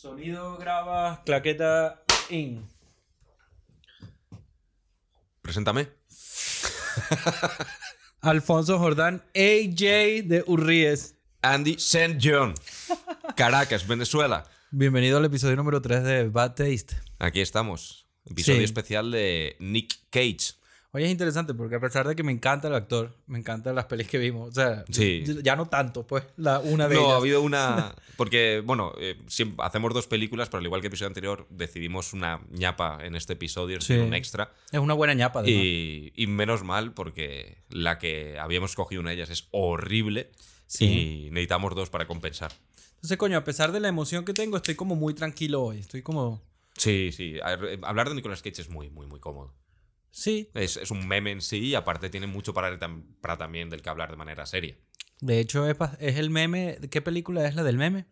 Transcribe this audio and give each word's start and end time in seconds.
Sonido 0.00 0.56
graba, 0.58 1.24
claqueta 1.24 2.04
in. 2.30 2.64
Preséntame. 5.42 5.88
Alfonso 8.20 8.78
Jordán, 8.78 9.24
AJ 9.34 10.22
de 10.22 10.44
Urríes. 10.46 11.16
Andy 11.42 11.74
St. 11.80 12.16
John. 12.22 12.54
Caracas, 13.34 13.88
Venezuela. 13.88 14.44
Bienvenido 14.70 15.18
al 15.18 15.24
episodio 15.24 15.56
número 15.56 15.82
3 15.82 16.04
de 16.04 16.28
Bad 16.28 16.54
Taste. 16.54 16.96
Aquí 17.18 17.40
estamos. 17.40 18.06
Episodio 18.24 18.58
Sí. 18.58 18.64
especial 18.66 19.10
de 19.10 19.56
Nick 19.58 19.96
Cage. 20.10 20.57
Oye, 20.92 21.04
es 21.04 21.10
interesante 21.10 21.52
porque 21.52 21.74
a 21.74 21.80
pesar 21.80 22.08
de 22.08 22.16
que 22.16 22.22
me 22.22 22.32
encanta 22.32 22.68
el 22.68 22.74
actor, 22.74 23.14
me 23.26 23.38
encantan 23.38 23.74
las 23.74 23.84
pelis 23.84 24.08
que 24.08 24.16
vimos. 24.16 24.48
O 24.48 24.52
sea, 24.52 24.84
Sí. 24.88 25.22
ya 25.42 25.54
no 25.54 25.66
tanto, 25.66 26.06
pues, 26.06 26.24
la, 26.38 26.60
una 26.60 26.88
de 26.88 26.94
No, 26.94 27.02
ha 27.02 27.04
ellas. 27.08 27.16
habido 27.18 27.42
una. 27.42 27.94
Porque, 28.16 28.62
bueno, 28.64 28.92
eh, 28.98 29.16
siempre 29.28 29.64
hacemos 29.66 29.92
dos 29.92 30.06
películas, 30.06 30.48
pero 30.48 30.60
al 30.60 30.64
igual 30.64 30.80
que 30.80 30.86
el 30.86 30.90
episodio 30.90 31.08
anterior, 31.08 31.46
decidimos 31.50 32.14
una 32.14 32.40
ñapa 32.50 32.98
en 33.04 33.14
este 33.16 33.34
episodio, 33.34 33.80
Sí. 33.82 33.92
un 33.98 34.14
extra. 34.14 34.50
Es 34.72 34.80
una 34.80 34.94
buena 34.94 35.12
ñapa, 35.12 35.40
además. 35.40 35.62
Y, 35.62 36.12
y 36.16 36.26
menos 36.26 36.64
mal, 36.64 36.94
porque 36.94 37.58
la 37.68 37.98
que 37.98 38.38
habíamos 38.38 38.74
cogido 38.74 39.02
una 39.02 39.10
de 39.10 39.16
ellas 39.16 39.30
es 39.30 39.46
horrible. 39.50 40.30
Sí. 40.66 41.26
Y 41.26 41.30
necesitamos 41.30 41.74
dos 41.74 41.90
para 41.90 42.06
compensar. 42.06 42.52
Entonces, 42.94 43.18
coño, 43.18 43.36
a 43.36 43.44
pesar 43.44 43.72
de 43.72 43.80
la 43.80 43.88
emoción 43.88 44.24
que 44.24 44.32
tengo, 44.32 44.56
estoy 44.56 44.74
como 44.74 44.96
muy 44.96 45.12
tranquilo 45.14 45.62
hoy. 45.62 45.78
Estoy 45.80 46.00
como... 46.02 46.42
Sí, 46.78 47.10
sí. 47.12 47.34
Eh, 47.36 47.78
Hablar 47.82 48.08
de 48.08 48.14
Nicolas 48.14 48.40
Cage 48.42 48.62
es 48.62 48.70
muy, 48.70 48.88
muy, 48.90 49.06
muy 49.06 49.20
cómodo. 49.20 49.52
Sí. 50.18 50.50
Es, 50.54 50.76
es 50.76 50.90
un 50.90 51.06
meme 51.06 51.30
en 51.30 51.40
sí 51.40 51.58
y 51.58 51.74
aparte 51.76 52.10
tiene 52.10 52.26
mucho 52.26 52.52
para, 52.52 52.76
tam- 52.80 53.04
para 53.20 53.36
también 53.38 53.70
del 53.70 53.82
que 53.82 53.88
hablar 53.88 54.10
de 54.10 54.16
manera 54.16 54.46
seria. 54.46 54.76
De 55.20 55.38
hecho, 55.38 55.68
es, 55.68 55.76
es 56.00 56.16
el 56.16 56.30
meme... 56.30 56.78
¿Qué 56.90 57.00
película 57.02 57.46
es 57.46 57.54
la 57.54 57.62
del 57.62 57.76
meme? 57.76 58.06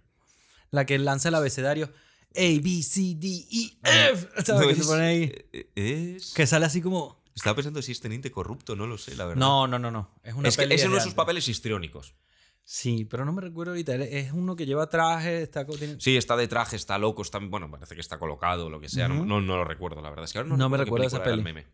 La 0.71 0.87
que 0.87 0.99
lanza 0.99 1.31
el 1.31 1.35
abecedario. 1.35 1.87
A, 2.37 2.41
B, 2.63 2.83
C, 2.83 3.15
D, 3.17 3.27
E, 3.51 3.79
F. 4.13 4.29
¿Sabes? 4.45 4.79
No, 4.79 4.85
se 4.85 4.89
pone 4.89 5.05
ahí. 5.05 5.33
eh, 5.53 6.15
es- 6.17 6.33
Que 6.35 6.47
sale 6.47 6.67
así 6.67 6.81
como... 6.81 7.25
Estaba 7.35 7.57
pensando 7.57 7.83
si 7.83 7.91
es 7.93 8.01
teniente 8.01 8.31
corrupto, 8.31 8.77
no 8.77 8.87
lo 8.87 8.99
sé, 8.99 9.15
la 9.17 9.27
verdad. 9.27 9.41
No, 9.41 9.67
no, 9.67 9.79
no, 9.79 9.91
no. 9.91 10.15
Es 10.23 10.35
una 10.35 10.49
es 10.49 10.57
que 10.57 10.63
peli 10.63 10.77
es 10.77 10.85
uno 10.87 10.95
de 10.97 11.01
sus 11.03 11.15
papeles 11.15 11.49
histriónicos. 11.49 12.15
Sí, 12.65 13.05
pero 13.05 13.25
no 13.25 13.33
me 13.33 13.43
recuerdo 13.43 13.73
ahorita. 13.73 13.95
Es 13.97 14.33
uno 14.33 14.57
que 14.57 14.65
lleva 14.67 14.89
traje, 14.89 15.43
está... 15.43 15.67
tiene- 15.67 16.01
Sí, 16.01 16.17
está 16.17 16.37
de 16.37 16.49
traje, 16.49 16.77
está 16.77 16.99
loco, 16.99 17.23
está, 17.23 17.39
bueno, 17.41 17.71
parece 17.71 17.95
que 17.95 18.01
está 18.01 18.19
colocado, 18.19 18.71
lo 18.71 18.81
que 18.81 18.89
sea. 18.89 19.09
no- 19.09 19.25
no, 19.27 19.41
no 19.41 19.57
lo 19.57 19.65
recuerdo, 19.65 20.01
la 20.03 20.11
verdad. 20.11 20.25
Es 20.25 20.33
que 20.33 20.39
ahora 20.39 20.49
no, 20.51 20.57
No 20.57 20.69
me 20.69 20.77
recuerdo 20.79 21.03
qué 21.03 21.07
esa 21.09 21.17
el 21.19 21.23
peli. 21.25 21.43
meme. 21.43 21.67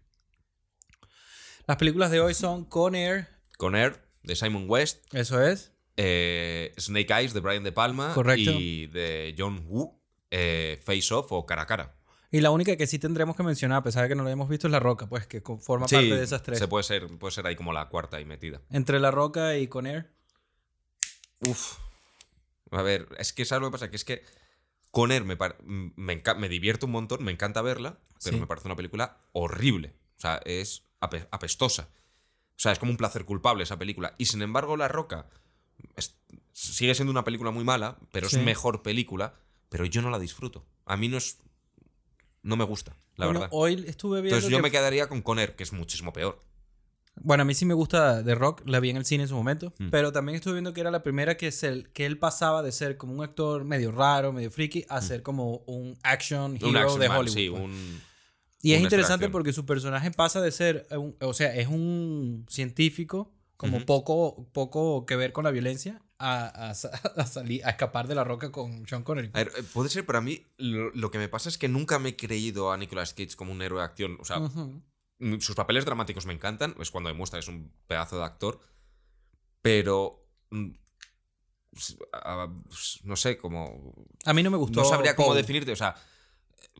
Las 1.66 1.76
películas 1.76 2.10
de 2.10 2.20
hoy 2.20 2.34
son 2.34 2.64
Con 2.64 2.94
Air, 2.94 3.28
Con 3.58 3.74
Air, 3.76 4.00
de 4.22 4.36
Simon 4.36 4.64
West, 4.68 5.04
eso 5.14 5.40
es. 5.42 5.72
eh, 5.96 6.72
Snake 6.78 7.12
Eyes, 7.12 7.32
de 7.34 7.40
Brian 7.40 7.62
De 7.64 7.72
Palma. 7.72 8.12
Correcto. 8.14 8.50
Y 8.52 8.86
de 8.88 9.34
John 9.38 9.64
Woo, 9.68 10.00
eh, 10.30 10.80
Face 10.84 11.12
Off 11.14 11.30
o 11.32 11.46
Cara 11.46 11.62
a 11.62 11.66
Cara. 11.66 11.94
Y 12.30 12.40
la 12.40 12.50
única 12.50 12.76
que 12.76 12.86
sí 12.86 12.98
tendremos 12.98 13.36
que 13.36 13.42
mencionar, 13.42 13.78
a 13.78 13.82
pesar 13.82 14.04
de 14.04 14.08
que 14.08 14.14
no 14.14 14.24
la 14.24 14.30
hemos 14.30 14.48
visto, 14.48 14.66
es 14.66 14.70
La 14.72 14.80
Roca, 14.80 15.06
pues 15.06 15.26
que 15.26 15.40
forma 15.60 15.86
parte 15.86 16.16
de 16.16 16.22
esas 16.22 16.42
tres. 16.42 16.58
Se 16.58 16.66
puede 16.66 16.82
ser, 16.82 17.06
puede 17.18 17.32
ser 17.32 17.46
ahí 17.46 17.54
como 17.56 17.72
la 17.74 17.88
cuarta 17.88 18.20
y 18.20 18.24
metida. 18.24 18.62
Entre 18.70 18.98
La 19.00 19.10
Roca 19.10 19.56
y 19.58 19.68
Con 19.68 19.86
Air. 19.86 20.10
Uf. 21.40 21.76
A 22.70 22.80
ver, 22.82 23.06
es 23.18 23.32
que 23.34 23.44
¿sabes 23.44 23.60
lo 23.60 23.68
que 23.68 23.72
pasa? 23.72 23.90
Que 23.90 23.96
es 23.96 24.04
que 24.06 24.24
Con 24.90 25.12
Air 25.12 25.24
me, 25.24 25.36
me, 25.96 26.48
divierto 26.48 26.86
un 26.86 26.92
montón, 26.92 27.22
me 27.22 27.32
encanta 27.32 27.60
verla, 27.60 27.98
pero 28.24 28.36
Sí. 28.36 28.40
me 28.40 28.46
parece 28.46 28.66
una 28.68 28.76
película 28.76 29.18
horrible. 29.32 29.94
O 30.16 30.20
sea, 30.20 30.40
es 30.46 30.84
ape- 31.02 31.28
apestosa. 31.30 31.88
O 32.56 32.60
sea, 32.62 32.72
es 32.72 32.78
como 32.78 32.90
un 32.92 32.96
placer 32.96 33.24
culpable 33.24 33.64
esa 33.64 33.78
película. 33.78 34.14
Y 34.18 34.26
sin 34.26 34.40
embargo, 34.42 34.76
La 34.76 34.88
Roca 34.88 35.26
es- 35.96 36.14
sigue 36.52 36.94
siendo 36.94 37.10
una 37.10 37.24
película 37.24 37.50
muy 37.50 37.64
mala, 37.64 37.98
pero 38.12 38.28
Sí. 38.28 38.36
es 38.36 38.42
mejor 38.44 38.82
película, 38.82 39.34
pero 39.68 39.84
yo 39.84 40.00
no 40.02 40.10
la 40.10 40.18
disfruto. 40.18 40.64
A 40.86 40.96
mí 40.96 41.08
no 41.08 41.16
es... 41.18 41.38
No 42.42 42.56
me 42.56 42.64
gusta, 42.64 42.96
la 43.16 43.26
Bueno, 43.26 43.40
verdad. 43.40 43.50
Hoy 43.54 43.84
estuve 43.86 44.20
viendo. 44.20 44.36
Entonces 44.36 44.50
yo 44.50 44.58
que- 44.58 44.62
me 44.62 44.70
quedaría 44.70 45.08
con 45.08 45.22
Con 45.22 45.38
Air, 45.38 45.54
que 45.54 45.62
es 45.62 45.72
muchísimo 45.72 46.12
peor. 46.12 46.40
Bueno, 47.16 47.42
a 47.42 47.44
mí 47.44 47.54
sí 47.54 47.66
me 47.66 47.74
gusta 47.74 48.24
The 48.24 48.34
Rock, 48.34 48.62
la 48.64 48.80
vi 48.80 48.88
en 48.90 48.96
el 48.96 49.04
cine 49.04 49.24
en 49.24 49.28
su 49.28 49.34
momento, 49.34 49.72
Mm. 49.78 49.90
pero 49.90 50.12
también 50.12 50.36
estuve 50.36 50.54
viendo 50.54 50.72
que 50.72 50.80
era 50.80 50.90
la 50.90 51.02
primera 51.02 51.36
que, 51.36 51.52
se, 51.52 51.84
que 51.92 52.06
él 52.06 52.18
pasaba 52.18 52.62
de 52.62 52.72
ser 52.72 52.96
como 52.96 53.12
un 53.12 53.22
actor 53.22 53.64
medio 53.64 53.92
raro, 53.92 54.32
medio 54.32 54.50
freaky, 54.50 54.84
a 54.88 55.00
ser 55.02 55.22
como 55.22 55.58
un 55.66 55.96
action 56.02 56.56
hero 56.56 56.66
Mm. 56.66 56.70
Un 56.70 56.76
action 56.78 57.00
de 57.00 57.08
man, 57.08 57.18
Hollywood. 57.18 57.34
sí, 57.36 57.50
pues. 57.50 57.62
un... 57.62 58.02
Y 58.64 58.74
es 58.74 58.80
interesante 58.80 59.24
extracción. 59.24 59.32
porque 59.32 59.52
su 59.52 59.66
personaje 59.66 60.10
pasa 60.12 60.40
de 60.40 60.52
ser, 60.52 60.86
un- 60.92 61.16
o 61.20 61.34
sea, 61.34 61.54
es 61.54 61.66
un 61.68 62.46
científico 62.48 63.34
como 63.56 63.76
Ujú. 63.78 63.86
poco, 63.86 64.48
poco 64.52 65.04
que 65.06 65.16
ver 65.16 65.32
con 65.32 65.44
la 65.44 65.50
violencia 65.50 66.00
a, 66.18 66.46
a 66.46 66.70
a 67.16 67.26
salir, 67.26 67.64
a 67.66 67.70
escapar 67.70 68.06
de 68.08 68.14
la 68.14 68.24
roca 68.24 68.50
con 68.52 68.86
Sean 68.88 69.02
Connery. 69.02 69.30
A 69.34 69.38
ver, 69.38 69.52
eh, 69.58 69.62
puede 69.72 69.88
ser, 69.90 70.06
pero 70.06 70.18
a 70.18 70.22
mí 70.22 70.44
lo, 70.58 70.90
lo 70.92 71.10
que 71.10 71.18
me 71.18 71.28
pasa 71.28 71.48
es 71.48 71.58
que 71.58 71.68
nunca 71.68 71.98
me 71.98 72.10
he 72.10 72.16
creído 72.16 72.70
a 72.72 72.76
Nicolas 72.76 73.14
Cage 73.14 73.34
como 73.36 73.50
un 73.52 73.62
héroe 73.62 73.80
de 73.80 73.84
acción. 73.84 74.16
O 74.20 74.24
sea, 74.24 74.38
Ujú. 74.38 74.80
mm, 75.18 75.38
sus 75.40 75.54
papeles 75.56 75.84
dramáticos 75.84 76.24
me 76.26 76.32
encantan, 76.32 76.74
es 76.80 76.90
cuando 76.90 77.08
demuestra 77.08 77.38
que 77.38 77.42
es 77.42 77.48
un 77.48 77.72
pedazo 77.88 78.18
de 78.18 78.24
actor, 78.24 78.60
pero... 79.60 80.20
mm, 80.50 80.70
no 83.04 83.16
sé, 83.16 83.38
como... 83.38 83.94
A 84.24 84.34
mí 84.34 84.42
no 84.42 84.50
me 84.50 84.56
gustó. 84.58 84.80
No 84.82 84.86
sabría 84.88 85.16
cómo 85.16 85.28
Paul. 85.28 85.38
definirte, 85.38 85.72
o 85.72 85.76
sea... 85.76 85.94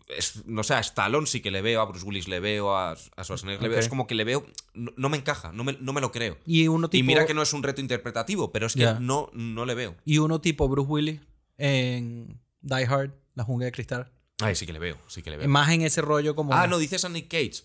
es- 0.08 0.44
no 0.46 0.62
sé, 0.62 0.74
a 0.74 0.80
Stallone 0.80 1.26
sí 1.26 1.40
que 1.40 1.50
le 1.50 1.62
veo, 1.62 1.80
a 1.80 1.84
Bruce 1.86 2.04
Willis 2.06 2.28
le 2.28 2.40
veo, 2.40 2.76
a, 2.76 2.92
a 2.92 3.24
Schwarzenegger 3.24 3.62
le 3.62 3.68
veo. 3.68 3.78
Es 3.78 3.88
como 3.88 4.06
que 4.06 4.14
le 4.14 4.24
veo... 4.24 4.46
No, 4.74 4.92
no 4.96 5.08
me 5.08 5.16
encaja, 5.16 5.52
no 5.52 5.64
me, 5.64 5.74
no 5.80 5.92
me 5.92 6.00
lo 6.00 6.12
creo. 6.12 6.38
Y 6.46 6.68
uno 6.68 6.88
tipo, 6.90 7.00
Y 7.00 7.02
mira 7.06 7.26
que 7.26 7.34
no 7.34 7.42
es 7.42 7.52
un 7.52 7.62
reto 7.62 7.80
interpretativo, 7.80 8.52
pero 8.52 8.66
es 8.66 8.74
que 8.74 8.94
no, 9.00 9.30
no 9.32 9.64
le 9.66 9.74
veo. 9.74 9.96
y 10.04 10.18
uno 10.18 10.40
tipo 10.40 10.68
Bruce 10.68 10.88
Willis 10.90 11.20
en 11.58 12.40
Die 12.60 12.86
Hard, 12.86 13.12
La 13.34 13.44
jungla 13.44 13.66
de 13.66 13.72
cristal. 13.72 14.12
Ay, 14.40 14.54
sí 14.56 14.66
que 14.66 14.72
le 14.72 14.78
veo, 14.78 14.98
sí 15.08 15.22
que 15.22 15.30
le 15.30 15.36
veo. 15.36 15.48
Más 15.48 15.70
en 15.70 15.82
ese 15.82 16.00
rollo 16.02 16.34
como... 16.34 16.52
Ah, 16.52 16.66
no, 16.66 16.78
dices 16.78 17.04
a 17.04 17.08
Nick 17.08 17.28
Cage. 17.28 17.62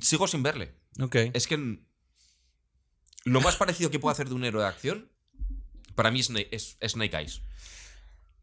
Sigo 0.00 0.26
sin 0.26 0.42
verle. 0.42 0.74
Ok. 1.00 1.16
Es 1.32 1.46
que 1.46 1.78
lo 3.24 3.40
más 3.40 3.56
parecido 3.56 3.90
que 3.90 3.98
puedo 4.00 4.12
hacer 4.12 4.28
de 4.28 4.34
un 4.34 4.44
héroe 4.44 4.62
de 4.62 4.68
acción 4.68 5.08
para 5.94 6.10
mí 6.10 6.20
es 6.20 6.76
Snake 6.86 7.16
Eyes. 7.16 7.42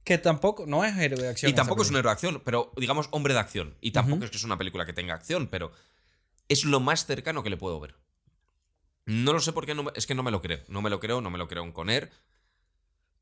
Que 0.03 0.17
tampoco, 0.17 0.65
no 0.65 0.83
es 0.83 0.97
héroe 0.97 1.21
de 1.21 1.29
acción. 1.29 1.51
Y 1.51 1.55
tampoco 1.55 1.83
es 1.83 1.89
un 1.89 1.97
héroe 1.97 2.09
de 2.09 2.13
acción, 2.13 2.41
pero 2.43 2.71
digamos 2.77 3.07
hombre 3.11 3.33
de 3.33 3.39
acción. 3.39 3.75
Y 3.81 3.91
tampoco 3.91 4.25
es 4.25 4.31
que 4.31 4.37
es 4.37 4.43
una 4.43 4.57
película 4.57 4.85
que 4.85 4.93
tenga 4.93 5.13
acción, 5.13 5.47
pero 5.47 5.71
es 6.47 6.65
lo 6.65 6.79
más 6.79 7.05
cercano 7.05 7.43
que 7.43 7.49
le 7.49 7.57
puedo 7.57 7.79
ver. 7.79 7.95
No 9.05 9.33
lo 9.33 9.39
sé 9.39 9.53
por 9.53 9.65
qué, 9.65 9.73
no 9.73 9.91
es 9.95 10.05
que 10.05 10.15
no 10.15 10.23
me 10.23 10.31
lo 10.31 10.41
creo. 10.41 10.59
No 10.67 10.81
me 10.81 10.89
lo 10.89 10.99
creo, 10.99 11.21
no 11.21 11.29
me 11.29 11.37
lo 11.37 11.47
creo 11.47 11.63
en 11.63 11.71
Conner. 11.71 12.11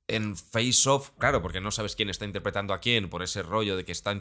En 0.08 0.38
Face 0.38 0.88
Off, 0.90 1.12
claro, 1.18 1.42
porque 1.42 1.60
no 1.60 1.72
sabes 1.72 1.96
quién 1.96 2.10
está 2.10 2.24
interpretando 2.24 2.74
a 2.74 2.80
quién, 2.80 3.10
por 3.10 3.24
ese 3.24 3.44
rollo 3.44 3.76
de 3.76 3.84
que 3.84 3.92
está 3.92 4.18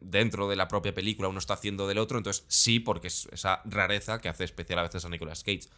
dentro 0.00 0.48
de 0.48 0.56
la 0.56 0.68
propia 0.68 0.94
película, 0.94 1.28
uno 1.28 1.38
está 1.38 1.54
haciendo 1.54 1.88
del 1.88 1.96
otro, 1.96 2.18
entonces 2.18 2.44
sí, 2.48 2.78
porque 2.78 3.08
es 3.08 3.26
esa 3.32 3.62
rareza 3.64 4.20
que 4.20 4.28
hace 4.28 4.44
especial 4.44 4.78
a 4.80 4.82
veces 4.82 5.04
a 5.04 5.08
Nicolas 5.08 5.42
Cage. 5.42 5.68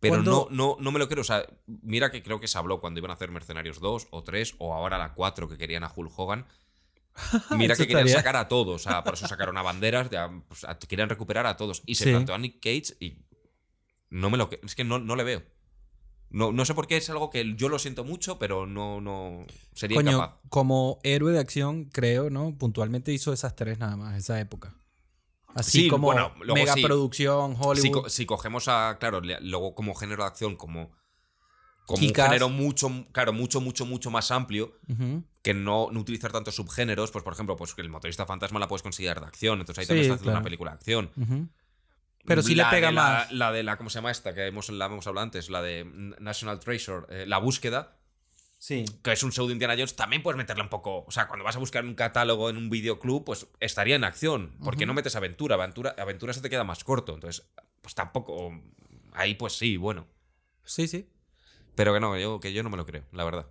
Pero 0.00 0.22
no, 0.22 0.46
no, 0.50 0.76
no 0.78 0.92
me 0.92 0.98
lo 0.98 1.08
creo. 1.08 1.22
O 1.22 1.24
sea, 1.24 1.44
mira 1.66 2.10
que 2.10 2.22
creo 2.22 2.38
que 2.40 2.46
se 2.48 2.56
habló 2.58 2.80
cuando 2.80 2.98
iban 3.00 3.10
a 3.10 3.14
hacer 3.14 3.30
Mercenarios 3.30 3.80
2 3.80 4.08
o 4.10 4.22
3, 4.22 4.54
o 4.58 4.72
ahora 4.74 4.96
la 4.98 5.14
4 5.14 5.48
que 5.48 5.58
querían 5.58 5.82
a 5.84 5.92
Hulk 5.94 6.12
Hogan. 6.16 6.46
Mira 7.56 7.74
que 7.74 7.88
querían 7.88 8.08
sacar 8.08 8.36
a 8.36 8.46
todos. 8.46 8.86
O 8.86 8.90
sea, 8.90 9.02
por 9.02 9.14
eso 9.14 9.26
sacaron 9.26 9.56
a 9.56 9.62
banderas. 9.62 10.08
pues, 10.46 10.64
querían 10.86 11.08
recuperar 11.08 11.46
a 11.46 11.56
todos. 11.56 11.82
Y 11.84 11.96
se 11.96 12.04
Sí. 12.04 12.10
planteó 12.10 12.36
a 12.36 12.38
Nick 12.38 12.60
Cage 12.62 12.96
y 13.00 13.24
no 14.10 14.30
me 14.30 14.36
lo 14.38 14.48
Es 14.62 14.76
que 14.76 14.84
no, 14.84 15.00
no 15.00 15.16
le 15.16 15.24
veo. 15.24 15.42
No, 16.30 16.52
no 16.52 16.64
sé 16.64 16.74
por 16.74 16.86
qué 16.86 16.96
es 16.98 17.08
algo 17.10 17.30
que 17.30 17.54
yo 17.56 17.68
lo 17.68 17.78
siento 17.80 18.04
mucho, 18.04 18.38
pero 18.38 18.66
no, 18.66 19.00
no 19.00 19.46
sería 19.74 19.96
Coño, 19.96 20.12
incapaz. 20.12 20.36
como 20.50 21.00
héroe 21.02 21.32
de 21.32 21.38
acción, 21.40 21.86
creo, 21.86 22.28
¿no? 22.30 22.54
Puntualmente 22.56 23.12
hizo 23.12 23.32
esas 23.32 23.56
tres 23.56 23.78
nada 23.78 23.96
más, 23.96 24.16
esa 24.16 24.38
época. 24.38 24.74
Así 25.58 25.82
Sí, 25.82 25.88
como 25.88 26.06
bueno, 26.06 26.32
luego 26.38 26.54
mega 26.54 26.74
sí. 26.74 26.82
producción, 26.82 27.56
Si, 27.56 27.62
Hollywood. 27.62 28.08
si 28.08 28.26
cogemos 28.26 28.68
a. 28.68 28.96
Claro, 29.00 29.20
luego 29.40 29.74
como 29.74 29.94
género 29.94 30.22
de 30.22 30.28
acción, 30.28 30.56
como. 30.56 30.90
Como 31.86 32.06
un 32.06 32.14
género 32.14 32.48
mucho, 32.50 32.90
claro, 33.12 33.32
mucho, 33.32 33.60
mucho, 33.62 33.86
mucho 33.86 34.10
más 34.10 34.30
amplio. 34.30 34.72
Que 35.42 35.54
no, 35.54 35.88
no 35.90 36.00
utilizar 36.00 36.30
tantos 36.30 36.54
subgéneros, 36.56 37.10
pues 37.10 37.24
por 37.24 37.32
ejemplo, 37.32 37.56
pues 37.56 37.74
que 37.74 37.80
el 37.80 37.88
motorista 37.88 38.26
fantasma 38.26 38.60
la 38.60 38.68
puedes 38.68 38.82
considerar 38.82 39.20
de 39.20 39.26
acción, 39.26 39.60
entonces 39.60 39.78
ahí 39.80 39.84
Sí, 39.84 39.88
también 39.88 40.02
está 40.04 40.14
haciendo 40.16 40.24
claro. 40.24 40.38
una 40.38 40.44
película 40.44 40.70
de 40.72 40.74
acción. 40.76 41.50
Pero 42.26 42.42
sí 42.42 42.54
le 42.54 42.64
pega 42.66 42.92
la- 42.92 43.02
más. 43.02 43.32
La 43.32 43.52
de 43.52 43.62
la, 43.62 43.76
¿cómo 43.78 43.88
se 43.88 43.94
llama 43.98 44.10
esta? 44.10 44.34
Que 44.34 44.46
hemos, 44.48 44.68
la 44.68 44.84
hemos 44.86 45.06
hablado 45.06 45.22
antes, 45.24 45.48
la 45.48 45.62
de 45.62 45.84
National 46.20 46.60
Treasure, 46.60 47.06
eh, 47.08 47.24
La 47.26 47.38
Búsqueda, 47.38 47.96
Sí. 48.60 48.84
que 49.04 49.12
es 49.12 49.22
un 49.22 49.30
show 49.30 49.46
de 49.46 49.52
Indiana 49.52 49.74
Jones, 49.74 49.94
también 49.94 50.22
puedes 50.22 50.36
meterla 50.36 50.64
un 50.64 50.68
poco, 50.68 51.04
o 51.06 51.10
sea, 51.12 51.28
cuando 51.28 51.44
vas 51.44 51.54
a 51.54 51.60
buscar 51.60 51.84
un 51.84 51.94
catálogo 51.94 52.50
en 52.50 52.56
un 52.56 52.68
videoclub, 52.68 53.24
pues 53.24 53.46
estaría 53.60 53.94
en 53.94 54.02
acción, 54.04 54.56
porque 54.64 54.82
Ujú. 54.82 54.88
no 54.88 54.94
metes 54.94 55.14
aventura, 55.14 55.54
aventura, 55.54 55.94
aventura 55.96 56.32
se 56.32 56.40
te 56.40 56.50
queda 56.50 56.64
más 56.64 56.82
corto, 56.82 57.14
entonces, 57.14 57.46
pues 57.80 57.94
tampoco, 57.94 58.52
ahí 59.12 59.34
pues 59.36 59.52
sí, 59.56 59.76
bueno, 59.76 60.06
Sí, 60.64 60.88
sí. 60.88 61.08
pero 61.76 61.94
que 61.94 62.00
no, 62.00 62.18
yo, 62.18 62.40
que 62.40 62.52
yo 62.52 62.62
no 62.64 62.70
me 62.70 62.76
lo 62.76 62.84
creo, 62.84 63.04
la 63.12 63.22
verdad. 63.24 63.46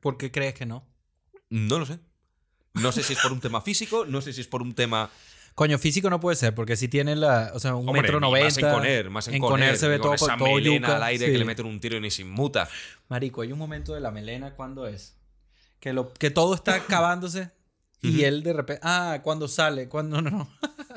¿Por 0.00 0.16
qué 0.16 0.30
crees 0.32 0.54
que 0.54 0.64
no? 0.66 0.86
No 1.50 1.78
lo 1.78 1.84
sé. 1.86 2.00
No 2.74 2.90
sé 2.90 3.02
si 3.02 3.12
es 3.12 3.20
por 3.20 3.32
un 3.32 3.40
tema 3.40 3.60
físico, 3.60 4.06
no 4.06 4.22
sé 4.22 4.32
si 4.32 4.40
es 4.40 4.48
por 4.48 4.62
un 4.62 4.74
tema 4.74 5.10
Coño, 5.54 5.78
físico 5.78 6.08
no 6.08 6.18
puede 6.18 6.36
ser, 6.36 6.54
porque 6.54 6.76
si 6.76 6.88
tiene 6.88 7.14
la, 7.14 7.50
o 7.54 7.60
sea, 7.60 7.74
un 7.74 7.86
Hombre, 7.86 8.02
metro 8.02 8.20
noventa. 8.20 8.46
Más 8.46 8.58
en 8.58 8.70
Conner, 8.70 9.10
más 9.10 9.28
en, 9.28 9.34
en 9.34 9.40
Conner, 9.40 9.58
Conner 9.60 9.76
se 9.78 9.88
ve 9.88 9.98
con 9.98 10.16
todo- 10.16 10.26
esa 10.26 10.36
todo 10.38 10.54
melena 10.54 10.86
yuca, 10.88 10.96
al 10.96 11.02
aire 11.02 11.26
sí. 11.26 11.32
que 11.32 11.38
le 11.38 11.44
meten 11.44 11.66
un 11.66 11.78
tiro 11.78 11.96
y 11.96 12.00
ni 12.00 12.10
se 12.10 12.22
inmuta. 12.22 12.68
Marico, 13.08 13.42
hay 13.42 13.52
un 13.52 13.58
momento 13.58 13.92
de 13.94 14.00
la 14.00 14.10
melena, 14.10 14.54
¿cuándo 14.54 14.86
es? 14.86 15.14
Que, 15.78 15.92
lo, 15.92 16.12
que 16.14 16.30
todo 16.30 16.54
está 16.54 16.74
acabándose. 16.76 17.50
Y 18.02 18.24
él 18.24 18.42
de 18.42 18.52
repente. 18.52 18.80
Ah, 18.84 19.20
cuando 19.22 19.46
sale. 19.48 19.88
Cuando 19.88 20.20
no, 20.20 20.48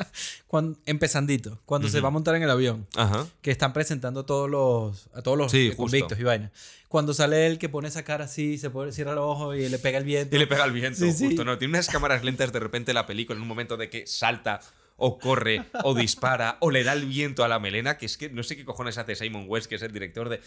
cuando, 0.48 0.78
empezandito. 0.86 1.60
Cuando 1.66 1.88
se 1.88 2.02
va 2.02 2.08
a 2.08 2.12
montar 2.12 2.36
en 2.36 2.44
el 2.44 2.50
avión. 2.50 2.88
Ajá. 2.96 3.28
Que 3.42 3.52
están 3.52 3.74
presentando 3.74 4.22
a 4.22 4.26
todos 4.26 4.50
los, 4.50 5.08
a 5.14 5.22
todos 5.22 5.38
los 5.38 5.52
Sí, 5.52 5.68
eh, 5.68 5.76
convictos 5.76 6.20
y 6.20 6.24
vaina. 6.24 6.52
Cuando 6.88 7.14
sale 7.14 7.46
él 7.48 7.60
que 7.60 7.70
pone 7.70 7.88
esa 7.90 8.04
cara 8.04 8.26
así, 8.26 8.58
se 8.58 8.70
pone, 8.70 8.92
cierra 8.92 9.14
los 9.14 9.26
ojos 9.26 9.56
y 9.58 9.70
le 9.70 9.78
pega 9.80 9.98
el 9.98 10.04
viento. 10.04 10.36
Y 10.36 10.40
le 10.40 10.48
pega 10.48 10.64
el 10.66 10.72
viento, 10.72 11.00
Sí, 11.00 11.12
sí. 11.12 11.26
justo, 11.28 11.44
¿no? 11.46 11.58
Tiene 11.58 11.74
unas 11.74 11.88
cámaras 11.90 12.24
lentas 12.24 12.52
de 12.52 12.60
repente 12.60 12.94
la 12.94 13.06
película 13.06 13.36
en 13.38 13.42
un 13.44 13.48
momento 13.48 13.78
de 13.78 13.90
que 13.90 14.08
salta 14.08 14.60
o 14.98 15.20
corre 15.20 15.66
o 15.84 15.94
dispara 15.94 16.58
o 16.62 16.72
le 16.72 16.84
da 16.86 16.94
el 16.94 17.06
viento 17.06 17.44
a 17.44 17.48
la 17.50 17.60
melena, 17.60 17.98
que 17.98 18.06
es 18.06 18.18
que 18.18 18.30
no 18.30 18.44
sé 18.44 18.56
qué 18.56 18.64
cojones 18.64 18.98
hace 18.98 19.16
Simon 19.16 19.46
West, 19.48 19.68
que 19.68 19.76
es 19.76 19.82
el 19.82 19.92
director 19.92 20.30
de 20.30 20.40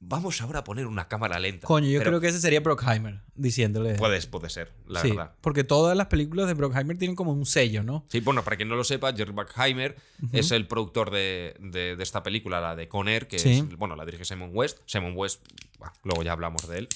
vamos 0.00 0.40
ahora 0.42 0.60
a 0.60 0.64
poner 0.64 0.86
una 0.86 1.08
cámara 1.08 1.38
lenta. 1.38 1.66
Coño, 1.66 1.88
yo 1.88 1.98
Pero 1.98 2.10
creo 2.12 2.20
que 2.20 2.28
ese 2.28 2.40
sería 2.40 2.60
Brockheimer 2.60 3.20
diciéndole. 3.34 3.94
Puedes, 3.94 4.26
puede 4.26 4.50
ser, 4.50 4.72
la 4.86 5.00
sí, 5.00 5.10
verdad. 5.10 5.32
porque 5.40 5.64
todas 5.64 5.96
las 5.96 6.06
películas 6.06 6.46
de 6.46 6.54
Brockheimer 6.54 6.98
tienen 6.98 7.16
como 7.16 7.32
un 7.32 7.46
sello, 7.46 7.82
¿no? 7.82 8.04
Sí, 8.08 8.20
bueno, 8.20 8.44
para 8.44 8.56
quien 8.56 8.68
no 8.68 8.76
lo 8.76 8.84
sepa, 8.84 9.12
Jerry 9.14 9.32
Bruckheimer 9.32 9.96
es 10.32 10.50
el 10.50 10.66
productor 10.66 11.10
de, 11.10 11.56
de- 11.60 11.96
de 11.96 12.02
esta 12.02 12.22
película, 12.22 12.60
la 12.60 12.76
de 12.76 12.88
Conner, 12.88 13.26
que 13.26 13.38
Sí. 13.38 13.50
es, 13.70 13.76
bueno, 13.76 13.96
la 13.96 14.04
dirige 14.04 14.24
Simon 14.24 14.50
West. 14.52 14.78
Simon 14.86 15.12
West, 15.16 15.42
bah, 15.78 15.92
luego 16.04 16.22
ya 16.22 16.32
hablamos 16.32 16.68
de 16.68 16.78
él, 16.78 16.88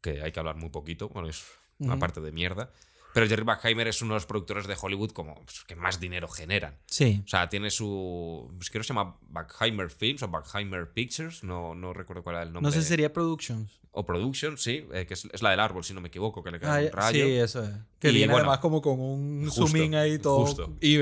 que 0.00 0.22
hay 0.22 0.32
que 0.32 0.40
hablar 0.40 0.56
muy 0.56 0.68
poquito, 0.70 1.08
bueno, 1.08 1.28
es 1.28 1.44
una 1.78 1.98
parte 1.98 2.20
de 2.20 2.30
mierda. 2.32 2.70
Pero 3.14 3.26
Jerry 3.26 3.42
Bruckheimer 3.42 3.86
es 3.88 4.00
uno 4.02 4.14
de 4.14 4.16
los 4.16 4.26
productores 4.26 4.66
de 4.66 4.76
Hollywood 4.80 5.10
como 5.10 5.34
pues, 5.34 5.64
que 5.64 5.76
más 5.76 6.00
dinero 6.00 6.28
generan. 6.28 6.78
Sí. 6.86 7.22
O 7.24 7.28
sea, 7.28 7.48
tiene 7.48 7.70
su. 7.70 8.50
Pues 8.56 8.70
creo 8.70 8.80
que 8.80 8.86
se 8.88 8.94
llama 8.94 9.16
Bruckheimer 9.28 9.90
Films 9.90 10.22
o 10.22 10.28
Bruckheimer 10.28 10.90
Pictures, 10.92 11.44
no, 11.44 11.74
no 11.74 11.92
recuerdo 11.92 12.22
cuál 12.22 12.36
era 12.36 12.42
el 12.44 12.52
nombre. 12.52 12.68
No 12.68 12.72
sé 12.72 12.82
si 12.82 12.88
sería 12.88 13.12
Productions. 13.12 13.80
O 13.94 14.06
Production, 14.06 14.56
sí, 14.56 14.86
eh, 14.94 15.04
que 15.06 15.12
es, 15.12 15.26
es 15.30 15.42
la 15.42 15.50
del 15.50 15.60
árbol, 15.60 15.84
si 15.84 15.92
no 15.92 16.00
me 16.00 16.08
equivoco, 16.08 16.42
que 16.42 16.50
le 16.50 16.58
queda 16.58 16.76
Ah, 16.76 16.80
un 16.80 16.90
rayo. 16.92 17.26
sí, 17.26 17.32
eso 17.34 17.62
es. 17.62 17.70
Que 17.98 18.08
Y 18.08 18.14
viene 18.14 18.32
bueno, 18.32 18.48
además 18.48 18.60
como 18.60 18.80
con 18.80 18.98
un 18.98 19.44
justo, 19.44 19.66
zoom 19.66 19.76
in 19.82 19.94
ahí 19.94 20.18
todo. 20.18 20.40
justo. 20.46 20.72
Y. 20.80 20.98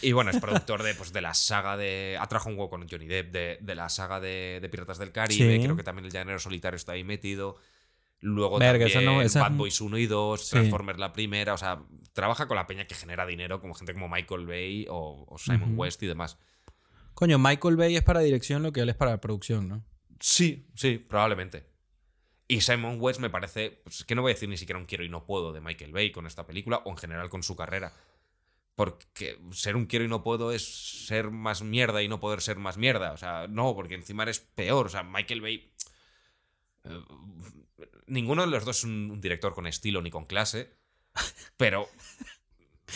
Y 0.00 0.12
bueno, 0.12 0.30
es 0.30 0.38
productor 0.40 0.82
de, 0.82 0.94
pues, 0.94 1.12
de 1.12 1.20
la 1.20 1.34
saga 1.34 1.76
de. 1.76 2.16
Ha 2.18 2.26
trabajado 2.26 2.54
un 2.54 2.58
huevo 2.58 2.70
con 2.70 2.88
Johnny 2.88 3.06
Depp, 3.06 3.32
de, 3.32 3.58
de 3.60 3.74
la 3.74 3.90
saga 3.90 4.18
de, 4.20 4.58
de 4.62 4.68
Piratas 4.70 4.96
del 4.96 5.12
Caribe. 5.12 5.56
Sí. 5.58 5.62
Creo 5.62 5.76
que 5.76 5.82
también 5.82 6.06
el 6.06 6.10
Llanero 6.12 6.38
Solitario 6.38 6.76
está 6.76 6.92
ahí 6.92 7.04
metido. 7.04 7.56
Luego 8.20 8.58
Verga, 8.58 8.86
también 8.86 9.04
no- 9.04 9.22
esa- 9.22 9.40
Bad 9.42 9.52
Boys 9.52 9.80
1 9.80 9.98
y 9.98 10.06
2, 10.06 10.40
Sí. 10.44 10.50
Transformers 10.52 10.98
la 10.98 11.12
primera. 11.12 11.54
O 11.54 11.58
sea, 11.58 11.82
trabaja 12.12 12.48
con 12.48 12.56
la 12.56 12.66
peña 12.66 12.86
que 12.86 12.94
genera 12.94 13.26
dinero, 13.26 13.60
como 13.60 13.74
gente 13.74 13.92
como 13.92 14.08
Michael 14.08 14.46
Bay 14.46 14.86
o, 14.88 15.26
o 15.28 15.38
Simon. 15.38 15.74
West 15.78 16.02
y 16.02 16.06
demás. 16.06 16.38
Coño, 17.14 17.38
Michael 17.38 17.76
Bay 17.76 17.96
es 17.96 18.02
para 18.02 18.20
dirección 18.20 18.62
lo 18.62 18.72
que 18.72 18.80
él 18.80 18.88
es 18.88 18.96
para 18.96 19.20
producción, 19.20 19.68
¿no? 19.68 19.84
Sí, 20.20 20.66
sí, 20.74 20.98
probablemente. 20.98 21.66
Y 22.48 22.60
Simon 22.62 22.96
West 23.00 23.20
me 23.20 23.28
parece, 23.30 23.80
pues, 23.84 24.04
que 24.04 24.14
no 24.14 24.22
voy 24.22 24.30
a 24.30 24.34
decir 24.34 24.48
ni 24.48 24.56
siquiera 24.56 24.78
un 24.78 24.86
quiero 24.86 25.04
y 25.04 25.08
no 25.08 25.26
puedo 25.26 25.52
de 25.52 25.60
Michael 25.60 25.92
Bay 25.92 26.10
con 26.12 26.26
esta 26.26 26.46
película 26.46 26.82
o 26.84 26.90
en 26.90 26.96
general 26.96 27.28
con 27.28 27.42
su 27.42 27.54
carrera. 27.56 27.92
Porque 28.76 29.38
ser 29.52 29.74
un 29.76 29.86
quiero 29.86 30.04
y 30.04 30.08
no 30.08 30.22
puedo 30.22 30.52
es 30.52 31.06
ser 31.06 31.30
más 31.30 31.62
mierda 31.62 32.02
y 32.02 32.08
no 32.08 32.20
poder 32.20 32.40
ser 32.42 32.56
más 32.58 32.76
mierda. 32.76 33.12
O 33.12 33.16
sea, 33.16 33.46
no, 33.48 33.74
porque 33.74 33.94
encima 33.94 34.22
eres 34.22 34.40
peor. 34.40 34.86
O 34.86 34.88
sea, 34.90 35.02
Michael 35.02 35.40
Bay... 35.40 35.72
eh, 36.84 37.00
ninguno 38.06 38.42
de 38.42 38.48
los 38.48 38.64
dos 38.64 38.78
es 38.78 38.84
un, 38.84 39.10
un 39.10 39.20
director 39.20 39.54
con 39.54 39.66
estilo 39.66 40.02
ni 40.02 40.10
con 40.10 40.24
clase. 40.26 40.70
Pero, 41.56 41.88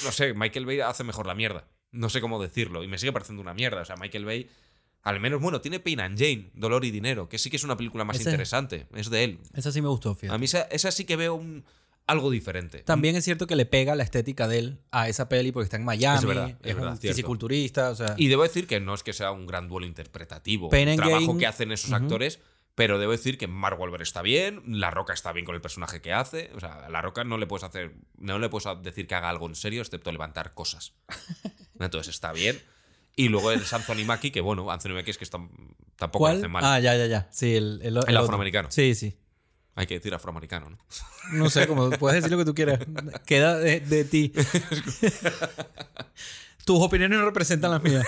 no 0.05 0.13
sé, 0.13 0.35
Michael 0.35 0.67
Bay 0.67 0.81
hace 0.81 1.05
mejor 1.05 1.27
la 1.27 1.35
mierda. 1.35 1.69
No 1.93 2.09
sé 2.09 2.21
cómo 2.21 2.41
decirlo. 2.41 2.85
Y 2.85 2.89
me 2.89 2.99
sigue 2.99 3.13
pareciendo 3.13 3.43
una 3.43 3.55
mierda. 3.55 3.83
O 3.83 3.85
sea, 3.85 3.97
Michael 3.97 4.25
Bay... 4.25 4.49
Al 5.03 5.19
menos, 5.19 5.41
bueno, 5.41 5.63
tiene 5.63 5.81
Pain 5.81 5.99
and 6.01 6.19
Jane, 6.19 6.51
Dolor 6.53 6.85
y 6.85 6.91
Dinero, 6.91 7.27
que 7.27 7.39
sí 7.39 7.49
que 7.49 7.57
es 7.57 7.65
una 7.65 7.75
película 7.75 8.05
más 8.05 8.21
Ese- 8.21 8.29
interesante. 8.29 8.87
Es 8.95 9.09
de 9.09 9.25
él. 9.25 9.39
Esa 9.55 9.73
sí 9.73 9.81
me 9.81 9.89
gustó, 9.89 10.15
fíjate. 10.15 10.35
A 10.35 10.39
mí 10.39 10.45
esa, 10.45 10.61
esa 10.65 10.91
sí 10.93 11.07
que 11.07 11.17
veo 11.17 11.37
un, 11.37 11.65
algo 12.07 12.31
diferente. 12.31 12.81
También 12.81 13.17
es 13.17 13.25
cierto 13.25 13.47
que 13.47 13.57
le 13.57 13.65
pega 13.65 13.95
la 13.95 14.03
estética 14.03 14.47
de 14.47 14.59
él 14.59 14.79
a 14.91 15.09
esa 15.09 15.27
peli 15.31 15.53
porque 15.53 15.65
está 15.65 15.79
en 15.79 15.87
Miami, 15.87 16.19
Es 16.19 16.27
verdad, 16.27 16.49
es, 16.51 16.57
es 16.63 16.75
verdad, 16.77 16.93
un 16.93 16.99
cierto. 16.99 17.17
fisiculturista, 17.17 17.89
o 17.89 17.95
sea... 17.95 18.15
Y 18.19 18.29
debo 18.29 18.43
decir 18.43 18.67
que 18.67 18.79
no 18.79 18.93
es 18.93 19.03
que 19.03 19.15
sea 19.15 19.31
un 19.31 19.47
gran 19.47 19.69
duelo 19.69 19.87
interpretativo, 19.87 20.69
Pain 20.69 20.89
el 20.89 20.97
trabajo 20.97 21.39
que 21.39 21.47
hacen 21.47 21.73
esos 21.73 21.93
actores, 21.93 22.39
pero 22.75 22.99
debo 22.99 23.13
decir 23.13 23.37
que 23.37 23.47
Mark 23.47 23.79
Wahlberg 23.79 24.03
está 24.03 24.23
bien, 24.23 24.63
La 24.67 24.91
Roca 24.91 25.13
está 25.13 25.33
bien 25.33 25.45
con 25.45 25.55
el 25.55 25.61
personaje 25.61 26.01
que 26.01 26.13
hace, 26.13 26.51
o 26.55 26.61
sea, 26.61 26.87
a 26.87 26.89
La 26.89 27.03
Roca 27.03 27.25
no 27.25 27.37
le 27.39 27.47
puedes 27.47 27.65
hacer, 27.65 27.95
no 28.19 28.39
le 28.39 28.49
puedes 28.49 28.67
decir 28.83 29.07
que 29.07 29.15
haga 29.15 29.29
algo 29.29 29.47
en 29.47 29.55
serio 29.55 29.83
excepto 29.83 30.11
levantar 30.13 30.55
cosas. 30.55 30.95
Entonces 31.79 32.15
está 32.15 32.33
bien. 32.33 32.61
Y 33.17 33.29
luego 33.29 33.51
el 33.53 33.63
Anthony 33.71 34.05
Mackie, 34.07 34.31
que 34.31 34.41
bueno, 34.41 34.71
Anthony 34.71 34.91
Mackie 34.95 35.11
es 35.11 35.19
que 35.19 35.25
está- 35.25 35.41
tampoco 35.97 36.25
¿Cuál? 36.25 36.39
hace 36.39 36.49
mal. 36.49 36.65
Ah, 36.65 36.81
ya, 36.81 36.97
ya, 36.97 37.07
ya. 37.07 37.29
Sí, 37.31 37.55
el, 37.57 37.81
el, 37.83 37.97
otro. 37.99 38.19
afroamericano. 38.19 38.71
Sí, 38.71 38.95
sí. 38.95 39.17
Hay 39.75 39.87
que 39.87 39.95
decir 39.95 40.15
afroamericano, 40.15 40.71
¿no? 40.71 40.79
No 41.33 41.49
sé, 41.51 41.67
como 41.67 41.91
puedes 41.91 42.23
decir 42.23 42.31
lo 42.31 42.39
que 42.39 42.45
tú 42.45 42.55
quieras. 42.55 42.81
Queda 43.27 43.59
de, 43.59 43.81
de 43.81 44.05
ti. 44.05 44.33
Tus 46.65 46.81
opiniones 46.81 47.19
no 47.19 47.25
representan 47.25 47.71
las 47.73 47.83
mías. 47.83 48.07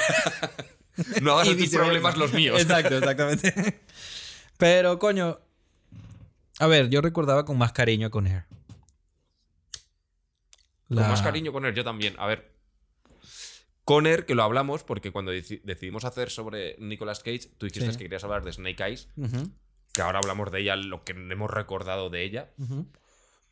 No 1.20 1.38
hagas 1.38 1.56
tus 1.56 1.70
problemas 1.70 2.17
los 2.17 2.32
míos. 2.32 2.61
Exacto, 2.61 2.99
exactamente. 2.99 3.81
Pero, 4.62 4.99
coño. 5.00 5.41
A 6.61 6.67
ver, 6.69 6.88
yo 6.88 7.00
recordaba 7.00 7.44
con 7.44 7.59
más 7.59 7.73
cariño 7.73 8.12
con 8.12 8.29
Air. 8.29 8.44
Con 10.87 10.99
La- 10.99 11.09
más 11.09 11.20
cariño 11.20 11.53
con 11.53 11.64
él, 11.67 11.75
yo 11.75 11.82
también. 11.82 12.14
A 12.19 12.26
ver. 12.26 12.53
Conner, 13.85 14.25
que 14.25 14.37
lo 14.37 14.44
hablamos 14.44 14.85
porque 14.85 15.11
cuando 15.11 15.32
deci- 15.32 15.61
decidimos 15.64 16.05
hacer 16.05 16.31
sobre 16.31 16.76
Nicolas 16.79 17.19
Cage, 17.25 17.50
tú 17.59 17.67
dijiste 17.67 17.91
Sí. 17.91 17.99
que 17.99 18.05
querías 18.05 18.23
hablar 18.23 18.44
de 18.44 18.53
Snake 18.53 18.85
Eyes, 18.85 19.09
que 19.93 20.00
ahora 20.03 20.20
hablamos 20.20 20.53
de 20.53 20.61
ella, 20.61 20.76
lo 20.76 21.03
que 21.03 21.11
hemos 21.12 21.50
recordado 21.50 22.09
de 22.09 22.23
ella. 22.23 22.53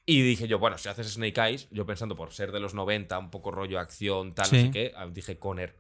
Y 0.07 0.23
dije 0.23 0.47
yo, 0.47 0.61
bueno, 0.61 0.79
si 0.79 0.89
haces 0.89 1.15
Snake 1.15 1.41
Eyes, 1.41 1.69
yo 1.73 1.87
pensando 1.87 2.15
por 2.15 2.33
ser 2.33 2.53
de 2.53 2.61
los 2.61 2.75
90, 2.75 3.19
un 3.19 3.31
poco 3.31 3.51
rollo 3.51 3.81
acción, 3.81 4.33
tal, 4.35 4.47
Sí. 4.47 4.57
no 4.59 4.63
sé 4.67 4.71
qué, 4.71 4.93
ah, 4.97 5.07
dije 5.09 5.41
Conner. 5.41 5.77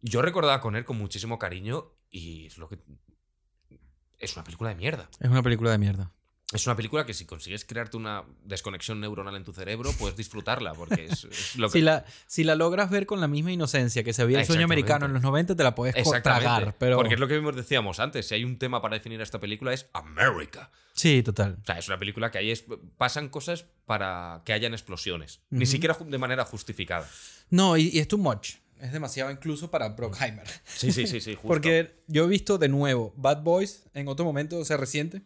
Yo 0.00 0.22
recordaba 0.22 0.54
a 0.54 0.60
Conner 0.60 0.84
con 0.84 0.96
muchísimo 0.96 1.40
cariño 1.40 1.90
y 2.10 2.46
es 2.46 2.58
lo 2.58 2.68
que. 2.68 2.78
Es 4.24 4.34
una 4.36 4.44
película 4.44 4.70
de 4.70 4.76
mierda. 4.76 5.08
Es 5.20 5.30
una 5.30 5.42
película 5.42 5.70
de 5.70 5.78
mierda. 5.78 6.10
Es 6.52 6.66
una 6.66 6.76
película 6.76 7.04
que 7.04 7.14
si 7.14 7.24
consigues 7.24 7.64
crearte 7.64 7.96
una 7.96 8.22
desconexión 8.44 9.00
neuronal 9.00 9.34
en 9.34 9.44
tu 9.44 9.52
cerebro, 9.52 9.90
puedes 9.98 10.16
disfrutarla, 10.16 10.72
porque 10.74 11.06
es, 11.06 11.24
es 11.24 11.56
lo 11.56 11.68
que. 11.68 11.72
Si 11.78 11.80
la, 11.80 12.04
si 12.26 12.44
la 12.44 12.54
logras 12.54 12.90
ver 12.90 13.06
con 13.06 13.20
la 13.20 13.26
misma 13.26 13.50
inocencia 13.50 14.04
que 14.04 14.12
se 14.12 14.24
veía 14.24 14.40
el 14.40 14.46
sueño 14.46 14.64
americano 14.64 15.06
en 15.06 15.14
los 15.14 15.22
90, 15.22 15.56
te 15.56 15.62
la 15.64 15.74
puedes 15.74 15.94
tragar. 16.22 16.76
Pero... 16.78 16.96
Porque 16.96 17.14
es 17.14 17.20
lo 17.20 17.26
que 17.26 17.40
decíamos 17.40 17.98
antes. 17.98 18.28
Si 18.28 18.34
hay 18.34 18.44
un 18.44 18.58
tema 18.58 18.80
para 18.82 18.94
definir 18.94 19.20
esta 19.20 19.40
película 19.40 19.72
es 19.72 19.88
America. 19.94 20.70
Sí, 20.92 21.22
total. 21.24 21.58
O 21.62 21.64
sea, 21.66 21.78
es 21.78 21.88
una 21.88 21.98
película 21.98 22.30
que 22.30 22.38
ahí 22.38 22.50
es- 22.52 22.64
pasan 22.98 23.30
cosas 23.30 23.64
para 23.86 24.42
que 24.44 24.52
hayan 24.52 24.74
explosiones. 24.74 25.40
Ni 25.50 25.66
siquiera 25.66 25.96
de 25.98 26.18
manera 26.18 26.44
justificada. 26.44 27.08
No, 27.50 27.76
y, 27.76 27.88
y 27.88 27.98
es 27.98 28.06
too 28.06 28.18
much. 28.18 28.56
Es 28.84 28.92
demasiado 28.92 29.30
incluso 29.30 29.70
para 29.70 29.88
Brockheimer. 29.90 30.46
Sí, 30.64 30.92
sí, 30.92 31.06
sí, 31.06 31.20
sí. 31.20 31.34
justo. 31.34 31.48
Porque 31.48 32.02
yo 32.06 32.24
he 32.24 32.28
visto 32.28 32.58
de 32.58 32.68
nuevo 32.68 33.14
Bad 33.16 33.42
Boys 33.42 33.84
en 33.94 34.08
otro 34.08 34.24
momento, 34.26 34.58
o 34.58 34.64
sea, 34.64 34.76
reciente. 34.76 35.22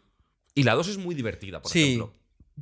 Y 0.55 0.63
la 0.63 0.75
2 0.75 0.89
es 0.89 0.99
muy 0.99 1.15
divertida, 1.15 1.61
por 1.61 1.71
sí, 1.73 1.83
ejemplo. 1.83 2.13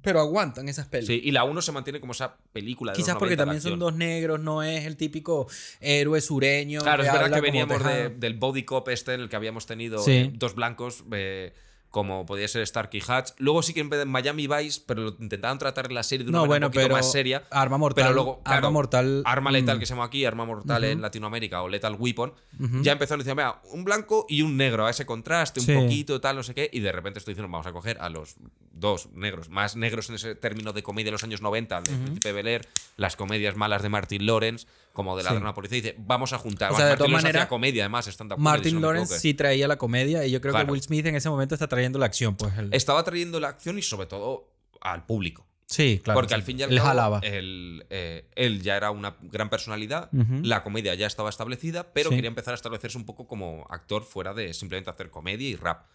pero 0.02 0.20
aguantan 0.20 0.68
esas 0.68 0.86
pelis. 0.88 1.06
Sí, 1.06 1.20
y 1.22 1.30
la 1.32 1.44
1 1.44 1.60
se 1.62 1.72
mantiene 1.72 2.00
como 2.00 2.12
esa 2.12 2.38
película 2.52 2.92
de 2.92 2.96
Quizás 2.96 3.14
los 3.14 3.18
porque 3.18 3.36
90 3.36 3.42
de 3.42 3.46
también 3.46 3.62
son 3.62 3.78
dos 3.78 3.94
negros, 3.94 4.40
no 4.40 4.62
es 4.62 4.84
el 4.86 4.96
típico 4.96 5.48
héroe 5.80 6.20
sureño. 6.22 6.82
Claro, 6.82 7.02
es 7.02 7.12
verdad 7.12 7.30
que 7.34 7.40
veníamos 7.42 7.84
de- 7.84 8.08
del 8.10 8.34
body 8.34 8.64
cop 8.64 8.88
este 8.88 9.14
en 9.14 9.20
el 9.20 9.28
que 9.28 9.36
habíamos 9.36 9.66
tenido 9.66 9.98
Sí. 9.98 10.12
eh, 10.12 10.30
dos 10.34 10.54
blancos, 10.54 11.04
eh, 11.12 11.52
como 11.96 12.26
podía 12.26 12.46
ser 12.46 12.66
Starkey 12.66 13.00
Hatch. 13.08 13.30
Luego 13.38 13.62
sí 13.62 13.72
que 13.72 13.80
en 13.80 14.08
Miami 14.08 14.46
Vice, 14.46 14.82
pero 14.84 15.00
lo 15.00 15.16
intentaban 15.18 15.56
tratar 15.56 15.86
en 15.86 15.94
la 15.94 16.02
serie 16.02 16.24
de 16.24 16.28
una 16.28 16.40
No, 16.40 16.42
manera 16.42 16.48
bueno, 16.50 16.66
un 16.66 16.72
poquito 16.72 16.84
pero 16.88 16.94
más 16.96 17.10
seria. 17.10 17.44
Arma 17.50 17.78
Mortal. 17.78 18.04
Pero 18.04 18.14
luego, 18.14 18.42
Arma 18.44 18.68
Mortal. 18.68 19.22
Arma 19.24 19.50
Letal, 19.50 19.78
mm, 19.78 19.80
que 19.80 19.86
se 19.86 19.94
llama 19.94 20.04
aquí, 20.04 20.26
Arma 20.26 20.44
Mortal 20.44 20.84
en. 20.84 21.00
Latinoamérica 21.00 21.62
o 21.62 21.70
Lethal 21.70 21.96
Weapon, 21.98 22.34
ya 22.82 22.92
empezó 22.92 23.14
a 23.14 23.16
decir, 23.16 23.34
mira, 23.34 23.62
un 23.72 23.82
blanco 23.86 24.26
y 24.28 24.42
un 24.42 24.58
negro, 24.58 24.84
a 24.84 24.90
ese 24.90 25.06
contraste, 25.06 25.60
un 25.60 25.84
poquito, 25.84 26.20
tal, 26.20 26.36
no 26.36 26.42
sé 26.42 26.52
qué, 26.54 26.68
y 26.70 26.80
de 26.80 26.92
repente 26.92 27.18
estoy 27.18 27.32
diciendo, 27.32 27.50
vamos 27.50 27.66
a 27.66 27.72
coger 27.72 27.96
a 27.98 28.10
los 28.10 28.36
dos 28.72 29.08
negros, 29.14 29.48
más 29.48 29.74
negros 29.74 30.10
en 30.10 30.16
ese 30.16 30.34
término 30.34 30.74
de 30.74 30.82
comedia 30.82 31.06
de 31.06 31.12
los 31.12 31.24
años 31.24 31.40
90, 31.40 31.78
el 31.78 31.84
de 31.86 31.96
Príncipe 31.96 32.32
Bel 32.32 32.46
Air, 32.46 32.68
las 32.98 33.16
comedias 33.16 33.56
malas 33.56 33.80
de 33.82 33.88
Martin 33.88 34.26
Lawrence, 34.26 34.66
como 34.96 35.16
de 35.16 35.22
la 35.22 35.30
Sí. 35.30 35.36
policía, 35.54 35.78
y 35.78 35.80
dice, 35.82 35.94
vamos 35.98 36.32
a 36.32 36.38
juntar. 36.38 36.72
O 36.72 36.74
sea, 36.76 36.86
de 36.86 36.90
Martin 36.92 37.06
todas 37.06 37.22
maneras, 37.22 37.46
comedia, 37.46 37.84
además, 37.84 38.08
stand 38.08 38.34
Martin 38.38 38.80
Lawrence 38.80 39.20
sí 39.20 39.34
traía 39.34 39.68
la 39.68 39.76
comedia 39.76 40.24
y 40.26 40.30
yo 40.32 40.40
creo 40.40 40.52
Claro. 40.54 40.66
que 40.66 40.72
Will 40.72 40.82
Smith 40.82 41.06
en 41.06 41.14
ese 41.14 41.28
momento 41.30 41.54
está 41.54 41.68
trayendo 41.68 41.98
la 41.98 42.06
acción. 42.06 42.34
Pues 42.34 42.56
el- 42.58 42.72
Estaba 42.74 43.04
trayendo 43.04 43.38
la 43.38 43.48
acción 43.48 43.78
y 43.78 43.82
sobre 43.82 44.06
todo 44.08 44.52
al 44.80 45.04
público. 45.06 45.46
Sí, 45.68 46.00
claro. 46.02 46.16
Porque 46.18 46.28
sí. 46.30 46.34
al 46.36 46.42
fin 46.44 46.60
y 46.60 46.62
al 46.62 46.70
Él 46.70 46.76
cabo, 46.78 46.88
jalaba. 46.88 47.18
él, 47.24 47.84
eh, 47.90 48.28
él 48.36 48.62
ya 48.62 48.76
era 48.76 48.90
una 48.92 49.16
gran 49.20 49.50
personalidad, 49.50 50.08
la 50.12 50.62
comedia 50.62 50.94
ya 50.94 51.06
estaba 51.08 51.28
establecida, 51.28 51.92
pero 51.92 52.08
Sí. 52.10 52.14
quería 52.16 52.28
empezar 52.28 52.52
a 52.52 52.54
establecerse 52.54 52.96
un 52.96 53.04
poco 53.04 53.26
como 53.26 53.66
actor 53.68 54.04
fuera 54.04 54.32
de 54.32 54.54
simplemente 54.54 54.90
hacer 54.90 55.10
comedia 55.10 55.48
y 55.48 55.56
rap. 55.56 55.86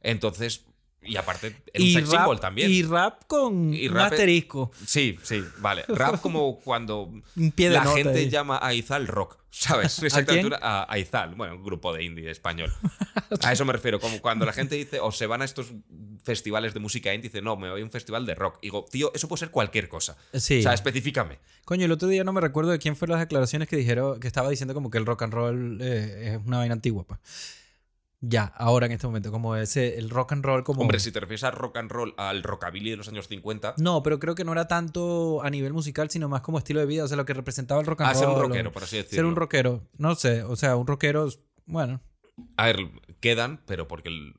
Entonces, 0.00 0.64
Y 1.02 1.16
aparte, 1.16 1.56
era 1.72 1.82
un 1.84 1.90
sex 1.92 2.10
symbol 2.10 2.40
también. 2.40 2.70
Y 2.70 2.82
rap 2.82 3.22
con 3.26 3.72
Y 3.72 3.88
un 3.88 3.94
rap- 3.94 4.12
asterisco. 4.12 4.70
Sí, 4.86 5.18
sí, 5.22 5.42
vale. 5.58 5.84
Rap 5.88 6.20
como 6.20 6.60
cuando 6.60 7.04
Un 7.04 7.24
la 7.56 7.86
gente 7.86 8.18
ahí. 8.18 8.28
llama 8.28 8.58
a 8.62 8.74
Izal 8.74 9.06
rock, 9.06 9.38
¿sabes? 9.50 9.98
Exactamente 10.02 10.50
quién? 10.50 10.60
a, 10.62 10.86
a 10.92 10.98
Izal, 10.98 11.34
bueno, 11.36 11.56
un 11.56 11.64
grupo 11.64 11.94
de 11.94 12.04
indie 12.04 12.30
español. 12.30 12.70
A 13.42 13.52
eso 13.52 13.64
me 13.64 13.72
refiero, 13.72 13.98
como 14.00 14.20
cuando 14.20 14.44
la 14.44 14.52
gente 14.52 14.74
dice, 14.74 14.98
o 15.00 15.12
se 15.12 15.26
van 15.26 15.40
a 15.40 15.44
estos 15.44 15.68
festivales 16.24 16.74
de 16.74 16.80
música 16.80 17.14
indie, 17.14 17.30
dice, 17.30 17.40
no, 17.40 17.56
me 17.56 17.70
voy 17.70 17.80
a 17.80 17.84
un 17.84 17.90
festival 17.90 18.26
de 18.26 18.34
rock. 18.34 18.58
Y 18.60 18.66
digo, 18.66 18.84
tío, 18.90 19.12
eso 19.14 19.28
puede 19.28 19.38
ser 19.40 19.50
cualquier 19.50 19.88
cosa. 19.88 20.16
Sí. 20.34 20.58
O 20.58 20.62
sea, 20.62 20.74
específicame. 20.74 21.38
Coño, 21.64 21.84
el 21.86 21.92
otro 21.92 22.08
día 22.08 22.24
no 22.24 22.32
me 22.32 22.40
recuerdo 22.40 22.72
de 22.72 22.78
quién 22.80 22.96
fueron 22.96 23.12
las 23.18 23.20
declaraciones 23.26 23.68
que 23.68 23.76
dijeron, 23.76 24.18
que 24.20 24.26
estaba 24.26 24.50
diciendo 24.50 24.74
como 24.74 24.90
que 24.90 24.98
el 24.98 25.06
rock 25.06 25.22
and 25.22 25.32
roll 25.32 25.78
eh, 25.80 26.34
es 26.34 26.46
una 26.46 26.58
vaina 26.58 26.74
antigua, 26.74 27.04
pues. 27.04 27.20
Ya, 28.22 28.44
ahora 28.56 28.84
en 28.86 28.92
este 28.92 29.06
momento, 29.06 29.30
como 29.32 29.56
ese, 29.56 29.96
el 29.96 30.10
rock 30.10 30.32
and 30.32 30.44
roll 30.44 30.62
como... 30.62 30.82
Hombre, 30.82 31.00
si 31.00 31.10
te 31.10 31.20
refieres 31.20 31.42
a 31.44 31.50
rock 31.52 31.78
and 31.78 31.90
roll, 31.90 32.14
al 32.18 32.42
rockabilly 32.42 32.90
de 32.90 32.96
los 32.98 33.08
años 33.08 33.28
50, 33.28 33.76
No, 33.78 34.02
pero 34.02 34.18
creo 34.18 34.34
que 34.34 34.44
no 34.44 34.52
era 34.52 34.68
tanto 34.68 35.42
a 35.42 35.48
nivel 35.48 35.72
musical, 35.72 36.10
sino 36.10 36.28
más 36.28 36.42
como 36.42 36.58
estilo 36.58 36.80
de 36.80 36.86
vida, 36.86 37.04
o 37.04 37.08
sea, 37.08 37.16
lo 37.16 37.24
que 37.24 37.32
representaba 37.32 37.80
el 37.80 37.86
rock 37.86 38.02
and 38.02 38.10
a 38.10 38.12
roll. 38.12 38.20
ser 38.20 38.28
un 38.28 38.34
o- 38.36 38.42
rockero, 38.42 38.72
por 38.72 38.82
así 38.82 38.96
decirlo. 38.98 39.16
Ser 39.16 39.24
un 39.24 39.36
rockero, 39.36 39.88
no 39.96 40.14
sé, 40.16 40.42
o 40.42 40.54
sea, 40.54 40.76
un 40.76 40.86
rockero, 40.86 41.28
bueno, 41.64 42.02
A 42.58 42.66
ver, 42.66 42.76
quedan, 43.20 43.62
pero 43.66 43.88
porque 43.88 44.08
el- 44.10 44.34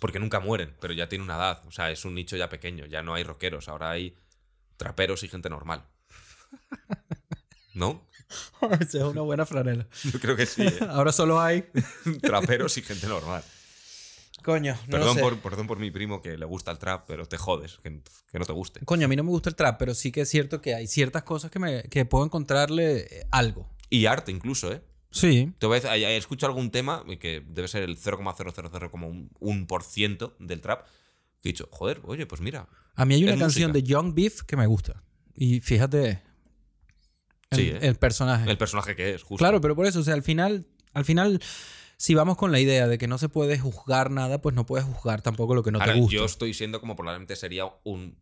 porque 0.00 0.18
nunca 0.18 0.40
mueren, 0.40 0.74
pero 0.80 0.94
ya 0.94 1.08
tiene 1.08 1.24
una 1.24 1.36
edad. 1.36 1.62
O 1.66 1.70
sea, 1.70 1.90
es 1.90 2.04
un 2.06 2.14
nicho 2.14 2.36
ya 2.36 2.48
pequeño. 2.48 2.86
Ya 2.86 3.02
no 3.02 3.14
hay 3.14 3.22
rockeros, 3.24 3.68
ahora 3.68 3.90
hay 3.90 4.16
traperos 4.78 5.22
y 5.22 5.28
gente 5.28 5.48
normal. 5.50 5.84
¿No? 7.74 8.06
esa 8.80 8.98
es 8.98 9.04
una 9.04 9.22
buena 9.22 9.46
franela. 9.46 9.86
Yo 10.12 10.20
creo 10.20 10.36
que 10.36 10.46
sí. 10.46 10.62
¿eh? 10.62 10.78
Ahora 10.88 11.12
solo 11.12 11.40
hay... 11.40 11.64
traperos 12.20 12.76
y 12.78 12.82
gente 12.82 13.06
normal. 13.06 13.42
Coño, 14.42 14.74
no 14.86 14.90
Perdón, 14.90 15.14
sé. 15.14 15.20
por, 15.20 15.38
perdón 15.38 15.68
por 15.68 15.78
mi 15.78 15.92
primo 15.92 16.20
que 16.20 16.36
le 16.36 16.44
gusta 16.44 16.72
el 16.72 16.78
trap, 16.78 17.04
pero 17.06 17.26
te 17.26 17.36
jodes, 17.36 17.78
que, 17.82 18.00
que 18.30 18.38
no 18.38 18.44
te 18.44 18.52
guste. 18.52 18.80
Coño, 18.84 19.06
a 19.06 19.08
mí 19.08 19.14
no 19.14 19.22
me 19.22 19.30
gusta 19.30 19.50
el 19.50 19.56
trap, 19.56 19.78
pero 19.78 19.94
sí 19.94 20.10
que 20.10 20.22
es 20.22 20.28
cierto 20.28 20.60
que 20.60 20.74
hay 20.74 20.88
ciertas 20.88 21.22
cosas 21.22 21.50
que, 21.50 21.60
me, 21.60 21.84
que 21.84 22.04
puedo 22.04 22.24
encontrarle 22.24 23.02
eh, 23.02 23.26
algo. 23.30 23.70
Y 23.88 24.06
arte 24.06 24.32
incluso, 24.32 24.72
¿eh? 24.72 24.82
Sí. 25.12 25.52
Te 25.58 25.66
voy 25.66 25.78
a 25.78 25.80
decir, 25.80 26.04
escucho 26.06 26.46
algún 26.46 26.70
tema 26.70 27.04
que 27.20 27.42
debe 27.46 27.68
ser 27.68 27.82
el 27.84 27.98
0,000,1% 27.98 30.32
del 30.38 30.60
trap. 30.60 30.86
Que 31.40 31.48
he 31.50 31.52
dicho, 31.52 31.68
joder, 31.70 32.00
oye, 32.04 32.26
pues 32.26 32.40
mira. 32.40 32.68
A 32.94 33.04
mí 33.04 33.14
hay 33.14 33.24
una 33.24 33.36
canción 33.36 33.70
música. 33.70 33.84
de 33.84 33.92
Young 33.92 34.14
Beef 34.14 34.42
que 34.42 34.56
me 34.56 34.66
gusta. 34.66 35.02
Y 35.34 35.60
fíjate 35.60 36.22
el, 37.52 37.58
Sí, 37.58 37.68
¿eh? 37.70 37.78
el 37.82 37.94
personaje. 37.96 38.50
El 38.50 38.58
personaje 38.58 38.96
que 38.96 39.14
es, 39.14 39.22
justo. 39.22 39.36
Claro, 39.42 39.60
pero 39.60 39.74
por 39.76 39.86
eso, 39.86 40.00
o 40.00 40.02
sea, 40.02 40.14
al 40.14 40.22
final, 40.22 40.66
al 40.92 41.04
final, 41.04 41.40
si 41.96 42.14
vamos 42.14 42.36
con 42.36 42.50
la 42.52 42.58
idea 42.60 42.88
de 42.88 42.98
que 42.98 43.06
no 43.06 43.18
se 43.18 43.28
puede 43.28 43.58
juzgar 43.58 44.10
nada, 44.10 44.40
pues 44.40 44.54
no 44.54 44.66
puedes 44.66 44.84
juzgar 44.86 45.22
tampoco 45.22 45.54
lo 45.54 45.62
que 45.62 45.70
no 45.72 45.78
Ahora, 45.80 45.94
te 45.94 46.00
gusta. 46.00 46.16
yo 46.16 46.24
estoy 46.24 46.54
siendo 46.54 46.80
como 46.80 46.96
probablemente 46.96 47.36
sería 47.36 47.64
un 47.84 48.18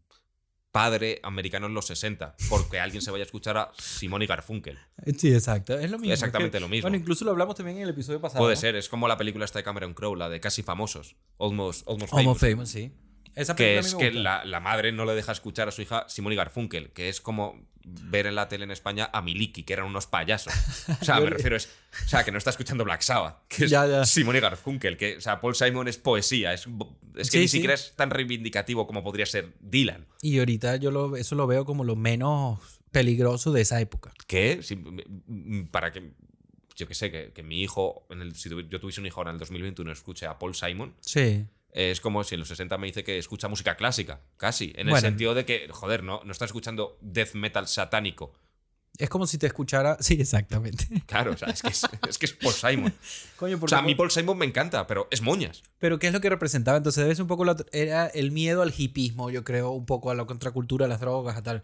padre 0.73 1.19
americano 1.25 1.67
en 1.67 1.75
los 1.75 1.87
60, 1.87 2.37
porque 2.49 2.79
alguien 2.79 3.03
se 3.03 3.11
vaya 3.11 3.23
a 3.23 3.27
escuchar 3.27 3.57
a 3.59 3.73
Simón 3.77 4.23
y 4.23 4.27
Garfunkel. 4.27 4.79
Sí, 5.19 5.33
exacto. 5.35 5.77
Es 5.77 5.91
lo 5.91 5.99
mismo. 5.99 6.13
Exactamente 6.13 6.59
Es 6.59 6.61
que- 6.61 6.65
lo 6.65 6.69
mismo. 6.69 6.85
Bueno, 6.85 6.97
incluso 6.97 7.25
lo 7.25 7.33
hablamos 7.33 7.57
también 7.57 7.79
en 7.79 7.83
el 7.85 7.89
episodio 7.91 8.21
pasado. 8.21 8.39
Puede 8.45 8.55
¿no? 8.55 8.61
ser, 8.61 8.77
es 8.77 8.89
como 8.89 9.09
la 9.09 9.17
película 9.17 9.45
esta 9.45 9.59
de 9.59 9.65
Cameron 9.65 9.95
Crowe, 9.95 10.15
la 10.17 10.29
de 10.29 10.39
Casi 10.39 10.63
Famosos, 10.63 11.17
Almost, 11.41 11.89
Almost 11.89 12.13
Homo 12.13 12.35
Famous. 12.37 12.39
Famous, 12.39 12.69
sí. 12.69 12.93
Esa 13.35 13.55
que 13.57 13.79
es 13.79 13.95
que 13.95 14.11
la, 14.13 14.45
la 14.45 14.61
madre 14.61 14.93
no 14.93 15.05
le 15.05 15.15
deja 15.15 15.33
escuchar 15.33 15.69
a 15.69 15.71
su 15.73 15.83
hija 15.83 16.05
Simón 16.09 16.33
y 16.33 16.37
Garfunkel, 16.37 16.91
que 16.91 17.09
es 17.09 17.21
como 17.21 17.69
ver 17.85 18.27
en 18.27 18.35
la 18.35 18.49
tele 18.49 18.65
en 18.65 18.71
España 18.71 19.09
a 19.13 19.23
Miliki, 19.23 19.63
que 19.63 19.73
eran 19.73 19.87
unos 19.87 20.07
payasos. 20.07 20.53
O 21.01 21.05
sea, 21.05 21.19
me 21.21 21.31
refiero 21.31 21.57
es, 21.57 21.69
o 22.05 22.09
sea, 22.09 22.25
que 22.25 22.31
no 22.33 22.39
está 22.39 22.51
escuchando 22.51 22.85
Black 22.85 23.01
Sabbath, 23.03 23.47
que 23.49 23.65
es 23.65 23.71
Ya, 23.71 23.87
ya. 23.87 24.05
Simón 24.05 24.37
y 24.37 24.41
Garfunkel, 24.41 24.97
que, 24.97 25.17
o 25.17 25.21
sea, 25.21 25.41
Paul 25.41 25.55
Simon 25.55 25.89
es 25.89 25.97
poesía, 25.97 26.53
es, 26.53 26.67
es 27.17 27.31
que 27.31 27.37
Sí, 27.37 27.39
ni 27.39 27.49
sí. 27.49 27.57
siquiera 27.59 27.75
es 27.75 27.95
tan 27.97 28.11
reivindicativo 28.11 28.87
como 28.87 29.03
podría 29.03 29.27
ser 29.27 29.53
Dylan. 29.61 30.07
Y 30.23 30.39
ahorita 30.41 30.77
yo 30.77 30.91
lo, 30.91 31.17
eso 31.17 31.35
lo 31.37 31.47
veo 31.47 31.65
como 31.65 31.85
lo 31.85 31.97
menos 31.97 32.59
peligroso 32.91 33.53
de 33.53 33.63
esa 33.63 33.81
época. 33.81 34.13
si- 34.29 34.75
m- 34.75 35.67
para 35.71 35.93
que 35.93 36.11
yo 36.77 36.87
que 36.89 36.95
sé 36.95 37.11
que, 37.11 37.33
que 37.33 37.43
mi 37.43 37.61
hijo 37.63 38.07
en 38.11 38.23
el, 38.23 38.35
si 38.35 38.49
yo 38.49 38.81
tuviese 38.81 39.01
un 39.01 39.07
hijo 39.07 39.21
ahora 39.21 39.31
en 39.31 39.35
el 39.35 39.41
2021 39.41 39.93
escuche 39.93 40.27
a 40.27 40.39
Paul 40.39 40.55
Simon 40.55 40.95
Sí. 41.01 41.45
Es 41.73 42.01
como 42.01 42.25
si 42.25 42.35
en 42.35 42.41
los 42.41 42.49
60 42.49 42.77
me 42.79 42.87
dice 42.89 43.05
que 43.05 43.19
escucha 43.19 43.49
música 43.49 43.77
clásica 43.77 44.21
casi 44.37 44.73
en 44.77 44.89
el 44.89 44.97
sentido 44.99 45.35
de 45.35 45.45
que 45.45 45.69
joder 45.71 46.03
no 46.03 46.21
no 46.25 46.33
está 46.33 46.45
escuchando 46.45 46.99
death 47.01 47.35
metal 47.35 47.67
satánico 47.69 48.33
Es 48.99 49.09
como 49.09 49.27
si 49.27 49.39
te 49.39 49.47
escuchara. 49.47 49.97
Sí, 50.01 50.15
exactamente. 50.21 50.87
claro 51.07 51.33
o 51.33 51.37
sea, 51.37 51.49
es 51.49 51.63
que 51.63 51.69
es, 51.69 51.87
es 52.09 52.19
que 52.19 52.27
es 52.27 52.33
Paul 52.35 52.53
Simon 52.55 52.93
Coño, 53.37 53.59
o 53.63 53.69
sea 53.69 53.79
a 53.79 53.83
mí 53.83 53.95
Paul 53.95 54.11
Simon 54.11 54.37
me 54.37 54.47
encanta 54.47 54.87
pero 54.87 55.07
es 55.11 55.23
moñas 55.23 55.63
Pero 55.79 55.99
¿qué 55.99 56.09
es 56.09 56.13
lo 56.13 56.21
que 56.21 56.29
representaba? 56.29 56.77
Entonces 56.77 57.03
debe 57.05 57.15
ser 57.15 57.23
un 57.23 57.29
poco 57.29 57.45
la- 57.45 57.57
era 57.73 58.07
el 58.09 58.31
miedo 58.33 58.63
al 58.63 58.75
hipismo, 58.77 59.31
yo 59.31 59.45
creo, 59.45 59.71
un 59.71 59.87
poco 59.87 60.11
a 60.11 60.15
la 60.15 60.25
contracultura, 60.27 60.87
a 60.87 60.89
las 60.89 61.01
drogas, 61.01 61.37
a 61.37 61.43
tal. 61.43 61.63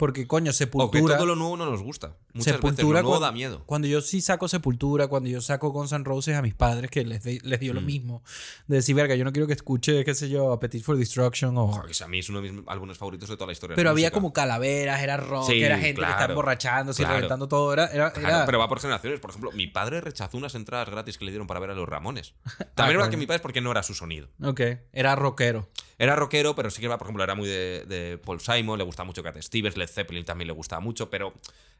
Porque, 0.00 0.26
coño, 0.26 0.46
que 0.50 0.56
Sepultura... 0.56 1.16
todo 1.16 1.26
lo 1.26 1.36
nuevo 1.36 1.56
no 1.58 1.66
nos 1.70 1.82
gusta 1.82 2.16
muchas 2.32 2.54
veces 2.54 2.56
Sepultura 2.56 3.02
lo 3.02 3.08
nuevo 3.08 3.20
da 3.20 3.30
miedo 3.32 3.62
Cuando 3.66 3.86
yo 3.86 4.00
sí 4.00 4.20
saco 4.22 4.48
Sepultura, 4.48 5.08
cuando 5.08 5.28
yo 5.28 5.40
saco 5.42 5.70
Guns 5.70 5.92
N' 5.92 6.04
Roses 6.04 6.34
a 6.36 6.42
mis 6.42 6.54
padres, 6.54 6.90
que 6.90 7.04
les, 7.04 7.22
de- 7.22 7.40
les 7.44 7.60
dio 7.60 7.74
lo 7.74 7.82
Mm. 7.82 7.84
mismo. 7.86 8.22
De 8.66 8.76
decir, 8.76 8.94
verga, 8.96 9.14
yo 9.14 9.24
no 9.24 9.32
quiero 9.32 9.46
que 9.46 9.52
escuche, 9.52 10.02
qué 10.04 10.14
sé 10.14 10.28
yo, 10.30 10.52
Appetite 10.52 10.82
for 10.82 10.96
Destruction 10.96 11.56
o... 11.58 11.68
Joder, 11.68 11.90
que 11.94 12.02
a 12.04 12.08
mí 12.08 12.18
es 12.18 12.28
uno 12.30 12.40
de 12.40 12.50
mis 12.50 12.62
álbumes 12.66 12.96
favoritos 12.98 13.28
de 13.28 13.36
toda 13.36 13.46
la 13.48 13.52
historia 13.52 13.76
Pero 13.76 13.88
la 13.88 13.90
había 13.92 14.06
música. 14.06 14.14
como 14.14 14.32
calaveras, 14.32 15.02
era 15.02 15.18
rock, 15.18 15.46
Sí, 15.50 15.62
era 15.62 15.76
gente 15.76 15.88
que 15.90 15.94
claro, 15.98 16.12
estaba 16.14 16.32
emborrachándose 16.32 17.02
y 17.02 17.04
claro. 17.04 17.16
reventando 17.18 17.46
todo. 17.48 17.72
Era, 17.72 17.86
era, 17.88 18.12
Claro, 18.12 18.28
era- 18.36 18.46
pero 18.46 18.58
va 18.58 18.68
por 18.68 18.80
generaciones. 18.80 19.20
Por 19.20 19.30
ejemplo, 19.30 19.52
mi 19.52 19.66
padre 19.66 20.00
rechazó 20.00 20.38
unas 20.38 20.54
entradas 20.54 20.88
gratis 20.88 21.18
que 21.18 21.26
le 21.26 21.30
dieron 21.30 21.46
para 21.46 21.60
ver 21.60 21.70
a 21.70 21.74
los 21.74 21.86
Ramones. 21.88 22.34
También 22.74 22.98
Ah, 22.98 23.02
era 23.04 23.10
que 23.10 23.16
mi 23.18 23.26
padre 23.26 23.36
es 23.36 23.42
porque 23.42 23.60
no 23.60 23.70
era 23.70 23.82
su 23.82 23.92
sonido. 23.94 24.28
Ok, 24.42 24.60
era 24.92 25.14
rockero. 25.14 25.68
Era 26.02 26.16
rockero, 26.16 26.54
pero 26.54 26.70
sí 26.70 26.80
que, 26.80 26.88
por 26.88 27.02
ejemplo, 27.02 27.22
era 27.22 27.34
muy 27.34 27.46
de, 27.46 27.84
de 27.86 28.16
Paul 28.16 28.40
Simon, 28.40 28.78
le 28.78 28.84
gustaba 28.84 29.04
mucho 29.06 29.22
Cat 29.22 29.36
Stevens, 29.42 29.76
Led 29.76 29.86
Zeppelin 29.86 30.24
también 30.24 30.46
le 30.48 30.54
gustaba 30.54 30.80
mucho, 30.80 31.10
pero 31.10 31.34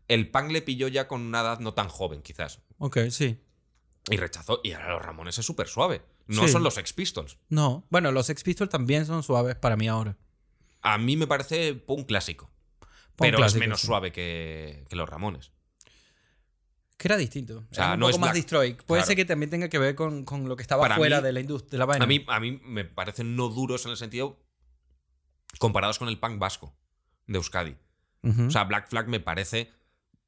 el 0.09 0.31
punk 0.31 0.51
le 0.51 0.61
pilló 0.61 0.89
ya 0.89 1.09
con 1.09 1.23
una 1.23 1.41
edad 1.41 1.59
no 1.61 1.73
tan 1.73 1.89
joven, 1.89 2.21
quizás. 2.21 2.61
Ok, 2.77 2.99
sí. 3.09 3.39
Y 4.11 4.19
rechazó. 4.19 4.61
Y 4.63 4.73
ahora 4.73 4.91
los 4.91 5.03
Ramones 5.03 5.39
es 5.39 5.47
súper 5.47 5.69
suave. 5.69 6.03
No 6.27 6.43
Sí. 6.47 6.53
son 6.53 6.63
los 6.63 6.77
Ex 6.77 6.93
Pistols. 6.93 7.39
No, 7.49 7.87
bueno, 7.89 8.13
los 8.13 8.27
Sex 8.27 8.43
Pistols 8.43 8.69
también 8.71 9.07
son 9.07 9.23
suaves 9.23 9.57
para 9.57 9.77
mí 9.77 9.89
ahora. 9.89 10.17
A 10.83 10.99
mí 10.99 11.17
me 11.17 11.27
parece 11.27 11.75
punk 11.75 12.07
clásico. 12.07 12.51
Punk 12.81 12.89
pero 13.17 13.39
clásico, 13.39 13.57
es 13.57 13.61
menos 13.61 13.81
sí. 13.81 13.87
suave 13.87 14.13
que, 14.13 14.85
que 14.89 14.97
los 14.97 15.09
Ramones. 15.09 15.51
Que 17.01 17.09
era 17.09 17.17
distinto. 17.17 17.65
sea, 17.71 17.85
era 17.87 17.95
un 17.95 18.01
no 18.01 18.07
poco 18.07 18.17
es 18.17 18.21
más 18.21 18.35
Destroy. 18.35 18.75
Puede 18.75 18.85
Claro. 19.01 19.07
ser 19.07 19.17
que 19.17 19.25
también 19.25 19.49
tenga 19.49 19.71
que 19.71 19.79
ver 19.79 19.95
con, 19.95 20.23
con 20.27 20.47
lo 20.51 20.55
que 20.57 20.61
estaba 20.61 20.83
Para 20.83 20.97
fuera 20.97 21.17
mí- 21.21 21.23
de 21.25 21.33
la 21.33 21.41
industria, 21.41 21.71
de 21.71 21.79
la 21.79 21.87
vaina. 21.87 22.05
A 22.05 22.07
mí, 22.07 22.23
a 22.29 22.39
mí 22.41 22.61
me 22.63 22.85
parecen 22.85 23.35
no 23.37 23.49
duros 23.49 23.87
en 23.87 23.93
el 23.93 23.97
sentido 23.97 24.39
comparados 25.59 25.99
con 25.99 26.09
el 26.09 26.19
punk 26.19 26.39
vasco 26.39 26.75
de 27.27 27.37
Euskadi. 27.39 27.77
O 28.23 28.51
sea, 28.51 28.65
Black 28.65 28.89
Flag 28.91 29.09
me 29.09 29.19
parece 29.19 29.71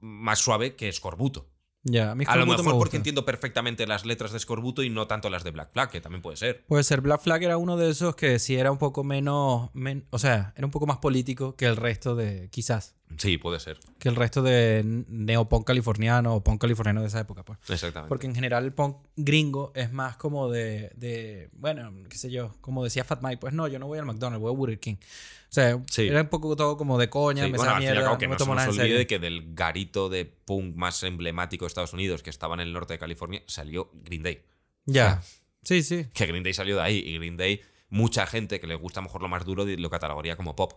más 0.01 0.39
suave 0.39 0.75
que 0.77 0.91
Scorbuto. 0.91 1.51
ya, 1.85 2.13
a, 2.13 2.15
mí 2.15 2.25
A 2.27 2.37
lo 2.37 2.47
me 2.47 2.57
mejor 2.57 2.79
porque 2.79 2.97
entiendo 2.97 3.27
perfectamente 3.27 3.87
las 3.87 4.07
letras 4.07 4.33
de 4.33 4.39
Scorbuto 4.39 4.83
y 4.83 4.89
no 4.89 5.07
tanto 5.07 5.29
las 5.29 5.45
de 5.45 5.51
Black 5.51 5.73
Flag, 5.75 5.91
que 5.91 6.01
también 6.01 6.23
puede 6.23 6.39
ser. 6.39 6.65
Puede 6.67 6.85
ser. 6.85 7.03
Black 7.03 7.21
Flag 7.21 7.43
era 7.43 7.59
uno 7.59 7.77
de 7.77 7.91
esos 7.91 8.17
que 8.17 8.39
sí 8.39 8.57
era 8.57 8.73
un 8.73 8.79
poco 8.79 9.05
menos. 9.05 9.69
men- 9.75 10.07
o 10.11 10.19
sea, 10.19 10.55
era 10.57 10.67
un 10.67 10.71
poco 10.71 10.87
más 10.87 10.99
político 10.99 11.55
que 11.55 11.67
el 11.67 11.77
resto 11.77 12.15
de. 12.17 12.49
Quizás. 12.51 12.97
Sí, 13.19 13.39
puede 13.39 13.61
ser. 13.61 13.79
Que 13.99 14.09
el 14.09 14.17
resto 14.17 14.43
de 14.43 14.83
neopunk 14.85 15.67
californiano 15.67 16.35
o 16.35 16.43
punk 16.43 16.61
californiano 16.61 17.01
de 17.03 17.09
esa 17.09 17.21
época, 17.21 17.45
pues. 17.45 17.59
Exactamente. 17.69 18.09
Porque 18.09 18.27
en 18.27 18.35
general 18.35 18.65
el 18.65 18.73
punk 18.73 18.97
gringo 19.17 19.73
es 19.75 19.93
más 19.93 20.17
como 20.17 20.51
de, 20.51 20.91
de, 20.97 21.49
bueno, 21.53 21.93
qué 22.09 22.17
sé 22.19 22.31
yo, 22.31 22.55
como 22.61 22.83
decía 22.85 23.05
Fat 23.05 23.23
Mike, 23.23 23.39
pues 23.39 23.53
no, 23.55 23.69
yo 23.69 23.79
no 23.79 23.87
voy 23.87 23.99
al 23.99 24.07
McDonald's, 24.07 24.41
voy 24.43 24.53
a 24.53 24.57
Burger 24.57 24.79
King. 24.81 24.97
O 24.97 25.55
sea, 25.55 25.83
Sí. 25.91 26.09
era 26.09 26.23
un 26.23 26.29
poco 26.29 26.57
todo 26.57 26.77
como 26.77 26.99
de 26.99 27.11
coña, 27.11 27.45
Sí, 27.45 27.51
me 27.53 27.59
bueno, 27.59 27.73
al 27.75 27.81
mierda, 27.81 28.03
cabo, 28.03 28.19
que 28.19 28.27
no 28.27 28.33
no 28.37 28.39
me 28.39 28.45
se 28.45 28.67
nos 28.67 28.69
olvide 28.79 28.89
serio. 28.95 29.07
que 29.07 29.19
del 29.19 29.55
garito 29.55 30.09
de 30.09 30.25
punk 30.25 30.75
más 30.77 31.03
emblemático 31.03 31.65
de 31.65 31.69
Estados 31.69 31.93
Unidos, 31.93 32.23
que 32.23 32.31
estaba 32.31 32.55
en 32.55 32.61
el 32.61 32.73
norte 32.73 32.95
de 32.95 32.99
California, 32.99 33.43
salió 33.47 33.91
Green 34.05 34.23
Day. 34.23 34.43
Ya. 34.87 35.23
Sí, 35.63 35.83
sí. 35.83 36.07
Que 36.15 36.27
Green 36.27 36.43
Day 36.43 36.55
salió 36.55 36.77
de 36.77 36.83
ahí. 36.83 36.99
Y 37.07 37.19
Green 37.19 37.37
Day, 37.37 37.61
mucha 37.91 38.27
gente 38.27 38.59
que 38.61 38.67
le 38.67 38.75
gusta 38.75 39.01
a 39.01 39.03
lo 39.03 39.09
mejor 39.09 39.23
lo 39.23 39.29
más 39.29 39.45
duro, 39.45 39.65
lo 39.65 39.91
catalogaría 39.91 40.37
como 40.37 40.57
pop. 40.57 40.73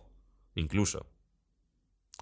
Incluso. 0.54 1.06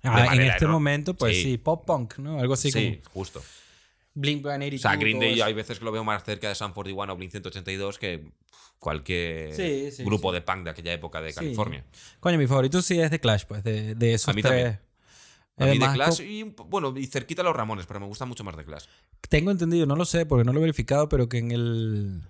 Ah, 0.04 0.20
en 0.20 0.26
manera 0.26 0.52
este 0.52 0.64
error- 0.64 0.72
momento, 0.72 1.14
pues 1.14 1.36
sí. 1.36 1.42
sí. 1.42 1.58
pop 1.58 1.84
punk, 1.86 2.18
¿no? 2.18 2.38
Algo 2.40 2.54
así 2.54 2.70
sí, 2.70 3.00
como 3.02 3.10
justo. 3.12 3.42
Blink 4.14 4.42
182. 4.42 4.80
O 4.80 4.82
sea, 4.88 4.96
Green 4.96 5.18
Day 5.18 5.40
hay 5.40 5.54
veces 5.54 5.78
que 5.78 5.84
lo 5.84 5.90
veo 5.92 6.04
más 6.04 6.22
cerca 6.24 6.48
de 6.48 6.54
Sun 6.54 6.72
41 6.72 7.12
o 7.12 7.16
Blink 7.16 7.32
182 7.32 7.98
que 7.98 8.30
cualquier 8.78 9.54
Sí, 9.54 9.90
sí, 9.90 10.04
grupo 10.04 10.30
de 10.30 10.40
punk 10.42 10.64
de 10.64 10.70
aquella 10.70 10.92
época 10.92 11.20
de. 11.20 11.32
California. 11.34 11.84
Coño, 12.20 12.38
mi 12.38 12.46
favorito 12.46 12.80
sí 12.82 13.00
es 13.00 13.10
de 13.10 13.18
Clash, 13.18 13.44
pues, 13.46 13.64
de, 13.64 13.94
de 13.94 14.14
esos 14.14 14.28
A 14.28 14.32
mí 14.34 14.42
tres. 14.42 14.52
también. 14.52 14.80
A 15.56 15.66
mí 15.66 15.78
de 15.78 15.92
Clash 15.94 16.20
y, 16.20 16.42
bueno, 16.42 16.92
y 16.96 17.06
cerquita 17.06 17.42
a 17.42 17.44
los 17.44 17.54
Ramones, 17.56 17.86
pero 17.86 18.00
me 18.00 18.06
gusta 18.06 18.24
mucho 18.26 18.44
más 18.44 18.56
de 18.56 18.64
Clash. 18.64 18.84
Tengo 19.28 19.50
entendido, 19.50 19.86
no 19.86 19.96
lo 19.96 20.04
sé 20.04 20.26
porque 20.26 20.44
no 20.44 20.52
lo 20.52 20.58
he 20.58 20.62
verificado, 20.62 21.08
pero 21.08 21.28
que 21.28 21.38
en 21.38 21.50
el 21.52 22.22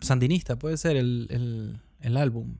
Sandinista 0.00 0.58
puede 0.58 0.76
ser 0.76 0.96
el, 0.96 1.26
el, 1.30 1.80
el 2.00 2.16
álbum. 2.16 2.56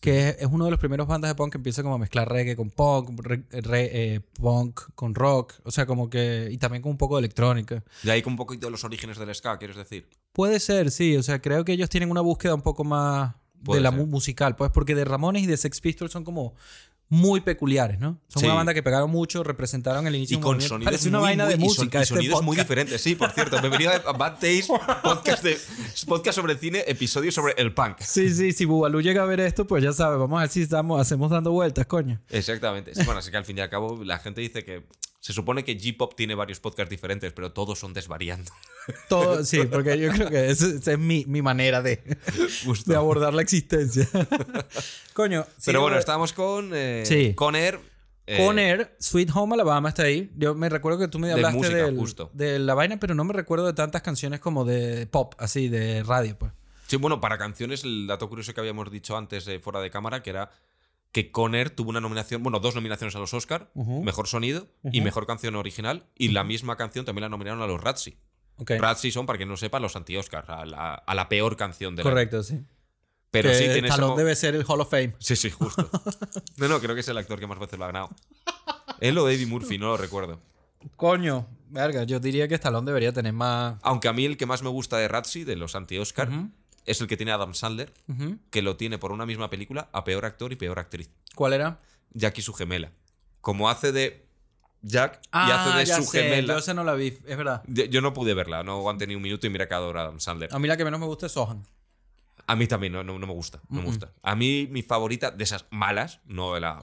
Que 0.00 0.36
es, 0.38 0.46
uno 0.50 0.64
de 0.64 0.70
los 0.70 0.78
primeros 0.78 1.06
bandas 1.08 1.30
de 1.30 1.34
punk 1.34 1.52
que 1.52 1.58
empieza 1.58 1.82
como 1.82 1.96
a 1.96 1.98
mezclar 1.98 2.28
reggae 2.30 2.54
con 2.54 2.70
punk, 2.70 3.18
re- 3.20 3.44
re- 3.50 3.90
eh, 4.14 4.20
punk 4.40 4.80
con 4.94 5.14
rock, 5.14 5.54
o 5.64 5.70
sea, 5.72 5.86
como 5.86 6.08
que. 6.08 6.48
Y 6.52 6.58
también 6.58 6.82
con 6.82 6.90
un 6.92 6.98
poco 6.98 7.16
de 7.16 7.20
electrónica. 7.20 7.82
De 8.04 8.12
ahí 8.12 8.22
con 8.22 8.34
un 8.34 8.36
poquito 8.36 8.66
de 8.66 8.70
los 8.70 8.84
orígenes 8.84 9.18
del 9.18 9.34
ska, 9.34 9.58
¿quieres 9.58 9.76
decir? 9.76 10.08
Puede 10.32 10.60
ser, 10.60 10.90
sí, 10.92 11.16
o 11.16 11.22
sea, 11.22 11.40
creo 11.42 11.64
que 11.64 11.72
ellos 11.72 11.88
tienen 11.90 12.10
una 12.10 12.20
búsqueda 12.20 12.54
un 12.54 12.62
poco 12.62 12.84
más. 12.84 13.34
De 13.60 13.80
la 13.80 13.90
ser. 13.90 14.06
musical, 14.06 14.54
pues 14.54 14.70
porque 14.70 14.94
de 14.94 15.04
Ramones 15.04 15.42
y 15.42 15.46
de 15.46 15.56
Sex 15.56 15.80
Pistols 15.80 16.12
son 16.12 16.22
como 16.22 16.54
muy 17.10 17.40
peculiares, 17.40 17.98
¿no? 17.98 18.20
Son 18.28 18.40
Sí. 18.40 18.46
una 18.46 18.54
banda 18.54 18.74
que 18.74 18.82
pegaron 18.82 19.10
mucho, 19.10 19.42
representaron 19.42 20.06
el 20.06 20.14
inicio 20.14 20.36
Y 20.36 20.40
con 20.40 20.60
sonidos 20.60 20.84
Parece 20.84 21.08
una 21.08 21.18
muy, 21.20 21.28
vaina 21.28 21.44
muy- 21.44 21.52
de 21.54 21.56
y 21.56 21.60
son- 21.60 21.66
música. 21.84 21.98
y 21.98 22.02
este 22.02 22.14
sonidos 22.14 22.42
muy 22.42 22.56
diferentes. 22.56 23.00
Sí, 23.00 23.14
por 23.14 23.30
cierto. 23.32 23.58
Bienvenido 23.60 23.92
a 23.92 24.12
Bad 24.12 24.32
Taste, 24.34 24.66
podcast, 25.02 25.42
de, 25.42 25.58
podcast 26.06 26.36
sobre 26.36 26.52
el 26.52 26.58
cine, 26.58 26.84
episodio 26.86 27.32
sobre 27.32 27.54
el 27.56 27.72
punk. 27.72 28.00
Sí, 28.00 28.28
sí, 28.34 28.52
si 28.52 28.64
Bubalú 28.66 29.00
llega 29.00 29.22
a 29.22 29.26
ver 29.26 29.40
esto, 29.40 29.66
pues 29.66 29.82
ya 29.82 29.92
sabe, 29.92 30.16
vamos 30.18 30.36
a 30.38 30.42
ver 30.42 30.50
si 30.50 30.62
estamos, 30.62 31.00
hacemos 31.00 31.30
dando 31.30 31.50
vueltas, 31.52 31.86
coño. 31.86 32.20
Exactamente. 32.28 32.94
Sí, 32.94 33.02
bueno, 33.04 33.20
así 33.20 33.30
que 33.30 33.36
al 33.38 33.44
fin 33.46 33.56
y 33.56 33.60
al 33.62 33.70
cabo 33.70 34.04
la 34.04 34.18
gente 34.18 34.40
dice 34.42 34.64
que 34.64 34.84
se 35.28 35.34
supone 35.34 35.62
que 35.62 35.76
G-Pop 35.78 36.14
tiene 36.16 36.34
varios 36.34 36.58
podcasts 36.58 36.88
diferentes, 36.88 37.34
pero 37.34 37.52
todos 37.52 37.78
son 37.78 37.92
desvariando. 37.92 38.50
Todo, 39.10 39.44
sí, 39.44 39.60
porque 39.70 39.98
yo 39.98 40.10
creo 40.10 40.30
que 40.30 40.48
esa 40.48 40.92
es 40.92 40.98
mi, 40.98 41.26
mi 41.26 41.42
manera 41.42 41.82
de, 41.82 42.02
Justo. 42.64 42.90
de 42.90 42.96
abordar 42.96 43.34
la 43.34 43.42
existencia. 43.42 44.08
coño, 45.12 45.44
Pero 45.66 45.82
bueno, 45.82 45.98
estábamos 45.98 46.32
con 46.32 46.70
eh, 46.72 47.02
Sí. 47.04 47.34
Conner. 47.34 47.78
eh, 48.26 48.38
Con 48.42 48.58
Air, 48.58 48.96
Sweet 48.98 49.28
Home 49.34 49.54
Alabama 49.54 49.90
está 49.90 50.04
ahí. 50.04 50.30
Yo 50.36 50.54
me 50.54 50.70
recuerdo 50.70 50.98
que 50.98 51.08
tú 51.08 51.18
me 51.18 51.26
De 51.28 51.34
hablaste 51.34 51.58
música, 51.58 51.76
del- 51.76 51.98
justo. 51.98 52.30
de 52.32 52.58
la 52.58 52.72
vaina, 52.72 52.98
pero 52.98 53.14
no 53.14 53.24
me 53.24 53.34
recuerdo 53.34 53.66
de 53.66 53.74
tantas 53.74 54.00
canciones 54.00 54.40
como 54.40 54.64
de 54.64 55.06
pop, 55.06 55.34
así, 55.36 55.68
de 55.68 56.02
radio, 56.04 56.38
pues. 56.38 56.52
Sí, 56.86 56.96
bueno, 56.96 57.20
para 57.20 57.36
canciones, 57.36 57.84
el 57.84 58.06
dato 58.06 58.30
curioso 58.30 58.54
que 58.54 58.60
habíamos 58.60 58.90
dicho 58.90 59.14
antes 59.16 59.44
de 59.44 59.60
fuera 59.60 59.80
de 59.80 59.90
cámara, 59.90 60.22
que 60.22 60.30
era 60.30 60.50
que 61.12 61.30
Conner 61.30 61.70
tuvo 61.70 61.90
una 61.90 62.00
nominación, 62.00 62.42
bueno, 62.42 62.60
dos 62.60 62.74
nominaciones 62.74 63.16
a 63.16 63.18
los 63.18 63.32
Oscar, 63.34 63.70
mejor 63.74 64.26
sonido 64.28 64.68
y 64.92 65.00
mejor 65.00 65.26
canción 65.26 65.56
original, 65.56 66.06
y 66.16 66.28
la 66.28 66.44
misma 66.44 66.76
canción 66.76 67.04
también 67.04 67.22
la 67.22 67.28
nominaron 67.28 67.62
a 67.62 67.66
los 67.66 67.80
Razzie. 67.80 68.18
Ok. 68.56 68.72
Razzie 68.78 69.10
son, 69.12 69.24
para 69.26 69.36
quien 69.36 69.48
no 69.48 69.56
sepa, 69.56 69.78
los 69.80 69.94
anti-Oscar, 69.96 70.44
a 70.50 70.66
la, 70.66 70.94
a 70.94 71.14
la 71.14 71.28
peor 71.28 71.56
canción 71.56 71.94
del 71.96 72.06
año. 72.06 72.12
Correcto, 72.12 72.42
sí. 72.42 72.60
Pero 73.30 73.50
Que 73.50 73.54
sí 73.56 73.64
tiene 73.72 73.88
mo- 73.98 74.16
debe 74.16 74.34
ser 74.34 74.54
el 74.54 74.64
Hall 74.66 74.80
of 74.80 74.90
Fame. 74.90 75.14
Sí, 75.18 75.36
sí, 75.36 75.50
justo. 75.50 75.88
No, 76.56 76.66
no, 76.68 76.80
creo 76.80 76.94
que 76.94 77.02
es 77.02 77.08
el 77.08 77.18
actor 77.18 77.38
que 77.38 77.46
más 77.46 77.58
veces 77.58 77.78
lo 77.78 77.84
ha 77.84 77.88
ganado. 77.88 78.10
Él 79.00 79.16
o 79.18 79.28
Eddie 79.28 79.46
Murphy, 79.46 79.78
no 79.78 79.86
lo 79.88 79.96
recuerdo. 79.96 80.40
Coño, 80.96 81.46
verga, 81.68 82.04
yo 82.04 82.20
diría 82.20 82.48
que 82.48 82.54
Stallone 82.56 82.86
debería 82.86 83.12
tener 83.12 83.32
más... 83.32 83.76
Aunque 83.82 84.08
a 84.08 84.12
mí 84.12 84.24
el 84.24 84.36
que 84.36 84.46
más 84.46 84.62
me 84.62 84.68
gusta 84.70 84.96
de 84.98 85.08
Razzie, 85.08 85.44
de 85.44 85.56
los 85.56 85.74
anti-Oscar. 85.74 86.28
Es 86.90 87.00
el 87.00 87.06
que 87.06 87.16
tiene 87.16 87.32
Adam 87.32 87.54
Sandler, 87.54 87.92
que 88.50 88.62
lo 88.62 88.76
tiene 88.76 88.98
por 88.98 89.12
una 89.12 89.26
misma 89.26 89.50
película 89.50 89.88
a 89.92 90.04
peor 90.04 90.24
actor 90.24 90.52
y 90.52 90.56
peor 90.56 90.78
actriz. 90.78 91.10
¿Cuál 91.34 91.52
era? 91.52 91.80
Jack 92.12 92.38
y 92.38 92.42
su 92.42 92.52
gemela. 92.54 92.90
Como 93.40 93.68
hace 93.70 93.92
de 93.92 94.26
Jack 94.82 95.20
y 95.24 95.28
Ah, 95.32 95.64
hace 95.66 95.78
de 95.78 95.84
ya 95.86 95.96
su 95.96 96.04
sé, 96.04 96.22
gemela. 96.22 96.54
Yo 96.54 96.58
esa 96.60 96.74
no 96.74 96.84
la 96.84 96.94
vi, 96.94 97.08
es 97.26 97.36
verdad. 97.36 97.62
Yo 97.66 97.84
yo 97.84 98.00
no 98.00 98.12
pude 98.14 98.34
verla, 98.34 98.62
no 98.64 98.72
aguanté 98.78 99.06
ni 99.06 99.14
un 99.14 99.22
minuto 99.22 99.46
y 99.46 99.50
mira 99.50 99.68
que 99.68 99.74
adoro 99.74 99.98
a 99.98 100.02
Adam 100.02 100.20
Sandler. 100.20 100.48
A 100.52 100.58
mí 100.58 100.68
la 100.68 100.76
que 100.76 100.84
menos 100.84 101.00
me 101.00 101.06
gusta 101.06 101.26
es 101.26 101.32
Sohan. 101.32 101.64
A 102.46 102.56
mí 102.56 102.66
también, 102.66 102.92
no, 102.94 103.04
no, 103.04 103.18
no 103.18 103.26
me 103.26 103.32
gusta. 103.34 103.60
No 103.68 103.80
me 103.80 103.86
gusta. 103.86 104.12
A 104.22 104.34
mí, 104.34 104.66
mi 104.70 104.82
favorita 104.82 105.30
de 105.30 105.44
esas 105.44 105.66
malas, 105.70 106.20
no 106.24 106.54
de 106.54 106.60
las 106.60 106.82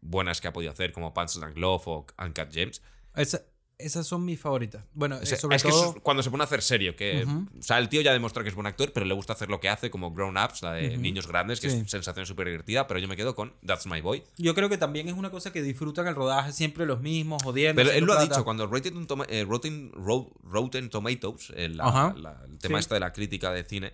buenas 0.00 0.40
que 0.40 0.46
ha 0.48 0.52
podido 0.52 0.70
hacer, 0.70 0.92
como 0.92 1.12
Pants 1.12 1.36
and 1.42 1.54
Glove 1.54 1.82
o 1.86 2.06
Uncut 2.22 2.48
James. 2.52 2.80
Esa- 3.16 3.42
esas 3.82 4.06
son 4.06 4.24
mis 4.24 4.38
favoritas. 4.40 4.84
Bueno, 4.94 5.18
O 5.22 5.26
sea, 5.26 5.36
sobre 5.38 5.56
es 5.56 5.62
que 5.62 5.70
todo... 5.70 5.94
es 5.96 6.02
cuando 6.02 6.22
se 6.22 6.30
pone 6.30 6.42
a 6.42 6.46
hacer 6.46 6.62
serio, 6.62 6.94
que 6.96 7.24
o 7.24 7.62
sea, 7.62 7.78
el 7.78 7.88
tío 7.88 8.00
ya 8.00 8.12
demostró 8.12 8.42
que 8.42 8.48
es 8.48 8.54
buen 8.54 8.66
actor, 8.66 8.92
pero 8.92 9.06
le 9.06 9.14
gusta 9.14 9.32
hacer 9.32 9.48
lo 9.48 9.60
que 9.60 9.68
hace, 9.68 9.90
como 9.90 10.12
Grown 10.12 10.36
Ups, 10.36 10.62
la 10.62 10.72
de 10.74 10.96
niños 10.96 11.26
grandes, 11.26 11.60
que 11.60 11.70
Sí. 11.70 11.78
es 11.84 11.90
sensación 11.90 12.26
súper 12.26 12.46
divertida, 12.46 12.86
pero 12.86 13.00
yo 13.00 13.08
me 13.08 13.16
quedo 13.16 13.34
con 13.34 13.52
That's 13.66 13.86
My 13.86 14.00
Boy. 14.00 14.22
Yo 14.38 14.54
creo 14.54 14.68
que 14.68 14.78
también 14.78 15.08
es 15.08 15.14
una 15.14 15.30
cosa 15.30 15.52
que 15.52 15.62
disfrutan 15.62 16.06
el 16.06 16.14
rodaje 16.14 16.52
siempre 16.52 16.86
los 16.86 17.00
mismos, 17.00 17.42
jodiendo. 17.42 17.80
Pero 17.82 17.90
él 17.96 18.04
lo 18.04 18.12
ha 18.14 18.22
dicho, 18.22 18.44
cuando 18.44 18.66
Rotten, 18.66 19.06
Toma- 19.06 19.26
eh, 19.28 19.44
Rotten- 19.44 19.90
Ro- 19.94 20.30
Rotten 20.44 20.90
Tomatoes, 20.90 21.52
el, 21.56 21.76
la- 21.76 21.84
Ajá. 21.84 22.14
la- 22.18 22.42
el 22.46 22.58
tema 22.58 22.78
Sí. 22.78 22.80
este 22.80 22.94
de 22.94 23.00
la 23.00 23.12
crítica 23.12 23.50
de 23.52 23.64
cine, 23.64 23.92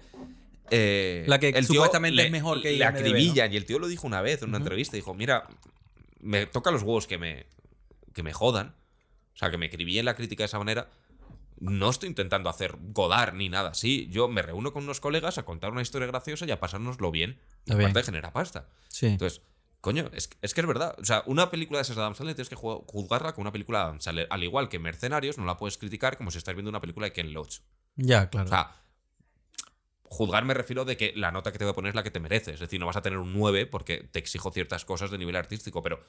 eh, 0.71 1.25
La 1.29 1.39
que 1.39 1.49
el 1.51 1.67
tío 1.67 1.75
supuestamente 1.77 2.17
le- 2.17 2.25
es 2.27 2.31
mejor 2.33 2.61
que 2.61 2.71
Le 2.73 2.77
IMDb, 2.85 2.87
acribillan, 2.89 3.53
y 3.53 3.57
el 3.57 3.65
tío 3.65 3.79
lo 3.79 3.87
dijo 3.87 4.07
una 4.07 4.21
vez 4.21 4.43
en 4.43 4.49
una 4.49 4.59
entrevista, 4.59 4.97
dijo, 4.97 5.15
mira, 5.15 5.47
me 6.21 6.47
toca 6.47 6.71
los 6.71 6.83
huevos 6.83 7.07
que 7.07 7.19
me, 7.19 7.47
que 8.15 8.23
me 8.25 8.33
jodan, 8.33 8.75
o 9.37 9.39
sea, 9.39 9.51
que 9.51 9.59
me 9.59 9.67
acribillen 9.67 10.07
la 10.07 10.15
crítica 10.17 10.43
de 10.43 10.47
esa 10.47 10.59
manera, 10.59 10.89
no 11.61 11.91
estoy 11.91 12.09
intentando 12.09 12.49
hacer 12.51 12.75
godar 12.81 13.35
ni 13.35 13.49
nada 13.51 13.71
así. 13.71 14.09
Yo 14.11 14.29
me 14.29 14.43
reúno 14.43 14.73
con 14.73 14.85
unos 14.85 14.99
colegas 15.01 15.37
a 15.39 15.45
contar 15.45 15.73
una 15.73 15.83
historia 15.83 16.07
graciosa 16.09 16.47
y 16.47 16.51
a 16.51 16.59
pasárnoslo 16.59 17.11
bien. 17.11 17.39
Y 17.67 17.75
bien. 17.75 17.91
aparte 17.91 18.03
genera 18.07 18.33
pasta. 18.33 18.69
Sí. 18.89 19.07
Entonces, 19.07 19.43
coño, 19.81 20.11
es, 20.15 20.31
es 20.43 20.55
que 20.55 20.61
es 20.63 20.67
verdad. 20.67 20.95
O 20.99 21.05
sea, 21.05 21.23
una 21.27 21.51
película 21.51 21.79
de 21.79 21.83
esas 21.83 21.97
de 21.97 22.03
Adam 22.03 22.15
Sandler 22.15 22.35
tienes 22.35 22.49
que 22.49 22.57
ju- 22.57 22.85
juzgarla 22.87 23.33
como 23.35 23.43
una 23.43 23.53
película 23.53 23.79
de 23.79 23.85
Adam 23.85 24.01
Sandler. 24.01 24.27
Al 24.31 24.43
igual 24.43 24.69
que 24.69 24.79
Mercenarios, 24.79 25.39
no 25.39 25.45
la 25.45 25.57
puedes 25.57 25.79
criticar 25.79 26.17
como 26.17 26.31
si 26.31 26.39
estás 26.39 26.55
viendo 26.55 26.69
una 26.71 26.81
película 26.81 27.07
de 27.07 27.13
Ken 27.13 27.33
Loach. 27.33 27.61
ya, 27.97 28.29
claro. 28.31 28.47
O 28.47 28.51
sea, 28.51 28.71
juzgar 30.09 30.45
me 30.45 30.55
refiero 30.55 30.85
de 30.85 30.97
que 30.97 31.13
la 31.17 31.31
nota 31.33 31.53
que 31.53 31.59
te 31.59 31.65
voy 31.65 31.73
a 31.73 31.75
poner 31.75 31.91
es 31.91 31.95
la 31.95 32.03
que 32.03 32.11
te 32.11 32.21
mereces. 32.21 32.55
Es 32.55 32.61
decir, 32.61 32.79
no 32.81 32.87
vas 32.87 32.97
a 32.97 33.03
tener 33.03 33.19
un 33.19 33.33
9 33.33 33.67
porque 33.67 33.99
te 34.11 34.19
exijo 34.19 34.51
ciertas 34.51 34.85
cosas 34.85 35.11
de 35.11 35.19
nivel 35.19 35.37
artístico. 35.37 35.83
Pero, 35.83 36.01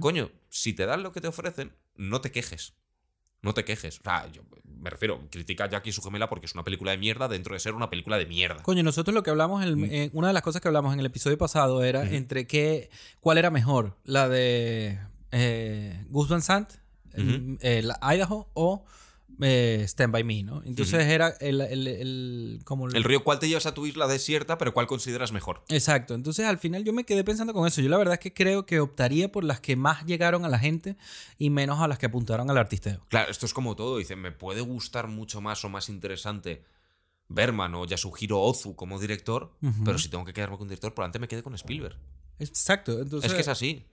coño, 0.00 0.30
si 0.48 0.72
te 0.72 0.86
dan 0.86 1.02
lo 1.02 1.12
que 1.12 1.20
te 1.20 1.28
ofrecen, 1.28 1.72
no 1.94 2.20
te 2.20 2.30
quejes. 2.30 2.74
No 3.40 3.54
te 3.54 3.64
quejes. 3.64 4.00
O 4.00 4.02
sea, 4.02 4.26
yo 4.32 4.42
me 4.64 4.90
refiero, 4.90 5.20
critica 5.30 5.64
a 5.64 5.68
Jackie 5.68 5.90
y 5.90 5.92
su 5.92 6.02
gemela 6.02 6.28
porque 6.28 6.46
es 6.46 6.54
una 6.54 6.64
película 6.64 6.90
de 6.90 6.98
mierda 6.98 7.28
dentro 7.28 7.54
de 7.54 7.60
ser 7.60 7.74
una 7.74 7.88
película 7.90 8.18
de 8.18 8.26
mierda. 8.26 8.62
Coño, 8.62 8.82
nosotros 8.82 9.14
lo 9.14 9.22
que 9.22 9.30
hablamos, 9.30 9.62
en 9.62 9.68
el- 9.68 9.76
Mm. 9.76 9.84
en- 9.92 10.10
una 10.12 10.26
de 10.28 10.32
las 10.34 10.42
cosas 10.42 10.60
que 10.60 10.68
hablamos 10.68 10.92
en 10.92 11.00
el 11.00 11.06
episodio 11.06 11.38
pasado 11.38 11.82
era 11.84 12.02
entre 12.10 12.46
qué, 12.48 12.90
cuál 13.20 13.38
era 13.38 13.50
mejor, 13.50 13.96
la 14.04 14.28
de 14.28 14.98
eh, 15.30 16.04
Gus 16.08 16.28
Van 16.28 16.42
Sant, 16.42 16.70
la 17.12 17.98
Idaho 18.14 18.50
o 18.54 18.84
eh, 19.40 19.82
Stand 19.86 20.12
By 20.12 20.24
Me, 20.24 20.42
¿no? 20.42 20.62
Entonces 20.64 21.04
era 21.06 21.28
el, 21.40 21.60
el- 21.60 21.86
el- 21.86 22.60
como 22.64 22.88
El 22.88 23.04
río, 23.04 23.22
¿cuál 23.22 23.38
te 23.38 23.48
llevas 23.48 23.66
a 23.66 23.74
tu 23.74 23.86
isla 23.86 24.06
desierta, 24.06 24.58
pero 24.58 24.72
cuál 24.74 24.86
consideras 24.86 25.30
mejor? 25.32 25.62
Exacto, 25.68 26.14
entonces 26.14 26.46
al 26.46 26.58
final 26.58 26.82
yo 26.84 26.92
me 26.92 27.04
quedé 27.04 27.22
pensando 27.24 27.52
con 27.52 27.66
eso. 27.66 27.80
Yo 27.80 27.88
la 27.88 27.98
verdad 27.98 28.14
es 28.14 28.20
que 28.20 28.32
creo 28.34 28.66
que 28.66 28.80
optaría 28.80 29.30
por 29.30 29.44
las 29.44 29.60
que 29.60 29.76
más 29.76 30.04
llegaron 30.06 30.44
a 30.44 30.48
la 30.48 30.58
gente 30.58 30.96
y 31.38 31.50
menos 31.50 31.80
a 31.80 31.88
las 31.88 31.98
que 31.98 32.06
apuntaron 32.06 32.50
al 32.50 32.58
artisteo. 32.58 33.04
Claro, 33.08 33.30
esto 33.30 33.46
es 33.46 33.54
como 33.54 33.76
todo. 33.76 33.98
Dice, 33.98 34.16
me 34.16 34.32
puede 34.32 34.60
gustar 34.62 35.06
mucho 35.08 35.40
más 35.40 35.64
o 35.64 35.68
más 35.68 35.88
interesante 35.88 36.64
Berman 37.28 37.74
o 37.74 37.84
Yasuhiro 37.84 38.40
Ozu 38.40 38.74
como 38.74 38.98
director, 38.98 39.52
pero 39.84 39.98
si 39.98 40.08
tengo 40.08 40.24
que 40.24 40.32
quedarme 40.32 40.56
con 40.56 40.64
un 40.64 40.68
director, 40.70 40.94
probablemente 40.94 41.18
me 41.18 41.28
quede 41.28 41.42
con 41.42 41.54
Spielberg. 41.54 41.96
Exacto, 42.38 43.00
entonces... 43.00 43.30
es 43.30 43.34
que 43.34 43.42
es 43.42 43.48
así. 43.48 43.84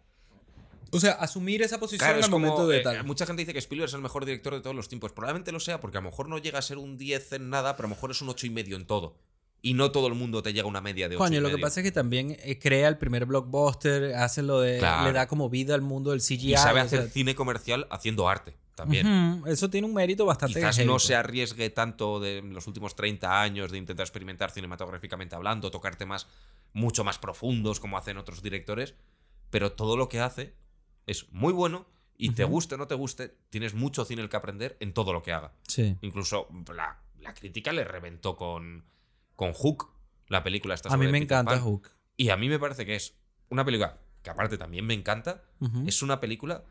O 0.95 0.99
sea, 0.99 1.11
asumir 1.13 1.61
esa 1.61 1.79
posición 1.79 2.07
Claro, 2.07 2.19
es 2.19 2.27
como, 2.29 2.39
momento 2.47 2.67
de 2.67 2.79
eh, 2.79 2.83
tal. 2.83 3.05
mucha 3.05 3.25
gente 3.25 3.41
dice 3.41 3.53
que 3.53 3.59
Spielberg 3.59 3.89
es 3.89 3.93
el 3.93 4.01
mejor 4.01 4.25
director 4.25 4.53
de 4.53 4.61
todos 4.61 4.75
los 4.75 4.87
tiempos. 4.87 5.11
Probablemente 5.11 5.51
lo 5.51 5.59
sea, 5.59 5.79
porque 5.79 5.97
a 5.97 6.01
lo 6.01 6.09
mejor 6.09 6.27
no 6.29 6.37
llega 6.37 6.59
a 6.59 6.61
ser 6.61 6.77
un 6.77 6.97
10 6.97 7.33
en 7.33 7.49
nada, 7.49 7.75
pero 7.75 7.87
a 7.87 7.89
lo 7.89 7.95
mejor 7.95 8.11
es 8.11 8.21
un 8.21 8.29
8 8.29 8.47
y 8.47 8.49
medio 8.49 8.75
en 8.75 8.85
todo. 8.85 9.17
Y 9.61 9.73
no 9.73 9.91
todo 9.91 10.07
el 10.07 10.13
mundo 10.13 10.43
te 10.43 10.53
llega 10.53 10.65
a 10.65 10.69
una 10.69 10.81
media 10.81 11.09
de 11.09 11.15
8 11.15 11.23
Coño, 11.23 11.37
y 11.37 11.41
lo 11.41 11.47
que 11.49 11.55
medio. 11.55 11.65
pasa 11.65 11.79
es 11.79 11.83
que 11.85 11.91
también 11.91 12.37
eh, 12.43 12.59
crea 12.59 12.87
el 12.87 12.97
primer 12.99 13.25
blockbuster, 13.25 14.13
hace 14.15 14.43
lo 14.43 14.59
de. 14.61 14.77
Claro. 14.77 15.05
Le 15.07 15.13
da 15.13 15.27
como 15.27 15.49
vida 15.49 15.73
al 15.73 15.81
mundo 15.81 16.11
del 16.11 16.19
CGI. 16.21 16.53
y 16.53 16.57
sabe 16.57 16.79
hacer 16.81 17.01
sea, 17.01 17.09
cine 17.09 17.33
comercial 17.33 17.87
haciendo 17.89 18.29
arte 18.29 18.55
también. 18.75 19.07
ujú, 19.39 19.47
Eso 19.47 19.69
tiene 19.69 19.87
un 19.87 19.93
mérito 19.93 20.25
bastante 20.25 20.59
Quizás 20.59 20.85
no 20.85 20.99
se 20.99 21.15
arriesgue 21.15 21.69
tanto 21.71 22.19
de 22.19 22.41
los 22.43 22.67
últimos 22.67 22.95
30 22.95 23.41
años 23.41 23.71
de 23.71 23.77
intentar 23.79 24.03
experimentar 24.03 24.51
cinematográficamente 24.51 25.35
hablando, 25.35 25.71
tocar 25.71 25.95
temas 25.95 26.27
mucho 26.73 27.03
más 27.03 27.17
profundos 27.17 27.79
como 27.79 27.97
hacen 27.97 28.17
otros 28.17 28.43
directores, 28.43 28.93
pero 29.49 29.71
todo 29.71 29.95
lo 29.97 30.09
que 30.09 30.19
hace 30.19 30.53
es 31.07 31.31
muy 31.31 31.53
bueno 31.53 31.85
y 32.17 32.31
te 32.31 32.43
guste 32.45 32.75
o 32.75 32.77
no 32.77 32.87
te 32.87 32.95
guste, 32.95 33.37
tienes 33.49 33.73
mucho 33.73 34.05
cine 34.05 34.21
el 34.21 34.29
que 34.29 34.37
aprender 34.37 34.77
en 34.79 34.93
todo 34.93 35.11
lo 35.13 35.21
que 35.21 35.33
haga. 35.33 35.53
Sí. 35.67 35.97
Incluso 36.01 36.47
la, 36.73 37.01
la 37.19 37.33
crítica 37.33 37.71
le 37.73 37.83
reventó 37.83 38.35
con, 38.37 38.85
con 39.35 39.53
Hook, 39.53 39.91
la 40.27 40.41
película 40.43 40.75
esta 40.75 40.89
A 40.93 40.97
mí 40.97 41.05
me 41.05 41.11
Peter 41.11 41.23
encanta 41.23 41.51
Pan. 41.53 41.61
Hook. 41.61 41.89
Y 42.17 42.29
a 42.29 42.37
mí 42.37 42.47
me 42.49 42.57
parece 42.59 42.85
que 42.85 42.95
es 42.95 43.15
una 43.49 43.65
película 43.65 43.99
que 44.23 44.29
aparte 44.29 44.57
también 44.57 44.85
me 44.85 44.93
encanta, 44.93 45.43
es 45.85 46.01
una 46.01 46.19
película 46.19 46.63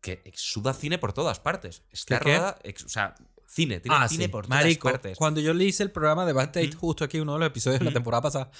que 0.00 0.22
exuda 0.24 0.72
cine 0.72 0.98
por 0.98 1.12
todas 1.12 1.38
partes. 1.40 1.82
Está 1.90 2.18
rodada, 2.18 2.58
ex- 2.64 2.84
o 2.84 2.88
sea, 2.88 3.14
cine, 3.46 3.80
tiene 3.80 3.96
Ah, 4.00 4.08
cine 4.08 4.24
sí. 4.24 4.30
por 4.30 4.46
todas 4.46 4.62
Marico, 4.62 4.90
partes. 4.90 5.18
cuando 5.18 5.40
yo 5.40 5.52
le 5.52 5.64
hice 5.64 5.82
el 5.82 5.90
programa 5.92 6.24
de 6.24 6.32
Bad 6.32 6.52
Taste, 6.52 6.72
justo 6.72 7.04
aquí, 7.04 7.20
uno 7.20 7.34
de 7.34 7.40
los 7.40 7.48
episodios 7.48 7.80
de 7.80 7.84
la 7.84 7.92
temporada 7.92 8.22
pasada, 8.22 8.50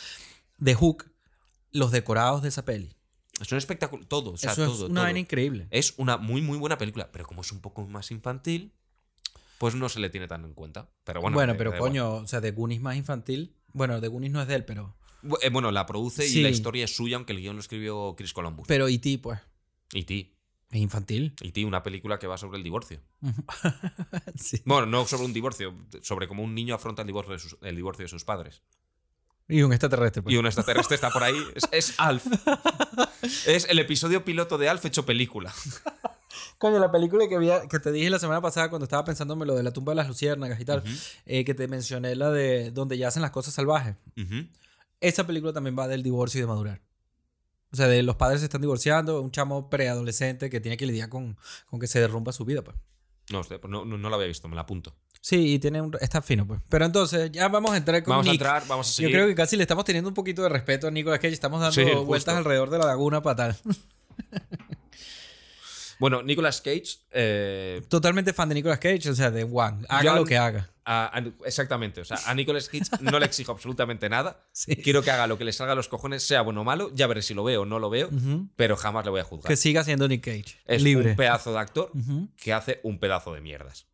de 0.59 0.75
Hook, 0.75 1.11
los 1.73 1.91
decorados 1.91 2.43
de 2.43 2.49
esa 2.51 2.65
peli. 2.65 2.95
Es 3.41 3.51
un 3.53 3.59
espectáculo, 3.59 4.07
todo, 4.07 4.33
o 4.33 4.37
sea, 4.37 4.53
Eso 4.53 4.67
todo, 4.67 4.85
es 4.87 4.91
una 4.91 5.07
todo. 5.09 5.17
increíble. 5.17 5.67
Es 5.71 5.95
una 5.97 6.17
muy, 6.19 6.43
muy 6.43 6.59
buena 6.59 6.77
película, 6.79 7.11
pero 7.11 7.25
como 7.27 7.41
es 7.41 7.51
un 7.53 7.61
poco 7.61 7.87
más 7.87 8.11
infantil, 8.11 8.73
pues 9.59 9.75
no 9.75 9.89
se 9.89 9.99
le 10.01 10.11
tiene 10.11 10.29
tan 10.29 10.45
en 10.45 10.55
cuenta. 10.55 10.91
Pero 11.05 11.21
bueno, 11.21 11.35
Bueno, 11.37 11.53
me- 11.55 11.59
pero 11.59 11.71
me 11.71 11.75
da 11.75 11.79
igual. 11.79 11.91
coño, 11.91 12.13
o 12.17 12.27
sea, 12.27 12.41
de 12.41 12.51
Goonies 12.53 12.81
más 12.81 12.97
infantil. 12.97 13.57
Bueno, 13.73 14.01
de 14.01 14.09
Goonies 14.09 14.33
no 14.33 14.43
es 14.43 14.49
de 14.49 14.55
él, 14.57 14.65
pero. 14.65 14.97
Eh, 15.43 15.51
Bueno, 15.51 15.71
la 15.71 15.87
produce 15.87 16.27
y 16.27 16.43
la 16.43 16.49
historia 16.49 16.85
es 16.85 16.95
suya, 16.95 17.17
aunque 17.17 17.33
el 17.33 17.41
guion 17.41 17.57
lo 17.57 17.61
escribió 17.61 18.15
Chris 18.17 18.33
Columbus. 18.33 18.67
Pero 18.69 18.89
E.T., 18.89 19.19
pues. 19.19 19.39
Ti, 19.89 20.35
Es 20.71 20.81
infantil. 20.81 21.35
ti, 21.53 21.65
una 21.65 21.83
película 21.83 22.19
que 22.19 22.27
va 22.27 22.39
sobre 22.39 22.59
el 22.59 22.65
divorcio. 22.65 23.01
sí. 24.37 24.63
Bueno, 24.65 24.87
no 24.87 25.05
sobre 25.07 25.25
un 25.25 25.33
divorcio, 25.33 25.75
sobre 26.03 26.29
cómo 26.29 26.43
un 26.43 26.55
niño 26.55 26.75
afronta 26.75 27.03
el 27.03 27.07
divorcio 27.07 27.33
de 27.35 27.39
sus, 27.39 27.57
el 27.63 27.77
divorcio 27.77 28.05
de 28.05 28.09
sus 28.09 28.25
padres. 28.25 28.63
Y 29.51 29.63
un 29.63 29.73
extraterrestre, 29.73 30.23
pues. 30.23 30.35
Y 30.35 30.39
un 30.39 30.47
extraterrestre 30.47 30.95
está 30.95 31.11
por 31.11 31.25
ahí. 31.25 31.37
Es, 31.55 31.69
es 31.73 31.95
Alf. 31.99 32.25
Es 33.47 33.67
el 33.69 33.79
episodio 33.79 34.25
piloto 34.25 34.57
de 34.57 34.69
Alf 34.69 34.85
hecho 34.87 35.05
película. 35.05 35.53
Coño, 36.59 36.79
la 36.79 36.91
película 36.91 37.29
que, 37.29 37.37
había, 37.37 37.67
que 37.69 37.79
te 37.79 37.91
dije 37.93 38.11
la 38.11 38.19
semana 38.19 38.41
pasada 38.41 38.69
cuando 38.71 38.85
estaba 38.85 39.05
pensándome 39.05 39.47
lo 39.47 39.55
de 39.55 39.63
la 39.63 39.73
tumba 39.73 39.93
de 39.93 39.97
las 39.97 40.09
luciérnagas 40.09 40.61
y 40.61 40.65
tal, 40.65 40.83
eh, 41.27 41.45
que 41.45 41.55
te 41.55 41.69
mencioné 41.69 42.15
la 42.15 42.31
de 42.31 42.71
donde 42.71 42.99
yacen 42.99 43.23
las 43.23 43.31
cosas 43.31 43.55
salvajes. 43.55 43.97
Esa 45.01 45.27
película 45.27 45.53
también 45.53 45.77
va 45.79 45.89
del 45.89 46.03
divorcio 46.03 46.39
y 46.39 46.43
de 46.43 46.47
madurar. 46.47 46.83
O 47.73 47.77
sea, 47.77 47.87
de 47.87 48.03
los 48.03 48.17
padres 48.17 48.41
se 48.41 48.47
están 48.47 48.61
divorciando, 48.61 49.21
un 49.21 49.31
chamo 49.31 49.71
preadolescente 49.71 50.51
que 50.51 50.61
tiene 50.61 50.77
que 50.77 50.87
lidiar 50.87 51.09
con, 51.09 51.39
con 51.67 51.81
que 51.81 51.87
se 51.87 52.01
derrumba 52.01 52.33
su 52.33 52.45
vida, 52.45 52.63
pues. 52.63 52.77
No, 53.31 53.43
pues 53.43 53.61
no, 53.69 53.85
no, 53.85 53.97
no 53.97 54.11
la 54.11 54.17
había 54.17 54.27
visto, 54.27 54.49
me 54.49 54.57
la 54.57 54.63
apunto. 54.63 54.95
Sí, 55.23 55.55
y 55.55 55.59
tiene 55.59 55.83
un, 55.83 55.95
está 56.01 56.23
fino, 56.23 56.47
pues. 56.47 56.61
Pero 56.69 56.85
entonces, 56.87 57.31
ya 57.31 57.49
vamos 57.49 57.73
a 57.73 57.77
entrar 57.77 58.03
con 58.03 58.13
Vamos 58.13 58.29
a 58.29 58.31
entrar, 58.33 58.63
vamos 58.67 58.87
a 58.89 58.91
Yo 58.91 58.95
seguir. 58.97 59.13
creo 59.13 59.27
que 59.29 59.35
casi 59.35 59.57
le 59.57 59.63
estamos 59.65 59.85
teniendo 59.85 60.09
un 60.09 60.15
poquito 60.15 60.43
de 60.43 60.49
respeto 60.49 60.87
a 60.89 60.91
Nicolas 60.91 61.19
Cage. 61.21 61.35
Estamos 61.35 61.61
dando 61.61 61.75
Sí, 61.75 61.85
vueltas 62.07 62.37
alrededor 62.37 62.71
de 62.71 62.79
la 62.79 62.87
laguna 62.87 63.21
para 63.23 63.37
tal. 63.37 63.57
Bueno, 65.99 66.23
Nicolas 66.23 66.63
Cage. 66.63 66.97
eh, 67.11 67.83
Totalmente 67.89 68.33
fan 68.33 68.49
de 68.49 68.55
Nicolas 68.55 68.79
Cage, 68.79 69.11
o 69.11 69.15
sea, 69.15 69.31
de 69.31 69.45
One. 69.45 69.85
Haga 69.87 70.03
Yo- 70.03 70.15
lo 70.17 70.25
que 70.25 70.39
haga. 70.39 70.71
a- 70.87 71.19
a- 71.19 71.25
exactamente. 71.45 72.01
O 72.01 72.05
sea, 72.07 72.19
a 72.25 72.35
Nicolas 72.35 72.71
Cage 72.71 72.85
no 73.03 73.19
le 73.19 73.27
exijo 73.27 73.53
absolutamente 73.53 74.09
nada. 74.09 74.43
Sí. 74.53 74.77
Quiero 74.77 75.03
que 75.03 75.11
haga 75.11 75.27
lo 75.27 75.37
que 75.37 75.45
le 75.45 75.53
salga 75.53 75.75
a 75.75 75.77
los 75.77 75.89
cojones, 75.89 76.23
sea 76.23 76.41
bueno 76.41 76.63
o 76.63 76.65
malo. 76.65 76.91
Ya 76.95 77.07
veré 77.07 77.21
si 77.21 77.35
lo 77.35 77.45
veo 77.45 77.63
o 77.63 77.67
no 77.67 77.79
lo 77.79 77.91
veo, 77.91 78.09
pero 78.57 78.77
jamás 78.79 79.05
le 79.05 79.11
voy 79.11 79.21
a 79.21 79.25
juzgar. 79.25 79.49
Que 79.51 79.57
siga 79.57 79.85
siendo 79.85 80.09
Nick 80.09 80.25
Cage. 80.25 80.59
es 80.65 80.83
libre. 80.83 81.11
un 81.11 81.17
pedazo 81.17 81.53
de 81.53 81.59
actor 81.59 81.93
que 82.39 82.55
hace 82.55 82.81
un 82.83 82.99
pedazo 82.99 83.35
de 83.35 83.43
mierdas. 83.43 83.87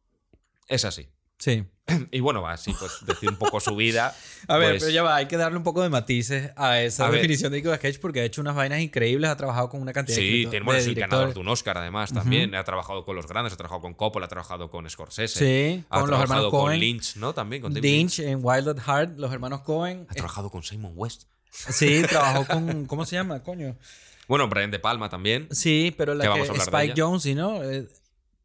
Es 0.68 0.84
así. 0.84 1.08
Sí. 1.38 1.64
Y 2.10 2.18
bueno, 2.18 2.42
va 2.42 2.52
así, 2.52 2.72
pues 2.78 2.98
decir 3.06 3.28
un 3.28 3.36
poco 3.36 3.60
su 3.60 3.76
vida. 3.76 4.12
A 4.48 4.56
ver, 4.58 4.70
pues, 4.72 4.82
pero 4.82 4.92
ya 4.92 5.02
va, 5.04 5.14
hay 5.16 5.26
que 5.26 5.36
darle 5.36 5.56
un 5.58 5.62
poco 5.62 5.82
de 5.82 5.88
matices 5.88 6.50
a 6.56 6.80
esa 6.80 7.06
A 7.06 7.10
ver. 7.10 7.20
definición 7.20 7.52
de 7.52 7.58
Nicolas 7.58 7.78
Cage 7.78 7.98
porque 8.00 8.20
ha 8.20 8.24
hecho 8.24 8.40
unas 8.40 8.56
vainas 8.56 8.80
increíbles, 8.80 9.30
ha 9.30 9.36
trabajado 9.36 9.68
con 9.68 9.80
una 9.82 9.92
cantidad 9.92 10.16
de, 10.16 10.22
Sí, 10.22 10.28
escrito- 10.28 10.50
tiene, 10.50 10.64
bueno, 10.64 10.76
de 10.78 10.82
es 10.82 10.88
el 10.88 10.94
ganador 10.96 11.32
de 11.34 11.40
un 11.40 11.48
Oscar, 11.48 11.78
además, 11.78 12.12
también. 12.12 12.54
Ha 12.56 12.64
trabajado 12.64 13.04
con 13.04 13.14
los 13.14 13.26
grandes, 13.28 13.52
ha 13.52 13.56
trabajado 13.56 13.80
con 13.82 13.94
Coppola, 13.94 14.26
ha 14.26 14.28
trabajado 14.28 14.68
con 14.70 14.88
Scorsese. 14.90 15.38
Sí, 15.38 15.84
ha 15.88 16.00
con 16.00 16.10
los 16.10 16.18
trabajado 16.18 16.46
hermanos 16.48 16.50
con. 16.70 16.78
Lynch, 16.80 17.16
¿no? 17.16 17.34
También 17.34 17.62
con 17.62 17.72
Lynch. 17.72 17.84
Lynch 17.84 18.18
en 18.20 18.40
Wild 18.42 18.68
at 18.68 18.78
Heart, 18.86 19.18
los 19.18 19.32
hermanos 19.32 19.60
Cohen. 19.62 20.06
Ha 20.10 20.14
trabajado 20.14 20.50
con 20.50 20.62
Simon 20.64 20.92
West. 20.96 21.24
Sí, 21.50 22.02
trabajó 22.08 22.46
con. 22.46 22.86
¿Cómo 22.86 23.04
se 23.06 23.14
llama, 23.16 23.42
coño? 23.44 23.76
Bueno, 24.26 24.48
Brian 24.48 24.72
De 24.72 24.80
Palma 24.80 25.08
también. 25.08 25.46
Sí, 25.52 25.94
pero 25.96 26.14
la 26.14 26.32
Que 26.32 26.40
de 26.40 26.58
Spike. 26.58 26.94
Jones, 26.96 27.22
¿sí, 27.22 27.34
no? 27.36 27.62
Eh, 27.62 27.86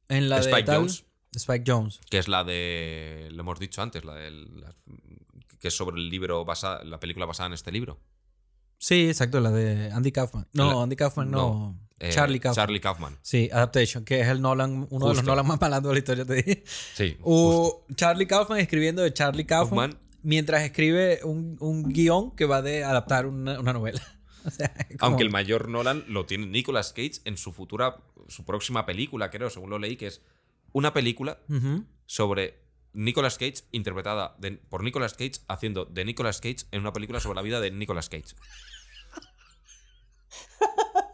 En 0.09 0.29
la 0.29 0.35
de 0.35 0.41
Spike 0.43 0.63
tal- 0.63 0.77
Jones. 0.77 1.05
Spike 1.33 1.63
Jones. 1.65 1.99
que 2.09 2.17
es 2.17 2.27
la 2.27 2.43
de. 2.43 3.29
Lo 3.31 3.41
hemos 3.41 3.59
dicho 3.59 3.81
antes, 3.81 4.03
la 4.05 4.15
del. 4.15 4.59
la- 4.61 4.73
que 5.59 5.67
es 5.67 5.75
sobre 5.75 5.97
el 5.97 6.09
libro 6.09 6.43
basada, 6.43 6.83
la 6.83 6.99
película 6.99 7.25
basada 7.25 7.47
en 7.47 7.53
este 7.53 7.71
libro. 7.71 7.99
Sí, 8.79 9.07
exacto, 9.07 9.39
la 9.39 9.51
de 9.51 9.91
Andy 9.91 10.11
Kaufman. 10.11 10.47
No, 10.53 10.73
La- 10.73 10.83
Andy 10.83 10.95
Kaufman 10.95 11.29
no. 11.29 11.77
Eh, 11.99 12.09
Charlie 12.11 12.39
Kaufman. 12.39 12.55
Charlie 12.65 12.79
Kaufman. 12.81 13.17
Sí, 13.21 13.47
Adaptation, 13.53 14.03
que 14.03 14.21
es 14.21 14.27
el 14.27 14.41
Nolan, 14.41 14.87
uno 14.89 15.09
de 15.09 15.13
los. 15.15 15.23
Nolan 15.23 15.45
más 15.45 15.61
malandros 15.61 15.91
de 15.91 15.95
la 15.95 15.99
historia, 15.99 16.25
te 16.25 16.33
dije. 16.33 16.63
Sí. 16.65 17.15
O 17.21 17.85
Charlie 17.95 18.25
Kaufman 18.25 18.57
escribiendo 18.59 19.03
de 19.03 19.13
Charlie 19.13 19.45
Kaufman, 19.45 19.91
Kaufman. 19.91 20.07
mientras 20.23 20.63
escribe 20.63 21.19
un, 21.23 21.57
un 21.59 21.83
guion 21.93 22.31
que 22.35 22.45
va 22.45 22.63
de 22.63 22.83
adaptar 22.83 23.27
una, 23.27 23.59
una 23.59 23.73
novela. 23.73 24.01
O 24.43 24.49
sea, 24.49 24.73
Aunque 24.97 25.21
el 25.21 25.29
mayor 25.29 25.69
Nolan 25.69 26.03
lo 26.07 26.25
tiene 26.25 26.47
Nicolas 26.47 26.93
Cage 26.93 27.21
en 27.25 27.37
su 27.37 27.51
futura, 27.51 27.97
su 28.27 28.43
próxima 28.43 28.87
película, 28.87 29.29
creo, 29.29 29.51
según 29.51 29.69
lo 29.69 29.77
leí, 29.77 29.97
que 29.97 30.07
es 30.07 30.23
una 30.73 30.93
película 30.93 31.39
sobre 32.05 32.61
Nicolas 32.93 33.37
Cage 33.37 33.63
interpretada 33.71 34.35
de- 34.39 34.51
por 34.51 34.83
Nicolas 34.83 35.13
Cage 35.13 35.41
haciendo 35.47 35.85
de 35.85 36.03
Nicolas 36.05 36.41
Cage 36.41 36.65
en 36.71 36.81
una 36.81 36.91
película 36.93 37.19
sobre 37.19 37.35
la 37.37 37.41
vida 37.41 37.59
de 37.61 37.71
Nicolas 37.71 38.09
Cage. 38.09 38.35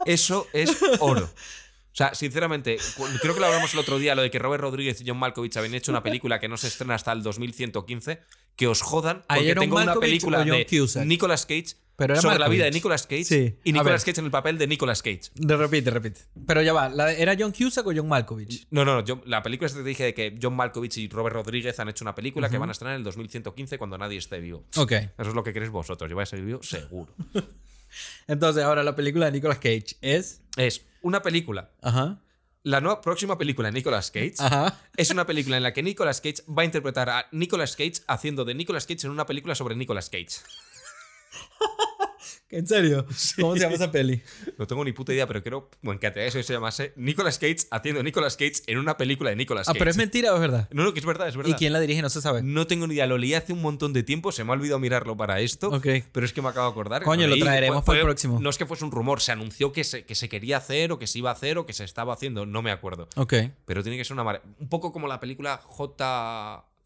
Eso 0.05 0.47
es 0.53 0.77
oro. 0.99 1.25
O 1.25 1.97
sea, 1.97 2.13
sinceramente, 2.13 2.77
creo 3.21 3.33
que 3.33 3.39
lo 3.39 3.47
hablamos 3.47 3.73
el 3.73 3.79
otro 3.79 3.97
día, 3.97 4.13
lo 4.15 4.21
de 4.21 4.29
que 4.29 4.37
Robert 4.39 4.61
Rodríguez 4.61 5.01
y 5.01 5.03
John 5.07 5.17
Malkovich 5.17 5.57
habían 5.57 5.73
hecho 5.73 5.91
una 5.91 6.03
película 6.03 6.39
que 6.39 6.47
no 6.47 6.55
se 6.57 6.67
estrena 6.67 6.93
hasta 6.95 7.11
el 7.11 7.23
2115. 7.23 8.21
Que 8.57 8.67
os 8.67 8.81
jodan, 8.81 9.21
porque 9.27 9.39
¿Ayer 9.41 9.57
tengo 9.59 9.77
una 9.77 9.95
película 9.95 10.43
de 10.43 10.65
Cusack? 10.65 11.05
Nicolas 11.05 11.45
Cage 11.45 11.75
Pero 11.95 12.15
sobre 12.19 12.37
la 12.39 12.47
vida 12.49 12.65
de. 12.65 12.71
Nicolas 12.71 13.07
Cage 13.07 13.23
Sí. 13.23 13.55
y 13.63 13.71
Nicolas. 13.71 14.03
Cage 14.03 14.19
en 14.19 14.25
el 14.25 14.31
papel 14.31 14.57
de 14.57 14.65
Nicolas 14.67 15.01
Cage. 15.01 15.21
De 15.35 15.55
repite, 15.55 15.89
repite. 15.91 16.21
Pero 16.45 16.61
ya 16.63 16.73
va, 16.73 16.89
¿la- 16.89 17.13
¿era 17.13 17.35
John 17.39 17.51
Cusack 17.51 17.85
o 17.87 17.93
John 17.95 18.07
Malkovich? 18.07 18.67
No, 18.71 18.83
no, 18.83 18.95
no. 18.95 19.05
yo- 19.05 19.21
la 19.25 19.41
película 19.43 19.67
esta 19.67 19.79
te 19.79 19.87
dije 19.87 20.03
de 20.05 20.13
que 20.13 20.37
John 20.41 20.55
Malkovich 20.55 20.97
y 20.97 21.07
Robert 21.07 21.35
Rodríguez 21.35 21.79
han 21.79 21.87
hecho 21.89 22.03
una 22.03 22.13
película 22.15 22.49
que 22.49 22.57
van 22.57 22.69
a 22.69 22.71
estrenar 22.71 22.95
en 22.95 22.99
el 22.99 23.03
2115 23.05 23.77
cuando 23.77 23.97
nadie 23.97 24.17
esté 24.17 24.39
vivo. 24.39 24.65
Ok. 24.75 24.91
Eso 24.91 25.13
es 25.29 25.33
lo 25.35 25.43
que 25.43 25.53
queréis 25.53 25.71
vosotros. 25.71 26.09
Yo 26.09 26.15
voy 26.15 26.23
a 26.23 26.25
ser 26.25 26.41
vivo 26.41 26.61
seguro. 26.63 27.13
Entonces, 28.27 28.63
ahora 28.63 28.83
la 28.83 28.95
película 28.95 29.27
de 29.27 29.31
Nicolas 29.33 29.57
Cage 29.57 29.95
es. 30.01 30.41
es 30.57 30.83
una 31.01 31.21
película. 31.21 31.71
Ajá. 31.81 32.19
La 32.67 32.81
nueva 32.81 32.99
próxima 32.99 33.37
película 33.37 33.69
de 33.69 33.75
Nicolas 33.75 34.11
Cage 34.11 34.33
Ajá. 34.39 34.77
es 34.97 35.09
una 35.09 35.25
película 35.25 35.55
en 35.55 35.63
la 35.63 35.71
que 35.71 35.81
Nicolas 35.81 36.19
Cage 36.19 36.43
va 36.49 36.63
a 36.63 36.65
interpretar 36.65 37.09
a 37.09 37.27
Nicolas 37.31 37.77
Cage 37.77 38.01
haciendo 38.07 38.43
de 38.43 38.55
Nicolas 38.55 38.85
Cage 38.85 39.05
en 39.05 39.11
una 39.11 39.25
película 39.25 39.55
sobre 39.55 39.73
Nicolas 39.73 40.09
Cage. 40.09 40.27
¿En 42.49 42.65
serio? 42.67 43.05
¿Cómo 43.39 43.55
se 43.55 43.61
llama 43.61 43.75
esa 43.75 43.91
peli? 43.91 44.21
No 44.57 44.67
tengo 44.67 44.83
ni 44.85 44.93
puta 44.93 45.13
idea, 45.13 45.27
pero 45.27 45.43
creo 45.43 45.69
bueno, 45.81 45.99
que 45.99 46.11
eso 46.25 46.41
se 46.41 46.53
llamase 46.53 46.93
Nicolas 46.95 47.37
Cage 47.39 47.67
haciendo 47.71 48.01
Nicolas 48.03 48.37
Cage 48.37 48.61
en 48.67 48.77
una 48.77 48.97
película 48.97 49.29
de 49.29 49.35
Nicolas 49.35 49.67
Ah, 49.67 49.71
Cage. 49.73 49.79
pero 49.79 49.91
es 49.91 49.97
mentira 49.97 50.31
o 50.31 50.35
es 50.35 50.41
verdad. 50.41 50.69
No, 50.71 50.83
no, 50.83 50.93
que 50.93 50.99
es 50.99 51.05
verdad, 51.05 51.27
es 51.27 51.35
verdad. 51.35 51.51
¿Y 51.51 51.55
quién 51.55 51.73
la 51.73 51.79
dirige? 51.79 52.01
No 52.01 52.09
se 52.09 52.21
sabe. 52.21 52.41
No 52.43 52.67
tengo 52.67 52.87
ni 52.87 52.93
idea, 52.95 53.05
lo 53.07 53.17
leí 53.17 53.33
hace 53.33 53.51
un 53.53 53.61
montón 53.61 53.93
de 53.93 54.03
tiempo, 54.03 54.31
se 54.31 54.43
me 54.43 54.51
ha 54.51 54.53
olvidado 54.53 54.79
mirarlo 54.79 55.17
para 55.17 55.39
esto, 55.41 55.69
Ok. 55.69 55.87
pero 56.11 56.25
es 56.25 56.33
que 56.33 56.41
me 56.41 56.49
acabo 56.49 56.67
de 56.67 56.71
acordar. 56.71 57.03
Coño, 57.03 57.27
lo 57.27 57.33
leí, 57.35 57.41
traeremos 57.43 57.83
para 57.83 57.99
el 57.99 58.05
próximo. 58.05 58.39
No 58.39 58.49
es 58.49 58.57
que 58.57 58.65
fuese 58.65 58.85
un 58.85 58.91
rumor, 58.91 59.21
se 59.21 59.31
anunció 59.31 59.71
que 59.71 59.83
se, 59.83 60.05
que 60.05 60.15
se 60.15 60.29
quería 60.29 60.57
hacer 60.57 60.91
o 60.91 60.99
que 60.99 61.07
se 61.07 61.19
iba 61.19 61.29
a 61.29 61.33
hacer 61.33 61.57
o 61.57 61.65
que 61.65 61.73
se 61.73 61.83
estaba 61.83 62.13
haciendo, 62.13 62.45
no 62.45 62.61
me 62.61 62.71
acuerdo. 62.71 63.07
Ok. 63.15 63.33
Pero 63.65 63.83
tiene 63.83 63.97
que 63.97 64.05
ser 64.05 64.13
una 64.17 64.41
Un 64.59 64.69
poco 64.69 64.91
como 64.91 65.07
la 65.07 65.19
película 65.19 65.57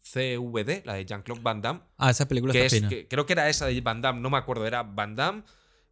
JCVD, 0.02 0.84
la 0.84 0.94
de 0.94 1.04
Jean-Claude 1.06 1.42
Van 1.42 1.60
Damme, 1.62 1.80
Ah, 1.98 2.10
esa 2.10 2.26
película 2.28 2.52
que 2.52 2.64
está 2.64 2.76
es, 2.76 2.80
fina. 2.82 2.88
que- 2.88 3.08
creo 3.08 3.24
que 3.26 3.32
era 3.32 3.48
esa 3.48 3.66
de 3.66 3.80
Van 3.80 4.00
Damme, 4.02 4.20
no 4.20 4.30
me 4.30 4.36
acuerdo, 4.38 4.66
era 4.66 4.82
Van 4.82 5.14
Damme 5.14 5.42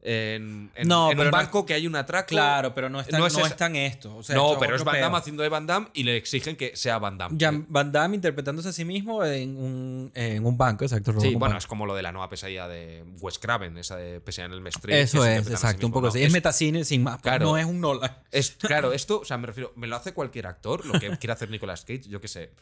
en, 0.02 0.70
en- 0.74 0.88
No, 0.88 1.10
en 1.10 1.16
pero 1.18 1.28
un 1.28 1.32
no- 1.32 1.36
banco 1.36 1.66
que 1.66 1.74
hay 1.74 1.86
un 1.86 1.94
atraco. 1.94 2.28
Claro, 2.28 2.74
pero 2.74 2.88
no 2.88 3.00
está, 3.00 3.18
No 3.18 3.24
no 3.24 3.26
es 3.26 3.36
es, 3.36 3.56
tan 3.56 3.76
esto. 3.76 4.16
O 4.16 4.22
sea, 4.22 4.34
no, 4.34 4.56
pero 4.58 4.74
es 4.76 4.82
Van. 4.84 5.00
Damme 5.00 5.18
haciendo 5.18 5.42
de 5.42 5.48
Van 5.50 5.66
Damme 5.66 5.88
y 5.92 6.04
le 6.04 6.16
exigen 6.16 6.56
que 6.56 6.74
sea 6.74 6.98
Van 6.98 7.18
Damme. 7.18 7.36
Jan- 7.38 7.66
Van 7.68 7.92
Damme 7.92 8.14
interpretándose 8.14 8.70
a 8.70 8.72
sí 8.72 8.84
mismo 8.84 9.24
en 9.24 9.56
un, 9.56 10.10
en 10.14 10.44
un 10.46 10.56
banco, 10.56 10.84
exacto. 10.84 11.12
Sí, 11.20 11.28
bueno, 11.28 11.40
banco. 11.40 11.58
es 11.58 11.66
como 11.66 11.84
lo 11.86 11.94
de 11.94 12.02
la 12.02 12.12
nueva 12.12 12.28
pesadilla 12.30 12.66
de 12.66 13.04
Wes 13.20 13.38
Craven, 13.38 13.76
esa 13.78 13.96
de 13.96 14.20
pesadilla 14.20 14.54
en 14.56 14.60
el 14.60 14.66
Street. 14.68 14.96
Eso 14.98 15.24
es, 15.26 15.48
exacto, 15.50 15.86
un 15.86 15.92
poco 15.92 16.06
así. 16.08 16.22
Es, 16.22 16.32
metacine 16.32 16.84
sin 16.84 17.02
más. 17.02 17.20
Claro. 17.20 17.44
No 17.46 17.58
es 17.58 17.66
un 17.66 17.80
Nolan. 17.80 18.16
Es, 18.30 18.52
claro, 18.58 18.92
esto, 18.92 19.20
o 19.20 19.24
sea, 19.24 19.36
me 19.38 19.46
refiero, 19.48 19.72
me 19.76 19.86
lo 19.86 19.96
hace 19.96 20.14
cualquier 20.14 20.46
actor, 20.46 20.86
lo 20.86 20.98
que 20.98 21.10
quiera 21.18 21.34
hacer 21.34 21.50
Nicolas 21.50 21.82
Cage, 21.84 22.04
yo 22.08 22.20
qué 22.20 22.28
sé, 22.28 22.52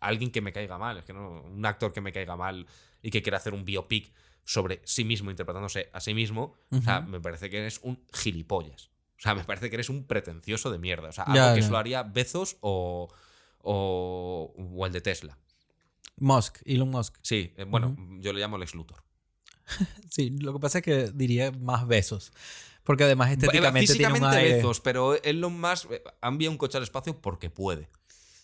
alguien 0.00 0.30
que 0.30 0.40
me 0.42 0.52
caiga 0.52 0.76
mal, 0.76 0.98
es 0.98 1.04
que 1.04 1.12
no, 1.14 1.42
un 1.42 1.64
actor 1.64 1.92
que 1.92 2.00
me 2.00 2.12
caiga 2.12 2.36
mal 2.36 2.66
y 3.02 3.10
que 3.10 3.22
quiera 3.22 3.38
hacer 3.38 3.54
un 3.54 3.64
biopic 3.64 4.12
sobre 4.44 4.80
sí 4.84 5.04
mismo, 5.04 5.30
interpretándose 5.30 5.88
a 5.92 6.00
sí 6.00 6.14
mismo, 6.14 6.54
o 6.70 6.80
sea, 6.82 7.00
me 7.00 7.20
parece 7.20 7.48
que 7.50 7.58
eres 7.58 7.80
un 7.82 8.04
gilipollas. 8.12 8.90
O 9.18 9.20
sea, 9.20 9.34
me 9.34 9.44
parece 9.44 9.70
que 9.70 9.76
eres 9.76 9.88
un 9.88 10.04
pretencioso 10.06 10.70
de 10.70 10.78
mierda. 10.78 11.08
O 11.08 11.12
sea, 11.12 11.24
algo 11.24 11.36
Ya, 11.36 11.54
que 11.54 11.60
ya. 11.60 11.66
solo 11.66 11.78
haría 11.78 12.02
Bezos 12.02 12.56
o, 12.60 13.08
o, 13.62 14.54
o 14.56 14.86
el 14.86 14.92
de 14.92 15.00
Tesla. 15.00 15.38
Musk, 16.16 16.58
Elon 16.64 16.90
Musk. 16.90 17.16
Sí, 17.22 17.52
eh, 17.56 17.64
bueno, 17.64 17.96
yo 18.20 18.32
le 18.32 18.40
llamo 18.40 18.58
Lex 18.58 18.74
Luthor. 18.74 19.02
Sí, 20.10 20.30
lo 20.38 20.52
que 20.52 20.60
pasa 20.60 20.78
es 20.78 20.84
que 20.84 21.10
diría 21.14 21.50
más 21.50 21.86
besos. 21.86 22.32
Porque 22.84 23.04
además 23.04 23.30
estéticamente 23.32 23.92
tiene 23.92 24.08
un 24.08 24.14
Físicamente 24.14 24.36
aire. 24.46 24.56
Bezos, 24.56 24.80
pero 24.80 25.14
Elon 25.22 25.58
Musk 25.58 25.90
eh, 25.90 26.02
ha 26.20 26.28
enviado 26.28 26.52
un 26.52 26.58
coche 26.58 26.76
al 26.76 26.82
espacio 26.84 27.18
porque 27.20 27.48
puede. 27.50 27.88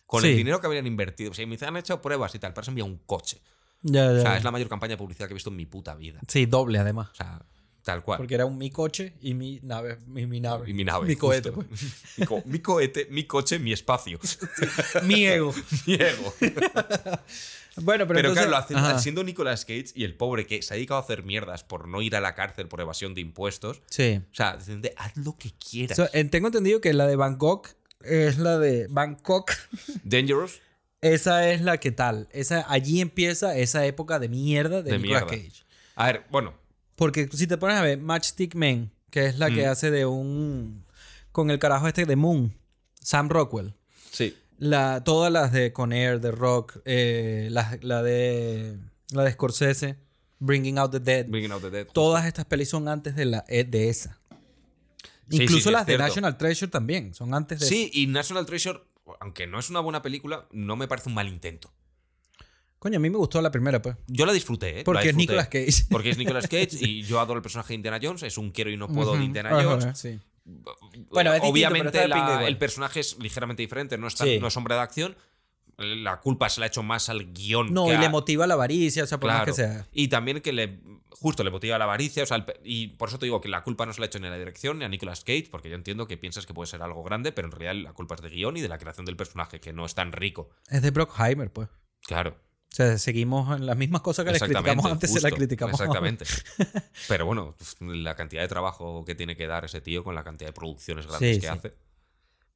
Con 0.06 0.24
el 0.24 0.34
dinero 0.34 0.60
que 0.60 0.66
habrían 0.66 0.86
invertido. 0.88 1.30
O 1.30 1.34
sea, 1.34 1.46
me 1.46 1.56
han 1.60 1.76
hecho 1.76 2.00
pruebas 2.02 2.34
y 2.34 2.38
tal, 2.40 2.52
pero 2.54 2.64
se 2.64 2.70
envía 2.70 2.84
un 2.84 2.96
coche. 2.96 3.40
Ya, 3.82 4.04
ya, 4.06 4.10
O 4.10 4.20
sea, 4.20 4.30
ya. 4.32 4.36
es 4.38 4.44
la 4.44 4.50
mayor 4.50 4.68
campaña 4.68 4.90
de 4.92 4.98
publicidad 4.98 5.26
que 5.28 5.32
he 5.32 5.34
visto 5.34 5.50
en 5.50 5.56
mi 5.56 5.66
puta 5.66 5.94
vida. 5.94 6.20
Sí, 6.28 6.46
doble 6.46 6.78
además. 6.78 7.08
O 7.12 7.14
sea, 7.14 7.42
tal 7.82 8.02
cual. 8.02 8.18
Porque 8.18 8.34
era 8.34 8.44
un 8.44 8.58
mi 8.58 8.70
coche 8.70 9.14
y 9.22 9.32
mi 9.34 9.58
nave. 9.62 9.98
Mi, 10.06 10.26
mi 10.26 10.38
nave. 10.40 10.68
Y 10.70 10.74
mi 10.74 10.84
nave. 10.84 11.06
Mi 11.06 11.16
cohete. 11.16 11.50
pues. 11.50 11.66
mi, 12.18 12.26
co- 12.26 12.42
mi 12.44 12.58
cohete, 12.58 13.06
mi 13.10 13.24
coche, 13.24 13.58
mi 13.58 13.72
espacio. 13.72 14.18
mi 15.04 15.26
ego. 15.26 15.54
mi 15.86 15.94
ego. 15.94 16.34
Bueno, 17.76 18.06
pero, 18.06 18.18
Pero, 18.18 18.28
entonces- 18.30 18.46
claro, 18.48 18.56
hacen- 18.56 19.00
siendo 19.00 19.22
Nicolas 19.24 19.64
Cage 19.64 19.86
y 19.94 20.04
el 20.04 20.14
pobre 20.14 20.46
que 20.46 20.60
se 20.60 20.74
ha 20.74 20.76
dedicado 20.76 21.00
a 21.00 21.02
hacer 21.04 21.22
mierdas 21.22 21.64
por 21.64 21.88
no 21.88 22.02
ir 22.02 22.16
a 22.16 22.20
la 22.20 22.34
cárcel 22.34 22.68
por 22.68 22.80
evasión 22.80 23.14
de 23.14 23.20
impuestos. 23.22 23.80
Sí. 23.88 24.20
O 24.30 24.34
sea, 24.34 24.58
haz 24.96 25.16
lo 25.16 25.36
que 25.38 25.50
quieras. 25.52 25.96
So, 25.96 26.06
tengo 26.30 26.48
entendido 26.48 26.80
que 26.80 26.92
la 26.92 27.06
de 27.06 27.16
Bangkok 27.16 27.68
es 28.02 28.38
la 28.38 28.58
de 28.58 28.86
Bangkok. 28.90 29.52
Dangerous. 30.04 30.60
Esa 31.02 31.50
es 31.50 31.62
la 31.62 31.78
que 31.78 31.92
tal. 31.92 32.28
Esa, 32.32 32.64
allí 32.70 33.00
empieza 33.00 33.56
esa 33.56 33.86
época 33.86 34.18
de 34.18 34.28
mierda 34.28 34.82
de, 34.82 34.92
De 34.92 34.98
Nicolas 34.98 35.24
mierda. 35.30 35.44
Cage. 35.48 35.62
A 35.96 36.06
ver, 36.06 36.24
bueno, 36.30 36.54
Porque 36.96 37.28
si 37.32 37.46
te 37.46 37.56
pones 37.56 37.76
a 37.76 37.82
ver, 37.82 37.98
Matchstick 37.98 38.54
Men, 38.54 38.90
que 39.10 39.24
es 39.26 39.38
la 39.38 39.50
que 39.50 39.66
Mm. 39.66 39.70
hace 39.70 39.90
de 39.90 40.04
un. 40.06 40.84
con 41.32 41.50
el 41.50 41.58
carajo 41.58 41.86
este 41.88 42.04
de 42.06 42.16
Moon, 42.16 42.54
Sam 43.00 43.28
Rockwell. 43.28 43.74
sí. 44.10 44.36
La, 44.62 45.02
todas 45.04 45.32
las 45.32 45.52
de 45.52 45.72
Conair, 45.72 46.20
de 46.20 46.32
Rock, 46.32 46.80
eh, 46.84 47.48
la, 47.50 47.78
la 47.80 48.02
de. 48.02 48.76
la 49.10 49.24
de 49.24 49.32
Scorsese, 49.32 49.96
Bringing 50.38 50.76
Out 50.76 50.92
the 50.92 51.00
Dead. 51.00 51.26
Bringing 51.28 51.50
Out 51.52 51.62
the 51.62 51.70
Dead. 51.70 51.86
Todas 51.86 52.26
estas 52.26 52.44
pelis 52.44 52.68
son 52.68 52.86
antes 52.86 53.16
de, 53.16 53.24
la, 53.24 53.42
eh, 53.48 53.64
de 53.64 53.88
esa. 53.88 54.20
Sí, 55.30 55.44
Incluso 55.44 55.70
sí, 55.70 55.72
las 55.72 55.86
de. 55.86 55.96
National 55.96 56.36
Treasure 56.36 56.70
también. 56.70 57.14
Son 57.14 57.32
antes 57.32 57.60
de 57.60 57.66
Sí, 57.66 57.90
y 57.94 58.06
National 58.06 58.44
Treasure, 58.44 58.80
aunque 59.20 59.46
no 59.46 59.58
es 59.58 59.70
una 59.70 59.80
buena 59.80 60.02
película, 60.02 60.46
no 60.52 60.76
me 60.76 60.86
parece 60.88 61.08
un 61.08 61.14
mal 61.14 61.28
intento. 61.28 61.72
Coño, 62.78 62.96
a 62.96 63.00
mí 63.00 63.10
me 63.10 63.18
gustó 63.18 63.42
la 63.42 63.50
primera, 63.50 63.82
pues. 63.82 63.96
Yo 64.06 64.24
la 64.24 64.32
disfruté, 64.32 64.80
¿eh? 64.80 64.84
Porque 64.84 65.10
es. 65.10 65.16
Nicolas 65.16 65.48
Cage. 65.48 65.84
Porque 65.90 66.10
es 66.10 66.18
Nicolas 66.18 66.46
Cage 66.48 66.70
y 66.80 67.02
yo 67.02 67.20
adoro 67.20 67.36
el 67.38 67.42
personaje 67.42 67.68
de 67.68 67.74
Indiana 67.74 67.98
Jones. 68.02 68.22
Es 68.22 68.38
un 68.38 68.50
quiero 68.52 68.70
y 68.70 68.76
no 68.76 68.88
puedo 68.88 69.16
de. 69.16 69.24
Indiana 69.24 69.50
Jones. 69.62 69.98
sí. 69.98 70.18
Bueno, 71.10 71.30
es 71.32 71.42
distinto, 71.42 71.48
Obviamente 71.50 72.08
la- 72.08 72.46
el 72.48 72.56
personaje 72.58 73.00
es 73.00 73.18
ligeramente 73.20 73.62
diferente, 73.62 73.98
no 73.98 74.06
es, 74.08 74.14
tan- 74.16 74.26
Sí. 74.26 74.38
no 74.40 74.48
es 74.48 74.56
hombre 74.56 74.74
de 74.74 74.80
acción. 74.80 75.16
La 75.80 76.20
culpa 76.20 76.48
se 76.50 76.60
la 76.60 76.66
ha 76.66 76.68
hecho 76.68 76.82
más 76.82 77.08
al 77.08 77.32
guion. 77.32 77.72
No, 77.72 77.86
que 77.86 77.92
y 77.92 77.94
a- 77.96 78.00
le 78.00 78.08
motiva 78.10 78.46
la 78.46 78.54
avaricia, 78.54 79.04
o 79.04 79.06
sea, 79.06 79.18
por 79.18 79.28
más 79.30 79.38
Claro. 79.38 79.52
que 79.52 79.56
sea. 79.56 79.86
Y 79.92 80.08
también 80.08 80.40
que 80.40 80.52
le 80.52 80.78
justo 81.10 81.42
le 81.44 81.50
motiva 81.50 81.76
la 81.78 81.84
avaricia, 81.84 82.22
o 82.22 82.26
sea, 82.26 82.36
el 82.38 82.44
y 82.64 82.88
por 82.88 83.08
eso 83.08 83.18
te 83.18 83.26
digo 83.26 83.40
que 83.40 83.48
la 83.48 83.62
culpa 83.62 83.84
no 83.86 83.92
se 83.92 84.00
la 84.00 84.04
ha 84.04 84.08
hecho 84.08 84.18
ni 84.20 84.26
a 84.26 84.30
la 84.30 84.38
dirección 84.38 84.78
ni 84.78 84.84
a 84.84 84.88
Nicolas 84.88 85.24
Cage, 85.24 85.48
porque 85.50 85.68
yo 85.68 85.74
entiendo 85.74 86.06
que 86.06 86.16
piensas 86.16 86.46
que 86.46 86.54
puede 86.54 86.66
ser 86.66 86.82
algo 86.82 87.02
grande, 87.02 87.32
pero 87.32 87.48
en 87.48 87.52
realidad 87.52 87.74
la 87.88 87.92
culpa 87.92 88.14
es 88.14 88.20
de 88.22 88.30
guion 88.30 88.56
y 88.56 88.60
de 88.60 88.68
la 88.68 88.78
creación 88.78 89.04
del 89.06 89.16
personaje, 89.16 89.60
que 89.60 89.72
no 89.72 89.84
es 89.86 89.94
tan 89.94 90.12
rico. 90.12 90.50
Es 90.68 90.82
de 90.82 90.90
Brockheimer, 90.90 91.50
pues. 91.52 91.68
Claro. 92.06 92.36
O 92.72 92.72
sea, 92.72 92.96
seguimos 92.98 93.54
en 93.56 93.66
las 93.66 93.76
mismas 93.76 94.00
cosas 94.00 94.24
que 94.24 94.30
les 94.32 94.42
criticamos 94.42 94.84
antes, 94.86 95.10
se 95.12 95.20
justo, 95.20 95.34
criticamos. 95.36 95.80
Exactamente. 95.80 96.24
Pero 97.08 97.26
bueno, 97.26 97.56
la 97.80 98.14
cantidad 98.14 98.42
de 98.42 98.48
trabajo 98.48 99.04
que 99.04 99.14
tiene 99.16 99.36
que 99.36 99.46
dar 99.46 99.64
ese 99.64 99.80
tío 99.80 100.04
con 100.04 100.14
la 100.14 100.22
cantidad 100.22 100.50
de 100.50 100.52
producciones 100.54 101.06
grandes 101.06 101.34
Sí, 101.36 101.40
que 101.40 101.46
sí. 101.48 101.52
hace. 101.52 101.74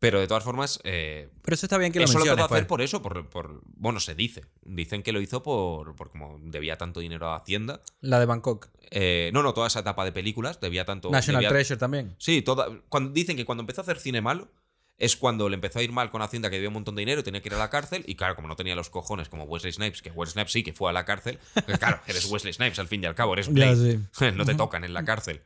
Pero 0.05 0.21
de 0.21 0.27
todas 0.29 0.45
formas, 0.45 0.79
eh, 0.85 1.29
Pero 1.43 1.55
eso 1.55 1.67
está 1.67 1.79
bien 1.79 1.93
que 1.93 1.99
lo 1.99 2.05
eso 2.05 2.15
lo 2.15 2.19
menciones, 2.21 2.43
empezó 2.43 2.55
a 2.55 2.57
hacer 2.59 2.67
pues. 2.67 2.69
por 2.69 2.83
eso, 2.83 3.03
por, 3.03 3.29
por- 3.29 3.61
Bueno, 3.77 4.01
se 4.01 4.15
dice. 4.15 4.45
Dicen 4.63 5.03
que 5.03 5.13
lo 5.13 5.21
hizo 5.21 5.43
por, 5.43 5.97
por 5.97 6.11
como 6.11 6.39
debía 6.43 6.77
tanto 6.79 7.01
dinero 7.01 7.29
a 7.29 7.37
Hacienda. 7.37 7.81
La 8.01 8.19
de 8.21 8.27
Bangkok. 8.27 8.69
Eh, 8.91 9.31
no, 9.33 9.43
no, 9.43 9.55
toda 9.55 9.67
esa 9.69 9.81
etapa 9.81 10.05
de 10.05 10.13
películas 10.13 10.61
debía 10.61 10.85
tanto. 10.85 11.11
National 11.11 11.41
debía- 11.41 11.49
Treasure 11.51 11.79
también. 11.79 12.15
Sí, 12.19 12.43
toda, 12.43 12.69
cuando, 12.89 13.11
dicen 13.13 13.37
que 13.37 13.45
cuando 13.45 13.63
empezó 13.63 13.81
a 13.81 13.83
hacer 13.83 13.99
cine 13.99 14.21
malo 14.21 14.49
es 14.97 15.17
cuando 15.17 15.49
le 15.49 15.57
empezó 15.57 15.81
a 15.81 15.83
ir 15.83 15.91
mal 15.91 16.09
con 16.11 16.23
Hacienda, 16.23 16.51
que 16.51 16.55
debía 16.57 16.69
un 16.69 16.75
montón 16.75 16.95
de 16.95 17.01
dinero 17.01 17.21
y 17.21 17.25
tenía 17.25 17.43
que 17.43 17.49
ir 17.49 17.55
a 17.55 17.59
la 17.59 17.69
cárcel. 17.69 18.05
Y 18.07 18.15
claro, 18.15 18.37
como 18.37 18.47
no 18.47 18.55
tenía 18.55 18.77
los 18.77 18.91
cojones 18.91 19.29
como 19.29 19.43
Wesley 19.45 19.73
Snipes, 19.73 20.03
que 20.03 20.11
Wesley 20.11 20.35
Snipes 20.35 20.53
sí 20.53 20.63
que 20.63 20.73
fue 20.73 20.89
a 20.89 20.93
la 20.93 21.05
cárcel. 21.05 21.41
pues 21.67 21.79
claro, 21.79 21.99
eres 22.07 22.25
Wesley 22.31 22.53
Snipes 22.53 22.79
al 22.79 22.87
fin 22.87 23.03
y 23.03 23.07
al 23.07 23.17
cabo, 23.17 23.33
eres 23.33 23.47
Ya, 23.49 23.53
Blade. 23.53 23.99
sí. 24.13 24.27
no 24.37 24.45
te 24.45 24.55
tocan 24.55 24.85
en 24.85 24.95
la 24.95 25.05
cárcel. 25.05 25.41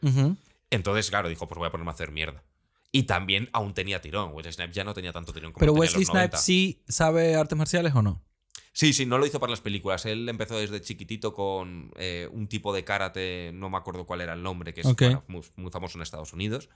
Entonces, 0.70 1.08
claro, 1.08 1.28
dijo, 1.30 1.48
pues 1.48 1.58
voy 1.58 1.68
a 1.68 1.70
ponerme 1.70 1.90
a 1.90 1.94
hacer 1.94 2.10
mierda. 2.12 2.42
Y 2.90 3.02
también 3.02 3.50
aún 3.52 3.74
tenía 3.74 4.00
tirón. 4.00 4.32
Wesley 4.32 4.52
Snipes 4.52 4.74
ya 4.74 4.84
no 4.84 4.94
tenía 4.94 5.12
tanto 5.12 5.32
tirón 5.32 5.52
como 5.52 5.60
Pero 5.60 5.72
tenía 5.72 5.76
en 5.76 5.80
Wesley 5.80 6.04
los 6.04 6.14
90. 6.14 6.38
Snipes 6.38 6.44
sí 6.44 6.82
sabe 6.88 7.34
artes 7.34 7.58
marciales 7.58 7.94
o 7.94 8.02
no? 8.02 8.24
Sí, 8.72 8.92
sí, 8.92 9.06
no 9.06 9.18
lo 9.18 9.26
hizo 9.26 9.40
para 9.40 9.50
las 9.50 9.60
películas. 9.60 10.06
Él 10.06 10.28
empezó 10.28 10.56
desde 10.58 10.80
chiquitito 10.80 11.32
con 11.34 11.90
eh, 11.96 12.28
un 12.32 12.46
tipo 12.48 12.72
de 12.72 12.84
karate, 12.84 13.50
no 13.52 13.68
me 13.70 13.76
acuerdo 13.76 14.06
cuál 14.06 14.20
era 14.20 14.34
el 14.34 14.42
nombre, 14.42 14.72
que 14.72 14.82
es 14.82 14.86
Ok. 14.86 15.00
bueno, 15.02 15.24
muy, 15.26 15.42
muy 15.56 15.70
famoso 15.70 15.98
en 15.98 16.02
Estados 16.02 16.32
Unidos. 16.32 16.68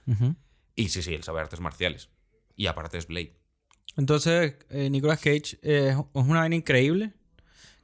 Y 0.75 0.89
sí, 0.89 1.01
sí, 1.01 1.13
él 1.13 1.23
sabe 1.23 1.39
artes 1.39 1.61
marciales. 1.61 2.09
Y 2.55 2.67
aparte 2.67 2.97
es 2.97 3.07
Blade. 3.07 3.37
Entonces, 3.95 4.55
eh, 4.69 4.89
Nicolas 4.89 5.19
Cage 5.19 5.59
eh, 5.61 5.95
es 5.95 5.97
una 6.13 6.41
vaina 6.41 6.55
increíble 6.55 7.13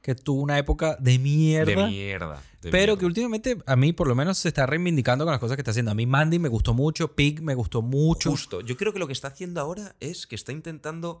que 0.02 0.14
tuvo 0.14 0.42
una 0.42 0.58
época 0.58 0.96
de 1.00 1.18
mierda. 1.18 1.86
De 1.86 1.88
mierda. 1.88 2.42
de 2.62 2.70
pero 2.70 2.96
que 2.96 3.04
últimamente 3.04 3.58
a 3.66 3.76
mí 3.76 3.92
por 3.92 4.06
lo 4.06 4.14
menos 4.14 4.38
se 4.38 4.48
está 4.48 4.66
reivindicando 4.66 5.24
con 5.24 5.32
las 5.32 5.40
cosas 5.40 5.56
que 5.56 5.60
está 5.62 5.72
haciendo. 5.72 5.90
A 5.90 5.94
mí 5.94 6.06
Mandy 6.06 6.38
me 6.38 6.48
gustó 6.48 6.74
mucho, 6.74 7.14
Pig 7.14 7.42
me 7.42 7.54
gustó 7.54 7.82
mucho. 7.82 8.30
Justo. 8.30 8.60
Yo 8.60 8.76
creo 8.76 8.92
que 8.92 8.98
lo 8.98 9.06
que 9.06 9.12
está 9.12 9.28
haciendo 9.28 9.60
ahora 9.60 9.94
es 10.00 10.26
que 10.26 10.34
está 10.34 10.52
intentando. 10.52 11.20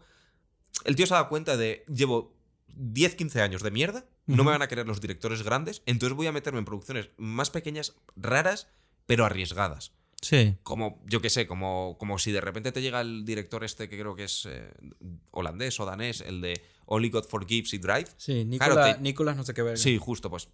El 0.84 0.96
tío 0.96 1.06
se 1.06 1.14
ha 1.14 1.18
dado 1.18 1.28
cuenta 1.28 1.56
de. 1.56 1.84
Llevo 1.88 2.34
10, 2.74 3.14
15 3.16 3.42
años 3.42 3.62
de 3.62 3.70
mierda. 3.70 4.06
No 4.26 4.44
me 4.44 4.52
van 4.52 4.62
a 4.62 4.68
querer 4.68 4.86
los 4.86 5.00
directores 5.00 5.42
grandes. 5.42 5.82
Entonces 5.86 6.16
voy 6.16 6.28
a 6.28 6.32
meterme 6.32 6.60
en 6.60 6.64
producciones 6.64 7.10
más 7.16 7.50
pequeñas, 7.50 7.96
raras, 8.14 8.68
pero 9.06 9.24
arriesgadas. 9.24 9.92
Sí. 10.22 10.56
Como, 10.62 11.02
yo 11.06 11.20
qué 11.20 11.30
sé, 11.30 11.46
como, 11.46 11.96
como 11.98 12.18
si 12.18 12.30
de 12.30 12.40
repente 12.40 12.72
te 12.72 12.82
llega 12.82 13.00
el 13.00 13.24
director 13.24 13.64
este 13.64 13.88
que 13.88 13.98
creo 13.98 14.14
que 14.14 14.24
es 14.24 14.46
eh, 14.48 14.70
holandés 15.30 15.80
o 15.80 15.86
danés, 15.86 16.20
el 16.20 16.40
de 16.40 16.62
Only 16.92 17.08
God 17.10 17.24
Forgives 17.24 17.72
y 17.72 17.78
Drive. 17.78 18.08
Sí, 18.16 18.44
Claro, 18.58 18.74
Nicolas, 18.74 18.96
te- 18.96 19.00
Nicolas 19.02 19.36
no 19.36 19.44
sé 19.44 19.54
qué 19.54 19.62
ver. 19.62 19.78
Sí, 19.78 19.96
justo, 19.98 20.28
pues. 20.28 20.48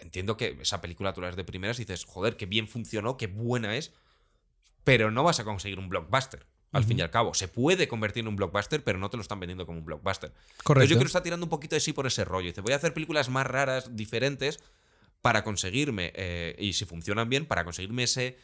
Entiendo 0.00 0.36
que 0.36 0.58
esa 0.60 0.80
película 0.80 1.12
tú 1.12 1.20
la 1.20 1.28
ves 1.28 1.36
de 1.36 1.44
primeras 1.44 1.78
y 1.78 1.84
dices, 1.84 2.04
joder, 2.04 2.36
qué 2.36 2.46
bien 2.46 2.66
funcionó, 2.68 3.16
qué 3.16 3.26
buena 3.28 3.76
es. 3.76 3.92
Pero 4.84 5.10
no 5.10 5.22
vas 5.22 5.38
a 5.40 5.44
conseguir 5.44 5.78
un 5.78 5.88
blockbuster. 5.88 6.46
Al 6.72 6.84
fin 6.84 6.98
y 6.98 7.02
al 7.02 7.10
cabo, 7.10 7.34
se 7.34 7.48
puede 7.48 7.86
convertir 7.86 8.22
en 8.22 8.28
un 8.28 8.36
blockbuster, 8.36 8.82
pero 8.82 8.98
no 8.98 9.10
te 9.10 9.18
lo 9.18 9.20
están 9.22 9.38
vendiendo 9.38 9.66
como 9.66 9.78
un 9.78 9.84
blockbuster. 9.84 10.30
Entonces 10.30 10.62
Correcto. 10.64 10.88
yo 10.88 10.96
creo 10.96 11.04
que 11.04 11.06
está 11.08 11.22
tirando 11.22 11.44
un 11.44 11.50
poquito 11.50 11.76
de 11.76 11.80
sí 11.80 11.92
por 11.92 12.06
ese 12.06 12.24
rollo. 12.24 12.48
Dice, 12.48 12.62
voy 12.62 12.72
a 12.72 12.76
hacer 12.76 12.94
películas 12.94 13.28
más 13.28 13.46
raras, 13.46 13.94
diferentes, 13.94 14.58
para 15.20 15.44
conseguirme, 15.44 16.12
eh, 16.16 16.56
y 16.58 16.72
si 16.72 16.86
funcionan 16.86 17.28
bien, 17.28 17.44
para 17.44 17.64
conseguirme 17.64 18.04
ese, 18.04 18.38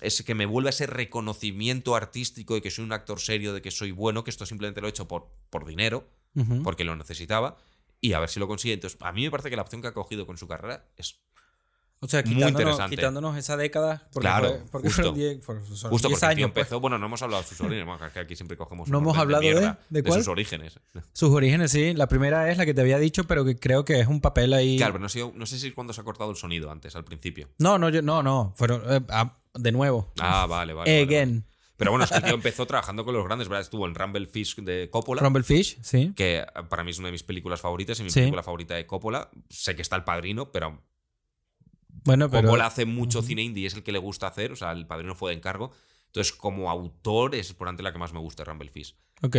ese 0.00 0.24
que 0.24 0.34
me 0.34 0.44
vuelva 0.44 0.70
ese 0.70 0.86
reconocimiento 0.88 1.94
artístico 1.94 2.54
de 2.54 2.62
que 2.62 2.70
soy 2.72 2.84
un 2.84 2.92
actor 2.92 3.20
serio, 3.20 3.52
de 3.54 3.62
que 3.62 3.70
soy 3.70 3.92
bueno, 3.92 4.24
que 4.24 4.30
esto 4.30 4.44
simplemente 4.44 4.80
lo 4.80 4.88
he 4.88 4.90
hecho 4.90 5.06
por, 5.06 5.28
por 5.48 5.64
dinero, 5.64 6.08
Ujú. 6.34 6.62
porque 6.62 6.84
lo 6.84 6.94
necesitaba, 6.96 7.56
y 8.00 8.12
a 8.12 8.20
ver 8.20 8.28
si 8.28 8.38
lo 8.40 8.46
consigue. 8.48 8.74
Entonces, 8.74 8.98
a 9.02 9.12
mí 9.12 9.24
me 9.24 9.30
parece 9.30 9.50
que 9.50 9.56
la 9.56 9.62
opción 9.62 9.82
que 9.82 9.88
ha 9.88 9.92
cogido 9.94 10.26
con 10.26 10.36
su 10.38 10.46
carrera 10.48 10.84
es 10.96 11.18
O 12.00 12.06
sea, 12.06 12.22
Muy 12.22 12.34
quitándonos, 12.36 12.60
interesante. 12.60 12.94
quitándonos 12.96 13.36
esa 13.36 13.56
década. 13.56 14.06
Porque 14.12 14.20
Claro, 14.28 14.48
fue- 14.50 14.58
porque 14.70 14.86
justo. 14.86 15.02
fueron 15.02 15.14
10 15.16 15.44
fueron- 15.44 15.64
son 15.66 15.90
justo 15.90 16.06
10 16.06 16.20
porque 16.20 16.30
el 16.32 16.36
tío 16.36 16.44
años. 16.44 16.52
pues. 16.54 16.62
empezó. 16.66 16.78
Bueno, 16.80 16.96
no 16.96 17.06
hemos 17.06 17.22
hablado 17.22 17.42
de 17.42 17.48
sus 17.48 17.60
orígenes, 17.60 18.12
que 18.12 18.20
aquí 18.20 18.36
siempre 18.36 18.56
cogemos. 18.56 18.88
No 18.88 18.98
hemos 18.98 19.18
hablado 19.18 19.42
de- 19.42 19.52
mierda, 19.52 19.80
¿de 19.90 20.04
cuál? 20.04 20.20
sus 20.20 20.28
orígenes. 20.28 20.78
Sus 21.12 21.30
orígenes, 21.30 21.72
sí. 21.72 21.94
La 21.94 22.06
primera 22.06 22.52
es 22.52 22.56
la 22.56 22.66
que 22.66 22.72
te 22.72 22.82
había 22.82 23.00
dicho, 23.00 23.24
pero 23.24 23.44
que 23.44 23.58
creo 23.58 23.84
que 23.84 23.98
es 23.98 24.06
un 24.06 24.20
papel 24.20 24.52
ahí. 24.54 24.76
Claro, 24.76 24.92
pero 24.92 25.02
no 25.02 25.08
sé, 25.08 25.28
no 25.34 25.44
sé 25.44 25.58
si 25.58 25.72
cuándo 25.72 25.92
se 25.92 26.00
ha 26.00 26.04
cortado 26.04 26.30
el 26.30 26.36
sonido 26.36 26.70
antes, 26.70 26.94
al 26.94 27.02
principio. 27.04 27.48
No, 27.58 27.78
no, 27.78 27.88
yo- 27.88 28.00
no, 28.02 28.22
no. 28.22 28.52
Fueron. 28.54 28.80
eh, 28.88 29.00
ah, 29.08 29.36
de 29.54 29.72
nuevo. 29.72 30.12
Ah, 30.20 30.46
vale, 30.48 30.74
vale. 30.74 30.88
vale, 30.92 31.02
Again. 31.02 31.40
vale. 31.40 31.57
Pero 31.78 31.92
bueno, 31.92 32.04
es 32.04 32.10
que 32.10 32.16
el 32.18 32.24
tío 32.24 32.34
empezó 32.34 32.66
trabajando 32.66 33.04
con 33.06 33.14
los 33.14 33.24
grandes, 33.24 33.48
¿verdad? 33.48 33.62
Estuvo 33.62 33.86
en 33.86 33.94
Rumble 33.94 34.26
Fish 34.26 34.56
de 34.56 34.90
Coppola. 34.90 35.22
Rumblefish, 35.22 35.78
sí. 35.80 36.12
que 36.14 36.44
para 36.68 36.84
mí 36.84 36.90
es 36.90 36.98
una 36.98 37.08
de 37.08 37.12
mis 37.12 37.22
películas 37.22 37.60
favoritas 37.62 37.98
y 38.00 38.02
mi 38.02 38.10
Sí. 38.10 38.20
película 38.20 38.42
favorita 38.42 38.74
de 38.74 38.84
Coppola. 38.86 39.30
Sé 39.48 39.74
que 39.76 39.82
está 39.82 39.96
El 39.96 40.04
Padrino, 40.04 40.52
pero 40.52 40.82
Bueno, 42.04 42.28
pero. 42.28 42.42
Coppola 42.48 42.66
hace 42.66 42.84
mucho 42.84 43.22
cine 43.22 43.42
indie 43.42 43.66
es 43.66 43.74
el 43.74 43.82
que 43.82 43.92
le 43.92 43.98
gusta 43.98 44.26
hacer. 44.26 44.52
O 44.52 44.56
sea, 44.56 44.72
El 44.72 44.86
Padrino 44.86 45.14
fue 45.14 45.30
de 45.30 45.36
encargo. 45.38 45.70
Entonces, 46.06 46.32
como 46.34 46.70
autor, 46.70 47.34
es 47.34 47.52
por 47.54 47.68
ante 47.68 47.82
la 47.82 47.92
que 47.92 47.98
más 47.98 48.12
me 48.12 48.18
gusta 48.20 48.42
Rumble 48.44 48.70
Fish. 48.70 48.96
Ok. 49.22 49.36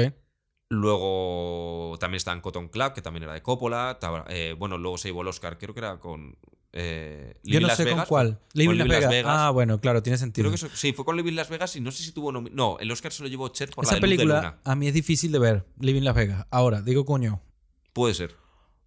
Luego 0.70 1.98
también 2.00 2.18
está 2.18 2.32
en 2.32 2.42
Cotton 2.42 2.70
Club, 2.70 2.94
que 2.94 3.02
también 3.02 3.24
era 3.24 3.34
de 3.34 3.42
Coppola. 3.42 3.98
Eh, 4.30 4.56
bueno, 4.58 4.78
luego 4.78 4.98
se 4.98 5.10
llevó 5.10 5.24
el 5.24 5.28
Oscar, 5.28 5.58
creo 5.58 5.74
que 5.74 5.80
era 5.80 6.00
con. 6.00 6.38
Eh, 6.72 7.36
Yo 7.44 7.60
no 7.60 7.68
Las 7.68 7.78
sé 7.78 7.84
con 7.84 7.94
Vegas. 7.94 8.08
cuál. 8.08 8.40
Living 8.54 8.76
Las 8.78 8.88
Las 8.88 9.10
Vegas. 9.10 9.34
Ah, 9.36 9.50
bueno, 9.50 9.80
claro, 9.82 10.04
tiene 10.04 10.18
sentido. 10.18 10.44
Creo 10.50 10.52
que 10.60 10.66
eso- 10.68 10.76
sí, 10.76 10.94
fue 10.94 11.04
con 11.04 11.18
Living 11.18 11.34
Las 11.34 11.50
Vegas 11.50 11.76
y 11.76 11.82
no 11.82 11.92
sé 11.92 12.04
si 12.04 12.12
tuvo. 12.12 12.32
No, 12.32 12.78
el 12.80 12.92
Oscar 12.92 13.12
se 13.12 13.24
lo 13.24 13.30
llevó 13.30 13.48
Cher 13.50 13.70
por 13.72 13.86
Esa 13.86 13.96
la 13.96 13.96
de 13.96 14.02
Luz 14.02 14.10
de 14.12 14.16
película 14.18 14.36
Luna. 14.42 14.60
a 14.64 14.76
mí 14.76 14.88
es 14.88 14.94
difícil 14.94 15.32
de 15.32 15.40
ver. 15.40 15.66
Living 15.80 16.04
Las 16.04 16.16
Vegas. 16.16 16.46
Ahora, 16.52 16.82
digo 16.82 17.06
coño. 17.06 17.42
Puede 17.94 18.14
ser. 18.14 18.36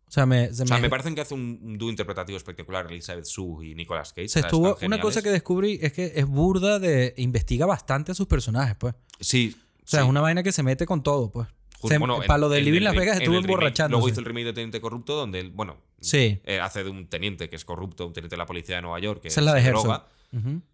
O 0.07 0.11
sea, 0.14 0.27
me, 0.27 0.53
se 0.55 0.62
O 0.62 0.66
sea, 0.66 0.77
me- 0.77 0.83
me 0.83 0.90
parecen 0.90 1.14
que 1.14 1.23
hace 1.23 1.33
un, 1.35 1.59
un 1.62 1.79
dúo 1.79 1.88
interpretativo 1.90 2.37
espectacular 2.37 2.87
Elizabeth 2.90 3.25
Sue 3.25 3.66
y 3.68 3.75
Nicolas 3.75 4.12
Cage. 4.12 4.29
se 4.29 4.40
estuvo. 4.40 4.77
Una 4.83 5.01
cosa 5.01 5.23
que 5.23 5.31
descubrí 5.31 5.79
es 5.83 5.92
que 5.92 6.12
es 6.14 6.27
burda 6.27 6.79
de. 6.79 7.14
investiga 7.16 7.66
bastante 7.66 8.12
a 8.12 8.14
sus 8.14 8.27
personajes, 8.29 8.77
pues. 8.77 8.95
Sí. 9.21 9.57
O 9.79 9.88
sea, 9.88 10.01
sí. 10.01 10.05
es 10.07 10.11
una 10.11 10.21
vaina 10.21 10.42
que 10.45 10.53
se 10.53 10.62
mete 10.62 10.87
con 10.87 11.03
todo, 11.03 11.33
pues. 11.33 11.49
Ju- 11.83 11.88
Se- 11.88 11.99
bueno, 11.99 12.23
en- 12.23 12.27
para 12.29 12.38
lo 12.38 12.49
de 12.49 12.59
en 12.61 12.64
Living 12.64 12.81
Las 12.83 12.95
Vegas 12.95 13.18
estuvo 13.18 13.37
emborrachándose. 13.37 13.90
Luego 13.90 14.09
hizo 14.09 14.21
el 14.21 14.27
remake 14.27 14.45
de 14.47 14.53
Teniente 14.53 14.81
Corrupto, 14.81 15.16
donde 15.16 15.40
él, 15.40 15.51
bueno, 15.51 15.77
Sí. 16.01 16.40
eh, 16.45 16.61
hace 16.61 16.85
de 16.85 16.90
un 16.90 17.09
teniente 17.09 17.49
que 17.51 17.57
es 17.57 17.64
corrupto, 17.64 18.07
un 18.07 18.12
teniente 18.12 18.35
de 18.35 18.38
la 18.38 18.47
policía 18.47 18.77
de 18.77 18.83
Nueva 18.83 18.99
York, 19.01 19.21
que 19.23 19.29
es 19.29 19.37
la 19.37 19.53
de 19.55 19.62
droga. 19.62 20.07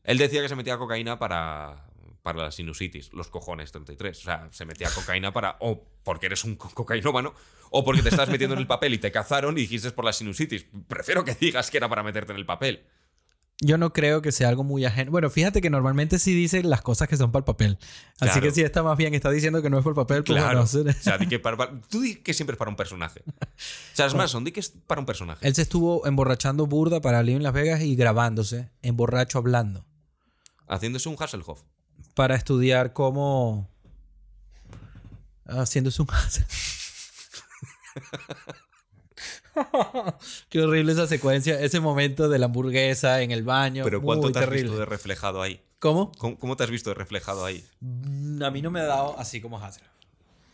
Él 0.05 0.19
decía 0.19 0.41
que 0.43 0.49
se 0.49 0.55
metía 0.57 0.77
cocaína 0.79 1.19
para, 1.19 1.85
para 2.23 2.43
la 2.45 2.51
sinusitis, 2.53 3.13
los 3.13 3.29
cojones 3.29 3.73
33. 3.73 4.19
O 4.19 4.23
sea, 4.23 4.49
se 4.53 4.65
metía 4.67 4.89
cocaína 4.95 5.33
para. 5.33 5.57
O 5.61 5.83
porque 6.05 6.27
eres 6.27 6.45
un 6.45 6.57
co- 6.57 6.71
cocainómano, 6.75 7.35
o 7.71 7.85
porque 7.85 8.03
te 8.03 8.11
estás 8.11 8.29
metiendo 8.29 8.55
en 8.55 8.61
el 8.61 8.67
papel 8.67 8.95
y 8.95 8.99
te 8.99 9.11
cazaron 9.11 9.57
y 9.59 9.63
dijiste 9.63 9.91
por 9.93 10.05
la 10.05 10.13
sinusitis. 10.13 10.67
Prefiero 10.87 11.25
que 11.25 11.35
digas 11.35 11.71
que 11.71 11.79
era 11.79 11.89
para 11.89 12.03
meterte 12.03 12.33
en 12.33 12.39
el 12.39 12.47
papel. 12.47 12.85
Yo 13.61 13.77
no 13.77 13.93
creo 13.93 14.23
que 14.23 14.31
sea 14.31 14.49
algo 14.49 14.63
muy 14.63 14.85
ajeno. 14.85 15.11
Bueno, 15.11 15.29
fíjate 15.31 15.61
que 15.61 15.69
normalmente 15.69 16.21
sí 16.21 16.33
dice 16.33 16.63
las 16.63 16.81
cosas 16.81 17.09
que 17.09 17.17
son 17.17 17.33
para 17.33 17.41
el 17.41 17.45
papel. 17.45 17.77
Así 18.21 18.31
Claro. 18.31 18.41
que 18.43 18.51
si 18.53 18.63
está 18.63 18.85
más 18.85 18.97
bien 18.97 19.15
está 19.15 19.33
diciendo 19.33 19.61
que 19.63 19.69
no 19.69 19.79
es 19.79 19.83
para 19.85 19.91
el 19.91 19.97
papel, 19.97 20.23
pues 20.23 20.37
Claro. 20.37 20.47
bueno, 20.47 20.61
O 20.63 20.67
se- 20.67 20.93
sea, 21.03 21.19
di 21.19 21.27
que 21.27 21.41
para- 21.41 21.57
para- 21.57 21.81
tú 21.91 22.01
di 22.01 22.15
que 22.17 22.35
siempre 22.35 22.55
es 22.55 22.59
para 22.59 22.71
un 22.71 22.77
personaje. 22.77 23.21
O 23.27 23.33
sea, 23.95 24.07
es 24.07 24.15
más, 24.15 24.31
son 24.31 24.45
di 24.45 24.53
que 24.53 24.61
es 24.61 24.71
para 24.87 25.01
un 25.01 25.07
personaje. 25.07 25.45
Él 25.45 25.57
se 25.57 25.63
estuvo 25.63 26.07
emborrachando 26.07 26.69
burda 26.69 27.01
para 27.01 27.21
Living 27.25 27.43
Las 27.43 27.53
Vegas 27.53 27.81
y 27.83 27.97
grabándose, 27.97 28.71
emborracho 28.83 29.39
hablando, 29.39 29.85
Haciéndose 30.69 31.09
un 31.09 31.17
Hasselhoff. 31.19 31.63
para 32.15 32.37
estudiar 32.37 32.93
cómo. 32.93 33.69
Haciéndose 35.47 36.03
un. 36.03 36.09
Qué 40.49 40.61
horrible 40.61 40.93
esa 40.93 41.07
secuencia, 41.07 41.61
ese 41.61 41.81
momento 41.81 42.29
de 42.29 42.39
la 42.39 42.47
hamburguesa 42.47 43.23
en 43.23 43.31
el 43.31 43.43
baño. 43.43 43.85
Pero 43.85 44.01
¿cuánto 44.03 44.31
te 44.31 44.39
has 44.39 44.45
terrible. 44.45 44.65
visto 44.65 44.79
de 44.79 44.87
reflejado 44.87 45.43
ahí? 45.43 45.61
¿Cómo? 45.79 46.13
¿Cómo, 46.19 46.39
cómo 46.39 46.57
te 46.57 46.65
has 46.65 46.71
visto 46.71 46.91
de 46.91 46.95
reflejado 46.95 47.45
ahí? 47.45 47.65
Mm, 47.81 48.43
A 48.43 48.51
mí 48.51 48.63
no 48.63 48.71
me 48.71 48.81
ha 48.81 48.85
dado 48.85 49.19
así 49.19 49.41
como 49.41 49.59
Hazel. 49.59 49.85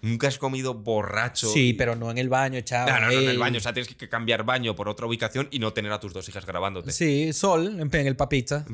Nunca 0.04 0.28
has 0.28 0.36
comido 0.36 0.74
borracho. 0.74 1.48
Sí, 1.48 1.72
pero 1.72 1.96
no 1.96 2.10
en 2.10 2.18
el 2.18 2.28
baño, 2.28 2.60
chaval. 2.60 2.92
No, 2.92 3.00
no, 3.00 3.06
no, 3.06 3.20
en 3.20 3.30
el 3.30 3.38
baño. 3.38 3.56
O 3.56 3.60
sea, 3.60 3.72
tienes 3.72 3.94
que 3.94 4.06
cambiar 4.06 4.44
baño 4.44 4.76
por 4.76 4.86
otra 4.86 5.06
ubicación 5.06 5.48
y 5.50 5.58
no 5.58 5.72
tener 5.72 5.92
a 5.92 5.98
tus 5.98 6.12
dos 6.12 6.28
hijas 6.28 6.44
grabándote. 6.44 6.92
Sí, 6.92 7.32
sol 7.32 7.80
en, 7.80 8.06
el 8.06 8.14
papizza. 8.14 8.66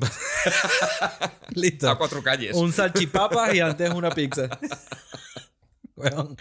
Listo. 1.55 1.89
A 1.89 1.97
cuatro 1.97 2.21
calles. 2.21 2.57
Un 2.57 2.73
salchipapas 2.73 3.55
y 3.55 3.61
antes 3.61 3.91
una 3.91 4.11
pizza. 4.11 4.49
Weón. 6.01 6.37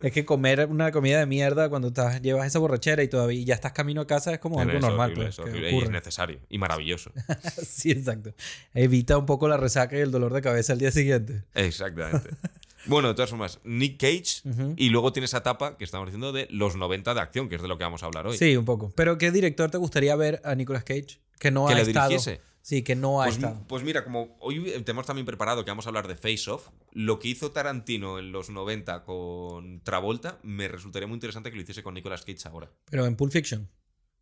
Es 0.00 0.12
que 0.12 0.24
comer 0.24 0.66
una 0.70 0.92
comida 0.92 1.18
de 1.18 1.26
mierda 1.26 1.68
cuando 1.68 1.88
estás, 1.88 2.22
llevas 2.22 2.46
esa 2.46 2.58
borrachera 2.58 3.02
y 3.02 3.08
todavía 3.08 3.44
ya 3.44 3.54
estás 3.54 3.72
camino 3.72 4.00
a 4.00 4.06
casa 4.06 4.32
es 4.32 4.38
como 4.38 4.58
algo 4.58 4.72
es 4.72 4.80
normal. 4.80 5.12
pues, 5.14 5.38
es 5.38 5.44
que 5.44 5.70
y 5.70 5.78
es 5.78 5.90
necesario 5.90 6.40
y 6.48 6.56
maravilloso. 6.56 7.12
sí, 7.62 7.90
exacto. 7.90 8.32
Evita 8.72 9.18
un 9.18 9.26
poco 9.26 9.46
la 9.46 9.58
resaca 9.58 9.96
y 9.98 10.00
el 10.00 10.10
dolor 10.10 10.32
de 10.32 10.40
cabeza 10.40 10.72
al 10.72 10.78
día 10.78 10.90
siguiente. 10.90 11.42
Exactamente. 11.54 12.30
Bueno, 12.86 13.08
de 13.08 13.14
todas 13.14 13.28
formas, 13.28 13.60
Nick 13.64 14.00
Cage 14.00 14.40
y 14.76 14.88
luego 14.88 15.12
tiene 15.12 15.26
esa 15.26 15.38
etapa 15.38 15.76
que 15.76 15.84
estamos 15.84 16.06
diciendo 16.06 16.32
de 16.32 16.46
los 16.50 16.76
90 16.76 17.12
de 17.12 17.20
acción, 17.20 17.50
que 17.50 17.56
es 17.56 17.62
de 17.62 17.68
lo 17.68 17.76
que 17.76 17.84
vamos 17.84 18.02
a 18.02 18.06
hablar 18.06 18.26
hoy. 18.26 18.38
Sí, 18.38 18.56
un 18.56 18.64
poco. 18.64 18.90
Pero 18.96 19.18
¿qué 19.18 19.30
director 19.30 19.70
te 19.70 19.76
gustaría 19.76 20.16
ver 20.16 20.40
a 20.44 20.54
Nicolas 20.54 20.84
Cage? 20.84 21.20
Que 21.38 21.50
no 21.50 21.66
Que 21.66 21.74
ha 21.74 21.76
le 21.76 21.82
estado. 21.82 22.08
dirigiese. 22.08 22.40
Sí, 22.62 22.82
que 22.82 22.94
no 22.94 23.22
ha 23.22 23.24
Pues, 23.24 23.36
estado. 23.36 23.64
pues 23.68 23.82
mira, 23.82 24.04
como 24.04 24.36
hoy 24.40 24.62
tenemos 24.84 25.06
también 25.06 25.24
preparado 25.26 25.64
que 25.64 25.70
vamos 25.70 25.86
a 25.86 25.88
hablar 25.88 26.06
de 26.08 26.14
Face 26.16 26.50
Off, 26.50 26.68
lo 26.92 27.18
que 27.18 27.28
hizo 27.28 27.52
Tarantino 27.52 28.18
en 28.18 28.32
los 28.32 28.50
90 28.50 29.02
con 29.04 29.80
Travolta, 29.82 30.38
me 30.42 30.68
resultaría 30.68 31.06
muy 31.08 31.14
interesante 31.14 31.50
que 31.50 31.56
lo 31.56 31.62
hiciese 31.62 31.82
con 31.82 31.94
Nicolas 31.94 32.22
Cage 32.24 32.46
ahora. 32.48 32.70
Pero 32.84 33.06
en 33.06 33.16
Pulp 33.16 33.32
Fiction. 33.32 33.68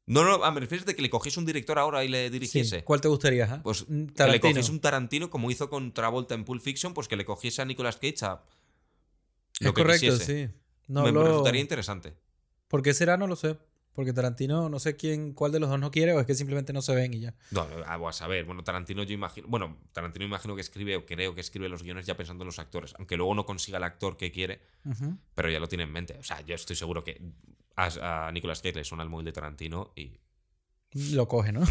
No, 0.07 0.25
no, 0.25 0.43
a 0.45 0.51
me 0.53 0.61
refieres 0.61 0.87
de 0.87 0.95
que 0.97 1.03
le 1.03 1.11
cogiese 1.11 1.39
un 1.39 1.45
director 1.47 1.79
ahora 1.79 2.03
y 2.05 2.09
le 2.09 2.27
Sí. 2.27 2.31
dirigiese. 2.31 2.83
¿Cuál 2.85 3.01
te 3.03 3.09
gustaría? 3.09 3.45
ajá? 3.45 3.63
Pues 3.63 3.83
Mm, 3.83 3.87
que 3.87 4.07
le 4.07 4.13
Tarantino. 4.15 4.41
cogiese 4.53 4.71
un 4.71 4.81
Tarantino 4.81 5.31
como 5.31 5.51
hizo 5.51 5.69
con 5.69 5.93
Travolta 5.93 6.35
en 6.35 6.45
Pulp 6.45 6.63
Fiction, 6.63 6.95
pues 6.95 7.09
que 7.09 7.17
le 7.17 7.25
cogiese 7.27 7.61
a 7.61 7.65
Nicolas 7.67 7.97
Cage 7.97 8.25
a 8.25 8.41
lo 9.61 9.71
es 9.71 9.75
que 9.75 9.83
correcto, 9.83 10.07
quisiese. 10.13 10.47
sí. 10.49 10.55
No 10.87 11.03
me, 11.03 11.13
me 11.13 11.23
resultaría 11.25 11.61
interesante. 11.61 12.15
¿Por 12.69 12.83
qué 12.83 12.95
será? 12.95 13.17
No 13.19 13.27
lo 13.27 13.37
sé. 13.37 13.59
Porque 13.99 14.13
Tarantino, 14.13 14.69
no 14.69 14.79
sé 14.79 14.95
quién, 14.95 15.33
cuál 15.33 15.51
de 15.51 15.59
los 15.59 15.69
dos 15.69 15.81
no 15.81 15.91
quiere 15.91 16.13
o 16.13 16.21
es 16.21 16.25
que 16.25 16.37
simplemente 16.37 16.73
no 16.73 16.83
se 16.83 16.95
ven 16.95 17.13
y 17.15 17.19
ya. 17.19 17.35
No, 17.51 17.67
no, 17.67 18.09
a 18.09 18.13
saber. 18.13 18.45
Bueno, 18.45 18.63
Tarantino 18.63 19.03
yo 19.03 19.13
imagino. 19.13 19.49
Bueno, 19.49 19.77
Tarantino 19.91 20.25
imagino 20.25 20.55
que 20.55 20.61
escribe 20.61 20.95
o 20.95 21.05
creo 21.05 21.35
que 21.35 21.41
escribe 21.41 21.69
los 21.69 21.83
guiones 21.83 22.07
ya 22.07 22.17
pensando 22.17 22.45
en 22.45 22.47
los 22.47 22.61
actores. 22.61 22.95
Aunque 22.97 23.17
luego 23.17 23.35
no 23.35 23.45
consiga 23.45 23.79
el 23.79 23.83
actor 23.83 24.17
que 24.17 24.31
quiere, 24.31 24.61
pero 25.35 25.51
ya 25.51 25.59
lo 25.59 25.67
tiene 25.67 25.83
en 25.83 25.91
mente. 25.91 26.17
O 26.17 26.23
sea, 26.23 26.41
yo 26.43 26.55
estoy 26.55 26.77
seguro 26.77 27.03
que 27.03 27.21
a, 27.75 28.29
a 28.29 28.31
Nicolas 28.31 28.61
Cage 28.63 28.77
le 28.77 28.85
suena 28.85 29.03
el 29.03 29.11
móvil 29.11 29.25
de 29.27 29.33
Tarantino 29.33 29.93
y 29.97 30.21
Lo 31.13 31.27
coge, 31.27 31.51
¿no? 31.51 31.63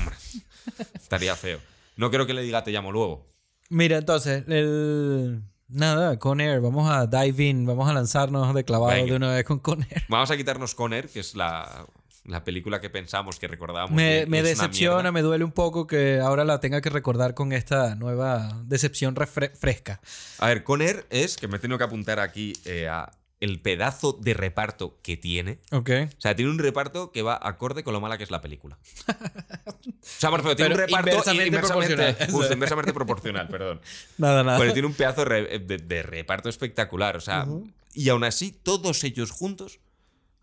estaría 0.95 1.33
feo. 1.37 1.61
No 1.95 2.11
creo 2.11 2.25
que 2.27 2.33
le 2.33 2.41
diga 2.41 2.61
te 2.61 2.71
llamo 2.71 2.91
luego. 2.91 3.33
Mira, 3.69 3.99
entonces, 3.99 4.43
el... 4.49 5.43
Nada, 5.69 6.17
Con 6.17 6.39
Air, 6.39 6.61
vamos 6.61 6.89
a 6.89 7.07
dive 7.07 7.43
in, 7.43 7.65
vamos 7.65 7.89
a 7.89 7.93
lanzarnos 7.93 8.53
de 8.55 8.63
clavado 8.63 8.93
Venga. 8.93 9.11
de 9.11 9.15
una 9.17 9.31
vez 9.33 9.43
con 9.43 9.59
Con 9.59 9.83
Air. 9.83 10.03
Vamos 10.07 10.31
a 10.31 10.37
quitarnos 10.37 10.75
Conner, 10.75 11.09
que 11.09 11.19
es 11.19 11.35
la, 11.35 11.85
la 12.27 12.43
película 12.43 12.79
que 12.81 12.89
pensamos, 12.89 13.39
que 13.39 13.47
recordábamos. 13.47 13.95
Me, 13.95 14.25
decepciona, 14.43 15.11
me 15.11 15.21
duele 15.21 15.43
un 15.43 15.51
poco 15.51 15.87
que 15.87 16.19
ahora 16.19 16.43
la 16.45 16.59
tenga 16.59 16.81
que 16.81 16.89
recordar 16.89 17.33
con 17.33 17.53
esta 17.53 17.95
nueva 17.95 18.61
decepción 18.65 19.15
fresca. 19.15 20.01
A 20.39 20.47
ver, 20.47 20.63
Conner 20.63 21.05
es, 21.09 21.37
que 21.37 21.47
me 21.47 21.57
he 21.57 21.59
tenido 21.59 21.77
que 21.77 21.85
apuntar 21.85 22.19
aquí 22.19 22.53
eh, 22.65 22.87
a 22.87 23.11
el 23.39 23.59
pedazo 23.61 24.13
de 24.19 24.33
reparto 24.33 24.97
que 25.03 25.15
tiene. 25.15 25.59
Ok. 25.71 25.89
O 26.17 26.21
sea, 26.21 26.35
tiene 26.35 26.49
un 26.51 26.57
reparto 26.59 27.11
que 27.11 27.21
va 27.21 27.39
acorde 27.41 27.83
con 27.83 27.93
lo 27.93 28.01
mala 28.01 28.17
que 28.17 28.23
es 28.23 28.31
la 28.31 28.41
película. 28.41 28.77
O 29.07 29.93
sea, 30.01 30.29
refiero, 30.31 30.55
tiene 30.55 30.75
Pero 30.75 30.83
un 30.85 30.89
reparto 30.89 31.09
inversamente 31.11 31.59
proporcional. 31.59 32.17
justo, 32.31 32.53
inversamente 32.53 32.93
proporcional, 32.93 33.47
perdón. 33.47 33.81
Nada, 34.17 34.43
nada. 34.43 34.57
Pero 34.59 34.73
tiene 34.73 34.87
un 34.87 34.93
pedazo 34.95 35.21
de, 35.21 35.25
re- 35.25 35.59
de- 35.59 35.77
de 35.77 36.03
reparto 36.03 36.49
espectacular. 36.49 37.15
O 37.15 37.21
sea, 37.21 37.45
y 37.93 38.09
aún 38.09 38.23
así, 38.23 38.51
todos 38.51 39.03
ellos 39.03 39.31
juntos 39.31 39.79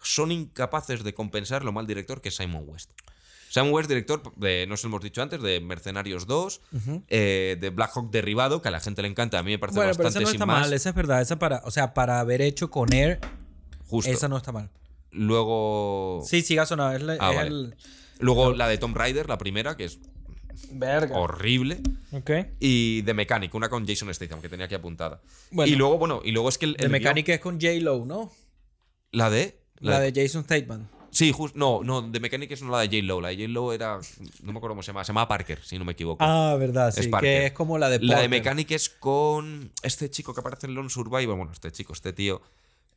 son 0.05 0.31
incapaces 0.33 1.03
de 1.03 1.13
compensar 1.15 1.65
lo 1.65 1.73
mal 1.73 1.87
director 1.87 2.21
que 2.21 2.29
es 2.29 2.37
Simon 2.37 2.65
West. 2.67 2.91
Simon 3.49 3.73
West, 3.73 3.89
director 3.89 4.21
de, 4.37 4.67
no 4.67 4.77
sé, 4.77 4.89
hemos 4.89 5.01
dicho 5.01 5.23
antes, 5.23 5.41
de 5.41 5.61
Mercenarios 5.61 6.27
2, 6.27 6.61
Ujú. 6.73 7.05
eh, 7.09 7.57
de 7.61 7.71
Black 7.71 7.93
Hawk 7.97 8.11
Derribado, 8.11 8.61
que 8.61 8.69
a 8.69 8.71
la 8.73 8.81
gente 8.81 9.01
le 9.03 9.09
encanta, 9.09 9.39
a 9.39 9.43
mí 9.45 9.53
me 9.53 9.59
parece 9.61 9.77
Bueno, 9.79 9.93
pero 9.97 10.09
esa 10.09 10.19
bastante 10.19 10.25
no 10.25 10.31
sin 10.31 10.37
está 10.37 10.47
más. 10.47 10.61
mal, 10.63 10.73
esa 10.73 10.89
es 10.89 10.95
verdad. 10.95 11.23
Esa 11.23 11.39
para, 11.39 11.63
o 11.65 11.71
sea, 11.71 11.95
para 11.95 12.19
haber 12.21 12.43
hecho 12.43 12.71
Con 12.71 12.93
Air, 12.93 13.21
Justo. 13.87 14.11
esa 14.11 14.27
no 14.29 14.37
está 14.37 14.51
mal. 14.51 14.71
Luego, 15.29 16.23
Sí, 16.27 16.43
siga 16.43 16.67
sonando. 16.67 16.97
Es, 16.97 17.03
la- 17.03 17.17
Ah, 17.21 17.31
es 17.31 17.37
vale. 17.37 17.49
el. 17.49 17.77
luego 18.19 18.53
la 18.53 18.69
de 18.69 18.79
Tomb 18.79 18.97
Raider, 18.97 19.29
la 19.29 19.39
primera, 19.39 19.77
que 19.77 19.85
es 19.85 19.99
Verga. 20.73 21.17
horrible. 21.17 21.81
Ok. 22.13 22.31
Y 22.61 23.03
The 23.05 23.15
Mechanic, 23.15 23.55
una 23.55 23.69
con 23.69 23.87
Jason 23.87 24.13
Statham, 24.13 24.41
que 24.41 24.49
tenía 24.49 24.67
aquí 24.67 24.75
apuntada. 24.75 25.21
Bueno. 25.51 25.73
y 25.73 25.77
luego, 25.77 25.99
bueno, 25.99 26.21
y 26.25 26.33
luego 26.33 26.49
es 26.49 26.59
que 26.59 26.67
el. 26.67 26.91
Mecánica 26.91 27.33
es 27.35 27.41
con 27.41 27.61
J-Lo, 27.61 28.05
¿no? 28.05 28.33
la 29.13 29.31
de. 29.31 29.63
La, 29.81 30.01
de 30.01 30.13
Jason 30.15 30.45
Statham. 30.45 30.89
Sí, 31.11 31.31
justo. 31.31 31.57
No, 31.59 31.83
no, 31.85 32.11
The 32.11 32.19
Mechanic 32.19 32.51
es 32.51 32.63
no 32.63 32.71
la 32.71 32.81
de 32.81 32.87
J-Lo. 32.89 33.21
La 33.21 33.29
de 33.29 33.37
J-Lo 33.37 33.73
era. 33.73 34.01
No 34.43 34.53
me 34.53 34.59
acuerdo 34.59 34.73
cómo 34.75 34.83
se 34.83 34.89
llama. 34.89 35.05
Se 35.05 35.09
llama 35.11 35.29
Parker, 35.29 35.63
si 35.63 35.79
no 35.79 35.85
me 35.85 35.93
equivoco. 35.93 36.25
Ah, 36.25 36.57
verdad, 36.59 36.93
sí. 36.93 37.01
Es 37.01 37.09
Parker. 37.09 37.41
que 37.41 37.47
es 37.47 37.53
como 37.53 37.79
la 37.79 37.89
de 37.89 38.01
la 38.01 38.21
de. 38.21 38.29
Mechanic 38.29 38.71
es 38.73 38.89
con 38.89 39.71
este 39.83 40.11
chico 40.11 40.35
que 40.35 40.41
aparece 40.41 40.67
en 40.67 40.75
Lone 40.75 40.91
Survivor. 40.91 41.37
Bueno, 41.37 41.53
este 41.53 41.71
chico, 41.71 41.93
este 41.93 42.13
tío. 42.13 42.43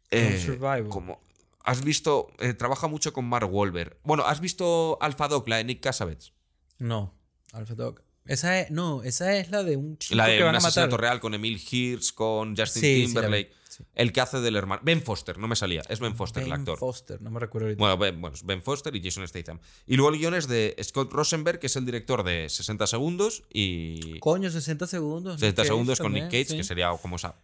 Lone 0.09 0.35
eh, 0.35 0.39
Survivor. 0.43 0.89
Como, 0.89 1.19
has 1.63 1.83
visto. 1.83 2.29
eh, 2.39 2.53
trabaja 2.53 2.87
mucho 2.87 3.13
con 3.13 3.25
Mark 3.25 3.53
Wahlberg. 3.53 3.97
Bueno, 4.03 4.23
¿has 4.25 4.39
visto 4.39 4.97
Alpha 5.01 5.27
Dog, 5.27 5.47
la 5.47 5.57
de 5.57 5.65
Nick 5.65 5.81
Cassavetes? 5.81 6.33
No, 6.79 7.13
Alpha 7.53 7.75
Dog. 7.75 8.01
Esa 8.25 8.59
es, 8.59 8.71
no, 8.71 9.03
esa 9.03 9.37
es 9.37 9.51
la 9.51 9.63
de 9.63 9.77
un 9.77 9.97
chico 9.97 10.15
La 10.15 10.25
que 10.25 10.31
de 10.33 10.39
van 10.39 10.49
un 10.49 10.55
a 10.55 10.59
matar. 10.59 10.67
asesinato 10.69 10.97
real 10.97 11.19
con 11.21 11.33
Emil 11.33 11.61
Hirsch, 11.71 12.13
con 12.13 12.57
Justin 12.57 12.81
Sí. 12.81 13.05
Timberlake. 13.05 13.51
Sí. 13.51 13.66
El 13.95 14.11
que 14.11 14.21
hace 14.21 14.39
del 14.39 14.55
hermano. 14.55 14.81
Ben 14.83 15.01
Foster, 15.01 15.37
no 15.37 15.47
me 15.47 15.55
salía. 15.55 15.81
Es 15.89 15.99
Ben 15.99 16.15
Foster 16.15 16.43
el 16.43 16.49
Ben 16.49 16.59
actor. 16.59 16.77
Foster, 16.77 17.21
no 17.21 17.29
me 17.31 17.39
recuerdo 17.39 17.67
ahorita. 17.67 17.79
Bueno, 17.79 17.97
ben, 17.97 18.19
bueno, 18.21 18.35
Ben 18.43 18.61
Foster 18.61 18.95
y 18.95 19.01
Jason 19.03 19.27
Statham. 19.27 19.59
Y 19.85 19.95
luego 19.95 20.11
el 20.13 20.19
guion 20.19 20.33
es 20.33 20.47
de 20.47 20.75
Scott 20.83 21.11
Rosenberg, 21.11 21.59
que 21.59 21.67
es 21.67 21.75
el 21.75 21.85
director 21.85 22.23
de 22.23 22.49
60 22.49 22.87
segundos 22.87 23.43
y 23.51 24.19
Coño, 24.19 24.49
60 24.49 24.87
segundos. 24.87 25.39
60 25.39 25.61
Nick 25.61 25.67
segundos 25.67 25.97
Cage 25.99 26.03
con 26.03 26.13
Nick 26.13 26.25
Cage, 26.25 26.45
sí. 26.45 26.57
que 26.57 26.63
sería 26.63 26.91
como 27.01 27.15
esa 27.15 27.35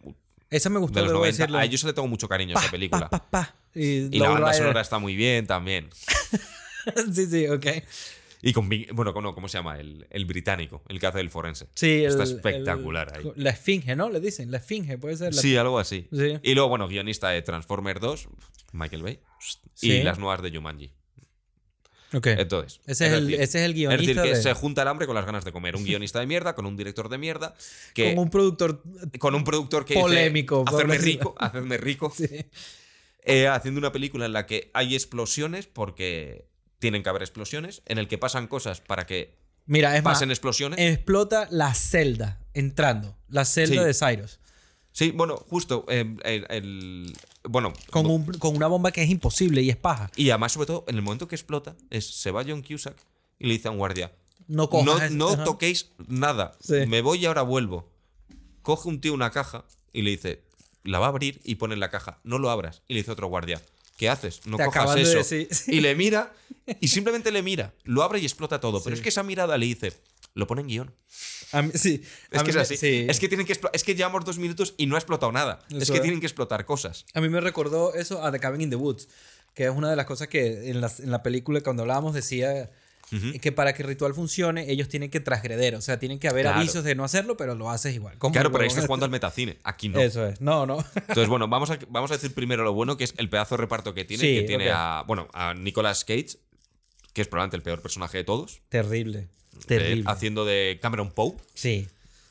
Esa 0.50 0.70
me 0.70 0.78
gustó, 0.78 1.00
de 1.00 1.02
los 1.02 1.10
debo 1.10 1.20
90. 1.20 1.36
decirlo. 1.36 1.58
A 1.58 1.64
ellos 1.64 1.80
se 1.80 1.86
le 1.88 1.92
tengo 1.92 2.08
mucho 2.08 2.28
cariño 2.28 2.56
a 2.56 2.60
esa 2.60 2.70
película. 2.70 3.08
pa, 3.10 3.18
pa, 3.18 3.30
pa. 3.30 3.54
Y, 3.74 4.14
Y 4.16 4.18
la 4.18 4.28
banda 4.30 4.52
sonora 4.52 4.80
está 4.80 4.98
muy 4.98 5.16
bien 5.16 5.46
también. 5.46 5.90
sí, 7.12 7.26
sí, 7.26 7.48
ok. 7.48 7.66
Y 8.46 8.52
con, 8.52 8.68
bueno, 8.92 9.14
con- 9.14 9.32
¿cómo 9.32 9.48
se 9.48 9.56
llama? 9.58 9.78
El, 9.80 10.06
el 10.10 10.24
británico, 10.26 10.82
el 10.88 11.00
que 11.00 11.06
hace 11.06 11.20
el 11.20 11.30
forense. 11.30 11.66
Sí, 11.74 12.04
Está 12.04 12.24
el- 12.24 12.30
espectacular 12.32 13.12
el- 13.16 13.26
ahí. 13.28 13.32
La 13.36 13.50
esfinge, 13.50 13.96
¿no? 13.96 14.10
Le 14.10 14.20
dicen, 14.20 14.50
la 14.50 14.58
esfinge, 14.58 14.98
puede 14.98 15.16
ser. 15.16 15.34
La- 15.34 15.40
Sí, 15.40 15.56
algo 15.56 15.78
así. 15.78 16.06
Sí. 16.12 16.38
Y 16.42 16.54
luego, 16.54 16.68
bueno, 16.68 16.86
guionista 16.86 17.30
de 17.30 17.40
Transformers 17.42 18.00
2, 18.00 18.28
Michael 18.72 19.02
Bay. 19.02 19.18
Y 19.80 19.90
Sí. 19.90 20.02
las 20.02 20.18
nuevas 20.18 20.42
de 20.42 20.50
Jumanji. 20.50 20.92
Ok. 22.12 22.26
Entonces. 22.28 22.80
Ese 22.86 23.06
es, 23.08 23.12
el, 23.12 23.26
decir, 23.26 23.40
ese 23.42 23.58
es 23.58 23.64
el 23.64 23.70
es 23.72 23.76
guionista 23.76 24.06
decir, 24.20 24.22
que 24.22 24.36
de- 24.36 24.42
se 24.42 24.54
junta 24.54 24.82
el 24.82 24.88
hambre 24.88 25.06
con 25.06 25.16
las 25.16 25.26
ganas 25.26 25.44
de 25.44 25.50
comer. 25.50 25.74
Un 25.74 25.84
guionista 25.84 26.20
de 26.20 26.26
mierda 26.26 26.54
con 26.54 26.64
un 26.66 26.76
director 26.76 27.08
de 27.08 27.18
mierda. 27.18 27.54
Que, 27.92 28.14
con 28.14 28.24
un 28.24 28.30
productor 28.30 28.82
con 29.18 29.34
un 29.34 29.42
productor 29.42 29.84
que 29.84 29.94
Polémico, 29.94 30.60
dice, 30.64 30.76
hacerme 30.76 30.94
decirlo". 30.98 31.12
rico, 31.30 31.34
hacerme 31.38 31.76
rico, 31.78 32.12
Sí. 32.16 32.28
eh, 33.24 33.48
haciendo 33.48 33.78
una 33.80 33.90
película 33.90 34.26
en 34.26 34.32
la 34.32 34.46
que 34.46 34.70
hay 34.74 34.94
explosiones 34.94 35.66
porque 35.66 36.46
tienen 36.84 37.02
que 37.02 37.08
haber 37.08 37.22
explosiones, 37.22 37.80
en 37.86 37.96
el 37.96 38.08
que 38.08 38.18
pasan 38.18 38.46
cosas 38.46 38.82
para 38.82 39.06
que 39.06 39.38
Mira, 39.64 39.96
es 39.96 40.04
más, 40.04 40.14
pasen 40.16 40.30
explosiones. 40.30 40.78
explota 40.78 41.48
la 41.50 41.72
celda 41.72 42.38
entrando. 42.52 43.16
La 43.30 43.46
celda 43.46 43.80
Sí. 43.80 43.86
de 43.86 43.94
Cyrus. 43.94 44.38
Sí, 44.92 45.10
bueno, 45.10 45.36
justo 45.38 45.86
eh, 45.88 46.04
el, 46.24 46.46
el- 46.50 47.12
bueno, 47.48 47.72
Con, 47.90 48.04
un- 48.04 48.26
con 48.38 48.54
una 48.54 48.66
bomba 48.66 48.92
que 48.92 49.02
es 49.02 49.08
imposible 49.08 49.62
y 49.62 49.70
es 49.70 49.76
paja. 49.78 50.10
y 50.14 50.28
además 50.28 50.52
sobre 50.52 50.66
todo 50.66 50.84
en 50.86 50.96
el 50.96 51.00
momento 51.02 51.26
que 51.26 51.34
explota 51.36 51.74
es 51.88 52.04
se 52.20 52.30
va 52.30 52.44
John 52.46 52.62
Cusack 52.62 52.96
y 53.38 53.46
le 53.46 53.54
dice 53.54 53.68
a 53.68 53.70
un 53.70 53.78
guardia, 53.78 54.12
No 54.46 54.68
cojas. 54.68 55.10
no 55.10 55.42
toquéis 55.42 55.90
nada, 56.06 56.52
Sí. 56.60 56.84
me 56.86 57.00
voy 57.00 57.20
y 57.20 57.24
ahora 57.26 57.40
vuelvo. 57.42 57.90
Coge 58.60 58.90
un 58.90 59.00
tío 59.00 59.14
una 59.14 59.30
caja 59.30 59.64
y 59.92 60.02
le 60.02 60.10
dice, 60.10 60.42
la 60.84 60.98
va 60.98 61.06
a 61.06 61.08
abrir 61.08 61.40
y 61.44 61.54
pone 61.54 61.72
en 61.72 61.80
la 61.80 61.88
caja, 61.90 62.20
no 62.24 62.38
lo 62.38 62.50
abras. 62.50 62.82
Y 62.86 62.92
le 62.94 63.00
dice 63.00 63.10
otro 63.10 63.28
guardia, 63.28 63.62
¿qué 63.96 64.08
haces? 64.08 64.40
No 64.46 64.56
Te 64.56 64.64
cojas 64.64 64.94
de 64.94 65.02
eso. 65.02 65.22
sí. 65.24 65.48
Y 65.68 65.80
le 65.80 65.94
mira 65.94 66.32
y 66.80 66.88
simplemente 66.88 67.30
le 67.30 67.42
mira, 67.42 67.74
lo 67.84 68.02
abre 68.02 68.18
y 68.20 68.24
explota 68.24 68.60
todo. 68.60 68.82
Pero 68.82 68.94
es 68.96 69.02
que 69.02 69.08
esa 69.10 69.22
mirada 69.22 69.56
le 69.58 69.66
dice, 69.66 69.92
lo 70.34 70.46
pone 70.46 70.62
en 70.62 70.68
guion. 70.68 70.94
A 71.52 71.62
mí- 71.62 71.70
sí. 71.74 72.02
Es 72.30 72.40
a 72.40 72.44
que 72.44 72.50
mí 72.52 72.58
es 72.58 72.62
así. 72.62 72.76
sí. 72.76 73.06
Es 73.08 73.20
que 73.20 73.28
tienen 73.28 73.46
que 73.46 73.56
es 73.72 73.84
que 73.84 73.94
llevamos 73.94 74.24
dos 74.24 74.38
minutos 74.38 74.74
y 74.76 74.86
no 74.86 74.96
ha 74.96 74.98
explotado 74.98 75.30
nada. 75.32 75.60
es 75.70 75.90
que 75.90 75.96
es. 75.96 76.02
tienen 76.02 76.20
que 76.20 76.26
explotar 76.26 76.64
cosas. 76.64 77.04
A 77.14 77.20
mí 77.20 77.28
me 77.28 77.40
recordó 77.40 77.94
eso 77.94 78.24
a 78.24 78.32
The 78.32 78.40
Cabin 78.40 78.62
in 78.62 78.70
the 78.70 78.76
Woods, 78.76 79.08
que 79.54 79.64
es 79.64 79.70
una 79.70 79.88
de 79.90 79.96
las 79.96 80.06
cosas 80.06 80.28
que 80.28 80.70
en 80.70 80.80
la, 80.80 80.90
en 80.98 81.10
la 81.10 81.22
película 81.22 81.60
cuando 81.60 81.82
hablábamos 81.82 82.14
decía 82.14 82.70
Que 83.40 83.52
para 83.52 83.72
que 83.74 83.82
el 83.82 83.88
ritual 83.88 84.14
funcione 84.14 84.70
ellos 84.70 84.88
tienen 84.88 85.10
que 85.10 85.20
transgreder, 85.20 85.74
o 85.76 85.80
sea, 85.80 85.98
tienen 85.98 86.18
que 86.18 86.28
haber 86.28 86.42
Claro. 86.44 86.58
avisos 86.58 86.82
de 86.84 86.94
no 86.94 87.04
hacerlo, 87.04 87.36
pero 87.36 87.54
lo 87.54 87.70
haces 87.70 87.94
igual. 87.94 88.16
Claro, 88.18 88.50
pero 88.50 88.62
ahí 88.62 88.68
estás 88.68 88.86
jugando 88.86 89.04
al 89.06 89.10
metacine. 89.12 89.58
Aquí 89.64 89.88
no. 89.88 89.98
Eso 90.00 90.26
es. 90.26 90.40
No, 90.40 90.66
no. 90.66 90.84
Entonces, 90.94 91.28
bueno, 91.28 91.46
vamos 91.48 91.70
a, 91.70 91.78
vamos 91.88 92.10
a 92.10 92.14
decir 92.14 92.34
primero 92.34 92.64
lo 92.64 92.72
bueno, 92.72 92.96
que 92.96 93.04
es 93.04 93.14
el 93.18 93.28
pedazo 93.30 93.56
de 93.56 93.60
reparto 93.62 93.94
que 93.94 94.04
tiene. 94.04 94.20
Sí, 94.22 94.34
que 94.34 94.42
tiene 94.42 94.70
a, 94.72 95.04
bueno, 95.06 95.28
a 95.32 95.54
Nicolas 95.54 96.04
Cage, 96.04 96.38
que 97.12 97.22
es 97.22 97.28
probablemente 97.28 97.56
el 97.56 97.62
peor 97.62 97.80
personaje 97.82 98.18
de 98.18 98.24
todos. 98.24 98.60
Terrible. 98.68 99.18
eh, 99.20 99.58
Terrible. 99.66 100.04
haciendo 100.06 100.44
de 100.44 100.78
Cameron 100.82 101.10
Poe. 101.12 101.34
sí. 101.54 101.86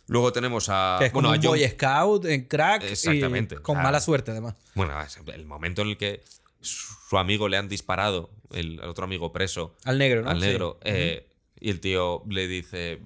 Luego 0.07 0.33
tenemos 0.33 0.67
a. 0.67 0.97
Que 0.99 1.05
es 1.05 1.13
bueno, 1.13 1.29
como 1.29 1.33
a 1.33 1.37
un 1.37 1.41
John- 1.43 1.51
Boy 1.57 1.65
Scout 1.69 2.25
en 2.25 2.43
crack. 2.43 2.83
y 2.83 2.87
Exactamente, 2.87 3.55
con 3.59 3.77
mala 3.81 4.01
suerte, 4.01 4.31
además. 4.31 4.55
Bueno, 4.75 5.01
es 5.01 5.17
el 5.33 5.45
momento 5.45 5.81
en 5.81 5.87
el 5.87 5.97
que 5.97 6.21
su 6.63 7.17
amigo 7.17 7.47
le 7.49 7.57
han 7.57 7.67
disparado, 7.69 8.31
el, 8.51 8.79
el 8.79 8.89
otro 8.89 9.03
amigo 9.05 9.31
preso, 9.31 9.75
Al 9.83 9.97
negro, 9.97 10.21
¿no? 10.23 10.29
al 10.29 10.39
Sí. 10.41 10.47
negro, 10.47 10.79
eh, 10.83 11.29
y 11.59 11.69
el 11.69 11.79
tío 11.79 12.23
le 12.29 12.47
dice. 12.47 12.99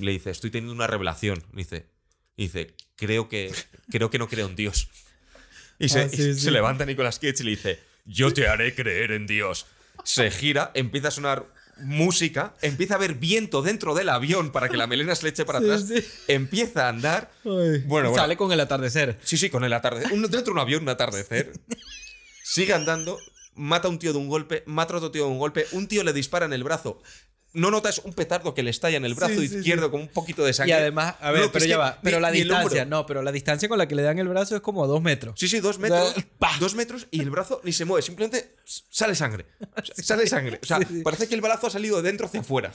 Le 0.00 0.10
dice, 0.12 0.30
estoy 0.30 0.50
teniendo 0.50 0.74
una 0.74 0.86
revelación. 0.86 1.42
Dice, 1.52 1.86
dice, 2.36 2.74
creo 2.96 3.28
que, 3.28 3.50
creo 3.90 4.10
que 4.10 4.18
no 4.18 4.28
creo 4.28 4.46
en 4.48 4.56
Dios. 4.56 4.88
Y 5.78 5.88
se, 5.88 6.00
Ah, 6.00 6.08
sí, 6.08 6.16
y 6.22 6.34
sí. 6.34 6.40
se 6.40 6.50
levanta 6.50 6.84
Nicolas 6.84 7.18
Cage 7.18 7.36
y 7.40 7.44
le 7.44 7.50
dice, 7.52 7.80
yo 8.04 8.32
te 8.34 8.46
haré 8.48 8.74
creer 8.74 9.12
en 9.12 9.26
Dios. 9.26 9.66
Se 10.04 10.30
gira, 10.30 10.70
empieza 10.74 11.08
a 11.08 11.10
sonar 11.12 11.46
música, 11.78 12.54
empieza 12.62 12.94
a 12.94 12.96
haber 12.98 13.14
viento 13.14 13.62
dentro 13.62 13.94
del 13.94 14.08
avión 14.10 14.50
para 14.52 14.68
que 14.68 14.76
la 14.76 14.86
melena 14.86 15.14
se 15.14 15.24
le 15.24 15.28
eche 15.30 15.44
para 15.44 15.60
Sí, 15.60 15.64
atrás, 15.66 15.88
sí. 15.88 16.04
empieza 16.28 16.86
a 16.86 16.88
andar. 16.90 17.30
Ay. 17.44 17.50
Bueno, 17.50 18.10
bueno. 18.10 18.14
Sale 18.14 18.36
con 18.36 18.52
el 18.52 18.60
atardecer. 18.60 19.18
Sí, 19.22 19.36
sí, 19.38 19.48
con 19.50 19.64
el 19.64 19.72
atardecer. 19.72 20.12
Un- 20.12 20.22
dentro 20.22 20.42
de 20.44 20.50
un 20.52 20.58
avión, 20.58 20.82
un 20.82 20.88
atardecer. 20.90 21.52
Sigue 22.48 22.72
andando, 22.74 23.18
mata 23.54 23.88
a 23.88 23.90
un 23.90 23.98
tío 23.98 24.12
de 24.12 24.18
un 24.18 24.28
golpe, 24.28 24.62
mata 24.66 24.94
a 24.94 24.96
otro 24.98 25.10
tío 25.10 25.24
de 25.24 25.30
un 25.30 25.38
golpe, 25.38 25.66
un 25.72 25.88
tío 25.88 26.04
le 26.04 26.12
dispara 26.12 26.46
en 26.46 26.52
el 26.52 26.62
brazo. 26.62 27.02
No 27.52 27.70
notas 27.70 28.02
un 28.04 28.12
petardo 28.12 28.52
que 28.54 28.62
le 28.62 28.68
estalla 28.70 28.98
en 28.98 29.04
el 29.06 29.14
brazo 29.14 29.40
Sí, 29.40 29.48
sí, 29.48 29.56
izquierdo 29.56 29.90
con 29.90 30.02
un 30.02 30.08
poquito 30.08 30.44
de 30.44 30.50
Y 30.50 30.54
sangre. 30.54 30.74
además, 30.74 31.14
a 31.20 31.30
ver, 31.32 31.42
No, 31.46 31.52
pero 31.52 31.64
ya 31.64 31.78
va. 31.78 31.98
Pero 32.02 32.18
ni- 32.18 32.22
la 32.22 32.30
distancia, 32.30 32.84
no, 32.84 33.04
pero 33.06 33.22
la 33.22 33.32
distancia 33.32 33.68
con 33.68 33.78
la 33.78 33.88
que 33.88 33.94
le 33.94 34.02
dan 34.02 34.18
el 34.18 34.28
brazo 34.28 34.54
es 34.56 34.60
como 34.62 34.84
a 34.84 34.86
dos 34.86 35.00
metros. 35.02 35.40
Sí, 35.40 35.48
sí, 35.48 35.58
dos 35.60 35.78
O 35.78 35.80
sea, 35.80 35.88
metros. 35.88 36.24
dos 36.60 36.74
metros 36.74 37.08
y 37.10 37.20
el 37.22 37.30
brazo 37.30 37.60
ni 37.64 37.72
se 37.72 37.84
mueve, 37.86 38.02
simplemente 38.02 38.54
sale 38.64 39.14
sangre. 39.14 39.46
Sale 40.02 40.26
sangre. 40.26 40.60
O 40.62 40.66
sea, 40.66 40.78
Sí, 40.78 40.84
sí. 40.88 41.00
parece 41.02 41.28
que 41.28 41.34
el 41.34 41.40
brazo 41.40 41.66
ha 41.66 41.70
salido 41.70 41.96
de 41.96 42.02
dentro 42.02 42.26
hacia 42.26 42.40
afuera. 42.40 42.72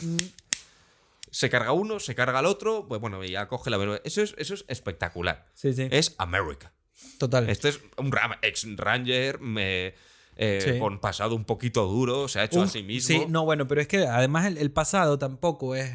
Se 1.29 1.49
carga 1.49 1.71
uno, 1.71 1.99
se 1.99 2.13
carga 2.15 2.39
el 2.39 2.45
otro, 2.47 2.87
pues 2.89 2.99
bueno, 2.99 3.23
ya 3.23 3.47
coge 3.47 3.69
la 3.69 3.77
verdad. 3.77 4.01
Eso 4.03 4.21
es, 4.21 4.33
eso 4.37 4.53
es 4.55 4.65
espectacular. 4.67 5.47
Sí, 5.53 5.71
sí. 5.73 5.87
Es 5.91 6.15
America. 6.17 6.73
Total. 7.17 7.49
Este 7.49 7.69
es 7.69 7.79
un 7.97 8.11
ex 8.41 8.65
Ranger 8.77 9.39
me, 9.39 9.93
eh, 10.35 10.59
Sí. 10.73 10.79
con 10.79 10.99
pasado 10.99 11.35
un 11.35 11.45
poquito 11.45 11.85
duro, 11.85 12.27
se 12.27 12.39
ha 12.39 12.45
hecho 12.45 12.59
Un- 12.59 12.65
a 12.65 12.67
sí 12.69 12.81
mismo. 12.83 13.07
Sí, 13.07 13.25
no, 13.29 13.45
bueno, 13.45 13.67
pero 13.67 13.81
es 13.81 13.87
que 13.87 14.07
además 14.07 14.45
el, 14.47 14.57
el 14.57 14.71
pasado 14.71 15.19
tampoco 15.19 15.75
es, 15.75 15.91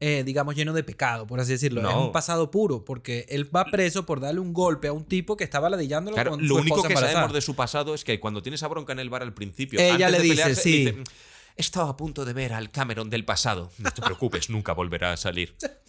eh, 0.00 0.22
digamos, 0.24 0.54
lleno 0.54 0.72
de 0.74 0.82
pecado, 0.84 1.26
por 1.26 1.40
así 1.40 1.52
decirlo. 1.52 1.80
Es 1.80 1.86
No. 1.86 2.06
un 2.06 2.12
pasado 2.12 2.50
puro, 2.50 2.84
porque 2.84 3.24
él 3.30 3.54
va 3.54 3.64
preso 3.66 4.04
por 4.04 4.20
darle 4.20 4.40
un 4.40 4.52
golpe 4.52 4.88
a 4.88 4.92
un 4.92 5.04
tipo 5.06 5.36
que 5.36 5.44
estaba 5.44 5.70
ladillándolo 5.70 6.14
Claro, 6.14 6.32
con 6.32 6.42
lo 6.46 6.56
su 6.56 6.60
único 6.60 6.82
que 6.82 6.88
embarazada. 6.88 7.12
sabemos 7.12 7.32
de 7.34 7.40
su 7.40 7.54
pasado 7.54 7.94
es 7.94 8.04
que 8.04 8.20
cuando 8.20 8.42
tiene 8.42 8.56
esa 8.56 8.68
bronca 8.68 8.92
en 8.92 8.98
el 8.98 9.08
bar 9.08 9.22
al 9.22 9.32
principio, 9.32 9.80
Ella 9.80 9.94
antes 9.94 10.10
le 10.10 10.16
de 10.18 10.22
dice, 10.24 10.34
pelearse, 10.34 10.62
sí. 10.62 10.78
dice, 10.86 10.96
Estaba 11.56 11.90
a 11.90 11.96
punto 11.96 12.24
de 12.24 12.32
ver 12.32 12.52
al 12.52 12.72
Cameron 12.72 13.08
del 13.08 13.24
pasado. 13.24 13.70
No 13.78 13.90
te 13.92 14.02
preocupes, 14.02 14.50
nunca 14.50 14.72
volverá 14.72 15.12
a 15.12 15.16
salir. 15.16 15.54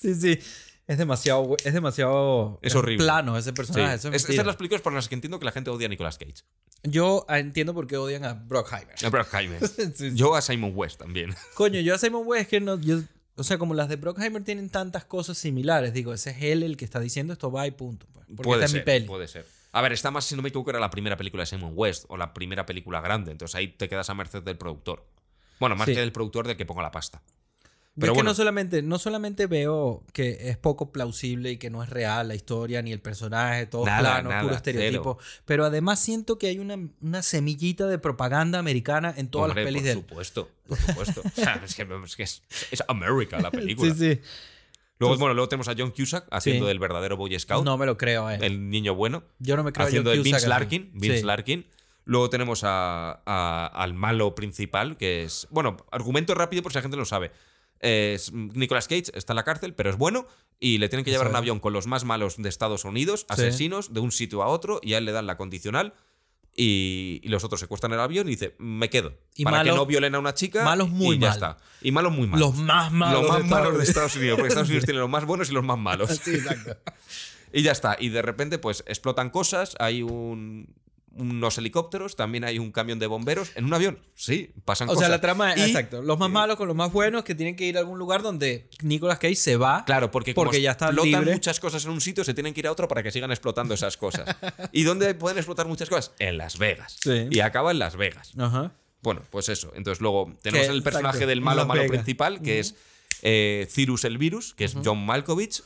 Sí, 0.00 0.14
sí. 0.14 0.38
Es 0.86 0.98
demasiado, 0.98 1.56
es 1.64 1.74
demasiado 1.74 2.58
Es 2.62 2.74
horrible. 2.76 3.04
plano 3.04 3.36
ese 3.36 3.50
Sí. 3.50 3.54
personaje. 3.54 3.94
eso 3.96 4.08
es 4.08 4.14
Es- 4.16 4.22
mentira. 4.22 4.22
estas 4.32 4.36
son 4.36 4.46
las 4.46 4.56
películas 4.56 4.82
por 4.82 4.92
las 4.92 5.08
que 5.08 5.14
entiendo 5.16 5.38
que 5.38 5.44
la 5.44 5.52
gente 5.52 5.70
odia 5.70 5.86
a 5.86 5.88
Nicolas 5.88 6.16
Cage. 6.18 6.44
Yo 6.84 7.24
ah, 7.28 7.38
entiendo 7.40 7.74
por 7.74 7.86
qué 7.88 7.96
odian 7.96 8.24
a 8.24 8.34
Brockheimer. 8.34 8.94
A. 8.94 9.60
Sí, 9.68 9.82
sí. 9.94 10.10
Yo 10.14 10.34
a 10.36 10.42
Simon 10.42 10.72
West 10.74 10.98
también. 11.00 11.34
Coño, 11.54 11.80
yo 11.80 11.94
a 11.94 11.98
Simon 11.98 12.22
West 12.24 12.42
es 12.42 12.48
que 12.48 12.60
no. 12.60 12.78
Yo, 12.80 13.00
o 13.34 13.42
sea, 13.42 13.58
como 13.58 13.74
las 13.74 13.88
de 13.88 13.96
Brockheimer 13.96 14.44
tienen 14.44 14.70
tantas 14.70 15.04
cosas 15.04 15.36
similares, 15.38 15.92
digo, 15.92 16.14
ese 16.14 16.30
es 16.30 16.36
él 16.42 16.62
el 16.62 16.76
que 16.76 16.84
está 16.84 17.00
diciendo 17.00 17.32
esto 17.32 17.50
va 17.50 17.66
y 17.66 17.72
punto. 17.72 18.06
pues, 18.12 18.24
porque 18.28 18.42
puede 18.42 18.60
está 18.64 18.68
ser, 18.68 18.76
en 18.78 18.82
mi 18.82 18.84
peli. 18.84 19.06
puede 19.06 19.26
ser. 19.28 19.44
A 19.72 19.82
ver, 19.82 19.92
está 19.92 20.10
más, 20.12 20.24
si 20.24 20.36
no 20.36 20.42
me 20.42 20.48
equivoco, 20.50 20.70
era 20.70 20.78
la 20.80 20.90
primera 20.90 21.16
película 21.16 21.42
de 21.42 21.46
Simon 21.46 21.72
West 21.74 22.04
o 22.08 22.16
la 22.16 22.32
primera 22.32 22.64
película 22.64 23.00
grande. 23.00 23.32
Entonces 23.32 23.56
ahí 23.56 23.68
te 23.68 23.88
quedas 23.88 24.08
a 24.08 24.14
merced 24.14 24.42
del 24.42 24.56
productor. 24.56 25.04
Bueno, 25.58 25.74
más 25.76 25.86
Sí. 25.86 25.94
que 25.94 26.00
del 26.00 26.12
productor 26.12 26.46
del 26.46 26.56
que 26.56 26.64
ponga 26.64 26.82
la 26.82 26.90
pasta. 26.92 27.22
Pero 27.98 28.12
es 28.12 28.14
que 28.14 28.18
bueno. 28.18 28.30
no 28.30 28.34
solamente, 28.34 28.82
no 28.82 28.98
solamente 28.98 29.46
veo 29.46 30.04
que 30.12 30.50
es 30.50 30.56
poco 30.58 30.92
plausible 30.92 31.52
y 31.52 31.56
que 31.56 31.70
no 31.70 31.82
es 31.82 31.88
real 31.88 32.28
la 32.28 32.34
historia 32.34 32.82
ni 32.82 32.92
el 32.92 33.00
personaje, 33.00 33.66
todo 33.66 33.86
Nada, 33.86 34.00
plano, 34.00 34.28
nada, 34.28 34.42
puro 34.42 34.54
estereotipo, 34.54 35.18
pero 35.46 35.64
además 35.64 35.98
siento 35.98 36.38
que 36.38 36.48
hay 36.48 36.58
una, 36.58 36.76
una 37.00 37.22
semillita 37.22 37.86
de 37.86 37.98
propaganda 37.98 38.58
americana 38.58 39.14
en 39.16 39.28
todas 39.28 39.48
Hombre, 39.48 39.64
las 39.64 39.68
pelis 39.72 39.80
por 39.82 39.84
de 39.86 39.92
él. 39.92 39.98
supuesto, 40.08 40.50
por 40.68 40.78
supuesto. 40.78 41.22
O 41.24 41.30
sea, 41.34 41.54
es 41.64 41.74
que, 41.74 41.82
es, 42.04 42.16
que 42.16 42.22
es, 42.24 42.42
es 42.70 42.82
America 42.88 43.38
la 43.40 43.50
película. 43.50 43.94
Sí, 43.94 44.14
sí. 44.14 44.20
Luego, 44.98 45.16
bueno, 45.18 45.34
luego 45.34 45.48
tenemos 45.48 45.68
a 45.68 45.74
John 45.76 45.90
Cusack 45.90 46.26
haciendo 46.30 46.64
Sí. 46.64 46.68
del 46.68 46.78
verdadero 46.78 47.16
Boy 47.16 47.38
Scout, 47.38 47.64
No 47.64 47.76
me 47.78 47.86
lo 47.86 47.96
creo, 47.96 48.30
eh. 48.30 48.38
el 48.42 48.70
niño 48.70 48.94
bueno, 48.94 49.24
Yo 49.38 49.56
no 49.56 49.62
me 49.64 49.72
creo 49.72 49.84
a 49.84 49.88
haciendo 49.88 50.10
John 50.10 50.18
de 50.18 50.22
Vince 50.22 50.36
Cusack. 50.38 50.48
Larkin. 50.50 50.90
Vince 50.94 51.18
Sí. 51.18 51.24
Larkin. 51.24 51.66
Luego 52.04 52.30
tenemos 52.30 52.62
a, 52.64 53.20
a- 53.26 53.66
al 53.66 53.94
malo 53.94 54.34
principal, 54.34 54.96
que 54.96 55.24
es. 55.24 55.48
Bueno, 55.50 55.76
argumento 55.90 56.34
rápido 56.34 56.62
por 56.62 56.72
si 56.72 56.76
la 56.78 56.82
gente 56.82 56.96
no 56.96 57.00
lo 57.02 57.06
sabe. 57.06 57.30
Es, 57.80 58.32
Nicolas 58.32 58.88
Cage 58.88 59.04
está 59.14 59.32
en 59.32 59.36
la 59.36 59.44
cárcel, 59.44 59.74
pero 59.74 59.90
es 59.90 59.96
bueno. 59.96 60.26
Y 60.58 60.78
le 60.78 60.88
tienen 60.88 61.04
que 61.04 61.10
llevar 61.10 61.26
en 61.26 61.32
es. 61.34 61.38
avión 61.38 61.60
con 61.60 61.72
los 61.72 61.86
más 61.86 62.04
malos 62.04 62.36
de 62.38 62.48
Estados 62.48 62.84
Unidos, 62.84 63.26
asesinos, 63.28 63.92
de 63.92 64.00
un 64.00 64.10
sitio 64.12 64.42
a 64.42 64.46
otro, 64.48 64.80
y 64.82 64.94
a 64.94 64.98
él 64.98 65.04
le 65.04 65.12
dan 65.12 65.26
la 65.26 65.36
condicional. 65.36 65.94
Y, 66.58 67.20
y 67.22 67.28
los 67.28 67.44
otros 67.44 67.60
secuestran 67.60 67.92
el 67.92 68.00
avión 68.00 68.26
y 68.28 68.30
dice, 68.30 68.54
me 68.58 68.88
quedo. 68.88 69.12
Y 69.34 69.44
para 69.44 69.62
que 69.62 69.72
no 69.72 69.84
violen 69.84 70.14
a 70.14 70.18
una 70.18 70.32
chica. 70.32 70.64
malos 70.64 70.88
muy 70.88 71.16
y 71.16 71.18
ya 71.18 71.28
mal. 71.28 71.36
está. 71.36 71.56
Y 71.82 71.92
malos 71.92 72.12
muy 72.12 72.26
malos. 72.26 72.48
Los 72.54 72.56
más 72.64 72.90
malos. 72.90 73.20
Los 73.20 73.30
más 73.30 73.38
de 73.42 73.44
malos 73.50 73.76
de 73.76 73.84
Estados 73.84 73.88
Estados 74.12 74.16
Unidos. 74.16 74.36
Porque 74.36 74.48
Estados 74.48 74.68
Unidos 74.68 74.84
tiene 74.86 75.00
los 75.00 75.10
más 75.10 75.26
buenos 75.26 75.50
y 75.50 75.52
los 75.52 75.64
más 75.64 75.78
malos. 75.78 76.10
Sí, 76.22 76.34
exacto. 76.34 76.76
Y 77.52 77.62
ya 77.62 77.72
está. 77.72 77.96
Y 77.98 78.08
de 78.08 78.20
repente, 78.22 78.58
pues 78.58 78.82
explotan 78.86 79.30
cosas. 79.30 79.76
Hay 79.78 80.02
un- 80.02 80.74
unos 81.16 81.58
helicópteros, 81.58 82.16
también 82.16 82.44
hay 82.44 82.58
un 82.58 82.72
camión 82.72 82.98
de 82.98 83.06
bomberos. 83.06 83.50
En 83.54 83.64
un 83.64 83.74
avión, 83.74 83.98
sí, 84.14 84.52
pasan 84.64 84.88
O 84.88 84.92
cosas. 84.92 85.06
sea, 85.06 85.08
la 85.16 85.20
trama 85.20 85.52
es 85.54 85.66
exacto. 85.66 86.02
Los 86.02 86.18
más 86.18 86.30
malos 86.30 86.56
con 86.56 86.68
los 86.68 86.76
más 86.76 86.92
buenos 86.92 87.24
que 87.24 87.34
tienen 87.34 87.56
que 87.56 87.64
ir 87.64 87.76
a 87.76 87.80
algún 87.80 87.98
lugar 87.98 88.22
donde 88.22 88.68
Nicolas 88.82 89.18
Cage 89.18 89.34
se 89.36 89.56
va. 89.56 89.84
Claro, 89.84 90.10
porque, 90.10 90.34
como 90.34 90.46
Porque 90.46 90.60
ya 90.60 90.72
está 90.72 90.86
explotan 90.86 91.10
libre. 91.20 91.32
muchas 91.32 91.58
cosas 91.60 91.84
en 91.84 91.90
un 91.90 92.00
sitio, 92.00 92.24
se 92.24 92.34
tienen 92.34 92.54
que 92.54 92.60
ir 92.60 92.66
a 92.66 92.72
otro 92.72 92.86
para 92.88 93.02
que 93.02 93.10
sigan 93.10 93.30
explotando 93.30 93.74
esas 93.74 93.96
cosas. 93.96 94.36
¿Y 94.72 94.82
dónde 94.84 95.14
pueden 95.14 95.38
explotar 95.38 95.66
muchas 95.66 95.88
cosas? 95.88 96.12
En 96.18 96.38
Las 96.38 96.58
Vegas. 96.58 96.96
Sí. 97.02 97.28
Y 97.30 97.40
acaba 97.40 97.70
en 97.70 97.78
Las 97.78 97.96
Vegas. 97.96 98.32
Ajá. 98.38 98.72
Bueno, 99.02 99.22
pues 99.30 99.48
eso. 99.48 99.72
Entonces 99.76 100.00
luego 100.00 100.32
tenemos 100.42 100.68
el 100.68 100.82
personaje 100.82 101.18
exacto, 101.18 101.28
del 101.28 101.40
malo 101.40 101.58
Las 101.58 101.68
malo 101.68 101.80
Vegas. 101.82 101.96
principal, 101.96 102.42
que 102.42 102.58
es 102.60 102.74
eh, 103.22 103.66
Cyrus 103.70 104.04
el 104.04 104.18
Virus, 104.18 104.54
que 104.54 104.64
es 104.64 104.74
John 104.84 105.04
Malkovich. 105.06 105.62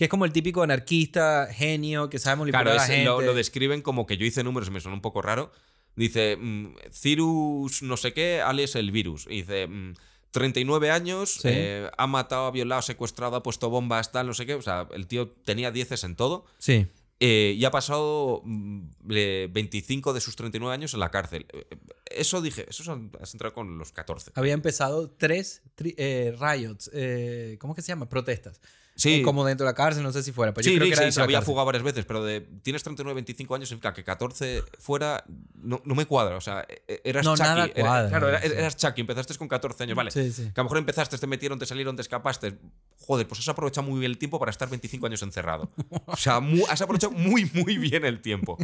Que 0.00 0.04
es 0.06 0.08
como 0.10 0.24
el 0.24 0.32
típico 0.32 0.62
anarquista, 0.62 1.46
genio, 1.52 2.08
que 2.08 2.18
sabe 2.18 2.36
manipular 2.36 2.62
Claro, 2.64 2.80
a 2.80 2.82
la 2.82 2.86
gente. 2.86 3.04
lo, 3.04 3.20
lo 3.20 3.34
describen 3.34 3.82
como 3.82 4.06
que 4.06 4.16
yo 4.16 4.24
hice 4.24 4.42
números 4.42 4.70
y 4.70 4.72
me 4.72 4.80
suena 4.80 4.94
un 4.94 5.02
poco 5.02 5.20
raro. 5.20 5.52
Dice, 5.94 6.38
mm, 6.40 6.74
Cirus 6.90 7.82
no 7.82 7.98
sé 7.98 8.14
qué, 8.14 8.40
Alex 8.40 8.76
el 8.76 8.92
virus. 8.92 9.26
Y 9.28 9.42
dice, 9.42 9.66
mm, 9.66 9.92
39 10.30 10.90
años, 10.90 11.34
Sí. 11.34 11.48
eh, 11.50 11.90
ha 11.98 12.06
matado, 12.06 12.46
ha 12.46 12.50
violado, 12.50 12.78
ha 12.78 12.82
secuestrado, 12.82 13.36
ha 13.36 13.42
puesto 13.42 13.68
bombas, 13.68 14.10
tal, 14.10 14.26
no 14.26 14.32
sé 14.32 14.46
qué. 14.46 14.54
O 14.54 14.62
sea, 14.62 14.88
el 14.94 15.06
tío 15.06 15.28
tenía 15.44 15.70
dieces 15.70 16.02
en 16.04 16.16
todo. 16.16 16.46
Sí. 16.56 16.86
eh, 17.22 17.54
y 17.58 17.62
ha 17.66 17.70
pasado 17.70 18.40
mm, 18.46 18.80
eh, 19.10 19.48
25 19.52 20.14
de 20.14 20.22
sus 20.22 20.34
39 20.36 20.72
años 20.72 20.94
en 20.94 21.00
la 21.00 21.10
cárcel. 21.10 21.44
Eh, 21.52 21.66
Eso 22.06 22.40
dije, 22.40 22.64
eso 22.70 22.82
son- 22.84 23.12
has 23.20 23.34
entrado 23.34 23.52
con 23.52 23.76
los 23.76 23.92
14. 23.92 24.30
Había 24.34 24.54
empezado 24.54 25.10
tres 25.10 25.62
tri- 25.76 25.94
eh, 25.98 26.34
riots. 26.40 26.90
eh, 26.94 27.58
¿Cómo 27.60 27.74
es 27.74 27.76
que 27.76 27.82
se 27.82 27.88
llama? 27.88 28.08
Protestas. 28.08 28.62
Sí, 29.00 29.22
Como 29.22 29.44
dentro 29.46 29.64
de 29.66 29.70
la 29.72 29.74
cárcel, 29.74 30.02
no 30.02 30.12
sé 30.12 30.22
si 30.22 30.30
fuera. 30.32 30.52
Pero 30.52 30.64
sí, 30.64 30.70
yo 30.72 30.76
creo 30.78 30.86
sí, 30.86 30.90
que 30.92 30.98
era 31.02 31.10
sí, 31.10 31.14
se 31.14 31.22
había 31.22 31.40
fugado 31.42 31.66
varias 31.66 31.82
veces, 31.82 32.04
pero 32.04 32.22
de 32.22 32.40
tienes 32.62 32.82
39, 32.82 33.14
25 33.14 33.54
años 33.54 33.68
significa 33.68 33.94
que 33.94 34.04
14 34.04 34.62
fuera 34.78 35.24
no, 35.54 35.80
no 35.84 35.94
me 35.94 36.04
cuadra. 36.06 36.36
O 36.36 36.40
sea, 36.40 36.66
e- 36.68 37.00
eras 37.04 37.24
No, 37.24 37.34
Chucky. 37.36 37.48
nada 37.48 37.68
cuadra, 37.72 38.08
claro, 38.10 38.28
era- 38.28 38.42
sí. 38.42 38.48
eras 38.54 38.76
Chucky, 38.76 39.00
empezaste 39.00 39.34
con 39.36 39.48
14 39.48 39.84
años, 39.84 39.96
vale. 39.96 40.10
Sí, 40.10 40.30
sí. 40.32 40.42
Que 40.52 40.60
a 40.60 40.62
lo 40.62 40.64
mejor 40.64 40.78
empezaste, 40.78 41.16
te 41.18 41.26
metieron, 41.26 41.58
te 41.58 41.66
salieron, 41.66 41.96
te 41.96 42.02
escapaste. 42.02 42.58
Joder, 43.06 43.26
pues 43.26 43.40
has 43.40 43.48
aprovechado 43.48 43.86
muy 43.88 44.00
bien 44.00 44.12
el 44.12 44.18
tiempo 44.18 44.38
para 44.38 44.50
estar 44.50 44.68
25 44.68 45.06
años 45.06 45.22
encerrado. 45.22 45.70
O 46.06 46.16
sea, 46.16 46.40
mu- 46.40 46.66
has 46.68 46.80
aprovechado 46.82 47.12
muy, 47.12 47.50
muy 47.54 47.78
bien 47.78 48.04
el 48.04 48.20
tiempo. 48.20 48.58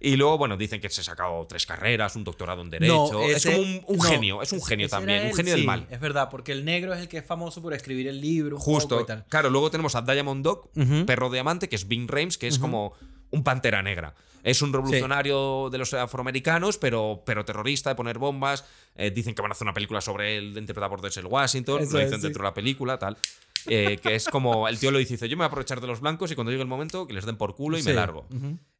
Y 0.00 0.16
luego, 0.16 0.38
bueno, 0.38 0.56
dicen 0.56 0.80
que 0.80 0.90
se 0.90 1.02
ha 1.02 1.04
sacado 1.04 1.46
tres 1.46 1.66
carreras, 1.66 2.16
un 2.16 2.24
doctorado 2.24 2.62
en 2.62 2.70
Derecho. 2.70 3.10
No, 3.12 3.22
es 3.22 3.36
ese- 3.36 3.52
como 3.52 3.62
un, 3.62 3.80
un 3.86 3.96
no, 3.98 4.02
genio, 4.02 4.42
es 4.42 4.50
un 4.52 4.60
genio 4.64 4.88
también, 4.88 5.26
un 5.26 5.34
genio 5.34 5.52
del 5.52 5.60
sí, 5.60 5.66
mal. 5.66 5.86
Es 5.88 6.00
verdad, 6.00 6.28
porque 6.30 6.50
el 6.50 6.64
negro 6.64 6.92
es 6.92 7.00
el 7.00 7.06
que 7.08 7.18
es 7.18 7.24
famoso 7.24 7.62
por 7.62 7.72
escribir 7.72 8.08
el 8.08 8.20
libro. 8.20 8.56
un 8.56 8.60
poco 8.60 8.72
Justo. 8.74 9.00
y 9.02 9.06
tal. 9.06 9.24
Claro, 9.32 9.48
luego 9.48 9.70
tenemos 9.70 9.94
a 9.94 10.02
Diamond 10.02 10.44
Dog, 10.44 10.68
Ujú. 10.76 11.06
perro 11.06 11.30
diamante, 11.30 11.66
que 11.66 11.74
es 11.76 11.88
Bing 11.88 12.06
Rames, 12.06 12.36
que 12.36 12.46
es 12.48 12.58
como 12.58 12.92
un 13.30 13.42
pantera 13.42 13.82
negra. 13.82 14.14
Es 14.42 14.60
un 14.60 14.74
revolucionario 14.74 15.70
de 15.72 15.78
los 15.78 15.94
afroamericanos, 15.94 16.76
pero, 16.76 17.22
pero 17.24 17.42
terrorista, 17.42 17.88
de 17.88 17.96
poner 17.96 18.18
bombas. 18.18 18.66
Eh, 18.94 19.10
dicen 19.10 19.34
que 19.34 19.40
van 19.40 19.50
a 19.50 19.54
hacer 19.54 19.64
una 19.64 19.72
película 19.72 20.02
sobre 20.02 20.36
él, 20.36 20.48
interpretada 20.48 20.90
por 20.90 21.00
Denzel 21.00 21.24
Washington. 21.24 21.80
Eso 21.80 21.92
lo 21.94 22.00
es, 22.00 22.04
dicen 22.08 22.20
sí. 22.20 22.24
dentro 22.26 22.42
de 22.42 22.48
la 22.50 22.52
película, 22.52 22.98
tal. 22.98 23.16
Eh, 23.68 23.98
que 24.02 24.16
es 24.16 24.26
como 24.28 24.68
el 24.68 24.78
tío 24.78 24.90
lo 24.90 24.98
dice, 24.98 25.14
dice, 25.14 25.30
yo 25.30 25.36
me 25.38 25.40
voy 25.40 25.44
a 25.44 25.46
aprovechar 25.46 25.80
de 25.80 25.86
los 25.86 26.00
blancos 26.00 26.30
y 26.30 26.34
cuando 26.34 26.50
llegue 26.50 26.62
el 26.62 26.68
momento 26.68 27.06
que 27.06 27.14
les 27.14 27.24
den 27.24 27.36
por 27.38 27.54
culo 27.54 27.78
y 27.78 27.82
me 27.82 27.94
largo. 27.94 28.26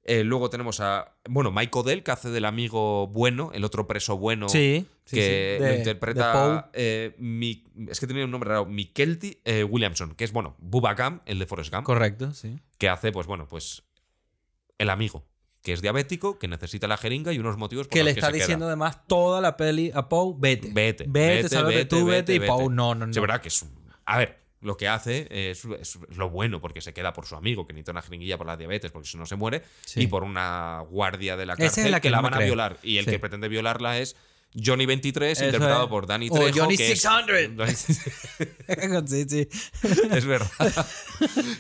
Eh, 0.05 0.25
luego 0.25 0.51
tenemos 0.51 0.81
a, 0.81 1.15
bueno, 1.29 1.53
Mike 1.53 1.79
Odell, 1.79 2.03
que 2.03 2.11
hace 2.11 2.31
del 2.31 2.45
amigo 2.45 3.07
bueno, 3.07 3.53
el 3.55 3.65
otro 3.65 3.87
preso 3.87 4.19
bueno, 4.19 4.49
Sí, 4.49 4.87
sí, 5.05 5.17
que 5.17 5.55
sí. 5.59 5.63
lo 5.63 5.69
De- 5.71 5.77
interpreta, 5.79 6.27
de 6.27 6.33
Poe. 6.61 6.65
eh, 6.73 7.15
Mi- 7.19 7.65
es 7.89 8.01
que 8.01 8.09
tenía 8.09 8.25
un 8.25 8.31
nombre 8.33 8.51
raro, 8.51 8.67
Mikelty 8.67 9.39
eh, 9.45 9.63
Williamson, 9.63 10.15
que 10.17 10.25
es, 10.25 10.33
bueno, 10.33 10.57
Bubba 10.59 10.95
Gump, 10.95 11.23
el 11.27 11.39
de 11.39 11.47
Forrest 11.47 11.73
Gump, 11.73 11.85
Correcto, 11.85 12.33
sí. 12.35 12.59
que 12.79 12.89
hace, 12.89 13.13
pues 13.13 13.29
bueno, 13.29 13.47
pues 13.47 13.85
el 14.79 14.91
amigo, 14.91 15.25
que 15.63 15.73
es 15.73 15.81
diabético, 15.83 16.37
que 16.41 16.49
necesita 16.49 16.89
la 16.89 16.97
jeringa 16.97 17.33
y 17.33 17.39
unos 17.39 17.57
motivos 17.57 17.87
por 17.87 17.93
Que 17.93 18.01
los 18.01 18.07
le 18.07 18.15
que 18.15 18.19
está 18.19 18.27
se 18.27 18.33
queda. 18.33 18.45
diciendo 18.47 18.67
además 18.67 19.07
toda 19.07 19.41
la 19.41 19.57
peli 19.57 19.93
a 19.95 20.09
Poe, 20.09 20.35
vete. 20.37 20.71
Vete, 20.73 21.05
Vete, 21.07 21.43
vete, 21.49 21.63
vete, 21.63 21.85
tú, 21.85 22.07
vete. 22.07 22.33
vete, 22.33 22.45
y. 22.45 22.49
Poe, 22.49 22.65
no, 22.65 22.97
no, 22.97 23.07
no. 23.07 23.13
Sí, 23.13 23.21
verdad 23.21 23.41
que 23.41 23.47
es 23.49 23.63
un- 23.63 23.71
A 24.05 24.19
ver, 24.19 24.42
lo 24.63 24.77
que 24.77 24.89
hace 24.89 25.27
es, 25.31 25.65
es 25.81 25.99
lo 26.17 26.31
bueno, 26.31 26.61
porque 26.61 26.81
se 26.81 26.95
queda 26.95 27.13
por 27.13 27.27
su 27.27 27.35
amigo, 27.37 27.67
que 27.67 27.73
necesita 27.73 27.93
una 27.93 28.03
jeringuilla 28.03 28.39
por 28.39 28.47
la 28.47 28.57
diabetes, 28.57 28.91
porque 28.93 29.09
si 29.09 29.19
no 29.19 29.27
se 29.27 29.37
muere, 29.37 29.63
Sí. 29.85 30.03
y 30.03 30.07
por 30.07 30.23
una 30.25 30.81
guardia 30.89 31.37
de 31.37 31.47
la 31.47 31.55
Esa 31.55 31.65
es 31.67 31.75
cárcel 31.75 31.91
la 31.91 31.99
que, 32.01 32.09
que 32.09 32.11
la 32.11 32.21
van 32.21 32.35
a 32.35 32.39
violar. 32.39 32.79
Y 32.83 32.99
el 32.99 33.05
Sí. 33.05 33.11
que 33.11 33.19
pretende 33.19 33.49
violarla 33.49 33.99
es 33.99 34.17
Johnny 34.55 34.85
23, 34.85 35.33
Eso 35.39 35.47
interpretado 35.47 35.85
es. 35.85 35.89
por 35.89 36.07
Danny 36.07 36.29
O 36.31 36.35
Trejo. 36.35 36.59
Johnny 36.61 36.77
que 36.77 36.93
es- 36.93 37.01
600. 37.01 37.71
sí, 39.11 39.25
sí. 39.29 39.49
Es 40.13 40.27
verdad. 40.27 40.51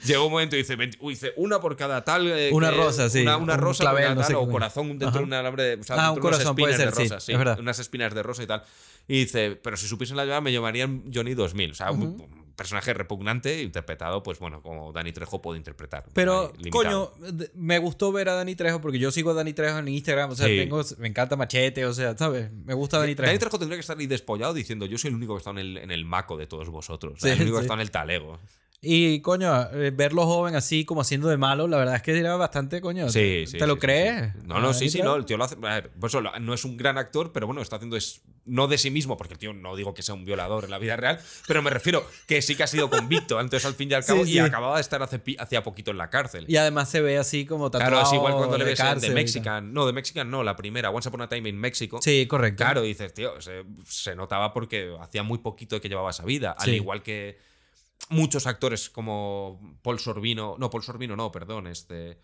Llegó 0.04 0.26
un 0.26 0.32
momento 0.32 0.56
y 0.56 0.58
dice, 0.58 0.76
"Veinti- 0.76 0.98
uy, 1.00 1.14
dice 1.14 1.32
una 1.36 1.58
por 1.60 1.74
cada 1.76 2.04
tal. 2.04 2.26
eh, 2.30 2.50
Una 2.52 2.70
rosa, 2.70 3.08
sí. 3.08 3.22
Una, 3.22 3.36
una 3.38 3.54
Un 3.54 3.60
rosa 3.60 3.84
clavel, 3.84 4.02
por 4.04 4.08
cada 4.16 4.20
no 4.20 4.26
tal, 4.26 4.36
o 4.36 4.50
corazón 4.50 4.88
dentro 4.90 5.08
Ajá. 5.08 5.18
de 5.18 5.24
un 5.24 5.32
alambre 5.32 5.62
de. 5.64 5.74
O 5.80 5.84
sea, 5.84 5.96
Ah, 5.96 6.10
un 6.10 6.18
unas 6.18 6.22
corazón 6.22 6.54
puede 6.56 6.72
espinas 6.74 6.94
ser, 6.94 7.00
de 7.02 7.08
sí, 7.08 7.12
rosa, 7.14 7.20
sí. 7.24 7.32
es 7.32 7.38
verdad. 7.38 7.58
Unas 7.60 7.78
espinas 7.78 8.14
de 8.14 8.22
rosa 8.22 8.42
y 8.42 8.46
tal. 8.46 8.62
Y 9.08 9.20
dice, 9.20 9.56
pero 9.62 9.76
si 9.76 9.86
supiesen 9.88 10.16
la 10.16 10.24
llave 10.24 10.42
me 10.42 10.52
llamarían 10.52 11.02
Johnny 11.12 11.34
2000. 11.34 11.70
O 11.72 11.74
sea, 11.74 11.90
un 11.90 12.16
personaje 12.56 12.92
repugnante, 12.94 13.62
interpretado, 13.62 14.22
pues 14.22 14.38
bueno, 14.38 14.62
como 14.62 14.92
Danny 14.92 15.12
Trejo 15.12 15.40
puede 15.42 15.58
interpretar. 15.58 16.04
Pero, 16.12 16.52
coño, 16.70 17.12
me 17.54 17.78
gustó 17.78 18.12
ver 18.12 18.28
a 18.28 18.34
Dani 18.34 18.54
Trejo 18.54 18.80
porque 18.80 18.98
yo 18.98 19.10
sigo 19.10 19.30
a 19.30 19.34
Dani 19.34 19.52
Trejo 19.52 19.78
en 19.78 19.88
Instagram. 19.88 20.30
O 20.30 20.34
sea, 20.34 20.46
Sí. 20.46 20.56
tengo, 20.58 20.80
me 20.98 21.08
encanta 21.08 21.36
Machete, 21.36 21.84
o 21.86 21.92
sea, 21.92 22.16
¿sabes? 22.16 22.50
Me 22.52 22.74
gusta 22.74 22.98
Dani 22.98 23.14
Trejo. 23.14 23.28
Danny 23.28 23.38
Trejo 23.38 23.58
tendría 23.58 23.76
que 23.76 23.80
estar 23.80 23.98
ahí 23.98 24.06
despollado 24.06 24.54
diciendo: 24.54 24.86
Yo 24.86 24.98
soy 24.98 25.08
el 25.08 25.14
único 25.16 25.34
que 25.34 25.38
está 25.38 25.50
en 25.50 25.58
el, 25.58 25.76
en 25.78 25.90
el 25.90 26.04
maco 26.04 26.36
de 26.36 26.46
todos 26.46 26.68
vosotros. 26.68 27.18
Sí, 27.20 27.28
el 27.30 27.40
único 27.42 27.56
que 27.56 27.62
está 27.62 27.74
en 27.74 27.80
el 27.80 27.90
talego. 27.90 28.38
Y, 28.84 29.20
coño, 29.20 29.70
eh, 29.70 29.92
verlo 29.92 30.26
joven 30.26 30.56
así 30.56 30.84
como 30.84 31.02
haciendo 31.02 31.28
de 31.28 31.36
malo, 31.36 31.68
la 31.68 31.76
verdad 31.76 31.94
es 31.94 32.02
que 32.02 32.18
era 32.18 32.34
bastante, 32.34 32.80
coño. 32.80 33.08
Sí, 33.08 33.44
¿Te, 33.44 33.46
sí. 33.46 33.58
te 33.58 33.66
lo 33.68 33.74
sí, 33.74 33.80
crees? 33.80 34.34
No, 34.44 34.58
no, 34.58 34.70
¿A 34.70 34.74
sí, 34.74 34.90
sí, 34.90 35.00
no. 35.00 35.14
El 35.14 35.24
tío 35.24 35.36
lo 35.36 35.44
hace. 35.44 35.54
Pues 35.54 36.12
eso, 36.12 36.20
no 36.20 36.52
es 36.52 36.64
un 36.64 36.76
gran 36.76 36.98
actor, 36.98 37.30
pero 37.30 37.46
bueno, 37.46 37.62
está 37.62 37.76
haciendo 37.76 37.96
es. 37.96 38.22
No 38.44 38.66
de 38.66 38.76
sí 38.76 38.90
mismo, 38.90 39.16
porque 39.16 39.34
el 39.34 39.38
tío 39.38 39.52
no 39.52 39.76
digo 39.76 39.94
que 39.94 40.02
sea 40.02 40.16
un 40.16 40.24
violador 40.24 40.64
en 40.64 40.70
la 40.70 40.78
vida 40.80 40.96
real, 40.96 41.20
pero 41.46 41.62
me 41.62 41.70
refiero 41.70 42.04
que 42.26 42.42
sí 42.42 42.56
que 42.56 42.64
ha 42.64 42.66
sido 42.66 42.90
convicto 42.90 43.38
antes 43.38 43.64
al 43.64 43.74
fin 43.74 43.88
y 43.88 43.94
al 43.94 44.04
cabo 44.04 44.26
y 44.26 44.36
acababa 44.40 44.74
de 44.74 44.80
estar 44.80 45.00
hace, 45.00 45.22
hacía 45.38 45.62
poquito 45.62 45.92
en 45.92 45.98
la 45.98 46.10
cárcel. 46.10 46.46
Y 46.48 46.56
además 46.56 46.90
se 46.90 47.00
ve 47.00 47.18
así 47.18 47.46
como 47.46 47.70
tatuado 47.70 47.92
Claro, 47.92 48.06
es 48.08 48.12
igual 48.12 48.34
cuando 48.34 48.58
le 48.58 48.64
de 48.64 48.70
ves 48.70 48.80
tal. 48.80 49.00
Mexican. 49.12 49.72
No, 49.72 49.86
The 49.86 49.92
Mexican 49.92 50.28
no, 50.28 50.42
la 50.42 50.56
primera, 50.56 50.90
Once 50.90 51.08
Upon 51.08 51.22
a 51.22 51.28
Time 51.28 51.48
in 51.48 51.56
Mexico. 51.56 52.00
Sí, 52.02 52.26
correcto. 52.26 52.64
Claro, 52.64 52.82
dices, 52.82 53.14
tío, 53.14 53.40
se, 53.40 53.62
se 53.86 54.16
notaba 54.16 54.52
porque 54.52 54.92
hacía 55.00 55.22
muy 55.22 55.38
poquito 55.38 55.80
que 55.80 55.88
llevaba 55.88 56.10
esa 56.10 56.24
vida. 56.24 56.56
Al 56.58 56.74
igual 56.74 57.04
que 57.04 57.51
muchos 58.12 58.46
actores 58.46 58.88
como 58.90 59.78
Paul 59.82 59.98
Sorbino. 59.98 60.56
No, 60.58 60.70
Paul 60.70 60.82
Sorbino 60.84 61.16
no, 61.16 61.30
perdón. 61.32 61.66
Este. 61.66 62.18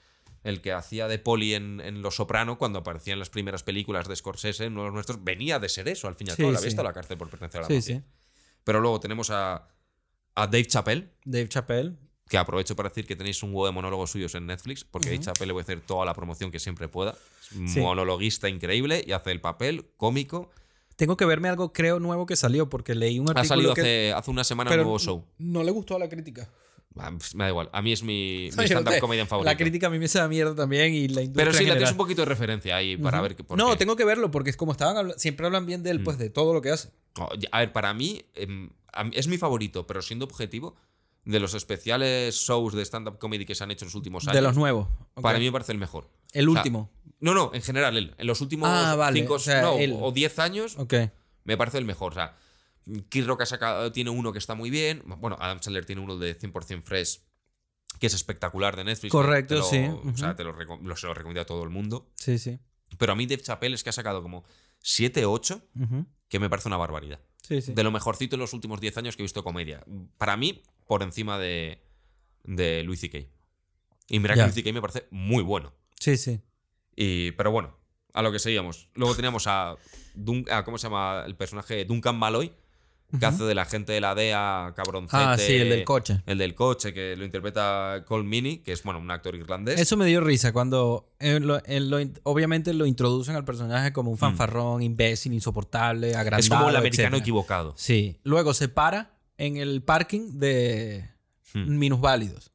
El 0.45 0.61
que 0.61 0.73
hacía 0.73 1.09
de 1.09 1.19
Poli 1.19 1.55
en, 1.55 1.81
en 1.81 2.01
Los 2.01 2.15
Soprano, 2.15 2.59
cuando 2.59 2.79
aparecía 2.79 3.13
en 3.13 3.19
las 3.19 3.29
primeras 3.29 3.65
películas 3.65 4.07
de 4.07 4.15
Scorsese, 4.15 4.67
en 4.67 4.75
los 4.75 4.93
nuestros, 4.93 5.25
venía 5.25 5.59
de 5.59 5.69
ser 5.69 5.89
eso, 5.89 6.07
al 6.07 6.15
fin 6.15 6.29
y 6.29 6.31
al 6.31 6.37
Sí, 6.37 6.43
cabo. 6.43 6.53
Sí. 6.53 6.57
había 6.59 6.69
estado 6.69 6.87
a 6.87 6.91
la 6.91 6.95
cárcel 6.95 7.19
por 7.19 7.29
pertenecer 7.29 7.61
a 7.61 7.69
la 7.69 7.75
mafia. 7.75 8.05
Pero 8.63 8.81
luego 8.81 9.01
tenemos 9.01 9.31
a, 9.31 9.57
a 10.37 10.47
Dave 10.47 10.65
Chappelle, 10.67 11.09
Dave 11.25 11.49
Chappelle. 11.49 11.97
que 12.29 12.39
aprovecho 12.39 12.77
para 12.77 12.89
decir 12.89 13.05
que 13.05 13.17
tenéis 13.17 13.43
un 13.43 13.51
huevo 13.51 13.67
de 13.67 13.73
monólogos 13.73 14.13
suyos 14.13 14.33
en 14.37 14.47
Netflix, 14.47 14.85
porque 14.85 15.09
a 15.09 15.11
Dave 15.11 15.25
Chappelle 15.25 15.47
le 15.49 15.53
voy 15.55 15.61
a 15.61 15.65
hacer 15.65 15.81
toda 15.81 16.05
la 16.07 16.15
promoción 16.15 16.53
que 16.53 16.61
siempre 16.61 16.87
pueda. 16.87 17.17
Es 17.43 17.53
un 17.57 17.69
Sí. 17.69 17.81
monologuista 17.81 18.49
increíble 18.49 19.03
y 19.05 19.11
hace 19.13 19.33
el 19.33 19.41
papel 19.41 19.91
cómico. 19.97 20.51
Tengo 20.99 21.17
que 21.17 21.25
verme 21.25 21.49
algo, 21.49 21.73
creo, 21.73 22.01
nuevo 22.01 22.27
que 22.27 22.35
salió, 22.35 22.69
porque 22.69 22.97
leí 22.97 23.21
un 23.21 23.29
Ha 23.29 23.31
artículo 23.31 23.49
salido 23.49 23.75
que... 23.75 23.81
hace, 23.81 24.13
hace 24.13 24.31
una 24.33 24.43
semana 24.43 24.69
un 24.73 24.77
nuevo 24.79 24.99
show. 24.99 25.25
No 25.39 25.63
le 25.63 25.71
gustó 25.71 25.95
a 25.95 26.01
la 26.01 26.09
crítica. 26.09 26.51
Ah, 26.99 27.13
pues 27.17 27.37
Me 27.37 27.45
da 27.45 27.51
igual. 27.51 27.71
A 27.73 27.81
mí 27.83 27.93
es 27.93 28.03
mi, 28.03 28.49
stand-up 28.53 28.99
comedian 28.99 29.29
favorito. 29.29 29.49
La 29.49 29.57
crítica 29.57 29.87
a 29.87 29.91
mí 29.91 30.01
me 30.01 30.09
se 30.09 30.19
da 30.19 30.27
mierda 30.27 30.57
también 30.57 30.93
y 30.93 31.07
la 31.07 31.23
industria 31.23 31.45
Pero 31.45 31.57
sí, 31.57 31.65
la 31.67 31.75
tienes 31.75 31.93
un 31.93 31.99
poquito 31.99 32.23
de 32.23 32.27
referencia 32.27 32.75
ahí 32.75 32.97
para 32.97 33.21
ver 33.21 33.37
qué. 33.37 33.45
por 33.45 33.57
No, 33.57 33.71
qué. 33.71 33.77
tengo 33.77 33.95
que 33.95 34.05
verlo 34.05 34.33
porque 34.33 34.51
es 34.51 34.57
como 34.57 34.73
estaban 34.73 35.13
siempre 35.19 35.47
hablan 35.47 35.67
bien 35.67 35.85
de 35.85 35.91
él, 35.91 36.01
Mm. 36.01 36.05
pues 36.05 36.19
de 36.19 36.31
todo 36.31 36.53
lo 36.53 36.61
que 36.61 36.71
hace. 36.73 36.91
A 37.53 37.61
ver, 37.61 37.73
para 37.73 37.95
mí, 37.95 38.25
em, 38.35 38.71
es 39.13 39.29
mi 39.29 39.39
favorito, 39.39 39.87
pero 39.87 40.03
siendo 40.03 40.25
objetivo, 40.25 40.75
de 41.25 41.39
los 41.39 41.55
especiales 41.55 42.35
shows 42.35 42.73
de 42.75 42.83
stand-up 42.85 43.19
comedy 43.19 43.45
que 43.45 43.55
se 43.55 43.63
han 43.63 43.71
hecho 43.71 43.85
en 43.85 43.89
los 43.89 43.95
últimos 43.95 44.25
años. 44.27 44.35
De 44.35 44.43
los 44.43 44.57
nuevos. 44.57 44.89
Para 45.21 45.39
mí 45.39 45.45
me 45.45 45.53
parece 45.53 45.71
el 45.73 45.79
mejor. 45.79 46.09
El 46.33 46.49
último. 46.49 46.91
No, 47.21 47.35
no, 47.35 47.51
en 47.53 47.63
general, 47.63 47.97
él. 47.97 48.15
En 48.19 48.27
los 48.27 48.41
últimos 48.41 48.69
Ah, 48.71 48.95
vale, 48.95 49.21
5 49.21 49.35
o 49.35 49.39
sea, 49.39 49.63
no, 49.63 49.79
él. 49.79 49.95
o 49.99 50.13
10 50.13 50.39
años, 50.39 50.77
me 51.45 51.57
parece 51.57 51.79
el 51.79 51.85
mejor. 51.85 52.13
O 52.13 52.15
sea, 52.15 52.37
Kid 53.09 53.27
Rock 53.27 53.43
ha 53.43 53.47
sacado- 53.47 53.91
tiene 53.93 54.11
uno 54.11 54.33
que 54.33 54.39
está 54.39 54.55
muy 54.55 54.71
bien. 54.71 55.03
Bueno, 55.19 55.37
Adam 55.41 55.61
Sandler 55.61 55.85
tiene 55.85 56.01
uno 56.03 56.17
de 56.17 56.35
100% 56.39 56.83
Fresh, 56.83 57.21
que 57.99 58.07
es 58.07 58.15
espectacular 58.15 58.77
de 58.77 58.85
Netflix. 58.85 59.11
Correcto, 59.13 59.57
lo- 59.57 59.65
sí, 59.65 59.79
O 59.89 60.17
sea, 60.17 60.37
te 60.37 60.45
lo, 60.45 60.55
se 60.97 61.07
lo 61.07 61.15
recomiendo 61.15 61.41
a 61.41 61.45
todo 61.47 61.65
el 61.65 61.71
mundo. 61.71 62.11
Sí, 62.17 62.39
sí. 62.39 62.59
Pero 62.99 63.13
a 63.13 63.17
mí 63.17 63.27
Dave 63.27 63.43
Chappelle 63.43 63.75
es 63.75 63.83
que 63.83 63.91
ha 63.91 63.93
sacado 63.93 64.23
como 64.23 64.45
7, 64.81 65.27
8, 65.27 65.61
Ujú. 65.79 66.07
que 66.29 66.39
me 66.39 66.49
parece 66.49 66.69
una 66.69 66.77
barbaridad. 66.77 67.21
Sí, 67.43 67.61
sí. 67.63 67.73
De 67.75 67.83
lo 67.83 67.91
mejorcito 67.91 68.37
en 68.37 68.41
los 68.41 68.53
últimos 68.53 68.81
10 68.81 68.97
años 68.99 69.17
que 69.17 69.23
he 69.23 69.25
visto 69.25 69.43
comedia. 69.43 69.85
Para 70.19 70.37
mí, 70.37 70.63
por 70.87 71.03
encima 71.03 71.39
de, 71.39 71.83
de 72.45 72.83
Louis 72.85 73.01
C.K. 73.01 73.19
Y 74.09 74.21
mira 74.21 74.35
que 74.35 74.41
Louis 74.43 74.55
C.K. 74.55 74.73
me 74.73 74.81
parece 74.81 75.07
muy 75.11 75.43
bueno. 75.43 75.75
Sí, 75.99 76.17
sí. 76.17 76.41
Y, 77.01 77.31
pero 77.33 77.53
bueno, 77.53 77.77
a 78.13 78.23
lo 78.23 78.33
que 78.33 78.41
seguíamos. 78.41 78.89
Luego 78.95 79.15
teníamos 79.15 79.47
a, 79.47 79.77
Dun- 80.17 80.51
a- 80.51 80.65
¿cómo 80.65 80.79
se 80.79 80.89
llama 80.89 81.23
el 81.27 81.37
personaje? 81.37 81.85
Duncan 81.85 82.17
Malloy, 82.17 82.53
que 83.21 83.25
hace 83.25 83.45
de 83.45 83.55
la 83.55 83.65
gente 83.67 83.93
de 83.93 84.01
la 84.01 84.15
DEA, 84.17 84.73
cabroncete. 84.77 85.23
Ah, 85.23 85.39
sí, 85.39 85.55
el 85.55 85.69
del 85.69 85.85
coche. 85.85 86.21
El 86.27 86.39
del 86.39 86.57
coche, 86.57 86.93
que 86.93 87.15
lo 87.17 87.25
interpreta 87.25 88.03
Cole 88.05 88.25
Mini, 88.25 88.59
que 88.59 88.73
es, 88.73 88.83
bueno, 88.83 88.99
un 88.99 89.11
actor 89.13 89.37
irlandés. 89.37 89.81
Eso 89.81 89.97
me 89.97 90.07
dio 90.07 90.21
risa 90.21 90.53
cuando 90.53 91.15
lo- 91.21 91.63
lo 91.65 92.01
in- 92.01 92.19
obviamente 92.25 92.75
lo 92.75 92.85
introducen 92.85 93.37
al 93.37 93.45
personaje 93.45 93.93
como 93.93 94.11
un 94.11 94.19
fanfarrón, 94.19 94.83
imbécil, 94.83 95.33
insoportable, 95.33 96.17
agrandado, 96.17 96.39
Mm. 96.39 96.41
es 96.41 96.49
como 96.49 96.69
el 96.69 96.77
americano 96.77 97.03
etcétera. 97.07 97.19
equivocado. 97.23 97.75
Sí. 97.77 98.19
Luego 98.25 98.53
se 98.55 98.69
para 98.69 99.13
en 99.39 99.57
el 99.57 99.83
parking 99.83 100.33
de 100.39 101.09
Hmm. 101.55 101.79
minusválidos. 101.79 102.51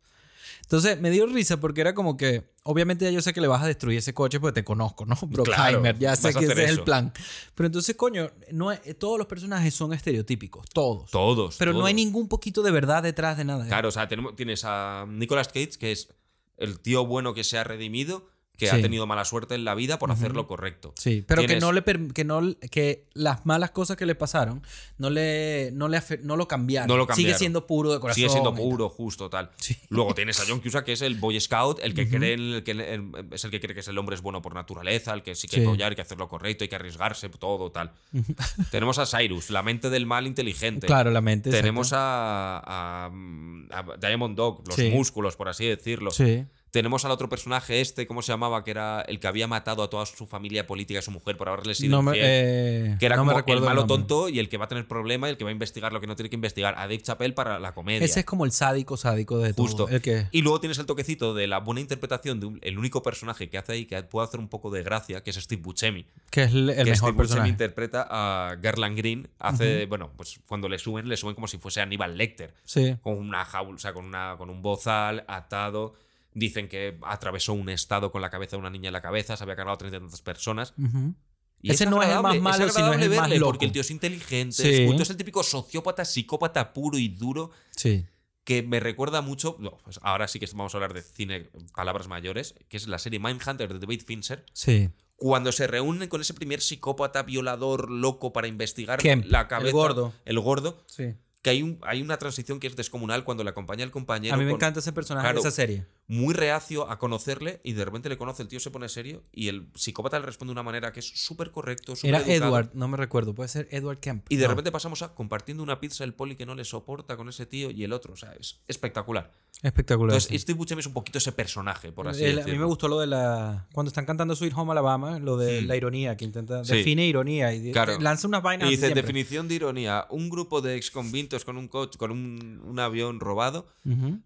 Entonces 0.63 0.99
me 0.99 1.11
dio 1.11 1.27
risa 1.27 1.59
porque 1.59 1.81
era 1.81 1.93
como 1.93 2.17
que, 2.17 2.49
obviamente 2.63 3.05
ya 3.05 3.11
yo 3.11 3.21
sé 3.21 3.31
que 3.33 3.41
le 3.41 3.47
vas 3.47 3.61
a 3.61 3.67
destruir 3.67 3.99
ese 3.99 4.13
coche 4.13 4.39
porque 4.39 4.61
te 4.61 4.63
conozco, 4.63 5.05
¿no? 5.05 5.15
Brockheimer, 5.27 5.99
ya 5.99 6.15
sé 6.15 6.33
que 6.33 6.39
ese 6.45 6.51
hacer 6.53 6.59
es 6.63 6.69
el 6.69 6.75
eso. 6.77 6.85
plan. 6.85 7.13
Pero 7.53 7.67
entonces, 7.67 7.95
coño, 7.95 8.31
no 8.51 8.71
es- 8.71 8.97
todos 8.97 9.17
los 9.17 9.27
personajes 9.27 9.73
son 9.73 9.93
estereotípicos, 9.93 10.65
todos. 10.73 11.11
Todos. 11.11 11.57
Pero 11.57 11.73
no 11.73 11.85
hay 11.85 11.93
todos. 11.93 12.05
ningún 12.05 12.27
poquito 12.27 12.63
de 12.63 12.71
verdad 12.71 13.03
detrás 13.03 13.37
de 13.37 13.45
nada. 13.45 13.67
Claro, 13.67 13.89
o 13.89 13.91
sea, 13.91 14.07
tenemos, 14.07 14.35
tienes 14.35 14.63
a 14.65 15.05
Nicolas 15.07 15.47
Cage, 15.49 15.71
que 15.79 15.91
es 15.91 16.09
el 16.57 16.79
tío 16.79 17.05
bueno 17.05 17.33
que 17.33 17.43
se 17.43 17.57
ha 17.57 17.63
redimido, 17.63 18.27
que 18.55 18.69
ha 18.69 18.79
tenido 18.81 19.07
mala 19.07 19.25
suerte 19.25 19.55
en 19.55 19.65
la 19.65 19.73
vida 19.73 19.97
por 19.97 20.11
hacer 20.11 20.35
lo 20.35 20.45
correcto. 20.47 20.93
Sí, 20.95 21.23
pero 21.27 21.45
que 21.45 21.59
no 21.59 21.71
le 21.71 21.83
que 22.13 22.23
no 22.23 22.41
que 22.69 23.07
las 23.13 23.45
malas 23.47 23.71
cosas 23.71 23.97
que 23.97 24.05
le 24.05 24.13
pasaron 24.13 24.61
no 24.99 25.09
le 25.09 25.71
no 25.73 25.87
le 25.87 25.99
no 26.21 26.37
lo 26.37 26.47
cambiaron. 26.47 26.87
No 26.87 26.95
lo 26.95 27.03
Sigue 27.05 27.13
cambiaron. 27.15 27.39
siendo 27.39 27.67
puro 27.67 27.91
de 27.91 27.99
corazón. 27.99 28.15
Sigue 28.15 28.29
siendo 28.29 28.53
puro, 28.53 28.89
justo, 28.89 29.29
tal. 29.29 29.49
Sí. 29.57 29.75
Luego 29.89 30.13
tienes 30.13 30.39
a 30.39 30.43
John 30.47 30.59
Cusack, 30.59 30.85
que 30.85 30.93
es 30.93 31.01
el 31.01 31.15
Boy 31.15 31.39
Scout, 31.41 31.79
el 31.81 31.93
que 31.95 32.07
cree 32.07 32.33
el 32.35 32.61
que 32.63 32.71
el- 32.71 33.11
es 33.31 33.43
el 33.43 33.49
que 33.51 33.59
cree 33.59 33.73
que 33.73 33.79
es 33.79 33.87
el 33.87 33.97
hombre 33.97 34.15
es 34.15 34.21
bueno 34.21 34.41
por 34.41 34.53
naturaleza, 34.53 35.13
el 35.13 35.23
que 35.23 35.33
sí 35.35 35.47
que 35.47 35.57
hay 35.61 35.65
Sí. 35.65 35.77
que 35.77 35.83
hay 35.83 35.95
que 35.95 36.01
hacer 36.01 36.19
lo 36.19 36.27
correcto, 36.27 36.63
hay 36.63 36.67
que 36.69 36.75
arriesgarse, 36.75 37.29
todo, 37.29 37.71
tal. 37.71 37.91
Tenemos 38.71 38.99
a 38.99 39.05
Cyrus, 39.07 39.49
la 39.49 39.63
mente 39.63 39.89
del 39.89 40.05
mal 40.05 40.27
inteligente. 40.27 40.85
Claro, 40.87 41.09
la 41.11 41.21
mente. 41.21 41.49
Tenemos 41.49 41.91
a, 41.93 42.59
a, 42.63 43.05
a 43.07 43.97
Diamond 43.99 44.35
Dog, 44.37 44.63
los 44.67 44.77
músculos, 44.91 45.35
por 45.35 45.49
así 45.49 45.65
decirlo. 45.65 46.11
Sí. 46.11 46.45
Tenemos 46.73 47.05
al 47.05 47.11
otro 47.11 47.29
personaje 47.29 47.81
este, 47.81 48.07
¿cómo 48.07 48.23
se 48.23 48.31
llamaba? 48.31 48.63
Que 48.63 48.71
era 48.71 49.01
el 49.03 49.19
que 49.19 49.27
había 49.27 49.47
matado 49.47 49.83
a 49.83 49.91
toda 49.91 50.07
su 50.07 50.25
familia 50.25 50.65
política 50.65 50.95
y 50.95 50.97
a 50.97 51.01
su 51.03 51.11
mujer 51.11 51.37
por 51.37 51.47
haberle 51.47 51.75
sido 51.75 51.91
No 51.97 52.01
me, 52.01 52.17
infiel. 52.17 52.25
eh, 52.27 52.95
que 52.99 53.05
era 53.05 53.15
no 53.15 53.25
me 53.25 53.33
como 53.43 53.53
el 53.53 53.61
malo 53.61 53.85
tonto 53.85 54.27
y 54.27 54.39
el 54.39 54.49
que 54.49 54.57
va 54.57 54.65
a 54.65 54.67
tener 54.67 54.87
problema 54.87 55.27
y 55.27 55.31
el 55.33 55.37
que 55.37 55.43
va 55.43 55.51
a 55.51 55.53
investigar 55.53 55.93
lo 55.93 56.01
que 56.01 56.07
no 56.07 56.15
tiene 56.15 56.31
que 56.31 56.35
investigar. 56.35 56.73
A 56.75 56.81
Dave 56.81 56.99
Chappelle 56.99 57.35
para 57.35 57.59
la 57.59 57.75
comedia. 57.75 58.03
Ese 58.03 58.21
es 58.21 58.25
como 58.25 58.43
el 58.43 58.51
sádico 58.51 58.97
sádico 58.97 59.37
de 59.37 59.53
todo. 59.53 59.67
Justo. 59.67 59.87
El 59.87 60.01
que 60.01 60.25
Y 60.31 60.41
luego 60.41 60.59
tienes 60.59 60.79
el 60.79 60.87
toquecito 60.87 61.35
de 61.35 61.45
la 61.45 61.59
buena 61.59 61.79
interpretación 61.79 62.39
de 62.39 62.47
un- 62.47 62.59
el 62.63 62.79
único 62.79 63.03
personaje 63.03 63.51
que 63.51 63.59
hace 63.59 63.73
ahí 63.73 63.85
que 63.85 64.01
puede 64.01 64.25
hacer 64.27 64.39
un 64.39 64.47
poco 64.47 64.71
de 64.71 64.81
gracia, 64.81 65.21
que 65.21 65.29
es 65.29 65.35
Steve 65.35 65.61
Buscemi. 65.61 66.07
que 66.31 66.41
es 66.41 66.51
el, 66.53 66.71
el 66.71 66.75
que 66.77 66.83
mejor 66.85 66.95
Steve 66.95 67.11
Buscemi 67.11 67.17
personaje. 67.17 67.49
interpreta 67.49 68.07
a 68.09 68.55
Garland 68.55 68.97
Green. 68.97 69.27
Hace, 69.37 69.85
bueno, 69.85 70.09
pues 70.17 70.39
cuando 70.47 70.67
le 70.67 70.79
suben, 70.79 71.07
le 71.07 71.17
suben 71.17 71.35
como 71.35 71.47
si 71.47 71.59
fuese 71.59 71.81
Aníbal 71.81 72.17
Lecter. 72.17 72.51
Sí. 72.63 72.95
Con 73.03 73.19
una 73.19 73.45
jaula, 73.45 73.75
o 73.75 73.79
sea, 73.79 73.93
con, 73.93 74.05
una, 74.05 74.33
con 74.39 74.49
un 74.49 74.63
bozal 74.63 75.23
atado. 75.27 75.93
Dicen 76.35 76.67
que 76.67 76.97
atravesó 77.03 77.53
un 77.53 77.69
estado 77.69 78.11
con 78.11 78.21
la 78.21 78.29
cabeza 78.29 78.55
de 78.55 78.61
una 78.61 78.69
niña 78.69 78.89
en 78.89 78.93
la 78.93 79.01
cabeza, 79.01 79.37
se 79.37 79.43
había 79.43 79.55
cargado 79.55 79.75
a 79.75 79.77
treinta 79.77 79.97
y 79.97 79.99
tantas 80.01 80.21
personas. 80.21 80.73
Ujú. 80.77 81.13
Y 81.61 81.71
Ese 81.71 81.85
no 81.85 82.01
es 82.03 82.09
el 82.09 82.21
más 82.21 82.39
malo, 82.41 82.55
sino 82.57 82.65
es 82.67 82.75
agradable 82.77 83.05
el 83.05 83.11
más 83.15 83.29
loco. 83.31 83.45
Porque 83.51 83.65
el 83.65 83.71
tío 83.71 83.81
es 83.81 83.91
inteligente, 83.91 84.55
Sí. 84.55 84.83
es, 84.83 85.01
es 85.01 85.09
el 85.09 85.17
típico 85.17 85.43
sociópata, 85.43 86.03
psicópata 86.03 86.73
puro 86.73 86.97
y 86.97 87.07
duro 87.07 87.51
Sí. 87.75 88.05
que 88.43 88.63
me 88.63 88.79
recuerda 88.81 89.21
mucho. 89.21 89.55
No, 89.59 89.77
pues 89.83 89.99
ahora 90.03 90.27
sí 90.27 90.39
que 90.39 90.47
vamos 90.53 90.73
a 90.73 90.77
hablar 90.77 90.93
de 90.93 91.01
cine, 91.01 91.49
palabras 91.73 92.07
mayores, 92.09 92.55
que 92.67 92.75
es 92.77 92.87
la 92.87 92.99
serie 92.99 93.19
Mindhunter 93.19 93.71
de 93.71 93.79
David 93.79 94.01
Fincher. 94.05 94.45
Sí. 94.51 94.89
Cuando 95.15 95.53
se 95.53 95.67
reúnen 95.67 96.09
con 96.09 96.19
ese 96.19 96.33
primer 96.33 96.59
psicópata 96.59 97.23
violador 97.23 97.89
loco 97.89 98.33
para 98.33 98.47
investigar 98.47 98.99
Kemp, 98.99 99.25
la 99.27 99.41
el 99.41 99.47
cabeza. 99.47 99.71
gordo. 99.71 100.13
El 100.25 100.39
gordo. 100.41 100.83
Sí. 100.87 101.13
Que 101.41 101.49
hay, 101.51 101.61
un, 101.63 101.79
hay 101.83 102.01
una 102.01 102.17
transición 102.17 102.59
que 102.59 102.67
es 102.67 102.75
descomunal 102.75 103.23
cuando 103.23 103.43
le 103.45 103.49
acompaña 103.51 103.83
el 103.85 103.91
compañero. 103.91 104.33
A 104.33 104.37
mí 104.37 104.43
me 104.43 104.51
con- 104.51 104.57
encanta 104.57 104.79
ese 104.81 104.91
personaje 104.91 105.25
Claro. 105.25 105.41
de 105.41 105.47
esa 105.47 105.55
serie. 105.55 105.85
Muy 106.07 106.33
reacio 106.33 106.89
a 106.89 106.99
conocerle 106.99 107.61
y 107.63 107.73
de 107.73 107.85
repente 107.85 108.09
le 108.09 108.17
conoce, 108.17 108.41
el 108.43 108.49
tío 108.49 108.59
se 108.59 108.69
pone 108.71 108.89
serio 108.89 109.23
y 109.31 109.47
el 109.47 109.67
psicópata 109.73 110.19
le 110.19 110.25
responde 110.25 110.49
de 110.49 110.53
una 110.53 110.63
manera 110.63 110.91
que 110.91 110.99
es 110.99 111.07
súper 111.07 111.49
correcto, 111.51 111.95
súper 111.95 112.09
Era 112.09 112.19
educado. 112.19 112.45
Edward, 112.45 112.69
no 112.73 112.87
me 112.87 112.97
recuerdo. 112.97 113.33
Puede 113.33 113.47
ser 113.49 113.67
Edward 113.71 113.99
Kemp. 113.99 114.25
Y 114.29 114.35
de 114.35 114.43
No. 114.43 114.49
repente 114.49 114.71
pasamos 114.71 115.01
a 115.01 115.15
compartiendo 115.15 115.63
una 115.63 115.79
pizza 115.79 116.03
el 116.03 116.13
poli 116.13 116.35
que 116.35 116.45
no 116.45 116.55
le 116.55 116.65
soporta 116.65 117.15
con 117.15 117.29
ese 117.29 117.45
tío 117.45 117.71
y 117.71 117.83
el 117.83 117.93
otro. 117.93 118.13
O 118.13 118.17
sea, 118.17 118.33
es 118.39 118.59
espectacular. 118.67 119.31
Espectacular. 119.61 120.11
Entonces, 120.15 120.29
sí. 120.29 120.39
Steve 120.39 120.57
Buscemi 120.57 120.79
es 120.81 120.87
un 120.87 120.93
poquito 120.93 121.19
ese 121.19 121.31
personaje, 121.31 121.91
por 121.93 122.07
así 122.07 122.23
El- 122.25 122.33
a 122.33 122.35
decirlo. 122.37 122.53
mí 122.53 122.59
me 122.59 122.65
gustó 122.65 122.87
lo 122.89 122.99
de 122.99 123.07
la. 123.07 123.67
Cuando 123.71 123.87
están 123.87 124.05
cantando 124.05 124.35
Sweet 124.35 124.53
Home 124.55 124.71
Alabama, 124.73 125.19
lo 125.19 125.37
de 125.37 125.61
la 125.61 125.75
ironía, 125.77 126.17
que 126.17 126.25
intenta. 126.25 126.65
Sí. 126.65 126.75
Define 126.77 127.05
ironía 127.07 127.53
y 127.53 127.71
Claro. 127.71 127.97
lanza 127.99 128.27
unas 128.27 128.43
vainas. 128.43 128.67
Y 128.67 128.71
dice, 128.71 128.87
siempre. 128.87 129.01
definición 129.03 129.47
de 129.47 129.55
ironía, 129.55 130.05
un 130.09 130.29
grupo 130.29 130.59
de 130.61 130.75
exconvintos 130.75 131.45
con 131.45 131.57
un 131.57 131.67
coche, 131.69 131.97
con 131.97 132.11
un, 132.11 132.61
un 132.65 132.79
avión 132.79 133.19
robado, 133.21 133.67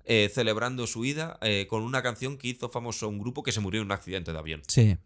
eh, 0.05 0.31
celebrando 0.33 0.87
su 0.87 1.05
ida 1.05 1.37
eh, 1.41 1.67
con 1.69 1.76
una 1.83 2.01
canción 2.01 2.37
que 2.37 2.47
hizo 2.49 2.69
famoso 2.69 3.07
un 3.09 3.19
grupo 3.19 3.43
que 3.43 3.51
se 3.51 3.59
murió 3.59 3.81
en 3.81 3.87
un 3.87 3.91
accidente 3.91 4.31
de 4.33 4.37
avión. 4.39 4.61
Sí. 4.67 4.97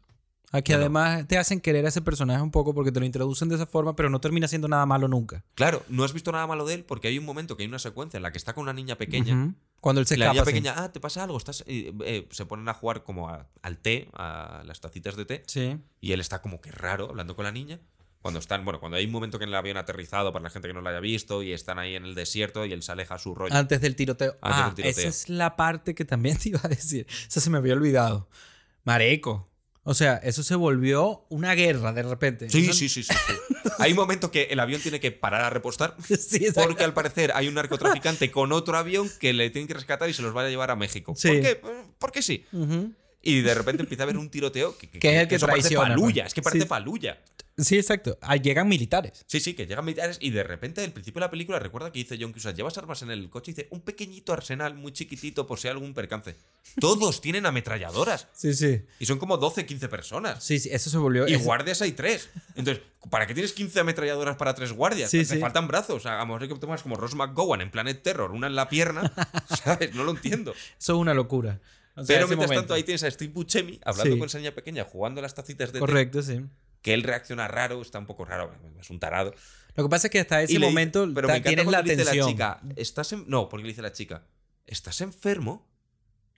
Aquí 0.54 0.74
Bueno. 0.74 0.82
además 0.82 1.28
te 1.30 1.38
hacen 1.38 1.62
querer 1.62 1.86
a 1.86 1.88
ese 1.90 2.02
personaje 2.02 2.42
un 2.42 2.52
poco 2.52 2.74
porque 2.74 2.92
te 2.92 3.00
lo 3.00 3.06
introducen 3.06 3.48
de 3.48 3.56
esa 3.56 3.66
forma, 3.66 3.96
pero 3.96 4.10
no 4.10 4.20
termina 4.20 4.50
siendo 4.50 4.68
nada 4.68 4.86
malo 4.86 5.08
nunca. 5.08 5.46
Claro, 5.56 5.82
no 5.88 6.04
has 6.04 6.12
visto 6.12 6.30
nada 6.34 6.46
malo 6.46 6.66
de 6.66 6.74
él 6.74 6.84
porque 6.84 7.08
hay 7.08 7.18
un 7.18 7.24
momento 7.24 7.56
que 7.56 7.64
hay 7.64 7.70
una 7.70 7.80
secuencia 7.80 8.18
en 8.18 8.24
la 8.24 8.32
que 8.34 8.38
está 8.38 8.54
con 8.54 8.64
una 8.64 8.74
niña 8.74 8.98
pequeña. 8.98 9.56
Cuando 9.80 10.02
él 10.02 10.08
se 10.08 10.18
la 10.18 10.26
escapa. 10.26 10.34
niña 10.34 10.46
sí. 10.46 10.52
pequeña, 10.52 10.74
ah, 10.84 10.92
¿te 10.92 11.00
pasa 11.00 11.24
algo? 11.24 11.38
Estás, 11.38 11.64
eh, 11.68 11.94
eh, 12.06 12.28
se 12.32 12.46
ponen 12.46 12.68
a 12.68 12.74
jugar 12.74 13.04
como 13.04 13.30
a- 13.30 13.48
al 13.62 13.78
té, 13.78 14.10
a 14.14 14.64
las 14.66 14.82
tacitas 14.82 15.16
de 15.16 15.24
té, 15.26 15.44
Sí. 15.48 15.78
y 16.02 16.12
él 16.12 16.20
está 16.20 16.42
como 16.42 16.60
que 16.60 16.70
raro 16.72 17.08
hablando 17.10 17.36
con 17.38 17.46
la 17.46 17.52
niña. 17.54 17.80
Cuando 18.22 18.40
están, 18.40 18.64
bueno, 18.64 18.80
cuando 18.80 18.98
hay 18.98 19.06
un 19.06 19.12
momento 19.12 19.40
que 19.40 19.46
el 19.46 19.56
avión 19.56 19.78
ha 19.78 19.82
aterrizado 19.82 20.32
para 20.32 20.44
la 20.44 20.50
gente 20.50 20.68
que 20.68 20.74
no 20.74 20.82
lo 20.82 20.90
haya 20.90 21.00
visto 21.00 21.42
y 21.42 21.54
están 21.54 21.80
ahí 21.80 21.96
en 21.96 22.06
el 22.06 22.14
desierto 22.14 22.66
y 22.66 22.74
él 22.74 22.84
se 22.84 22.92
aleja 22.92 23.16
a 23.16 23.20
su 23.20 23.34
rollo. 23.34 23.56
Antes 23.56 23.82
del 23.82 23.96
tiroteo. 23.96 24.38
Antes 24.42 24.62
ah, 24.62 24.66
del 24.66 24.76
tiroteo. 24.76 25.00
esa 25.00 25.10
es 25.10 25.30
la 25.30 25.56
parte 25.56 25.96
que 25.96 26.06
también 26.06 26.38
te 26.42 26.50
iba 26.50 26.60
a 26.64 26.68
decir. 26.68 27.08
Esa 27.28 27.42
se 27.42 27.50
me 27.50 27.58
había 27.58 27.74
olvidado. 27.74 28.30
Mareco. 28.84 29.50
O 29.84 29.96
sea, 29.96 30.18
eso 30.18 30.44
se 30.44 30.54
volvió 30.54 31.26
una 31.30 31.56
guerra 31.56 31.92
de 31.94 32.04
repente. 32.04 32.50
Sí, 32.50 32.66
Eso- 32.66 32.74
sí, 32.74 32.90
sí, 32.90 33.04
sí, 33.04 33.14
sí. 33.14 33.34
Hay 33.80 33.92
un 33.92 33.98
momento 33.98 34.30
que 34.30 34.44
el 34.44 34.60
avión 34.60 34.80
tiene 34.80 35.00
que 35.00 35.12
parar 35.12 35.42
a 35.42 35.50
repostar 35.50 35.96
sí, 36.20 36.48
porque 36.54 36.84
al 36.84 36.94
parecer 36.94 37.32
hay 37.34 37.48
un 37.48 37.56
narcotraficante 37.56 38.30
con 38.30 38.52
otro 38.52 38.78
avión 38.78 39.10
que 39.20 39.34
le 39.34 39.50
tienen 39.50 39.68
que 39.68 39.74
rescatar 39.74 40.08
y 40.08 40.14
se 40.14 40.22
los 40.22 40.36
va 40.38 40.44
a 40.44 40.50
llevar 40.50 40.70
a 40.70 40.76
México. 40.76 41.14
Sí. 41.18 41.30
¿Por 41.30 41.42
qué? 41.42 41.62
Porque 41.98 42.22
sí. 42.22 42.46
Ujú. 42.52 42.94
Y 43.24 43.42
de 43.42 43.54
repente 43.56 43.82
empieza 43.82 44.04
a 44.04 44.06
haber 44.06 44.18
un 44.18 44.30
tiroteo 44.30 44.78
que, 44.78 44.88
Que 44.88 45.16
es 45.16 45.22
el 45.24 45.28
que 45.28 45.40
parece 45.40 45.70
traiciona, 45.70 45.88
faluya, 45.88 46.24
pues. 46.24 46.28
es 46.28 46.34
que 46.36 46.42
parece 46.44 46.64
Sí. 46.64 46.70
Sí, 47.58 47.78
exacto. 47.78 48.18
Ah, 48.22 48.38
llegan 48.38 48.68
militares. 48.68 49.24
Sí, 49.28 49.40
sí, 49.40 49.54
que 49.54 49.68
llegan 49.68 49.84
militares 49.86 50.18
y 50.22 50.30
de 50.32 50.42
repente 50.44 50.84
al 50.84 50.92
principio 50.94 51.20
de 51.20 51.26
la 51.26 51.32
película 51.32 51.60
recuerda 51.60 51.92
que 51.92 52.00
dice 52.00 52.18
John 52.20 52.32
Cusack, 52.34 52.56
llevas 52.56 52.78
armas 52.78 53.02
en 53.02 53.12
el 53.12 53.30
coche 53.30 53.52
y 53.52 53.54
dice 53.54 53.68
un 53.72 53.82
pequeñito 53.82 54.34
arsenal 54.34 54.74
muy 54.76 54.94
chiquitito 54.94 55.46
por 55.46 55.60
si 55.60 55.68
hay 55.68 55.74
algún 55.74 55.94
percance. 55.94 56.36
Todos 56.80 57.20
tienen 57.22 57.46
ametralladoras 57.46 58.28
Sí, 58.34 58.54
sí. 58.54 58.82
y 59.00 59.06
son 59.06 59.20
como 59.20 59.38
12, 59.38 59.66
15 59.66 59.90
personas. 59.90 60.44
Sí, 60.44 60.60
sí, 60.60 60.70
eso 60.72 60.90
se 60.90 60.98
volvió. 60.98 61.28
Y 61.28 61.34
es- 61.34 61.44
guardias 61.44 61.82
hay 61.82 61.92
tres. 61.92 62.30
Entonces, 62.56 62.84
¿para 63.10 63.28
qué 63.28 63.34
tienes 63.34 63.54
15 63.54 63.80
ametralladoras 63.82 64.38
para 64.38 64.56
tres 64.56 64.72
guardias? 64.72 65.12
Sí, 65.12 65.20
Te 65.20 65.26
sí. 65.26 65.38
faltan 65.40 65.68
brazos. 65.68 66.06
A 66.06 66.18
lo 66.18 66.26
mejor 66.26 66.44
hay 66.44 66.48
que 66.50 66.56
tomas 66.56 66.82
como 66.82 66.96
Ross 66.96 67.16
McGowan 67.16 67.62
en 67.62 67.70
Planet 67.70 68.02
Terror, 68.02 68.32
una 68.32 68.48
en 68.48 68.56
la 68.56 68.70
pierna. 68.70 69.12
¿Sabes? 69.64 69.94
No 69.94 70.04
lo 70.04 70.12
entiendo. 70.12 70.52
Eso 70.80 70.94
es 70.94 70.98
una 71.00 71.14
locura. 71.14 71.60
O 71.96 72.06
sea, 72.06 72.16
Pero 72.16 72.28
mientras 72.30 72.48
momento. 72.48 72.62
tanto, 72.62 72.74
ahí 72.76 72.84
tienes 72.84 73.04
a 73.04 73.12
Steve 73.12 73.34
Buscemi 73.34 73.80
hablando 73.84 74.14
Sí. 74.14 74.20
con 74.20 74.28
esa 74.28 74.38
niña 74.38 74.52
pequeña, 74.56 74.86
jugando 74.86 75.20
a 75.20 75.22
las 75.24 75.36
tacitas 75.36 75.70
de 75.70 75.74
té, 75.74 75.80
Correcto, 75.80 76.22
sí. 76.24 76.40
Que 76.82 76.94
él 76.94 77.04
reacciona 77.04 77.48
raro, 77.48 77.82
está 77.82 78.00
un 78.00 78.06
poco 78.06 78.26
raro, 78.26 78.54
es 78.80 78.90
un 78.90 79.00
tarado. 79.00 79.34
Lo 79.76 79.84
que 79.84 79.90
pasa 79.90 80.08
es 80.08 80.12
que 80.12 80.20
hasta 80.20 80.42
ese 80.42 80.60
le 80.60 80.66
momento 80.66 81.08
pero 81.14 81.28
me 81.28 81.40
tienes 81.42 81.66
la 81.68 81.82
le 81.82 81.96
dice 81.96 82.16
la 82.16 82.26
chica, 82.26 82.62
¿estás 82.76 83.14
en-" 83.14 83.26
No, 83.28 83.48
porque 83.50 83.64
le 83.64 83.70
dice 83.70 83.82
la 83.82 83.94
chica, 83.94 84.26
¿estás 84.66 85.02
enfermo? 85.02 85.70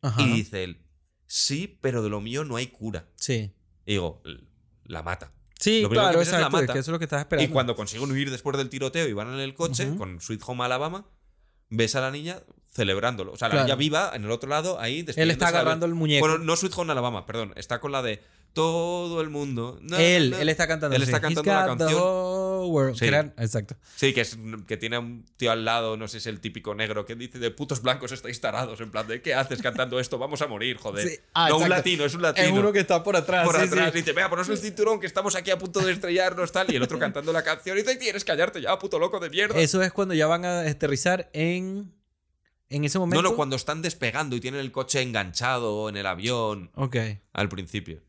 Ajá. 0.01 0.21
Y 0.21 0.33
dice 0.33 0.63
él, 0.63 0.85
sí, 1.25 1.79
pero 1.81 2.03
de 2.03 2.09
lo 2.09 2.21
mío 2.21 2.43
no 2.43 2.57
hay 2.57 2.67
cura. 2.67 3.07
Sí. 3.15 3.53
Y 3.85 3.93
digo, 3.93 4.21
"L- 4.25 4.41
la 4.85 5.01
mata. 5.01 5.31
Sí, 5.59 5.81
Lo 5.81 5.89
claro, 5.89 6.17
que 6.19 6.23
es 6.23 6.31
la 6.31 6.49
mata. 6.49 6.73
que 6.73 6.79
eso 6.79 6.91
es 6.91 6.93
lo 6.93 6.99
que 6.99 7.05
estás 7.05 7.21
esperando. 7.21 7.49
Y 7.49 7.53
cuando 7.53 7.75
consiguen 7.75 8.11
huir 8.11 8.29
después 8.29 8.57
del 8.57 8.69
tiroteo 8.69 9.07
y 9.07 9.13
van 9.13 9.29
en 9.33 9.39
el 9.39 9.53
coche 9.53 9.95
con 9.97 10.19
Sweet 10.19 10.41
Home 10.45 10.65
Alabama, 10.65 11.07
ves 11.69 11.95
a 11.95 12.01
la 12.01 12.11
niña 12.11 12.41
celebrándolo. 12.73 13.31
O 13.31 13.37
sea, 13.37 13.47
la 13.47 13.53
Claro. 13.53 13.65
niña 13.67 13.75
viva 13.77 14.11
en 14.13 14.25
el 14.25 14.31
otro 14.31 14.49
lado, 14.49 14.79
ahí 14.79 15.05
Él 15.15 15.31
está 15.31 15.47
agarrando 15.47 15.85
el 15.85 15.93
muñeco. 15.93 16.27
Bueno, 16.27 16.43
no 16.43 16.55
Sweet 16.57 16.73
Home 16.75 16.91
Alabama, 16.91 17.25
perdón. 17.25 17.53
Está 17.55 17.79
con 17.79 17.93
la 17.93 18.01
de 18.01 18.21
todo 18.53 19.21
el 19.21 19.29
mundo. 19.29 19.79
él, 19.97 20.31
na". 20.31 20.41
él 20.41 20.49
está 20.49 20.67
cantando. 20.67 20.95
Él 20.95 21.03
está 21.03 21.19
cantando 21.19 21.51
la 21.51 21.65
canción. 21.65 22.33
Sí. 22.95 23.05
Exacto. 23.05 23.75
Sí, 23.95 24.13
que, 24.13 24.21
es, 24.21 24.37
que 24.67 24.77
tiene 24.77 24.97
un 24.97 25.25
tío 25.37 25.51
al 25.51 25.65
lado, 25.65 25.97
no 25.97 26.07
sé 26.07 26.13
si 26.13 26.17
es 26.17 26.27
el 26.27 26.39
típico 26.39 26.73
negro, 26.75 27.05
que 27.05 27.15
dice 27.15 27.39
de 27.39 27.51
putos 27.51 27.81
blancos 27.81 28.11
estáis 28.11 28.39
tarados. 28.39 28.79
En 28.79 28.91
plan 28.91 29.07
de, 29.07 29.21
¿qué 29.21 29.33
haces 29.33 29.61
cantando 29.61 29.99
esto? 29.99 30.17
Vamos 30.17 30.41
a 30.41 30.47
morir, 30.47 30.77
joder. 30.77 31.07
Sí. 31.07 31.19
Ah, 31.33 31.49
no, 31.49 31.57
un 31.57 31.63
exacto. 31.63 31.77
latino, 31.77 32.05
es 32.05 32.15
un 32.15 32.21
latino. 32.21 32.47
Es 32.47 32.53
uno 32.53 32.71
que 32.71 32.79
está 32.79 33.03
por 33.03 33.15
atrás. 33.15 33.45
por 33.45 33.57
atrás 33.57 33.91
sí. 33.91 33.97
dice, 33.99 34.13
vea, 34.13 34.29
ponos 34.29 34.47
el 34.49 34.57
cinturón 34.57 34.99
que 34.99 35.07
estamos 35.07 35.35
aquí 35.35 35.51
a 35.51 35.57
punto 35.57 35.81
de 35.81 35.91
estrellarnos 35.91 36.51
tal 36.51 36.71
y 36.71 36.75
el 36.75 36.83
otro 36.83 36.99
cantando 36.99 37.33
la 37.33 37.43
canción 37.43 37.77
y 37.77 37.81
dice, 37.81 37.95
tienes 37.97 38.23
que 38.23 38.31
callarte 38.31 38.61
ya, 38.61 38.77
puto 38.79 38.99
loco 38.99 39.19
de 39.19 39.29
mierda. 39.29 39.59
Eso 39.59 39.81
es 39.81 39.91
cuando 39.91 40.13
ya 40.13 40.27
van 40.27 40.45
a 40.45 40.61
aterrizar 40.61 41.29
en. 41.33 41.93
En 42.69 42.83
ese 42.85 42.97
momento. 42.97 43.21
no, 43.21 43.29
no, 43.29 43.35
cuando 43.35 43.55
están 43.55 43.83
despegando 43.83 44.35
y 44.35 44.39
tienen 44.39 44.59
el 44.59 44.71
coche 44.71 45.01
enganchado 45.01 45.89
en 45.89 45.97
el 45.97 46.07
avión 46.07 46.71
Ok. 46.73 46.95
al 47.31 47.47
principio. 47.47 48.01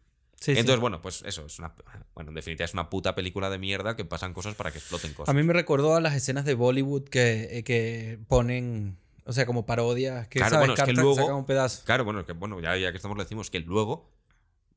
Sí, 0.44 0.52
sí. 0.52 0.60
Entonces, 0.60 0.80
bueno, 0.80 1.00
pues 1.00 1.22
eso, 1.26 1.46
es 1.46 1.58
una. 1.58 1.72
Bueno, 2.14 2.30
en 2.30 2.34
definitiva, 2.34 2.66
es 2.66 2.74
una 2.74 2.90
puta 2.90 3.14
película 3.14 3.48
de 3.48 3.58
mierda 3.58 3.96
que 3.96 4.04
pasan 4.04 4.34
cosas 4.34 4.54
para 4.54 4.70
que 4.70 4.78
exploten 4.78 5.14
cosas. 5.14 5.30
A 5.30 5.32
mí 5.36 5.42
me 5.42 5.54
recordó 5.54 5.94
a 5.96 6.00
las 6.02 6.14
escenas 6.14 6.44
de 6.44 6.52
Bollywood 6.54 7.04
que, 7.04 7.58
eh, 7.58 7.64
que 7.64 8.18
ponen. 8.28 8.98
O 9.24 9.32
sea, 9.32 9.46
como 9.46 9.64
parodias. 9.64 10.28
Que, 10.28 10.40
Claro, 10.40 10.50
¿sabes? 10.56 10.68
bueno, 10.68 10.74
es 10.82 10.86
que 10.86 10.92
luego- 10.92 11.36
un 11.38 11.46
pedazo. 11.46 11.82
Claro, 11.86 12.04
bueno, 12.04 12.26
que 12.26 12.32
bueno, 12.34 12.60
ya, 12.60 12.76
ya 12.76 12.90
que 12.90 12.96
estamos 12.98 13.16
lo 13.16 13.22
decimos 13.22 13.50
que 13.50 13.60
luego 13.60 14.10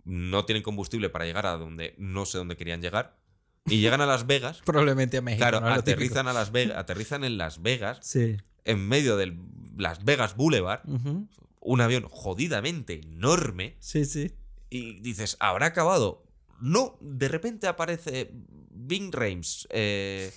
no 0.05 0.45
tienen 0.45 0.63
combustible 0.63 1.09
para 1.09 1.26
llegar 1.26 1.45
a 1.45 1.57
donde 1.57 1.93
no 1.97 2.26
sé 2.26 2.38
dónde 2.38 2.55
querían 2.55 2.82
llegar 2.82 3.18
y 3.65 3.82
llegan 3.82 3.99
a 3.99 4.05
Las 4.05 4.26
Vegas. 4.26 4.61
Probablemente 4.65 5.18
a 5.18 5.22
México. 5.22 5.41
Claro, 5.45 5.65
aterrizan 5.68 6.30
a 6.30 6.34
Las 6.34 6.53
Vegas, 6.53 6.78
aterrizan 6.78 7.26
en 7.26 7.38
Las 7.38 7.61
Vegas 7.61 7.99
Sí. 8.01 8.38
en 8.63 8.88
medio 8.88 9.18
del 9.18 9.38
Las 9.76 10.05
Vegas 10.05 10.38
Boulevard, 10.38 10.80
Ujú. 10.88 11.28
un 11.59 11.82
avión 11.82 12.05
jodidamente 12.09 13.01
enorme 13.03 13.76
Sí, 13.80 14.05
sí. 14.05 14.32
Y 14.70 14.99
dices, 15.01 15.38
¿habrá 15.39 15.68
acabado? 15.68 16.24
No, 16.59 16.97
de 17.01 17.28
repente 17.28 17.68
aparece 17.68 18.32
Bing 18.80 19.11
Rames, 19.11 19.68
eh, 19.72 20.32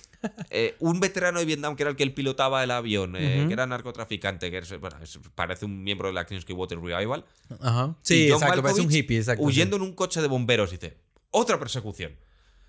eh, 0.49 0.75
un 0.79 0.99
veterano 0.99 1.39
de 1.39 1.45
Vietnam 1.45 1.75
que 1.75 1.83
era 1.83 1.89
el 1.89 1.95
que 1.95 2.03
él 2.03 2.13
pilotaba 2.13 2.63
el 2.63 2.71
avión, 2.71 3.15
eh, 3.15 3.39
Ujú. 3.39 3.47
que 3.47 3.53
era 3.53 3.65
narcotraficante, 3.65 4.51
que 4.51 4.59
es- 4.59 4.79
bueno, 4.79 4.97
es- 5.01 5.19
parece 5.35 5.65
un 5.65 5.83
miembro 5.83 6.07
de 6.09 6.13
la 6.13 6.25
Krinsky 6.25 6.53
Water 6.53 6.79
Revival. 6.79 7.25
Ajá. 7.59 7.95
Y 8.03 8.05
Sí, 8.07 8.27
John 8.29 8.41
exacto. 8.41 8.61
Parece 8.63 8.81
un 8.81 8.91
hippie, 8.91 9.17
exacto. 9.17 9.43
huyendo 9.43 9.75
en 9.77 9.81
un 9.81 9.93
coche 9.93 10.21
de 10.21 10.27
bomberos, 10.27 10.71
dice, 10.71 10.97
otra 11.31 11.57
persecución. 11.59 12.15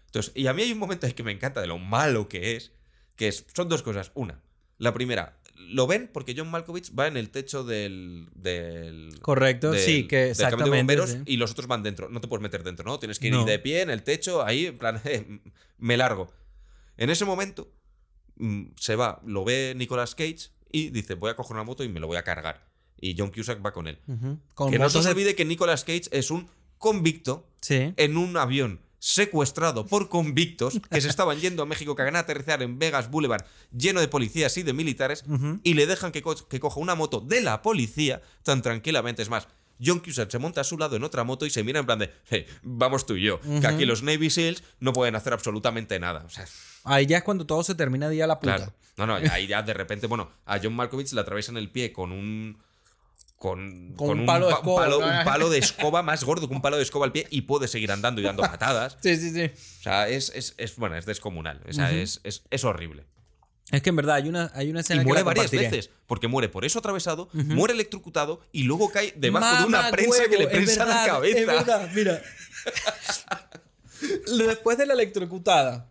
Entonces, 0.06 0.32
y 0.34 0.46
a 0.46 0.52
mí 0.54 0.62
hay 0.62 0.72
un 0.72 0.78
momento 0.78 1.06
que 1.14 1.22
me 1.22 1.32
encanta 1.32 1.60
de 1.60 1.66
lo 1.66 1.78
malo 1.78 2.28
que 2.28 2.56
es, 2.56 2.72
que 3.16 3.28
es, 3.28 3.46
son 3.54 3.68
dos 3.68 3.82
cosas. 3.82 4.12
Una, 4.14 4.42
la 4.82 4.92
primera, 4.92 5.38
lo 5.54 5.86
ven 5.86 6.10
porque 6.12 6.34
John 6.36 6.50
Malkovich 6.50 6.92
va 6.98 7.06
en 7.06 7.16
el 7.16 7.30
techo 7.30 7.62
del... 7.64 8.28
del 8.34 9.18
Correcto, 9.20 9.70
del- 9.70 9.80
sí, 9.80 10.06
que 10.08 10.16
del 10.16 10.30
exactamente. 10.30 10.70
de 10.70 10.76
bomberos 10.78 11.10
sí. 11.10 11.18
y 11.26 11.36
los 11.36 11.52
otros 11.52 11.66
van 11.68 11.82
dentro. 11.82 12.08
No 12.08 12.20
te 12.20 12.28
puedes 12.28 12.42
meter 12.42 12.62
dentro, 12.64 12.84
¿no? 12.84 12.98
Tienes 12.98 13.18
que 13.18 13.28
ir 13.28 13.32
No. 13.32 13.44
de 13.44 13.58
pie 13.58 13.82
en 13.82 13.90
el 13.90 14.02
techo, 14.02 14.44
ahí, 14.44 14.66
en 14.66 14.78
plan, 14.78 15.00
me 15.78 15.96
largo. 15.96 16.32
En 16.96 17.10
ese 17.10 17.24
momento 17.24 17.72
mm, 18.36 18.64
se 18.76 18.96
va, 18.96 19.20
lo 19.24 19.44
ve 19.44 19.74
Nicolas 19.76 20.14
Cage 20.14 20.50
y 20.70 20.90
dice, 20.90 21.14
voy 21.14 21.30
a 21.30 21.36
coger 21.36 21.54
una 21.54 21.64
moto 21.64 21.84
y 21.84 21.88
me 21.88 22.00
lo 22.00 22.06
voy 22.06 22.16
a 22.16 22.22
cargar. 22.24 22.66
Y 23.00 23.14
John 23.18 23.30
Cusack 23.30 23.64
va 23.64 23.72
con 23.72 23.86
él. 23.88 23.98
Con 24.54 24.70
que 24.70 24.78
no 24.78 24.88
se 24.90 25.00
de- 25.02 25.08
olvide 25.10 25.34
que 25.34 25.44
Nicolas 25.44 25.84
Cage 25.84 26.04
es 26.10 26.30
un 26.30 26.48
convicto 26.78 27.48
Sí. 27.60 27.94
en 27.96 28.16
un 28.16 28.36
avión 28.36 28.80
secuestrado 29.06 29.84
por 29.84 30.08
convictos 30.08 30.80
que 30.88 31.00
se 31.00 31.08
estaban 31.08 31.38
yendo 31.40 31.64
a 31.64 31.66
México, 31.66 31.96
que 31.96 32.04
van 32.04 32.14
a 32.14 32.20
aterrizar 32.20 32.62
en 32.62 32.78
Vegas 32.78 33.10
Boulevard 33.10 33.44
lleno 33.76 34.00
de 34.00 34.06
policías 34.06 34.56
y 34.58 34.62
de 34.62 34.72
militares 34.72 35.24
y 35.64 35.74
le 35.74 35.86
dejan 35.86 36.12
que, 36.12 36.22
co- 36.22 36.48
que 36.48 36.60
coja 36.60 36.78
una 36.78 36.94
moto 36.94 37.20
de 37.20 37.40
la 37.42 37.62
policía 37.62 38.22
tan 38.44 38.62
tranquilamente. 38.62 39.20
Es 39.20 39.28
más, 39.28 39.48
John 39.84 39.98
Cusack 39.98 40.30
se 40.30 40.38
monta 40.38 40.60
a 40.60 40.64
su 40.64 40.78
lado 40.78 40.94
en 40.94 41.02
otra 41.02 41.24
moto 41.24 41.44
y 41.46 41.50
se 41.50 41.64
mira 41.64 41.80
en 41.80 41.86
plan 41.86 41.98
de, 41.98 42.12
"Hey, 42.30 42.46
vamos 42.62 43.04
tú 43.04 43.16
y 43.16 43.22
yo, 43.24 43.40
que 43.40 43.66
aquí 43.66 43.84
los 43.84 44.04
Navy 44.04 44.30
SEALs 44.30 44.62
no 44.78 44.92
pueden 44.92 45.16
hacer 45.16 45.32
absolutamente 45.32 45.98
nada. 45.98 46.22
O 46.24 46.30
sea, 46.30 46.46
Ahí 46.84 47.06
ya 47.06 47.18
es 47.18 47.24
cuando 47.24 47.44
todo 47.44 47.64
se 47.64 47.74
termina 47.74 48.08
de 48.08 48.14
ir 48.14 48.22
a 48.22 48.28
la 48.28 48.38
puta. 48.38 48.56
claro. 48.56 48.72
No, 48.96 49.06
no, 49.06 49.14
ahí 49.14 49.46
ya 49.48 49.62
de 49.62 49.74
repente, 49.74 50.06
bueno, 50.06 50.30
a 50.46 50.60
John 50.62 50.74
Malkovich 50.76 51.10
le 51.12 51.20
atraviesan 51.20 51.56
el 51.56 51.70
pie 51.70 51.92
con 51.92 52.12
un... 52.12 52.56
Con, 53.42 53.92
Con 53.96 54.20
un 54.20 54.26
palo 54.26 54.46
de 54.46 54.52
escoba, 54.52 54.82
palo, 54.84 55.00
¿no? 55.00 55.06
un 55.18 55.24
palo 55.24 55.50
de 55.50 55.58
escoba 55.58 56.00
más 56.04 56.22
gordo 56.22 56.46
que 56.46 56.54
un 56.54 56.62
palo 56.62 56.76
de 56.76 56.84
escoba 56.84 57.06
al 57.06 57.10
pie 57.10 57.26
y 57.28 57.40
puede 57.40 57.66
seguir 57.66 57.90
andando 57.90 58.20
y 58.20 58.24
dando 58.24 58.42
patadas. 58.42 58.96
Sí, 59.02 59.16
sí, 59.16 59.32
sí. 59.32 59.50
O 59.80 59.82
sea, 59.82 60.08
es, 60.08 60.30
es, 60.36 60.54
es- 60.58 60.76
bueno, 60.76 60.94
es 60.96 61.06
descomunal. 61.06 61.60
O 61.68 61.72
sea, 61.72 61.90
es, 61.90 62.20
es, 62.22 62.44
es 62.50 62.62
horrible. 62.64 63.04
Es 63.72 63.82
que 63.82 63.90
en 63.90 63.96
verdad 63.96 64.14
hay 64.14 64.28
una, 64.28 64.52
hay 64.54 64.70
una 64.70 64.78
escena 64.78 65.02
que 65.02 65.08
muere 65.08 65.24
varias 65.24 65.50
veces. 65.50 65.90
Porque 66.06 66.28
muere 66.28 66.48
por 66.48 66.64
eso 66.64 66.78
atravesado, 66.78 67.30
muere 67.32 67.74
electrocutado 67.74 68.42
y 68.52 68.62
luego 68.62 68.90
cae 68.92 69.12
debajo 69.16 69.60
de 69.62 69.66
una 69.66 69.90
prensa 69.90 70.28
que 70.28 70.38
le 70.38 70.46
prensa 70.46 70.84
la 70.84 71.04
cabeza. 71.04 71.38
Es 71.40 71.46
verdad, 71.46 71.90
mira. 71.92 72.22
Después 74.38 74.78
de 74.78 74.86
la 74.86 74.94
electrocutada, 74.94 75.88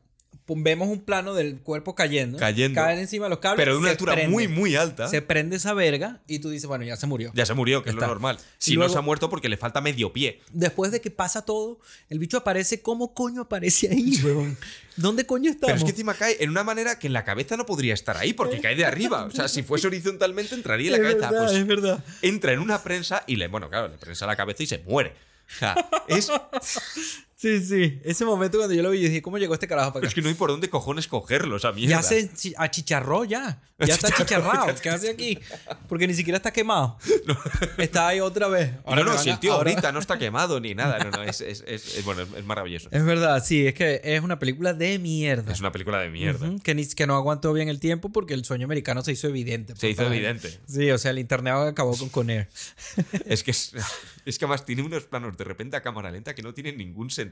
vemos 0.58 0.90
un 0.90 1.02
plano 1.02 1.34
del 1.34 1.60
cuerpo 1.60 1.96
cayendo. 1.96 2.38
Cayendo. 2.38 2.80
Caen 2.82 3.00
encima 3.00 3.26
de 3.26 3.30
los 3.32 3.40
cables. 3.40 3.58
Pero 3.64 3.74
de 3.74 3.80
una 3.80 3.90
altura 3.92 4.14
prende. 4.14 4.32
muy, 4.32 4.48
muy 4.48 4.76
alta. 4.76 5.08
Se 5.08 5.22
prende 5.22 5.56
esa 5.56 5.74
verga 5.74 6.22
y 6.28 6.40
tú 6.40 6.50
dices, 6.50 6.68
bueno, 6.68 6.84
ya 6.84 6.96
se 6.96 7.08
murió. 7.08 7.32
Ya 7.34 7.46
se 7.46 7.54
murió, 7.54 7.84
que 7.84 7.90
es 7.90 7.96
Está. 7.96 8.08
lo 8.08 8.14
normal. 8.14 8.38
Si 8.58 8.76
no 8.78 8.88
se 8.90 8.98
ha 8.98 9.02
muerto 9.02 9.30
porque 9.30 9.50
le 9.50 9.58
falta 9.58 9.82
medio 9.82 10.12
pie. 10.14 10.42
Después 10.52 10.92
de 10.92 11.02
que 11.02 11.12
pasa 11.12 11.44
todo, 11.46 11.80
el 12.10 12.20
bicho 12.20 12.38
aparece. 12.38 12.82
¿Cómo 12.82 13.14
coño 13.14 13.42
aparece 13.44 13.90
ahí, 13.90 14.20
weón? 14.24 14.58
¿Dónde 14.98 15.26
coño 15.26 15.50
estamos? 15.50 15.68
Pero 15.68 15.78
es 15.78 15.84
que 15.84 15.92
encima 15.92 16.14
cae 16.14 16.38
en 16.44 16.50
una 16.50 16.64
manera 16.64 17.00
que 17.00 17.08
en 17.08 17.14
la 17.14 17.24
cabeza 17.24 17.56
no 17.58 17.66
podría 17.66 17.94
estar 17.94 18.18
ahí 18.18 18.34
porque 18.34 18.60
cae 18.60 18.76
de 18.76 18.86
arriba. 18.86 19.24
O 19.26 19.32
sea, 19.32 19.48
si 19.48 19.64
fuese 19.64 19.88
horizontalmente 19.88 20.54
entraría 20.54 20.96
en 20.96 21.02
la 21.02 21.10
es 21.10 21.16
cabeza. 21.16 21.32
verdad, 21.32 21.46
Pues 21.48 21.58
es 21.60 21.68
verdad. 21.68 22.04
entra 22.22 22.52
en 22.54 22.60
una 22.60 22.84
prensa 22.84 23.24
y 23.28 23.38
le, 23.38 23.48
bueno, 23.48 23.70
claro, 23.70 23.88
le 23.88 23.98
prensa 23.98 24.26
la 24.28 24.36
cabeza 24.36 24.64
y 24.64 24.68
se 24.68 24.80
muere. 24.80 25.14
O 25.56 25.60
sea, 25.60 25.76
es, 26.08 26.30
Sí, 27.42 27.60
sí. 27.66 28.00
Ese 28.04 28.24
momento 28.24 28.60
cuando 28.60 28.76
yo 28.76 28.84
lo 28.84 28.92
vi, 28.92 29.02
yo 29.02 29.08
dije, 29.08 29.22
¿cómo 29.24 29.40
llegó 29.40 29.56
este 29.56 29.68
carajo 29.68 29.94
para 29.94 30.06
es 30.06 30.12
acá? 30.12 30.16
que 30.16 30.22
no 30.22 30.30
hay 30.30 30.36
por 30.36 30.52
dónde 30.52 30.70
cojones 30.70 31.08
cogerlo, 31.08 31.56
esa 31.58 31.72
mierda. 31.72 31.96
Ya 31.96 32.04
se 32.04 32.32
chi- 32.32 32.54
achicharró 32.56 33.26
ya. 33.26 33.60
Ya 33.80 33.96
está 33.96 34.10
achicharrado. 34.10 34.76
¿Qué 34.80 34.90
hace 34.92 35.10
aquí? 35.10 35.40
Porque 35.90 36.06
ni 36.08 36.14
siquiera 36.14 36.38
está 36.38 36.54
quemado. 36.54 37.00
Está 37.80 38.10
ahí 38.10 38.20
otra 38.20 38.48
vez. 38.48 38.70
Y 38.88 38.94
no, 38.94 39.04
no, 39.04 39.18
si 39.18 39.32
el 39.32 39.40
tío 39.40 39.54
ahora- 39.54 39.72
grita, 39.72 39.92
no 39.92 39.98
está 40.00 40.20
quemado 40.20 40.60
ni 40.60 40.76
nada. 40.76 41.00
No, 41.04 41.10
no, 41.10 41.24
es, 41.24 41.42
es- 41.42 41.64
es- 41.66 41.98
es- 41.98 42.06
bueno, 42.06 42.22
es, 42.22 42.28
es 42.38 42.46
maravilloso. 42.46 42.90
Es 42.92 43.04
verdad, 43.04 43.44
sí. 43.44 43.66
Es 43.66 43.74
que 43.74 44.00
es 44.04 44.22
una 44.22 44.38
película 44.38 44.76
de 44.76 45.00
mierda. 45.00 45.52
Es 45.52 45.60
una 45.62 45.72
película 45.72 45.98
de 46.00 46.12
mierda. 46.12 46.48
Ujú, 46.48 46.60
que, 46.62 46.76
ni, 46.76 46.86
que 46.86 47.08
no 47.08 47.16
aguantó 47.16 47.54
bien 47.54 47.70
el 47.70 47.80
tiempo 47.80 48.12
porque 48.12 48.36
el 48.36 48.46
sueño 48.46 48.66
americano 48.66 49.02
se 49.02 49.14
hizo 49.14 49.28
evidente. 49.30 49.76
Se 49.76 49.90
hizo 49.90 50.04
Para- 50.04 50.16
evidente. 50.16 50.60
Sí, 50.68 50.92
o 50.92 51.00
sea, 51.00 51.10
el 51.10 51.18
internet 51.18 51.54
acabó 51.56 51.98
con 51.98 52.10
Conair. 52.10 52.50
Es 53.26 53.42
que, 53.42 53.50
es, 53.50 53.74
es 54.26 54.38
que 54.38 54.46
además 54.46 54.64
tiene 54.64 54.84
unos 54.84 55.06
planos 55.06 55.36
de 55.36 55.44
repente 55.44 55.76
a 55.76 55.82
cámara 55.82 56.12
lenta 56.12 56.36
que 56.36 56.44
no 56.44 56.54
tienen 56.54 56.78
ningún 56.78 57.10
sentido. 57.10 57.31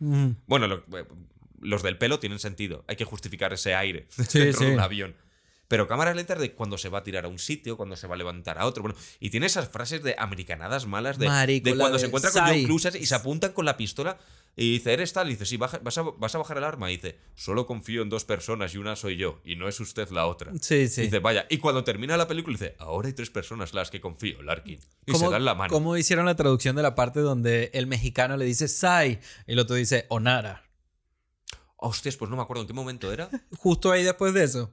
Ujú. 0.00 0.34
Bueno, 0.46 0.66
lo- 0.66 0.84
eh, 0.98 1.06
los 1.60 1.82
del 1.82 1.96
pelo 1.98 2.18
tienen 2.20 2.38
sentido. 2.38 2.84
Hay 2.88 2.96
que 2.96 3.04
justificar 3.04 3.52
ese 3.52 3.74
aire 3.74 4.06
Sí, 4.28 4.38
dentro 4.38 4.60
sí. 4.60 4.66
de 4.66 4.72
un 4.74 4.80
avión. 4.80 5.16
Pero 5.66 5.88
cámaras 5.88 6.14
lentas 6.14 6.38
de 6.38 6.52
cuando 6.52 6.76
se 6.76 6.90
va 6.90 6.98
a 6.98 7.02
tirar 7.02 7.24
a 7.24 7.28
un 7.28 7.38
sitio, 7.38 7.76
cuando 7.78 7.96
se 7.96 8.06
va 8.06 8.14
a 8.14 8.18
levantar 8.18 8.58
a 8.58 8.66
otro. 8.66 8.82
Bueno, 8.82 8.96
y 9.18 9.30
tiene 9.30 9.46
esas 9.46 9.68
frases 9.70 10.02
de 10.02 10.14
americanadas 10.18 10.86
malas 10.86 11.18
de, 11.18 11.26
cuando 11.78 11.94
de 11.94 12.00
se 12.00 12.06
encuentra 12.06 12.30
con. 12.30 12.54
John 12.60 12.64
Clusas 12.64 12.94
y 12.96 13.06
se 13.06 13.14
apuntan 13.14 13.52
con 13.52 13.64
la 13.64 13.76
pistola 13.78 14.18
y 14.56 14.72
dice, 14.74 14.92
¿eres 14.92 15.12
tal? 15.12 15.26
Y 15.28 15.32
dice, 15.32 15.46
sí, 15.46 15.56
baja- 15.56 15.80
vas, 15.82 15.98
a, 15.98 16.02
vas 16.02 16.34
a 16.34 16.38
bajar 16.38 16.58
el 16.58 16.64
arma. 16.64 16.90
Y 16.90 16.96
dice, 16.96 17.18
solo 17.34 17.66
confío 17.66 18.02
en 18.02 18.08
dos 18.08 18.24
personas 18.24 18.72
y 18.74 18.78
una 18.78 18.94
soy 18.94 19.16
yo 19.16 19.40
y 19.44 19.56
no 19.56 19.68
es 19.68 19.80
usted 19.80 20.08
la 20.10 20.26
otra. 20.26 20.52
Sí, 20.60 20.86
sí. 20.88 21.02
Dice, 21.02 21.18
vaya. 21.18 21.46
Y 21.50 21.58
cuando 21.58 21.82
termina 21.82 22.16
la 22.16 22.28
película 22.28 22.54
dice, 22.54 22.76
ahora 22.78 23.08
hay 23.08 23.14
tres 23.14 23.30
personas 23.30 23.74
las 23.74 23.90
que 23.90 24.00
confío, 24.00 24.42
Larkin. 24.42 24.78
Y 25.06 25.12
se 25.12 25.18
¿Cómo- 25.18 25.30
dan 25.30 25.44
la 25.44 25.54
mano. 25.54 25.72
¿Cómo 25.72 25.96
hicieron 25.96 26.26
la 26.26 26.36
traducción 26.36 26.76
de 26.76 26.82
la 26.82 26.94
parte 26.94 27.20
donde 27.20 27.70
el 27.74 27.86
mexicano 27.88 28.36
le 28.36 28.44
dice 28.44 28.68
Sai 28.68 29.18
y 29.46 29.52
el 29.52 29.58
otro 29.58 29.74
dice 29.76 30.06
Onara? 30.08 30.62
Hostias, 31.76 32.16
pues 32.16 32.30
no 32.30 32.36
me 32.36 32.42
acuerdo 32.42 32.62
en 32.62 32.66
qué 32.68 32.72
momento 32.74 33.12
era. 33.12 33.28
Justo 33.58 33.90
ahí 33.90 34.02
después 34.04 34.32
de 34.34 34.44
eso. 34.44 34.70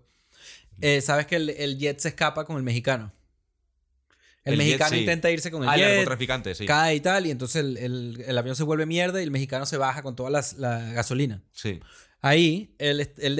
eh, 0.79 1.01
¿Sabes 1.01 1.25
que 1.27 1.35
el, 1.37 1.49
el 1.49 1.77
jet 1.77 1.99
se 1.99 2.09
escapa 2.09 2.45
con 2.45 2.57
el 2.57 2.63
mexicano? 2.63 3.11
El, 4.43 4.53
El 4.53 4.59
jet, 4.59 4.65
mexicano 4.67 4.89
sí. 4.95 4.99
intenta 5.01 5.29
irse 5.31 5.51
con 5.51 5.63
el 5.63 5.69
Ah, 5.69 5.75
el 5.75 5.81
jet, 5.81 5.89
narcotraficante, 5.89 6.55
sí. 6.55 6.65
cae 6.65 6.95
y 6.95 6.99
tal, 6.99 7.27
y 7.27 7.31
entonces 7.31 7.57
el, 7.63 7.77
el- 7.77 8.23
el 8.27 8.37
avión 8.37 8.55
se 8.55 8.63
vuelve 8.63 8.85
mierda 8.87 9.19
y 9.19 9.23
el 9.23 9.31
mexicano 9.31 9.65
se 9.67 9.77
baja 9.77 10.01
con 10.01 10.15
toda 10.15 10.29
las- 10.31 10.53
la 10.53 10.79
gasolina. 10.93 11.43
Sí. 11.51 11.79
Ahí, 12.23 12.75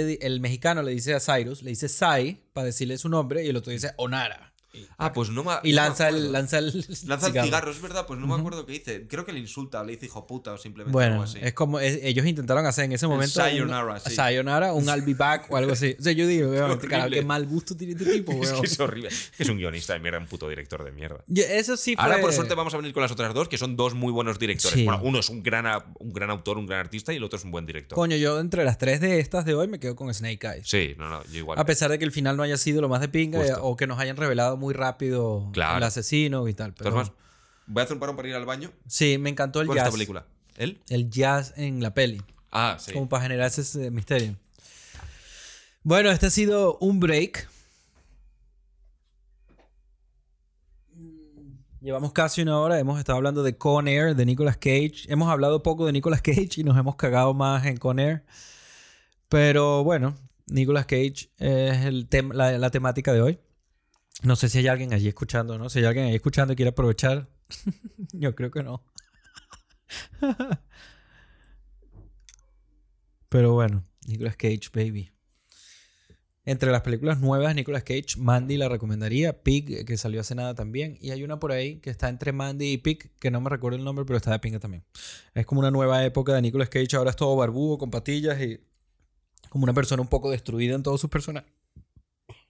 di- 0.06 0.20
el 0.22 0.39
mexicano 0.39 0.82
le 0.84 0.91
dice 0.91 1.14
a 1.14 1.20
Cyrus, 1.20 1.62
le 1.64 1.70
dice 1.72 1.88
Sai 1.89 2.43
para 2.54 2.66
decirle 2.66 2.97
su 2.97 3.10
nombre 3.10 3.43
y 3.43 3.49
el 3.49 3.56
otro 3.58 3.72
dice 3.72 3.91
Onara. 3.97 4.51
Ah, 4.98 5.12
pues 5.14 5.30
no 5.30 5.44
me 5.44 5.52
Y 5.52 5.56
no 5.56 5.62
me 5.64 5.72
lanza 5.74 6.10
el, 6.10 6.32
lanza 6.32 6.58
el 6.60 6.66
Lanza 7.08 7.28
el 7.28 7.34
cigarro. 7.44 7.72
es 7.72 7.82
verdad, 7.82 8.06
pues 8.08 8.20
no 8.20 8.28
me 8.28 8.36
acuerdo 8.36 8.66
qué 8.66 8.74
dice. 8.74 9.08
Creo 9.08 9.26
que 9.26 9.34
le 9.34 9.40
insulta, 9.40 9.84
le 9.84 9.94
dice 9.94 10.06
hijo 10.06 10.26
puta 10.28 10.54
o 10.54 10.58
simplemente 10.58 10.94
Bueno, 10.94 11.14
algo 11.14 11.24
así. 11.26 11.40
es 11.42 11.54
como 11.54 11.80
es- 11.80 12.00
ellos 12.04 12.26
intentaron 12.26 12.66
hacer 12.66 12.86
en 12.86 12.94
ese 12.94 13.08
momento. 13.08 13.34
sayonara, 13.34 13.94
un, 13.94 14.00
sí. 14.00 14.16
sayonara, 14.16 14.74
un 14.74 14.86
I'll 14.86 15.02
be 15.02 15.14
back 15.14 15.48
o 15.52 15.58
algo 15.58 15.74
así. 15.74 15.96
O 16.00 16.04
sea, 16.04 16.14
yo 16.14 16.26
digo, 16.28 16.52
qué 17.10 17.22
mal 17.24 17.46
gusto 17.46 17.76
tiene 17.76 17.94
este 17.94 18.06
tipo, 18.12 18.32
Es 18.44 18.50
weón. 18.52 18.62
que 18.62 18.68
es 18.68 18.80
horrible. 18.80 19.10
Es 19.38 19.50
un 19.50 19.58
guionista 19.58 19.94
de 19.94 20.00
mierda, 20.00 20.20
un 20.20 20.28
puto 20.28 20.48
director 20.48 20.84
de 20.84 20.92
mierda. 20.92 21.24
Yo- 21.28 21.44
eso 21.44 21.76
sí 21.78 21.96
fue. 21.96 22.04
Ahora, 22.04 22.20
por 22.22 22.32
suerte, 22.34 22.54
vamos 22.56 22.74
a 22.74 22.78
venir 22.78 22.94
con 22.94 23.02
las 23.04 23.12
otras 23.12 23.34
dos, 23.34 23.48
que 23.50 23.58
son 23.58 23.76
dos 23.76 23.94
muy 23.94 24.12
buenos 24.12 24.40
directores. 24.40 24.78
Sí. 24.78 24.86
Bueno, 24.86 25.02
uno 25.04 25.20
es 25.20 25.30
un 25.30 25.44
gran, 25.44 25.66
un 26.00 26.14
gran 26.14 26.30
autor, 26.30 26.58
un 26.58 26.66
gran 26.66 26.80
artista, 26.80 27.12
y 27.14 27.18
el 27.18 27.24
otro 27.24 27.38
es 27.38 27.46
un 27.46 27.52
buen 27.52 27.66
director. 27.66 27.96
Coño, 27.96 28.16
yo 28.16 28.40
entre 28.40 28.64
las 28.64 28.78
tres 28.78 29.02
de 29.02 29.20
estas 29.20 29.46
de 29.46 29.54
hoy 29.54 29.68
me 29.68 29.80
quedo 29.80 29.96
con 29.96 30.14
Snake 30.14 30.48
Eyes. 30.48 30.68
Sí, 30.70 30.96
no, 30.98 31.10
no, 31.10 31.24
yo 31.26 31.38
igual. 31.40 31.60
A 31.60 31.66
pesar 31.66 31.92
de 31.92 32.00
que 32.00 32.06
el 32.06 32.12
final 32.12 32.38
no 32.38 32.44
haya 32.44 32.58
sido 32.58 32.82
lo 32.82 32.88
más 32.90 33.02
de 33.02 33.10
pinga 33.10 33.40
Justo. 33.40 33.54
eh, 33.54 33.60
o 33.62 33.76
que 33.76 33.88
nos 33.88 34.00
hayan 34.00 34.16
revelado 34.18 34.58
muy 34.62 34.74
rápido 34.74 35.49
Claro. 35.51 35.78
el 35.78 35.84
asesino 35.84 36.47
y 36.47 36.53
tal. 36.53 36.74
Pero 36.74 36.91
maneras, 36.91 37.12
voy 37.68 37.82
a 37.82 37.84
hacer 37.84 37.95
un 37.95 37.99
parón 37.99 38.16
para 38.16 38.30
ir 38.30 38.36
al 38.36 38.45
baño 38.45 38.72
sí, 38.88 39.18
me 39.18 39.30
encantó 39.30 39.59
el 39.62 39.68
jazz. 39.68 39.78
esta 39.78 39.91
película. 39.91 40.26
¿Él? 40.55 40.80
El 40.88 41.09
jazz 41.09 41.53
en 41.57 41.82
la 41.82 41.93
peli. 41.93 42.22
Ah, 42.51 42.78
sí. 42.80 42.93
Como 42.93 43.09
para 43.09 43.24
generar 43.24 43.47
ese 43.47 43.91
misterio. 43.91 44.38
Bueno, 45.84 46.12
este 46.12 46.28
ha 46.28 46.30
sido 46.30 46.78
un 46.80 46.99
break. 46.99 47.49
Llevamos 51.82 52.14
casi 52.14 52.43
una 52.43 52.59
hora, 52.59 52.78
hemos 52.80 52.99
estado 52.99 53.18
hablando 53.18 53.41
de 53.41 53.57
Con 53.57 53.88
Air, 53.88 54.16
de 54.16 54.26
Nicolas 54.26 54.57
Cage. 54.57 55.05
Hemos 55.07 55.30
hablado 55.32 55.64
poco 55.64 55.88
de 55.88 55.91
Nicolas 55.91 56.22
Cage 56.22 56.49
y 56.57 56.64
nos 56.64 56.78
hemos 56.78 56.95
cagado 56.95 57.34
más 57.34 57.66
en 57.66 57.78
Con 57.78 57.97
Air. 57.99 58.24
Pero 59.30 59.84
bueno, 59.84 60.16
Nicolas 60.47 60.86
Cage 60.86 61.30
es 61.39 61.86
el 61.86 62.07
tem- 62.07 62.34
la, 62.34 62.55
la 62.59 62.70
temática 62.70 63.14
de 63.14 63.22
hoy. 63.22 63.39
No 64.24 64.36
sé 64.36 64.49
si 64.49 64.59
hay 64.59 64.68
alguien 64.68 64.93
allí 64.93 65.07
escuchando, 65.07 65.57
¿no? 65.57 65.70
Si 65.70 65.80
hay 65.80 65.86
alguien 65.86 66.05
allí 66.05 66.16
escuchando 66.16 66.53
y 66.53 66.55
quiere 66.55 66.70
aprovechar. 66.70 67.30
Yo 68.14 68.36
creo 68.36 68.51
que 68.51 68.64
no. 68.64 68.84
Pero 73.30 73.53
bueno, 73.53 73.86
Nicolas 74.07 74.36
Cage, 74.36 74.70
baby. 74.74 75.12
Entre 76.43 76.72
las 76.72 76.82
películas 76.82 77.20
nuevas 77.20 77.53
Nicolas 77.53 77.84
Cage, 77.84 78.18
Mandy 78.18 78.57
la 78.57 78.68
recomendaría, 78.68 79.43
Pig, 79.43 79.72
eh, 79.72 79.86
que 79.86 79.95
salió 79.95 80.22
hace 80.22 80.34
nada 80.34 80.55
también, 80.55 80.97
y 80.99 81.12
hay 81.12 81.24
una 81.24 81.39
por 81.39 81.51
ahí 81.51 81.80
que 81.80 81.91
está 81.91 82.09
entre 82.09 82.32
Mandy 82.32 82.74
y 82.74 82.78
Pig, 82.78 83.12
que 83.20 83.30
no 83.30 83.39
me 83.41 83.49
recuerdo 83.49 83.78
el 83.78 83.84
nombre, 83.84 84.05
pero 84.05 84.18
está 84.18 84.32
de 84.32 84.39
pinga 84.39 84.59
también. 84.59 84.84
Es 85.36 85.45
como 85.45 85.59
una 85.62 85.70
nueva 85.70 86.03
época 86.03 86.34
de 86.34 86.41
Nicolas 86.41 86.70
Cage, 86.70 86.95
ahora 86.95 87.12
es 87.12 87.16
todo 87.16 87.36
barbudo, 87.36 87.78
con 87.78 87.91
patillas 87.91 88.41
y 88.41 88.59
como 89.49 89.64
una 89.66 89.74
persona 89.74 90.01
un 90.01 90.07
poco 90.07 90.32
destruida 90.32 90.76
en 90.76 90.84
todos 90.84 90.99
sus 90.99 91.09
personajes. 91.09 91.51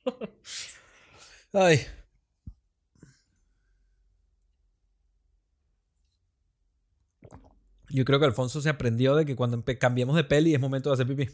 Ay. 1.54 1.86
Yo 7.90 8.06
creo 8.06 8.20
que 8.20 8.26
Alfonso 8.26 8.62
se 8.62 8.70
aprendió 8.70 9.16
de 9.16 9.26
que 9.26 9.36
cuando 9.36 9.64
cambiemos 9.80 10.16
de 10.16 10.24
peli 10.24 10.54
es 10.54 10.60
momento 10.60 10.90
de 10.90 10.94
hacer 10.96 11.08
pipí. 11.08 11.30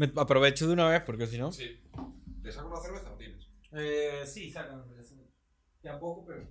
Me 0.00 0.10
aprovecho 0.16 0.66
de 0.66 0.72
una 0.72 0.88
vez 0.88 1.02
porque 1.02 1.26
si 1.26 1.36
no. 1.36 1.52
Sí. 1.52 1.78
¿Te 2.42 2.50
saco 2.50 2.68
una 2.68 2.80
cerveza 2.80 3.12
o 3.12 3.18
tienes? 3.18 3.50
Eh, 3.72 4.22
sí, 4.24 4.50
sácame. 4.50 4.82
Tampoco, 5.82 6.24
pero. 6.24 6.48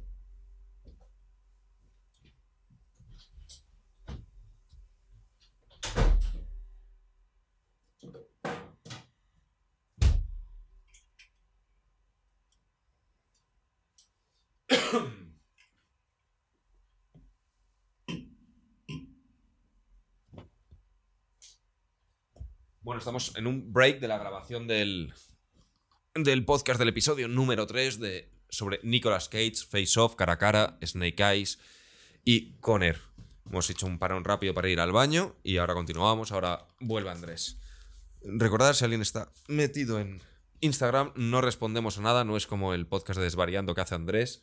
Bueno, 22.90 23.02
estamos 23.02 23.34
en 23.36 23.46
un 23.46 23.72
break 23.72 24.00
de 24.00 24.08
la 24.08 24.18
grabación 24.18 24.66
del, 24.66 25.14
del 26.16 26.44
podcast 26.44 26.80
del 26.80 26.90
episodio 26.90 27.28
número 27.28 27.68
3 27.68 28.00
de, 28.00 28.32
sobre 28.50 28.80
Nicolas 28.82 29.30
Cage, 29.30 29.58
Face 29.70 30.00
Off, 30.00 30.16
Cara 30.16 30.34
a 30.34 30.38
Cara, 30.40 30.80
Snake 30.84 31.22
Eyes 31.22 31.60
y 32.26 32.54
Conner. 32.54 33.00
Hemos 33.46 33.70
hecho 33.70 33.86
un 33.86 34.00
parón 34.00 34.24
rápido 34.24 34.56
para 34.56 34.70
ir 34.70 34.80
al 34.80 34.92
baño 34.92 35.36
y 35.44 35.58
ahora 35.58 35.76
continuamos. 35.76 36.32
Ahora 36.32 36.66
vuelve 36.80 37.12
Andrés. 37.12 37.60
Recordad, 38.24 38.74
si 38.74 38.86
alguien 38.86 39.04
está 39.04 39.32
metido 39.48 40.00
en 40.00 40.20
Instagram, 40.60 41.12
no 41.14 41.42
respondemos 41.42 42.00
a 42.00 42.02
nada. 42.02 42.24
No 42.24 42.38
es 42.38 42.48
como 42.48 42.74
el 42.74 42.88
podcast 42.88 43.20
de 43.20 43.26
Desvariando 43.26 43.76
que 43.76 43.82
hace 43.82 43.94
Andrés. 43.94 44.42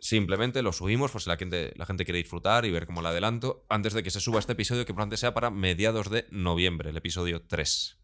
Simplemente 0.00 0.62
lo 0.62 0.72
subimos 0.72 1.10
por 1.10 1.20
si 1.20 1.28
la 1.28 1.36
gente, 1.36 1.72
la 1.76 1.86
gente 1.86 2.04
quiere 2.04 2.18
disfrutar 2.18 2.64
y 2.64 2.70
ver 2.70 2.86
cómo 2.86 3.02
la 3.02 3.10
adelanto 3.10 3.64
antes 3.68 3.92
de 3.92 4.02
que 4.02 4.10
se 4.10 4.20
suba 4.20 4.38
este 4.38 4.52
episodio 4.52 4.84
que 4.84 4.92
probablemente 4.92 5.16
sea 5.16 5.34
para 5.34 5.50
mediados 5.50 6.10
de 6.10 6.26
noviembre, 6.30 6.90
el 6.90 6.96
episodio 6.96 7.42
3. 7.42 7.98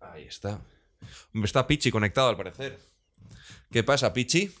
Ahí 0.00 0.24
está. 0.24 0.60
Está 1.42 1.66
Pichi 1.66 1.90
conectado 1.90 2.28
al 2.28 2.36
parecer. 2.36 2.78
¿Qué 3.70 3.82
pasa, 3.82 4.12
Pichi? 4.12 4.54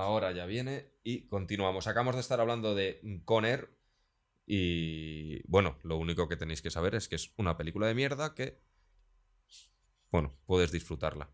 Ahora 0.00 0.32
ya 0.32 0.46
viene 0.46 0.92
y 1.02 1.28
continuamos. 1.28 1.86
Acabamos 1.86 2.14
de 2.14 2.22
estar 2.22 2.40
hablando 2.40 2.74
de 2.74 3.00
Conner 3.24 3.70
y 4.46 5.46
bueno, 5.48 5.78
lo 5.82 5.96
único 5.96 6.28
que 6.28 6.36
tenéis 6.36 6.62
que 6.62 6.70
saber 6.70 6.94
es 6.94 7.08
que 7.08 7.16
es 7.16 7.32
una 7.36 7.56
película 7.56 7.86
de 7.86 7.94
mierda 7.94 8.34
que, 8.34 8.60
bueno, 10.10 10.36
puedes 10.46 10.72
disfrutarla. 10.72 11.30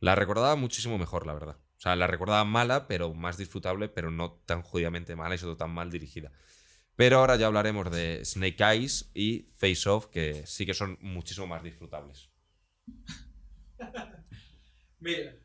La 0.00 0.14
recordaba 0.14 0.56
muchísimo 0.56 0.96
mejor, 0.96 1.26
la 1.26 1.34
verdad. 1.34 1.58
O 1.76 1.80
sea, 1.80 1.96
la 1.96 2.06
recordaba 2.06 2.44
mala, 2.44 2.86
pero 2.86 3.12
más 3.12 3.36
disfrutable, 3.36 3.88
pero 3.88 4.10
no 4.10 4.40
tan 4.46 4.62
jodidamente 4.62 5.16
mala 5.16 5.34
y 5.34 5.38
sobre 5.38 5.56
tan 5.56 5.72
mal 5.72 5.90
dirigida. 5.90 6.32
Pero 6.96 7.18
ahora 7.18 7.36
ya 7.36 7.46
hablaremos 7.46 7.90
de 7.90 8.24
Snake 8.24 8.64
Eyes 8.64 9.10
y 9.14 9.48
Face 9.56 9.88
Off, 9.88 10.06
que 10.06 10.46
sí 10.46 10.64
que 10.64 10.74
son 10.74 10.96
muchísimo 11.00 11.46
más 11.46 11.62
disfrutables. 11.62 12.30
Mira. 15.00 15.43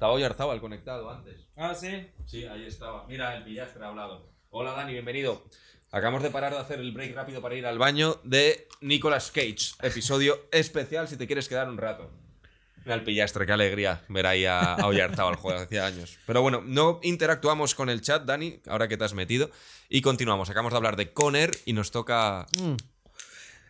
Estaba 0.00 0.14
Oyarzábal 0.14 0.62
conectado 0.62 1.10
antes. 1.10 1.36
Ah, 1.56 1.74
sí. 1.74 2.06
Sí, 2.24 2.46
ahí 2.46 2.64
estaba. 2.64 3.04
Mira, 3.06 3.36
el 3.36 3.44
pillastre 3.44 3.84
ha 3.84 3.88
hablado. 3.88 4.30
Hola 4.48 4.72
Dani, 4.72 4.92
bienvenido. 4.92 5.44
Acabamos 5.90 6.22
de 6.22 6.30
parar 6.30 6.54
de 6.54 6.58
hacer 6.58 6.80
el 6.80 6.92
break 6.92 7.14
rápido 7.14 7.42
para 7.42 7.54
ir 7.54 7.66
al 7.66 7.76
baño 7.76 8.18
de 8.24 8.66
Nicolas 8.80 9.30
Cage. 9.30 9.74
Episodio 9.82 10.40
especial 10.52 11.06
si 11.06 11.18
te 11.18 11.26
quieres 11.26 11.50
quedar 11.50 11.68
un 11.68 11.76
rato. 11.76 12.10
Mira 12.82 12.94
el 12.94 13.04
pillastre, 13.04 13.44
qué 13.44 13.52
alegría 13.52 14.02
ver 14.08 14.26
ahí 14.26 14.46
a, 14.46 14.72
a 14.72 14.86
Oyarzábal, 14.86 15.36
joder, 15.36 15.58
hacía 15.64 15.84
años. 15.84 16.18
Pero 16.26 16.40
bueno, 16.40 16.62
no 16.64 16.98
interactuamos 17.02 17.74
con 17.74 17.90
el 17.90 18.00
chat, 18.00 18.24
Dani, 18.24 18.62
ahora 18.68 18.88
que 18.88 18.96
te 18.96 19.04
has 19.04 19.12
metido. 19.12 19.50
Y 19.90 20.00
continuamos. 20.00 20.48
Acabamos 20.48 20.72
de 20.72 20.78
hablar 20.78 20.96
de 20.96 21.12
Conner 21.12 21.50
y 21.66 21.74
nos 21.74 21.90
toca. 21.90 22.46
Mm. 22.58 22.76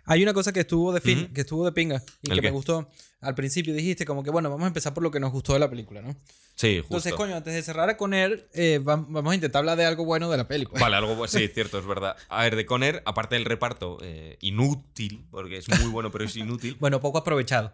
Hay 0.04 0.22
una 0.22 0.32
cosa 0.34 0.52
que 0.52 0.60
estuvo 0.60 0.92
de, 0.92 1.00
fin, 1.00 1.32
que 1.34 1.42
estuvo 1.42 1.64
de 1.64 1.72
pinga 1.72 2.02
y 2.22 2.30
¿El 2.30 2.36
que 2.36 2.40
qué? 2.42 2.48
me 2.48 2.52
gustó. 2.52 2.88
Al 3.20 3.34
principio 3.34 3.74
dijiste 3.74 4.04
como 4.06 4.22
que, 4.24 4.30
bueno, 4.30 4.48
vamos 4.48 4.64
a 4.64 4.68
empezar 4.68 4.94
por 4.94 5.02
lo 5.02 5.10
que 5.10 5.20
nos 5.20 5.30
gustó 5.30 5.52
de 5.52 5.58
la 5.58 5.68
película, 5.68 6.00
¿no? 6.00 6.16
Sí, 6.54 6.78
justo. 6.78 6.94
Entonces, 6.96 7.12
coño, 7.14 7.36
antes 7.36 7.52
de 7.54 7.62
cerrar 7.62 7.96
con 7.96 8.14
él, 8.14 8.46
eh, 8.54 8.80
vam- 8.82 9.06
vamos 9.08 9.32
a 9.32 9.34
intentar 9.34 9.60
hablar 9.60 9.76
de 9.76 9.84
algo 9.84 10.04
bueno 10.04 10.30
de 10.30 10.36
la 10.38 10.48
película. 10.48 10.80
Vale, 10.80 10.96
algo 10.96 11.16
pues, 11.16 11.30
sí, 11.30 11.48
cierto, 11.54 11.78
es 11.78 11.86
verdad. 11.86 12.16
A 12.28 12.42
ver, 12.44 12.56
de 12.56 12.64
Conner, 12.66 13.02
aparte 13.06 13.34
del 13.34 13.44
reparto 13.44 13.98
eh, 14.02 14.38
inútil, 14.40 15.26
porque 15.30 15.58
es 15.58 15.68
muy 15.68 15.90
bueno, 15.90 16.10
pero 16.10 16.24
es 16.24 16.34
inútil. 16.36 16.76
Bueno, 16.80 17.00
poco 17.00 17.18
aprovechado. 17.18 17.72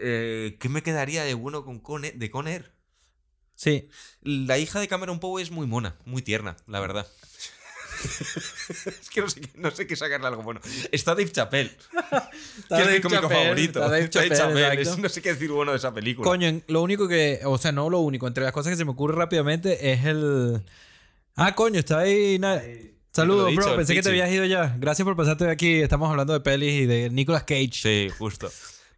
eh, 0.00 0.56
¿Qué 0.58 0.68
me 0.68 0.82
quedaría 0.82 1.22
de 1.24 1.34
bueno 1.34 1.64
con 1.64 1.78
Conner, 1.80 2.14
de 2.14 2.30
Conner? 2.30 2.72
Sí. 3.54 3.88
La 4.22 4.58
hija 4.58 4.80
de 4.80 4.88
Cameron 4.88 5.20
Poe 5.20 5.42
es 5.42 5.50
muy 5.50 5.66
mona, 5.66 5.96
muy 6.06 6.22
tierna, 6.22 6.56
la 6.66 6.80
verdad. 6.80 7.06
Es 8.04 9.10
que 9.10 9.20
no 9.20 9.28
sé, 9.28 9.40
qué- 9.40 9.50
no 9.54 9.70
sé 9.70 9.86
qué 9.86 9.96
sacarle 9.96 10.26
algo 10.26 10.42
bueno. 10.42 10.60
Está 10.90 11.12
Dave 11.14 11.30
Chappelle, 11.30 11.70
Está 11.70 12.30
que 12.76 12.82
es 12.82 12.86
Dave 12.86 12.94
mi 12.94 13.00
cómico 13.00 13.22
Chappelle, 13.22 13.42
favorito. 13.44 13.78
está 13.80 13.90
Dave 13.90 14.10
Chappelle, 14.10 14.32
es- 14.34 14.80
exacto. 14.88 15.02
no 15.02 15.08
sé 15.08 15.22
qué 15.22 15.32
decir 15.32 15.50
bueno 15.50 15.72
de 15.72 15.78
esa 15.78 15.92
película. 15.94 16.28
Coño, 16.28 16.60
lo 16.68 16.82
único 16.82 17.08
que, 17.08 17.40
o 17.44 17.58
sea, 17.58 17.72
no 17.72 17.88
lo 17.90 18.00
único, 18.00 18.26
entre 18.26 18.44
las 18.44 18.52
cosas 18.52 18.70
que 18.72 18.76
se 18.76 18.84
me 18.84 18.90
ocurre 18.92 19.14
rápidamente 19.16 19.92
es 19.92 20.04
el... 20.04 20.62
Ah, 21.36 21.54
coño, 21.54 21.78
está 21.78 22.00
ahí... 22.00 22.38
Saludos, 23.14 23.50
dicho, 23.50 23.60
bro. 23.62 23.76
Pensé 23.76 23.94
que 23.94 24.02
te 24.02 24.08
habías 24.08 24.30
ido 24.30 24.44
ya. 24.46 24.74
Gracias 24.78 25.04
por 25.04 25.14
pasarte 25.16 25.48
aquí. 25.50 25.82
Estamos 25.82 26.10
hablando 26.10 26.32
de 26.32 26.40
pelis 26.40 26.72
y 26.82 26.86
de 26.86 27.10
Nicolas 27.10 27.42
Cage. 27.44 27.70
Sí, 27.74 28.08
justo. 28.18 28.50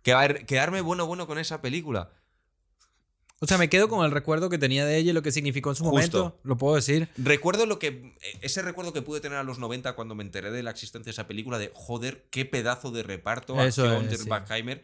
Quedarme 0.02 0.82
bueno, 0.82 1.06
bueno 1.06 1.26
con 1.26 1.38
esa 1.38 1.60
película. 1.60 2.10
O 3.44 3.46
sea, 3.46 3.58
me 3.58 3.68
quedo 3.68 3.88
con 3.88 4.04
el 4.04 4.10
recuerdo 4.10 4.48
que 4.48 4.58
tenía 4.58 4.86
de 4.86 4.96
ella 4.96 5.10
y 5.10 5.12
lo 5.12 5.22
que 5.22 5.30
significó 5.30 5.70
en 5.70 5.76
su 5.76 5.84
Justo. 5.84 5.96
momento. 5.96 6.40
Lo 6.44 6.56
puedo 6.56 6.74
decir. 6.76 7.08
Recuerdo 7.18 7.66
lo 7.66 7.78
que. 7.78 8.14
Ese 8.40 8.62
recuerdo 8.62 8.92
que 8.92 9.02
pude 9.02 9.20
tener 9.20 9.36
a 9.36 9.42
los 9.42 9.58
90 9.58 9.94
cuando 9.94 10.14
me 10.14 10.22
enteré 10.24 10.50
de 10.50 10.62
la 10.62 10.70
existencia 10.70 11.10
de 11.10 11.12
esa 11.12 11.28
película, 11.28 11.58
de 11.58 11.70
joder, 11.74 12.26
qué 12.30 12.46
pedazo 12.46 12.90
de 12.90 13.02
reparto 13.02 13.60
Eso 13.60 13.84
acción 13.84 14.06
es, 14.06 14.20
sí. 14.22 14.80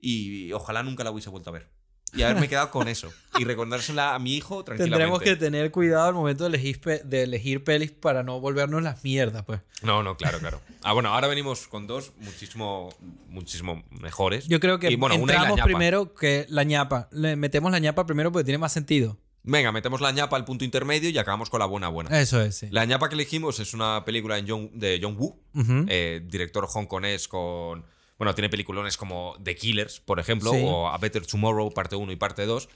Y 0.00 0.52
ojalá 0.52 0.82
nunca 0.82 1.04
la 1.04 1.12
hubiese 1.12 1.30
vuelto 1.30 1.50
a 1.50 1.52
ver. 1.52 1.68
Y 2.12 2.22
haberme 2.22 2.48
quedado 2.48 2.70
con 2.70 2.88
eso. 2.88 3.12
Y 3.38 3.44
recordársela 3.44 4.14
a 4.14 4.18
mi 4.18 4.34
hijo 4.34 4.64
tranquilamente. 4.64 4.98
Tendremos 4.98 5.22
que 5.22 5.36
tener 5.36 5.70
cuidado 5.70 6.08
al 6.08 6.14
momento 6.14 6.44
de 6.44 6.48
elegir, 6.48 6.80
de 6.80 7.22
elegir 7.22 7.62
pelis 7.62 7.92
para 7.92 8.22
no 8.24 8.40
volvernos 8.40 8.82
las 8.82 9.04
mierdas, 9.04 9.44
pues. 9.44 9.60
No, 9.82 10.02
no, 10.02 10.16
claro, 10.16 10.38
claro. 10.40 10.60
Ah, 10.82 10.92
bueno, 10.92 11.10
ahora 11.14 11.28
venimos 11.28 11.68
con 11.68 11.86
dos 11.86 12.12
muchísimo, 12.18 12.92
muchísimo 13.28 13.84
mejores. 13.90 14.48
Yo 14.48 14.58
creo 14.60 14.78
que 14.80 14.90
Y, 14.90 14.96
bueno, 14.96 15.14
entramos 15.14 15.60
primero 15.62 16.14
que 16.14 16.46
la 16.48 16.64
ñapa. 16.64 17.08
Le 17.12 17.36
metemos 17.36 17.70
la 17.70 17.78
ñapa 17.78 18.06
primero 18.06 18.32
porque 18.32 18.44
tiene 18.44 18.58
más 18.58 18.72
sentido. 18.72 19.16
Venga, 19.42 19.72
metemos 19.72 20.00
la 20.02 20.10
ñapa 20.12 20.36
al 20.36 20.44
punto 20.44 20.64
intermedio 20.66 21.08
y 21.08 21.16
acabamos 21.16 21.48
con 21.48 21.60
la 21.60 21.66
buena 21.66 21.88
buena. 21.88 22.20
Eso 22.20 22.42
es, 22.42 22.56
sí. 22.56 22.68
La 22.70 22.84
ñapa 22.84 23.08
que 23.08 23.14
elegimos 23.14 23.58
es 23.58 23.72
una 23.72 24.04
película 24.04 24.36
en 24.36 24.46
John- 24.48 24.70
de 24.74 24.98
John 25.02 25.16
Woo, 25.16 25.40
Ujú. 25.54 25.86
eh, 25.88 26.20
director 26.26 26.66
hongkonés 26.70 27.26
con... 27.28 27.86
Bueno, 28.20 28.34
tiene 28.34 28.50
peliculones 28.50 28.98
como 28.98 29.34
The 29.42 29.56
Killers, 29.56 29.98
por 30.00 30.20
ejemplo, 30.20 30.52
Sí. 30.52 30.62
o 30.62 30.88
A 30.90 30.98
Better 30.98 31.26
Tomorrow, 31.26 31.72
parte 31.72 31.96
1 31.96 32.12
y 32.12 32.16
parte 32.16 32.44
2. 32.44 32.68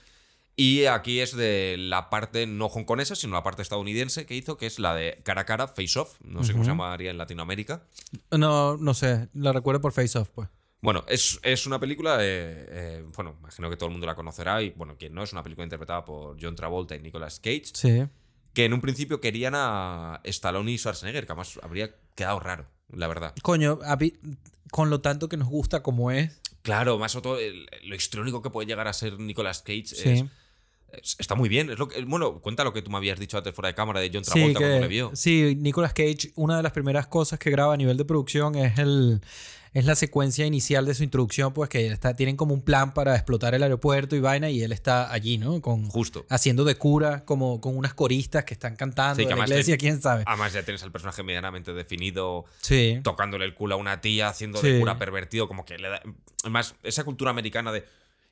Y 0.55 0.85
aquí 0.85 1.19
es 1.19 1.35
de 1.35 1.75
la 1.77 2.09
parte 2.09 2.47
no 2.47 2.65
hongkonesa, 2.65 3.15
sino 3.15 3.33
la 3.35 3.43
parte 3.43 3.61
estadounidense 3.61 4.25
que 4.25 4.33
hizo, 4.35 4.57
que 4.57 4.65
es 4.65 4.79
la 4.79 4.95
de 4.95 5.21
cara 5.23 5.41
a 5.41 5.45
cara, 5.45 5.67
Face 5.67 5.99
Off. 5.99 6.17
No 6.23 6.43
sé 6.43 6.53
cómo 6.53 6.63
se 6.63 6.71
llamaría 6.71 7.11
en 7.11 7.19
Latinoamérica. 7.19 7.83
No, 8.31 8.75
no 8.77 8.93
sé. 8.95 9.29
La 9.35 9.53
recuerdo 9.53 9.81
por 9.81 9.91
Face 9.91 10.17
Off, 10.17 10.29
pues. 10.33 10.49
Bueno, 10.81 11.03
es, 11.07 11.39
es 11.43 11.67
una 11.67 11.79
película, 11.79 12.17
eh, 12.21 12.65
eh, 12.69 13.05
bueno, 13.15 13.35
imagino 13.39 13.69
que 13.69 13.77
todo 13.77 13.87
el 13.87 13.91
mundo 13.91 14.07
la 14.07 14.15
conocerá 14.15 14.61
y, 14.63 14.71
bueno, 14.71 14.95
quien 14.97 15.13
no, 15.13 15.21
es 15.23 15.31
una 15.31 15.43
película 15.43 15.63
interpretada 15.65 16.03
por 16.05 16.37
John 16.41 16.55
Travolta 16.55 16.95
y 16.95 16.99
Nicolas 17.01 17.39
Cage, 17.39 17.65
Sí. 17.73 18.03
que 18.53 18.65
en 18.65 18.73
un 18.73 18.81
principio 18.81 19.19
querían 19.21 19.53
a 19.55 20.21
Stallone 20.23 20.71
y 20.71 20.77
Schwarzenegger, 20.77 21.25
que 21.25 21.31
además 21.33 21.59
habría 21.61 21.95
quedado 22.15 22.39
raro, 22.39 22.65
la 22.91 23.07
verdad. 23.07 23.33
Coño, 23.41 23.79
con 24.71 24.89
lo 24.89 25.01
tanto 25.01 25.29
que 25.29 25.37
nos 25.37 25.47
gusta 25.47 25.83
como 25.83 26.11
es. 26.11 26.41
Claro, 26.63 26.97
más 26.97 27.15
o 27.15 27.21
todo 27.21 27.37
el- 27.39 27.67
lo 27.83 27.95
histriónico 27.95 28.41
que 28.41 28.49
puede 28.49 28.67
llegar 28.67 28.87
a 28.87 28.93
ser 28.93 29.19
Nicolas 29.19 29.61
Cage 29.61 29.85
Sí. 29.87 30.09
es- 30.09 30.23
es- 30.91 31.15
está 31.19 31.35
muy 31.35 31.47
bien. 31.49 31.69
Es 31.69 31.77
lo 31.77 31.87
que, 31.87 32.03
bueno, 32.05 32.39
cuenta 32.39 32.63
lo 32.63 32.73
que 32.73 32.81
tú 32.81 32.89
me 32.89 32.97
habías 32.97 33.19
dicho 33.19 33.37
antes 33.37 33.53
fuera 33.53 33.67
de 33.67 33.75
cámara 33.75 33.99
de 33.99 34.09
John 34.11 34.23
Sí, 34.25 34.31
Travolta 34.31 34.59
cuando 34.59 34.79
le 34.79 34.87
vio. 34.87 35.11
sí, 35.13 35.55
Nicolas 35.59 35.93
Cage, 35.93 36.31
una 36.35 36.57
de 36.57 36.63
las 36.63 36.71
primeras 36.71 37.05
cosas 37.07 37.37
que 37.37 37.51
graba 37.51 37.73
a 37.73 37.77
nivel 37.77 37.97
de 37.97 38.05
producción 38.05 38.55
es 38.55 38.77
el 38.79 39.21
es 39.75 39.85
la 39.85 39.93
secuencia 39.93 40.45
inicial 40.47 40.85
de 40.87 40.95
su 40.95 41.03
introducción, 41.03 41.53
pues 41.53 41.69
que 41.69 41.85
está, 41.87 42.15
tienen 42.15 42.35
como 42.37 42.53
un 42.55 42.61
plan 42.63 42.93
para 42.95 43.13
explotar 43.13 43.53
el 43.53 43.61
aeropuerto 43.61 44.15
y 44.15 44.19
vaina, 44.21 44.49
y 44.49 44.63
él 44.63 44.71
está 44.71 45.11
allí, 45.13 45.37
¿no? 45.37 45.61
Con, 45.61 45.87
Justo. 45.89 46.25
haciendo 46.29 46.63
de 46.63 46.75
cura, 46.75 47.23
como 47.25 47.61
con 47.61 47.77
unas 47.77 47.93
coristas 47.93 48.45
que 48.45 48.53
están 48.55 48.75
cantando 48.75 49.17
Sí, 49.17 49.21
en 49.21 49.27
que 49.27 49.35
la 49.35 49.43
además 49.43 49.49
iglesia, 49.51 49.73
te- 49.75 49.77
quién 49.79 50.01
sabe. 50.01 50.23
Además 50.25 50.53
ya 50.53 50.63
tienes 50.63 50.81
al 50.81 50.91
personaje 50.91 51.21
medianamente 51.21 51.73
definido, 51.73 52.45
Sí. 52.61 52.99
tocándole 53.03 53.45
el 53.45 53.53
culo 53.53 53.75
a 53.75 53.77
una 53.77 54.01
tía, 54.01 54.29
haciendo 54.29 54.59
Sí. 54.59 54.69
de 54.69 54.79
cura 54.79 54.97
pervertido, 54.97 55.47
como 55.47 55.63
que 55.65 55.77
le 55.77 55.89
da... 55.89 56.01
Además, 56.41 56.73
esa 56.81 57.03
cultura 57.03 57.29
americana 57.31 57.71
de... 57.71 57.85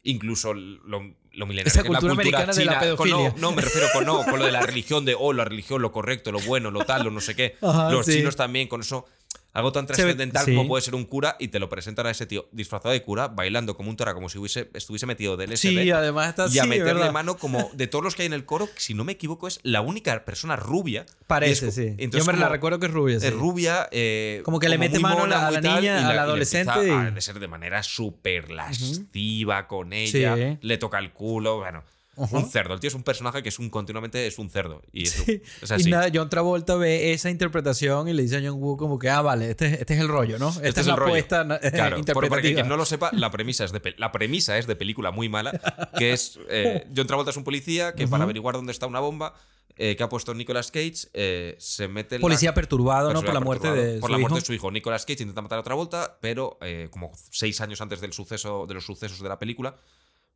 Incluso 0.05 0.53
lo, 0.53 0.99
lo 1.31 1.45
milenario 1.45 1.67
Esa 1.69 1.81
que 1.81 1.87
es 1.87 1.93
la 1.93 1.99
cultura 1.99 2.13
americana 2.13 2.51
de 2.53 2.65
la 2.65 2.73
china, 2.73 2.95
con- 2.95 3.07
pedofilia. 3.07 3.29
no, 3.29 3.35
no, 3.37 3.51
me 3.53 3.61
refiero 3.61 3.87
con, 3.93 4.05
no, 4.05 4.23
con 4.25 4.37
lo 4.37 4.45
de 4.45 4.51
la 4.51 4.59
religión, 4.65 5.05
de, 5.05 5.15
oh, 5.17 5.31
la 5.31 5.45
religión, 5.45 5.81
lo 5.81 5.93
correcto, 5.93 6.31
lo 6.33 6.39
bueno, 6.41 6.71
lo 6.71 6.83
tal, 6.83 7.05
lo 7.05 7.11
no 7.11 7.21
sé 7.21 7.35
qué. 7.37 7.55
Ajá, 7.61 7.89
Los 7.89 8.05
sí. 8.05 8.15
chinos 8.15 8.35
también, 8.35 8.67
con 8.67 8.81
eso, 8.81 9.05
algo 9.53 9.71
tan 9.71 9.85
trascendental 9.85 10.45
sí. 10.45 10.55
como 10.55 10.67
puede 10.67 10.81
ser 10.81 10.95
un 10.95 11.05
cura, 11.05 11.35
y 11.39 11.49
te 11.49 11.59
lo 11.59 11.69
presentan 11.69 12.07
a 12.07 12.11
ese 12.11 12.25
tío 12.25 12.47
disfrazado 12.51 12.91
de 12.91 13.01
cura, 13.03 13.27
bailando 13.27 13.77
como 13.77 13.89
un 13.91 13.95
tora, 13.95 14.13
como 14.13 14.27
si 14.29 14.37
hubiese, 14.39 14.69
estuviese 14.73 15.05
metido 15.05 15.37
del 15.37 15.55
Sí, 15.57 15.69
LSD. 15.75 15.91
además 15.93 16.29
está 16.29 16.47
y 16.51 16.57
a 16.57 16.61
así, 16.63 16.69
meterle 16.69 16.93
¿verdad? 16.95 17.11
mano 17.11 17.37
como 17.37 17.69
de 17.73 17.87
todos 17.87 18.03
los 18.03 18.15
que 18.15 18.23
hay 18.23 18.27
en 18.27 18.33
el 18.33 18.45
coro, 18.45 18.67
si 18.77 18.93
no 18.93 19.03
me 19.03 19.11
equivoco, 19.13 19.47
es 19.47 19.59
la 19.63 19.81
única 19.81 20.25
persona 20.25 20.55
rubia. 20.55 21.05
Parece, 21.27 21.67
es 21.67 21.75
sí. 21.75 21.87
entonces 21.97 22.25
Yo 22.25 22.31
me 22.31 22.33
la 22.39 22.45
como- 22.45 22.53
recuerdo 22.53 22.79
que 22.79 22.87
es 22.87 22.91
rubia, 22.91 23.19
sí. 23.19 23.27
es 23.27 23.33
rubia. 23.33 23.87
eh, 23.91 24.41
Como 24.43 24.59
que 24.59 24.69
le 24.69 24.77
mete 24.77 24.95
muy 24.99 25.03
mano 25.03 25.23
a 25.23 25.27
la- 25.27 25.35
mona, 25.37 25.47
a 25.47 25.51
la 25.51 25.61
niña, 25.61 25.81
y 25.81 25.87
a 25.87 26.01
la 26.01 26.11
y 26.11 26.13
le 26.13 26.19
adolescente 26.19 26.71
a- 26.71 27.09
y- 27.09 27.13
de 27.13 27.21
ser 27.21 27.39
de 27.39 27.47
manera 27.47 27.83
súper 27.83 28.49
lasciva 28.51 29.67
con 29.67 29.93
ella. 29.93 30.35
Sí. 30.35 30.57
Le 30.61 30.77
toca 30.77 30.99
el 30.99 31.11
culo. 31.11 31.57
Bueno, 31.59 31.83
Un 32.15 32.49
cerdo. 32.49 32.73
El 32.75 32.79
tío 32.79 32.89
es 32.89 32.93
un 32.93 33.03
personaje 33.03 33.41
que 33.41 33.49
es 33.49 33.57
un 33.59 33.69
continuamente 33.69 34.27
es 34.27 34.37
un 34.37 34.49
cerdo. 34.49 34.81
Y 34.91 35.03
es, 35.03 35.11
Sí. 35.11 35.41
es 35.61 35.71
así. 35.71 35.87
Y 35.89 35.91
nada, 35.91 36.09
John 36.13 36.29
Travolta 36.29 36.75
ve 36.75 37.13
esa 37.13 37.29
interpretación 37.29 38.07
y 38.07 38.13
le 38.13 38.21
dice 38.23 38.37
a 38.37 38.41
John 38.43 38.61
Woo 38.61 38.77
como 38.77 38.99
que, 38.99 39.09
ah, 39.09 39.21
vale, 39.21 39.49
este, 39.51 39.65
es- 39.67 39.79
este 39.81 39.93
es 39.95 39.99
el 39.99 40.07
rollo, 40.07 40.37
¿no? 40.37 40.49
Esta 40.49 40.67
Este 40.67 40.81
es, 40.81 40.87
la 40.87 40.95
rollo. 40.95 41.11
apuesta 41.13 41.43
Claro, 41.71 41.97
interpretativa. 41.97 42.29
porque 42.29 42.53
quien 42.53 42.67
no 42.67 42.77
lo 42.77 42.85
sepa, 42.85 43.09
la 43.13 43.31
premisa 43.31 43.63
es 43.65 43.71
de, 43.71 43.95
la 43.97 44.11
premisa 44.11 44.57
es 44.57 44.67
de 44.67 44.75
película 44.75 45.11
muy 45.11 45.27
mala, 45.29 45.59
que 45.97 46.13
es 46.13 46.39
eh, 46.49 46.85
John 46.95 47.07
Travolta 47.07 47.31
es 47.31 47.37
un 47.37 47.43
policía 47.43 47.93
que 47.93 48.07
para 48.07 48.23
averiguar 48.25 48.55
dónde 48.55 48.71
está 48.71 48.85
una 48.85 48.99
bomba 48.99 49.33
eh, 49.75 49.95
que 49.95 50.03
ha 50.03 50.09
puesto 50.09 50.35
Nicolas 50.35 50.69
Cage 50.69 51.07
eh, 51.13 51.55
se 51.57 51.87
mete 51.87 52.15
en 52.17 52.21
la- 52.21 52.25
Policía 52.25 52.53
perturbado, 52.53 53.11
¿no? 53.11 53.23
Por 53.23 53.33
la 53.33 53.39
muerte 53.39 53.71
de 53.71 53.99
por 53.99 54.09
su 54.09 54.11
la 54.11 54.19
muerte 54.19 54.33
hijo. 54.35 54.39
de 54.41 54.45
su 54.45 54.53
hijo. 54.53 54.69
Nicolas 54.69 55.03
Cage 55.07 55.23
intenta 55.23 55.41
matar 55.41 55.57
a 55.57 55.61
otra 55.61 55.73
vuelta, 55.73 56.17
pero 56.21 56.59
eh, 56.61 56.89
como 56.91 57.11
seis 57.31 57.59
años 57.59 57.81
antes 57.81 57.99
del 57.99 58.13
suceso, 58.13 58.67
de 58.67 58.75
los 58.75 58.85
sucesos 58.85 59.19
de 59.19 59.29
la 59.29 59.39
película, 59.39 59.75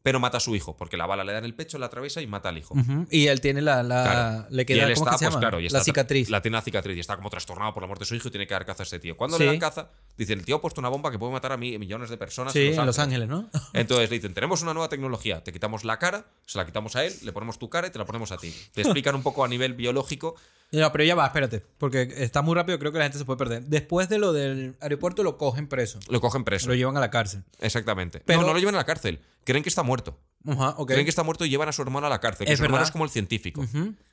pero 0.07 0.19
mata 0.21 0.37
a 0.37 0.39
su 0.39 0.55
hijo, 0.55 0.77
porque 0.77 0.95
la 0.95 1.05
bala 1.05 1.25
le 1.25 1.33
da 1.33 1.39
en 1.39 1.43
el 1.45 1.53
pecho, 1.53 1.77
la 1.77 1.87
atraviesa 1.87 2.21
y 2.21 2.27
mata 2.27 2.47
al 2.49 2.57
hijo. 2.57 2.73
Y 3.11 3.27
él 3.27 3.41
tiene 3.41 3.61
la. 3.61 3.83
la- 3.83 4.03
Claro. 4.03 4.45
Le 4.51 4.61
y 4.61 4.65
queda. 4.65 4.87
él 4.87 4.93
¿Cómo 4.93 5.05
está, 5.05 5.11
que 5.11 5.17
se 5.17 5.25
pues 5.25 5.33
llama? 5.33 5.39
claro, 5.41 5.59
y 5.59 5.63
la 5.63 5.67
está- 5.67 5.83
cicatriz. 5.83 6.29
La 6.29 6.41
tiene 6.41 6.55
la 6.55 6.61
cicatriz 6.61 6.95
y 6.95 6.99
está 7.01 7.17
como 7.17 7.29
trastornado 7.29 7.73
por 7.73 7.83
la 7.83 7.87
muerte 7.87 8.03
de 8.03 8.07
su 8.07 8.15
hijo 8.15 8.29
y 8.29 8.31
tiene 8.31 8.47
que 8.47 8.53
dar 8.53 8.65
caza 8.65 8.83
a 8.83 8.85
este 8.85 8.99
tío. 8.99 9.17
Cuando 9.17 9.35
Sí. 9.37 9.43
le 9.43 9.49
dan 9.49 9.59
caza, 9.59 9.89
dicen, 10.17 10.39
el 10.39 10.45
tío 10.45 10.55
ha 10.55 10.61
puesto 10.61 10.79
una 10.79 10.89
bomba 10.89 11.11
que 11.11 11.19
puede 11.19 11.33
matar 11.33 11.51
a 11.51 11.57
mi- 11.57 11.77
millones 11.77 12.09
de 12.09 12.17
personas 12.17 12.53
Sí, 12.53 12.67
en 12.67 12.85
Los 12.85 12.99
Ángeles, 12.99 13.27
¿no? 13.27 13.49
Entonces 13.73 14.09
le 14.09 14.15
dicen, 14.15 14.33
tenemos 14.33 14.61
una 14.61 14.73
nueva 14.73 14.87
tecnología, 14.87 15.43
te 15.43 15.51
quitamos 15.51 15.83
la 15.83 15.99
cara, 15.99 16.25
se 16.45 16.57
la 16.57 16.65
quitamos 16.65 16.95
a 16.95 17.03
él, 17.03 17.13
le 17.23 17.33
ponemos 17.33 17.59
tu 17.59 17.69
cara 17.69 17.87
y 17.87 17.91
te 17.91 17.99
la 17.99 18.05
ponemos 18.05 18.31
a 18.31 18.37
ti. 18.37 18.53
Te 18.73 18.81
explican 18.81 19.13
un 19.15 19.23
poco 19.23 19.43
a 19.43 19.47
nivel 19.47 19.73
biológico. 19.73 20.35
No, 20.69 20.91
pero 20.91 21.05
ya 21.05 21.15
va, 21.15 21.25
espérate. 21.27 21.63
Porque 21.77 22.09
está 22.17 22.41
muy 22.41 22.53
rápido, 22.53 22.77
creo 22.77 22.91
que 22.91 22.97
la 22.97 23.05
gente 23.05 23.17
se 23.17 23.23
puede 23.23 23.37
perder. 23.37 23.63
Después 23.63 24.09
de 24.09 24.17
lo 24.19 24.33
del 24.33 24.75
aeropuerto, 24.81 25.23
lo 25.23 25.37
cogen 25.37 25.69
preso. 25.69 25.97
Lo 26.09 26.19
cogen 26.19 26.43
preso. 26.43 26.67
Lo 26.67 26.75
llevan 26.75 26.97
a 26.97 26.99
la 26.99 27.09
cárcel. 27.09 27.45
Exactamente. 27.61 28.21
Pero- 28.25 28.41
no, 28.41 28.47
no 28.47 28.53
lo 28.53 28.59
llevan 28.59 28.75
a 28.75 28.79
la 28.79 28.83
cárcel. 28.85 29.21
Creen 29.45 29.63
que 29.63 29.69
está 29.69 29.83
muerto. 29.83 29.96
Ajá, 30.45 30.75
ok. 30.77 30.87
Creen 30.89 31.05
que 31.05 31.09
está 31.09 31.23
muerto 31.23 31.45
y 31.45 31.49
llevan 31.49 31.69
a 31.69 31.71
su 31.71 31.81
hermano 31.81 32.07
a 32.07 32.09
la 32.09 32.19
cárcel. 32.19 32.47
que 32.47 32.53
Es 32.53 32.59
su 32.59 32.65
hermano 32.65 32.83
es 32.83 32.91
como 32.91 33.03
el 33.03 33.09
científico. 33.09 33.65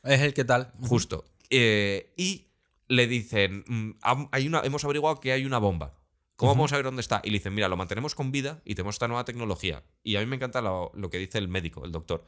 Es 0.03 0.20
el 0.20 0.35
que 0.35 0.45
tal. 0.45 0.72
Justo. 0.80 1.24
Eh, 1.51 2.12
y 2.16 2.49
le 2.89 3.07
dicen, 3.07 3.64
mm, 3.66 3.91
hay 4.32 4.47
una, 4.47 4.61
hemos 4.61 4.85
averiguado 4.85 5.20
que 5.20 5.32
hay 5.32 5.45
una 5.45 5.59
bomba. 5.59 5.95
¿Cómo 6.37 6.53
vamos 6.53 6.72
a 6.72 6.76
ver 6.76 6.85
dónde 6.85 7.01
está? 7.01 7.20
Y 7.22 7.30
le 7.30 7.39
dicen, 7.39 7.55
mira, 7.55 7.68
lo 7.68 7.76
mantenemos 7.76 8.16
con 8.16 8.32
vida 8.32 8.61
y 8.64 8.74
tenemos 8.74 8.97
esta 8.97 9.07
nueva 9.07 9.24
tecnología. 9.24 9.85
Y 10.03 10.16
a 10.16 10.20
mí 10.20 10.26
me 10.26 10.35
encanta 10.37 10.61
lo, 10.61 10.91
lo 10.95 11.09
que 11.09 11.18
dice 11.18 11.39
el 11.39 11.47
médico, 11.47 11.85
el 11.85 11.93
doctor. 11.93 12.24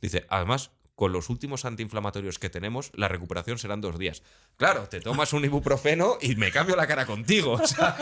Dice, 0.00 0.24
además, 0.30 0.70
con 1.02 1.12
los 1.12 1.30
últimos 1.30 1.64
antiinflamatorios 1.64 2.38
que 2.38 2.48
tenemos, 2.48 2.92
la 2.94 3.08
recuperación 3.08 3.58
serán 3.58 3.80
dos 3.80 3.98
días. 3.98 4.22
Claro, 4.56 4.86
te 4.88 5.00
tomas 5.00 5.32
un 5.32 5.44
ibuprofeno 5.44 6.16
y 6.20 6.36
me 6.36 6.52
cambio 6.52 6.76
la 6.76 6.86
cara 6.86 7.06
contigo. 7.06 7.54
O 7.54 7.66
sea, 7.66 7.96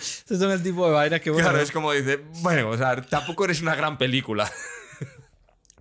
Esos 0.00 0.40
son 0.40 0.50
el 0.50 0.64
tipo 0.64 0.84
de 0.88 0.92
vainas 0.92 1.20
que 1.20 1.30
bueno. 1.30 1.48
claro, 1.48 1.62
es 1.62 1.70
como 1.70 1.92
dice, 1.92 2.24
bueno, 2.40 2.70
o 2.70 2.76
sea, 2.76 3.00
tampoco 3.02 3.44
eres 3.44 3.62
una 3.62 3.76
gran 3.76 3.98
película. 3.98 4.50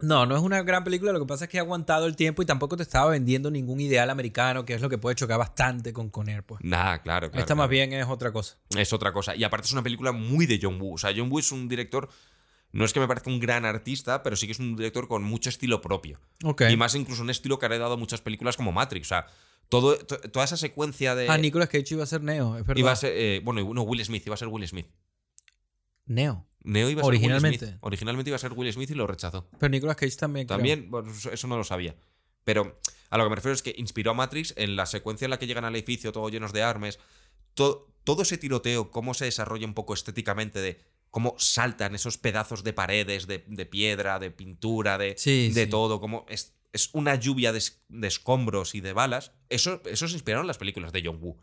No, 0.01 0.28
no 0.28 0.38
es 0.38 0.43
una 0.43 0.62
gran 0.62 0.84
película. 0.84 1.12
Lo 1.12 1.20
que 1.20 1.26
pasa 1.26 1.45
es 1.45 1.49
que 1.49 1.57
ha 1.57 1.62
aguantado 1.62 2.05
el 2.05 2.16
tiempo 2.16 2.43
y 2.43 2.45
tampoco 2.45 2.78
te 2.78 2.84
estaba 2.84 3.10
vendiendo 3.10 3.49
ningún 3.49 3.80
ideal 3.80 4.12
americano, 4.12 4.64
que 4.64 4.76
es 4.76 4.82
lo 4.82 4.89
que 4.89 4.99
puede 4.99 5.16
chocar 5.16 5.39
bastante 5.39 5.91
con 5.91 6.10
Conner, 6.12 6.43
pues. 6.43 6.62
Nah, 6.64 6.99
claro, 6.99 7.32
claro. 7.32 7.39
Esta 7.39 7.55
más 7.55 7.68
bien 7.68 7.91
es 7.93 8.05
otra 8.07 8.32
cosa. 8.32 8.57
Es 8.78 8.93
otra 8.93 9.12
cosa. 9.12 9.36
Y 9.36 9.43
aparte 9.43 9.66
es 9.66 9.74
una 9.74 9.82
película 9.82 10.12
muy 10.12 10.45
de 10.45 10.60
John 10.62 10.80
Woo. 10.80 10.93
O 10.93 10.97
sea, 10.99 11.12
John 11.14 11.32
Woo 11.32 11.39
es 11.39 11.51
un 11.51 11.68
director. 11.68 12.07
No 12.72 12.86
es 12.86 12.94
que 12.94 13.00
me 13.00 13.08
parezca 13.08 13.30
un 13.30 13.40
gran 13.40 13.66
artista, 13.66 14.22
pero 14.22 14.36
sí 14.36 14.46
que 14.46 14.52
es 14.54 14.60
un 14.60 14.76
director 14.76 15.08
con 15.08 15.24
mucho 15.24 15.50
estilo 15.50 15.82
propio. 15.82 16.20
Y 16.70 16.78
más 16.78 16.94
incluso 16.96 17.22
un 17.24 17.30
estilo 17.32 17.58
que 17.58 17.66
ha 17.66 17.68
heredado 17.68 17.98
muchas 17.98 18.22
películas 18.22 18.58
como 18.58 18.72
Matrix. 18.72 19.08
O 19.08 19.10
sea, 19.10 19.26
todo, 19.70 19.98
to- 19.98 20.20
toda 20.32 20.46
esa 20.46 20.58
secuencia 20.58 21.16
de. 21.16 21.28
Ah, 21.30 21.38
Nicolas 21.38 21.70
Cage 21.70 21.86
iba 21.96 22.04
a 22.04 22.08
ser 22.08 22.22
Neo, 22.22 22.58
es 22.58 22.66
verdad. 22.66 22.80
iba 22.80 22.92
a 22.92 22.96
ser. 22.96 23.14
eh, 23.16 23.42
bueno, 23.44 23.74
no, 23.74 23.82
Will 23.84 24.04
Smith, 24.06 24.24
iba 24.26 24.36
a 24.36 24.38
ser 24.38 24.48
Will 24.50 24.68
Smith. 24.68 24.88
Neo. 26.06 26.46
Neo 26.64 26.90
iba 26.90 27.02
a 27.02 27.04
ser 27.06 27.12
Will 27.12 27.18
Originalmente. 27.20 27.66
Smith. 27.66 27.78
Originalmente 27.82 28.30
iba 28.30 28.36
a 28.36 28.40
ser 28.40 28.54
Will 28.54 28.72
Smith 28.74 28.90
y 28.92 28.96
lo 28.96 29.08
rechazó. 29.08 29.48
Pero 29.60 29.70
Nicolas 29.70 29.96
Cage 29.96 30.16
también. 30.18 30.48
También, 30.48 30.90
eso- 31.10 31.32
eso 31.32 31.48
no 31.48 31.58
lo 31.58 31.64
sabía. 31.64 31.96
Pero 32.44 32.80
a 33.10 33.18
lo 33.18 33.24
que 33.26 33.30
me 33.30 33.36
refiero 33.36 33.54
es 33.54 33.62
que 33.62 33.74
inspiró 33.78 34.12
a 34.12 34.14
Matrix 34.14 34.54
en 34.58 34.76
la 34.76 34.86
secuencia 34.86 35.26
en 35.26 35.32
la 35.32 35.40
que 35.40 35.48
llegan 35.48 35.66
al 35.66 35.76
edificio 35.76 36.12
todo 36.12 36.30
llenos 36.30 36.54
de 36.54 36.64
armas. 36.64 37.00
to- 37.56 37.88
todo 38.06 38.22
ese 38.22 38.38
tiroteo, 38.38 38.90
cómo 38.92 39.14
se 39.14 39.26
desarrolla 39.26 39.66
un 39.68 39.74
poco 39.74 39.94
estéticamente 39.94 40.60
de 40.60 40.80
cómo 41.12 41.36
saltan 41.38 41.95
esos 41.95 42.18
pedazos 42.18 42.64
de 42.64 42.74
paredes, 42.74 43.28
de, 43.28 43.43
de 43.47 43.66
piedra, 43.66 44.20
de 44.20 44.32
pintura, 44.32 44.97
de, 44.97 45.16
Sí, 45.18 45.51
de 45.53 45.64
sí. 45.66 45.70
todo, 45.70 45.99
como 45.99 46.26
es, 46.30 46.53
es 46.72 46.89
una 46.93 47.16
lluvia 47.16 47.51
de, 47.51 47.57
es- 47.57 47.82
de 47.89 48.07
escombros 48.07 48.76
y 48.76 48.82
de 48.82 48.93
balas. 48.93 49.32
Eso, 49.49 49.82
eso 49.86 50.07
se 50.07 50.14
inspiraron 50.14 50.43
en 50.43 50.47
las 50.47 50.60
películas 50.60 50.91
de 50.93 51.01
John 51.03 51.18
Woo. 51.20 51.38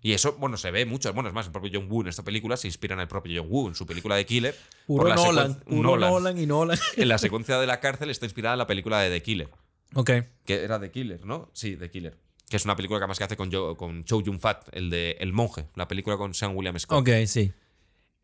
Y 0.00 0.12
eso, 0.12 0.36
bueno, 0.38 0.56
se 0.56 0.70
ve 0.70 0.86
mucho. 0.86 1.12
Bueno, 1.12 1.28
es 1.28 1.34
más, 1.34 1.46
el 1.46 1.52
propio 1.52 1.70
John 1.74 1.90
Woo 1.90 2.00
en 2.00 2.08
esta 2.08 2.22
película 2.24 2.56
se 2.56 2.66
inspira 2.66 2.94
en 2.94 3.00
el 3.00 3.08
propio 3.08 3.42
John 3.42 3.50
Woo, 3.52 3.68
en 3.68 3.74
su 3.74 3.84
película 3.86 4.16
de 4.16 4.24
Killer. 4.24 4.56
por 4.86 4.98
Puro 5.02 5.08
la 5.10 5.14
Nolan. 5.16 5.60
Puro 5.60 5.82
Nolan. 5.82 6.10
Nolan. 6.10 6.38
y 6.38 6.46
Nolan. 6.46 6.78
En 6.96 7.08
la 7.08 7.18
secuencia 7.18 7.58
de 7.58 7.66
la 7.66 7.80
cárcel 7.80 8.08
está 8.10 8.24
inspirada 8.26 8.54
en 8.54 8.58
la 8.58 8.66
película 8.66 9.00
de 9.00 9.10
The 9.10 9.22
Killer. 9.22 9.50
ok. 9.94 10.10
Que 10.46 10.64
era 10.64 10.80
The 10.80 10.90
Killer, 10.90 11.24
¿no? 11.26 11.50
Sí, 11.52 11.76
The 11.76 11.90
Killer. 11.90 12.16
Que 12.48 12.56
es 12.56 12.64
una 12.64 12.76
película 12.76 12.98
que 13.00 13.04
además 13.04 13.18
que 13.18 13.24
hace 13.24 13.36
con, 13.36 13.50
Jo- 13.52 13.76
con 13.76 14.04
Chow 14.04 14.22
Yun-fat, 14.22 14.68
el 14.72 14.88
de 14.90 15.12
El 15.20 15.32
Monje, 15.32 15.66
la 15.74 15.88
película 15.88 16.16
con 16.16 16.32
Sean 16.34 16.54
William 16.56 16.78
Scott. 16.78 17.00
Ok, 17.00 17.26
sí. 17.26 17.52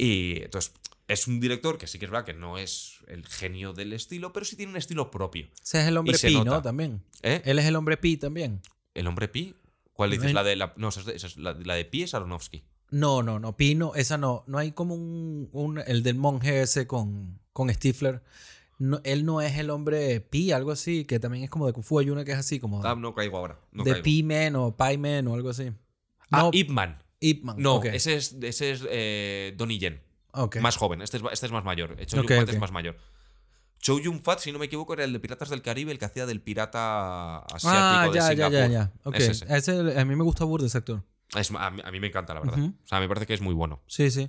Y 0.03 0.43
entonces 0.43 0.73
es 1.09 1.27
un 1.27 1.41
director 1.41 1.77
que 1.77 1.87
sí 1.87 1.99
que 1.99 2.05
es 2.07 2.11
verdad 2.11 2.25
que 2.25 2.35
no 2.35 2.57
es 2.57 2.99
el 3.09 3.27
genio 3.27 3.73
del 3.73 3.93
estilo, 3.93 4.33
pero 4.33 4.47
sí 4.47 4.57
tiene 4.57 4.71
un 4.73 4.79
estilo 4.79 5.11
propio. 5.11 5.49
Ese 5.63 5.81
es 5.81 5.87
el 5.89 5.97
hombre 5.97 6.17
Pi, 6.19 6.35
nota. 6.35 6.51
¿no? 6.51 6.63
También. 6.63 7.03
¿Eh? 7.23 7.43
Él 7.45 7.59
es 7.59 7.65
el 7.67 7.77
hombre 7.77 7.97
Pi 7.97 8.17
también. 8.17 8.63
¿El 8.95 9.07
hombre 9.07 9.29
Pi? 9.29 9.55
¿Cuál 9.93 10.11
dices? 10.13 10.27
El- 10.29 10.35
La 10.35 10.43
de 10.45 10.57
la, 10.57 10.73
no, 10.77 10.89
esa 10.89 11.11
es, 11.13 11.37
la, 11.37 11.53
la 11.53 11.75
de 11.75 11.85
Pi 11.85 12.03
es 12.05 12.15
Aronofsky. 12.15 12.63
No, 12.91 13.23
no, 13.23 13.39
no. 13.39 13.57
Pi 13.57 13.75
no, 13.75 13.95
esa 13.95 14.17
no. 14.19 14.45
No 14.47 14.59
hay 14.59 14.73
como 14.73 14.95
un, 14.95 15.49
un- 15.53 15.79
el 15.87 16.03
del 16.03 16.15
monje 16.17 16.63
ese 16.63 16.87
con, 16.87 17.39
con 17.53 17.69
Stifler. 17.73 18.23
No, 18.79 19.01
él 19.05 19.27
no 19.27 19.43
es 19.43 19.59
el 19.59 19.69
hombre 19.69 20.21
Pi, 20.23 20.53
algo 20.53 20.71
así, 20.71 21.05
que 21.05 21.21
también 21.21 21.45
es 21.45 21.51
como 21.51 21.67
de 21.67 21.73
Kung 21.75 21.85
Fu. 21.85 21.99
Hay 21.99 22.09
una 22.09 22.25
que 22.25 22.33
es 22.33 22.39
así 22.39 22.59
como 22.59 22.83
Ah, 22.83 22.95
no 22.95 23.15
caigo 23.15 23.37
ahora. 23.37 23.61
No 23.73 23.85
de 23.85 23.91
caigo. 23.91 24.05
Pi 24.05 24.23
Man 24.23 24.57
o 24.57 24.75
Pi 24.77 24.97
Man 24.97 25.27
o 25.29 25.35
algo 25.35 25.51
así. 25.51 25.71
Ah, 26.31 26.43
no, 26.45 26.51
Ip 26.55 26.71
Man. 26.71 27.03
Ip 27.21 27.45
Man. 27.45 27.57
No, 27.59 27.83
ese 27.83 28.17
es, 28.17 28.37
ese 28.41 28.71
es 28.73 28.83
eh, 28.89 29.55
Donnie 29.57 29.79
Yen. 29.79 30.01
Más 30.61 30.77
joven. 30.77 31.03
Este 31.03 31.17
es, 31.19 31.23
este 31.33 31.47
es 31.47 31.53
más 31.53 31.65
mayor. 31.65 31.97
Eh, 31.99 32.07
Chow 32.07 32.21
Ok, 32.21 32.31
Yun-fat 32.31 32.49
ok. 32.49 32.55
es 32.55 32.61
más 32.61 32.73
mayor. 32.73 32.97
Chow 33.81 33.99
Yun-fat, 33.99 34.39
si 34.41 34.53
no 34.53 34.59
me 34.59 34.67
equivoco, 34.67 34.93
era 34.93 35.05
el 35.05 35.13
de 35.13 35.21
Piratas 35.21 35.49
del 35.49 35.63
Caribe, 35.63 35.91
el 35.93 35.99
que 35.99 36.05
hacía 36.05 36.27
del 36.27 36.41
pirata 36.41 37.39
asiático 37.39 37.79
ah, 37.83 38.09
de 38.09 38.15
ya, 38.15 38.29
Singapur. 38.29 38.53
ya, 38.53 38.67
ya. 38.69 38.93
Es 39.15 39.29
ese. 39.43 39.57
Ese, 39.57 39.99
a 40.01 40.05
mí 40.05 40.17
me 40.17 40.25
gusta 40.25 40.45
burda 40.45 40.67
ese 40.67 40.79
actor. 40.79 41.03
Es- 41.35 41.51
a, 41.51 41.71
mí, 41.71 41.81
a 41.85 41.91
mí 41.91 42.01
me 42.01 42.09
encanta, 42.09 42.35
la 42.35 42.41
verdad. 42.41 42.59
O 42.59 42.87
sea, 42.87 43.01
me 43.01 43.09
parece 43.09 43.27
que 43.27 43.35
es 43.35 43.41
muy 43.41 43.55
bueno. 43.55 43.81
Sí, 43.87 44.11
sí. 44.11 44.29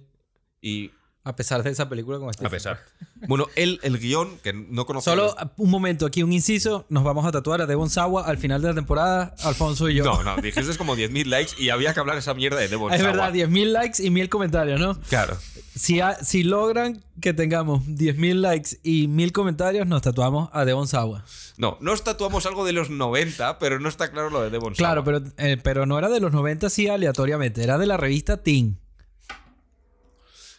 Y 0.62 0.92
A 1.24 1.36
pesar 1.36 1.62
de 1.62 1.70
esa 1.70 1.88
película 1.88 2.18
con 2.18 2.34
Stifler. 2.34 2.48
a 2.48 2.50
pesar. 2.50 2.80
bueno, 3.28 3.46
el, 3.56 3.80
el 3.84 4.00
guion, 4.00 4.40
que 4.40 4.54
no 4.54 4.88
conozco. 4.88 5.10
Solo 5.12 5.36
un 5.58 5.70
momento, 5.70 6.08
aquí 6.08 6.24
un 6.24 6.34
inciso. 6.34 6.86
Nos 6.90 7.04
vamos 7.04 7.26
a 7.28 7.32
tatuar 7.32 7.62
a 7.62 7.68
Devon 7.68 7.92
Sawa 7.92 8.26
al 8.26 8.40
final 8.40 8.62
de 8.64 8.70
la 8.70 8.74
temporada. 8.74 9.36
Alfonso 9.44 9.88
y 9.88 9.94
yo. 9.96 10.04
No, 10.04 10.24
no, 10.24 10.38
dijiste 10.38 10.76
como 10.78 10.96
10.000 10.96 11.26
likes 11.28 11.52
y 11.62 11.70
había 11.70 11.94
que 11.94 12.00
hablar 12.00 12.18
esa 12.18 12.34
mierda 12.34 12.58
de 12.58 12.68
Devon 12.70 12.92
es 12.94 13.00
Sawa. 13.02 13.12
verdad, 13.12 13.34
10.000 13.34 13.66
likes 13.72 14.04
y 14.04 14.10
1.000 14.10 14.30
comentarios, 14.30 14.80
¿no? 14.80 15.00
Claro. 15.10 15.38
Si, 15.76 16.02
ha- 16.02 16.16
si 16.24 16.42
logran 16.44 17.04
que 17.22 17.34
tengamos 17.34 17.84
10.000 17.86 18.34
likes 18.42 18.80
y 18.82 19.08
1.000 19.08 19.32
comentarios, 19.32 19.86
nos 19.86 20.02
tatuamos 20.02 20.50
a 20.54 20.66
Devon 20.66 20.88
Sawa. 20.88 21.24
No, 21.58 21.78
nos 21.82 22.04
tatuamos 22.04 22.48
algo 22.48 22.66
de 22.66 22.74
los 22.74 22.90
90, 22.90 23.60
pero 23.60 23.80
no 23.80 23.90
está 23.90 24.10
claro 24.12 24.32
lo 24.32 24.42
de 24.42 24.50
Devon 24.50 24.74
Claro, 24.74 25.04
Sawa. 25.06 25.22
pero, 25.22 25.34
eh, 25.38 25.58
pero 25.62 25.86
no 25.86 26.00
era 26.00 26.10
de 26.10 26.20
los 26.20 26.32
90 26.34 26.66
así 26.66 26.88
aleatoriamente. 26.88 27.64
Era 27.64 27.78
de 27.78 27.86
la 27.86 27.98
revista 27.98 28.38
Teen. 28.42 28.80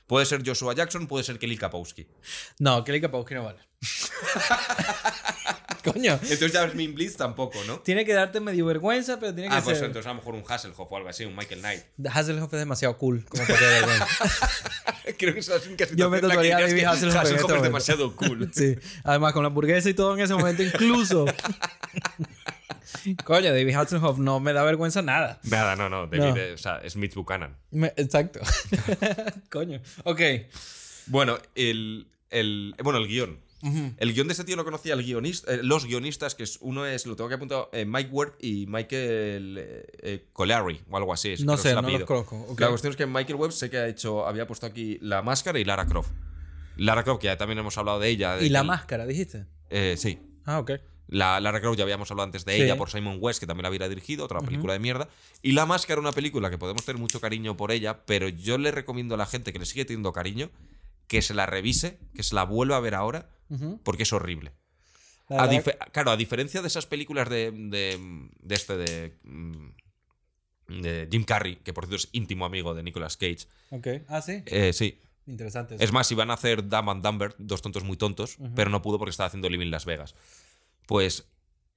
Puede 0.07 0.27
ser 0.27 0.47
Joshua 0.47 0.75
Jackson, 0.75 1.07
puede 1.07 1.25
ser 1.25 1.39
Kelly 1.39 1.57
Kapowski. 1.57 2.07
No, 2.59 2.85
Kelly 2.85 3.01
Kapowski 3.01 3.35
no 3.35 3.45
vale. 3.45 3.59
Coño. 5.85 6.13
Entonces 6.23 6.53
Jasmine 6.53 6.93
Blitz 6.93 7.17
tampoco, 7.17 7.59
¿no? 7.67 7.81
Tiene 7.81 8.05
que 8.05 8.13
darte 8.13 8.39
medio 8.41 8.67
vergüenza, 8.67 9.19
pero 9.19 9.35
tiene 9.35 9.49
que 9.51 9.57
Ah, 9.57 9.63
pues 9.65 9.79
ser... 9.79 9.87
entonces 9.87 10.07
a 10.07 10.11
lo 10.11 10.17
mejor 10.17 10.35
un 10.35 10.45
Hasselhoff 10.47 10.93
o 10.93 10.97
algo 10.97 11.09
así, 11.09 11.25
un 11.25 11.35
Michael 11.35 11.61
Knight. 11.61 11.83
Hasselhoff 12.13 12.53
es 12.53 12.59
demasiado 12.61 12.97
cool 12.99 13.25
como 13.25 13.45
para 13.45 13.59
vergüenza. 13.61 14.07
Creo 15.19 15.35
que 15.35 15.41
es 15.41 15.49
la 15.49 15.57
única 15.57 15.87
Yo 15.97 16.09
me 16.11 16.21
tatuaría 16.21 16.57
a 16.57 16.61
David 16.61 16.85
Hasselhoff 16.85 17.17
Hasselhoff 17.17 17.41
este 17.43 17.57
es 17.57 17.63
demasiado 17.63 18.15
cool. 18.17 18.51
Sí, 18.55 18.77
además 19.03 19.33
con 19.33 19.43
la 19.43 19.49
hamburguesa 19.49 19.89
y 19.91 19.95
todo 19.95 20.15
en 20.15 20.21
ese 20.21 20.35
momento 20.35 20.63
incluso. 20.63 21.25
Coño, 23.24 23.51
David 23.53 23.74
Hasselhoff 23.74 24.18
no 24.18 24.40
me 24.40 24.53
da 24.53 24.62
vergüenza 24.64 25.03
nada. 25.03 25.40
Nada, 25.45 25.76
no, 25.76 25.88
no. 25.88 26.07
David, 26.07 26.18
No. 26.34 26.36
eh, 26.36 26.53
o 26.55 26.59
sea, 26.59 26.80
Smith 26.88 27.14
Buchanan. 27.14 27.57
Me- 27.70 27.93
exacto. 27.97 28.40
Coño. 29.51 29.80
Ok. 30.05 30.20
Bueno, 31.07 31.38
el, 31.55 32.07
el, 32.30 32.74
bueno, 32.82 32.99
el 32.99 33.09
guion. 33.09 33.38
El 33.99 34.12
guion 34.12 34.26
de 34.26 34.32
este 34.32 34.43
tío 34.43 34.57
lo 34.57 34.64
conocía 34.64 34.95
el 34.95 35.05
guionista, 35.05 35.55
eh, 35.55 35.61
los 35.62 35.84
guionistas, 35.86 36.34
que 36.34 36.43
es 36.43 36.59
uno 36.62 36.84
es, 36.84 37.07
lo 37.07 37.14
tengo 37.14 37.28
que 37.28 37.36
apuntar, 37.36 37.68
eh, 37.72 37.84
Mike 37.84 38.11
Ward 38.11 38.32
y 38.40 38.66
Michael 38.66 39.57
eh, 39.57 39.86
eh, 40.03 40.24
Colary, 40.32 40.80
o 40.90 40.97
algo 40.97 41.12
así. 41.12 41.30
es- 41.30 41.45
No 41.45 41.57
sé, 41.57 41.70
es 41.70 41.76
el 41.76 41.82
no 41.82 41.88
los 41.90 42.03
conozco. 42.03 42.57
La 42.59 42.68
cuestión 42.70 42.90
es 42.90 42.97
que 42.97 43.07
Michael 43.07 43.36
Webb 43.36 43.53
sé 43.53 43.70
que 43.70 43.78
ha 43.78 43.86
hecho, 43.86 44.26
había 44.26 44.49
puesto 44.49 44.66
aquí 44.66 44.99
La 45.01 45.22
Máscara 45.22 45.61
y 45.61 45.64
Lara 45.64 45.86
Croft. 45.86 46.11
Lara 46.76 47.05
Croft, 47.05 47.20
que 47.20 47.28
ya 47.28 47.36
también 47.36 47.61
hemos 47.61 47.78
hablado 47.78 48.01
de 48.01 48.09
ella. 48.09 48.34
de 48.34 48.47
¿Y 48.47 48.49
la 48.49 48.64
máscara, 48.64 49.07
dijiste? 49.07 49.45
eh, 49.70 49.95
sí. 49.97 50.18
Ah, 50.45 50.59
ok. 50.59 50.72
La 51.13 51.41
Lara 51.41 51.61
Croft 51.61 51.77
ya 51.79 51.85
habíamos 51.85 52.11
hablado 52.11 52.25
antes 52.27 52.45
de 52.45 52.57
Sí. 52.57 52.63
ella 52.63 52.77
por 52.77 52.91
Simon 52.91 53.19
West, 53.21 53.39
que 53.41 53.47
también 53.47 53.63
la 53.63 53.69
había 53.69 53.89
dirigido, 53.89 54.25
otra 54.25 54.41
película 54.41 54.73
de 54.73 54.79
mierda. 54.79 55.09
Y 55.43 55.53
La 55.53 55.67
Máscara, 55.67 56.01
una 56.01 56.13
película 56.13 56.51
que 56.51 56.59
podemos 56.59 56.85
tener 56.85 57.01
mucho 57.01 57.21
cariño 57.21 57.57
por 57.57 57.71
ella, 57.71 58.05
pero 58.07 58.29
yo 58.29 58.57
le 58.59 58.71
recomiendo 58.71 59.15
a 59.15 59.19
la 59.19 59.27
gente 59.27 59.53
que 59.53 59.59
le 59.59 59.67
sigue 59.67 59.85
teniendo 59.85 60.13
cariño 60.13 60.51
que 61.09 61.21
se 61.21 61.35
la 61.35 61.45
revise, 61.47 61.99
que 62.15 62.23
se 62.23 62.35
la 62.35 62.45
vuelva 62.45 62.77
a 62.77 62.81
ver 62.81 62.95
ahora, 62.95 63.29
porque 63.85 64.05
es 64.05 64.13
horrible. 64.15 64.53
A 65.29 65.49
claro, 65.93 66.11
a 66.11 66.17
diferencia 66.17 66.61
de 66.63 66.69
esas 66.69 66.87
películas 66.87 67.29
de, 67.29 67.51
de, 67.51 68.29
de 68.41 68.55
este 68.55 68.77
de, 68.77 69.15
mm, 69.25 70.81
de 70.83 71.09
Jim 71.11 71.25
Carrey, 71.25 71.57
que 71.57 71.73
por 71.73 71.85
cierto 71.87 71.97
es 72.07 72.09
íntimo 72.13 72.45
amigo 72.47 72.75
de 72.75 72.83
Nicolas 72.83 73.17
Cage. 73.17 73.47
Ok. 73.71 73.87
Ah, 74.09 74.23
sí. 74.23 74.43
eh, 74.47 74.73
sí. 74.73 74.99
Interesante. 75.27 75.75
eso. 75.77 75.85
Es 75.85 75.93
más, 75.93 76.11
iban 76.11 76.31
a 76.31 76.35
hacer 76.35 76.69
Dumb 76.69 76.91
and 76.91 77.03
Dumber, 77.05 77.35
dos 77.39 77.63
tontos 77.63 77.85
muy 77.85 77.97
tontos, 77.97 78.39
pero 78.57 78.71
no 78.71 78.83
pudo 78.83 78.99
porque 78.99 79.11
estaba 79.11 79.29
haciendo 79.29 79.49
Living 79.49 79.71
Las 79.71 79.85
Vegas. 79.85 80.15
Pues. 80.93 81.28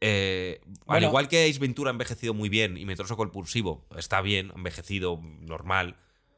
eh, 0.01 0.61
al 0.88 1.03
igual 1.03 1.28
que 1.28 1.49
Ace 1.49 1.59
Ventura 1.59 1.89
ha 1.89 1.93
envejecido 1.93 2.34
muy 2.34 2.49
bien 2.49 2.78
y 2.78 2.86
Metroso 2.86 3.16
Compulsivo 3.18 3.88
está 3.97 4.22
bien, 4.22 4.51
envejecido 4.55 5.20
normal, 5.41 5.95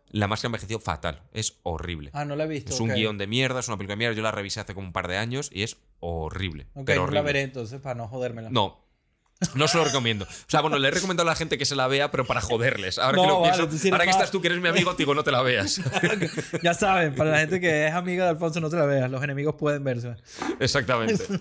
la 0.09 0.27
máscara 0.27 0.47
ha 0.47 0.51
envejecido 0.51 0.79
fatal. 0.79 1.23
Es 1.33 1.59
horrible. 1.63 2.11
Ah, 2.13 2.23
no 2.23 2.35
la 2.35 2.45
he 2.45 2.47
visto. 2.47 2.73
es 2.73 2.79
un 2.79 2.89
guion 2.89 3.17
de 3.17 3.27
mierda, 3.27 3.59
es 3.59 3.67
una 3.67 3.77
película 3.77 3.93
de 3.93 3.97
mierda. 3.97 4.15
Yo 4.15 4.23
la 4.23 4.31
revisé 4.31 4.59
hace 4.59 4.73
como 4.73 4.87
un 4.87 4.93
par 4.93 5.07
de 5.07 5.17
años 5.17 5.49
y 5.51 5.63
es 5.63 5.77
horrible. 5.99 6.67
Ok, 6.75 6.85
pero 6.85 7.05
no 7.07 7.11
la 7.11 7.21
veré 7.21 7.41
entonces 7.41 7.81
para 7.81 7.95
no 7.95 8.07
jodérmela. 8.07 8.49
No. 8.49 8.85
No 9.53 9.67
se 9.67 9.77
lo 9.77 9.83
recomiendo. 9.83 10.25
O 10.25 10.49
sea, 10.49 10.61
bueno, 10.61 10.79
le 10.79 10.87
he 10.87 10.91
recomendado 10.91 11.29
a 11.29 11.31
la 11.31 11.35
gente 11.35 11.59
que 11.59 11.65
se 11.65 11.75
la 11.75 11.87
vea, 11.87 12.09
pero 12.09 12.25
para 12.25 12.41
joderles. 12.41 12.97
Ahora 12.97 13.21
que 13.21 13.27
lo 13.27 13.41
vale, 13.41 13.53
pienso, 13.53 13.77
sí 13.77 13.91
ahora 13.91 14.05
que 14.05 14.09
estás 14.09 14.31
tú, 14.31 14.41
que 14.41 14.47
eres 14.47 14.59
mi 14.59 14.67
amigo, 14.67 14.95
te 14.95 15.03
digo, 15.03 15.13
no 15.13 15.23
te 15.23 15.31
la 15.31 15.43
veas. 15.43 15.79
ya 16.63 16.73
saben, 16.73 17.13
para 17.13 17.31
la 17.31 17.39
gente 17.39 17.59
que 17.59 17.85
es 17.85 17.93
amiga 17.93 18.23
de 18.23 18.31
Alfonso, 18.31 18.59
no 18.59 18.69
te 18.71 18.77
la 18.77 18.85
veas. 18.85 19.11
Los 19.11 19.23
enemigos 19.23 19.53
pueden 19.53 19.83
verse. 19.83 20.15
Exactamente. 20.59 21.23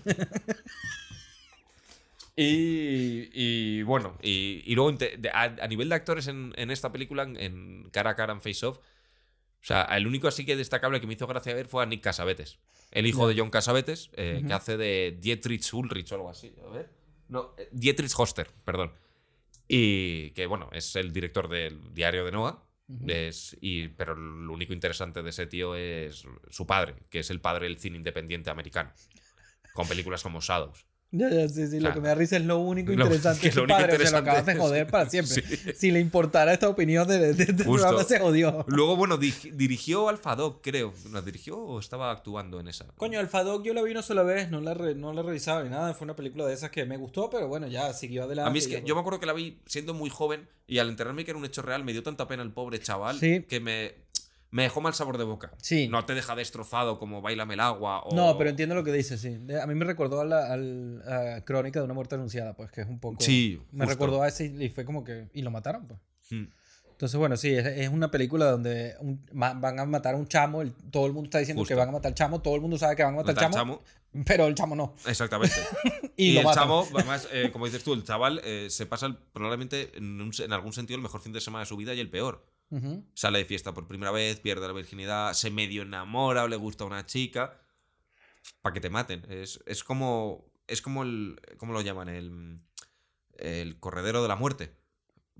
Y, 2.39 3.31
y 3.33 3.83
bueno, 3.83 4.19
y, 4.21 4.63
y 4.67 4.75
luego 4.75 4.97
a, 5.33 5.43
a 5.43 5.69
nivel 5.69 5.89
de 5.89 5.95
actores 5.95 6.27
en, 6.27 6.53
en 6.57 6.71
esta 6.71 6.93
película, 6.93 7.23
en, 7.23 7.89
cara 7.91 8.11
a 8.11 8.15
cara 8.15 8.35
en 8.35 8.43
Face 8.43 8.67
Off, 8.67 8.77
o 8.77 9.65
sea, 9.67 9.83
el 9.97 10.07
único 10.07 10.29
así 10.29 10.45
que 10.45 10.55
destacable 10.55 11.01
que 11.01 11.07
me 11.07 11.15
hizo 11.15 11.27
gracia 11.27 11.55
ver 11.55 11.67
fue 11.67 11.83
a 11.83 11.87
Nick 11.87 12.03
Casavetes, 12.03 12.59
el 12.91 13.07
hijo 13.07 13.27
de 13.27 13.35
John 13.39 13.51
Casavetes, 13.51 14.11
eh, 14.13 14.45
que 14.47 14.53
hace 14.53 14.77
de 14.77 15.17
Dietrich 15.19 15.73
Ulrich 15.73 16.13
o 16.13 16.17
algo 16.17 16.31
así. 16.31 16.55
A 16.65 16.71
ver. 16.71 16.91
No, 17.29 17.55
eh, 17.57 17.69
Dietrich 17.73 18.13
Hoster, 18.15 18.49
perdón. 18.65 18.93
Y 19.67 20.31
que 20.31 20.47
bueno, 20.47 20.69
es 20.73 20.95
el 20.95 21.13
director 21.13 21.49
del 21.49 21.93
diario 21.93 22.25
de 22.25 22.33
Noah. 22.33 22.63
es, 23.09 23.57
y, 23.61 23.89
pero 23.89 24.15
lo 24.15 24.53
único 24.53 24.73
interesante 24.73 25.23
de 25.23 25.31
ese 25.31 25.47
tío 25.47 25.75
es 25.75 26.25
su 26.51 26.67
padre, 26.67 26.95
que 27.11 27.21
es 27.21 27.31
el 27.31 27.41
padre 27.41 27.65
del 27.67 27.79
cine 27.79 27.97
independiente 27.97 28.51
americano. 28.51 28.93
Con 29.75 29.89
películas 29.89 30.23
como 30.23 30.41
Shadows. 30.41 30.87
Ya, 31.19 31.31
ya, 31.31 31.49
sí, 31.49 31.67
sí. 31.69 31.81
Lo 31.81 31.93
que 31.93 32.01
me 32.01 32.09
da 32.09 32.15
risa 32.15 32.37
es 32.37 32.45
lo 32.45 32.59
único 32.59 32.93
lo- 32.93 33.05
interesante 33.05 33.49
que 33.51 33.55
lo 33.57 33.63
único 33.65 33.79
padre. 33.79 33.95
o 34.05 34.07
sea, 34.07 34.11
lo 34.11 34.19
interesante 34.19 34.31
acabas 34.31 34.47
de 34.47 34.53
es- 34.53 34.59
joder 34.59 34.87
para 34.89 35.11
siempre. 35.11 35.43
Sí. 35.47 35.73
Si 35.77 35.91
le 35.91 36.01
importara 36.01 36.53
esta 36.53 36.69
opinión 36.69 37.07
de, 37.09 37.33
de, 37.35 37.55
programa, 37.65 38.05
se 38.05 38.19
jodió. 38.19 38.65
Luego, 38.69 38.97
bueno, 38.97 39.17
di- 39.17 39.33
dirigió 39.53 40.09
Alfadoc, 40.09 40.63
creo. 40.63 40.93
¿La 41.13 41.23
dirigió 41.23 41.57
o 41.59 41.79
estaba 41.81 42.11
actuando 42.11 42.61
en 42.61 42.69
esa? 42.69 42.87
Coño, 42.97 43.21
el 43.21 43.29
Fadoc 43.29 43.65
yo 43.65 43.75
la 43.75 43.83
vi 43.83 43.91
una 43.93 44.03
sola 44.03 44.23
vez, 44.23 44.51
no 44.51 44.61
la, 44.61 44.75
re- 44.75 44.95
no 44.95 45.13
la 45.13 45.21
he 45.21 45.25
revisado 45.25 45.63
ni 45.65 45.71
nada. 45.71 45.95
Fue 45.95 46.05
una 46.05 46.17
película 46.17 46.45
de 46.47 46.55
esas 46.55 46.71
que 46.71 46.85
me 46.85 46.97
gustó, 46.97 47.31
pero 47.31 47.49
bueno, 47.49 47.67
ya 47.69 47.93
siguió 47.93 48.25
adelante. 48.25 48.49
A 48.49 48.53
mí 48.53 48.59
es 48.59 48.67
que 48.67 48.75
ya, 48.75 48.85
yo 48.85 48.95
me 48.95 49.01
acuerdo 49.01 49.21
que 49.21 49.27
la 49.27 49.33
vi 49.33 49.59
siendo 49.67 49.95
muy 49.95 50.11
joven 50.11 50.49
y 50.67 50.79
al 50.79 50.89
enterarme 50.89 51.25
que 51.25 51.31
era 51.31 51.39
un 51.39 51.45
hecho 51.45 51.63
real 51.63 51.85
me 51.85 51.93
dio 51.93 52.03
tanta 52.03 52.27
pena 52.29 52.43
el 52.43 52.51
pobre 52.53 52.79
chaval 52.81 53.19
Sí. 53.19 53.45
que 53.49 53.61
me, 53.61 53.95
me 54.51 54.63
dejó 54.63 54.81
mal 54.81 54.95
sabor 54.95 55.19
de 55.19 55.25
boca. 55.25 55.53
Sí. 55.61 55.89
No 55.89 56.05
te 56.05 56.15
deja 56.15 56.35
destrozado 56.35 56.99
como 56.99 57.21
Bailame 57.21 57.55
el 57.55 57.61
agua 57.61 58.03
o... 58.05 58.15
No, 58.15 58.39
pero 58.39 58.51
entiendo 58.51 58.75
lo 58.75 58.85
que 58.85 58.93
dices, 58.93 59.21
sí. 59.21 59.39
A 59.61 59.67
mí 59.67 59.75
me 59.75 59.85
recordó 59.85 60.21
a 60.21 60.25
la 60.25 60.53
a 61.37 61.45
Crónica 61.45 61.81
de 61.81 61.85
una 61.85 61.95
muerte 61.95 62.15
anunciada, 62.15 62.55
pues 62.55 62.71
que 62.71 62.81
es 62.83 62.87
un 62.89 62.99
poco... 63.01 63.17
Sí, 63.21 63.61
Me 63.73 63.85
justo. 63.85 63.99
recordó 63.99 64.23
a 64.23 64.29
ese 64.29 64.47
y 64.47 64.69
fue 64.71 64.85
como 64.85 65.05
que... 65.05 65.29
Y 65.35 65.43
lo 65.43 65.51
mataron, 65.51 65.87
pues. 65.87 66.01
Hmm. 66.31 66.45
Entonces, 66.93 67.19
bueno, 67.19 67.37
sí, 67.37 67.53
es, 67.53 67.67
es 67.67 67.89
una 67.91 68.11
película 68.11 68.47
donde 68.51 68.95
un- 69.01 69.21
van 69.35 69.79
a 69.79 69.85
matar 69.85 70.15
a 70.15 70.17
un 70.17 70.27
chamo, 70.27 70.63
el- 70.63 70.73
todo 70.91 71.05
el 71.07 71.13
mundo 71.13 71.27
está 71.27 71.39
diciendo 71.41 71.61
Justo. 71.61 71.75
que 71.75 71.79
van 71.79 71.91
a 71.91 71.93
matar 71.93 72.09
al 72.11 72.15
chamo, 72.15 72.41
todo 72.41 72.55
el 72.55 72.63
mundo 72.63 72.79
sabe 72.79 72.97
que 72.97 73.03
van 73.03 73.13
a 73.13 73.17
matar 73.19 73.39
al 73.39 73.45
al 73.45 73.51
chamo, 73.53 73.83
pero 74.25 74.47
el 74.47 74.55
chamo 74.55 74.75
no. 74.75 74.95
Exactamente. 75.07 75.55
Y, 76.17 76.31
y 76.31 76.33
lo 76.33 76.41
el 76.41 76.47
matan. 76.47 76.63
chamo, 76.63 76.89
además, 76.95 77.29
eh, 77.31 77.51
como 77.53 77.67
dices 77.67 77.85
tú, 77.85 77.93
el 77.93 78.03
chaval 78.03 78.41
eh, 78.43 78.69
se 78.71 78.87
pasa 78.87 79.05
el- 79.05 79.17
probablemente 79.35 79.91
en, 79.99 80.19
un- 80.23 80.33
en 80.39 80.53
algún 80.55 80.73
sentido 80.73 80.97
el 80.97 81.03
mejor 81.03 81.21
fin 81.21 81.35
de 81.35 81.43
semana 81.43 81.65
de 81.65 81.67
su 81.67 81.77
vida 81.77 81.93
y 81.93 82.01
el 82.01 82.09
peor. 82.09 82.47
Sale 83.15 83.39
de 83.39 83.45
fiesta 83.45 83.73
por 83.73 83.87
primera 83.87 84.11
vez, 84.11 84.41
pierde 84.41 84.67
la 84.67 84.73
virginidad, 84.73 85.33
se 85.35 85.51
medio 85.51 85.83
enamora 85.83 86.45
o 86.45 86.49
le 86.49 86.57
gusta 86.57 86.85
a 86.85 86.87
una 86.87 87.07
chica. 87.07 87.61
Para 88.63 88.73
que 88.75 88.81
te 88.81 88.91
maten. 88.91 89.25
Es, 89.29 89.63
es 89.67 89.85
como. 89.85 90.51
Es 90.67 90.83
como 90.83 91.03
el. 91.03 91.41
¿Cómo 91.59 91.73
lo 91.73 91.81
llaman? 91.81 92.09
El. 92.09 92.61
El 93.39 93.79
corredero 93.79 94.23
de 94.23 94.29
la 94.29 94.37
muerte. 94.37 94.75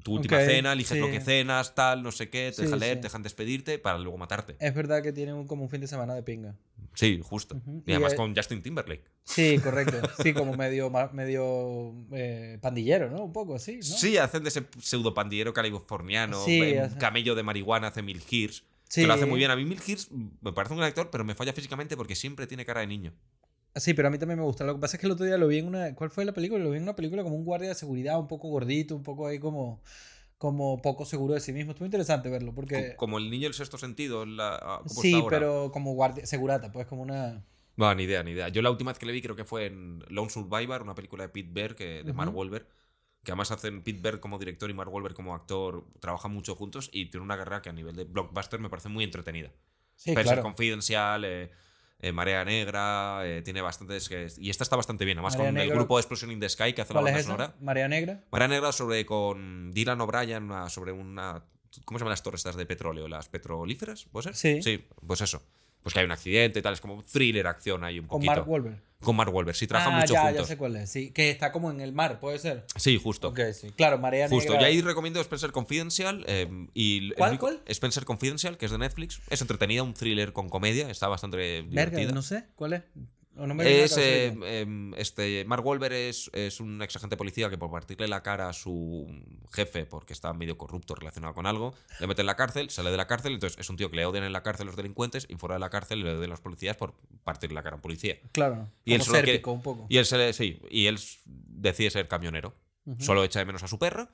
Tu 0.03 0.13
última 0.15 0.39
cena, 0.41 0.73
eliges 0.73 0.93
sí. 0.93 0.99
lo 1.01 1.11
que 1.11 1.21
cenas, 1.21 1.75
tal, 1.75 2.03
no 2.03 2.13
sé 2.13 2.29
qué, 2.31 2.51
te 2.51 2.57
Sí, 2.57 2.63
dejan 2.63 2.79
leer, 2.79 2.97
sí. 2.97 3.01
te 3.01 3.07
dejan 3.09 3.23
despedirte 3.25 3.79
para 3.81 3.99
luego 3.99 4.17
matarte. 4.19 4.55
Es 4.61 4.73
verdad 4.75 5.03
que 5.03 5.13
tiene 5.13 5.33
un, 5.35 5.47
como 5.49 5.65
un 5.65 5.69
fin 5.69 5.81
de 5.81 5.89
semana 5.89 6.15
de 6.15 6.23
pinga. 6.23 6.55
Sí, 6.95 7.21
justo. 7.23 7.61
Y 7.87 7.91
además 7.93 8.13
eh, 8.13 8.17
con 8.17 8.35
Justin 8.35 8.63
Timberlake. 8.63 9.05
Sí, 9.25 9.59
correcto. 9.63 9.97
Sí, 10.23 10.33
como 10.33 10.55
medio, 10.57 10.91
medio 11.13 11.93
eh, 12.13 12.59
pandillero, 12.61 13.11
¿no? 13.11 13.25
Un 13.25 13.33
poco 13.33 13.57
así, 13.57 13.77
¿no? 13.77 13.83
Sí, 13.83 14.17
hacen 14.17 14.43
de 14.45 14.51
ese 14.51 14.65
pseudo 14.81 15.13
pandillero 15.13 15.53
californiano, 15.53 16.41
hace- 16.41 16.89
camello 17.01 17.35
de 17.35 17.43
marihuana, 17.43 17.89
hace 17.89 18.03
Mil. 18.03 18.21
Sí. 18.21 18.49
Que 18.89 19.07
lo 19.09 19.15
hace 19.15 19.27
muy 19.27 19.39
bien. 19.39 19.51
A 19.51 19.57
mí 19.57 19.65
Mil 19.65 19.81
Hirsch 19.85 20.09
me 20.41 20.53
parece 20.53 20.73
un 20.75 20.79
gran 20.79 20.89
actor, 20.89 21.11
pero 21.11 21.25
me 21.25 21.35
falla 21.35 21.53
físicamente 21.53 21.97
porque 21.97 22.15
siempre 22.15 22.47
tiene 22.47 22.65
cara 22.65 22.81
de 22.83 22.87
niño. 22.87 23.13
Sí, 23.77 23.95
pero 23.95 24.09
a 24.09 24.11
mí 24.11 24.19
también 24.19 24.39
me 24.39 24.45
gusta. 24.45 24.65
Lo 24.65 24.75
que 24.75 24.81
pasa 24.81 24.97
es 24.97 25.01
que 25.01 25.07
el 25.07 25.13
otro 25.13 25.27
día 25.27 25.37
lo 25.39 25.47
vi 25.49 25.59
en 25.59 25.67
una... 25.69 25.95
¿Cuál 25.95 26.11
fue 26.11 26.25
la 26.25 26.33
película? 26.33 26.63
Lo 26.65 26.71
vi 26.71 26.79
en 26.79 26.83
una 26.85 26.97
película 26.97 27.23
como 27.23 27.37
un 27.37 27.45
guardia 27.45 27.69
de 27.69 27.75
seguridad, 27.75 28.19
un 28.19 28.29
poco 28.29 28.49
gordito, 28.49 28.97
un 28.97 29.03
poco 29.03 29.27
ahí 29.27 29.39
como... 29.39 29.83
Como 30.39 30.83
poco 30.83 31.07
seguro 31.07 31.33
de 31.35 31.41
sí 31.41 31.53
mismo. 31.53 31.73
Estuvo 31.73 31.87
interesante 31.87 32.29
verlo 32.29 32.55
porque... 32.55 32.91
Co- 32.91 32.97
Como 32.97 33.19
el 33.19 33.31
niño 33.31 33.45
del 33.45 33.55
sexto 33.55 33.79
sentido. 33.79 34.23
en 34.23 34.37
la- 34.37 34.57
ah, 34.61 34.83
¿cómo 34.87 35.01
Sí, 35.01 35.09
está 35.09 35.19
ahora? 35.25 35.39
pero 35.39 35.71
como 35.73 35.95
guardia... 35.95 36.27
Segurata, 36.27 36.73
pues 36.73 36.87
como 36.87 37.03
una... 37.03 37.45
No, 37.77 37.95
ni 37.95 38.05
idea, 38.05 38.23
ni 38.23 38.33
idea. 38.33 38.49
Yo 38.49 38.63
la 38.63 38.71
última 38.71 38.91
vez 38.91 38.99
que 38.99 39.07
le 39.07 39.13
vi 39.13 39.21
creo 39.23 39.37
que 39.37 39.45
fue 39.45 39.67
en 39.67 40.03
Lone 40.09 40.31
Survivor, 40.31 40.83
una 40.83 40.95
película 40.95 41.25
de 41.25 41.29
Pete 41.29 41.51
Bear, 41.53 41.75
que, 41.75 42.03
de 42.05 42.13
Mark 42.13 42.31
Ujú. 42.31 42.39
Wahlberg. 42.39 42.67
Que 43.23 43.33
además 43.33 43.51
hacen 43.51 43.83
Pete 43.83 44.01
Bear 44.01 44.21
como 44.21 44.39
director 44.39 44.71
y 44.71 44.75
Mark 44.75 44.93
Wahlberg 44.93 45.15
como 45.15 45.35
actor. 45.35 45.85
Trabajan 46.01 46.33
mucho 46.33 46.55
juntos 46.55 46.89
y 46.93 47.07
tiene 47.11 47.25
una 47.25 47.37
carrera 47.37 47.61
que 47.63 47.69
a 47.69 47.73
nivel 47.73 47.95
de 47.97 48.05
blockbuster 48.05 48.61
me 48.61 48.71
parece 48.71 48.89
muy 48.89 49.05
entretenida. 49.05 49.53
Sí, 49.95 50.11
Spencer 50.11 50.25
claro. 50.25 50.43
Confidential, 50.43 51.25
eh, 51.25 51.51
eh, 52.01 52.13
Marea 52.13 52.45
Negra, 52.45 53.23
eh, 53.25 53.43
tiene 53.43 53.61
bastantes. 53.63 54.09
que- 54.09 54.29
y 54.39 54.51
esta 54.51 54.65
está 54.65 54.77
bastante 54.77 55.05
bien, 55.05 55.19
además 55.19 55.35
Marea 55.37 55.51
con 55.51 55.59
el 55.61 55.71
grupo 55.71 55.97
de 55.97 56.01
Explosion 56.03 56.31
in 56.31 56.41
the 56.41 56.49
Sky 56.49 56.73
que 56.73 56.83
hace 56.83 56.93
la 56.93 57.01
¿Cuál 57.01 57.05
banda 57.05 57.21
es 57.21 57.27
sonora. 57.27 57.55
Marea 57.61 57.89
Negra. 57.89 58.25
Marea 58.31 58.49
Negra 58.49 58.73
sobre 58.73 59.05
con 59.07 59.73
Dylan 59.73 60.01
O'Brien, 60.01 60.51
sobre 60.69 60.93
una. 60.93 61.43
¿Cómo 61.85 61.99
se 61.99 62.03
llaman 62.05 62.13
las 62.13 62.23
torres 62.23 62.41
estas 62.41 62.57
de 62.57 62.65
petróleo? 62.67 63.07
¿Las 63.09 63.29
petrolíferas? 63.29 64.05
¿Puede 64.11 64.33
ser? 64.33 64.35
Sí. 64.37 64.63
Sí, 64.63 64.87
pues 65.07 65.21
eso. 65.21 65.43
Pues 65.87 65.95
que 65.95 66.01
hay 66.01 66.07
un 66.07 66.11
accidente 66.11 66.59
y 66.59 66.63
tal, 66.63 66.73
es 66.73 66.81
como 66.81 67.01
thriller, 67.05 67.47
acción 67.47 67.85
ahí 67.85 68.01
un 68.01 68.09
Con 68.09 68.17
poquito. 68.19 68.33
Mark 68.33 68.49
Wahlberg. 68.49 68.83
Con 68.99 69.15
Mark 69.15 69.33
Wahlberg, 69.33 69.55
sí, 69.57 69.69
trabajan 69.69 69.95
ah, 69.95 70.01
mucho 70.01 70.15
ya, 70.15 70.23
juntos. 70.23 70.39
ya 70.41 70.45
sé 70.49 70.57
cuál 70.59 70.75
es. 70.75 70.91
Sí, 70.91 71.13
que 71.13 71.31
está 71.31 71.53
como 71.53 71.71
en 71.71 71.81
el 71.81 71.93
mar, 71.93 72.19
puede 72.19 72.41
ser. 72.41 72.65
Sí, 72.75 72.99
justo. 73.01 73.29
Ok, 73.29 73.39
sí. 73.53 73.71
Claro, 73.77 73.97
Marea 73.97 74.29
Justo. 74.29 74.55
Negra. 74.55 74.69
Y 74.69 74.73
ahí 74.73 74.83
recomiendo 74.83 75.21
Spencer 75.21 75.53
Confidential. 75.53 76.25
eh, 76.27 76.49
y 76.75 77.13
¿Cuál, 77.13 77.31
único- 77.31 77.47
cuál? 77.47 77.63
Spencer 77.67 78.05
Confidential, 78.05 78.59
que 78.59 78.67
es 78.67 78.73
de 78.73 78.79
Netflix. 78.79 79.21
Es 79.31 79.41
entretenida, 79.43 79.85
un 79.85 79.95
thriller 79.95 80.33
con 80.33 80.49
comedia. 80.49 80.91
Está 80.91 81.07
bastante 81.07 81.37
divertida. 81.63 82.11
no 82.11 82.23
sé, 82.23 82.47
¿cuál 82.57 82.73
es? 82.73 82.83
No 83.37 83.55
me 83.55 83.85
Es, 83.85 83.97
eh, 83.99 84.35
em, 84.45 84.95
este, 84.95 85.45
Mark 85.45 85.65
Wahlberg 85.65 85.93
es, 85.93 86.31
es 86.33 86.59
un 86.61 86.81
ex 86.81 86.97
agente 86.97 87.17
policía 87.17 87.51
que 87.51 87.59
por 87.59 87.71
partirle 87.71 88.09
la 88.09 88.23
cara 88.23 88.49
a 88.49 88.53
su 88.55 89.07
jefe 89.53 89.85
porque 89.85 90.13
está 90.15 90.33
medio 90.33 90.57
corrupto 90.57 90.95
relacionado 90.95 91.35
con 91.35 91.47
algo, 91.47 91.75
le 92.01 92.07
mete 92.07 92.23
en 92.23 92.27
la 92.27 92.37
cárcel, 92.37 92.71
sale 92.71 92.91
de 92.91 92.97
la 92.97 93.07
cárcel, 93.07 93.35
entonces 93.35 93.59
es 93.61 93.69
un 93.69 93.77
tío 93.77 93.91
que 93.91 93.97
le 93.97 94.07
odian 94.07 94.25
en 94.25 94.33
la 94.33 94.43
cárcel 94.43 94.67
los 94.67 94.77
delincuentes 94.77 95.27
y 95.29 95.35
fuera 95.37 95.57
de 95.57 95.61
la 95.61 95.69
cárcel 95.71 96.03
le 96.03 96.13
odian 96.13 96.31
los 96.31 96.41
policías 96.41 96.77
por 96.77 96.95
partirle 97.25 97.55
la 97.55 97.63
cara 97.63 97.75
a 97.75 97.77
un 97.77 97.83
policía. 97.83 98.17
Claro. 98.33 98.69
y 98.85 98.95
él 98.95 99.01
como 99.01 99.13
quiere- 99.13 99.27
sérpico 99.29 99.53
un 99.53 99.63
poco. 99.63 99.87
Y 99.91 99.99
él, 99.99 100.07
se 100.07 100.17
le- 100.17 100.33
sí, 100.33 100.59
y 100.71 100.87
él 100.87 100.99
decide 101.27 101.91
ser 101.91 102.09
camionero. 102.09 102.55
Solo 103.01 103.25
echa 103.25 103.41
de 103.41 103.45
menos 103.47 103.65
a 103.65 103.69
su 103.69 103.79
perra 103.81 104.09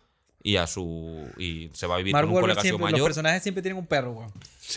y 0.44 0.56
a 0.56 0.66
su 0.66 1.24
y 1.38 1.70
se 1.72 1.86
va 1.86 1.94
a 1.94 1.98
vivir 1.98 2.12
Mark 2.12 2.26
con 2.26 2.34
un 2.34 2.40
colega 2.40 2.60
siempre, 2.62 2.80
los 2.82 2.90
mayor. 2.92 3.06
personajes 3.08 3.42
siempre 3.42 3.62
tienen 3.62 3.78
un 3.78 3.86
perro, 3.86 4.12
weón. 4.12 4.32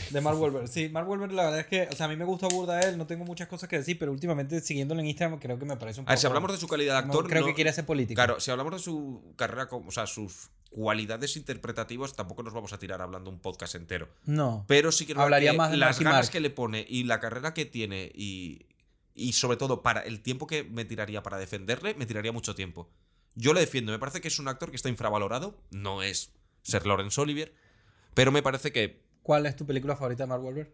De 0.09 0.19
Mark 0.21 0.39
Wahlberg. 0.39 0.67
Sí, 0.67 0.89
Mark 0.89 1.07
Wahlberg 1.09 1.31
la 1.31 1.43
verdad 1.45 1.59
es 1.61 1.67
que, 1.67 1.87
o 1.91 1.95
sea, 1.95 2.05
a 2.07 2.09
mí 2.09 2.15
me 2.15 2.25
gusta 2.25 2.47
burda 2.47 2.81
él, 2.81 2.97
no 2.97 3.07
tengo 3.07 3.23
muchas 3.25 3.47
cosas 3.47 3.69
que 3.69 3.77
decir, 3.77 3.97
pero 3.97 4.11
últimamente 4.11 4.59
siguiéndolo 4.61 4.99
en 5.01 5.07
Instagram 5.07 5.39
creo 5.39 5.57
que 5.57 5.65
me 5.65 5.77
parece 5.77 5.99
un 6.01 6.03
A 6.03 6.05
poco... 6.05 6.11
ver, 6.11 6.19
si 6.19 6.27
hablamos 6.27 6.51
de 6.51 6.57
su 6.57 6.67
calidad 6.67 6.93
de 6.93 6.99
actor, 7.07 7.27
creo 7.27 7.41
no- 7.41 7.47
que 7.47 7.53
quiere 7.53 7.69
hacer 7.69 7.85
política. 7.85 8.23
Claro, 8.25 8.39
si 8.39 8.51
hablamos 8.51 8.73
de 8.73 8.79
su 8.79 9.21
carrera, 9.37 9.67
o 9.71 9.91
sea, 9.91 10.05
sus 10.07 10.49
cualidades 10.69 11.37
interpretativas, 11.37 12.13
tampoco 12.13 12.43
nos 12.43 12.53
vamos 12.53 12.73
a 12.73 12.77
tirar 12.79 13.01
hablando 13.01 13.29
un 13.29 13.39
podcast 13.39 13.75
entero. 13.75 14.09
No. 14.25 14.65
Pero 14.67 14.91
sí 14.91 15.05
que 15.05 15.13
Hablaría 15.17 15.51
que 15.51 15.57
más 15.57 15.71
de 15.71 15.77
las 15.77 15.91
Marky 15.95 16.03
ganas 16.03 16.19
Mark. 16.25 16.31
que 16.31 16.39
le 16.41 16.49
pone 16.49 16.85
y 16.87 17.05
la 17.05 17.19
carrera 17.21 17.53
que 17.53 17.65
tiene 17.65 18.11
y, 18.13 18.65
y 19.15 19.31
sobre 19.33 19.55
todo 19.57 19.81
para 19.81 20.01
el 20.01 20.21
tiempo 20.21 20.45
que 20.47 20.63
me 20.63 20.83
tiraría 20.83 21.23
para 21.23 21.37
defenderle, 21.37 21.93
me 21.95 22.05
tiraría 22.05 22.33
mucho 22.33 22.53
tiempo. 22.55 22.89
Yo 23.35 23.53
le 23.53 23.59
defiendo, 23.59 23.91
me 23.91 23.99
parece 23.99 24.21
que 24.21 24.27
es 24.29 24.39
un 24.39 24.47
actor 24.47 24.69
que 24.69 24.75
está 24.77 24.89
infravalorado, 24.89 25.59
no 25.71 26.01
es 26.03 26.31
ser 26.63 26.85
Laurence 26.87 27.19
Olivier, 27.19 27.53
pero 28.13 28.31
me 28.31 28.41
parece 28.41 28.71
que, 28.71 29.03
¿Cuál 29.23 29.45
es 29.45 29.55
tu 29.55 29.65
película 29.65 29.95
favorita 29.95 30.23
de 30.23 30.27
Mark 30.27 30.43
Wahlberg? 30.43 30.71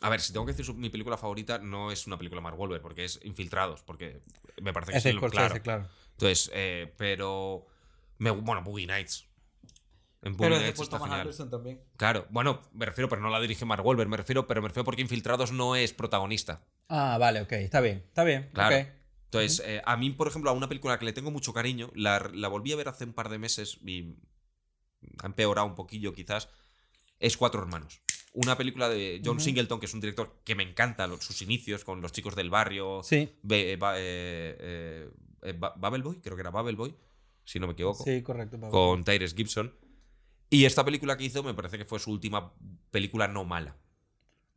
a 0.00 0.08
ver, 0.10 0.20
si 0.20 0.32
tengo 0.32 0.44
que 0.46 0.52
decir 0.52 0.64
su- 0.64 0.74
mi 0.74 0.90
película 0.90 1.16
favorita, 1.16 1.58
no 1.58 1.90
es 1.92 2.06
una 2.06 2.16
película 2.18 2.40
de 2.40 2.42
Mark 2.44 2.58
Wahlberg, 2.58 2.82
porque 2.82 3.04
es 3.04 3.20
Infiltrados, 3.22 3.82
porque 3.82 4.20
me 4.60 4.72
parece 4.72 4.92
que 4.92 4.98
Es 4.98 5.04
de 5.04 5.10
sí, 5.10 5.14
lo- 5.14 5.20
Scorsese, 5.20 5.60
claro. 5.60 5.62
claro. 5.62 5.88
Entonces, 6.12 6.50
eh, 6.54 6.92
pero, 6.96 7.66
me, 8.18 8.30
bueno, 8.30 8.62
Boogie 8.62 8.86
Nights. 8.86 9.26
En 10.22 10.36
Boogie 10.36 10.50
Pero 10.50 10.56
es 10.64 10.76
de 10.78 10.86
Thomas. 10.86 11.10
Anderson 11.10 11.50
también. 11.50 11.80
Claro, 11.96 12.26
bueno, 12.30 12.62
me 12.72 12.86
refiero, 12.86 13.08
pero 13.08 13.22
no 13.22 13.30
la 13.30 13.40
dirige 13.40 13.64
Mark 13.64 13.84
Wahlberg, 13.84 14.08
me 14.08 14.16
refiero, 14.16 14.46
pero 14.46 14.60
me 14.62 14.68
refiero 14.68 14.84
porque 14.84 15.02
Infiltrados 15.02 15.50
no 15.52 15.74
es 15.76 15.92
protagonista. 15.92 16.62
Ah, 16.88 17.16
vale, 17.18 17.40
ok, 17.40 17.52
está 17.52 17.80
bien, 17.80 18.04
está 18.08 18.22
bien. 18.24 18.50
Claro. 18.52 18.76
ok. 18.76 18.86
Entonces, 19.32 19.62
eh, 19.66 19.80
a 19.86 19.96
mí, 19.96 20.10
por 20.10 20.28
ejemplo, 20.28 20.50
a 20.50 20.52
una 20.52 20.68
película 20.68 20.98
que 20.98 21.06
le 21.06 21.12
tengo 21.14 21.30
mucho 21.30 21.54
cariño, 21.54 21.90
la, 21.94 22.30
la 22.34 22.48
volví 22.48 22.70
a 22.72 22.76
ver 22.76 22.88
hace 22.88 23.04
un 23.04 23.14
par 23.14 23.30
de 23.30 23.38
meses 23.38 23.78
y 23.84 24.14
ha 25.22 25.26
empeorado 25.26 25.66
un 25.66 25.74
poquillo 25.74 26.12
quizás, 26.12 26.48
es 27.18 27.38
Cuatro 27.38 27.62
Hermanos. 27.62 28.02
Una 28.34 28.56
película 28.58 28.88
de 28.90 29.22
John 29.24 29.36
Ujú. 29.36 29.44
Singleton, 29.44 29.80
que 29.80 29.86
es 29.86 29.94
un 29.94 30.00
director 30.00 30.40
que 30.44 30.54
me 30.54 30.62
encanta, 30.62 31.06
los- 31.06 31.24
sus 31.24 31.40
inicios 31.40 31.82
con 31.84 32.02
los 32.02 32.12
chicos 32.12 32.36
del 32.36 32.50
barrio, 32.50 33.02
Sí. 33.02 33.30
Be- 33.42 33.72
eh, 33.72 33.78
eh, 33.80 35.10
eh, 35.42 35.52
Ba- 35.58 35.74
Babel 35.78 36.02
Boy, 36.02 36.20
creo 36.20 36.36
que 36.36 36.42
era 36.42 36.50
Babel 36.50 36.76
Boy, 36.76 36.94
si 37.44 37.58
no 37.58 37.66
me 37.66 37.72
equivoco, 37.72 38.04
Sí, 38.04 38.22
correcto. 38.22 38.58
Pablo. 38.60 38.70
con 38.70 39.02
Tyrese 39.04 39.34
Gibson. 39.34 39.74
Y 40.50 40.66
esta 40.66 40.84
película 40.84 41.16
que 41.16 41.24
hizo 41.24 41.42
me 41.42 41.54
parece 41.54 41.78
que 41.78 41.86
fue 41.86 41.98
su 41.98 42.10
última 42.10 42.52
película 42.90 43.28
no 43.28 43.44
mala. 43.44 43.76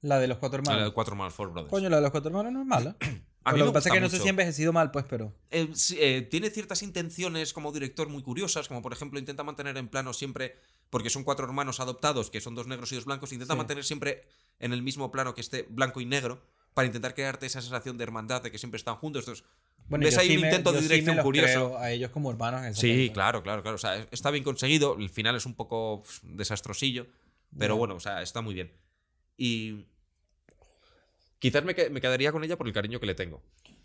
La 0.02 0.20
de 0.20 0.28
los 0.28 0.38
cuatro 0.38 0.62
La 0.62 0.64
de 0.64 0.72
hermanos. 0.76 0.94
Cuatro 0.94 1.16
Manos 1.16 1.34
Four 1.34 1.52
Brothers. 1.52 1.72
Coño, 1.72 1.90
la 1.90 1.96
de 1.98 2.02
los 2.02 2.12
cuatro 2.12 2.30
hermanos 2.30 2.52
no 2.52 2.62
es 2.62 2.68
mala. 2.68 2.96
A 3.46 3.54
mí 3.54 3.60
lo 3.60 3.66
me 3.66 3.72
que 3.72 3.74
pasa 3.76 3.90
es 3.90 3.94
que 3.94 4.00
no 4.02 4.10
sé 4.10 4.16
mucho. 4.16 4.24
si 4.24 4.28
ha 4.28 4.32
envejecido 4.32 4.74
mal, 4.74 4.92
pues, 4.92 5.06
pero. 5.10 5.34
Eh, 5.52 5.70
eh, 5.98 6.28
tiene 6.30 6.50
ciertas 6.50 6.82
intenciones 6.84 7.54
como 7.54 7.72
director 7.72 8.10
muy 8.10 8.22
curiosas, 8.24 8.68
como 8.68 8.82
por 8.82 8.92
ejemplo 8.92 9.20
intenta 9.20 9.44
mantener 9.44 9.78
en 9.78 9.88
plano 9.88 10.14
siempre, 10.14 10.56
porque 10.90 11.10
son 11.10 11.24
cuatro 11.24 11.46
hermanos 11.46 11.80
adoptados, 11.80 12.30
que 12.30 12.42
son 12.42 12.56
dos 12.56 12.68
negros 12.68 12.92
y 12.92 12.96
dos 12.96 13.06
blancos, 13.06 13.32
intenta 13.32 13.54
Sí. 13.54 13.58
mantener 13.58 13.84
siempre 13.84 14.24
en 14.60 14.74
el 14.74 14.82
mismo 14.82 15.12
plano 15.12 15.34
que 15.36 15.42
esté 15.42 15.64
blanco 15.70 16.02
y 16.02 16.06
negro, 16.06 16.42
para 16.74 16.88
intentar 16.88 17.14
crearte 17.14 17.46
esa 17.46 17.62
sensación 17.62 17.98
de 17.98 18.04
hermandad, 18.04 18.42
de 18.42 18.52
que 18.52 18.58
siempre 18.58 18.78
están 18.78 18.96
juntos. 18.96 19.22
Entonces, 19.24 19.46
Bueno, 19.88 20.04
ves 20.06 20.18
ahí 20.18 20.28
sí 20.30 20.36
un 20.36 20.42
me- 20.42 20.48
intento 20.50 20.72
de 20.72 20.78
yo 20.78 20.82
sí 20.82 20.88
me 20.90 20.94
dirección 20.96 21.24
curioso. 21.24 21.78
a 21.78 21.92
ellos 21.92 22.10
como 22.12 22.32
hermanos 22.32 22.66
en 22.66 22.74
Sí, 22.76 22.82
película. 22.88 23.14
claro, 23.14 23.44
claro, 23.44 23.62
claro. 23.62 23.76
O 23.76 23.78
sea, 23.78 24.08
está 24.12 24.32
bien 24.32 24.44
conseguido. 24.44 24.98
El 24.98 25.10
final 25.10 25.36
es 25.36 25.46
un 25.46 25.54
poco 25.54 26.04
desastrosillo. 26.24 27.08
Pero 27.58 27.76
Ya. 27.76 27.78
bueno, 27.78 27.96
o 27.96 28.00
sea, 28.00 28.22
está 28.22 28.42
muy 28.42 28.54
bien. 28.56 28.72
Y. 29.38 29.86
Quizás 31.50 31.64
me, 31.64 31.76
que- 31.76 31.90
me 31.90 32.02
quedaría 32.02 32.32
con 32.32 32.44
ella 32.44 32.58
por 32.58 32.68
el 32.68 32.74
cariño 32.74 33.00
que 33.00 33.06
le 33.06 33.16
tengo. 33.16 33.42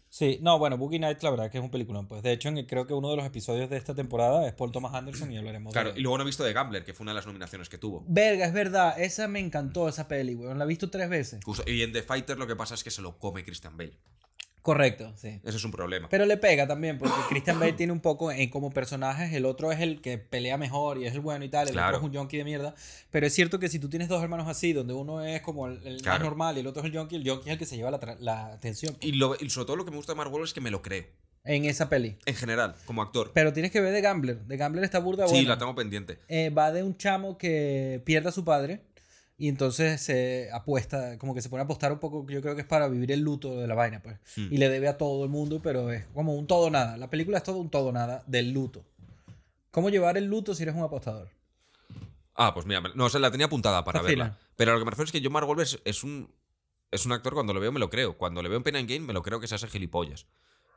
Sí, 0.09 0.39
no, 0.43 0.59
bueno, 0.59 0.77
Boogie 0.77 0.99
Nights 0.99 1.23
la 1.23 1.31
verdad 1.31 1.51
que 1.53 1.59
es 1.59 1.62
un 1.65 1.70
peliculón. 1.70 2.09
Pues 2.09 2.23
de 2.23 2.32
hecho, 2.32 2.49
en 2.49 2.59
el- 2.59 2.66
creo 2.66 2.85
que 2.87 2.95
uno 2.95 3.11
de 3.11 3.16
los 3.16 3.24
episodios 3.27 3.70
de 3.70 3.77
esta 3.77 3.95
temporada 3.95 4.45
es 4.47 4.53
Paul 4.55 4.73
Thomas 4.73 4.93
Anderson 4.95 5.31
y 5.32 5.39
hablaremos 5.39 5.73
Claro, 5.73 5.93
de 5.93 6.01
y 6.01 6.03
luego 6.03 6.19
no 6.19 6.23
he 6.24 6.27
visto 6.27 6.43
de 6.43 6.53
Gambler, 6.53 6.85
que 6.85 6.95
fue 6.95 7.05
una 7.05 7.12
de 7.12 7.16
las 7.16 7.27
nominaciones 7.27 7.69
que 7.69 7.78
tuvo. 7.78 8.05
Verga, 8.09 8.45
es 8.47 8.53
verdad, 8.53 9.01
esa 9.01 9.28
me 9.28 9.39
encantó, 9.39 9.89
esa 9.89 10.09
peli, 10.09 10.35
weón. 10.35 10.59
La 10.59 10.65
he 10.65 10.69
visto 10.69 10.91
tres 10.91 11.09
veces. 11.09 11.41
Justo- 11.45 11.62
Y 11.70 11.82
en 11.82 11.93
The 11.93 12.03
Fighter 12.03 12.37
lo 12.39 12.47
que 12.49 12.57
pasa 12.57 12.74
es 12.74 12.82
que 12.82 12.91
se 12.91 13.03
lo 13.03 13.19
come 13.19 13.45
Christian 13.45 13.77
Bale. 13.77 13.97
Correcto, 14.62 15.12
sí. 15.16 15.41
Ese 15.43 15.57
es 15.57 15.65
un 15.65 15.70
problema. 15.73 16.09
Pero 16.11 16.27
le 16.27 16.37
pega 16.37 16.66
también, 16.66 16.99
porque 16.99 17.15
Christian 17.31 17.59
Bale 17.59 17.73
tiene 17.73 17.93
un 17.93 18.01
poco 18.01 18.31
en 18.31 18.51
como 18.51 18.70
personajes, 18.70 19.32
el 19.32 19.47
otro 19.47 19.73
es 19.73 19.81
el 19.81 20.01
que 20.03 20.19
pelea 20.19 20.59
mejor 20.59 20.99
y 20.99 21.07
es 21.07 21.15
el 21.15 21.20
bueno 21.20 21.45
y 21.45 21.49
tal, 21.49 21.66
el 21.69 21.73
Claro. 21.73 21.97
otro 21.97 22.07
es 22.09 22.12
un 22.12 22.19
junkie 22.19 22.37
de 22.37 22.45
mierda. 22.45 22.74
Pero 23.11 23.27
es 23.27 23.32
cierto 23.35 23.59
que 23.59 23.69
si 23.69 23.78
tú 23.78 23.89
tienes 23.89 24.09
dos 24.09 24.23
hermanos 24.23 24.49
así, 24.49 24.73
donde 24.73 24.93
uno 24.93 25.23
es 25.24 25.41
como 25.41 25.66
el, 25.66 25.87
el 25.87 26.03
más 26.05 26.20
normal 26.20 26.57
y 26.57 26.61
el 26.61 26.66
otro 26.66 26.82
es 26.82 26.91
el 26.93 26.97
junkie, 26.99 27.16
el 27.16 27.28
junkie 27.28 27.49
es 27.49 27.53
el 27.55 27.59
que 27.59 27.66
se 27.66 27.77
lleva 27.77 27.91
la, 27.91 28.16
la 28.20 28.47
atención 28.53 28.97
Y, 29.01 29.12
lo- 29.12 29.35
y 29.41 29.49
sobre 29.49 29.66
todo 29.66 29.77
lo 29.77 29.85
que 29.87 29.91
me 29.93 29.97
gusta 29.97 30.12
de 30.12 30.16
Mark 30.19 30.31
Wahlberg 30.31 30.49
es 30.49 30.53
que 30.55 30.61
me 30.61 30.70
lo 30.70 30.82
creo. 30.82 31.05
en 31.45 31.65
esa 31.65 31.89
peli. 31.89 32.19
En 32.27 32.35
general, 32.35 32.74
como 32.85 33.01
actor. 33.01 33.31
Pero 33.32 33.55
tienes 33.55 33.70
que 33.73 33.81
ver 33.81 33.95
de 33.95 34.03
Gambler. 34.03 34.41
De 34.45 34.59
Gambler 34.59 34.85
está 34.85 34.99
burda 34.99 35.27
Sí, 35.27 35.32
buena. 35.37 35.49
la 35.49 35.59
tengo 35.59 35.74
pendiente. 35.74 36.19
Eh, 36.28 36.51
va 36.51 36.70
de 36.70 36.82
un 36.82 36.99
chamo 36.99 37.39
que 37.39 38.03
pierde 38.05 38.28
a 38.28 38.32
su 38.32 38.45
padre 38.45 38.82
y 39.41 39.49
entonces 39.49 40.01
se 40.03 40.51
apuesta, 40.53 41.17
como 41.19 41.35
que 41.35 41.41
se 41.41 41.49
pone 41.49 41.62
a 41.62 41.65
apostar 41.65 41.91
un 41.93 41.99
poco, 41.99 42.27
yo 42.29 42.43
creo 42.43 42.55
que 42.55 42.61
es 42.61 42.67
para 42.67 42.87
vivir 42.89 43.11
el 43.11 43.21
luto 43.21 43.59
de 43.59 43.67
la 43.67 43.75
vaina, 43.75 44.03
pues. 44.03 44.19
Hmm. 44.37 44.53
Y 44.53 44.59
le 44.59 44.69
debe 44.69 44.87
a 44.87 44.99
todo 44.99 45.25
el 45.25 45.31
mundo, 45.31 45.61
pero 45.62 45.91
es 45.91 46.05
como 46.15 46.35
un 46.35 46.47
todo 46.47 46.71
nada. 46.71 46.97
La 46.99 47.09
película 47.09 47.39
es 47.39 47.43
todo 47.43 47.57
un 47.57 47.71
todo 47.71 47.91
nada 47.91 48.23
del 48.27 48.53
luto. 48.53 48.85
¿Cómo 49.71 49.89
llevar 49.89 50.19
el 50.19 50.27
luto 50.27 50.55
si 50.55 50.62
eres 50.65 50.75
un 50.75 50.83
apostador? 50.83 51.31
Ah, 52.35 52.53
pues 52.55 52.67
mira, 52.67 52.83
no, 52.95 53.07
o 53.07 53.09
sea, 53.09 53.19
la 53.19 53.31
tenía 53.31 53.47
apuntada 53.47 53.83
para 53.83 54.03
verla. 54.03 54.39
Pero 54.57 54.73
lo 54.75 54.79
que 54.79 54.85
me 54.85 54.91
refiero 54.91 55.07
es 55.07 55.12
que 55.12 55.21
yo 55.23 55.31
Mark 55.31 55.49
Wahlberg 55.49 55.81
es- 55.85 56.05
un, 56.05 56.31
es 56.91 57.07
un 57.07 57.12
actor, 57.12 57.33
cuando 57.35 57.55
lo 57.55 57.61
veo 57.61 57.73
me 57.73 57.81
lo 57.81 57.89
creo. 57.89 58.19
Cuando 58.19 58.43
le 58.43 58.49
veo 58.51 58.59
en 58.59 58.62
Pain 58.62 58.77
and 58.77 58.89
Gain 58.89 59.07
me 59.07 59.12
lo 59.15 59.23
creo 59.23 59.41
que 59.41 59.47
se 59.47 59.55
hace 59.55 59.69
gilipollas. 59.69 60.27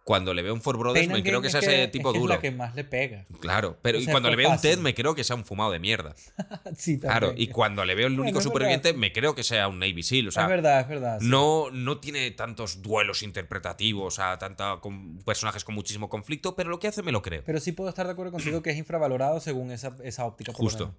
Cuando 0.04 0.34
le 0.34 0.42
veo 0.42 0.54
en 0.54 0.62
Four 0.62 0.78
Brothers 0.78 1.08
Pain 1.08 1.14
me 1.14 1.24
creo 1.24 1.42
que 1.42 1.48
es 1.48 1.52
sea 1.52 1.62
ese 1.62 1.84
es 1.86 1.92
tipo 1.92 2.12
que 2.12 2.20
duro. 2.20 2.34
Es 2.34 2.40
que 2.40 2.52
más 2.52 2.76
le 2.76 2.84
pega. 2.84 3.26
Claro, 3.40 3.78
pero 3.82 3.98
O 3.98 4.02
y 4.02 4.06
sea, 4.06 4.14
cuando 4.14 4.30
le 4.30 4.36
veo 4.36 4.50
un 4.50 4.56
fácil. 4.56 4.72
TED 4.72 4.80
me 4.80 4.94
creo 4.94 5.16
que 5.16 5.24
sea 5.24 5.38
un 5.38 5.46
fumado 5.46 5.72
de 5.72 5.80
mierda. 5.80 6.14
sí, 6.78 7.00
Claro, 7.00 7.34
y 7.36 7.48
cuando 7.48 7.86
le 7.86 7.96
veo 7.96 8.08
el 8.08 8.20
único 8.20 8.40
es 8.40 8.44
superviviente 8.44 8.94
me 8.94 9.14
creo 9.14 9.34
que 9.34 9.44
sea 9.44 9.70
un 9.70 9.80
Navy 9.80 10.04
SEAL. 10.04 10.28
O 10.28 10.32
sea, 10.32 10.44
es 10.44 10.50
verdad, 10.50 10.82
es 10.82 10.88
verdad. 10.90 11.20
sí. 11.22 11.28
no, 11.28 11.72
no 11.72 12.00
tiene 12.00 12.30
tantos 12.32 12.82
duelos 12.82 13.24
interpretativos, 13.24 14.20
a 14.20 14.38
tanta, 14.38 14.78
con 14.82 15.20
personajes 15.20 15.64
con 15.64 15.76
muchísimo 15.76 16.10
conflicto, 16.10 16.56
pero 16.56 16.70
lo 16.70 16.80
que 16.80 16.90
hace 16.90 17.02
me 17.02 17.14
lo 17.14 17.22
creo. 17.22 17.44
Pero 17.46 17.60
sí 17.62 17.72
puedo 17.72 17.90
estar 17.90 18.06
de 18.06 18.12
acuerdo 18.12 18.34
contigo 18.34 18.62
que 18.62 18.72
es 18.72 18.78
infravalorado 18.78 19.40
según 19.40 19.72
esa, 19.72 19.96
esa 20.04 20.26
óptica. 20.26 20.52
Justo. 20.54 20.94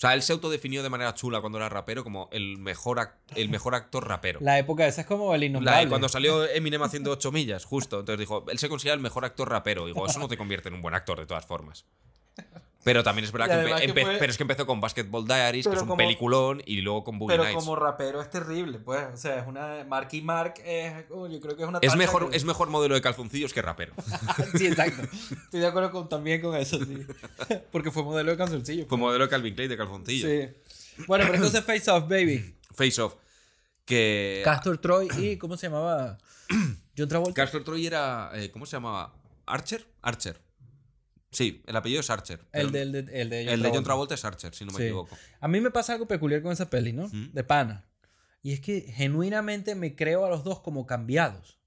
O 0.00 0.02
sea, 0.02 0.14
él 0.14 0.22
se 0.22 0.32
autodefinió 0.32 0.82
de 0.82 0.88
manera 0.88 1.12
chula 1.12 1.42
cuando 1.42 1.58
era 1.58 1.68
rapero 1.68 2.02
como 2.02 2.30
el 2.32 2.56
mejor, 2.56 3.10
el 3.36 3.50
mejor 3.50 3.74
actor 3.74 4.08
rapero. 4.08 4.40
La 4.42 4.58
época 4.58 4.86
esa 4.86 5.02
es 5.02 5.06
como 5.06 5.34
el 5.34 5.40
La- 5.42 5.46
innombrable. 5.46 5.88
cuando 5.90 6.08
salió 6.08 6.46
Eminem 6.48 6.82
haciendo 6.82 7.10
8 7.10 7.30
millas, 7.30 7.66
justo. 7.66 8.00
Entonces 8.00 8.18
dijo, 8.18 8.46
él 8.48 8.58
se 8.58 8.70
considera 8.70 8.94
el 8.94 9.02
mejor 9.02 9.26
actor 9.26 9.50
rapero. 9.50 9.84
Digo, 9.84 10.06
eso 10.06 10.18
no 10.18 10.26
te 10.26 10.38
convierte 10.38 10.70
en 10.70 10.76
un 10.76 10.80
buen 10.80 10.94
actor 10.94 11.20
de 11.20 11.26
todas 11.26 11.44
formas. 11.44 11.84
Pero 12.82 13.02
también 13.02 13.26
es 13.26 13.32
verdad 13.32 13.78
que, 13.78 13.86
que 13.92 13.92
fue- 13.92 14.16
pero 14.18 14.30
es 14.32 14.38
que 14.38 14.42
empezó 14.42 14.64
con 14.64 14.80
Basketball 14.80 15.26
Diaries, 15.26 15.66
que 15.66 15.68
Pero 15.70 15.76
es 15.80 15.82
un 15.82 15.88
como- 15.88 15.98
peliculón, 15.98 16.62
y 16.64 16.80
luego 16.80 17.04
con 17.04 17.18
Boogie 17.18 17.34
Pero 17.34 17.44
Nights. 17.44 17.58
como 17.62 17.76
rapero 17.76 18.22
es 18.22 18.30
terrible, 18.30 18.78
pues. 18.78 19.02
O 19.12 19.16
sea, 19.18 19.40
es 19.40 19.46
una. 19.46 19.84
Marky 19.86 20.22
Mark 20.22 20.54
es. 20.64 21.04
oh, 21.10 21.26
yo 21.26 21.40
creo 21.40 21.56
que 21.56 21.62
es 21.62 21.68
una. 21.68 21.78
Es 21.82 21.94
mejor, 21.96 22.30
que- 22.30 22.36
es 22.38 22.44
mejor 22.44 22.70
modelo 22.70 22.94
de 22.94 23.02
calzoncillos 23.02 23.52
que 23.52 23.60
rapero. 23.60 23.92
sí, 24.56 24.66
exacto. 24.66 25.02
Estoy 25.44 25.60
de 25.60 25.66
acuerdo 25.66 25.90
con, 25.90 26.08
también 26.08 26.40
con 26.40 26.56
eso, 26.56 26.78
sí. 26.82 27.06
Porque 27.72 27.90
fue 27.90 28.02
modelo 28.02 28.30
de 28.30 28.38
canzoncillo. 28.38 28.86
Fue 28.88 28.96
modelo 28.96 29.24
de 29.24 29.30
Calvin 29.30 29.54
Klein 29.54 29.68
de 29.68 29.76
calzoncillos. 29.76 30.30
Sí. 30.30 31.04
Bueno, 31.06 31.24
pero 31.26 31.36
entonces 31.36 31.62
Face 31.62 31.90
Off, 31.90 32.08
baby. 32.08 32.56
Face 32.74 33.00
Off. 33.02 33.14
Que. 33.84 34.40
Castor 34.42 34.78
Troy 34.78 35.08
y. 35.18 35.36
¿Cómo 35.36 35.56
se 35.58 35.66
llamaba? 35.68 36.16
John 36.96 37.08
Travolta. 37.08 37.34
Castor 37.42 37.62
Troy 37.62 37.86
era. 37.86 38.30
eh, 38.34 38.50
¿Cómo 38.50 38.64
se 38.64 38.76
llamaba? 38.76 39.12
¿Archer? 39.46 39.86
Archer. 40.00 40.40
Sí, 41.30 41.62
el 41.66 41.76
apellido 41.76 42.00
es 42.00 42.10
Archer. 42.10 42.40
El 42.52 42.72
de, 42.72 42.82
el 42.82 42.92
de, 42.92 42.98
el 42.98 43.30
de 43.30 43.44
John 43.44 43.54
el 43.54 43.62
de 43.62 43.70
John 43.70 43.84
Travolta. 43.84 44.14
Es 44.14 44.24
Archer, 44.24 44.54
si 44.54 44.64
no 44.64 44.72
me 44.72 44.78
Sí. 44.78 44.84
equivoco. 44.84 45.16
A 45.40 45.46
mí 45.48 45.60
me 45.60 45.70
pasa 45.70 45.92
algo 45.92 46.06
peculiar 46.06 46.42
con 46.42 46.52
esa 46.52 46.68
peli, 46.68 46.92
¿no? 46.92 47.06
¿Mm? 47.08 47.32
De 47.32 47.44
pana. 47.44 47.84
Y 48.42 48.52
es 48.52 48.60
que 48.60 48.80
genuinamente 48.80 49.74
me 49.74 49.94
creo 49.94 50.24
a 50.24 50.30
los 50.30 50.42
dos 50.44 50.60
como 50.60 50.86
cambiados. 50.86 51.58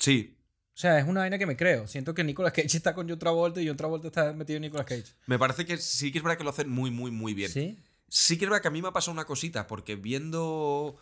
Sí, 0.00 0.34
O 0.74 0.80
sea, 0.80 0.98
es 1.00 1.06
una 1.08 1.20
vaina 1.20 1.38
que 1.38 1.46
me 1.46 1.56
creo. 1.56 1.86
Siento 1.88 2.14
que 2.14 2.22
Nicolas 2.22 2.52
Cage 2.52 2.76
está 2.76 2.94
con 2.94 3.08
John 3.08 3.18
Travolta 3.18 3.60
y 3.60 3.66
John 3.66 3.76
Travolta 3.76 4.06
está 4.08 4.32
metido 4.32 4.56
en 4.58 4.62
Nicolas 4.62 4.86
Cage. 4.86 5.06
me 5.26 5.38
parece 5.38 5.66
que 5.66 5.76
sí 5.76 6.12
que 6.12 6.18
es 6.18 6.24
verdad 6.24 6.38
que 6.38 6.44
lo 6.44 6.50
hacen 6.50 6.68
muy, 6.70 6.90
muy, 6.92 7.10
muy 7.10 7.34
bien. 7.34 7.50
¿Sí? 7.50 7.76
Sí 8.08 8.38
que 8.38 8.44
es 8.44 8.50
verdad 8.50 8.62
que 8.62 8.68
a 8.68 8.70
mí 8.70 8.80
me 8.80 8.88
ha 8.88 8.92
pasado 8.92 9.12
una 9.12 9.24
cosita, 9.26 9.66
porque 9.66 9.96
viendo. 9.96 10.96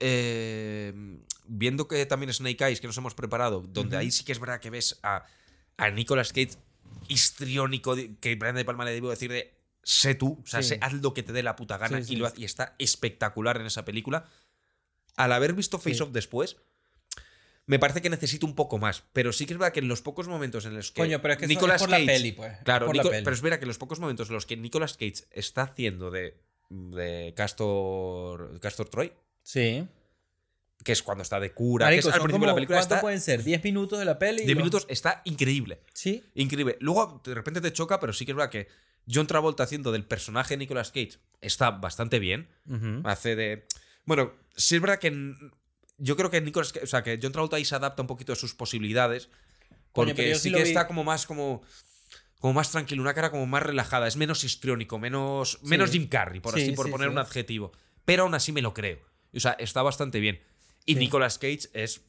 eh, 0.00 0.92
viendo 1.46 1.86
que 1.88 2.04
también 2.06 2.32
Snake 2.32 2.64
Eyes, 2.64 2.80
que 2.80 2.86
nos 2.86 2.96
hemos 2.98 3.14
preparado, 3.14 3.60
donde 3.68 3.96
ahí 3.96 4.10
sí 4.10 4.24
que 4.24 4.32
es 4.32 4.38
verdad 4.40 4.60
que 4.60 4.70
ves 4.70 4.98
a, 5.02 5.24
a 5.76 5.90
Nicolas 5.90 6.32
Cage 6.32 6.50
histriónico, 7.08 7.96
que 8.20 8.34
Brian 8.36 8.54
De 8.56 8.64
Palma 8.64 8.84
le 8.84 8.92
debo 8.92 9.10
decir 9.10 9.30
de. 9.30 9.54
Sé 9.84 10.14
tú, 10.14 10.40
o 10.42 10.46
sea, 10.46 10.62
Sí. 10.62 10.70
sé, 10.70 10.78
haz 10.80 10.92
lo 10.92 11.12
que 11.12 11.22
te 11.24 11.32
dé 11.32 11.42
la 11.42 11.56
puta 11.56 11.76
gana 11.76 11.98
Sí, 11.98 12.04
sí. 12.04 12.12
Y, 12.14 12.16
lo, 12.16 12.32
y 12.36 12.44
está 12.44 12.76
espectacular 12.78 13.56
en 13.60 13.66
esa 13.66 13.84
película. 13.84 14.26
Al 15.16 15.32
haber 15.32 15.54
visto 15.54 15.78
Face. 15.80 16.00
Off 16.02 16.10
después, 16.12 16.56
me 17.66 17.78
parece 17.80 18.00
que 18.00 18.08
necesito 18.08 18.46
un 18.46 18.54
poco 18.54 18.78
más. 18.78 19.02
Pero 19.12 19.32
sí 19.32 19.44
que 19.44 19.54
es 19.54 19.58
verdad 19.58 19.72
que 19.72 19.80
en 19.80 19.88
los 19.88 20.00
pocos 20.00 20.28
momentos 20.28 20.64
en 20.66 20.74
los 20.74 20.92
que. 20.92 21.00
Coño, 21.00 21.20
pero 21.20 21.34
es 21.34 21.40
que 21.40 21.46
Nicolas 21.48 21.76
es 21.76 21.82
por 21.82 21.90
la 21.90 21.98
Cage- 21.98 22.06
peli, 22.06 22.32
pues. 22.32 22.52
Es 22.52 22.64
Claro, 22.64 22.86
por 22.86 22.96
la 22.96 23.02
Nico- 23.02 23.10
peli. 23.10 23.24
pero 23.24 23.58
que 23.58 23.64
en 23.64 23.68
los 23.68 23.78
pocos 23.78 23.98
momentos 23.98 24.28
en 24.28 24.34
los 24.34 24.46
que 24.46 24.56
Nicolas 24.56 24.92
Cage 24.94 25.24
está 25.32 25.62
haciendo 25.62 26.10
de, 26.12 26.38
de 26.70 27.34
Castor, 27.36 28.58
Castor 28.60 28.88
Troy, 28.88 29.12
Sí. 29.42 29.86
Que 30.84 30.92
es 30.92 31.02
cuando 31.02 31.22
está 31.22 31.38
de 31.40 31.52
cura, 31.52 31.86
Marico, 31.86 32.02
que 32.02 32.08
es 32.08 32.14
al 32.14 32.20
principio 32.22 32.46
de 32.46 32.50
la 32.52 32.54
película, 32.54 32.78
¿Cuánto 32.78 32.94
está 32.94 33.00
pueden 33.00 33.20
ser? 33.20 33.44
¿10 33.44 33.62
minutos 33.62 33.98
de 33.98 34.04
la 34.04 34.18
peli? 34.18 34.38
10 34.44 34.48
Los- 34.50 34.56
minutos, 34.56 34.86
está 34.88 35.22
increíble. 35.24 35.80
Sí. 35.94 36.24
Increíble. 36.34 36.76
Luego, 36.80 37.20
de 37.24 37.34
repente 37.34 37.60
te 37.60 37.72
choca, 37.72 38.00
pero 38.00 38.12
sí 38.12 38.24
que 38.24 38.32
es 38.32 38.36
verdad 38.36 38.50
que 38.50 38.68
John 39.12 39.26
Travolta 39.26 39.62
haciendo 39.64 39.92
del 39.92 40.04
personaje 40.04 40.54
de 40.54 40.58
Nicolas 40.58 40.90
Cage 40.90 41.18
está 41.40 41.70
bastante 41.70 42.18
bien. 42.18 42.48
Hace 43.04 43.36
de. 43.36 43.66
Bueno, 44.04 44.32
sí 44.56 44.76
es 44.76 44.80
verdad 44.80 44.98
que. 44.98 45.34
Yo 45.98 46.16
creo 46.16 46.30
que 46.30 46.40
Nicolas 46.40 46.72
Cage- 46.74 46.84
O 46.84 46.86
sea, 46.86 47.02
que 47.02 47.18
John 47.22 47.32
Travolta 47.32 47.56
ahí 47.56 47.64
se 47.64 47.74
adapta 47.76 48.02
un 48.02 48.08
poquito 48.08 48.32
a 48.32 48.36
sus 48.36 48.54
posibilidades. 48.54 49.28
Coño, 49.92 50.14
Porque 50.14 50.30
yo 50.30 50.36
sí 50.38 50.50
que 50.50 50.62
vi. 50.62 50.68
está 50.68 50.86
como 50.86 51.04
más 51.04 51.26
como. 51.26 51.62
Como 52.40 52.54
más 52.54 52.72
tranquilo, 52.72 53.02
una 53.02 53.14
cara 53.14 53.30
como 53.30 53.46
más 53.46 53.62
relajada, 53.62 54.08
es 54.08 54.16
menos 54.16 54.42
histriónico, 54.42 54.98
menos, 54.98 55.58
Sí. 55.62 55.68
menos 55.68 55.92
Jim 55.92 56.08
Carrey, 56.08 56.40
por 56.40 56.54
Sí, 56.54 56.62
así, 56.62 56.72
por 56.72 56.86
sí, 56.86 56.90
poner 56.92 57.08
un 57.08 57.18
adjetivo. 57.18 57.70
Pero 58.04 58.24
aún 58.24 58.34
así 58.34 58.50
me 58.50 58.62
lo 58.62 58.74
creo. 58.74 58.98
O 59.32 59.38
sea, 59.38 59.52
está 59.60 59.80
bastante 59.82 60.18
bien. 60.18 60.42
Y 60.86 60.94
Sí. 60.94 60.98
Nicolas 60.98 61.38
Cage 61.38 61.68
es. 61.74 62.04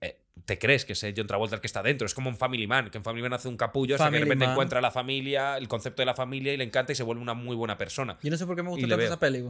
eh, 0.00 0.20
te 0.44 0.58
crees 0.58 0.84
que 0.84 0.92
es 0.94 1.06
John 1.16 1.26
Travolta 1.26 1.54
el 1.56 1.60
que 1.60 1.66
está 1.66 1.82
dentro. 1.82 2.06
Es 2.06 2.14
como 2.14 2.28
un 2.30 2.36
Family 2.36 2.66
Man, 2.66 2.90
que 2.90 2.98
en 2.98 3.04
Family 3.04 3.22
Man 3.22 3.32
hace 3.32 3.48
un 3.48 3.56
capullo 3.56 3.94
hasta 3.94 4.10
que 4.10 4.16
de 4.16 4.20
repente 4.24 4.44
Man. 4.44 4.52
encuentra 4.52 4.80
la 4.80 4.90
familia, 4.90 5.56
el 5.56 5.68
concepto 5.68 6.02
de 6.02 6.06
la 6.06 6.14
familia 6.14 6.52
y 6.52 6.56
le 6.56 6.64
encanta 6.64 6.92
y 6.92 6.94
se 6.94 7.02
vuelve 7.02 7.22
una 7.22 7.34
muy 7.34 7.56
buena 7.56 7.78
persona. 7.78 8.18
Yo 8.22 8.30
no 8.30 8.36
sé 8.36 8.46
por 8.46 8.56
qué 8.56 8.62
me 8.62 8.70
gusta 8.70 8.86
tanto 8.88 9.04
esa 9.04 9.18
peli. 9.18 9.44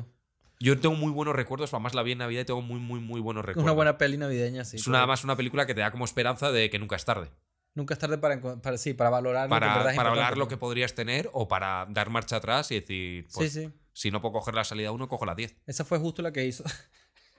Yo 0.61 0.79
tengo 0.79 0.95
muy 0.95 1.11
buenos 1.11 1.35
recuerdos, 1.35 1.75
además 1.75 1.95
la 1.95 2.03
vi 2.05 2.13
en 2.13 2.19
Navidad 2.19 2.43
y 2.43 2.45
tengo 2.45 2.63
muy, 2.63 2.79
muy, 2.79 3.01
muy 3.01 3.21
buenos 3.21 3.45
recuerdos. 3.45 3.65
una 3.65 3.73
buena 3.73 3.99
peli 3.99 4.17
navideña, 4.17 4.65
sí. 4.65 4.77
es 4.77 4.87
una, 4.87 4.99
pero 4.99 5.09
más 5.09 5.25
una 5.25 5.37
película 5.37 5.67
que 5.67 5.75
te 5.75 5.81
da 5.81 5.91
como 5.91 6.05
esperanza 6.05 6.53
de 6.53 6.71
que 6.71 6.79
nunca 6.79 6.95
es 6.97 7.05
tarde. 7.05 7.31
Nunca 7.75 7.95
es 7.95 7.99
tarde 7.99 8.19
para, 8.19 8.41
para, 8.41 8.79
sí, 8.79 8.95
para 8.95 9.11
valorar 9.11 9.49
lo 9.49 9.57
que 9.57 9.61
Para, 9.61 9.79
verdad 9.79 9.97
para 9.97 10.11
hablar 10.11 10.39
lo 10.39 10.47
que 10.47 10.57
pues. 10.57 10.61
podrías 10.61 10.95
tener 10.95 11.29
o 11.33 11.49
para 11.49 11.87
dar 11.91 12.09
marcha 12.09 12.37
atrás 12.37 12.71
y 12.71 12.77
decir, 12.77 13.27
pues, 13.35 13.53
sí, 13.53 13.65
sí. 13.65 13.73
si 13.93 14.11
no 14.13 14.21
puedo 14.21 14.33
coger 14.35 14.55
la 14.55 14.63
salida 14.63 14.93
1, 14.93 15.09
cojo 15.09 15.27
la 15.27 15.35
10. 15.35 15.57
Esa 15.67 15.85
fue 15.85 15.99
justo 15.99 16.23
la 16.23 16.33
que 16.33 16.45
hizo. 16.47 16.63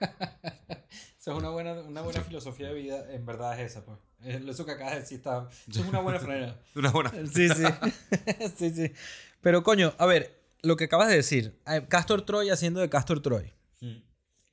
esa 1.18 1.30
es 1.30 1.36
una 1.36 1.50
buena, 1.50 1.72
una 1.74 2.02
buena 2.02 2.20
filosofía 2.22 2.68
de 2.68 2.74
vida, 2.74 3.12
en 3.12 3.26
verdad 3.26 3.58
es 3.60 3.72
esa, 3.72 3.84
pues. 3.84 3.98
Eh, 4.22 4.42
Eso 4.48 4.64
que 4.64 4.72
acabas 4.72 4.94
de 4.94 5.00
decir 5.00 5.18
está. 5.18 5.48
Eso 5.68 5.80
es 5.80 5.88
una 5.88 6.00
buena 6.00 6.18
frena. 6.18 6.56
Una 6.74 6.90
buena. 6.90 7.12
Sí, 7.32 7.48
sí. 7.48 7.64
sí, 8.56 8.70
sí. 8.70 8.92
Pero 9.40 9.62
coño, 9.62 9.94
a 9.98 10.06
ver, 10.06 10.40
lo 10.62 10.76
que 10.76 10.84
acabas 10.84 11.08
de 11.08 11.16
decir. 11.16 11.58
eh, 11.66 11.84
Castor 11.88 12.22
Troy 12.22 12.50
haciendo 12.50 12.80
de 12.80 12.88
Castor 12.88 13.20
Troy. 13.20 13.52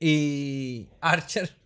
Y 0.00 0.90
Archer 1.00 1.56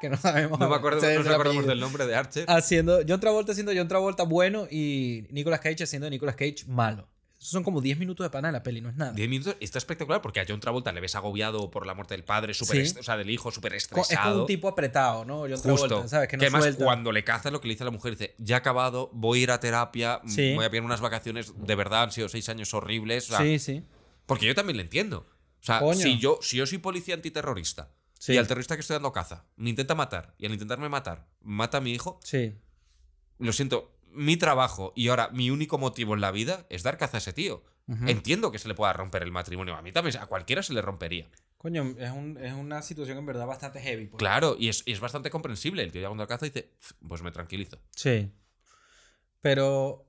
que 0.00 0.08
no 0.08 0.16
sabemos. 0.16 0.58
No 0.58 0.68
me 0.68 0.76
acuerdo, 0.76 1.00
no 1.00 1.06
acordamos 1.06 1.40
apellido. 1.40 1.66
del 1.66 1.80
nombre 1.80 2.06
de 2.06 2.14
Archer. 2.14 2.44
Haciendo 2.48 3.00
John 3.06 3.20
Travolta 3.20 3.52
haciendo 3.52 3.72
John 3.74 3.88
Travolta 3.88 4.24
bueno 4.24 4.66
y 4.70 5.26
Nicolas 5.30 5.60
Cage 5.60 5.84
haciendo 5.84 6.06
de 6.06 6.10
Nicolas 6.10 6.36
Cage 6.36 6.64
malo. 6.66 7.08
Son 7.44 7.62
como 7.62 7.82
10 7.82 7.98
minutos 7.98 8.24
de 8.24 8.30
pana 8.30 8.48
en 8.48 8.54
la 8.54 8.62
peli, 8.62 8.80
no 8.80 8.88
es 8.88 8.96
nada. 8.96 9.12
10 9.12 9.28
minutos 9.28 9.56
está 9.60 9.76
espectacular 9.76 10.22
porque 10.22 10.40
a 10.40 10.46
John 10.48 10.60
Travolta 10.60 10.90
le 10.92 11.00
ves 11.02 11.14
agobiado 11.14 11.70
por 11.70 11.86
la 11.86 11.92
muerte 11.92 12.14
del 12.14 12.24
padre, 12.24 12.54
súper 12.54 12.86
Sí. 12.86 12.96
o 12.98 13.02
sea, 13.02 13.18
del 13.18 13.28
hijo, 13.28 13.50
súper 13.50 13.72
Co- 13.72 13.76
Es 13.76 13.88
como 13.88 14.02
estresado. 14.02 14.40
un 14.40 14.46
tipo 14.46 14.66
apretado, 14.68 15.26
¿no? 15.26 15.40
John 15.40 15.50
Justo. 15.58 15.86
Travolta, 15.86 16.08
¿sabes? 16.08 16.28
Que 16.28 16.38
no 16.38 16.42
además, 16.44 16.62
suelta. 16.62 16.84
cuando 16.84 17.12
le 17.12 17.22
caza 17.22 17.50
lo 17.50 17.60
que 17.60 17.68
le 17.68 17.74
dice 17.74 17.84
a 17.84 17.86
la 17.86 17.90
mujer, 17.90 18.12
dice, 18.12 18.34
ya 18.38 18.56
he 18.56 18.58
acabado, 18.58 19.10
voy 19.12 19.40
a 19.40 19.42
ir 19.42 19.50
a 19.50 19.60
terapia, 19.60 20.22
Sí. 20.26 20.54
voy 20.54 20.64
a 20.64 20.70
pillar 20.70 20.84
unas 20.84 21.02
vacaciones, 21.02 21.52
de 21.54 21.74
verdad 21.74 22.04
han 22.04 22.12
sido 22.12 22.30
seis 22.30 22.48
años 22.48 22.72
horribles. 22.72 23.30
o 23.30 23.36
sea, 23.36 23.44
Sí, 23.44 23.58
sí. 23.58 23.84
Porque 24.24 24.46
yo 24.46 24.54
también 24.54 24.78
le 24.78 24.82
entiendo. 24.84 25.26
O 25.60 25.64
sea, 25.66 25.80
Coño. 25.80 25.98
si 26.00 26.18
yo, 26.18 26.38
si 26.40 26.56
yo 26.56 26.64
soy 26.66 26.78
policía 26.78 27.14
antiterrorista 27.14 27.90
Sí. 28.18 28.32
y 28.32 28.38
al 28.38 28.46
terrorista 28.46 28.74
que 28.74 28.80
estoy 28.80 28.94
dando 28.94 29.12
caza 29.12 29.44
me 29.56 29.68
intenta 29.68 29.94
matar 29.94 30.34
y 30.38 30.46
al 30.46 30.52
intentarme 30.54 30.88
matar 30.88 31.26
mata 31.42 31.76
a 31.76 31.80
mi 31.82 31.92
hijo, 31.92 32.20
Sí. 32.24 32.54
lo 33.38 33.52
siento, 33.52 33.93
mi 34.14 34.36
trabajo 34.36 34.92
y 34.96 35.08
ahora 35.08 35.28
mi 35.32 35.50
único 35.50 35.78
motivo 35.78 36.14
en 36.14 36.20
la 36.20 36.30
vida 36.30 36.66
es 36.70 36.82
dar 36.82 36.96
caza 36.98 37.16
a 37.16 37.18
ese 37.18 37.32
tío. 37.32 37.62
Entiendo 38.06 38.50
que 38.50 38.58
se 38.58 38.66
le 38.68 38.74
pueda 38.74 38.92
romper 38.94 39.22
el 39.22 39.30
matrimonio. 39.30 39.74
A 39.76 39.82
mí 39.82 39.92
también, 39.92 40.16
a 40.16 40.26
cualquiera 40.26 40.62
se 40.62 40.72
le 40.72 40.80
rompería. 40.80 41.28
Coño, 41.58 41.94
es, 41.98 42.10
un- 42.10 42.38
es 42.38 42.52
una 42.54 42.80
situación 42.82 43.18
en 43.18 43.26
verdad 43.26 43.46
bastante 43.46 43.80
heavy. 43.80 44.06
pues. 44.06 44.18
Claro, 44.18 44.56
y 44.58 44.68
es, 44.70 44.82
y 44.86 44.92
es 44.92 45.00
bastante 45.00 45.30
comprensible. 45.30 45.82
El 45.82 45.92
tío 45.92 46.00
ya 46.02 46.08
cuando 46.08 46.22
la 46.24 46.28
caza 46.28 46.46
dice, 46.46 46.62
"Pf, 46.78 46.94
pues 47.06 47.22
me 47.22 47.30
tranquilizo. 47.30 47.78
Sí. 47.94 48.32
Pero 49.40 50.06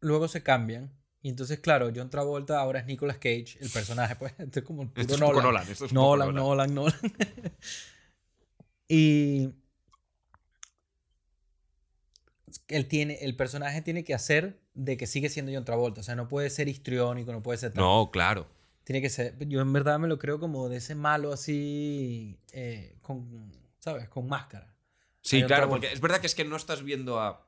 luego 0.00 0.28
se 0.28 0.42
cambian. 0.42 0.92
Y 1.22 1.30
entonces, 1.30 1.58
claro, 1.60 1.90
John 1.94 2.10
Travolta 2.10 2.60
ahora 2.60 2.78
es 2.80 2.86
Nicolas 2.86 3.16
Cage, 3.18 3.58
el 3.60 3.70
personaje, 3.70 4.14
pues. 4.16 4.32
Esto 4.38 4.60
es 4.60 4.64
como 4.64 4.82
el 4.82 4.88
puro 4.88 5.00
Esto 5.02 5.14
es 5.14 5.20
Nolan. 5.20 5.42
Nolan, 5.44 5.68
esto 5.68 5.84
es 5.86 5.92
Nolan, 5.92 6.34
Nolan. 6.34 6.74
Nolan, 6.74 6.74
Nolan. 6.74 7.54
y 8.88 9.48
él 12.68 12.86
tiene, 12.88 13.18
el 13.22 13.36
personaje 13.36 13.82
tiene 13.82 14.04
que 14.04 14.14
hacer 14.14 14.60
de 14.74 14.96
que 14.96 15.06
sigue 15.06 15.28
siendo 15.28 15.52
John 15.52 15.64
Travolta. 15.64 16.00
O 16.00 16.04
sea, 16.04 16.14
no 16.16 16.28
puede 16.28 16.50
ser 16.50 16.68
histriónico, 16.68 17.32
no 17.32 17.42
puede 17.42 17.58
ser 17.58 17.72
tal. 17.72 17.82
No, 17.82 18.10
claro. 18.10 18.46
Tiene 18.84 19.02
que 19.02 19.10
ser. 19.10 19.36
Yo 19.48 19.60
en 19.60 19.72
verdad 19.72 19.98
me 19.98 20.08
lo 20.08 20.18
creo 20.18 20.40
como 20.40 20.68
de 20.68 20.78
ese 20.78 20.94
malo 20.94 21.32
así. 21.32 22.38
eh, 22.52 22.96
con. 23.02 23.52
¿Sabes? 23.78 24.08
Con 24.08 24.26
máscara. 24.26 24.74
Sí, 25.20 25.38
claro, 25.42 25.62
Travolta. 25.62 25.70
porque 25.70 25.92
es 25.94 26.00
verdad 26.00 26.20
que 26.20 26.26
es 26.26 26.34
que 26.34 26.44
no 26.44 26.56
estás 26.56 26.82
viendo 26.82 27.20
a, 27.20 27.46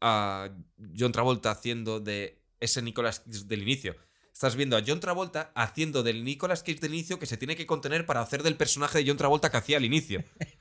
a 0.00 0.50
John 0.98 1.12
Travolta 1.12 1.50
haciendo 1.50 2.00
de 2.00 2.42
ese 2.60 2.82
Nicolas 2.82 3.20
Cage 3.20 3.44
del 3.46 3.62
inicio. 3.62 3.96
Estás 4.32 4.56
viendo 4.56 4.76
a 4.76 4.82
John 4.86 5.00
Travolta 5.00 5.50
haciendo 5.54 6.02
del 6.02 6.22
Nicolas 6.22 6.62
Cage 6.62 6.80
del 6.80 6.92
inicio 6.92 7.18
que 7.18 7.24
se 7.26 7.38
tiene 7.38 7.56
que 7.56 7.64
contener 7.66 8.04
para 8.04 8.20
hacer 8.20 8.42
del 8.42 8.56
personaje 8.56 8.98
de 8.98 9.08
John 9.08 9.16
Travolta 9.16 9.50
que 9.50 9.56
hacía 9.56 9.78
al 9.78 9.84
inicio. 9.84 10.22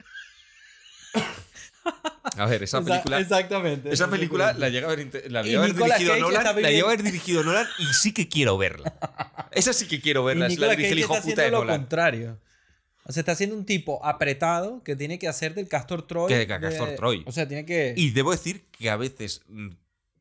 A 2.37 2.45
ver, 2.47 2.63
esa 2.63 2.83
película. 2.83 3.19
Exactamente. 3.19 3.93
Esa 3.93 4.09
película 4.09 4.53
la 4.53 4.67
llega 4.69 4.89
a 4.89 4.91
haber, 4.91 5.31
la 5.31 5.41
Y 5.41 5.45
llega 5.45 5.59
haber 5.63 5.73
dirigido 5.75 6.09
Cage 6.11 6.19
Nolan, 6.19 6.43
la 6.61 6.69
llega 6.69 6.83
a 6.83 6.87
haber 6.91 7.03
dirigido 7.03 7.43
Nolan 7.43 7.67
y 7.79 7.85
sí 7.93 8.13
que 8.13 8.27
quiero 8.27 8.57
verla. 8.57 8.93
Esa 9.51 9.71
sí 9.71 9.87
que 9.87 10.01
quiero 10.01 10.23
Y 10.23 10.25
verla, 10.25 10.47
es 10.47 10.57
la 10.59 10.69
dirige 10.71 10.91
el 10.91 10.99
hijo 10.99 11.13
está 11.15 11.25
puta 11.29 11.41
de 11.43 11.51
lo 11.51 11.59
Nolan. 11.59 11.77
contrario. 11.81 12.39
O 13.05 13.13
sea, 13.13 13.21
está 13.21 13.31
haciendo 13.33 13.55
un 13.55 13.65
tipo 13.65 14.03
apretado 14.05 14.83
que 14.83 14.95
tiene 14.97 15.17
que 15.19 15.27
hacer 15.29 15.53
del 15.53 15.69
Castor 15.69 16.05
Troy. 16.07 16.27
Que- 16.27 16.39
que 16.47 16.59
Castor 16.59 16.95
Troy. 16.95 17.23
O 17.25 17.31
sea, 17.31 17.47
tiene 17.47 17.65
que. 17.65 17.93
Y 17.95 18.09
debo 18.09 18.31
decir 18.31 18.65
que 18.71 18.89
a 18.89 18.97
veces 18.97 19.43
mm, 19.47 19.69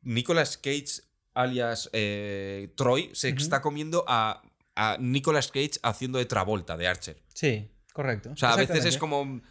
Nicolas 0.03 0.57
Cage, 0.57 1.01
alias 1.33 1.89
eh, 1.91 2.69
Troy, 2.77 3.09
se 3.13 3.29
está 3.29 3.61
comiendo 3.61 4.05
a, 4.07 4.41
a 4.75 4.97
Nicolas 5.01 5.47
Cage 5.51 5.71
haciendo 5.83 6.17
de 6.19 6.25
Travolta, 6.25 6.77
de 6.77 6.87
Archer. 6.87 7.21
Sí, 7.33 7.67
correcto. 7.91 8.29
O 8.31 8.37
sea, 8.37 8.53
a 8.53 8.55
veces 8.55 8.85
es 8.85 8.97
como. 8.97 9.41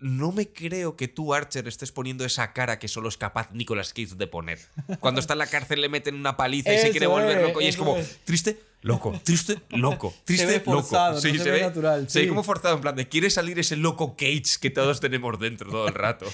No 0.00 0.32
me 0.32 0.48
creo 0.48 0.96
que 0.96 1.08
tú, 1.08 1.34
Archer, 1.34 1.66
estés 1.68 1.92
poniendo 1.92 2.24
esa 2.24 2.52
cara 2.52 2.78
que 2.78 2.88
solo 2.88 3.08
es 3.08 3.16
capaz 3.16 3.50
Nicolas 3.52 3.92
Cage 3.92 4.14
de 4.16 4.26
poner. 4.26 4.58
Cuando 5.00 5.20
está 5.20 5.34
en 5.34 5.40
la 5.40 5.46
cárcel 5.46 5.80
le 5.80 5.88
meten 5.88 6.14
una 6.14 6.36
paliza 6.36 6.72
y 6.72 6.78
se 6.78 6.90
quiere 6.90 7.06
volver 7.06 7.38
es, 7.38 7.46
loco. 7.48 7.60
Y 7.60 7.66
es 7.66 7.76
como, 7.76 7.96
es. 7.96 8.18
triste, 8.24 8.58
loco, 8.82 9.18
triste, 9.24 9.60
loco, 9.70 10.14
triste, 10.24 10.46
ve 10.46 10.60
forzado, 10.60 11.16
loco. 11.16 11.28
no 11.28 11.42
se 11.44 11.50
ve 11.50 11.60
natural, 11.60 12.08
Se 12.08 12.20
ve 12.20 12.24
sí. 12.24 12.28
como 12.28 12.42
forzado, 12.42 12.74
en 12.76 12.80
plan 12.80 12.96
de 12.96 13.08
quiere 13.08 13.28
salir 13.30 13.58
ese 13.58 13.76
loco 13.76 14.16
Cage 14.16 14.58
que 14.60 14.70
todos 14.70 15.00
tenemos 15.00 15.38
dentro 15.38 15.70
todo 15.70 15.88
el 15.88 15.94
rato. 15.94 16.26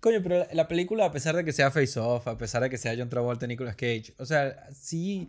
Coño, 0.00 0.20
pero 0.22 0.38
la- 0.38 0.48
la 0.52 0.66
película, 0.68 1.04
a 1.04 1.12
pesar 1.12 1.36
de 1.36 1.44
que 1.44 1.52
sea 1.52 1.70
Face 1.70 2.00
Off, 2.00 2.26
a 2.26 2.38
pesar 2.38 2.62
de 2.62 2.70
que 2.70 2.78
sea 2.78 2.94
John 2.96 3.08
Travolta 3.10 3.44
y 3.44 3.48
Nicolas 3.48 3.76
Cage, 3.76 4.14
o 4.18 4.24
sea, 4.26 4.66
sí. 4.74 5.28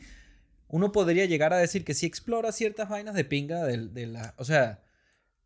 Uno 0.73 0.93
podría 0.93 1.25
llegar 1.25 1.51
a 1.53 1.57
decir 1.57 1.83
que 1.83 1.93
sí 1.93 2.05
explora 2.05 2.53
ciertas 2.53 2.87
vainas 2.87 3.13
de 3.13 3.25
pinga 3.25 3.65
de, 3.65 3.77
de 3.89 4.07
la. 4.07 4.33
O 4.37 4.45
sea, 4.45 4.79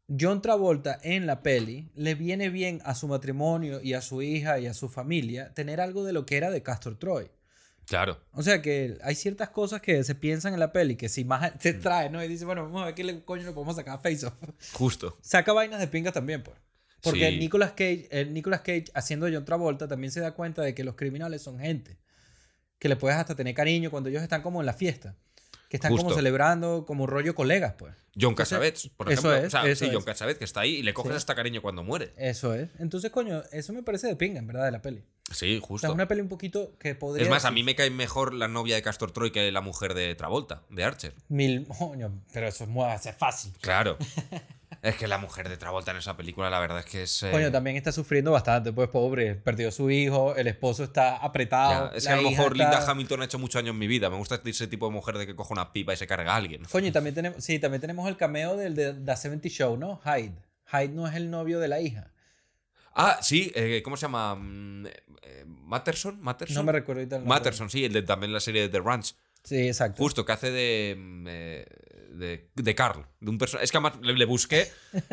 John 0.07 0.41
Travolta 0.41 0.99
en 1.01 1.25
la 1.25 1.41
peli 1.41 1.89
le 1.95 2.13
viene 2.15 2.49
bien 2.49 2.79
a 2.85 2.93
su 2.93 3.07
matrimonio 3.07 3.81
y 3.81 3.93
a 3.93 4.01
su 4.01 4.21
hija 4.21 4.59
y 4.59 4.67
a 4.67 4.73
su 4.73 4.87
familia 4.89 5.53
tener 5.53 5.81
algo 5.81 6.03
de 6.03 6.13
lo 6.13 6.25
que 6.25 6.37
era 6.37 6.51
de 6.51 6.61
Castor 6.61 6.97
Troy. 6.99 7.31
Claro. 7.87 8.19
O 8.31 8.41
sea 8.43 8.61
que 8.61 8.97
hay 9.03 9.15
ciertas 9.15 9.49
cosas 9.49 9.81
que 9.81 10.03
se 10.03 10.15
piensan 10.15 10.53
en 10.53 10.59
la 10.59 10.71
peli 10.71 10.95
que 10.95 11.09
si 11.09 11.23
más 11.23 11.51
se 11.59 11.73
trae, 11.73 12.09
¿no? 12.09 12.23
Y 12.23 12.27
dice, 12.27 12.45
bueno, 12.45 12.63
vamos 12.63 12.81
a 12.81 12.85
ver 12.85 12.95
qué 12.95 13.03
le- 13.03 13.23
coño 13.23 13.43
le 13.43 13.51
podemos 13.51 13.75
sacar 13.75 13.95
a 13.95 13.99
Face 13.99 14.25
Off. 14.25 14.33
Justo. 14.73 15.17
Saca 15.21 15.53
vainas 15.53 15.79
de 15.79 15.87
pinga 15.87 16.11
también, 16.11 16.41
pues. 16.43 16.57
Porque 17.01 17.29
Sí. 17.29 17.37
Nicolas 17.37 17.71
Cage, 17.71 18.07
el 18.09 18.33
Nicolas 18.33 18.61
Cage 18.61 18.85
haciendo 18.95 19.27
John 19.31 19.45
Travolta 19.45 19.87
también 19.87 20.11
se 20.11 20.19
da 20.19 20.31
cuenta 20.33 20.63
de 20.63 20.73
que 20.73 20.83
los 20.83 20.95
criminales 20.95 21.43
son 21.43 21.59
gente. 21.59 21.97
Que 22.79 22.89
le 22.89 22.95
puedes 22.95 23.17
hasta 23.17 23.35
tener 23.35 23.53
cariño 23.53 23.91
cuando 23.91 24.09
ellos 24.09 24.23
están 24.23 24.41
como 24.41 24.59
en 24.61 24.65
la 24.65 24.73
fiesta. 24.73 25.15
Que 25.79 25.87
están 25.87 25.95
como 25.95 26.13
celebrando 26.13 26.85
como 26.85 27.07
rollo 27.07 27.35
colegas, 27.35 27.73
pues. 27.77 27.93
John 28.19 28.33
Cassavetes, 28.33 28.89
por 28.95 29.11
eso 29.11 29.29
ejemplo. 29.29 29.35
es, 29.35 29.47
o 29.47 29.49
sea, 29.61 29.69
eso 29.69 29.83
sí, 29.85 29.91
John 29.91 29.99
es. 29.99 30.05
Cassavetes 30.05 30.37
que 30.39 30.45
está 30.45 30.61
ahí 30.61 30.75
y 30.75 30.83
le 30.83 30.93
coges 30.93 31.11
Sí. 31.11 31.17
hasta 31.17 31.35
cariño 31.35 31.61
cuando 31.61 31.83
muere. 31.83 32.13
Eso 32.15 32.53
es. 32.53 32.69
Entonces, 32.79 33.11
coño, 33.11 33.43
eso 33.51 33.73
me 33.73 33.83
parece 33.83 34.07
de 34.07 34.15
pinga, 34.15 34.39
en 34.39 34.47
verdad, 34.47 34.63
de 34.65 34.71
la 34.71 34.81
peli. 34.81 35.03
Sí, 35.31 35.57
O 35.57 35.59
sea, 35.59 35.67
justo. 35.67 35.87
es 35.87 35.93
una 35.93 36.07
peli 36.07 36.21
un 36.21 36.29
poquito 36.29 36.77
que 36.79 36.95
podría... 36.95 37.23
Es 37.25 37.29
más, 37.29 37.43
a 37.45 37.51
mí 37.51 37.63
me 37.63 37.75
cae 37.75 37.89
mejor 37.89 38.33
la 38.33 38.47
novia 38.47 38.75
de 38.75 38.81
Castor 38.83 39.11
Troy 39.11 39.31
que 39.31 39.51
la 39.51 39.59
mujer 39.61 39.95
de 39.95 40.15
Travolta, 40.15 40.61
de 40.69 40.83
Archer. 40.85 41.13
Mil... 41.27 41.67
Coño, 41.67 42.21
pero 42.31 42.47
eso 42.47 42.63
es, 42.63 42.69
muy, 42.69 42.85
es 42.93 43.09
fácil. 43.17 43.51
Claro. 43.59 43.97
es 44.89 44.95
que 44.95 45.07
la 45.07 45.17
mujer 45.17 45.49
de 45.49 45.57
Travolta 45.57 45.91
en 45.91 45.97
esa 45.97 46.15
película, 46.15 46.49
la 46.49 46.59
verdad 46.59 46.79
es 46.79 46.85
que 46.85 47.03
es. 47.03 47.23
eh, 47.23 47.31
Coño, 47.31 47.51
también 47.51 47.75
está 47.75 47.91
sufriendo 47.91 48.31
bastante, 48.31 48.71
pues 48.73 48.89
pobre. 48.89 49.35
Perdió 49.35 49.71
su 49.71 49.89
hijo, 49.91 50.35
el 50.35 50.47
esposo 50.47 50.83
está 50.83 51.17
apretado. 51.17 51.91
ya, 51.91 51.97
es 51.97 52.05
que 52.07 52.13
a 52.13 52.15
lo 52.17 52.29
mejor 52.29 52.53
está- 52.53 52.69
Linda 52.71 52.91
Hamilton 52.91 53.21
ha 53.21 53.25
hecho 53.25 53.39
mucho 53.39 53.59
año 53.59 53.71
en 53.71 53.77
mi 53.77 53.87
vida. 53.87 54.09
Me 54.09 54.17
gusta 54.17 54.39
ese 54.45 54.67
tipo 54.67 54.87
de 54.87 54.93
mujer 54.93 55.17
de 55.17 55.25
que 55.27 55.35
coge 55.35 55.53
una 55.53 55.73
pipa 55.73 55.93
y 55.93 55.97
se 55.97 56.07
carga 56.07 56.33
a 56.33 56.35
alguien. 56.37 56.63
Coño, 56.71 56.87
y 56.87 56.91
también 56.93 57.15
tenemos, 57.15 57.43
sí, 57.43 57.59
también 57.59 57.81
tenemos 57.81 58.07
el 58.07 58.17
cameo 58.17 58.55
del 58.55 58.75
de 58.75 58.93
The 58.93 59.15
70 59.15 59.49
Show, 59.49 59.77
¿no? 59.77 59.99
Hyde. 60.05 60.33
Hyde 60.71 60.89
no 60.89 61.07
es 61.07 61.15
el 61.15 61.29
novio 61.29 61.59
de 61.59 61.67
la 61.67 61.81
hija. 61.81 62.11
Ah, 62.93 63.19
sí, 63.21 63.51
eh, 63.55 63.81
¿cómo 63.83 63.97
se 63.97 64.03
llama? 64.03 64.35
Mm, 64.35 64.85
eh, 64.87 65.43
¿Matterson? 65.45 66.19
¿Matterson? 66.21 66.55
No 66.55 66.63
me 66.63 66.71
recuerdo 66.71 67.01
ahorita. 67.01 67.19
Matterson, 67.19 67.69
sí, 67.69 67.83
el 67.83 67.91
de 67.93 68.03
también 68.03 68.31
la 68.31 68.39
serie 68.39 68.61
de 68.61 68.69
The 68.69 68.79
Ranch. 68.79 69.15
Sí, 69.43 69.67
exacto. 69.67 70.01
Justo, 70.01 70.25
que 70.25 70.31
hace 70.31 70.49
de. 70.51 70.95
mm, 70.97 71.25
eh, 71.29 71.65
de, 72.17 72.49
de 72.55 72.75
Carl. 72.75 73.05
De 73.19 73.29
un 73.29 73.37
es 73.41 73.71
que 73.71 73.77
además 73.77 73.93
le, 74.01 74.13
le 74.13 74.25
busqué 74.25 74.71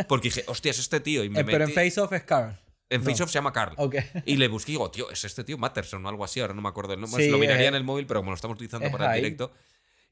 porque 0.09 0.29
dije, 0.29 0.45
hostias, 0.47 0.79
este 0.79 1.01
tío. 1.01 1.25
Y 1.25 1.29
me 1.31 1.41
Eh, 1.41 1.45
pero 1.45 1.65
en 1.65 1.71
metí- 1.71 1.75
Face 1.75 2.01
Off 2.01 2.13
es 2.13 2.23
Carl. 2.25 2.59
en 2.91 3.01
no. 3.03 3.11
Face 3.11 3.23
Off 3.23 3.31
se 3.31 3.35
llama 3.35 3.53
Carl. 3.53 3.75
Ok. 3.79 3.97
Y 4.27 4.37
le 4.37 4.49
busqué 4.49 4.73
y 4.73 4.75
digo, 4.75 4.91
tío, 4.91 5.11
es 5.11 5.25
este 5.25 5.45
tío 5.45 5.59
Matterson 5.59 6.05
o 6.05 6.09
algo 6.09 6.25
así, 6.25 6.41
ahora 6.41 6.55
no 6.55 6.63
me 6.63 6.69
acuerdo 6.69 6.95
el 6.95 7.01
nombre. 7.01 7.25
Sí, 7.25 7.31
lo 7.31 7.39
miraría 7.39 7.65
es- 7.65 7.69
en 7.69 7.75
el 7.75 7.85
móvil, 7.85 8.07
pero 8.07 8.21
como 8.21 8.31
lo 8.31 8.35
estamos 8.37 8.55
utilizando 8.57 8.87
es 8.87 8.93
para 8.93 9.15
el 9.17 9.23
directo. 9.23 9.53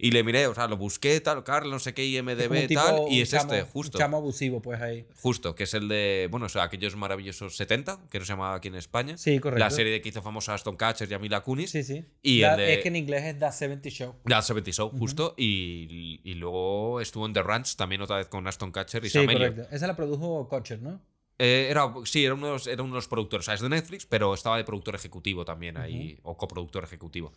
Y 0.03 0.11
le 0.13 0.25
miré, 0.25 0.47
o 0.47 0.55
sea, 0.55 0.67
lo 0.67 0.77
busqué, 0.77 1.21
tal, 1.21 1.45
Carl, 1.45 1.71
no 1.71 1.79
sé 1.79 1.93
qué, 1.95 2.03
Es 2.05 2.19
IMDB, 2.21 2.51
un 2.63 2.67
tipo- 2.67 2.81
tal, 2.83 2.95
y 3.11 3.17
un 3.19 3.23
es 3.23 3.31
chamo- 3.33 3.53
este, 3.53 3.63
Un 3.65 3.69
justo. 3.69 3.99
chamo 3.99 4.17
abusivo, 4.17 4.61
pues 4.63 4.81
ahí. 4.81 5.05
Justo, 5.21 5.55
que 5.55 5.65
es 5.65 5.75
el 5.75 5.89
de, 5.89 6.29
bueno, 6.31 6.47
o 6.47 6.49
sea, 6.49 6.63
aquellos 6.65 6.97
maravillosos 6.97 7.57
70, 7.57 7.99
que 8.11 8.19
no 8.19 8.25
se 8.25 8.33
llamaba 8.33 8.55
aquí 8.57 8.69
en 8.69 8.77
España. 8.77 9.17
Sí, 9.19 9.39
correcto. 9.39 9.59
La 9.59 9.71
serie 9.71 9.93
de 9.93 10.01
que 10.01 10.09
hizo 10.09 10.23
famosa 10.23 10.55
Aston 10.55 10.77
Catcher 10.77 11.11
y 11.11 11.15
a 11.15 11.19
Mila 11.19 11.43
Kunis. 11.43 11.71
Sí, 11.71 11.83
sí. 11.85 12.05
Y 12.23 12.41
La- 12.41 12.53
el 12.53 12.57
de- 12.59 12.75
Es 12.75 12.79
que 12.83 12.89
en 12.89 12.97
inglés 12.97 13.25
es 13.25 13.39
The 13.39 13.53
70 13.53 13.91
Show. 13.91 14.15
La 14.25 14.43
70 14.43 14.71
Show, 14.73 14.91
justo. 14.99 15.35
y, 15.37 16.21
y 16.25 16.35
luego 16.35 17.01
estuvo 17.01 17.27
en 17.27 17.33
The 17.33 17.43
Ranch, 17.43 17.77
también 17.77 18.01
otra 18.03 18.17
vez 18.17 18.29
con 18.29 18.47
Aston 18.47 18.73
Catcher 18.73 19.05
y 19.05 19.09
Sí, 19.11 19.19
Sam 19.19 19.31
Elliott. 19.31 19.55
correcto. 19.55 19.75
Esa 19.77 19.87
la 19.87 19.97
produjo 19.97 20.49
Kocher, 20.49 20.81
¿no? 20.83 21.01
Eh, 21.39 21.69
era, 21.71 21.91
sí, 22.05 22.25
era 22.25 22.35
uno, 22.35 22.49
de 22.49 22.53
los, 22.53 22.67
era 22.67 22.83
uno 22.83 22.93
de 22.93 22.99
los 22.99 23.09
productores. 23.09 23.45
O 23.45 23.47
sea, 23.47 23.55
es 23.55 23.61
de 23.63 23.69
Netflix, 23.71 24.05
pero 24.05 24.35
estaba 24.35 24.59
de 24.59 24.65
productor 24.65 24.95
ejecutivo 24.95 25.45
también 25.45 25.79
ahí, 25.79 26.19
o 26.23 26.37
coproductor 26.37 26.85
ejecutivo. 26.85 27.33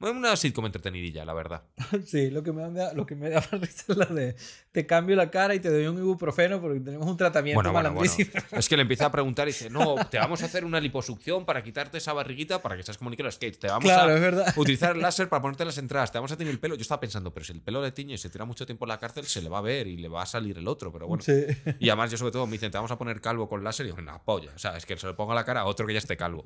Una 0.00 0.36
sitcom 0.36 0.64
entretenidilla, 0.64 1.24
la 1.24 1.34
verdad. 1.34 1.64
Sí, 2.06 2.30
lo 2.30 2.44
que 2.44 2.52
me 2.52 2.70
da, 2.70 2.92
lo 2.94 3.04
que 3.04 3.16
me 3.16 3.30
da 3.30 3.40
risa 3.52 3.84
es 3.88 3.96
la 3.96 4.06
de 4.06 4.36
te 4.70 4.86
cambio 4.86 5.16
la 5.16 5.28
cara 5.28 5.56
y 5.56 5.60
te 5.60 5.70
doy 5.70 5.86
un 5.86 5.98
ibuprofeno 5.98 6.60
porque 6.60 6.78
tenemos 6.78 7.06
un 7.08 7.16
tratamiento 7.16 7.60
Bueno, 7.72 7.92
bueno. 7.92 8.02
Es 8.52 8.68
que 8.68 8.76
le 8.76 8.82
empieza 8.82 9.06
a 9.06 9.10
preguntar 9.10 9.48
y 9.48 9.50
dice, 9.50 9.70
no, 9.70 9.96
te 10.08 10.18
vamos 10.18 10.40
a 10.42 10.46
hacer 10.46 10.64
una 10.64 10.78
liposucción 10.78 11.44
para 11.44 11.62
quitarte 11.64 11.98
esa 11.98 12.12
barriguita 12.12 12.62
para 12.62 12.76
que 12.76 12.84
seas 12.84 12.96
como 12.96 13.10
Nicolas 13.10 13.38
Cage. 13.38 13.52
Te 13.58 13.66
vamos 13.66 13.84
Claro, 13.84 14.12
es 14.12 14.18
a 14.18 14.20
verdad. 14.20 14.54
utilizar 14.56 14.94
el 14.94 15.02
láser 15.02 15.28
para 15.28 15.42
ponerte 15.42 15.64
las 15.64 15.78
entradas. 15.78 16.12
Te 16.12 16.18
vamos 16.18 16.30
a 16.30 16.36
tener 16.36 16.52
el 16.52 16.60
pelo. 16.60 16.76
Yo 16.76 16.82
estaba 16.82 17.00
pensando, 17.00 17.32
pero 17.34 17.44
si 17.44 17.52
el 17.52 17.60
pelo 17.60 17.82
le 17.82 17.90
tiñe 17.90 18.14
y 18.14 18.18
se 18.18 18.30
tira 18.30 18.44
mucho 18.44 18.64
tiempo 18.66 18.84
en 18.84 18.90
la 18.90 18.98
cárcel, 18.98 19.26
se 19.26 19.42
le 19.42 19.48
va 19.48 19.58
a 19.58 19.62
ver 19.62 19.88
y 19.88 19.96
le 19.96 20.06
va 20.08 20.22
a 20.22 20.26
salir 20.26 20.56
el 20.58 20.68
otro. 20.68 20.92
Pero 20.92 21.08
bueno. 21.08 21.22
Sí. 21.24 21.44
Y 21.80 21.88
además, 21.88 22.12
yo 22.12 22.18
sobre 22.18 22.30
todo 22.30 22.46
me 22.46 22.52
dicen, 22.52 22.70
te 22.70 22.78
vamos 22.78 22.92
a 22.92 22.98
poner 22.98 23.20
calvo 23.20 23.48
con 23.48 23.64
láser. 23.64 23.86
Y 23.86 23.88
yo, 23.88 23.96
una 23.96 24.22
polla. 24.22 24.52
O 24.54 24.58
sea, 24.58 24.76
es 24.76 24.86
que 24.86 24.96
se 24.96 25.08
le 25.08 25.14
ponga 25.14 25.34
la 25.34 25.44
cara 25.44 25.62
a 25.62 25.64
otro 25.64 25.86
que 25.88 25.92
ya 25.92 25.98
esté 25.98 26.16
calvo. 26.16 26.44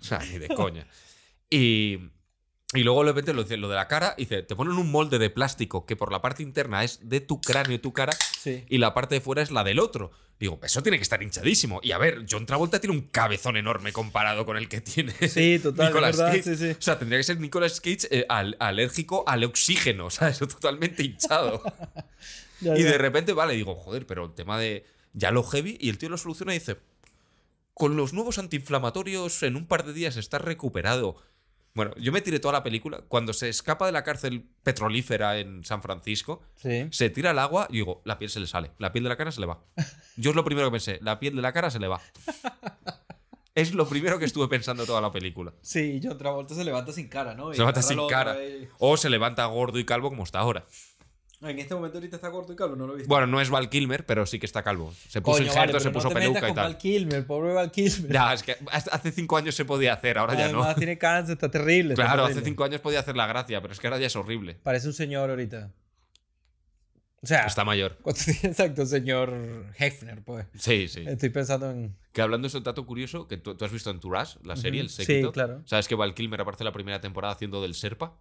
O 0.00 0.04
sea, 0.04 0.18
ni 0.18 0.38
de 0.38 0.48
coña. 0.48 0.86
Y, 1.48 2.10
y 2.74 2.82
luego 2.82 3.02
de 3.02 3.10
repente 3.10 3.32
lo, 3.32 3.42
dice, 3.44 3.56
lo 3.56 3.68
de 3.68 3.76
la 3.76 3.88
cara, 3.88 4.14
dice, 4.18 4.42
te 4.42 4.54
ponen 4.56 4.74
un 4.74 4.90
molde 4.90 5.18
de 5.18 5.30
plástico 5.30 5.86
que 5.86 5.96
por 5.96 6.10
la 6.12 6.20
parte 6.20 6.42
interna 6.42 6.84
es 6.84 7.00
de 7.08 7.20
tu 7.20 7.40
cráneo 7.40 7.74
y 7.74 7.78
tu 7.78 7.92
cara 7.92 8.12
Sí. 8.40 8.64
y 8.68 8.78
la 8.78 8.92
parte 8.94 9.14
de 9.14 9.20
fuera 9.20 9.42
es 9.42 9.50
la 9.50 9.64
del 9.64 9.78
otro. 9.78 10.10
Digo, 10.40 10.58
eso 10.64 10.82
tiene 10.82 10.98
que 10.98 11.02
estar 11.04 11.22
hinchadísimo. 11.22 11.78
Y 11.82 11.92
a 11.92 11.98
ver, 11.98 12.26
John 12.28 12.44
Travolta 12.44 12.80
tiene 12.80 12.96
un 12.96 13.02
cabezón 13.02 13.56
enorme 13.56 13.92
comparado 13.92 14.44
con 14.44 14.56
el 14.56 14.68
que 14.68 14.80
tiene 14.80 15.12
Sí, 15.28 15.60
total, 15.62 15.86
Nicolas 15.86 16.16
verdad, 16.16 16.32
Cage. 16.32 16.42
sí, 16.42 16.56
sí. 16.56 16.70
O 16.76 16.82
sea, 16.82 16.98
tendría 16.98 17.18
que 17.20 17.24
ser 17.24 17.38
Nicolas 17.40 17.80
Cage 17.80 18.08
eh, 18.10 18.26
al- 18.28 18.56
alérgico 18.58 19.22
al 19.28 19.44
oxígeno, 19.44 20.10
¿sabes? 20.10 20.38
Totalmente 20.38 21.02
hinchado. 21.04 21.62
Ya, 22.60 22.78
y 22.78 22.82
ya. 22.82 22.92
de 22.92 22.98
repente, 22.98 23.32
vale, 23.32 23.54
digo, 23.54 23.74
joder, 23.74 24.06
pero 24.06 24.24
el 24.24 24.32
tema 24.32 24.58
de 24.58 24.86
ya 25.12 25.30
lo 25.32 25.42
heavy. 25.42 25.76
Y 25.80 25.90
el 25.90 25.98
tío 25.98 26.08
lo 26.08 26.16
soluciona 26.16 26.54
y 26.54 26.58
dice, 26.60 26.78
con 27.74 27.96
los 27.96 28.12
nuevos 28.12 28.38
antiinflamatorios 28.38 29.42
en 29.42 29.56
un 29.56 29.66
par 29.66 29.84
de 29.84 29.92
días 29.92 30.16
estás 30.16 30.40
recuperado. 30.40 31.16
Bueno, 31.74 31.90
yo 31.96 32.12
me 32.12 32.20
tiré 32.20 32.38
toda 32.38 32.52
la 32.52 32.62
película. 32.62 33.02
Cuando 33.08 33.32
se 33.32 33.48
escapa 33.48 33.86
de 33.86 33.90
la 33.92 34.04
cárcel 34.04 34.46
petrolífera 34.62 35.38
en 35.40 35.64
San 35.64 35.82
Francisco, 35.82 36.40
Sí. 36.54 36.86
se 36.92 37.10
tira 37.10 37.30
al 37.30 37.38
agua 37.40 37.66
y 37.68 37.74
digo, 37.74 38.00
la 38.04 38.16
piel 38.16 38.30
se 38.30 38.38
le 38.38 38.46
sale. 38.46 38.70
La 38.78 38.92
piel 38.92 39.02
de 39.02 39.10
la 39.10 39.16
cara 39.16 39.32
se 39.32 39.40
le 39.40 39.46
va. 39.46 39.60
Yo 40.16 40.30
es 40.30 40.36
lo 40.36 40.44
primero 40.44 40.68
que 40.68 40.72
pensé, 40.72 40.98
la 41.02 41.18
piel 41.18 41.34
de 41.34 41.42
la 41.42 41.52
cara 41.52 41.70
se 41.70 41.78
le 41.80 41.88
va. 41.88 42.00
Es 43.56 43.72
lo 43.72 43.88
primero 43.88 44.18
que 44.18 44.24
estuve 44.24 44.48
pensando 44.48 44.84
toda 44.84 45.00
la 45.00 45.12
película. 45.12 45.52
Sí, 45.62 46.00
John 46.02 46.18
Travolta 46.18 46.56
se 46.56 46.64
levanta 46.64 46.90
sin 46.90 47.06
cara, 47.06 47.34
¿no? 47.34 47.52
Y 47.52 47.54
Se 47.54 47.60
levanta 47.60 47.82
sin 47.82 48.04
cara. 48.08 48.36
O 48.80 48.96
se 48.96 49.08
levanta 49.08 49.46
gordo 49.46 49.78
y 49.78 49.84
calvo 49.84 50.08
como 50.08 50.24
está 50.24 50.40
ahora. 50.40 50.66
En 51.46 51.58
este 51.58 51.74
momento 51.74 51.98
ahorita 51.98 52.16
está 52.16 52.30
corto 52.30 52.52
y 52.52 52.56
calvo, 52.56 52.76
no 52.76 52.86
lo 52.86 52.94
he 52.94 52.96
visto. 52.96 53.08
Bueno, 53.08 53.26
no 53.26 53.40
es 53.40 53.50
Val 53.50 53.68
Kilmer, 53.68 54.06
pero 54.06 54.24
sí 54.26 54.38
que 54.38 54.46
está 54.46 54.62
calvo. 54.62 54.92
Se 55.08 55.20
puso 55.20 55.38
Coño, 55.38 55.46
injerto, 55.48 55.72
vale, 55.74 55.80
se 55.84 55.90
puso 55.90 56.08
no 56.08 56.14
te 56.14 56.20
peluca 56.20 56.40
metas 56.40 56.50
y 56.50 56.54
tal. 56.54 56.64
Val 56.64 56.78
Kilmer, 56.78 57.26
pobre 57.26 57.52
Val 57.52 57.70
Kilmer. 57.70 58.12
Ya, 58.12 58.32
es 58.32 58.42
que 58.42 58.56
hace 58.72 59.12
cinco 59.12 59.36
años 59.36 59.54
se 59.54 59.64
podía 59.64 59.92
hacer, 59.94 60.18
ahora 60.18 60.34
ya 60.34 60.44
Además 60.46 60.68
no. 60.68 60.74
tiene 60.76 60.98
cáncer, 60.98 61.34
está 61.34 61.50
terrible. 61.50 61.94
está 61.94 62.04
Claro, 62.04 62.24
hace 62.24 62.40
cinco 62.42 62.64
años 62.64 62.80
podía 62.80 63.00
hacer 63.00 63.16
la 63.16 63.26
gracia, 63.26 63.60
pero 63.60 63.72
es 63.72 63.80
que 63.80 63.86
ahora 63.86 63.98
ya 63.98 64.06
es 64.06 64.16
horrible. 64.16 64.54
Parece 64.62 64.86
un 64.88 64.94
señor 64.94 65.30
ahorita. 65.30 65.70
O 67.22 67.26
sea, 67.26 67.46
Está 67.46 67.64
mayor. 67.64 67.96
¿cuánto 68.02 68.20
tiene 68.24 68.40
exacto, 68.42 68.84
señor 68.84 69.32
Hefner, 69.78 70.22
pues? 70.22 70.46
Sí, 70.58 70.88
sí. 70.88 71.04
Estoy 71.06 71.30
pensando 71.30 71.70
en. 71.70 71.96
Que 72.12 72.20
hablando 72.20 72.44
de 72.46 72.48
ese 72.50 72.60
dato 72.60 72.84
curioso, 72.84 73.26
que 73.26 73.38
tú, 73.38 73.54
tú 73.56 73.64
has 73.64 73.72
visto 73.72 73.90
en 73.90 73.98
Tourage, 73.98 74.38
la 74.44 74.56
serie, 74.56 74.82
el 74.82 74.90
Sí, 74.90 75.04
séquito. 75.06 75.32
claro. 75.32 75.62
¿Sabes 75.64 75.88
que 75.88 75.94
Val 75.94 76.12
Kilmer 76.14 76.40
aparece 76.42 76.64
la 76.64 76.72
primera 76.72 77.00
temporada 77.00 77.32
haciendo 77.32 77.62
del 77.62 77.74
Serpa? 77.74 78.18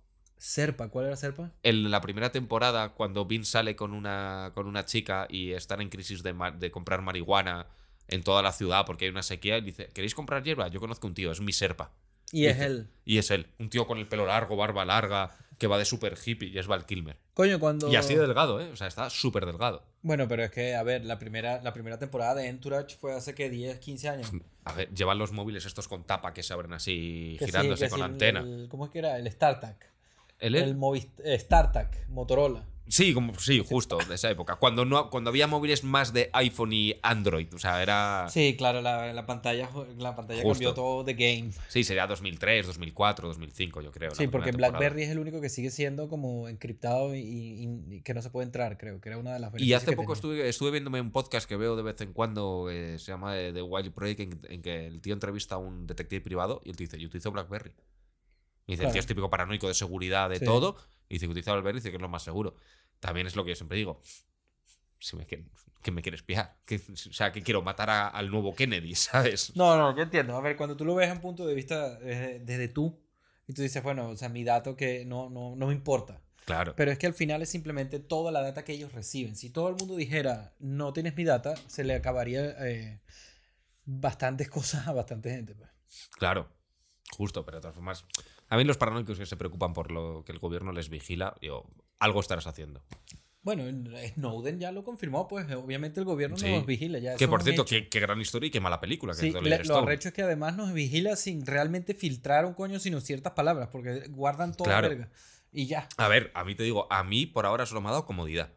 Serpa, 0.48 0.90
¿cuál 0.90 1.06
era 1.06 1.16
Serpa? 1.16 1.52
En 1.64 1.90
la 1.90 2.02
primera 2.02 2.30
temporada, 2.34 2.90
cuando 2.90 3.24
Vin 3.26 3.46
sale 3.46 3.78
con 3.78 3.94
una, 3.94 4.52
con 4.54 4.68
una 4.68 4.84
chica 4.84 5.26
y 5.30 5.54
están 5.54 5.80
en 5.80 5.88
crisis 5.88 6.22
de, 6.22 6.36
de 6.60 6.70
comprar 6.70 7.02
marihuana 7.02 7.68
en 8.10 8.24
toda 8.24 8.42
la 8.42 8.52
ciudad 8.52 8.86
porque 8.86 9.06
hay 9.06 9.12
una 9.12 9.24
sequía, 9.24 9.58
y 9.58 9.62
dice, 9.62 9.88
¿queréis 9.94 10.14
comprar 10.14 10.44
hierba? 10.44 10.68
Yo 10.68 10.82
conozco 10.82 11.08
un 11.08 11.14
tío, 11.14 11.32
es 11.32 11.40
mi 11.40 11.54
Serpa. 11.54 11.92
Y 12.34 12.48
es 12.48 12.56
Dice- 12.58 12.66
él. 12.66 12.90
Y 13.06 13.20
es 13.20 13.32
él, 13.32 13.48
un 13.58 13.70
tío 13.70 13.88
con 13.88 13.98
el 14.00 14.08
pelo 14.10 14.26
largo, 14.26 14.58
barba 14.58 14.84
larga, 14.84 15.32
que 15.58 15.68
va 15.68 15.78
de 15.78 15.86
super 15.86 16.18
hippie, 16.26 16.50
y 16.50 16.60
es 16.60 16.68
Val 16.68 16.86
Kilmer. 16.86 17.16
Coño, 17.36 17.58
cuando. 17.58 17.90
Y 17.90 17.96
así 17.96 18.14
de 18.14 18.22
delgado, 18.28 18.60
¿eh? 18.60 18.70
O 18.70 18.76
sea, 18.76 18.88
está 18.88 19.10
súper 19.10 19.46
delgado. 19.46 19.86
Bueno, 20.02 20.28
pero 20.28 20.44
es 20.44 20.52
que, 20.52 20.76
a 20.76 20.84
ver, 20.84 21.06
la 21.06 21.20
primera, 21.20 21.62
la 21.64 21.72
primera 21.72 21.98
temporada 22.00 22.36
de 22.36 22.48
Entourage 22.50 22.98
fue 22.98 23.14
hace 23.16 23.34
que 23.34 23.50
10, 23.50 23.80
15 23.80 24.10
años. 24.10 24.30
A 24.66 24.74
ver, 24.74 24.94
llevan 24.94 25.20
los 25.20 25.32
móviles 25.32 25.66
estos 25.66 25.88
con 25.88 26.04
tapa 26.04 26.34
que 26.34 26.44
se 26.44 26.52
abren 26.52 26.74
así, 26.74 27.38
Que 27.40 27.46
sí, 27.46 27.52
girándose 27.52 27.86
que 27.86 27.90
con 27.92 28.00
sí, 28.00 28.04
antena. 28.04 28.42
el- 28.42 28.68
¿Cómo 28.70 28.84
es 28.86 28.92
que 28.92 29.00
era? 29.00 29.18
El 29.18 29.32
StarTAC. 29.32 29.93
¿El, 30.44 30.56
El, 30.56 30.76
Movist 30.76 31.20
eh, 31.24 31.40
StarTAC, 31.40 32.08
Motorola. 32.10 32.66
Sí, 32.86 33.14
como, 33.14 33.34
sí, 33.40 33.64
justo, 33.66 33.98
de 34.10 34.16
esa 34.16 34.30
época. 34.30 34.58
Cuando, 34.58 34.84
no, 34.84 35.10
cuando 35.10 35.30
había 35.30 35.48
móviles 35.48 35.86
más 35.86 36.12
de 36.12 36.30
iPhone 36.34 36.74
y 36.74 36.94
Android. 37.02 37.48
O 37.54 37.58
sea, 37.58 37.82
era. 37.82 38.28
Sí, 38.30 38.56
claro, 38.58 38.82
la, 38.82 39.14
la 39.14 39.26
pantalla, 39.26 39.70
la 39.98 40.14
pantalla 40.18 40.42
Justo. 40.42 40.52
cambió 40.56 40.74
todo 40.74 41.04
de 41.06 41.14
game. 41.14 41.52
Sí, 41.70 41.86
sería 41.86 42.06
2003, 42.08 42.68
2004, 42.68 43.30
2005, 43.30 43.82
yo 43.82 43.92
creo. 43.92 44.12
Sí, 44.14 44.28
porque. 44.28 44.52
BlackBerry 44.52 45.04
es 45.04 45.10
el 45.12 45.20
único 45.20 45.40
que 45.40 45.48
sigue 45.48 45.72
siendo 45.72 46.10
como 46.10 46.50
encriptado 46.50 47.16
y, 47.16 47.20
y- 47.22 47.96
y 47.96 48.02
que 48.02 48.14
no 48.14 48.22
se 48.22 48.30
puede 48.30 48.48
entrar, 48.48 48.78
creo, 48.78 49.00
que 49.00 49.08
era 49.08 49.18
una 49.18 49.32
de 49.34 49.40
las 49.40 49.54
Y 49.62 49.72
hace 49.74 49.86
que 49.92 49.96
poco 49.96 50.14
tenía. 50.14 50.16
estuve, 50.16 50.50
estuve 50.50 50.72
viéndome 50.72 51.00
un 51.00 51.12
podcast 51.12 51.48
que 51.48 51.56
veo 51.56 51.78
de 51.78 51.84
vez 51.84 52.02
en 52.02 52.12
cuando, 52.12 52.68
eh, 52.70 53.00
se 53.00 53.14
llama 53.14 53.40
eh, 53.40 53.54
The 53.54 53.62
Wild 53.62 53.94
Project, 53.94 54.20
en, 54.20 54.40
en 54.50 54.62
que 54.62 54.86
el 54.88 55.00
tío 55.00 55.14
entrevista 55.14 55.56
a 55.56 55.58
un 55.58 55.88
detective 55.88 56.20
privado 56.20 56.62
y 56.66 56.70
el 56.72 56.76
tío 56.76 56.86
dice, 56.88 57.00
yo 57.00 57.08
utilizo 57.08 57.32
BlackBerry. 57.32 57.72
Y 58.66 58.74
dice, 58.74 58.84
el 58.84 58.86
Claro. 58.88 58.92
tío 58.94 59.00
es 59.02 59.06
típico 59.08 59.30
paranoico 59.30 59.68
de 59.68 59.74
seguridad, 59.74 60.30
de 60.30 60.40
Sí. 60.40 60.46
todo, 60.46 60.78
y 61.10 61.16
dice 61.16 61.26
que 61.26 61.32
utiliza 61.32 61.52
y 61.58 61.74
dice 61.74 61.90
que 61.90 61.98
es 61.98 62.02
lo 62.02 62.10
más 62.10 62.24
seguro. 62.24 62.56
También 63.00 63.28
es 63.28 63.36
lo 63.36 63.44
que 63.44 63.50
yo 63.52 63.56
siempre 63.56 63.78
digo. 63.78 64.02
Si 65.00 65.18
me 65.18 65.26
quieren, 65.26 65.50
que 65.82 65.92
me 65.92 66.02
quiere 66.02 66.16
espiar. 66.16 66.58
Que, 66.66 66.78
o 66.78 66.96
sea, 66.96 67.32
que 67.34 67.42
quiero 67.42 67.62
matar 67.62 67.90
a- 67.90 68.08
al 68.08 68.32
nuevo 68.32 68.56
Kennedy, 68.56 68.96
¿sabes? 69.36 69.54
No, 69.56 69.76
no, 69.78 69.96
yo 69.96 70.04
entiendo. 70.04 70.38
A 70.38 70.42
ver, 70.42 70.56
cuando 70.56 70.78
tú 70.78 70.86
lo 70.86 70.96
ves 70.96 71.10
en 71.10 71.20
punto 71.20 71.46
de 71.46 71.54
vista 71.54 72.00
desde, 72.00 72.40
desde 72.40 72.68
tú, 72.70 73.04
y 73.48 73.54
tú 73.54 73.62
dices, 73.62 73.84
bueno, 73.84 74.08
o 74.08 74.16
sea, 74.16 74.30
mi 74.30 74.46
dato 74.46 74.78
que 74.78 75.04
no, 75.04 75.30
no, 75.30 75.56
no 75.58 75.68
me 75.68 75.74
importa. 75.74 76.22
Claro. 76.46 76.74
Pero 76.78 76.92
es 76.92 76.98
que 76.98 77.08
al 77.08 77.14
final 77.14 77.42
es 77.42 77.50
simplemente 77.50 78.00
toda 78.00 78.32
la 78.32 78.42
data 78.42 78.64
que 78.64 78.72
ellos 78.74 78.94
reciben. 78.94 79.36
Si 79.36 79.50
todo 79.50 79.68
el 79.70 79.76
mundo 79.76 79.96
dijera, 79.98 80.56
no 80.60 80.94
tienes 80.94 81.16
mi 81.18 81.26
data, 81.26 81.54
se 81.68 81.84
le 81.84 81.96
acabaría 81.96 82.56
eh, 82.66 83.02
bastantes 83.86 84.50
cosas 84.50 84.88
a 84.88 84.94
bastante 84.94 85.30
gente. 85.32 85.54
pues. 85.56 85.70
Claro, 86.18 86.50
justo, 87.12 87.44
pero 87.46 87.58
de 87.58 87.62
todas 87.62 87.76
formas, 87.76 88.06
a 88.54 88.58
mí 88.58 88.64
los 88.66 88.78
paranoicos 88.78 89.18
que 89.18 89.26
se 89.26 89.36
preocupan 89.36 89.74
por 89.74 89.92
lo 89.92 90.24
que 90.24 90.32
el 90.32 90.38
gobierno 90.38 90.72
les 90.72 90.90
vigila, 90.90 91.36
yo, 91.42 91.66
algo 92.00 92.20
estarás 92.20 92.46
haciendo. 92.46 92.84
Bueno, 93.42 93.64
Snowden 94.14 94.60
ya 94.60 94.72
lo 94.72 94.84
confirmó, 94.84 95.28
pues 95.28 95.52
obviamente 95.52 96.00
el 96.00 96.06
gobierno 96.06 96.38
Sí. 96.38 96.50
nos 96.52 96.66
vigila. 96.66 97.00
Ya, 97.00 97.16
Que 97.16 97.28
por 97.28 97.42
cierto, 97.44 97.66
qué, 97.66 97.90
qué 97.90 98.00
gran 98.00 98.22
historia 98.22 98.48
y 98.48 98.52
qué 98.52 98.62
mala 98.62 98.80
película. 98.80 99.14
Que 99.14 99.20
Sí, 99.20 99.32
le- 99.32 99.64
lo 99.66 99.78
arrecho 99.80 100.10
es 100.10 100.14
que 100.14 100.22
además 100.22 100.56
nos 100.56 100.72
vigila 100.72 101.16
sin 101.16 101.46
realmente 101.46 101.94
filtrar 101.96 102.46
un 102.46 102.54
coño, 102.54 102.80
sino 102.80 103.02
ciertas 103.02 103.34
palabras, 103.34 103.70
porque 103.72 104.08
guardan 104.10 104.56
toda 104.56 104.70
Claro. 104.70 104.90
verga. 104.90 105.10
Y 105.52 105.66
ya. 105.66 105.90
A 105.98 106.08
ver, 106.08 106.32
a 106.36 106.44
mí 106.46 106.54
te 106.56 106.64
digo, 106.64 106.88
a 106.92 107.04
mí 107.04 107.26
por 107.26 107.46
ahora 107.48 107.66
solo 107.66 107.82
me 107.82 107.88
ha 107.90 107.92
dado 107.92 108.06
comodidad. 108.06 108.54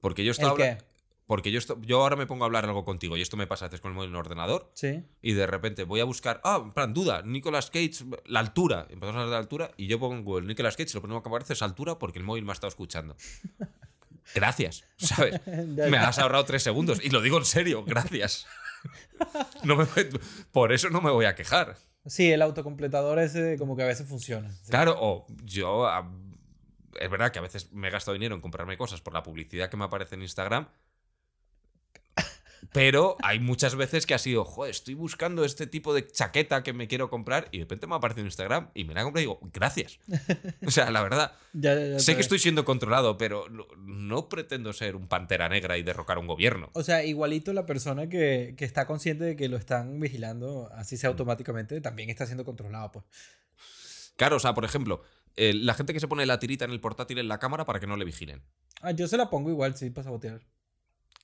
Porque 0.00 0.24
yo 0.24 0.30
estaba. 0.30 0.52
¿El 0.52 0.56
qué? 0.78 0.84
Porque 1.28 1.52
yo, 1.52 1.58
esto- 1.60 1.78
yo 1.82 2.00
ahora 2.02 2.16
me 2.16 2.26
pongo 2.26 2.42
a 2.42 2.46
hablar 2.46 2.64
algo 2.64 2.84
contigo 2.84 3.16
y 3.16 3.22
esto 3.22 3.36
me 3.36 3.46
pasa 3.46 3.66
a 3.66 3.68
veces 3.68 3.80
con 3.80 3.90
el 3.92 3.94
móvil 3.94 4.08
en 4.08 4.14
el 4.14 4.18
ordenador 4.20 4.70
Sí. 4.74 5.04
y 5.22 5.34
de 5.34 5.46
repente 5.46 5.84
voy 5.84 6.00
a 6.00 6.04
buscar, 6.04 6.40
ah, 6.42 6.60
en 6.64 6.72
plan, 6.72 6.92
duda, 6.94 7.22
Nicolas 7.22 7.70
Cage, 7.70 8.04
la 8.24 8.40
altura. 8.40 8.86
Empezamos 8.90 9.14
a 9.14 9.18
hablar 9.20 9.26
de 9.26 9.32
la 9.32 9.38
altura 9.38 9.70
y 9.76 9.86
yo 9.86 10.00
pongo 10.00 10.14
en 10.14 10.24
Google 10.24 10.46
Nicolas 10.48 10.76
Cage 10.76 10.90
y 10.90 10.94
lo 10.94 11.02
primero 11.02 11.22
que 11.22 11.28
aparece 11.28 11.52
es 11.52 11.62
altura 11.62 11.98
porque 12.00 12.18
el 12.18 12.24
móvil 12.24 12.44
me 12.44 12.50
ha 12.50 12.54
estado 12.54 12.68
escuchando. 12.68 13.14
Gracias, 14.34 14.84
¿sabes? 14.96 15.40
Me 15.46 15.96
has 15.96 16.18
ahorrado 16.18 16.44
tres 16.44 16.62
segundos 16.62 16.98
y 17.02 17.10
lo 17.10 17.20
digo 17.22 17.38
en 17.38 17.44
serio, 17.44 17.84
gracias. 17.84 18.46
No 19.64 19.74
me, 19.74 19.86
por 20.52 20.72
eso 20.72 20.88
no 20.90 21.00
me 21.00 21.10
voy 21.10 21.24
a 21.24 21.34
quejar. 21.34 21.76
Sí, 22.06 22.30
el 22.30 22.40
autocompletador 22.40 23.18
ese 23.18 23.56
como 23.58 23.76
que 23.76 23.82
a 23.82 23.86
veces 23.86 24.06
funciona. 24.08 24.48
Sí. 24.52 24.70
Claro, 24.70 24.94
o 24.98 25.26
yo. 25.42 25.86
ah, 25.88 26.08
Es 27.00 27.10
verdad 27.10 27.32
que 27.32 27.40
a 27.40 27.42
veces 27.42 27.72
me 27.72 27.88
he 27.88 27.90
gastado 27.90 28.12
dinero 28.12 28.36
en 28.36 28.40
comprarme 28.40 28.76
cosas 28.76 29.00
por 29.00 29.12
la 29.14 29.22
publicidad 29.24 29.68
que 29.68 29.76
me 29.76 29.84
aparece 29.84 30.14
en 30.14 30.22
Instagram. 30.22 30.68
Pero 32.72 33.16
hay 33.22 33.40
muchas 33.40 33.74
veces 33.76 34.06
que 34.06 34.14
ha 34.14 34.18
sido, 34.18 34.44
joder, 34.44 34.70
estoy 34.70 34.94
buscando 34.94 35.44
este 35.44 35.66
tipo 35.66 35.94
de 35.94 36.06
chaqueta 36.06 36.62
que 36.62 36.72
me 36.72 36.88
quiero 36.88 37.08
comprar 37.10 37.48
y 37.52 37.58
de 37.58 37.64
repente 37.64 37.86
me 37.86 37.94
aparece 37.94 38.20
en 38.20 38.26
Instagram 38.26 38.70
y 38.74 38.84
me 38.84 38.94
la 38.94 39.02
compro 39.04 39.20
y 39.20 39.24
digo, 39.24 39.40
gracias. 39.52 39.98
O 40.66 40.70
sea, 40.70 40.90
la 40.90 41.02
verdad, 41.02 41.32
Ya, 41.52 41.74
ya, 41.74 41.86
ya 41.86 41.98
sé 41.98 42.14
que 42.14 42.20
estoy 42.20 42.38
siendo 42.38 42.64
controlado, 42.64 43.16
pero 43.16 43.46
no, 43.78 44.28
pretendo 44.28 44.72
ser 44.72 44.96
un 44.96 45.08
pantera 45.08 45.48
negra 45.48 45.78
y 45.78 45.82
derrocar 45.82 46.18
un 46.18 46.26
gobierno. 46.26 46.70
O 46.74 46.82
sea, 46.82 47.04
igualito 47.04 47.52
la 47.52 47.64
persona 47.66 48.08
que, 48.08 48.54
que 48.56 48.64
está 48.64 48.86
consciente 48.86 49.24
de 49.24 49.36
que 49.36 49.48
lo 49.48 49.56
están 49.56 49.98
vigilando, 50.00 50.70
así 50.74 50.96
Mm. 50.96 50.98
sea 50.98 51.10
automáticamente, 51.10 51.80
también 51.80 52.10
está 52.10 52.26
siendo 52.26 52.44
controlado, 52.44 52.92
pues. 52.92 53.04
Claro, 54.16 54.36
o 54.36 54.40
sea, 54.40 54.52
por 54.52 54.64
ejemplo, 54.64 55.02
eh, 55.36 55.54
la 55.54 55.74
gente 55.74 55.92
que 55.92 56.00
se 56.00 56.08
pone 56.08 56.26
la 56.26 56.38
tirita 56.40 56.64
en 56.64 56.72
el 56.72 56.80
portátil 56.80 57.18
en 57.18 57.28
la 57.28 57.38
cámara 57.38 57.64
para 57.64 57.78
que 57.78 57.86
no 57.86 57.96
le 57.96 58.04
vigilen. 58.04 58.42
Ah, 58.82 58.90
yo 58.90 59.06
se 59.06 59.16
la 59.16 59.30
pongo 59.30 59.50
igual, 59.50 59.76
sí, 59.76 59.90
para 59.90 60.04
sabotear. 60.04 60.40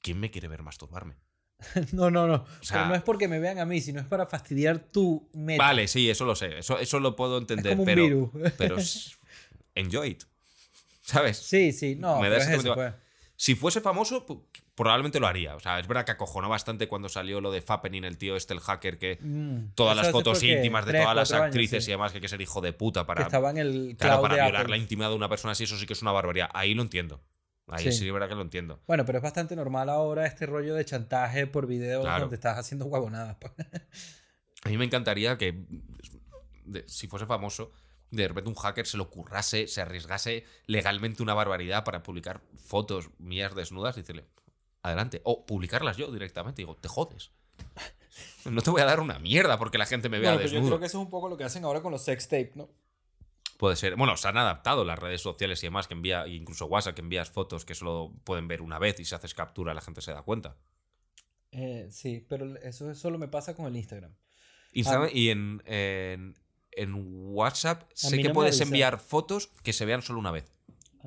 ¿Quién 0.05 0.21
me 0.21 0.31
quiere 0.31 0.49
ver 0.49 0.63
masturbarme? 0.63 1.17
no, 1.93 2.11
no, 2.11 2.27
no. 2.27 2.45
sea- 2.61 2.77
Pero 2.77 2.89
no 2.89 2.95
es 2.95 3.03
porque 3.03 3.27
me 3.27 3.39
vean 3.39 3.59
a 3.59 3.65
mí, 3.65 3.81
sino 3.81 4.01
es 4.01 4.07
para 4.07 4.27
fastidiar 4.27 4.79
tu 4.79 5.31
meta. 5.33 5.65
Vale, 5.65 5.89
sí, 5.89 6.11
eso 6.11 6.27
lo 6.27 6.37
sé. 6.37 6.59
Eso, 6.59 6.79
eso 6.79 7.01
lo 7.01 7.17
puedo 7.17 7.37
es 7.39 7.41
entender, 7.41 7.73
como 7.73 7.83
un 7.85 7.87
pero. 7.87 8.03
virus. 8.05 8.31
Pero 8.59 8.77
es- 8.77 9.17
enjoy 9.75 10.11
it. 10.11 10.25
¿Sabes? 11.01 11.39
sí, 11.39 11.73
sí, 11.73 11.97
no, 11.97 12.17
Me 12.17 12.29
pero 12.29 12.37
da 12.45 12.53
es 12.53 12.61
eso, 12.61 12.75
pues. 12.75 12.93
Si 13.37 13.55
fuese 13.55 13.81
famoso, 13.81 14.25
probablemente 14.75 15.19
lo 15.21 15.27
haría. 15.27 15.57
O 15.57 15.61
sea, 15.61 15.79
es 15.81 15.87
verdad 15.89 16.05
que 16.05 16.13
acojonó 16.13 16.49
bastante 16.51 16.87
cuando 16.87 17.09
salió 17.09 17.41
lo 17.41 17.51
de 17.51 17.63
Fappening, 17.63 18.05
el 18.05 18.19
tío 18.19 18.37
este, 18.37 18.53
el 18.55 18.61
hacker, 18.61 18.99
que 18.99 19.19
Mm, 19.23 19.73
todas 19.75 19.97
las 19.97 20.11
fotos 20.11 20.41
que 20.41 20.53
íntimas 20.53 20.85
de 20.85 20.93
tres, 20.93 21.03
todas 21.03 21.17
las 21.17 21.33
años, 21.33 21.47
actrices 21.47 21.85
sí, 21.85 21.91
y 21.91 21.93
demás, 21.95 22.13
que 22.13 22.19
hay 22.19 22.23
que 22.23 22.29
ser 22.29 22.41
hijo 22.43 22.61
de 22.61 22.73
puta 22.75 23.03
que 23.03 23.07
para, 23.07 23.23
estaba 23.23 23.51
en 23.51 23.59
el 23.59 23.97
claro, 23.99 24.21
para 24.23 24.35
violar 24.35 24.57
Apple. 24.63 24.71
la 24.71 24.77
intimidad 24.77 25.09
de 25.09 25.17
una 25.17 25.29
persona 25.31 25.53
así, 25.53 25.65
eso 25.65 25.77
sí 25.79 25.87
que 25.87 25.95
es 25.95 26.03
una 26.03 26.13
barbaridad. 26.13 26.49
Ahí 26.55 26.75
lo 26.75 26.83
entiendo. 26.83 27.23
Ahí 27.67 27.85
Sí. 27.85 27.93
sí, 27.93 28.07
es 28.07 28.13
verdad 28.13 28.29
que 28.29 28.35
lo 28.35 28.43
entiendo. 28.43 28.81
Bueno, 28.87 29.05
pero 29.07 29.19
es 29.19 29.23
bastante 29.23 29.57
normal 29.57 29.89
ahora 29.89 30.27
este 30.27 30.45
rollo 30.47 30.75
de 30.75 30.85
chantaje 30.85 31.47
por 31.47 31.67
video 31.67 32.03
Claro. 32.03 32.23
donde 32.23 32.37
estás 32.37 32.59
haciendo 32.59 32.85
huevonadas. 32.87 33.37
pues. 33.41 33.53
A 34.65 34.69
mí 34.69 34.77
me 34.79 34.85
encantaría 34.85 35.37
que, 35.39 35.65
de- 36.65 36.85
si 36.89 37.07
fuese 37.09 37.27
famoso, 37.27 37.73
de 38.11 38.29
repente 38.29 38.49
un 38.51 38.57
hacker 38.57 38.87
se 38.87 38.97
lo 38.97 39.11
currase, 39.11 39.67
se 39.67 39.81
arriesgase 39.81 40.45
legalmente 40.67 41.23
una 41.23 41.35
barbaridad 41.35 41.85
para 41.85 42.03
publicar 42.03 42.43
fotos 42.57 43.11
mías 43.19 43.55
desnudas 43.55 43.97
y 43.97 44.01
decirle, 44.03 44.27
adelante. 44.83 45.21
O 45.25 45.47
publicarlas 45.47 45.97
yo 45.97 46.13
directamente. 46.13 46.63
Digo, 46.63 46.77
te 46.77 46.89
jodes. 46.89 47.31
No 48.45 48.61
te 48.61 48.71
voy 48.71 48.83
a 48.83 48.85
dar 48.85 49.01
una 49.01 49.19
mierda 49.19 49.59
porque 49.59 49.79
la 49.79 49.87
gente 49.87 50.09
me 50.11 50.19
vea 50.19 50.33
Bueno, 50.33 50.39
pero 50.43 50.49
yo 50.51 50.55
desnudo. 50.57 50.71
creo 50.77 50.81
que 50.81 50.87
eso 50.87 50.99
es 50.99 51.05
un 51.05 51.11
poco 51.11 51.31
lo 51.31 51.37
que 51.39 51.45
hacen 51.45 51.65
ahora 51.65 51.81
con 51.81 51.91
los 51.91 52.03
sex 52.05 52.25
tape, 52.29 52.53
¿no? 52.55 52.69
Puede 53.59 53.77
ser. 53.77 53.97
Bueno, 53.97 54.17
se 54.17 54.29
han 54.29 54.37
adaptado 54.37 54.85
las 54.85 54.99
redes 54.99 55.21
sociales 55.21 55.63
y 55.63 55.67
demás, 55.67 55.87
que 55.87 55.95
envía, 55.95 56.27
incluso 56.27 56.67
WhatsApp, 56.67 56.95
que 56.95 57.03
envías 57.03 57.31
fotos 57.31 57.65
que 57.65 57.75
solo 57.75 58.13
pueden 58.25 58.49
ver 58.49 58.63
una 58.63 58.79
vez 58.79 58.99
y 59.01 59.05
si 59.05 59.15
haces 59.15 59.35
captura 59.35 59.75
la 59.75 59.81
gente 59.81 60.01
se 60.01 60.13
da 60.13 60.23
cuenta. 60.23 60.57
Eh, 61.53 61.87
sí, 61.91 62.25
pero 62.29 62.57
eso 62.59 62.95
solo 62.95 63.19
me 63.19 63.29
pasa 63.29 63.55
con 63.55 63.67
el 63.67 63.77
Instagram. 63.77 64.13
Instagram 64.73 65.09
Ah. 65.09 65.17
y 65.17 65.31
en, 65.31 65.63
en, 65.67 66.35
en 66.73 66.95
WhatsApp 67.33 67.85
sé 67.95 68.21
que 68.21 68.31
puedes 68.31 68.61
enviar 68.61 68.99
fotos 68.99 69.49
que 69.63 69.73
se 69.73 69.85
vean 69.85 70.03
solo 70.03 70.19
una 70.19 70.33
vez. 70.33 70.53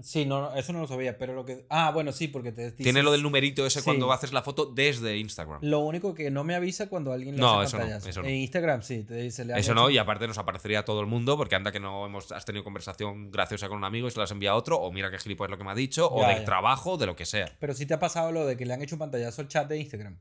Sí, 0.01 0.25
no, 0.25 0.41
no, 0.41 0.55
eso 0.55 0.73
no 0.73 0.79
lo 0.81 0.87
sabía, 0.87 1.17
pero 1.17 1.33
lo 1.33 1.43
que... 1.43 1.65
Ah, 1.69 1.89
bueno, 1.91 2.11
sí, 2.11 2.27
porque 2.27 2.51
te 2.51 2.65
dice- 2.71 2.83
Tiene 2.83 3.01
lo 3.01 3.11
del 3.11 3.23
numerito 3.23 3.65
ese 3.65 3.79
Sí. 3.79 3.83
cuando 3.85 4.11
haces 4.11 4.31
la 4.31 4.43
foto 4.43 4.65
desde 4.67 5.17
Instagram. 5.17 5.59
Lo 5.63 5.79
único 5.79 6.13
que 6.13 6.29
no 6.29 6.43
me 6.43 6.53
avisa 6.53 6.87
cuando 6.87 7.11
alguien 7.11 7.35
le 7.35 7.41
No, 7.41 7.59
hace 7.61 7.67
eso 7.69 7.77
no, 7.77 7.81
pantallazo. 7.83 8.09
eso 8.09 8.21
no. 8.21 8.27
En 8.27 8.35
Instagram 8.35 8.83
sí, 8.83 9.03
te 9.03 9.15
dice... 9.15 9.43
le 9.43 9.53
Eso 9.53 9.59
hecho- 9.71 9.73
no, 9.73 9.89
y 9.89 9.97
aparte 9.97 10.27
nos 10.27 10.37
aparecería 10.37 10.79
a 10.79 10.85
todo 10.85 11.01
el 11.01 11.07
mundo 11.07 11.35
porque 11.35 11.55
anda 11.55 11.71
que 11.71 11.79
no 11.79 12.05
hemos 12.05 12.31
has 12.31 12.45
tenido 12.45 12.63
conversación 12.63 13.31
graciosa 13.31 13.67
con 13.69 13.77
un 13.77 13.83
amigo 13.85 14.07
y 14.07 14.11
se 14.11 14.19
las 14.19 14.29
envía 14.31 14.51
a 14.51 14.55
otro, 14.55 14.77
o 14.77 14.91
mira 14.91 15.09
qué 15.09 15.17
gilipollas 15.17 15.51
lo 15.51 15.57
que 15.57 15.63
me 15.63 15.71
ha 15.71 15.75
dicho, 15.75 16.07
o 16.11 16.21
Ya, 16.21 16.29
de 16.29 16.35
ya. 16.35 16.45
trabajo, 16.45 16.97
de 16.97 17.05
lo 17.07 17.15
que 17.15 17.25
sea. 17.25 17.51
Pero 17.59 17.73
sí 17.73 17.85
te 17.87 17.93
ha 17.95 17.99
pasado 17.99 18.31
lo 18.31 18.45
de 18.45 18.55
que 18.55 18.65
le 18.67 18.73
han 18.73 18.81
hecho 18.83 18.95
un 18.95 18.99
pantallazo 18.99 19.41
al 19.41 19.47
chat 19.47 19.67
de 19.67 19.77
Instagram. 19.79 20.19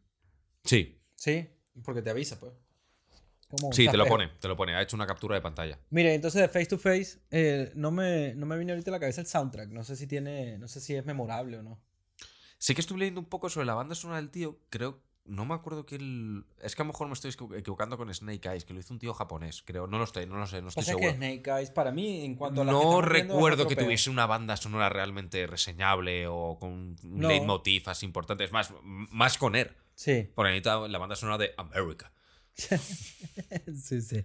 Sí, 0.65 1.03
Sí, 1.17 1.49
porque 1.85 2.01
te 2.03 2.11
avisa, 2.11 2.41
pues. 2.41 2.53
Como 3.49 3.73
sí, 3.73 3.89
te 3.89 3.97
lo 3.97 4.07
pone, 4.07 4.29
te 4.41 4.49
lo 4.49 4.57
pone. 4.57 4.75
Ha 4.75 4.83
hecho 4.83 4.97
una 4.97 5.07
captura 5.07 5.37
de 5.37 5.41
pantalla. 5.41 5.79
Mira, 5.91 6.13
entonces 6.13 6.41
de 6.43 6.49
Face 6.49 6.67
to 6.67 6.79
Face, 6.79 7.21
eh, 7.31 7.71
no, 7.75 7.91
me, 7.93 8.35
no 8.35 8.45
me 8.47 8.57
viene 8.57 8.73
ahorita 8.73 8.91
a 8.91 8.93
la 8.93 9.01
cabeza 9.01 9.21
el 9.21 9.27
soundtrack. 9.29 9.71
No 9.71 9.85
sé 9.85 9.95
si 9.97 10.07
tiene, 10.07 10.59
no 10.59 10.67
sé 10.69 10.81
si 10.81 10.95
es 10.97 11.05
memorable 11.05 11.59
o 11.59 11.63
no. 11.63 11.81
Sí 12.59 12.75
que 12.75 12.81
estuve 12.81 12.99
leyendo 13.01 13.21
un 13.21 13.27
poco 13.29 13.49
sobre 13.49 13.67
la 13.67 13.75
banda 13.75 13.95
sonora 13.95 14.21
del 14.21 14.31
tío, 14.31 14.59
creo, 14.71 15.01
no 15.27 15.45
me 15.45 15.55
acuerdo 15.55 15.85
que 15.87 15.97
el... 15.97 16.45
Es 16.63 16.75
que 16.75 16.83
a 16.83 16.85
lo 16.85 16.93
mejor 16.93 17.07
me 17.09 17.13
estoy 17.13 17.31
equivo- 17.33 17.55
equivocando 17.57 17.97
con 17.97 18.13
Snake 18.13 18.49
Eyes, 18.49 18.65
que 18.65 18.73
lo 18.75 18.81
hizo 18.81 18.93
un 18.95 18.99
tío 18.99 19.13
japonés, 19.15 19.63
creo. 19.63 19.87
No 19.87 19.99
lo 19.99 20.05
estoy, 20.05 20.27
no 20.27 20.37
lo 20.39 20.47
sé, 20.47 20.63
no 20.63 20.69
estoy 20.69 20.85
seguro. 20.85 21.09
que 21.11 21.15
Snake 21.17 21.43
Eyes, 21.51 21.71
para 21.71 21.93
mí, 21.93 22.25
en 22.25 22.35
cuanto 22.37 22.63
a 22.63 22.65
que 22.65 22.71
No 22.71 23.01
recuerdo 23.03 23.67
que 23.69 23.77
tuviese 23.77 24.09
una 24.11 24.27
banda 24.27 24.57
sonora 24.57 24.89
realmente 24.89 25.47
reseñable 25.47 26.27
o 26.29 26.57
con 26.59 26.71
un 26.73 26.97
No. 27.03 27.29
leitmotiv 27.29 27.89
así 27.89 28.07
importante. 28.07 28.45
Es 28.45 28.53
más, 28.53 28.73
más 28.83 29.37
con 29.39 29.55
Air. 29.55 29.77
Sí, 29.95 30.31
Por 30.35 30.47
ahí 30.47 30.57
está 30.59 30.87
la 30.89 30.99
banda 30.99 31.17
sonora 31.17 31.39
de 31.39 31.55
America. 31.57 32.13
sí, 33.75 34.01
sí. 34.01 34.25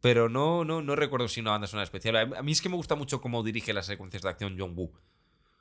Pero 0.00 0.28
no, 0.28 0.64
no, 0.64 0.82
no 0.82 0.96
recuerdo 0.96 1.28
si 1.28 1.40
una 1.40 1.50
banda 1.52 1.66
sonora 1.66 1.84
especial. 1.84 2.16
A 2.16 2.42
mí 2.42 2.52
es 2.52 2.62
que 2.62 2.68
me 2.68 2.76
gusta 2.76 2.94
mucho 2.94 3.20
cómo 3.20 3.42
dirige 3.42 3.72
las 3.72 3.86
secuencias 3.86 4.22
de 4.22 4.28
acción 4.30 4.56
John 4.58 4.74
Woo. 4.74 4.92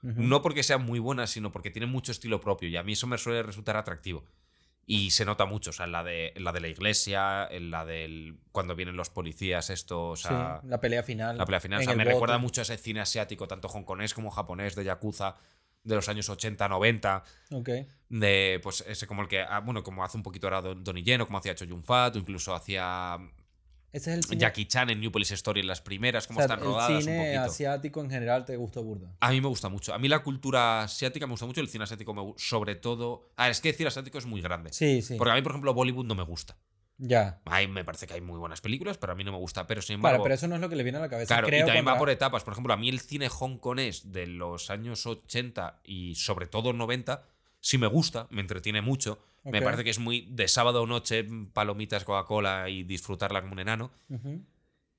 No 0.02 0.42
porque 0.42 0.64
sean 0.64 0.86
muy 0.86 1.00
buenas, 1.00 1.30
sino 1.30 1.52
porque 1.52 1.72
tiene 1.72 1.86
mucho 1.86 2.14
estilo 2.14 2.40
propio. 2.40 2.70
Y 2.70 2.78
a 2.78 2.84
mí 2.84 2.94
eso 2.94 3.06
me 3.06 3.18
suele 3.18 3.44
resultar 3.44 3.76
atractivo. 3.76 4.24
Y 4.86 5.12
se 5.12 5.26
nota 5.26 5.46
mucho. 5.46 5.72
O 5.72 5.74
sea, 5.74 5.86
en 5.88 5.92
la 5.92 6.04
de, 6.06 6.32
en 6.36 6.44
la, 6.46 6.54
de 6.54 6.62
la 6.62 6.70
iglesia, 6.70 7.46
en 7.52 7.70
la 7.70 7.84
del. 7.86 8.38
Cuando 8.54 8.76
vienen 8.76 8.96
los 8.96 9.10
policías, 9.10 9.70
esto. 9.70 10.08
O 10.12 10.16
sea, 10.16 10.62
Sí, 10.62 10.68
la 10.70 10.80
pelea 10.80 11.04
final. 11.04 11.38
la 11.38 11.46
pelea 11.46 11.60
final. 11.60 11.82
O 11.82 11.84
sea, 11.84 11.96
me 11.96 12.06
bote. 12.06 12.14
recuerda 12.14 12.38
mucho 12.38 12.62
a 12.62 12.64
ese 12.64 12.78
cine 12.78 13.02
asiático, 13.02 13.46
tanto 13.48 13.68
hongkonés 13.68 14.14
como 14.14 14.32
japonés, 14.32 14.74
de 14.76 14.86
Yakuza, 14.86 15.36
de 15.84 15.96
los 15.96 16.08
años 16.10 16.28
80, 16.30 16.68
90. 16.68 17.24
Ok. 17.52 17.70
De, 18.10 18.60
pues, 18.64 18.84
ese 18.88 19.06
como 19.08 19.22
el 19.22 19.28
que. 19.28 19.42
ah, 19.42 19.60
Bueno, 19.60 19.84
como 19.84 20.04
hace 20.04 20.18
un 20.18 20.24
poquito 20.24 20.48
ahora 20.48 20.62
Don- 20.62 20.84
Donnie 20.84 21.04
Yen, 21.04 21.22
o 21.22 21.26
como 21.26 21.38
hacía 21.38 21.56
Cho 21.56 21.66
Yun 21.66 21.84
Fat, 21.84 22.16
o 22.16 22.20
incluso 22.20 22.54
hacía 22.56 23.18
Ese 23.92 24.16
es 24.20 24.32
el 24.32 24.38
Jackie 24.38 24.66
Chan 24.66 24.90
en 24.90 25.00
New 25.00 25.12
Police 25.12 25.34
Story 25.36 25.62
en 25.62 25.68
las 25.68 25.82
primeras, 25.82 26.26
o 26.26 26.28
como 26.28 26.40
sea, 26.40 26.46
están 26.46 26.60
rodadas 26.60 26.90
el 26.90 26.96
un 26.98 27.02
cine 27.04 27.18
poquito. 27.26 27.42
asiático 27.44 28.02
en 28.02 28.10
general 28.10 28.46
te 28.46 28.56
gusta 28.56 28.80
burda. 28.82 29.16
A 29.20 29.30
mí 29.32 29.42
me 29.42 29.48
gusta 29.48 29.70
mucho. 29.70 29.94
A 29.94 30.00
mí 30.00 30.08
la 30.08 30.20
cultura 30.24 30.84
asiática 30.84 31.26
me 31.28 31.32
gusta 31.32 31.46
mucho, 31.46 31.62
el 31.62 31.68
cine 31.70 31.84
asiático 31.86 32.14
me 32.14 32.22
gusta, 32.22 32.44
sobre 32.44 32.76
todo... 32.76 33.30
Ah, 33.38 33.50
es 33.50 33.62
que 33.62 33.70
el 33.70 33.76
cine 33.76 33.88
asiático 33.88 34.18
es 34.18 34.26
muy 34.26 34.42
grande. 34.42 34.72
Sí, 34.74 35.02
sí. 35.02 35.16
Porque 35.18 35.32
a 35.32 35.36
mí, 35.36 35.42
por 35.42 35.52
ejemplo, 35.54 35.74
Bollywood 35.74 36.06
no 36.06 36.16
me 36.16 36.24
gusta. 36.24 36.58
Ya. 37.00 37.42
Me 37.70 37.84
parece 37.86 38.06
que 38.06 38.14
hay 38.14 38.22
muy 38.22 38.38
buenas 38.38 38.62
películas, 38.62 38.98
pero 38.98 39.14
a 39.14 39.16
mí 39.16 39.24
no 39.24 39.32
me 39.32 39.38
gusta. 39.38 39.66
Pero 39.66 39.82
sin 39.82 40.00
Claro, 40.00 40.16
embargo... 40.16 40.24
pero 40.24 40.36
eso 40.36 40.48
no 40.48 40.56
es 40.56 40.62
lo 40.62 40.70
que 40.70 40.76
le 40.76 40.84
viene 40.84 40.98
a 40.98 41.02
la 41.02 41.10
cabeza. 41.10 41.34
Claro, 41.34 41.48
y 41.48 41.60
también 41.62 41.88
va 41.88 41.98
por 41.98 42.10
etapas. 42.10 42.44
Por 42.44 42.54
ejemplo, 42.54 42.74
a 42.74 42.78
mí 42.78 42.90
el 42.90 43.00
cine 43.00 43.30
hongkonés 43.30 44.12
de 44.12 44.28
los 44.28 44.70
años 44.70 45.06
80 45.06 45.82
y 45.86 46.16
sobre 46.16 46.46
todo 46.46 46.74
90 46.74 47.24
sí 47.62 47.78
me 47.78 47.88
gusta, 47.88 48.28
me 48.30 48.42
entretiene 48.42 48.82
mucho. 48.82 49.20
Me 49.46 49.62
parece 49.62 49.84
que 49.84 49.90
es 49.90 50.00
muy 50.00 50.28
de 50.30 50.48
sábado 50.48 50.86
noche, 50.86 51.26
palomitas, 51.54 52.04
Coca-Cola 52.04 52.70
y 52.70 52.84
disfrutarla 52.84 53.42
como 53.42 53.54
un 53.54 53.60
enano. 53.60 53.92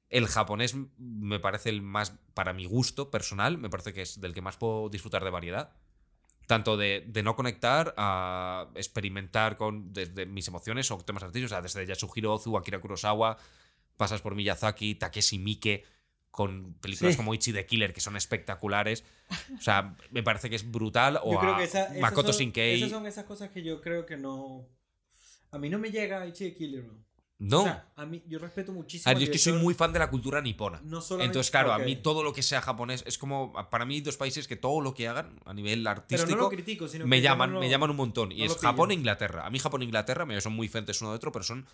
El 0.08 0.26
japonés 0.26 0.74
me 0.98 1.38
parece 1.38 1.68
el 1.68 1.82
más, 1.82 2.14
para 2.34 2.52
mi 2.52 2.64
gusto 2.64 3.10
personal, 3.10 3.58
me 3.58 3.68
parece 3.70 3.92
que 3.92 4.02
es 4.02 4.20
del 4.20 4.34
que 4.34 4.40
más 4.40 4.56
puedo 4.56 4.88
disfrutar 4.88 5.22
de 5.22 5.30
variedad. 5.30 5.70
Tanto 6.50 6.76
de, 6.76 7.04
de 7.06 7.22
no 7.22 7.36
conectar 7.36 7.94
a 7.96 8.66
experimentar 8.74 9.56
con 9.56 9.92
desde 9.92 10.26
mis 10.26 10.48
emociones 10.48 10.90
o 10.90 10.98
temas 10.98 11.22
artísticos, 11.22 11.52
o 11.52 11.54
sea, 11.54 11.62
desde 11.62 11.86
Yasuhiro 11.86 12.34
Ozu, 12.34 12.56
Akira 12.58 12.80
Kurosawa, 12.80 13.36
pasas 13.96 14.20
por 14.20 14.34
Miyazaki, 14.34 14.96
Takeshi 14.96 15.38
Miike, 15.38 15.84
con 16.32 16.74
películas 16.80 17.12
Sí. 17.14 17.16
como 17.18 17.34
Ichi 17.34 17.52
the 17.52 17.66
Killer, 17.66 17.92
que 17.92 18.00
son 18.00 18.16
espectaculares. 18.16 19.04
O 19.56 19.62
sea, 19.62 19.94
me 20.10 20.24
parece 20.24 20.50
que 20.50 20.56
es 20.56 20.68
brutal. 20.68 21.20
O 21.22 21.34
Yo 21.34 21.38
creo 21.38 21.54
a 21.54 21.58
que 21.58 21.64
esa- 21.64 21.84
esas 21.84 21.98
Makoto 22.00 22.32
son- 22.32 22.40
Shinkei. 22.40 22.78
Esas 22.78 22.90
son 22.90 23.06
esas 23.06 23.24
cosas 23.26 23.50
que 23.50 23.62
yo 23.62 23.80
creo 23.80 24.04
que 24.04 24.16
no. 24.16 24.66
A 25.52 25.58
mí 25.58 25.68
no 25.70 25.78
me 25.78 25.92
llega 25.92 26.26
Ichi 26.26 26.50
the 26.50 26.54
Killer, 26.54 26.82
bro. 26.82 26.96
No, 27.42 27.60
O 27.60 27.62
sea, 27.64 27.90
a 27.96 28.04
mí, 28.04 28.22
yo 28.28 28.38
respeto 28.38 28.70
muchísimo. 28.70 29.10
A 29.10 29.14
ver, 29.14 29.20
yo 29.20 29.24
es 29.24 29.30
que 29.30 29.38
soy 29.38 29.54
muy 29.54 29.72
fan 29.72 29.92
de 29.94 29.98
la 29.98 30.10
cultura 30.10 30.42
nipona. 30.42 30.80
No 30.84 31.00
solamente- 31.00 31.24
Entonces, 31.30 31.50
claro, 31.50 31.74
ok. 31.74 31.80
a 31.80 31.84
mí 31.84 31.96
todo 31.96 32.22
lo 32.22 32.34
que 32.34 32.42
sea 32.42 32.60
japonés 32.60 33.02
es 33.06 33.16
como, 33.16 33.54
para 33.70 33.86
mí, 33.86 34.02
dos 34.02 34.18
países 34.18 34.46
que 34.46 34.56
todo 34.56 34.82
lo 34.82 34.92
que 34.92 35.08
hagan 35.08 35.40
a 35.46 35.54
nivel 35.54 35.78
Pero 35.80 35.90
artístico 35.90 36.36
no 36.36 36.42
lo 36.42 36.48
critico, 36.50 36.86
sino 36.86 37.06
me 37.06 37.16
que 37.16 37.22
llaman, 37.22 37.48
no 37.50 37.54
lo- 37.54 37.60
me 37.60 37.70
llaman 37.70 37.88
un 37.90 37.96
montón. 37.96 38.30
Y 38.30 38.40
no 38.40 38.44
es. 38.44 38.58
Japón 38.58 38.90
e 38.90 38.94
Inglaterra. 38.94 39.46
A 39.46 39.50
mí 39.50 39.58
Japón 39.58 39.80
e 39.80 39.86
Inglaterra, 39.86 40.26
me 40.26 40.38
son 40.42 40.52
muy 40.52 40.66
diferentes 40.66 41.00
uno 41.00 41.10
de 41.12 41.16
otro, 41.16 41.32
pero 41.32 41.42
son 41.42 41.66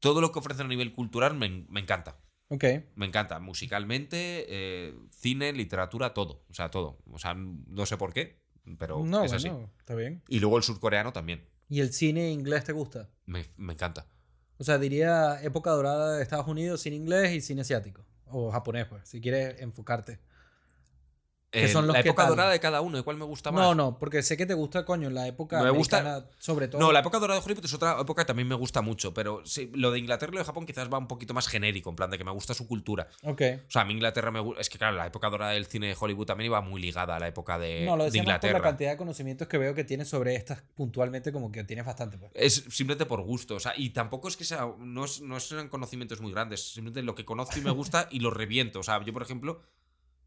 todo 0.00 0.20
lo 0.22 0.32
que 0.32 0.38
ofrecen 0.38 0.64
a 0.64 0.68
nivel 0.70 0.92
cultural 0.92 1.34
me, 1.34 1.66
me 1.68 1.80
encanta. 1.80 2.18
Ok. 2.48 2.64
Me 2.94 3.04
encanta. 3.04 3.38
Musicalmente, 3.38 4.46
eh, 4.48 4.94
cine, 5.10 5.52
literatura, 5.52 6.14
todo. 6.14 6.44
O 6.48 6.54
sea, 6.54 6.70
todo. 6.70 6.98
O 7.10 7.18
sea, 7.18 7.34
no 7.34 7.84
sé 7.84 7.98
por 7.98 8.14
qué, 8.14 8.40
pero 8.78 9.04
no, 9.04 9.24
es 9.24 9.32
así. 9.34 9.48
bueno, 9.50 9.70
está 9.78 9.94
bien. 9.94 10.22
Y 10.28 10.40
luego 10.40 10.56
el 10.56 10.62
surcoreano 10.62 11.12
también. 11.12 11.46
¿Y 11.68 11.80
el 11.80 11.92
cine 11.92 12.30
inglés 12.30 12.64
te 12.64 12.72
gusta? 12.72 13.10
Me, 13.26 13.44
me 13.56 13.72
encanta. 13.74 14.06
O 14.58 14.64
sea, 14.64 14.78
diría 14.78 15.40
época 15.42 15.70
dorada 15.70 16.16
de 16.16 16.22
Estados 16.22 16.46
Unidos, 16.46 16.80
cine 16.80 16.96
inglés 16.96 17.32
y 17.32 17.40
cine 17.40 17.60
asiático. 17.62 18.02
O 18.28 18.50
japonés, 18.50 18.86
pues, 18.86 19.08
si 19.08 19.20
quieres 19.20 19.60
enfocarte. 19.60 20.18
Que 21.62 21.68
son 21.68 21.86
los 21.86 21.94
la 21.96 22.02
que 22.02 22.08
época 22.08 22.22
tal. 22.24 22.30
dorada 22.30 22.50
de 22.50 22.60
cada 22.60 22.80
uno, 22.80 22.96
¿de 22.96 23.02
cuál 23.02 23.16
me 23.16 23.24
gusta 23.24 23.50
más? 23.50 23.62
No, 23.62 23.74
no, 23.74 23.98
porque 23.98 24.22
sé 24.22 24.36
que 24.36 24.46
te 24.46 24.54
gusta, 24.54 24.84
coño, 24.84 25.10
la 25.10 25.26
época 25.26 25.62
Me 25.62 25.70
gusta- 25.70 26.28
sobre 26.38 26.68
todo. 26.68 26.80
No, 26.80 26.92
la 26.92 27.00
época 27.00 27.18
dorada 27.18 27.40
de 27.40 27.44
Hollywood 27.44 27.64
es 27.64 27.74
otra 27.74 28.00
época 28.00 28.22
que 28.22 28.26
también 28.26 28.48
me 28.48 28.54
gusta 28.54 28.82
mucho, 28.82 29.12
pero 29.14 29.42
sí, 29.44 29.70
lo 29.74 29.90
de 29.90 29.98
Inglaterra 29.98 30.30
y 30.30 30.34
lo 30.34 30.38
de 30.40 30.44
Japón 30.44 30.66
quizás 30.66 30.92
va 30.92 30.98
un 30.98 31.08
poquito 31.08 31.34
más 31.34 31.48
genérico, 31.48 31.90
en 31.90 31.96
plan 31.96 32.10
de 32.10 32.18
que 32.18 32.24
me 32.24 32.30
gusta 32.30 32.54
su 32.54 32.66
cultura. 32.66 33.08
Ok. 33.22 33.42
O 33.66 33.70
sea, 33.70 33.82
a 33.82 33.84
mí 33.84 33.92
Inglaterra 33.94 34.30
me 34.30 34.40
gusta. 34.40 34.60
Es 34.60 34.68
que, 34.70 34.78
claro, 34.78 34.96
la 34.96 35.06
época 35.06 35.28
dorada 35.30 35.52
del 35.52 35.66
cine 35.66 35.88
de 35.88 35.96
Hollywood 35.98 36.26
también 36.26 36.46
iba 36.50 36.60
muy 36.60 36.80
ligada 36.80 37.16
a 37.16 37.18
la 37.20 37.28
época 37.28 37.58
de, 37.58 37.84
no, 37.84 37.96
lo 37.96 38.04
de 38.04 38.10
más 38.10 38.10
por 38.10 38.14
la 38.14 38.18
Inglaterra. 38.22 38.60
cantidad 38.62 38.90
de 38.90 38.96
conocimientos 38.96 39.48
que 39.48 39.58
veo 39.58 39.74
que 39.74 39.84
tienes 39.84 40.08
sobre 40.08 40.34
estas 40.34 40.62
puntualmente, 40.74 41.32
como 41.32 41.50
que 41.52 41.64
tienes 41.64 41.84
bastante. 41.86 42.18
Pues. 42.18 42.30
Es 42.34 42.54
simplemente 42.68 43.06
por 43.06 43.22
gusto. 43.22 43.54
O 43.56 43.60
sea, 43.60 43.72
y 43.76 43.90
tampoco 43.90 44.28
es 44.28 44.36
que 44.36 44.44
sea. 44.44 44.68
No, 44.78 45.04
es- 45.04 45.20
no 45.22 45.40
sean 45.40 45.68
conocimientos 45.68 46.20
muy 46.20 46.32
grandes. 46.32 46.72
Simplemente 46.72 47.02
lo 47.02 47.14
que 47.14 47.24
conozco 47.24 47.58
y 47.58 47.62
me 47.62 47.70
gusta 47.70 48.08
y 48.10 48.20
lo 48.20 48.30
reviento. 48.30 48.80
O 48.80 48.82
sea, 48.82 49.02
yo, 49.04 49.12
por 49.12 49.22
ejemplo, 49.22 49.60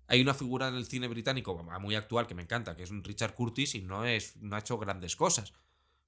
hay 0.09 0.21
una 0.21 0.33
figura 0.33 0.67
en 0.67 0.75
el 0.75 0.85
cine 0.85 1.07
británico 1.07 1.55
muy 1.79 1.95
actual 1.95 2.27
que 2.27 2.35
me 2.35 2.41
encanta, 2.41 2.75
que 2.75 2.83
es 2.83 2.91
un 2.91 3.03
Richard 3.03 3.33
Curtis 3.35 3.75
y 3.75 3.81
no, 3.81 4.03
es, 4.05 4.35
no 4.37 4.55
ha 4.55 4.59
hecho 4.59 4.77
grandes 4.77 5.15
cosas. 5.15 5.53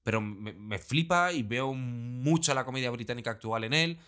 Pero 0.02 0.20
me, 0.20 0.52
me 0.52 0.78
flipa 0.78 1.32
y 1.32 1.42
veo 1.44 1.72
mucho 1.72 2.52
la 2.54 2.64
comedia 2.64 2.90
británica 2.90 3.30
actual 3.30 3.64
en 3.64 3.72
él. 3.72 3.98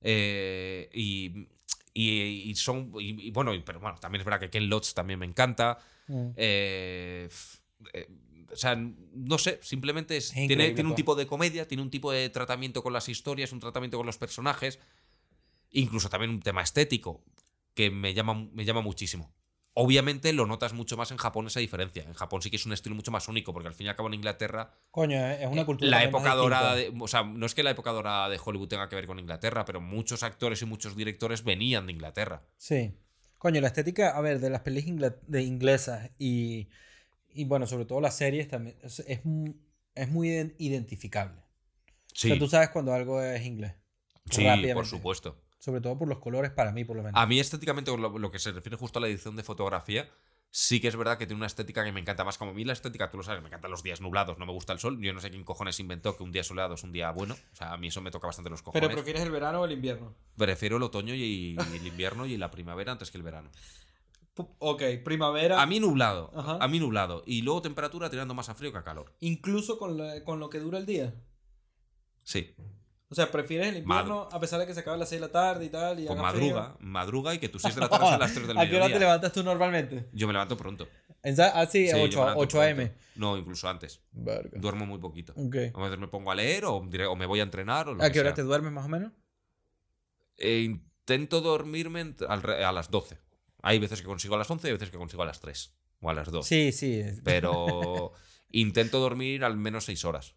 eh, 0.00 0.90
y, 0.92 1.46
y, 1.94 2.50
y 2.50 2.54
son. 2.56 2.92
Y, 2.98 3.28
y 3.28 3.30
bueno, 3.30 3.52
pero 3.64 3.78
bueno, 3.80 3.96
también 4.00 4.20
es 4.20 4.24
verdad 4.24 4.40
que 4.40 4.50
Ken 4.50 4.68
Loach 4.68 4.92
también 4.94 5.18
me 5.18 5.26
encanta. 5.26 5.78
Mm. 6.08 6.30
Eh, 6.36 7.28
eh, 7.92 8.08
o 8.52 8.56
sea, 8.56 8.76
no 8.76 9.38
sé, 9.38 9.58
simplemente 9.62 10.16
es- 10.16 10.32
tiene, 10.32 10.72
tiene 10.72 10.82
un 10.82 10.88
pues. 10.88 10.96
tipo 10.96 11.14
de 11.14 11.26
comedia, 11.26 11.66
tiene 11.68 11.82
un 11.82 11.90
tipo 11.90 12.10
de 12.12 12.28
tratamiento 12.30 12.82
con 12.82 12.92
las 12.92 13.08
historias, 13.08 13.52
un 13.52 13.60
tratamiento 13.60 13.96
con 13.96 14.06
los 14.06 14.18
personajes, 14.18 14.78
incluso 15.70 16.08
también 16.08 16.30
un 16.30 16.40
tema 16.40 16.62
estético 16.62 17.22
que 17.74 17.90
me 17.90 18.12
llama, 18.14 18.34
me 18.52 18.64
llama 18.64 18.80
muchísimo. 18.80 19.32
Obviamente 19.76 20.32
lo 20.32 20.46
notas 20.46 20.72
mucho 20.72 20.96
más 20.96 21.10
en 21.10 21.16
Japón 21.16 21.48
esa 21.48 21.58
diferencia. 21.58 22.04
En 22.04 22.14
Japón 22.14 22.40
sí 22.42 22.48
que 22.50 22.56
es 22.56 22.64
un 22.66 22.72
estilo 22.72 22.94
mucho 22.94 23.10
más 23.10 23.26
único, 23.28 23.52
porque 23.52 23.66
al 23.68 23.74
fin 23.74 23.86
y 23.86 23.88
al 23.90 23.96
cabo 23.96 24.06
en 24.08 24.14
Inglaterra 24.14 24.72
Coño, 24.92 25.16
eh, 25.16 25.42
es 25.42 25.48
una 25.50 25.64
cultura. 25.66 25.90
la 25.90 26.04
época 26.04 26.34
dorada 26.34 26.76
de, 26.76 26.92
o 26.98 27.08
sea, 27.08 27.24
no 27.24 27.44
es 27.44 27.54
que 27.56 27.64
la 27.64 27.70
época 27.70 27.90
dorada 27.90 28.28
de 28.28 28.38
Hollywood 28.42 28.68
tenga 28.68 28.88
que 28.88 28.94
ver 28.94 29.06
con 29.06 29.18
Inglaterra, 29.18 29.64
pero 29.64 29.80
muchos 29.80 30.22
actores 30.22 30.62
y 30.62 30.66
muchos 30.66 30.96
directores 30.96 31.42
venían 31.42 31.86
de 31.86 31.92
Inglaterra. 31.92 32.42
Sí. 32.56 32.94
Coño, 33.38 33.60
la 33.60 33.66
estética, 33.66 34.16
a 34.16 34.20
ver, 34.20 34.38
de 34.40 34.48
las 34.48 34.60
pelis 34.62 34.86
ingla- 34.86 35.18
de 35.26 35.42
inglesas 35.42 36.10
y, 36.18 36.68
y 37.32 37.44
bueno, 37.44 37.66
sobre 37.66 37.84
todo 37.84 38.00
las 38.00 38.16
series 38.16 38.48
también, 38.48 38.76
es, 38.82 39.00
es, 39.00 39.24
mu- 39.24 39.54
es 39.96 40.08
muy 40.08 40.28
ident- 40.28 40.54
identificable. 40.58 41.42
Sí, 42.12 42.28
O 42.28 42.34
sea, 42.34 42.38
tú 42.38 42.48
sabes 42.48 42.68
cuando 42.70 42.94
algo 42.94 43.20
es 43.20 43.44
inglés. 43.44 43.74
sí, 44.30 44.46
por 44.72 44.86
supuesto. 44.86 45.43
Sobre 45.64 45.80
todo 45.80 45.96
por 45.96 46.06
los 46.08 46.18
colores, 46.18 46.50
para 46.50 46.72
mí, 46.72 46.84
por 46.84 46.94
lo 46.96 47.02
menos. 47.02 47.18
A 47.18 47.24
mí 47.26 47.40
estéticamente, 47.40 47.90
lo, 47.96 48.18
lo 48.18 48.30
que 48.30 48.38
se 48.38 48.52
refiere 48.52 48.76
justo 48.76 48.98
a 48.98 49.02
la 49.02 49.08
edición 49.08 49.34
de 49.34 49.42
fotografía, 49.42 50.10
sí 50.50 50.78
que 50.78 50.88
es 50.88 50.94
verdad 50.96 51.16
que 51.16 51.26
tiene 51.26 51.38
una 51.38 51.46
estética 51.46 51.82
que 51.82 51.90
me 51.90 52.00
encanta 52.00 52.22
más. 52.22 52.36
Como 52.36 52.50
a 52.50 52.54
mí 52.54 52.64
la 52.66 52.74
estética, 52.74 53.10
tú 53.10 53.16
lo 53.16 53.22
sabes, 53.22 53.40
me 53.40 53.48
encantan 53.48 53.70
los 53.70 53.82
días 53.82 54.02
nublados, 54.02 54.36
no 54.38 54.44
me 54.44 54.52
gusta 54.52 54.74
el 54.74 54.78
sol. 54.78 55.00
Yo 55.00 55.14
no 55.14 55.20
sé 55.20 55.30
quién 55.30 55.42
cojones 55.42 55.80
inventó 55.80 56.18
que 56.18 56.22
un 56.22 56.32
día 56.32 56.44
soleado 56.44 56.74
es 56.74 56.84
un 56.84 56.92
día 56.92 57.10
bueno. 57.12 57.32
O 57.52 57.56
sea, 57.56 57.72
a 57.72 57.78
mí 57.78 57.86
eso 57.86 58.02
me 58.02 58.10
toca 58.10 58.26
bastante 58.26 58.50
los 58.50 58.60
cojones. 58.60 58.86
Pero 58.86 58.94
prefieres 58.94 59.22
el 59.22 59.30
verano 59.30 59.62
o 59.62 59.64
el 59.64 59.72
invierno. 59.72 60.14
Prefiero 60.36 60.76
el 60.76 60.82
otoño 60.82 61.14
y, 61.14 61.56
y 61.72 61.76
el 61.76 61.86
invierno 61.86 62.26
y 62.26 62.36
la 62.36 62.50
primavera 62.50 62.92
antes 62.92 63.10
que 63.10 63.16
el 63.16 63.22
verano. 63.24 63.50
Ok, 64.58 64.82
primavera. 65.02 65.62
A 65.62 65.66
mí 65.66 65.80
nublado, 65.80 66.30
Ajá. 66.34 66.58
a 66.60 66.68
mí 66.68 66.78
nublado. 66.78 67.22
Y 67.24 67.40
luego 67.40 67.62
temperatura 67.62 68.10
tirando 68.10 68.34
más 68.34 68.50
a 68.50 68.54
frío 68.54 68.70
que 68.70 68.78
a 68.78 68.84
calor. 68.84 69.14
Incluso 69.20 69.78
con, 69.78 69.96
la- 69.96 70.22
con 70.24 70.40
lo 70.40 70.50
que 70.50 70.58
dura 70.58 70.76
el 70.76 70.84
día. 70.86 71.14
Sí. 72.22 72.54
O 73.10 73.14
sea, 73.14 73.30
prefieres 73.30 73.68
el 73.68 73.76
invierno 73.78 74.28
a 74.32 74.40
pesar 74.40 74.58
de 74.58 74.66
que 74.66 74.74
se 74.74 74.80
acabe 74.80 74.96
a 74.96 74.98
las 74.98 75.08
6 75.08 75.20
de 75.20 75.26
la 75.28 75.32
tarde 75.32 75.64
y 75.66 75.68
tal. 75.68 76.00
Y 76.00 76.06
Pues 76.06 76.18
madruga, 76.18 76.76
madruga 76.80 77.34
y 77.34 77.38
que 77.38 77.48
tus 77.48 77.62
6 77.62 77.74
de 77.76 77.80
la 77.82 77.88
tarde 77.88 78.06
sean 78.06 78.18
las 78.20 78.34
3 78.34 78.46
del 78.48 78.58
¿A 78.58 78.62
qué 78.68 78.76
hora 78.76 78.84
te 78.86 78.88
mediodía. 78.88 78.98
levantas 78.98 79.32
tú 79.32 79.42
normalmente? 79.44 80.08
Yo 80.12 80.26
me 80.26 80.32
levanto 80.32 80.56
pronto. 80.56 80.88
Ah, 81.22 81.66
sí, 81.66 81.86
Sí, 81.86 81.90
yo 81.90 81.96
me 81.96 82.02
8, 82.04 82.18
levanto 82.18 82.40
8 82.40 82.58
pronto. 82.58 82.82
am. 82.82 82.90
No, 83.16 83.36
incluso 83.36 83.68
antes. 83.68 84.00
Verga. 84.12 84.58
Duermo 84.60 84.86
muy 84.86 84.98
poquito. 84.98 85.32
Ok. 85.36 85.56
A 85.74 85.82
veces 85.82 85.98
me 85.98 86.08
pongo 86.08 86.32
a 86.32 86.34
leer 86.34 86.64
o, 86.64 86.76
o 86.76 87.16
me 87.16 87.26
voy 87.26 87.40
a 87.40 87.44
entrenar 87.44 87.88
o 87.88 87.94
lo 87.94 88.02
¿A 88.02 88.06
que 88.08 88.12
qué 88.14 88.20
hora 88.20 88.30
sea. 88.30 88.34
te 88.36 88.42
duermes 88.42 88.72
más 88.72 88.86
o 88.86 88.88
menos? 88.88 89.12
Eh, 90.38 90.60
intento 90.62 91.40
dormirme 91.40 92.14
a 92.28 92.72
las 92.72 92.90
12. 92.90 93.18
Hay 93.62 93.78
veces 93.78 94.00
que 94.00 94.06
consigo 94.06 94.34
a 94.34 94.38
las 94.38 94.50
11 94.50 94.66
y 94.66 94.70
hay 94.70 94.72
veces 94.74 94.90
que 94.90 94.98
consigo 94.98 95.22
a 95.22 95.26
las 95.26 95.40
3 95.40 95.72
o 96.00 96.10
a 96.10 96.14
las 96.14 96.30
2. 96.30 96.46
Sí, 96.46 96.72
sí. 96.72 97.02
Pero 97.22 98.12
intento 98.50 98.98
dormir 98.98 99.44
al 99.44 99.56
menos 99.56 99.84
6 99.84 100.04
horas. 100.04 100.34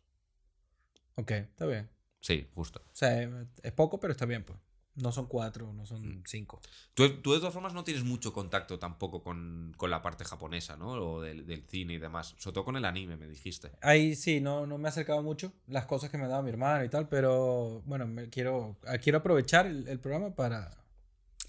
Ok, 1.15 1.31
está 1.31 1.65
bien. 1.65 1.89
Sí, 2.27 2.45
justo. 2.53 2.81
O 2.85 2.95
sea, 2.95 3.21
es- 3.63 3.71
poco, 3.71 3.99
pero 4.01 4.11
está 4.11 4.25
bien, 4.25 4.43
pues. 4.43 4.59
No 4.95 5.11
son 5.13 5.27
4, 5.27 5.71
no 5.73 5.83
Mm. 5.83 5.85
son 5.85 6.23
5. 6.25 6.59
Tú, 6.93 7.21
tú 7.21 7.31
de 7.31 7.37
todas 7.39 7.53
formas 7.53 7.73
no 7.73 7.83
tienes 7.85 8.03
mucho 8.03 8.33
contacto 8.33 8.77
tampoco 8.79 9.21
con, 9.23 9.73
con 9.77 9.89
la 9.91 10.01
parte 10.01 10.25
japonesa, 10.25 10.75
¿no? 10.75 10.89
O 10.89 11.21
del, 11.21 11.45
del 11.45 11.63
cine 11.67 11.93
y 11.93 11.97
demás. 11.99 12.35
Sobre 12.37 12.55
todo 12.55 12.65
con 12.65 12.75
el 12.75 12.83
anime, 12.83 13.15
me 13.15 13.27
dijiste. 13.29 13.71
Ahí 13.81 14.15
sí, 14.15 14.41
no, 14.41 14.65
no 14.67 14.77
me 14.77 14.87
he 14.87 14.89
acercado 14.89 15.21
mucho 15.23 15.53
las 15.67 15.85
cosas 15.85 16.09
que 16.09 16.17
me 16.17 16.27
daba 16.27 16.41
mi 16.41 16.49
hermano 16.49 16.83
y 16.83 16.89
tal, 16.89 17.07
pero 17.07 17.81
bueno, 17.85 18.07
me 18.07 18.27
quiero, 18.29 18.75
ah, 18.87 18.97
quiero 18.97 19.19
aprovechar 19.19 19.67
el, 19.67 19.87
el 19.87 19.99
programa 19.99 20.35
para... 20.35 20.71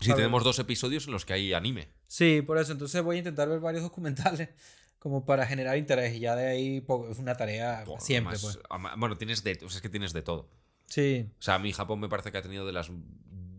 Sí, 0.00 0.10
A 0.10 0.14
ver. 0.14 0.16
tenemos 0.16 0.44
dos 0.44 0.58
episodios 0.60 1.06
en 1.06 1.12
los 1.12 1.24
que 1.24 1.32
hay 1.32 1.54
anime. 1.54 1.88
Sí, 2.06 2.40
por 2.42 2.56
eso, 2.58 2.70
entonces 2.72 3.02
voy 3.02 3.16
a 3.16 3.18
intentar 3.20 3.48
ver 3.48 3.58
varios 3.58 3.82
documentales 3.82 4.50
como 5.00 5.24
para 5.24 5.44
generar 5.46 5.76
interés 5.78 6.14
y 6.14 6.20
ya 6.20 6.36
de 6.36 6.46
ahí 6.48 6.84
es 7.10 7.18
una 7.18 7.34
tarea 7.34 7.82
Buah, 7.86 7.98
siempre, 7.98 8.36
además, 8.36 8.58
pues. 8.68 8.92
Bueno, 8.98 9.16
tienes 9.16 9.42
de, 9.42 9.52
o 9.64 9.68
sea, 9.70 9.76
es 9.78 9.80
que 9.80 9.88
tienes 9.88 10.12
de 10.12 10.20
todo. 10.22 10.50
Sí, 10.88 11.28
O 11.38 11.42
sea, 11.42 11.54
a 11.54 11.58
mí 11.58 11.72
Japón 11.72 12.00
me 12.00 12.08
parece 12.08 12.32
que 12.32 12.38
ha 12.38 12.42
tenido 12.42 12.66
de 12.66 12.72
las 12.72 12.90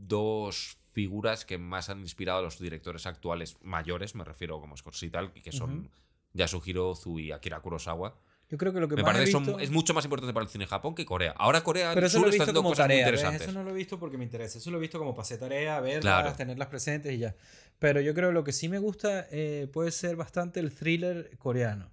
dos 0.07 0.77
figuras 0.93 1.45
que 1.45 1.57
más 1.57 1.89
han 1.89 1.99
inspirado 1.99 2.39
a 2.39 2.41
los 2.41 2.59
directores 2.59 3.05
actuales 3.05 3.57
mayores, 3.61 4.15
me 4.15 4.23
refiero 4.23 4.59
como 4.59 4.75
Scorsese 4.75 5.05
y 5.05 5.09
tal, 5.11 5.31
que 5.33 5.51
son 5.51 5.79
Ujú. 5.81 5.89
Yasuhiro 6.33 6.89
Ozu 6.89 7.19
y 7.19 7.31
Akira 7.31 7.59
Kurosawa. 7.61 8.15
yo 8.49 8.57
creo 8.57 8.73
que 8.73 8.79
lo 8.79 8.87
que 8.87 8.95
Me 8.95 9.03
más 9.03 9.11
parece 9.13 9.29
he 9.29 9.31
son- 9.31 9.59
es 9.59 9.69
mucho 9.69 9.93
más 9.93 10.03
importante 10.05 10.33
para 10.33 10.43
el 10.43 10.49
cine 10.49 10.65
Japón 10.65 10.95
que 10.95 11.05
Corea. 11.05 11.33
Ahora 11.37 11.61
Corea 11.61 11.91
Pero 11.93 12.07
eso 12.07 12.17
Sur 12.17 12.21
lo 12.25 12.27
he 12.27 12.29
está 12.31 12.33
visto 12.33 12.43
haciendo 12.45 12.59
como 12.61 12.69
cosas 12.71 12.83
tarea, 12.85 12.99
interesantes. 13.01 13.41
Eso 13.43 13.51
no 13.51 13.63
lo 13.63 13.69
he 13.69 13.73
visto 13.73 13.99
porque 13.99 14.17
me 14.17 14.23
interesa. 14.23 14.57
Eso 14.57 14.71
lo 14.71 14.77
he 14.77 14.81
visto 14.81 14.97
como 14.97 15.13
pasé 15.13 15.37
tarea, 15.37 15.79
verlas, 15.81 16.01
Claro. 16.01 16.33
tenerlas 16.35 16.67
presentes 16.69 17.13
y 17.13 17.19
ya. 17.19 17.35
Pero 17.77 18.01
yo 18.01 18.15
creo 18.15 18.29
que 18.29 18.33
lo 18.33 18.43
que 18.43 18.51
sí 18.51 18.67
me 18.67 18.79
gusta 18.79 19.27
eh, 19.29 19.69
puede 19.71 19.91
ser 19.91 20.15
bastante 20.15 20.59
el 20.59 20.73
thriller 20.73 21.37
coreano. 21.37 21.91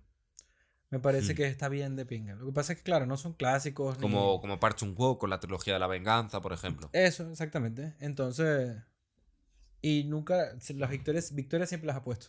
Me 0.90 1.00
parece 1.00 1.32
Hmm. 1.32 1.36
que 1.36 1.46
está 1.46 1.68
bien 1.68 1.96
de 1.96 2.06
pinga. 2.06 2.34
Lo 2.36 2.46
que 2.46 2.52
pasa 2.52 2.72
es 2.72 2.78
que, 2.78 2.84
claro, 2.84 3.06
no 3.06 3.16
son 3.16 3.32
clásicos. 3.32 3.96
ni- 3.98 4.02
Como, 4.02 4.40
como 4.40 4.60
Park 4.60 4.76
Chung-wook 4.78 5.18
con 5.18 5.30
la 5.30 5.40
trilogía 5.40 5.74
de 5.74 5.80
la 5.80 5.86
venganza, 5.88 6.40
por 6.40 6.52
ejemplo. 6.52 6.88
Eso, 6.92 7.28
exactamente. 7.30 7.94
Entonces... 8.00 8.76
Y 9.82 10.04
nunca... 10.04 10.52
Las 10.76 10.90
victorias, 10.90 11.34
Victoria 11.34 11.66
siempre 11.66 11.86
las 11.88 11.96
ha 11.96 12.02
puesto. 12.04 12.28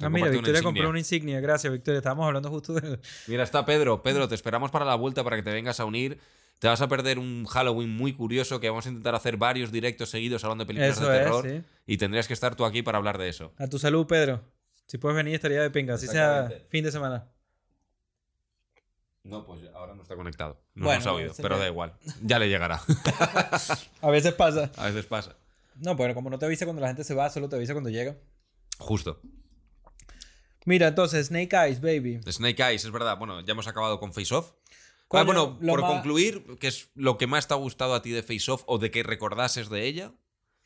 Ah, 0.00 0.08
mira, 0.08 0.28
Victoria 0.28 0.62
compró 0.62 0.88
una 0.88 0.98
insignia. 1.00 1.40
Gracias, 1.40 1.72
Victoria. 1.72 1.98
Estábamos 1.98 2.26
hablando 2.26 2.48
justo 2.50 2.72
de... 2.74 3.00
Mira, 3.26 3.42
está 3.42 3.64
Pedro. 3.64 4.02
Pedro, 4.04 4.28
te 4.28 4.34
esperamos 4.36 4.70
para 4.70 4.84
la 4.84 4.94
vuelta 4.94 5.24
para 5.24 5.36
que 5.36 5.42
te 5.42 5.52
vengas 5.52 5.80
a 5.80 5.84
unir. 5.84 6.20
Te 6.60 6.68
vas 6.68 6.80
a 6.80 6.88
perder 6.88 7.18
un 7.18 7.44
Halloween 7.46 7.90
muy 7.90 8.12
curioso 8.12 8.58
que 8.60 8.68
vamos 8.68 8.86
a 8.86 8.88
intentar 8.88 9.14
hacer 9.14 9.36
varios 9.36 9.70
directos 9.72 10.10
seguidos 10.10 10.42
hablando 10.44 10.64
de 10.64 10.66
películas 10.68 10.96
Eso 10.98 11.08
de 11.08 11.16
es, 11.18 11.22
terror. 11.24 11.48
sí. 11.48 11.62
Y 11.86 11.96
tendrías 11.98 12.26
que 12.28 12.34
estar 12.34 12.54
tú 12.56 12.64
aquí 12.64 12.82
para 12.82 12.98
hablar 12.98 13.18
de 13.18 13.28
eso. 13.28 13.52
A 13.58 13.66
tu 13.68 13.78
salud, 13.78 14.06
Pedro. 14.06 14.42
Si 14.88 14.98
puedes 14.98 15.14
venir, 15.16 15.34
estaría 15.36 15.62
de 15.62 15.70
pinga. 15.70 15.94
Así 15.94 16.06
sea 16.08 16.50
fin 16.70 16.82
de 16.82 16.90
semana. 16.90 17.28
No, 19.22 19.44
pues 19.44 19.60
ahora 19.74 19.94
no 19.94 20.02
está 20.02 20.16
conectado. 20.16 20.60
No 20.74 20.86
Bueno, 20.86 21.00
nos 21.00 21.06
ha 21.06 21.12
oído, 21.12 21.34
se 21.34 21.42
pero 21.42 21.58
da 21.58 21.66
igual. 21.68 21.94
Ya 22.22 22.38
le 22.38 22.48
llegará. 22.48 22.80
A 24.00 24.10
veces 24.10 24.32
pasa. 24.32 24.70
A 24.76 24.86
veces 24.86 25.04
pasa. 25.06 25.36
No, 25.76 25.96
pero 25.96 26.14
como 26.14 26.30
no 26.30 26.38
te 26.38 26.46
avisa 26.46 26.64
cuando 26.64 26.80
la 26.80 26.88
gente 26.88 27.04
se 27.04 27.14
va, 27.14 27.28
solo 27.30 27.48
te 27.48 27.56
avisa 27.56 27.74
cuando 27.74 27.90
llega. 27.90 28.16
Justo. 28.78 29.20
Mira, 30.64 30.88
entonces, 30.88 31.26
Snake 31.28 31.54
Eyes, 31.54 31.80
baby. 31.80 32.20
Snake 32.30 32.62
Eyes, 32.62 32.84
es 32.84 32.90
verdad. 32.90 33.18
Bueno, 33.18 33.40
ya 33.42 33.52
hemos 33.52 33.68
acabado 33.68 34.00
con 34.00 34.12
Face 34.12 34.34
Off. 34.34 34.52
Coño, 35.08 35.20
Ah, 35.22 35.24
bueno, 35.24 35.58
por 35.58 35.80
más- 35.82 35.92
concluir, 35.92 36.44
¿qué 36.60 36.68
es 36.68 36.90
lo 36.94 37.16
que 37.18 37.26
más 37.26 37.48
te 37.48 37.54
ha 37.54 37.56
gustado 37.58 37.94
a 37.94 38.02
ti 38.02 38.10
de 38.10 38.22
Face 38.22 38.50
Off 38.50 38.62
o 38.66 38.78
de 38.78 38.90
que 38.90 39.02
recordases 39.02 39.68
de 39.68 39.84
ella? 39.86 40.12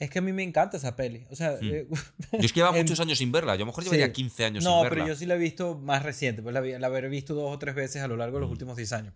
Es 0.02 0.10
que 0.10 0.18
a 0.18 0.22
mí 0.22 0.32
me 0.32 0.42
encanta 0.42 0.76
esa 0.78 0.96
peli. 0.96 1.26
O 1.30 1.36
sea, 1.36 1.52
Hmm. 1.60 1.64
eh, 1.70 1.86
Yo 2.32 2.38
es 2.40 2.52
que 2.52 2.60
llevaba 2.60 2.76
En- 2.76 2.82
muchos 2.84 2.98
años 3.00 3.18
sin 3.18 3.30
verla. 3.30 3.52
Yo 3.54 3.58
a 3.58 3.58
lo 3.60 3.66
mejor 3.66 3.84
Sí. 3.84 3.90
llevaría 3.90 4.12
15 4.12 4.44
años 4.44 4.64
no, 4.64 4.70
sin 4.70 4.82
verla. 4.82 4.90
pero 4.96 5.06
yo 5.08 5.14
sí 5.16 5.26
la 5.26 5.34
he 5.34 5.38
visto 5.38 5.76
más 5.78 6.02
reciente. 6.02 6.42
Pues 6.42 6.52
la, 6.54 6.60
la 6.60 6.86
haber 6.86 7.08
visto 7.08 7.34
dos 7.34 7.54
o 7.54 7.58
tres 7.58 7.74
veces 7.74 8.02
a 8.02 8.08
lo 8.08 8.16
largo 8.16 8.36
de 8.38 8.40
los 8.40 8.48
Mm. 8.48 8.52
últimos 8.52 8.76
10 8.76 8.92
años. 8.92 9.14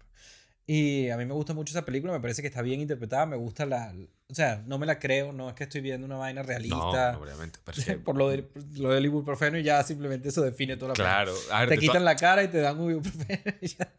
Y 0.69 1.11
a 1.11 1.17
mí 1.17 1.25
me 1.25 1.33
gusta 1.33 1.55
mucho 1.55 1.73
esa 1.73 1.85
película. 1.85 2.13
Me 2.13 2.21
parece 2.21 2.43
que 2.43 2.49
está 2.49 2.61
bien 2.63 2.81
interpretada. 2.81 3.25
Me 3.27 3.37
gusta 3.37 3.67
la. 3.67 3.95
O 4.29 4.35
sea, 4.35 4.63
no 4.67 4.79
me 4.79 4.87
la 4.87 4.99
creo. 4.99 5.33
No 5.33 5.49
es 5.49 5.55
que 5.55 5.65
estoy 5.65 5.81
viendo 5.81 6.05
una 6.07 6.17
vaina 6.17 6.43
No, 6.43 6.49
realista. 6.49 7.13
no, 7.13 7.21
obviamente. 7.21 7.59
Pero 7.65 7.77
por 8.05 8.17
lo, 8.17 8.29
de, 8.31 8.45
lo 8.75 8.91
del 8.91 9.05
ibuprofeno 9.07 9.59
y 9.59 9.63
ya 9.63 9.83
simplemente 9.85 10.29
eso 10.29 10.43
define 10.43 10.77
toda 10.77 10.89
la 10.89 10.95
peli. 10.95 11.05
claro. 11.07 11.35
A 11.53 11.61
ver, 11.61 11.69
Te 11.69 11.79
quitan 11.79 12.05
la 12.05 12.17
cara 12.17 12.43
y 12.43 12.49
te 12.49 12.59
dan 12.59 12.79
un 12.81 12.91
ibuprofeno 12.93 13.43
y 13.61 13.67
ya. 13.69 13.93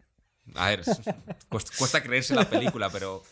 A 0.56 0.70
ver, 0.70 0.82
cuesta, 1.50 1.72
cuesta 1.78 2.02
creerse 2.04 2.34
la 2.36 2.50
película, 2.50 2.90
pero. 2.90 3.24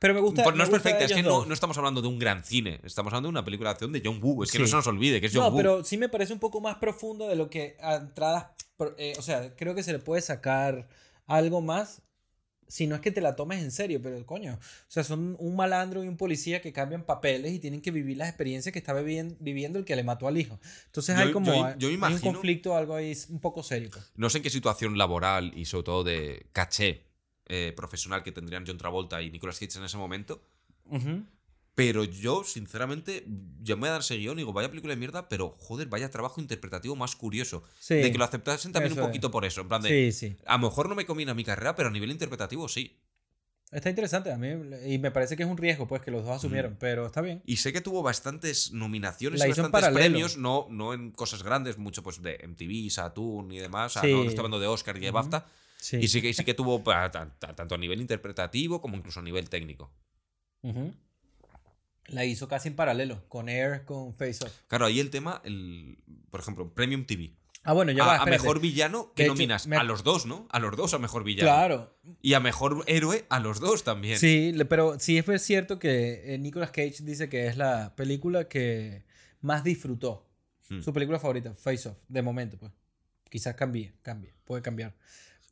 Pero 0.00 0.14
me 0.14 0.20
gusta. 0.20 0.42
No 0.42 0.50
me 0.52 0.62
es 0.64 0.68
gusta 0.70 0.82
perfecta, 0.82 1.04
es 1.04 1.12
que 1.12 1.22
no, 1.22 1.44
no 1.46 1.54
estamos 1.54 1.76
hablando 1.78 2.02
de 2.02 2.08
un 2.08 2.18
gran 2.18 2.42
cine. 2.42 2.80
Estamos 2.82 3.12
hablando 3.12 3.28
de 3.28 3.30
una 3.30 3.44
película 3.44 3.68
de 3.70 3.72
acción 3.74 3.92
de 3.92 4.02
John 4.04 4.18
Woo. 4.20 4.42
Es 4.42 4.50
que 4.50 4.56
Sí. 4.58 4.62
no 4.62 4.68
se 4.68 4.76
nos 4.76 4.86
olvide 4.88 5.20
que 5.20 5.26
es 5.28 5.32
John 5.32 5.44
No, 5.44 5.48
Woo. 5.50 5.56
pero 5.58 5.84
sí 5.84 5.96
me 5.98 6.08
parece 6.08 6.32
un 6.32 6.38
poco 6.40 6.60
más 6.60 6.76
profunda 6.78 7.28
de 7.28 7.36
lo 7.36 7.48
que 7.50 7.76
a 7.80 7.94
entradas. 7.96 8.46
eh, 8.96 9.12
o 9.18 9.22
sea, 9.22 9.54
creo 9.56 9.74
que 9.74 9.82
se 9.82 9.92
le 9.92 9.98
puede 9.98 10.22
sacar 10.22 10.88
algo 11.26 11.60
más. 11.60 12.00
Si 12.66 12.86
no 12.86 12.94
es 12.94 13.00
que 13.02 13.10
te 13.10 13.20
la 13.20 13.34
tomes 13.36 13.62
en 13.62 13.72
serio, 13.72 14.00
pero 14.00 14.24
coño. 14.24 14.54
O 14.54 14.58
sea, 14.86 15.02
son 15.04 15.36
un 15.40 15.56
malandro 15.56 16.02
y 16.04 16.08
un 16.08 16.16
policía 16.16 16.62
que 16.62 16.72
cambian 16.72 17.02
papeles 17.02 17.52
y 17.52 17.58
tienen 17.58 17.82
que 17.82 17.90
vivir 17.90 18.16
las 18.16 18.28
experiencias 18.28 18.72
que 18.72 18.78
está 18.78 18.94
viviendo, 18.94 19.78
el 19.80 19.84
que 19.84 19.96
le 19.96 20.04
mató 20.04 20.28
al 20.28 20.38
hijo. 20.38 20.58
Entonces 20.86 21.16
Yo- 21.16 21.22
hay 21.22 21.32
como. 21.32 21.52
yo- 21.52 21.76
yo 21.76 21.88
hay 21.88 21.94
un 21.94 21.98
imagino- 21.98 22.20
conflicto, 22.32 22.76
algo 22.76 22.94
ahí 22.94 23.12
un 23.28 23.40
poco 23.40 23.62
serio. 23.64 23.90
pues. 23.92 24.12
No 24.14 24.30
sé 24.30 24.38
en 24.38 24.44
qué 24.44 24.50
situación 24.50 24.96
laboral 24.96 25.52
y 25.54 25.64
sobre 25.66 25.82
todo 25.84 26.04
de 26.04 26.46
caché 26.52 27.09
eh, 27.50 27.72
profesional 27.76 28.22
que 28.22 28.32
tendrían 28.32 28.64
John 28.66 28.78
Travolta 28.78 29.20
y 29.20 29.30
Nicolas 29.30 29.58
Cage 29.58 29.78
en 29.78 29.84
ese 29.84 29.96
momento. 29.98 30.42
Ujú. 30.86 31.24
Pero 31.74 32.04
yo, 32.04 32.44
sinceramente, 32.44 33.24
ya 33.62 33.74
me 33.76 33.80
voy 33.80 33.88
a 33.88 33.92
dar 33.92 34.00
ese 34.02 34.16
guion 34.16 34.38
y 34.38 34.42
digo, 34.42 34.52
vaya 34.52 34.68
película 34.68 34.92
de 34.92 34.98
mierda, 34.98 35.28
pero 35.28 35.56
joder, 35.58 35.88
vaya 35.88 36.10
trabajo 36.10 36.40
interpretativo 36.40 36.94
más 36.96 37.16
curioso. 37.16 37.62
Sí. 37.78 37.94
De 37.94 38.12
que 38.12 38.18
lo 38.18 38.24
aceptasen 38.24 38.72
también 38.72 38.92
un 38.92 38.98
es. 38.98 39.04
poquito 39.06 39.30
por 39.30 39.44
eso. 39.44 39.62
En 39.62 39.68
plan 39.68 39.80
de, 39.82 39.88
Sí, 39.88 40.12
sí. 40.28 40.36
a 40.46 40.58
lo 40.58 40.68
mejor 40.68 40.88
no 40.88 40.94
me 40.94 41.06
combina 41.06 41.32
mi 41.34 41.44
carrera, 41.44 41.74
pero 41.74 41.88
a 41.88 41.92
nivel 41.92 42.10
interpretativo 42.10 42.68
sí. 42.68 42.98
Está 43.70 43.88
interesante 43.88 44.32
a 44.32 44.36
mí. 44.36 44.48
Y 44.84 44.98
me 44.98 45.12
parece 45.12 45.36
que 45.36 45.44
es 45.44 45.48
un 45.48 45.56
riesgo, 45.56 45.86
pues, 45.86 46.02
que 46.02 46.10
los 46.10 46.24
dos 46.24 46.32
asumieron. 46.36 46.76
Pero 46.80 47.06
está 47.06 47.20
bien. 47.20 47.40
Y 47.46 47.58
sé 47.58 47.72
que 47.72 47.80
tuvo 47.80 48.02
bastantes 48.02 48.72
nominaciones 48.72 49.38
La 49.38 49.46
y 49.46 49.50
bastantes 49.50 49.70
paralelo. 49.70 50.00
premios, 50.00 50.36
no, 50.36 50.66
no 50.70 50.92
en 50.92 51.12
cosas 51.12 51.44
grandes, 51.44 51.78
mucho 51.78 52.02
pues 52.02 52.20
de 52.20 52.36
MTV, 52.46 52.90
Saturn 52.90 53.52
y 53.52 53.58
demás. 53.60 53.92
O 53.96 54.00
sea, 54.00 54.02
Sí. 54.02 54.12
no, 54.12 54.18
no 54.24 54.28
estoy 54.28 54.38
hablando 54.40 54.58
de 54.58 54.66
Oscar 54.66 54.96
y 54.96 55.00
de. 55.00 55.12
BAFTA. 55.12 55.46
Sí. 55.80 55.96
Y 55.96 56.08
sí 56.08 56.20
que, 56.20 56.32
sí 56.34 56.44
que 56.44 56.54
tuvo 56.54 56.80
ta- 56.80 57.10
tanto 57.38 57.74
a 57.74 57.78
nivel 57.78 58.00
interpretativo 58.00 58.80
como 58.80 58.96
incluso 58.96 59.20
a 59.20 59.22
nivel 59.22 59.48
técnico. 59.48 59.90
La 62.06 62.24
hizo 62.24 62.48
casi 62.48 62.68
en 62.68 62.76
paralelo. 62.76 63.22
Con 63.28 63.48
Air, 63.48 63.84
con 63.84 64.12
Face 64.14 64.44
Off. 64.44 64.52
Claro, 64.68 64.86
ahí 64.86 64.98
el 65.00 65.10
tema, 65.10 65.40
el, 65.44 65.96
por 66.30 66.40
ejemplo, 66.40 66.72
Premium 66.74 67.04
TV. 67.04 67.32
Ah, 67.62 67.72
bueno, 67.74 67.92
ya 67.92 68.02
a, 68.02 68.06
va. 68.06 68.12
a 68.12 68.16
espérate. 68.16 68.42
mejor 68.42 68.60
villano 68.60 69.12
que 69.14 69.22
De 69.22 69.26
hecho, 69.28 69.34
nominas 69.34 69.66
me- 69.66 69.76
a 69.76 69.84
los 69.84 70.02
dos, 70.02 70.26
¿no? 70.26 70.48
A 70.50 70.58
los 70.60 70.76
dos 70.76 70.94
a 70.94 70.98
mejor 70.98 71.24
villano. 71.24 71.48
Claro. 71.50 71.98
Y 72.22 72.32
a 72.32 72.40
mejor 72.40 72.84
héroe 72.86 73.26
a 73.28 73.38
los 73.38 73.60
dos 73.60 73.84
también. 73.84 74.18
Sí, 74.18 74.54
pero 74.68 74.98
sí 74.98 75.18
es 75.18 75.42
cierto 75.42 75.78
que 75.78 76.34
eh, 76.34 76.38
Nicolas 76.38 76.70
Cage 76.70 76.96
dice 77.02 77.28
que 77.28 77.46
es 77.46 77.56
la 77.56 77.94
película 77.96 78.48
que 78.48 79.04
más 79.40 79.62
disfrutó. 79.62 80.26
Hmm. 80.68 80.80
Su 80.80 80.92
película 80.92 81.18
favorita, 81.20 81.54
Face 81.54 81.88
Off, 81.88 81.96
de 82.08 82.22
momento, 82.22 82.56
pues. 82.58 82.72
Quizás 83.28 83.54
cambie, 83.54 83.92
cambie, 84.02 84.34
puede 84.44 84.62
cambiar. 84.62 84.96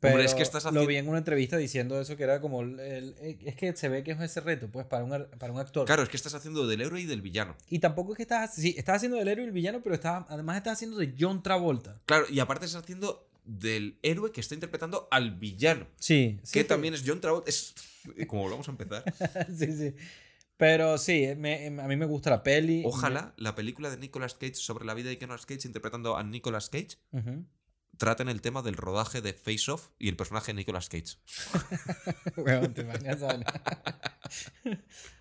Hombre, 0.01 0.11
Pero 0.13 0.23
es 0.23 0.33
que 0.33 0.43
estás 0.43 0.63
lo 0.63 0.71
haci- 0.83 0.87
vi 0.87 0.95
en 0.95 1.09
una 1.09 1.17
entrevista 1.17 1.57
diciendo 1.57 1.99
eso, 1.99 2.15
que 2.15 2.23
era 2.23 2.39
como... 2.39 2.61
el- 2.61 2.79
el- 2.79 3.15
eh, 3.19 3.37
es 3.45 3.55
que 3.57 3.75
se 3.75 3.89
ve 3.89 4.01
que 4.01 4.11
es 4.11 4.21
ese 4.21 4.39
reto, 4.39 4.69
pues, 4.71 4.85
para 4.85 5.03
un, 5.03 5.11
ar- 5.11 5.29
para 5.37 5.51
un 5.51 5.59
actor. 5.59 5.85
Claro, 5.85 6.03
es 6.03 6.09
que 6.09 6.15
estás 6.15 6.33
haciendo 6.33 6.65
del 6.67 6.79
héroe 6.79 7.01
y 7.01 7.05
del 7.05 7.21
villano. 7.21 7.57
Y 7.69 7.79
tampoco 7.79 8.13
es 8.13 8.17
que 8.17 8.23
estás... 8.23 8.55
Sí, 8.55 8.75
estás 8.77 8.95
haciendo 8.97 9.17
del 9.17 9.27
héroe 9.27 9.43
y 9.43 9.47
el 9.47 9.53
villano, 9.53 9.81
pero 9.83 9.95
estás, 9.95 10.25
además 10.29 10.55
estás 10.55 10.73
haciendo 10.73 10.95
de 10.97 11.13
John 11.19 11.43
Travolta. 11.43 11.99
Claro, 12.05 12.25
y 12.29 12.39
aparte 12.39 12.65
estás 12.65 12.81
haciendo 12.81 13.29
del 13.43 13.99
héroe 14.01 14.31
que 14.31 14.39
está 14.39 14.53
interpretando 14.53 15.09
al 15.11 15.31
villano. 15.37 15.85
Sí. 15.97 16.39
sí 16.43 16.53
que 16.53 16.63
también 16.63 16.93
es 16.93 17.03
John 17.05 17.19
Travolta. 17.19 17.49
Es 17.49 17.73
como 18.27 18.43
volvamos 18.43 18.69
a 18.69 18.71
empezar. 18.71 19.03
sí, 19.57 19.73
sí. 19.75 19.95
Pero 20.55 20.97
sí, 20.97 21.25
me- 21.37 21.67
a 21.67 21.87
mí 21.87 21.95
me 21.97 22.05
gusta 22.05 22.29
la 22.29 22.43
peli. 22.43 22.83
Ojalá 22.85 23.33
la 23.37 23.55
película 23.55 23.89
de 23.89 23.97
Nicolas 23.97 24.33
Cage 24.35 24.55
sobre 24.55 24.85
la 24.85 24.93
vida 24.93 25.09
de 25.09 25.15
Nicolas 25.15 25.45
Cage 25.45 25.67
interpretando 25.67 26.15
a 26.17 26.23
Nicolas 26.23 26.69
Cage 26.69 26.97
Ujú. 27.11 27.45
Traten 27.99 28.29
el 28.29 28.41
tema 28.41 28.63
del 28.63 28.75
rodaje 28.75 29.21
de 29.21 29.33
Face 29.33 29.69
Off 29.69 29.89
y 29.99 30.09
el 30.09 30.15
personaje 30.15 30.47
de 30.47 30.55
Nicolas 30.55 30.89
Cage. 30.89 31.17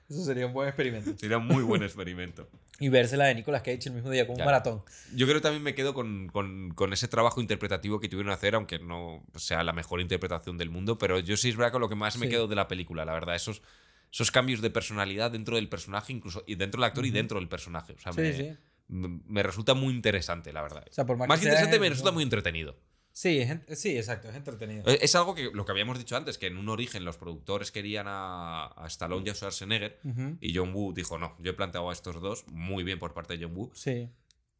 Eso 0.09 0.25
sería 0.25 0.47
un 0.47 0.55
buen 0.55 0.69
experimento. 0.69 1.13
Sería 1.19 1.37
un 1.37 1.47
muy 1.47 1.63
buen 1.63 1.83
experimento. 1.83 2.49
Y 2.81 2.89
verse 2.89 3.19
la 3.19 3.27
de 3.27 3.35
Nicolas 3.35 3.61
Cage 3.61 3.89
el 3.91 3.93
mismo 3.95 4.09
día, 4.11 4.27
como 4.27 4.39
un 4.39 4.45
maratón. 4.45 4.83
Yo 5.15 5.27
creo 5.27 5.37
que 5.39 5.43
también 5.43 5.63
me 5.63 5.75
quedo 5.75 5.93
con, 5.93 6.29
con- 6.29 6.71
con 6.75 6.93
ese 6.95 7.09
trabajo 7.09 7.43
interpretativo 7.43 8.01
que 8.01 8.09
tuvieron 8.09 8.31
que 8.31 8.35
hacer, 8.35 8.55
aunque 8.55 8.79
no 8.79 9.23
sea 9.35 9.63
la 9.65 9.75
mejor 9.75 10.01
interpretación 10.01 10.57
del 10.57 10.71
mundo, 10.71 10.97
pero 10.97 11.19
yo 11.19 11.37
sí 11.37 11.51
es 11.51 11.57
verdad 11.57 11.73
con 11.73 11.83
lo 11.83 11.89
que 11.91 11.95
más 11.97 12.17
me 12.17 12.25
Sí. 12.27 12.31
quedo 12.31 12.49
de 12.49 12.57
la 12.57 12.69
película, 12.69 13.05
la 13.05 13.13
verdad, 13.13 13.35
esos, 13.35 13.61
esos 14.11 14.31
cambios 14.31 14.63
de 14.63 14.71
personalidad 14.71 15.31
dentro 15.31 15.57
del 15.57 15.69
personaje, 15.69 16.13
incluso 16.15 16.43
y 16.47 16.55
dentro 16.55 16.81
del 16.81 16.89
actor 16.89 17.05
y 17.05 17.11
dentro 17.11 17.39
del 17.39 17.49
personaje. 17.49 17.93
O 17.93 17.99
sea, 17.99 18.13
Sí, 18.15 18.21
me, 18.23 18.33
sí. 18.33 18.57
Me- 18.89 19.43
resulta 19.43 19.75
muy 19.75 19.93
interesante, 19.95 20.53
la 20.53 20.63
verdad. 20.63 20.85
O 20.91 20.93
sea, 20.93 21.07
por 21.07 21.17
más, 21.17 21.29
Más 21.29 21.39
que 21.39 21.45
sea 21.45 21.53
interesante, 21.53 21.79
me 21.81 21.89
resulta 21.89 22.11
¿no? 22.11 22.15
muy 22.15 22.23
entretenido. 22.25 22.77
Sí, 23.13 23.39
es 23.39 23.81
sí, 23.81 23.97
exacto, 23.97 24.29
es 24.29 24.37
entretenido. 24.37 24.85
Eh, 24.87 24.99
Es 25.03 25.15
algo 25.17 25.35
que 25.35 25.51
lo 25.53 25.65
que 25.65 25.73
habíamos 25.73 25.99
dicho 25.99 26.17
antes, 26.17 26.39
que 26.39 26.47
en 26.47 26.57
un 26.57 26.69
origen 26.69 27.05
los 27.05 27.17
productores 27.19 27.73
querían 27.73 28.07
a, 28.09 28.67
a 28.67 28.87
Stallone 28.87 29.25
y 29.27 29.31
a 29.31 29.35
Schwarzenegger, 29.35 29.99
y 30.41 30.55
John 30.57 30.73
Woo 30.73 30.93
dijo, 30.93 31.19
no, 31.19 31.35
yo 31.41 31.51
he 31.51 31.55
planteado 31.55 31.91
a 31.91 31.93
estos 31.93 32.21
dos, 32.21 32.45
muy 32.49 32.85
bien 32.85 32.99
por 33.01 33.15
parte 33.15 33.37
de 33.37 33.45
John 33.45 33.57
Woo, 33.57 33.73
Sí. 33.75 34.09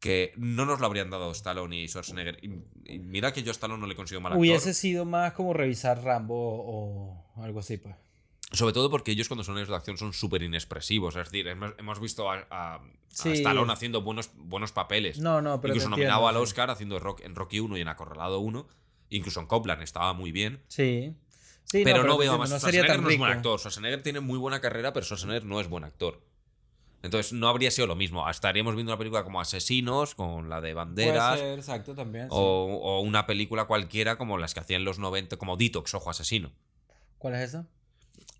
que 0.01 0.33
no 0.35 0.65
nos 0.65 0.81
lo 0.81 0.87
habrían 0.87 1.09
dado 1.09 1.31
Stallone 1.31 1.77
y 1.83 1.87
Schwarzenegger. 1.87 2.37
Y, 2.43 2.93
y 2.95 2.99
mira 2.99 3.31
que 3.31 3.43
yo 3.43 3.51
a 3.51 3.53
Stallone 3.53 3.79
no 3.79 3.87
le 3.87 3.95
consigo 3.95 4.19
mal 4.19 4.33
actor. 4.33 4.41
Hubiese 4.41 4.73
sido 4.73 5.05
más 5.05 5.31
como 5.33 5.53
revisar 5.53 6.03
Rambo 6.03 6.35
o 6.37 7.41
algo 7.41 7.59
así, 7.59 7.77
pues. 7.77 7.95
Sobre 8.51 8.73
todo 8.73 8.89
porque 8.89 9.11
ellos 9.11 9.27
cuando 9.27 9.43
son 9.43 9.55
de 9.55 9.75
acción 9.75 9.97
son 9.97 10.11
súper 10.13 10.41
inexpresivos. 10.41 11.15
Es 11.15 11.25
decir, 11.25 11.47
hemos, 11.47 11.99
visto 11.99 12.31
a, 12.31 12.45
a- 12.49 12.75
a 12.75 12.81
Sí. 13.09 13.31
Stallone 13.33 13.71
haciendo 13.73 14.01
buenos, 14.01 14.31
buenos 14.35 14.71
papeles. 14.71 15.19
No, 15.19 15.41
no, 15.41 15.59
pero. 15.61 15.73
incluso 15.73 15.89
nominado 15.89 16.19
entiendo, 16.21 16.27
al 16.27 16.35
sí. 16.35 16.41
Oscar 16.51 16.69
haciendo 16.69 16.99
rock, 16.99 17.21
en 17.21 17.35
Rocky 17.35 17.59
1 17.59 17.77
y 17.77 17.81
en 17.81 17.87
Acorralado 17.87 18.39
1. 18.39 18.67
Incluso 19.09 19.39
en 19.39 19.47
Copland 19.47 19.81
estaba 19.81 20.13
muy 20.13 20.31
bien. 20.31 20.61
Sí. 20.67 21.15
Sí, 21.63 21.81
pero 21.83 22.03
no, 22.03 22.17
te 22.17 22.25
veo 22.25 22.33
entiendo, 22.33 22.37
más. 22.39 22.49
No 22.49 22.57
Schwarzenegger 22.59 23.01
no 23.01 23.09
es 23.09 23.17
buen 23.17 23.31
actor. 23.31 23.59
Schwarzenegger 23.59 24.03
tiene 24.03 24.19
muy 24.19 24.37
buena 24.39 24.59
carrera, 24.61 24.93
pero 24.93 25.05
Schwarzenegger 25.05 25.45
no 25.45 25.59
es 25.59 25.67
buen 25.67 25.83
actor. 25.83 26.21
Entonces 27.01 27.31
no 27.33 27.47
habría 27.47 27.71
sido 27.71 27.87
lo 27.87 27.95
mismo. 27.95 28.27
Estaríamos 28.29 28.75
viendo 28.75 28.91
una 28.91 28.97
película 28.97 29.23
como 29.23 29.39
Asesinos, 29.39 30.15
con 30.15 30.49
la 30.49 30.59
de 30.61 30.73
Banderas. 30.73 31.39
ser, 31.39 31.57
exacto, 31.59 31.95
también. 31.95 32.25
sí. 32.25 32.29
O, 32.31 32.37
o 32.81 33.01
una 33.01 33.25
película 33.25 33.65
cualquiera 33.65 34.17
como 34.17 34.37
las 34.37 34.53
que 34.53 34.59
hacían 34.59 34.81
en 34.81 34.85
los 34.85 34.99
90, 34.99 35.37
como 35.37 35.55
Detox, 35.57 35.93
Ojo 35.93 36.09
Asesino. 36.09 36.51
¿Cuál 37.17 37.35
es 37.35 37.41
esa? 37.49 37.67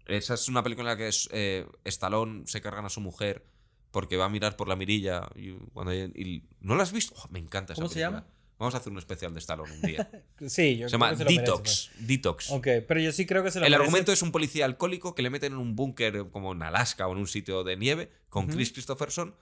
Esa 0.09 0.33
es 0.33 0.47
una 0.47 0.63
película 0.63 0.91
en 0.91 0.97
la 0.97 0.97
que 0.97 1.07
es, 1.07 1.29
eh, 1.31 1.65
Stallone 1.85 2.43
se 2.47 2.61
cargan 2.61 2.85
a 2.85 2.89
su 2.89 3.01
mujer 3.01 3.45
porque 3.91 4.17
va 4.17 4.25
a 4.25 4.29
mirar 4.29 4.55
por 4.57 4.67
la 4.67 4.75
mirilla. 4.75 5.27
Y, 5.35 5.51
cuando 5.73 5.93
y- 5.93 6.43
¿No 6.61 6.75
la 6.75 6.83
has 6.83 6.91
visto? 6.91 7.13
Oh, 7.17 7.27
me 7.31 7.39
encanta 7.39 7.73
esa 7.73 7.81
¿Cómo 7.81 7.91
se 7.93 7.99
llama? 7.99 8.25
Vamos 8.57 8.75
a 8.75 8.79
hacer 8.79 8.91
un 8.91 8.97
especial 8.99 9.33
de 9.33 9.39
Stallone 9.39 9.71
un 9.73 9.81
día. 9.81 10.09
Sí, 10.47 10.77
yo 10.77 10.89
se 10.89 10.97
creo 10.97 10.99
llama 10.99 11.09
que 11.11 11.17
se 11.17 11.23
lo 11.23 11.29
merece, 11.31 11.41
Detox. 11.41 11.91
Detox. 11.99 12.51
Ok, 12.51 12.67
pero 12.87 12.99
yo 12.99 13.11
sí 13.11 13.25
creo 13.25 13.43
que 13.43 13.51
se 13.51 13.59
lo 13.59 13.65
El 13.65 13.71
merece. 13.71 13.83
argumento 13.85 14.11
es 14.11 14.21
un 14.21 14.31
policía 14.31 14.65
alcohólico 14.65 15.15
que 15.15 15.21
le 15.21 15.29
meten 15.29 15.53
en 15.53 15.59
un 15.59 15.75
búnker 15.75 16.29
como 16.31 16.51
en 16.53 16.61
Alaska 16.63 17.07
o 17.07 17.11
en 17.13 17.19
un 17.19 17.27
sitio 17.27 17.63
de 17.63 17.77
nieve 17.77 18.11
con. 18.29 18.47
Chris 18.47 18.71
Christopherson 18.71 19.33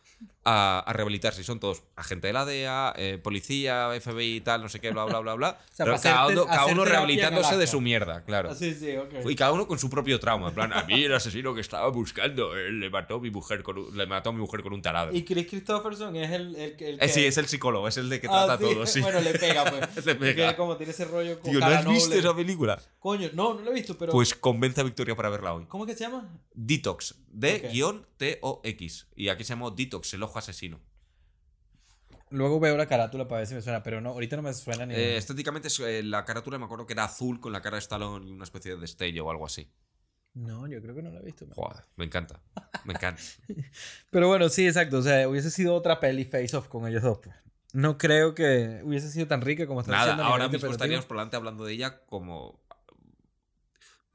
a, 0.45 0.79
a 0.79 0.93
rehabilitarse. 0.93 1.41
Y 1.41 1.43
son 1.43 1.59
todos 1.59 1.83
agente 1.95 2.27
de 2.27 2.33
la 2.33 2.45
DEA, 2.45 2.93
eh, 2.95 3.19
policía, 3.21 3.89
FBI 3.99 4.37
y 4.37 4.41
tal, 4.41 4.61
no 4.61 4.69
sé 4.69 4.79
qué, 4.79 4.91
bla, 4.91 5.03
bla, 5.05 5.19
bla, 5.19 5.33
bla. 5.35 5.59
sea, 5.73 5.85
Pero 5.85 5.99
cada 6.01 6.27
uno, 6.27 6.45
cada 6.45 6.73
rehabilitándose 6.85 7.57
de 7.57 7.67
su 7.67 7.81
mierda, 7.81 8.23
claro. 8.23 8.49
Ah, 8.51 8.55
sí, 8.55 8.73
sí, 8.73 8.95
ok. 8.95 9.29
Y 9.29 9.35
cada 9.35 9.51
uno 9.51 9.67
con 9.67 9.77
su 9.77 9.89
propio 9.89 10.19
trauma. 10.19 10.47
En 10.49 10.53
plan, 10.55 10.73
a 10.73 10.83
mí 10.83 11.03
el 11.03 11.13
asesino 11.13 11.53
que 11.53 11.61
estaba 11.61 11.89
buscando, 11.89 12.55
él 12.55 12.79
le 12.79 12.89
mató 12.89 13.15
a 13.15 13.19
mi 13.19 13.29
mujer 13.29 13.61
con 13.63 13.77
un, 13.77 13.97
le 13.97 14.07
mató 14.07 14.29
a 14.29 14.33
mi 14.33 14.39
mujer 14.39 14.63
con 14.63 14.73
un 14.73 14.81
taladro. 14.81 15.13
Y 15.15 15.23
Chris 15.25 15.47
Christopherson 15.47 16.15
es 16.15 16.31
el, 16.31 16.55
el, 16.55 16.75
que- 16.77 16.89
el 16.89 16.99
que. 16.99 17.05
Eh, 17.05 17.09
sí, 17.09 17.25
es 17.25 17.37
el 17.37 17.47
psicólogo, 17.47 17.87
es 17.87 17.97
el 17.97 18.07
de 18.09 18.21
que 18.21 18.27
Ah, 18.27 18.45
trata 18.45 18.57
sí. 18.65 18.73
todo, 18.73 18.85
sí. 18.85 19.01
Bueno, 19.01 19.19
le 19.19 19.33
pega, 19.37 19.65
pues. 19.65 20.05
Le 20.05 20.15
pega. 20.15 20.55
como 20.55 20.77
tiene 20.77 20.91
ese 20.93 21.05
rollo 21.05 21.39
con 21.39 21.51
Tío, 21.51 21.59
¿no 21.59 21.65
has 21.65 21.85
visto 21.85 22.09
noble. 22.09 22.19
esa 22.19 22.35
película? 22.35 22.81
Coño, 22.99 23.29
no, 23.33 23.53
no 23.53 23.61
lo 23.61 23.71
he 23.71 23.73
visto, 23.73 23.97
pero. 23.97 24.11
Pues 24.13 24.33
convence 24.33 24.79
a 24.81 24.83
Victoria 24.85 25.15
para 25.15 25.29
verla 25.29 25.53
hoy. 25.53 25.65
¿Cómo 25.67 25.85
que 25.85 25.93
se 25.93 26.05
llama? 26.05 26.29
Detox. 26.53 27.15
D-T-O-X. 27.37 29.07
Y 29.15 29.29
aquí 29.29 29.43
se 29.43 29.53
llamó 29.53 29.71
Detox, 29.71 30.13
el 30.13 30.23
ojo 30.23 30.39
asesino. 30.39 30.79
Luego 32.29 32.59
veo 32.59 32.75
la 32.75 32.87
carátula 32.87 33.27
para 33.27 33.39
ver 33.39 33.47
si 33.47 33.55
me 33.55 33.61
suena, 33.61 33.83
pero 33.83 34.01
no, 34.01 34.09
ahorita 34.09 34.35
no 34.35 34.41
me 34.41 34.53
suena 34.53 34.85
ni. 34.85 34.95
Eh, 34.95 35.17
estéticamente, 35.17 35.69
es, 35.69 35.79
eh, 35.79 36.03
la 36.03 36.25
carátula 36.25 36.57
me 36.57 36.65
acuerdo 36.65 36.85
que 36.85 36.93
era 36.93 37.05
azul 37.05 37.39
con 37.39 37.53
la 37.53 37.61
cara 37.61 37.75
de 37.77 37.81
Stallone 37.81 38.27
y 38.27 38.31
una 38.31 38.43
especie 38.43 38.71
de 38.71 38.81
destello 38.81 39.25
o 39.25 39.31
algo 39.31 39.45
así. 39.45 39.71
No, 40.33 40.67
yo 40.67 40.81
creo 40.81 40.93
que 40.93 41.01
no 41.01 41.09
la 41.09 41.19
he 41.19 41.23
visto. 41.23 41.45
Joder, 41.55 41.85
me 41.95 42.05
encanta. 42.05 42.41
Me 42.83 42.93
encanta. 42.93 43.21
Pero 44.11 44.27
bueno, 44.27 44.49
sí, 44.49 44.67
exacto. 44.67 44.97
O 44.97 45.01
sea, 45.01 45.27
hubiese 45.29 45.51
sido 45.51 45.73
otra 45.73 45.99
peli 45.99 46.25
face 46.25 46.55
off 46.57 46.67
con 46.67 46.87
ellos 46.87 47.03
dos. 47.03 47.19
Pues. 47.19 47.35
No 47.73 47.97
creo 47.97 48.35
que 48.35 48.81
hubiese 48.83 49.09
sido 49.09 49.27
tan 49.27 49.41
rica 49.41 49.65
como 49.67 49.81
están 49.81 49.95
Nada, 49.95 50.25
ahora 50.25 50.49
mismo 50.49 50.69
estaríamos 50.69 51.05
por 51.05 51.17
delante 51.17 51.37
hablando 51.37 51.65
de 51.65 51.73
ella 51.73 52.03
como. 52.05 52.59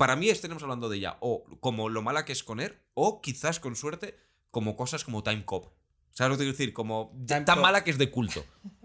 Para 0.03 0.17
mí 0.17 0.29
estaríamos 0.31 0.65
hablando 0.65 0.89
de 0.89 0.97
ella 0.97 1.17
o 1.21 1.45
como 1.61 1.89
lo 1.89 2.03
mala 2.03 2.25
que 2.25 2.33
es 2.33 2.43
con 2.43 2.59
él, 2.59 2.77
o 2.95 3.21
quizás 3.21 3.61
con 3.61 3.77
suerte, 3.77 4.19
como 4.51 4.75
cosas 4.77 5.05
como 5.05 5.23
Time 5.23 5.45
Cop. 5.45 5.67
¿Sabes 6.11 6.31
lo 6.33 6.37
que 6.37 6.43
quiero 6.45 6.59
decir? 6.59 6.73
Como 6.73 7.13
Time 7.25 7.43
tan 7.43 7.55
Cop. 7.57 7.63
mala 7.63 7.85
que 7.85 7.93
es 7.93 7.99
de 7.99 8.11
culto. 8.11 8.45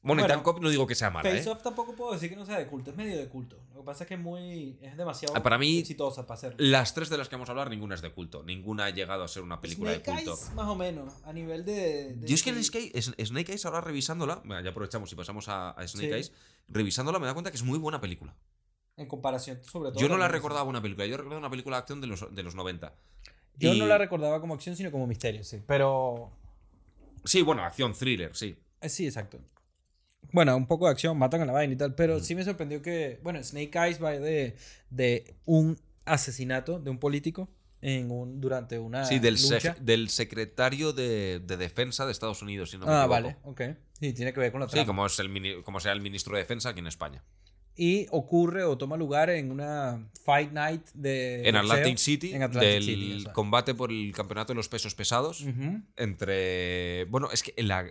Bueno, 0.00 0.20
y 0.20 0.24
Bueno, 0.24 0.34
Time 0.34 0.44
Cop 0.44 0.60
no 0.62 0.68
digo 0.70 0.86
que 0.86 0.94
sea 0.94 1.10
mala, 1.10 1.28
Face 1.28 1.48
¿eh? 1.48 1.52
off 1.52 1.60
tampoco 1.62 1.94
puedo 1.94 2.12
decir 2.12 2.30
que 2.30 2.36
no 2.36 2.46
sea 2.46 2.56
de 2.58 2.66
culto, 2.68 2.92
es 2.92 2.96
medio 2.96 3.18
de 3.18 3.28
culto. 3.28 3.56
Lo 3.74 3.80
que 3.80 3.84
pasa 3.84 4.04
es 4.04 4.08
que 4.08 4.14
es 4.14 4.20
muy. 4.20 4.78
es 4.80 4.96
demasiado 4.96 5.36
Ah, 5.36 5.42
para 5.42 5.58
mí- 5.58 5.80
exitosa 5.80 6.22
para 6.24 6.38
hacerlo. 6.38 6.56
Las 6.60 6.94
tres 6.94 7.10
de 7.10 7.18
las 7.18 7.28
que 7.28 7.34
vamos 7.34 7.48
a 7.48 7.52
hablar, 7.52 7.68
ninguna 7.68 7.96
es 7.96 8.00
de 8.00 8.10
culto. 8.12 8.42
Ninguna 8.44 8.86
ha 8.86 8.90
llegado 8.90 9.24
a 9.24 9.28
ser 9.28 9.42
una 9.42 9.60
película 9.60 9.92
Snake 9.94 10.10
de 10.10 10.16
culto. 10.24 10.40
Eyes, 10.40 10.54
más 10.54 10.68
o 10.68 10.76
menos, 10.76 11.12
a 11.24 11.32
nivel 11.32 11.64
de. 11.64 12.14
de- 12.14 12.26
Yo 12.28 12.34
es 12.36 12.42
que 12.44 12.50
en 12.50 12.62
Snake, 12.64 12.92
es- 12.94 13.12
Snake 13.26 13.50
Eyes, 13.52 13.66
ahora 13.66 13.80
revisándola, 13.80 14.40
ya 14.62 14.70
aprovechamos 14.70 15.12
y 15.12 15.16
pasamos 15.16 15.48
a, 15.48 15.70
a 15.72 15.86
Snake 15.88 16.08
Sí. 16.08 16.14
Eyes, 16.14 16.32
revisándola 16.68 17.18
me 17.18 17.26
da 17.26 17.34
cuenta 17.34 17.50
que 17.50 17.56
es 17.56 17.64
muy 17.64 17.78
buena 17.78 18.00
película. 18.00 18.34
En 18.98 19.06
comparación, 19.06 19.60
sobre 19.64 19.90
todo. 19.90 20.00
Yo 20.00 20.08
no 20.08 20.18
la 20.18 20.28
recordaba 20.28 20.64
una 20.64 20.82
película, 20.82 21.06
yo 21.06 21.16
recordaba 21.16 21.38
una 21.38 21.50
película 21.50 21.76
de 21.76 21.80
acción 21.80 22.00
de 22.00 22.08
los, 22.08 22.34
de 22.34 22.42
los 22.42 22.54
90. 22.54 22.92
Yo 23.56 23.72
Y- 23.72 23.78
no 23.78 23.86
la 23.86 23.96
recordaba 23.98 24.40
como 24.40 24.54
acción, 24.54 24.76
sino 24.76 24.90
como 24.90 25.06
misterio, 25.06 25.42
sí. 25.44 25.62
Pero. 25.66 26.30
Sí, 27.24 27.42
bueno, 27.42 27.62
acción, 27.64 27.92
thriller, 27.94 28.34
sí. 28.36 28.56
eh, 28.80 28.88
sí, 28.88 29.06
exacto. 29.06 29.38
Bueno, 30.32 30.56
un 30.56 30.66
poco 30.66 30.86
de 30.86 30.90
acción, 30.92 31.16
matan 31.16 31.40
a 31.42 31.46
la 31.46 31.52
vaina 31.52 31.72
y 31.72 31.76
tal, 31.76 31.90
Mm. 31.90 31.94
pero 31.96 32.20
sí 32.20 32.34
me 32.34 32.44
sorprendió 32.44 32.82
que. 32.82 33.18
Bueno, 33.22 33.42
Snake 33.42 33.70
Eyes 33.78 34.02
va 34.02 34.10
de, 34.12 34.56
de 34.90 35.34
un 35.46 35.78
asesinato 36.04 36.78
de 36.80 36.90
un 36.90 36.98
político 36.98 37.48
en 37.80 38.10
un, 38.10 38.40
durante 38.40 38.78
una. 38.78 39.04
Sí, 39.04 39.18
del, 39.20 39.34
lucha. 39.34 39.58
sec- 39.74 39.78
del 39.78 40.08
secretario 40.08 40.92
de, 40.92 41.40
de 41.40 41.56
defensa 41.56 42.04
de 42.06 42.12
Estados 42.12 42.42
Unidos, 42.42 42.70
si 42.70 42.78
no 42.78 42.86
me 42.86 42.92
ah, 42.92 43.04
equivoco. 43.06 43.10
vale, 43.10 43.36
ok. 43.44 43.62
Sí, 44.00 44.12
tiene 44.12 44.32
que 44.32 44.40
ver 44.40 44.52
con 44.52 44.60
la 44.60 44.68
Sí, 44.68 44.84
como, 44.84 45.06
es 45.06 45.18
el 45.18 45.28
mini- 45.28 45.62
como 45.62 45.80
sea 45.80 45.92
el 45.92 46.00
ministro 46.00 46.34
de 46.34 46.42
defensa 46.42 46.70
aquí 46.70 46.80
en 46.80 46.86
España. 46.88 47.22
Y 47.80 48.06
ocurre 48.10 48.64
o 48.64 48.76
toma 48.76 48.96
lugar 48.96 49.30
en 49.30 49.52
una 49.52 50.04
Fight 50.24 50.50
Night 50.52 50.82
de. 50.94 51.48
en 51.48 51.54
boxeo 51.54 51.70
Atlantic 51.72 51.96
City, 51.98 52.34
en 52.34 52.42
Atlantic 52.42 52.72
del 52.72 52.82
City, 52.82 53.24
combate 53.32 53.74
por 53.74 53.92
el 53.92 54.12
campeonato 54.12 54.52
de 54.52 54.56
los 54.56 54.68
pesos 54.68 54.94
pesados. 54.96 55.44
Entre. 55.96 57.04
Bueno, 57.04 57.28
es 57.32 57.42
que 57.42 57.54
el, 57.56 57.70
a- 57.70 57.90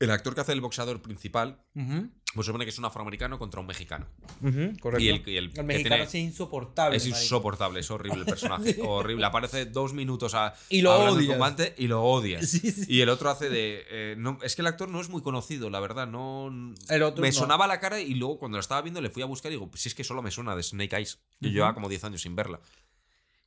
el 0.00 0.10
actor 0.10 0.34
que 0.34 0.40
hace 0.40 0.52
el 0.52 0.60
boxeador 0.60 1.00
principal, 1.00 1.62
Ujú, 1.74 2.10
pues 2.34 2.46
supone 2.46 2.64
que 2.64 2.70
es 2.70 2.78
un 2.78 2.84
afroamericano 2.84 3.38
contra 3.38 3.60
un 3.60 3.66
mexicano. 3.66 4.06
ujú, 4.40 4.76
correcto. 4.80 5.02
Y 5.04 5.08
el, 5.08 5.22
y 5.28 5.36
el 5.36 5.52
que 5.52 5.62
mexicano 5.62 5.94
tiene- 5.96 6.04
es 6.04 6.14
insoportable. 6.16 6.96
es 6.96 7.06
insoportable, 7.06 7.80
es 7.80 7.90
horrible 7.90 8.20
el 8.20 8.26
personaje. 8.26 8.76
Horrible. 8.82 9.24
Aparece 9.24 9.66
dos 9.66 9.92
minutos 9.94 10.34
a, 10.34 10.52
Y 10.68 10.82
lo 10.82 10.92
odias. 10.98 11.30
combate 11.30 11.74
y 11.78 11.86
lo 11.86 12.02
odias. 12.02 12.48
Sí, 12.50 12.70
sí. 12.72 12.84
Y 12.88 13.00
el 13.02 13.08
otro 13.08 13.30
hace 13.30 13.48
de. 13.50 13.84
eh, 13.88 14.14
no, 14.18 14.38
es 14.42 14.56
que 14.56 14.62
el 14.62 14.66
actor 14.66 14.88
no 14.88 15.00
es 15.00 15.08
muy 15.08 15.22
conocido, 15.22 15.70
la 15.70 15.78
verdad. 15.80 16.08
No. 16.08 16.48
El 16.88 17.02
otro 17.04 17.22
me 17.22 17.28
no. 17.28 17.32
sonaba 17.34 17.66
la 17.68 17.78
cara 17.80 18.00
y 18.00 18.14
luego 18.14 18.38
cuando 18.40 18.58
la 18.58 18.60
estaba 18.62 18.82
viendo 18.82 19.00
le 19.00 19.10
fui 19.10 19.22
a 19.22 19.26
buscar 19.26 19.52
y 19.52 19.54
digo, 19.54 19.70
pues 19.70 19.82
si 19.82 19.88
es 19.88 19.94
que 19.94 20.02
solo 20.04 20.20
me 20.22 20.30
suena 20.32 20.56
de 20.56 20.62
Snake 20.64 20.96
Eyes. 20.96 21.20
Yo 21.40 21.48
Ujú. 21.48 21.54
llevaba 21.54 21.74
como 21.74 21.88
10 21.88 22.02
años 22.04 22.20
sin 22.22 22.34
verla. 22.34 22.60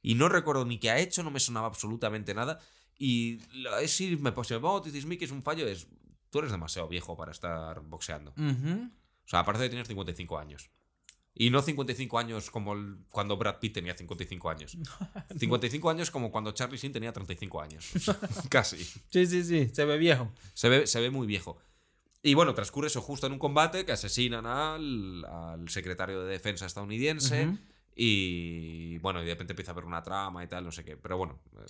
Y 0.02 0.16
no 0.16 0.30
recuerdo 0.30 0.64
ni 0.64 0.80
qué 0.80 0.92
ha 0.92 1.00
hecho, 1.00 1.24
no 1.24 1.32
me 1.32 1.42
sonaba 1.42 1.68
absolutamente 1.68 2.34
nada. 2.34 2.60
Y 2.98 3.40
es 3.82 3.92
si 3.92 4.16
me 4.16 4.32
puse, 4.32 4.56
oh, 4.56 4.82
Titis 4.82 5.06
Mickey 5.06 5.26
es 5.26 5.32
un 5.32 5.44
fallo, 5.44 5.68
es. 5.68 5.88
Tú 6.30 6.40
eres 6.40 6.52
demasiado 6.52 6.88
viejo 6.88 7.16
para 7.18 7.32
estar 7.32 7.82
boxeando. 7.82 8.32
O 8.32 9.30
sea, 9.30 9.40
aparte 9.40 9.62
de 9.64 9.70
tener 9.70 9.86
55 9.86 10.38
años. 10.38 10.70
Y 11.40 11.52
no 11.52 11.62
55 11.62 12.18
años 12.18 12.50
como 12.50 12.74
el- 12.74 12.98
cuando 13.10 13.38
Brad 13.38 13.60
Pitt 13.60 13.74
tenía 13.76 13.96
55 13.96 14.50
años. 14.50 14.76
55 15.38 15.90
años 15.90 16.10
como 16.12 16.32
cuando 16.32 16.52
Charlie 16.52 16.78
Sheen 16.78 16.94
tenía 16.94 17.14
35 17.14 17.62
años. 17.62 17.92
Casi. 18.50 18.84
Sí, 18.84 19.26
sí, 19.28 19.44
sí, 19.44 19.70
se 19.74 19.86
ve 19.86 19.98
viejo. 19.98 20.32
Se 20.54 20.68
ve, 20.70 20.88
se 20.88 21.00
ve 21.00 21.12
muy 21.12 21.28
viejo. 21.28 21.58
Y 22.24 22.34
bueno, 22.34 22.54
transcurre 22.56 22.88
eso 22.88 23.02
justo 23.02 23.28
en 23.28 23.34
un 23.34 23.40
combate 23.40 23.86
que 23.86 23.92
asesinan 23.92 24.46
al, 24.48 25.24
al 25.26 25.70
secretario 25.70 26.24
de 26.24 26.32
defensa 26.32 26.66
estadounidense. 26.66 27.44
Y 27.96 28.98
bueno, 29.00 29.22
y 29.22 29.26
de 29.26 29.32
repente 29.32 29.54
empieza 29.54 29.72
a 29.72 29.74
haber 29.74 29.86
una 29.86 30.02
trama 30.04 30.44
y 30.44 30.48
tal, 30.48 30.64
no 30.64 30.72
sé 30.72 30.84
qué. 30.84 30.98
Pero 30.98 31.18
bueno, 31.18 31.40
eh, 31.58 31.66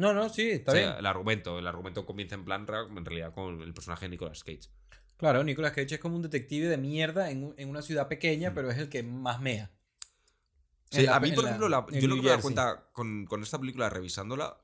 No, 0.00 0.14
no, 0.14 0.30
sí, 0.30 0.50
está 0.50 0.72
o 0.72 0.74
sea, 0.74 0.86
bien. 0.86 0.98
el 0.98 1.04
argumento, 1.04 1.58
el 1.58 1.66
argumento 1.66 2.06
comienza 2.06 2.34
en 2.34 2.46
plan 2.46 2.66
en 2.96 3.04
realidad 3.04 3.34
con 3.34 3.60
el 3.60 3.74
personaje 3.74 4.06
de 4.06 4.10
Nicolas 4.10 4.42
Cage. 4.42 4.70
Claro, 5.18 5.44
Nicolas 5.44 5.72
Cage 5.72 5.96
es 5.96 6.00
como 6.00 6.16
un 6.16 6.22
detective 6.22 6.68
de 6.68 6.78
mierda 6.78 7.30
en, 7.30 7.52
en 7.58 7.68
una 7.68 7.82
ciudad 7.82 8.08
pequeña, 8.08 8.54
pero 8.54 8.70
es 8.70 8.78
el 8.78 8.88
que 8.88 9.02
más 9.02 9.42
mea. 9.42 9.70
Sí, 10.90 11.02
la- 11.02 11.16
a 11.16 11.20
mí, 11.20 11.32
por 11.32 11.44
ejemplo, 11.44 11.68
la- 11.68 11.84
yo 11.90 12.08
lo 12.08 12.14
que 12.16 12.22
me 12.22 12.26
he 12.28 12.30
dado 12.30 12.40
cuenta 12.40 12.88
con, 12.92 13.26
con 13.26 13.42
esta 13.42 13.58
película, 13.58 13.90
revisándola, 13.90 14.56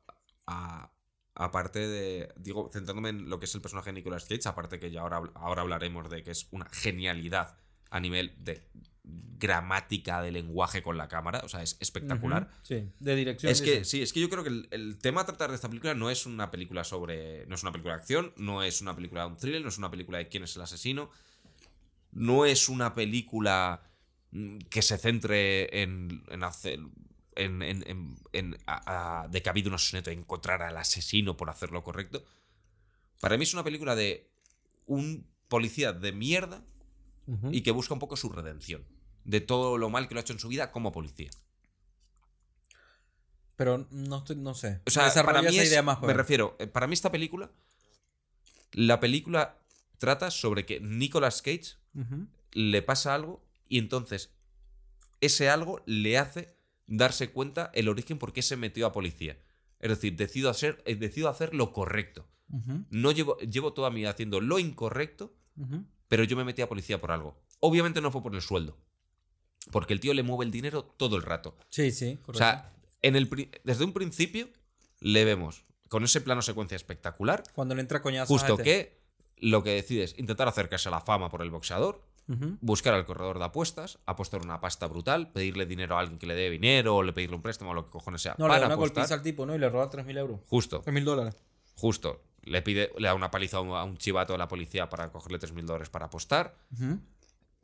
aparte 1.35 1.81
de, 1.87 2.33
digo, 2.39 2.71
centrándome 2.73 3.11
en 3.11 3.29
lo 3.29 3.39
que 3.39 3.45
es 3.45 3.55
el 3.55 3.61
personaje 3.61 3.91
de 3.91 3.95
Nicolas 3.95 4.25
Cage, 4.25 4.49
aparte 4.49 4.81
que 4.81 4.91
ya 4.91 5.03
ahora, 5.03 5.21
ahora 5.35 5.61
hablaremos 5.61 6.09
de 6.09 6.23
que 6.23 6.31
es 6.31 6.49
una 6.51 6.67
genialidad 6.73 7.59
a 7.91 8.01
nivel 8.01 8.35
de 8.43 8.67
gramática 9.39 10.23
de 10.23 10.31
lenguaje 10.33 10.83
con 10.83 10.97
la 10.97 11.09
cámara, 11.09 11.43
o 11.45 11.49
sea, 11.49 11.63
es 11.63 11.77
espectacular. 11.81 12.51
Sí, 12.63 12.89
de 13.01 13.17
dirección. 13.17 13.53
Es 13.53 13.61
que 13.63 13.85
sí, 13.85 14.03
es 14.03 14.13
que 14.13 14.21
yo 14.21 14.29
creo 14.31 14.43
que 14.43 14.49
el, 14.49 14.69
el 14.71 14.99
tema 14.99 15.21
a 15.21 15.27
tratar 15.27 15.51
de 15.51 15.57
esta 15.57 15.69
película 15.69 15.95
no 15.95 16.11
es 16.11 16.27
una 16.27 16.51
película 16.51 16.85
sobre. 16.85 17.47
No 17.47 17.55
es 17.55 17.63
una 17.63 17.71
película 17.73 17.95
de 17.95 18.01
acción, 18.01 18.33
no 18.37 18.63
es 18.63 18.81
una 18.81 18.97
película 18.97 19.23
de 19.23 19.27
un 19.29 19.37
thriller, 19.37 19.63
no 19.63 19.69
es 19.69 19.79
una 19.79 19.91
película 19.91 20.19
de 20.19 20.29
quién 20.29 20.43
es 20.45 20.57
el 20.57 20.63
asesino. 20.63 21.11
No 22.13 22.47
es 22.47 22.69
una 22.71 22.95
película 22.95 23.83
mm, 24.31 24.59
que 24.71 24.81
se 24.83 24.97
centre 24.99 25.83
en, 25.83 26.23
en 26.31 26.43
hacer. 26.43 26.81
En, 27.35 27.61
en- 27.63 28.17
en- 28.33 28.57
a- 28.67 29.23
a- 29.25 29.29
de 29.29 29.43
que 29.43 29.49
ha 29.51 29.53
habido 29.53 29.69
un 29.69 29.75
asesinato, 29.75 30.11
encontrar 30.11 30.63
al 30.63 30.77
asesino 30.79 31.37
por 31.37 31.51
hacer 31.51 31.71
lo 31.71 31.83
correcto. 31.85 32.25
Para 33.21 33.37
mí 33.37 33.43
es 33.45 33.53
una 33.53 33.63
película 33.65 33.95
de 33.95 34.31
un 34.87 35.27
policía 35.49 35.93
de 35.93 36.13
mierda 36.13 36.65
y 37.53 37.61
que 37.63 37.73
busca 37.73 37.93
un 37.93 38.01
poco 38.01 38.17
su 38.17 38.31
redención. 38.31 38.83
De 39.27 39.41
todo 39.41 39.77
lo 39.77 39.91
mal 39.91 40.07
que 40.09 40.15
lo 40.15 40.21
ha 40.21 40.23
hecho 40.23 40.33
en 40.33 40.39
su 40.39 40.49
vida 40.49 40.71
como 40.71 40.93
policía. 40.93 41.31
Pero 43.57 43.87
no, 43.91 44.19
estoy, 44.19 44.37
no 44.37 44.55
sé. 44.55 44.81
O 44.87 44.91
sea, 44.91 45.11
para 45.25 45.41
mí 45.43 45.49
esa 45.49 45.63
es- 45.63 45.69
idea 45.71 45.83
más. 45.83 46.01
me 46.03 46.13
refiero, 46.13 46.57
eh, 46.59 46.67
para 46.67 46.87
mí 46.87 46.95
esta 46.95 47.11
película, 47.11 47.51
la 48.73 49.01
película 49.01 49.59
trata 49.99 50.31
sobre 50.31 50.67
que 50.67 50.81
Nicolas 50.81 51.41
Cage 51.43 51.77
le 52.53 52.83
pasa 52.83 53.15
algo 53.15 53.43
y 53.69 53.79
entonces 53.79 54.31
ese 55.21 55.49
algo 55.49 55.83
le 55.87 56.19
hace 56.19 56.55
darse 56.87 57.31
cuenta 57.31 57.71
el 57.75 57.89
origen 57.89 58.19
por 58.19 58.33
qué 58.35 58.43
se 58.43 58.57
metió 58.57 58.87
a 58.87 58.93
policía. 58.93 59.39
Es 59.81 59.89
decir, 59.91 60.17
decido 60.17 60.51
hacer, 60.51 60.83
eh, 60.87 60.95
decido 60.95 61.29
hacer 61.31 61.55
lo 61.55 61.73
correcto. 61.73 62.29
No 62.91 63.11
llevo, 63.11 63.39
llevo 63.39 63.73
toda 63.73 63.91
mi 63.91 64.01
vida 64.01 64.11
haciendo 64.11 64.41
lo 64.41 64.59
incorrecto, 64.59 65.35
pero 66.09 66.23
yo 66.25 66.37
me 66.37 66.45
metí 66.45 66.61
a 66.63 66.69
policía 66.69 67.01
por 67.01 67.11
algo. 67.11 67.41
Obviamente 67.61 68.01
no 68.03 68.13
fue 68.13 68.23
por 68.23 68.35
el 68.35 68.43
sueldo. 68.43 68.77
Porque 69.71 69.93
el 69.93 70.01
tío 70.01 70.15
le 70.15 70.23
mueve 70.23 70.45
el 70.45 70.51
dinero 70.51 70.85
todo 70.85 71.17
el 71.17 71.23
rato. 71.23 71.57
Sí, 71.69 71.91
sí, 71.91 72.17
correcto. 72.17 72.33
O 72.33 72.35
sea, 72.39 72.73
en 73.03 73.17
el, 73.17 73.29
desde 73.65 73.85
un 73.85 73.93
principio 73.93 74.49
le 75.01 75.25
vemos 75.25 75.65
con 75.89 76.03
ese 76.05 76.21
plano 76.21 76.43
secuencia 76.43 76.77
espectacular, 76.77 77.43
Cuando 77.55 77.75
le 77.75 77.81
entra 77.81 78.03
coñazo 78.03 78.33
justo 78.33 78.57
que 78.57 78.99
lo 79.39 79.63
que 79.63 79.71
decide 79.71 80.05
es 80.05 80.19
intentar 80.19 80.49
acercarse 80.49 80.89
a 80.89 80.93
la 80.93 81.01
fama 81.01 81.29
por 81.31 81.43
el 81.43 81.51
boxeador, 81.51 82.03
buscar 82.61 82.93
al 82.95 83.05
corredor 83.05 83.39
de 83.39 83.45
apuestas, 83.45 83.99
apostar 84.07 84.41
una 84.43 84.61
pasta 84.61 84.87
brutal, 84.89 85.31
pedirle 85.31 85.65
dinero 85.67 85.97
a 85.97 86.01
alguien 86.01 86.19
que 86.19 86.27
le 86.27 86.35
dé 86.35 86.51
dinero 86.51 86.97
o 86.97 87.03
le 87.05 87.13
pedirle 87.13 87.37
un 87.37 87.43
préstamo 87.43 87.71
o 87.71 87.75
lo 87.75 87.85
que 87.85 87.91
cojones 87.93 88.23
sea 88.23 88.35
No, 88.39 88.47
le 88.47 88.49
para 88.49 88.61
da 88.63 88.67
una 88.67 88.75
apostar. 88.75 88.97
golpiza 89.03 89.15
al 89.15 89.23
tipo, 89.23 89.47
¿no? 89.47 89.55
Y 89.55 89.59
le 89.59 89.69
roba 89.69 89.89
3.000 89.91 90.17
euros. 90.19 90.41
Justo, 90.49 90.83
3.000 90.83 91.05
dólares. 91.05 91.37
justo. 91.77 92.23
Le 92.43 92.63
pide, 92.63 92.91
le 92.99 93.09
da 93.09 93.15
una 93.15 93.31
paliza 93.31 93.57
a 93.59 93.61
un- 93.61 93.75
a 93.77 93.83
un 93.85 93.97
chivato 93.97 94.33
de 94.33 94.39
la 94.39 94.47
policía 94.49 94.89
para 94.89 95.11
cogerle 95.11 95.39
3.000 95.39 95.67
dólares 95.67 95.89
para 95.91 96.07
apostar. 96.07 96.57
Ujú. 96.73 96.99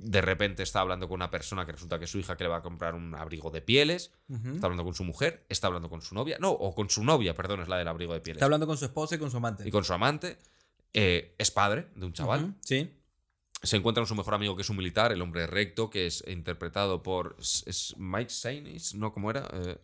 De 0.05 0.21
repente 0.21 0.63
está 0.65 0.81
hablando 0.81 1.07
con 1.09 1.15
una 1.15 1.31
persona 1.31 1.65
que 1.65 1.73
resulta 1.73 1.99
que 1.99 2.07
es 2.07 2.11
su 2.11 2.19
hija 2.19 2.37
que 2.37 2.43
le 2.45 2.51
va 2.51 2.57
a 2.57 2.63
comprar 2.63 2.95
un 2.95 3.15
abrigo 3.15 3.51
de 3.51 3.61
pieles. 3.63 4.11
Está 4.29 4.67
hablando 4.67 4.83
con 4.85 4.95
su 4.95 5.05
mujer, 5.05 5.45
está 5.49 5.69
hablando 5.69 5.89
con 5.89 6.03
su 6.03 6.15
novia. 6.15 6.39
No, 6.41 6.51
o 6.51 6.75
con 6.75 6.91
su 6.91 7.05
novia, 7.05 7.35
perdón, 7.35 7.61
es 7.61 7.69
la 7.69 7.79
del 7.79 7.87
abrigo 7.89 8.13
de 8.13 8.21
pieles. 8.21 8.39
Está 8.39 8.47
hablando 8.47 8.67
con 8.67 8.77
su 8.77 8.85
esposa 8.85 9.15
y 9.15 9.19
con 9.19 9.31
su 9.31 9.37
amante. 9.37 9.67
y 9.67 9.71
con 9.71 9.85
su 9.85 9.93
amante. 9.93 10.39
eh, 10.93 11.35
es 11.39 11.51
padre 11.51 11.87
de 11.95 12.05
un 12.07 12.13
chaval. 12.13 12.55
Sí. 12.61 12.91
Se 13.63 13.77
encuentra 13.77 14.01
con 14.01 14.09
su 14.09 14.17
mejor 14.17 14.35
amigo 14.35 14.57
que 14.57 14.63
es 14.63 14.71
un 14.71 14.77
militar, 14.77 15.13
el 15.13 15.23
hombre 15.23 15.47
recto, 15.47 15.89
que 15.89 16.07
es 16.07 16.25
interpretado 16.27 17.03
por. 17.05 17.37
¿Es, 17.39 17.63
es 17.69 17.95
Mike 17.97 18.31
Sainis? 18.31 18.95
¿No? 18.97 19.13
¿Cómo 19.13 19.31
era? 19.31 19.47
Eh, 19.53 19.79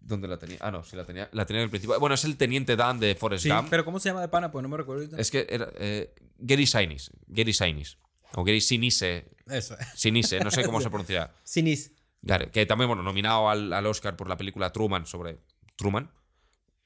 ¿Dónde 0.00 0.28
la 0.28 0.36
tenía? 0.38 0.58
Ah, 0.60 0.70
no, 0.70 0.82
sí 0.84 0.96
la 0.96 1.04
tenía. 1.04 1.28
La 1.32 1.44
tenía 1.46 1.60
en 1.62 1.64
el 1.64 1.70
principio. 1.70 1.98
Bueno, 1.98 2.14
es 2.14 2.24
el 2.24 2.36
teniente 2.36 2.76
Dan 2.76 2.98
de 3.00 3.14
Forrest 3.14 3.42
Sí, 3.44 3.50
Gump. 3.50 3.68
pero 3.68 3.84
¿cómo 3.84 3.98
se 4.00 4.08
llama 4.08 4.20
de 4.20 4.28
pana? 4.28 4.50
Pues 4.50 4.62
no 4.62 4.68
me 4.68 4.76
recuerdo. 4.76 5.16
Es 5.16 5.30
que 5.30 5.46
era. 5.48 5.70
eh, 5.76 6.14
Gary 6.38 6.66
Sainis. 6.66 7.10
Gary 7.26 7.52
Sainis. 7.52 7.98
O 8.34 8.44
Gary 8.44 8.60
Sinise. 8.60 9.26
Eso. 9.46 9.76
Sinise, 9.94 10.40
no 10.40 10.50
sé 10.50 10.64
cómo 10.64 10.80
se 10.80 10.88
pronuncia. 10.88 11.30
Sinis. 11.44 11.92
Claro, 12.24 12.50
que 12.52 12.64
también, 12.66 12.88
bueno, 12.88 13.02
nominado 13.02 13.48
al, 13.50 13.72
al 13.72 13.86
Oscar 13.86 14.16
por 14.16 14.28
la 14.28 14.36
película 14.36 14.70
Truman 14.72 15.06
sobre 15.06 15.40
Truman. 15.76 16.10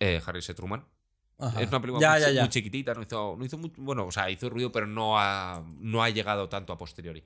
Eh, 0.00 0.20
Harry 0.26 0.38
S. 0.40 0.52
Truman. 0.54 0.84
Ajá. 1.38 1.60
Es 1.60 1.68
una 1.68 1.80
película 1.80 2.00
ya, 2.00 2.12
muy, 2.12 2.20
ya, 2.20 2.28
chi- 2.28 2.34
ya. 2.34 2.40
muy 2.42 2.48
chiquitita, 2.50 2.94
no 2.94 3.02
hizo, 3.02 3.36
no 3.38 3.44
hizo 3.44 3.58
mucho- 3.58 3.80
bueno, 3.82 4.06
o 4.06 4.10
sea, 4.12 4.30
hizo 4.30 4.48
ruido, 4.48 4.72
pero 4.72 4.86
no 4.86 5.18
ha, 5.18 5.62
no 5.80 6.02
ha 6.02 6.08
llegado 6.08 6.48
tanto 6.48 6.72
a 6.72 6.78
posteriori. 6.78 7.22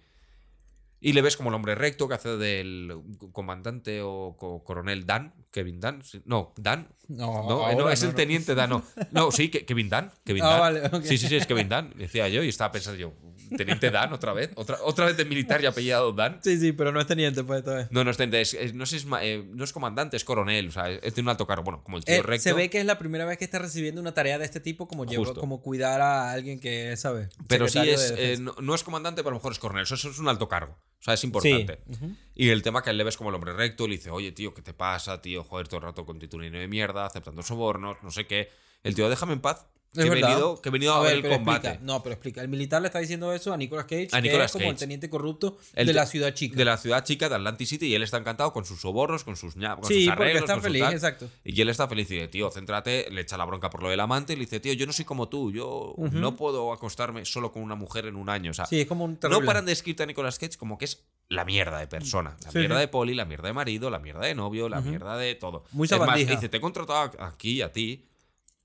Y 1.02 1.14
le 1.14 1.22
ves 1.22 1.36
como 1.36 1.48
el 1.48 1.54
hombre 1.54 1.74
recto 1.76 2.06
que 2.08 2.14
hace 2.14 2.36
del 2.36 2.92
comandante 3.32 4.02
o 4.02 4.36
co- 4.38 4.62
coronel 4.64 5.06
Dan, 5.06 5.32
Kevin 5.50 5.80
Dan. 5.80 6.02
No, 6.26 6.52
Dan. 6.58 6.88
No, 7.08 7.48
No, 7.48 7.70
eh, 7.70 7.76
no, 7.76 7.88
es 7.88 8.02
el 8.02 8.14
teniente 8.14 8.54
Dan. 8.54 8.68
No, 8.70 8.84
no 9.12 9.30
sí, 9.30 9.48
Kevin 9.48 9.88
Dan. 9.88 10.12
Kevin 10.24 10.42
Ah, 10.44 10.48
Dan. 10.50 10.60
vale. 10.90 11.06
Sí, 11.06 11.16
sí, 11.16 11.28
sí, 11.28 11.36
es 11.36 11.46
Kevin 11.46 11.68
Dan. 11.70 11.94
Decía 11.96 12.28
yo 12.28 12.42
y 12.44 12.48
estaba 12.50 12.70
pensando 12.72 12.98
yo, 12.98 13.14
teniente 13.56 13.90
Dan 13.90 14.12
otra 14.12 14.32
vez. 14.32 14.50
Otra, 14.54 14.78
otra 14.82 15.06
vez 15.06 15.16
de 15.16 15.24
militar 15.24 15.62
y 15.62 15.66
apellidado 15.66 16.12
Dan. 16.12 16.40
Sí, 16.42 16.58
sí, 16.58 16.72
pero 16.72 16.92
no 16.92 17.00
es 17.00 17.06
teniente, 17.06 17.44
pues 17.44 17.58
esta 17.60 17.74
vez. 17.74 17.88
No, 17.90 18.04
no 18.04 18.10
es 18.10 18.16
teniente, 18.16 18.40
es- 18.40 18.54
es- 18.54 18.74
no, 18.74 18.84
es, 18.84 19.06
eh, 19.22 19.44
no 19.52 19.64
es 19.64 19.72
comandante, 19.72 20.16
es 20.16 20.24
coronel. 20.24 20.68
O 20.68 20.70
sea, 20.72 20.88
es 20.90 21.14
de 21.14 21.20
un 21.20 21.28
alto 21.28 21.46
cargo. 21.46 21.62
Bueno, 21.64 21.82
como 21.82 21.96
el 21.98 22.04
tío 22.04 22.14
Eh, 22.16 22.22
recto. 22.22 22.42
se 22.44 22.52
ve 22.52 22.70
que 22.70 22.78
es 22.80 22.86
la 22.86 22.98
primera 22.98 23.24
vez 23.24 23.38
que 23.38 23.44
está 23.44 23.58
recibiendo 23.58 24.00
una 24.00 24.12
tarea 24.14 24.38
de 24.38 24.44
este 24.44 24.60
tipo, 24.60 24.88
como, 24.88 25.04
llevo- 25.04 25.34
como 25.34 25.60
cuidar 25.62 26.00
a 26.00 26.32
alguien 26.32 26.60
que 26.60 26.96
sabe. 26.96 27.28
Pero 27.48 27.68
sí 27.68 27.78
es. 27.80 28.14
de 28.16 28.34
eh, 28.34 28.38
no, 28.38 28.54
no 28.60 28.74
es 28.74 28.82
comandante, 28.82 29.22
pero 29.22 29.30
a 29.30 29.32
lo 29.32 29.38
mejor 29.38 29.52
es 29.52 29.58
coronel. 29.58 29.82
Eso, 29.84 29.94
eso 29.94 30.10
es 30.10 30.18
un 30.18 30.28
alto 30.28 30.48
cargo. 30.48 30.72
O 31.00 31.02
sea, 31.02 31.14
es 31.14 31.24
importante. 31.24 31.80
Sí. 31.90 32.16
Y 32.34 32.48
el 32.50 32.62
tema 32.62 32.82
que 32.82 32.90
él 32.90 32.98
le 32.98 33.04
ves 33.04 33.16
como 33.16 33.30
el 33.30 33.34
hombre 33.36 33.52
recto, 33.54 33.86
le 33.88 33.96
dice, 33.96 34.10
oye, 34.10 34.32
tío, 34.32 34.52
¿qué 34.52 34.60
te 34.62 34.74
pasa, 34.74 35.22
tío? 35.22 35.42
Joder, 35.44 35.66
todo 35.66 35.78
el 35.78 35.84
rato 35.84 36.04
con 36.04 36.18
titulino 36.18 36.58
de 36.58 36.68
mierda, 36.68 37.06
aceptando 37.06 37.42
sobornos, 37.42 37.96
no 38.02 38.10
sé 38.10 38.26
qué. 38.26 38.50
El 38.82 38.94
tío, 38.94 39.08
déjame 39.08 39.32
en 39.34 39.40
paz. 39.40 39.66
Que 39.92 40.02
he, 40.02 40.08
venido, 40.10 40.60
que 40.62 40.68
he 40.68 40.72
venido 40.72 40.94
a, 40.94 41.02
ver, 41.02 41.14
el 41.14 41.28
combate. 41.28 41.66
explica. 41.68 41.84
No, 41.84 42.00
pero 42.00 42.12
explica. 42.12 42.42
El 42.42 42.48
militar 42.48 42.80
le 42.80 42.86
está 42.86 43.00
diciendo 43.00 43.32
eso 43.32 43.52
a 43.52 43.56
Nicolas 43.56 43.86
Cage, 43.86 44.08
A 44.12 44.22
que 44.22 44.28
Nicolas 44.28 44.46
es 44.46 44.52
como 44.52 44.70
el 44.70 44.76
teniente 44.76 45.10
corrupto 45.10 45.58
El 45.74 45.88
de 45.88 45.92
la 45.94 46.06
ciudad 46.06 46.32
chica. 46.32 46.56
De 46.56 46.64
la 46.64 46.76
ciudad 46.76 47.04
chica 47.04 47.28
de 47.28 47.34
Atlantic 47.34 47.66
City 47.66 47.86
y 47.88 47.94
él 47.96 48.02
está 48.04 48.16
encantado 48.18 48.52
con 48.52 48.64
sus 48.64 48.80
sobornos, 48.80 49.24
con 49.24 49.34
sus 49.34 49.56
ña- 49.56 49.74
con 49.74 49.86
sí, 49.86 50.04
sus 50.04 50.06
porque 50.10 50.22
arreglos, 50.22 50.42
está 50.42 50.52
con 50.54 50.62
feliz, 50.62 50.82
exacto. 50.92 51.28
Y 51.44 51.60
él 51.60 51.68
está 51.70 51.88
feliz 51.88 52.08
y 52.10 52.14
dice, 52.14 52.28
tío, 52.28 52.50
céntrate, 52.52 53.10
le 53.10 53.22
echa 53.22 53.36
la 53.36 53.44
bronca 53.44 53.68
por 53.68 53.82
lo 53.82 53.88
del 53.88 53.98
amante 53.98 54.34
y 54.34 54.36
le 54.36 54.42
dice, 54.44 54.60
tío, 54.60 54.72
yo 54.74 54.86
no 54.86 54.92
soy 54.92 55.04
como 55.04 55.28
tú, 55.28 55.50
yo 55.50 55.94
no 56.12 56.36
puedo 56.36 56.72
acostarme 56.72 57.24
solo 57.24 57.50
con 57.50 57.62
una 57.62 57.74
mujer 57.74 58.06
en 58.06 58.14
un 58.14 58.28
año. 58.28 58.52
O 58.52 58.54
sea, 58.54 58.66
Sí, 58.66 58.80
es 58.82 58.86
como 58.86 59.04
un 59.04 59.14
no 59.14 59.18
terrible. 59.18 59.44
paran 59.46 59.66
de 59.66 59.72
escribir 59.72 60.02
a 60.02 60.06
Nicolas 60.06 60.38
Cage 60.38 60.56
como 60.56 60.78
que 60.78 60.84
es 60.84 61.04
la 61.28 61.44
mierda 61.44 61.78
de 61.78 61.86
persona. 61.88 62.36
La 62.44 62.52
Sí, 62.52 62.58
mierda 62.58 62.76
sí. 62.76 62.80
de 62.82 62.88
poli, 62.88 63.14
la 63.14 63.24
mierda 63.24 63.48
de 63.48 63.54
marido, 63.54 63.90
la 63.90 63.98
mierda 63.98 64.26
de 64.26 64.34
novio, 64.36 64.68
la 64.68 64.80
mierda 64.80 65.16
de 65.16 65.34
todo. 65.34 65.64
Muy 65.72 65.86
es 65.86 65.98
más, 65.98 66.16
dice, 66.16 66.48
te 66.48 66.58
he 66.58 66.60
contratado 66.60 67.12
aquí 67.24 67.60
a 67.62 67.72
ti 67.72 68.06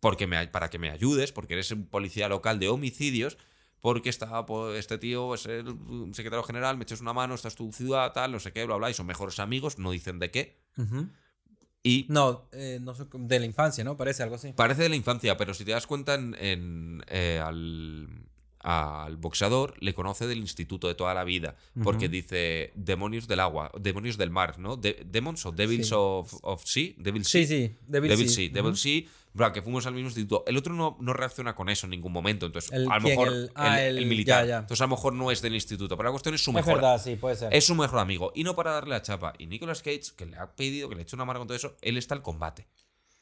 porque 0.06 0.28
me, 0.28 0.48
para 0.50 0.70
que 0.70 0.78
me 0.78 0.92
ayudes, 0.92 1.32
porque 1.32 1.54
eres 1.56 1.72
un 1.72 1.88
policía 1.88 2.30
local 2.30 2.60
de 2.60 2.68
homicidios, 2.70 3.40
porque 3.82 4.10
está 4.10 4.46
pues, 4.46 4.78
este 4.78 5.00
tío 5.00 5.34
es 5.34 5.48
el 5.48 5.66
secretario 6.14 6.44
general, 6.44 6.78
me 6.78 6.84
echas 6.84 7.02
una 7.02 7.12
mano, 7.12 7.34
esta 7.34 7.48
es 7.48 7.56
tu 7.56 7.72
ciudad, 7.74 8.14
tal, 8.14 8.32
no 8.32 8.40
sé 8.40 8.54
qué, 8.54 8.66
bla, 8.66 8.76
bla, 8.76 8.92
y 8.92 8.94
son 8.94 9.08
mejores 9.08 9.40
amigos, 9.40 9.80
no 9.80 9.90
dicen 9.90 10.20
de 10.20 10.30
qué. 10.30 10.60
Ujú. 10.78 11.08
Y 11.82 12.06
No, 12.08 12.48
eh, 12.52 12.78
no 12.84 12.94
de 12.94 13.40
la 13.40 13.46
infancia, 13.48 13.84
¿no? 13.84 13.98
Parece 13.98 14.22
algo 14.22 14.36
así. 14.36 14.54
Parece 14.54 14.84
de 14.84 14.90
la 14.90 14.96
infancia, 14.96 15.38
pero 15.38 15.56
si 15.56 15.66
te 15.66 15.72
das 15.72 15.88
cuenta, 15.88 16.14
en, 16.14 16.36
en, 16.40 17.04
eh, 17.08 17.42
al, 17.44 18.08
al 18.60 19.18
boxeador 19.18 19.74
le 19.82 19.96
conoce 19.96 20.28
del 20.28 20.38
instituto 20.38 20.88
de 20.88 20.94
toda 20.94 21.16
la 21.16 21.24
vida, 21.24 21.56
porque 21.84 22.10
dice 22.10 22.72
demonios 22.76 23.28
del 23.28 23.40
agua, 23.40 23.72
demonios 23.80 24.18
del 24.18 24.30
mar, 24.30 24.60
¿no? 24.60 24.78
De- 24.78 25.02
demons 25.04 25.44
o 25.48 25.52
devils 25.52 25.88
Sí. 25.88 25.94
of, 25.96 26.32
of 26.44 26.64
sea, 26.64 26.94
devil 26.98 27.26
Sí, 27.26 27.46
sea. 27.46 27.58
sí, 27.58 27.76
Devil, 27.88 28.10
Devil 28.12 28.30
Sea. 28.30 28.36
Sea, 28.46 28.54
Devil 28.54 28.76
Sea, 28.78 29.02
que 29.54 29.62
fuimos 29.62 29.86
al 29.86 29.94
mismo 29.94 30.08
instituto. 30.08 30.44
El 30.48 30.56
otro 30.58 30.74
no, 30.74 30.98
no 31.02 31.12
reacciona 31.14 31.56
con 31.56 31.68
eso 31.70 31.86
en 31.88 31.92
ningún 31.92 32.12
momento. 32.14 32.46
Entonces, 32.46 32.72
El- 32.72 32.90
a 32.90 32.96
lo 32.96 33.02
mejor 33.02 33.28
El- 33.28 33.52
ah, 33.56 33.82
el, 33.82 33.98
el- 33.98 34.04
el 34.04 34.06
militar. 34.06 34.44
ya, 34.46 34.50
ya. 34.50 34.58
Entonces, 34.60 34.82
a 34.82 34.86
lo 34.86 34.90
mejor 34.92 35.14
no 35.14 35.30
es 35.32 35.42
del 35.42 35.54
instituto. 35.56 35.98
Pero 35.98 36.08
la 36.08 36.12
cuestión 36.12 36.34
es 36.36 36.44
su 36.44 36.52
Es 36.52 36.56
mejor. 36.56 36.76
verdad, 36.76 37.02
sí, 37.04 37.16
puede 37.16 37.36
ser. 37.36 37.54
Es 37.54 37.66
su 37.66 37.76
mejor 37.76 38.00
amigo. 38.00 38.32
Y 38.36 38.44
no 38.44 38.56
para 38.56 38.72
darle 38.72 38.92
la 38.92 39.02
chapa. 39.02 39.34
Y 39.38 39.48
Nicolas 39.48 39.82
Cage, 39.82 40.04
que 40.16 40.26
le 40.26 40.38
ha 40.38 40.56
pedido, 40.56 40.88
que 40.90 40.96
le 40.96 41.02
ha 41.02 41.04
hecho 41.04 41.16
una 41.18 41.26
mano 41.26 41.40
con 41.40 41.48
todo 41.48 41.58
eso, 41.58 41.76
él 41.82 41.98
está 41.98 42.16
al 42.16 42.22
combate. 42.22 42.68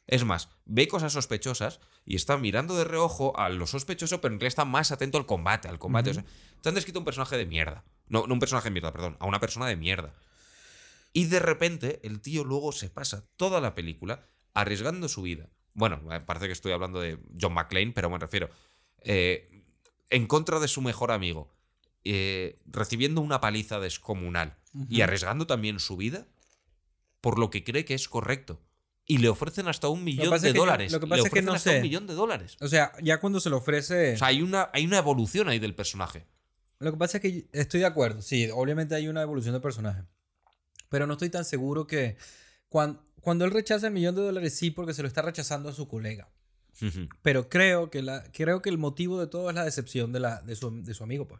Es 0.06 0.23
más, 0.26 0.49
ve 0.65 0.88
cosas 0.90 1.14
sospechosas 1.14 1.80
y 2.06 2.15
está 2.18 2.38
mirando 2.38 2.76
de 2.77 2.84
reojo 2.84 3.40
a 3.40 3.48
lo 3.49 3.65
sospechoso, 3.65 4.19
pero 4.19 4.34
en 4.34 4.40
realidad 4.40 4.49
está 4.49 4.65
más 4.65 4.91
atento 4.91 5.18
al 5.18 5.26
combate. 5.26 5.68
Al 5.69 5.80
combate. 5.80 6.10
O 6.11 6.14
sea, 6.14 6.26
te 6.61 6.69
han 6.69 6.76
descrito 6.76 6.99
un 6.99 7.06
personaje 7.06 7.38
de 7.38 7.45
mierda. 7.45 7.85
No, 8.10 8.27
no 8.27 8.34
un 8.34 8.40
personaje 8.40 8.65
de 8.68 8.72
mierda, 8.73 8.91
perdón. 8.91 9.15
A 9.19 9.26
una 9.26 9.40
persona 9.40 9.65
de 9.65 9.77
mierda. 9.77 10.14
Y 11.14 11.26
de 11.26 11.40
repente, 11.40 11.99
el 12.03 12.22
tío 12.22 12.44
luego 12.44 12.72
se 12.72 12.90
pasa 12.90 13.26
toda 13.38 13.61
la 13.61 13.76
película 13.76 14.27
arriesgando 14.53 15.07
su 15.07 15.22
vida. 15.22 15.48
Bueno, 15.73 16.01
eh, 16.13 16.19
parece 16.19 16.47
que 16.47 16.51
estoy 16.53 16.71
hablando 16.71 16.99
de 16.99 17.17
John 17.39 17.53
McClane, 17.53 17.91
pero 17.93 18.09
me 18.09 18.17
refiero. 18.19 18.49
eh, 19.01 19.49
en 20.09 20.27
contra 20.27 20.59
de 20.59 20.67
su 20.67 20.81
mejor 20.81 21.11
amigo. 21.11 21.51
eh, 22.05 22.59
recibiendo 22.65 23.21
una 23.21 23.39
paliza 23.39 23.79
descomunal. 23.79 24.57
Y 24.89 25.01
arriesgando 25.01 25.47
también 25.47 25.79
su 25.79 25.95
vida 25.95 26.27
por 27.21 27.39
lo 27.39 27.49
que 27.49 27.63
cree 27.63 27.85
que 27.85 27.93
es 27.93 28.09
correcto. 28.09 28.59
Y 29.05 29.19
le 29.19 29.29
ofrecen 29.29 29.67
hasta 29.69 29.87
un 29.87 30.03
millón 30.03 30.29
pasa 30.29 30.47
de 30.47 30.53
yo- 30.53 30.59
dólares. 30.61 30.91
lo 30.91 30.99
que 30.99 31.05
Le 31.05 31.09
pasa 31.09 31.19
es 31.19 31.23
que 31.23 31.29
ofrecen 31.29 31.45
no 31.45 31.53
hasta 31.53 31.69
sé. 31.71 31.75
un 31.77 31.81
millón 31.83 32.07
de 32.07 32.13
dólares. 32.13 32.57
O 32.59 32.67
sea, 32.67 32.91
ya 33.01 33.19
cuando 33.21 33.39
se 33.39 33.49
le 33.49 33.55
ofrece. 33.55 34.15
O 34.15 34.17
sea, 34.17 34.27
hay 34.27 34.41
una, 34.41 34.69
hay 34.73 34.85
una 34.85 34.97
evolución 34.97 35.47
ahí 35.47 35.59
del 35.59 35.75
personaje. 35.75 36.25
Lo 36.79 36.91
que 36.91 36.97
pasa 36.97 37.17
es 37.17 37.21
que 37.21 37.47
estoy 37.53 37.79
de 37.79 37.85
acuerdo. 37.85 38.21
Sí, 38.21 38.49
obviamente 38.53 38.95
hay 38.95 39.07
una 39.07 39.21
evolución 39.21 39.53
de 39.53 39.61
personaje. 39.61 40.03
Pero 40.89 41.07
no 41.07 41.13
estoy 41.13 41.29
tan 41.29 41.45
seguro 41.45 41.87
que. 41.87 42.17
Cuando, 42.73 42.99
cuando 43.21 43.45
él 43.45 43.51
rechaza 43.51 43.85
el 43.85 43.93
millón 43.93 44.15
de 44.15 44.23
dólares, 44.23 44.55
sí, 44.55 44.71
porque 44.71 44.95
se 44.95 45.03
lo 45.03 45.07
está 45.07 45.21
rechazando 45.21 45.69
a 45.69 45.73
su 45.73 45.87
colega. 45.87 46.27
Pero 47.21 47.47
creo 47.47 47.91
que, 47.91 48.01
la, 48.01 48.23
creo 48.33 48.63
que 48.63 48.69
el 48.71 48.79
motivo 48.79 49.19
de 49.19 49.27
todo 49.27 49.47
es 49.49 49.55
la 49.55 49.63
decepción 49.63 50.11
de, 50.11 50.19
la, 50.19 50.41
de, 50.41 50.55
su, 50.55 50.81
de 50.83 50.91
su 50.95 51.03
amigo, 51.03 51.27
pues. 51.27 51.39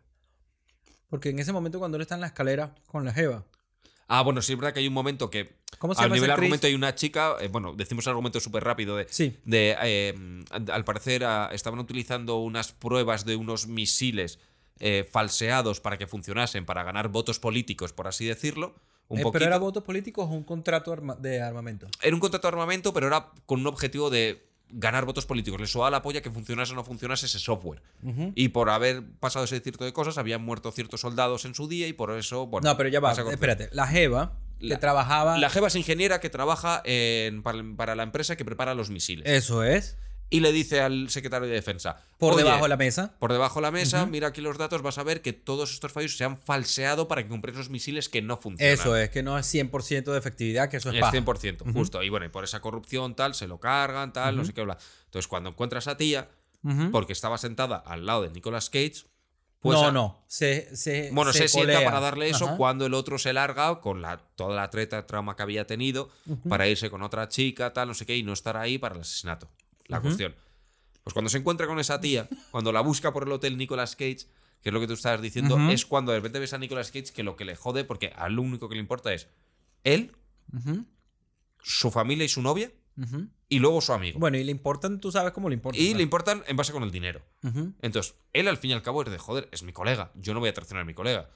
Porque 1.10 1.30
en 1.30 1.40
ese 1.40 1.52
momento 1.52 1.80
cuando 1.80 1.98
él 1.98 2.04
está 2.04 2.14
en 2.14 2.22
la 2.22 2.28
escalera 2.28 2.76
con 2.86 3.04
la 3.04 3.12
Jeva. 3.14 3.46
Ah, 4.08 4.22
bueno, 4.22 4.44
sí 4.44 4.54
es 4.54 4.60
verdad 4.60 4.74
que 4.76 4.82
hay 4.82 4.88
un 4.88 4.94
momento 4.94 5.32
que. 5.32 5.56
¿Cómo 5.80 5.96
se 5.96 6.02
Al 6.02 6.06
llama 6.06 6.16
nivel 6.18 6.30
ese 6.30 6.36
Chris? 6.36 6.44
argumento 6.44 6.68
hay 6.68 6.76
una 6.76 6.94
chica. 6.94 7.36
eh, 7.42 7.48
bueno, 7.48 7.74
decimos 7.76 8.06
el 8.06 8.12
argumento 8.12 8.40
súper 8.40 8.64
rápido 8.64 8.96
de. 8.96 9.08
Sí. 9.10 9.40
de 9.44 9.76
eh, 9.82 10.44
al 10.52 10.86
parecer 10.86 11.26
ah, 11.26 11.50
estaban 11.52 11.80
utilizando 11.80 12.38
unas 12.38 12.74
pruebas 12.74 13.26
de 13.26 13.36
unos 13.38 13.66
misiles 13.66 14.38
eh, 14.80 15.04
falseados 15.12 15.80
para 15.80 15.98
que 15.98 16.06
funcionasen, 16.06 16.64
para 16.68 16.84
ganar 16.84 17.08
votos 17.08 17.40
políticos, 17.40 17.92
por 17.92 18.08
así 18.08 18.24
decirlo. 18.28 18.76
Un 19.14 19.20
Eh, 19.20 19.24
poquito. 19.24 19.40
¿Pero 19.40 19.46
era 19.46 19.58
votos 19.58 19.84
políticos 19.84 20.26
o 20.30 20.34
un 20.34 20.44
contrato 20.44 20.92
arma- 20.92 21.16
de 21.16 21.42
armamento? 21.42 21.88
Era 22.02 22.14
un 22.16 22.20
contrato 22.20 22.48
de 22.48 22.50
armamento, 22.54 22.94
pero 22.94 23.08
era 23.08 23.30
con 23.46 23.60
un 23.62 23.68
objetivo 23.68 24.10
de 24.10 24.46
ganar 24.76 25.06
votos 25.06 25.26
políticos. 25.28 25.62
Le 25.62 25.68
sobaba 25.68 25.92
la 25.92 26.02
polla 26.02 26.22
que 26.22 26.32
funcionase 26.32 26.74
o 26.74 26.76
no 26.76 26.84
funcionase 26.84 27.28
ese 27.28 27.38
software. 27.40 27.82
Y 28.36 28.50
por 28.50 28.70
haber 28.72 29.04
pasado 29.20 29.46
ese 29.46 29.60
cierto 29.60 29.86
de 29.86 29.94
cosas, 29.94 30.18
habían 30.18 30.44
muerto 30.44 30.72
ciertos 30.72 31.02
soldados 31.02 31.46
en 31.46 31.54
su 31.54 31.68
día 31.68 31.88
y 31.88 31.94
por 31.94 32.12
eso, 32.12 32.48
bueno. 32.48 32.70
no, 32.70 32.76
pero 32.78 32.90
ya 32.90 33.00
va. 33.00 33.12
Espérate. 33.14 33.70
La 33.72 33.86
Jeva, 33.88 34.34
que 34.60 34.68
La- 34.68 34.80
trabajaba. 34.80 35.38
La 35.38 35.50
Jeva 35.52 35.68
es 35.68 35.76
ingeniera 35.76 36.20
que 36.20 36.30
trabaja 36.32 36.82
en- 36.86 37.44
para, 37.44 37.62
para 37.78 37.96
la 37.96 38.04
empresa 38.04 38.36
que 38.36 38.46
prepara 38.46 38.74
los 38.74 38.90
misiles. 38.90 39.28
Eso 39.30 39.64
es. 39.64 39.98
Y 40.36 40.40
le 40.40 40.52
dice 40.52 40.82
al 40.82 41.10
secretario 41.10 41.48
de 41.48 41.54
defensa: 41.54 42.02
Por 42.18 42.34
"Oye, 42.34 42.44
debajo 42.44 42.64
de 42.64 42.70
la 42.70 42.78
mesa. 42.78 43.16
Por 43.20 43.32
debajo 43.32 43.60
de 43.60 43.62
la 43.64 43.72
mesa, 43.72 44.06
mira 44.08 44.30
aquí 44.30 44.42
los 44.42 44.58
datos, 44.58 44.82
vas 44.82 44.98
a 44.98 45.04
ver 45.04 45.22
que 45.22 45.32
todos 45.32 45.72
estos 45.72 45.92
fallos 45.92 46.18
se 46.18 46.24
han 46.24 46.38
falseado 46.38 47.08
para 47.08 47.22
que 47.24 47.30
compres 47.30 47.56
los 47.56 47.70
misiles 47.70 48.10
que 48.10 48.22
no 48.22 48.38
funcionan. 48.38 48.74
Eso 48.74 48.96
es, 48.98 49.10
que 49.12 49.22
no 49.24 49.38
es 49.38 49.46
100% 49.54 50.12
de 50.12 50.18
efectividad, 50.18 50.70
que 50.70 50.78
eso 50.78 50.90
es 50.90 50.96
Es 50.96 51.02
paja. 51.02 51.14
100%, 51.14 51.72
justo. 51.72 52.02
Y 52.02 52.10
bueno, 52.10 52.26
y 52.26 52.30
por 52.30 52.44
esa 52.44 52.60
corrupción, 52.62 53.16
tal, 53.16 53.36
se 53.36 53.48
lo 53.48 53.60
cargan, 53.60 54.12
tal, 54.12 54.36
no 54.36 54.44
sé 54.44 54.54
qué, 54.54 54.64
bla. 54.64 54.78
Entonces, 55.06 55.28
cuando 55.28 55.52
encuentras 55.52 55.88
a 55.88 55.98
tía, 55.98 56.30
porque 56.92 57.14
estaba 57.14 57.38
sentada 57.38 57.78
al 57.78 58.06
lado 58.06 58.24
de 58.24 58.30
Nicolas 58.32 58.70
Cage, 58.70 59.04
pues. 59.60 59.78
no, 59.80 59.88
a- 59.88 59.92
no. 59.92 60.24
Se, 60.28 60.76
se, 60.76 61.10
Bueno, 61.14 61.32
se, 61.32 61.48
sienta 61.48 61.84
para 61.84 62.00
darle 62.00 62.30
eso 62.30 62.46
Ajá. 62.48 62.58
cuando 62.58 62.86
el 62.86 62.94
otro 62.96 63.18
se 63.20 63.32
larga 63.34 63.80
con 63.82 64.02
la, 64.02 64.18
toda 64.36 64.56
la 64.56 64.70
treta 64.70 65.06
trauma 65.06 65.36
que 65.36 65.44
había 65.44 65.68
tenido 65.68 66.10
para 66.50 66.68
irse 66.68 66.90
con 66.90 67.02
otra 67.04 67.30
chica, 67.30 67.72
tal, 67.72 67.88
no 67.90 67.94
sé 67.94 68.06
qué, 68.06 68.18
y 68.18 68.24
no 68.24 68.34
estar 68.34 68.58
ahí 68.58 68.78
para 68.78 68.96
el 68.96 69.02
asesinato. 69.02 69.48
La 69.86 70.02
cuestión. 70.02 70.36
Pues 71.04 71.14
cuando 71.14 71.30
se 71.30 71.38
encuentra 71.38 71.68
con 71.68 71.80
esa 71.80 72.00
tía, 72.00 72.30
cuando 72.52 72.72
la 72.72 72.82
busca 72.82 73.12
por 73.12 73.24
el 73.24 73.32
hotel 73.32 73.58
Nicolas 73.58 73.96
Cage, 73.96 74.26
que 74.62 74.70
es 74.70 74.74
lo 74.74 74.80
que 74.80 74.88
tú 74.88 74.94
estabas 74.94 75.22
diciendo, 75.22 75.58
es 75.70 75.86
cuando 75.86 76.12
de 76.14 76.20
repente 76.20 76.40
ves 76.40 76.54
a 76.54 76.58
Nicolas 76.58 76.92
Cage 76.92 77.12
que 77.14 77.24
lo 77.24 77.36
que 77.36 77.44
le 77.46 77.56
jode, 77.56 77.84
porque 77.84 78.14
a 78.16 78.30
lo 78.30 78.42
único 78.42 78.70
que 78.70 78.76
le 78.76 78.82
importa 78.82 79.14
es 79.14 79.28
él, 79.84 80.16
su 81.62 81.92
familia 81.92 82.26
y 82.26 82.30
su 82.30 82.42
novia, 82.42 82.72
y 83.50 83.60
luego 83.60 83.82
su 83.82 83.92
amigo. 83.92 84.20
Bueno, 84.20 84.38
y 84.38 84.44
le 84.44 84.52
importan, 84.52 85.00
tú 85.00 85.12
sabes 85.12 85.34
cómo 85.34 85.50
le 85.50 85.56
importan. 85.56 85.82
y 85.82 85.92
¿no? 85.92 85.98
le 85.98 86.04
importan 86.04 86.44
en 86.48 86.56
base 86.56 86.72
con 86.72 86.84
el 86.84 86.92
dinero. 86.92 87.22
Entonces, 87.82 88.16
él 88.32 88.48
al 88.48 88.58
fin 88.58 88.72
y 88.72 88.74
al 88.74 88.82
cabo 88.82 89.04
es 89.04 89.12
de 89.12 89.18
joder, 89.18 89.50
es 89.52 89.64
mi 89.64 89.74
colega. 89.74 90.12
Yo 90.16 90.34
no 90.34 90.40
voy 90.40 90.50
a 90.50 90.54
traicionar 90.54 90.84
a 90.84 90.86
mi 90.86 90.94
colega. 90.94 91.30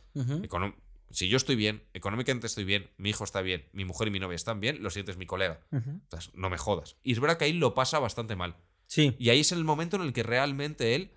Si 1.10 1.30
yo 1.30 1.38
estoy 1.38 1.56
bien, 1.56 1.84
económicamente 1.94 2.48
estoy 2.48 2.64
bien, 2.64 2.90
mi 2.98 3.10
hijo 3.10 3.24
está 3.24 3.42
bien, 3.42 3.66
mi 3.72 3.86
mujer 3.86 4.10
y 4.10 4.12
mi 4.12 4.20
novia 4.20 4.36
están 4.36 4.60
bien, 4.60 4.84
lo 4.84 4.90
siguiente 4.90 5.12
es 5.12 5.18
mi 5.18 5.26
colega. 5.26 5.60
Entonces, 5.72 6.32
no 6.34 6.50
me 6.50 6.58
jodas. 6.58 6.98
Y 7.04 7.14
es 7.14 7.20
verdad 7.20 7.38
que 7.38 7.46
ahí 7.46 7.54
lo 7.54 7.74
pasa 7.74 8.00
bastante 8.00 8.36
mal. 8.36 8.56
Sí. 8.88 9.16
Y 9.20 9.30
ahí 9.30 9.40
es 9.40 9.52
el 9.52 9.64
momento 9.64 9.96
en 9.96 10.04
el 10.04 10.14
que 10.14 10.24
realmente 10.24 10.96
él. 10.96 11.12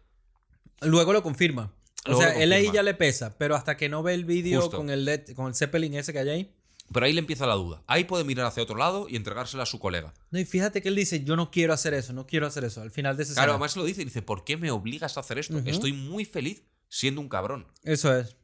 Luego 0.81 1.13
lo 1.13 1.23
confirma. 1.23 1.73
O 2.07 2.17
sea, 2.17 2.41
él 2.41 2.53
ahí 2.53 2.71
ya 2.73 2.83
le 2.83 2.95
pesa, 2.95 3.37
pero 3.37 3.55
hasta 3.55 3.77
que 3.77 3.89
no 3.89 4.03
ve 4.03 4.15
el 4.15 4.25
vídeo 4.25 4.71
con 4.71 4.91
el, 4.91 5.05
LED 5.05 5.33
con 5.35 5.49
el 5.49 5.55
Zeppelin 5.55 5.95
ese 5.95 6.13
que 6.13 6.21
hay 6.21 6.29
ahí. 6.29 6.55
Pero 6.93 7.07
ahí 7.07 7.13
le 7.13 7.21
empieza 7.21 7.47
la 7.47 7.55
duda. 7.55 7.83
Ahí 7.87 8.05
puede 8.05 8.25
mirar 8.25 8.47
hacia 8.47 8.63
otro 8.63 8.77
lado 8.77 9.07
y 9.09 9.17
entregársela 9.17 9.63
a 9.63 9.67
su 9.67 9.79
colega. 9.79 10.13
No, 10.31 10.41
y 10.41 10.45
fíjate 10.45 10.83
que 10.83 10.89
él 10.89 10.97
dice, 10.97 11.23
yo 11.23 11.37
no 11.37 11.51
quiero 11.51 11.73
hacer 11.73 11.95
eso, 11.95 12.13
no 12.13 12.27
quiero 12.27 12.47
hacer 12.47 12.65
eso. 12.65 12.83
Al 12.83 12.91
final 12.91 13.17
de 13.17 13.23
ese 13.23 13.35
Claro, 13.35 13.53
además 13.53 13.77
lo 13.77 13.85
dice 13.85 14.05
dice: 14.05 14.23
¿Por 14.23 14.45
qué 14.45 14.57
me 14.57 14.71
obligas 14.71 15.17
a 15.17 15.21
hacer 15.21 15.39
esto? 15.39 15.59
Estoy 15.59 15.93
muy 15.93 16.25
feliz 16.25 16.65
siendo 16.89 17.21
un 17.21 17.29
cabrón. 17.29 17.67
Eso 17.85 18.17
es. 18.17 18.37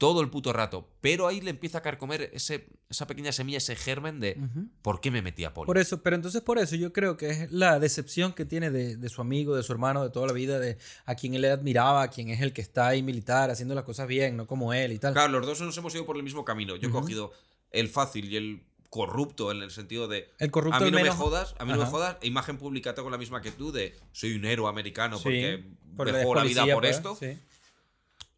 Todo 0.00 0.22
el 0.22 0.30
puto 0.30 0.54
rato. 0.54 0.88
Pero 1.02 1.28
ahí 1.28 1.42
le 1.42 1.50
empieza 1.50 1.76
a 1.76 1.82
caer 1.82 1.98
comer 1.98 2.30
ese, 2.32 2.66
esa 2.88 3.06
pequeña 3.06 3.32
semilla, 3.32 3.58
ese 3.58 3.76
germen 3.76 4.18
de. 4.18 4.38
¿por 4.80 5.02
qué 5.02 5.10
me 5.10 5.20
metí 5.20 5.44
a 5.44 5.52
poli? 5.52 5.66
Por 5.66 5.76
eso, 5.76 6.02
pero 6.02 6.16
entonces 6.16 6.40
por 6.40 6.58
eso 6.58 6.74
yo 6.74 6.90
creo 6.94 7.18
que 7.18 7.28
es 7.28 7.52
la 7.52 7.78
decepción 7.78 8.32
que 8.32 8.46
tiene 8.46 8.70
de, 8.70 8.96
de 8.96 9.08
su 9.10 9.20
amigo, 9.20 9.54
de 9.54 9.62
su 9.62 9.72
hermano, 9.72 10.02
de 10.02 10.08
toda 10.08 10.26
la 10.26 10.32
vida, 10.32 10.58
de 10.58 10.78
a 11.04 11.16
quien 11.16 11.34
él 11.34 11.44
admiraba, 11.44 12.00
a 12.00 12.08
quien 12.08 12.30
es 12.30 12.40
el 12.40 12.54
que 12.54 12.62
está 12.62 12.88
ahí 12.88 13.02
militar, 13.02 13.50
haciendo 13.50 13.74
las 13.74 13.84
cosas 13.84 14.08
bien, 14.08 14.38
no 14.38 14.46
como 14.46 14.72
él 14.72 14.92
y 14.92 14.98
tal. 14.98 15.12
Claro, 15.12 15.32
los 15.38 15.46
dos 15.46 15.60
nos 15.60 15.76
hemos 15.76 15.94
ido 15.94 16.06
por 16.06 16.16
el 16.16 16.22
mismo 16.22 16.46
camino. 16.46 16.76
Yo 16.76 16.88
he 16.88 16.90
cogido 16.90 17.32
el 17.70 17.88
fácil 17.90 18.32
y 18.32 18.36
el 18.36 18.62
corrupto 18.88 19.52
en 19.52 19.62
el 19.62 19.70
sentido 19.70 20.08
de 20.08 20.30
El 20.38 20.50
corrupto 20.50 20.78
a 20.78 20.80
mí 20.80 20.90
no 20.90 20.96
menos- 20.96 21.14
me 21.16 21.22
jodas, 21.22 21.54
a 21.58 21.64
mí 21.64 21.72
no 21.72 21.78
me 21.78 21.84
jodas, 21.86 22.16
e 22.22 22.26
imagen 22.26 22.58
pública 22.58 22.94
tengo 22.94 23.08
la 23.10 23.18
misma 23.18 23.40
que 23.40 23.52
tú 23.52 23.70
de 23.70 23.94
soy 24.12 24.34
un 24.34 24.44
héroe 24.44 24.68
americano 24.68 25.16
Sí, 25.18 25.24
porque 25.24 25.64
porque 25.96 26.12
dejó 26.12 26.36
es 26.36 26.36
la 26.36 26.44
vida 26.44 26.74
por 26.74 26.82
pues, 26.82 26.96
esto, 26.96 27.16
sí. 27.16 27.38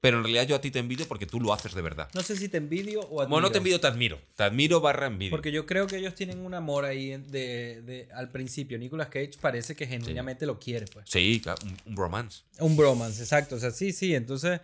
Pero 0.02 0.18
en 0.18 0.24
realidad 0.24 0.46
yo 0.48 0.56
a 0.56 0.60
ti 0.60 0.70
te 0.72 0.80
envidio 0.80 1.06
porque 1.06 1.24
tú 1.26 1.40
lo 1.40 1.54
haces 1.54 1.72
de 1.74 1.80
verdad. 1.80 2.08
No 2.12 2.22
sé 2.22 2.36
si 2.36 2.48
te 2.48 2.56
envidio 2.58 3.00
o 3.02 3.20
admiro. 3.22 3.28
Bueno, 3.30 3.46
no 3.46 3.52
te 3.52 3.58
envidio, 3.58 3.80
te 3.80 3.86
admiro. 3.86 4.20
Te 4.36 4.42
admiro 4.42 4.80
barra 4.80 5.06
envidio. 5.06 5.30
Porque 5.30 5.52
yo 5.52 5.64
creo 5.64 5.86
que 5.86 5.96
ellos 5.96 6.14
tienen 6.16 6.40
un 6.40 6.52
amor 6.54 6.84
ahí 6.84 7.10
de, 7.16 7.80
de- 7.82 8.08
al 8.12 8.28
principio. 8.30 8.76
Nicolas 8.78 9.06
Cage 9.08 9.30
parece 9.40 9.74
que 9.76 9.86
genuinamente 9.86 10.44
lo 10.44 10.58
quiere, 10.58 10.86
pues. 10.86 11.08
Sí, 11.08 11.40
claro, 11.42 11.60
un, 11.64 11.76
un 11.86 11.94
bromance. 11.94 12.42
Un 12.58 12.76
bromance, 12.76 13.22
exacto. 13.22 13.54
O 13.54 13.58
sea, 13.60 13.70
sí, 13.70 13.92
sí. 13.92 14.14
Entonces, 14.14 14.60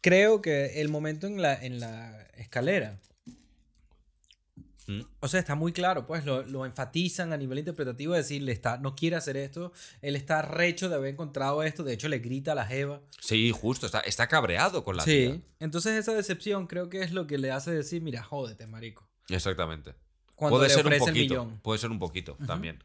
creo 0.00 0.42
que 0.42 0.80
el 0.80 0.88
momento 0.88 1.26
en 1.28 1.40
la, 1.40 1.54
en 1.54 1.78
la 1.80 2.26
escalera, 2.36 2.98
Mm. 4.86 5.00
o 5.20 5.28
sea, 5.28 5.40
está 5.40 5.54
muy 5.54 5.72
claro, 5.72 6.06
pues 6.06 6.26
lo, 6.26 6.42
lo 6.42 6.66
enfatizan 6.66 7.32
a 7.32 7.36
nivel 7.36 7.58
interpretativo, 7.58 8.12
de 8.12 8.18
decirle, 8.18 8.52
está, 8.52 8.76
no 8.76 8.94
quiere 8.94 9.16
hacer 9.16 9.36
esto, 9.36 9.72
él 10.02 10.14
está 10.14 10.42
recho 10.42 10.88
de 10.88 10.96
haber 10.96 11.14
encontrado 11.14 11.62
esto, 11.62 11.84
de 11.84 11.94
hecho 11.94 12.08
le 12.08 12.18
grita 12.18 12.52
a 12.52 12.54
la 12.54 12.66
Jeva. 12.66 13.00
Sí, 13.20 13.50
justo, 13.50 13.86
está, 13.86 14.00
está 14.00 14.26
cabreado 14.28 14.84
con 14.84 14.96
la 14.96 15.04
sí. 15.04 15.10
tía. 15.10 15.40
Entonces 15.60 15.94
esa 15.94 16.12
decepción 16.12 16.66
creo 16.66 16.90
que 16.90 17.02
es 17.02 17.12
lo 17.12 17.26
que 17.26 17.38
le 17.38 17.50
hace 17.50 17.70
decir, 17.70 18.02
mira, 18.02 18.22
jódete, 18.22 18.66
marico. 18.66 19.08
Exactamente. 19.28 19.94
Cuando 20.34 20.58
puede 20.58 20.68
le 20.68 20.74
ser 20.74 20.86
un 20.86 20.92
ofrece 20.92 21.04
el 21.10 21.10
poquito. 21.14 21.44
millón. 21.44 21.60
Puede 21.60 21.78
ser 21.78 21.90
un 21.90 21.98
poquito 21.98 22.36
también. 22.46 22.82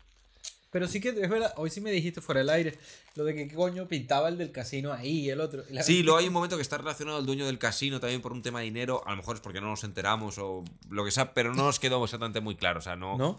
Pero 0.71 0.87
sí 0.87 1.01
que 1.01 1.09
es 1.09 1.29
verdad, 1.29 1.53
hoy 1.57 1.69
sí 1.71 1.81
me 1.81 1.91
dijiste 1.91 2.21
fuera 2.21 2.39
del 2.39 2.49
aire 2.49 2.77
lo 3.15 3.23
de 3.23 3.33
que 3.33 3.47
qué 3.47 3.55
coño 3.55 3.87
pintaba 3.87 4.29
el 4.29 4.37
del 4.37 4.51
casino 4.51 4.93
ahí 4.93 5.21
y 5.21 5.29
el 5.31 5.41
otro. 5.41 5.63
La- 5.69 5.81
Sí, 5.83 6.03
luego 6.03 6.19
hay 6.19 6.27
un 6.27 6.33
momento 6.33 6.55
que 6.57 6.61
está 6.61 6.77
relacionado 6.77 7.17
al 7.17 7.25
dueño 7.25 7.45
del 7.47 7.57
casino 7.57 7.99
también 7.99 8.21
por 8.21 8.31
un 8.33 8.41
tema 8.43 8.59
de 8.59 8.65
dinero. 8.65 9.01
A 9.07 9.11
lo 9.11 9.17
mejor 9.17 9.35
es 9.37 9.41
porque 9.41 9.61
no 9.61 9.67
nos 9.67 9.83
enteramos 9.83 10.37
o 10.37 10.63
lo 10.89 11.03
que 11.05 11.11
sea, 11.11 11.33
pero 11.33 11.53
no 11.55 11.63
nos 11.63 11.79
quedó 11.79 12.03
exactamente 12.03 12.39
muy 12.39 12.55
claro. 12.55 12.79
O 12.79 12.81
sea, 12.83 12.95
no. 12.95 13.17
¿No? 13.17 13.37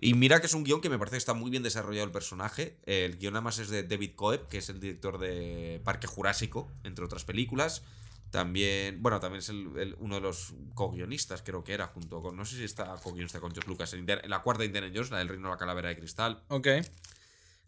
Y 0.00 0.14
mira 0.14 0.40
que 0.40 0.46
es 0.46 0.54
un 0.54 0.62
guion 0.64 0.80
que 0.80 0.88
me 0.90 0.98
parece 0.98 1.14
que 1.14 1.18
está 1.18 1.34
muy 1.34 1.50
bien 1.50 1.62
desarrollado 1.62 2.04
el 2.06 2.12
personaje. 2.12 2.76
El 2.86 3.18
guion 3.18 3.34
además 3.34 3.58
es 3.58 3.68
de 3.68 3.82
David 3.82 4.12
Coeb, 4.14 4.46
que 4.48 4.58
es 4.58 4.68
el 4.68 4.78
director 4.80 5.18
de 5.18 5.80
Parque 5.84 6.06
Jurásico, 6.06 6.70
entre 6.84 7.04
otras 7.04 7.24
películas. 7.24 7.82
También, 8.30 9.00
bueno, 9.02 9.20
también 9.20 9.38
es 9.38 9.48
el- 9.48 9.70
el- 9.78 9.96
uno 10.00 10.16
de 10.16 10.20
los 10.20 10.52
co-guionistas, 10.74 11.42
creo 11.42 11.64
que 11.64 11.72
era, 11.72 11.86
junto 11.86 12.20
con, 12.20 12.36
no 12.36 12.44
sé 12.44 12.56
si 12.56 12.64
está 12.64 12.94
co-guionista 13.02 13.40
con 13.40 13.52
George 13.52 13.68
Lucas, 13.70 13.94
en, 13.94 14.06
la 14.24 14.40
cuarta 14.42 14.64
Indiana 14.64 14.90
Jones, 14.94 15.10
la 15.10 15.18
del 15.18 15.28
Reino 15.28 15.48
de 15.48 15.52
la 15.54 15.58
Calavera 15.58 15.88
de 15.88 15.96
Cristal. 15.96 16.42
Ok. 16.48 16.68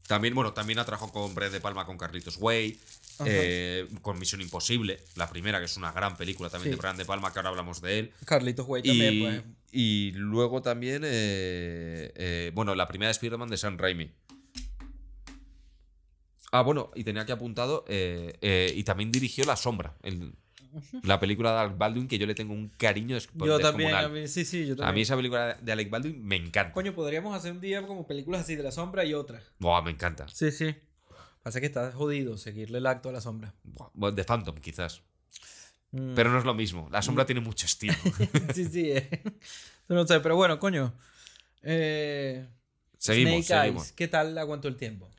También, 0.06 0.34
bueno, 0.34 0.52
también 0.52 0.78
ha 0.80 0.84
trabajado 0.84 1.12
con 1.12 1.34
Brett 1.34 1.52
de 1.52 1.60
Palma, 1.60 1.86
con 1.86 1.96
Carlitos 1.96 2.36
Way, 2.38 2.78
eh, 3.26 3.86
con 4.02 4.18
Misión 4.18 4.40
Imposible, 4.40 4.98
la 5.14 5.30
primera, 5.30 5.60
que 5.60 5.66
es 5.66 5.76
una 5.76 5.92
gran 5.92 6.16
película 6.16 6.50
también 6.50 6.72
Sí. 6.72 6.76
de 6.76 6.80
Brian 6.80 6.96
de 6.96 7.04
Palma, 7.04 7.32
que 7.32 7.38
ahora 7.38 7.50
hablamos 7.50 7.80
de 7.80 7.98
él. 8.00 8.12
Carlitos 8.24 8.66
Way 8.66 8.82
también, 8.82 9.14
Y, 9.14 9.20
pues. 9.22 9.42
y 9.72 10.12
luego 10.16 10.62
también, 10.62 11.02
eh, 11.04 12.12
eh, 12.16 12.50
bueno, 12.54 12.74
la 12.74 12.88
primera 12.88 13.06
de 13.08 13.12
Spider-Man 13.12 13.48
de 13.50 13.56
Sam 13.56 13.78
Raimi. 13.78 14.10
Ah, 16.52 16.62
bueno, 16.62 16.90
y 16.96 17.04
tenía 17.04 17.22
aquí 17.22 17.32
apuntado, 17.32 17.84
y 17.88 18.82
también 18.84 19.12
dirigió 19.12 19.44
La 19.44 19.54
Sombra, 19.56 19.96
el- 20.02 20.34
la 21.02 21.18
película 21.20 21.52
de 21.52 21.58
Alec 21.60 21.78
Baldwin, 21.78 22.08
que 22.08 22.18
yo 22.18 22.26
le 22.26 22.34
tengo 22.34 22.52
un 22.52 22.68
cariño 22.68 23.16
Yo 23.18 23.58
también, 23.58 23.94
a 23.94 24.08
mí, 24.08 24.28
sí, 24.28 24.44
sí, 24.44 24.66
yo 24.66 24.76
también. 24.76 24.88
A 24.88 24.92
mí 24.92 25.00
esa 25.02 25.16
película 25.16 25.54
de 25.54 25.72
Alec 25.72 25.90
Baldwin 25.90 26.24
me 26.24 26.36
encanta. 26.36 26.72
Coño, 26.72 26.94
podríamos 26.94 27.36
hacer 27.36 27.52
un 27.52 27.60
día 27.60 27.86
como 27.86 28.06
películas 28.06 28.42
así 28.42 28.56
de 28.56 28.62
la 28.62 28.72
sombra 28.72 29.04
y 29.04 29.14
otra. 29.14 29.42
Buah, 29.58 29.82
me 29.82 29.90
encanta. 29.90 30.26
Sí, 30.28 30.50
sí. 30.50 30.74
Pasa 31.42 31.60
que 31.60 31.66
está 31.66 31.92
jodido 31.92 32.36
seguirle 32.36 32.78
el 32.78 32.86
acto 32.86 33.08
a 33.08 33.12
la 33.12 33.20
sombra. 33.20 33.54
Buah, 33.94 34.10
de 34.12 34.24
Phantom, 34.24 34.56
quizás. 34.56 35.02
Mm. 35.92 36.14
Pero 36.14 36.30
no 36.30 36.38
es 36.38 36.44
lo 36.44 36.54
mismo. 36.54 36.88
La 36.90 37.02
sombra 37.02 37.26
tiene 37.26 37.40
mucho 37.40 37.66
estilo. 37.66 37.94
sí, 38.54 38.64
sí. 38.66 38.92
eh. 38.92 39.22
No 39.88 40.06
sé, 40.06 40.20
pero 40.20 40.36
bueno, 40.36 40.58
coño. 40.58 40.94
Eh, 41.62 42.46
seguimos, 42.96 43.44
Snake 43.46 43.62
seguimos. 43.62 43.82
Eyes, 43.84 43.92
¿qué 43.92 44.08
tal 44.08 44.36
aguantó 44.38 44.68
el 44.68 44.76
tiempo? 44.76 45.10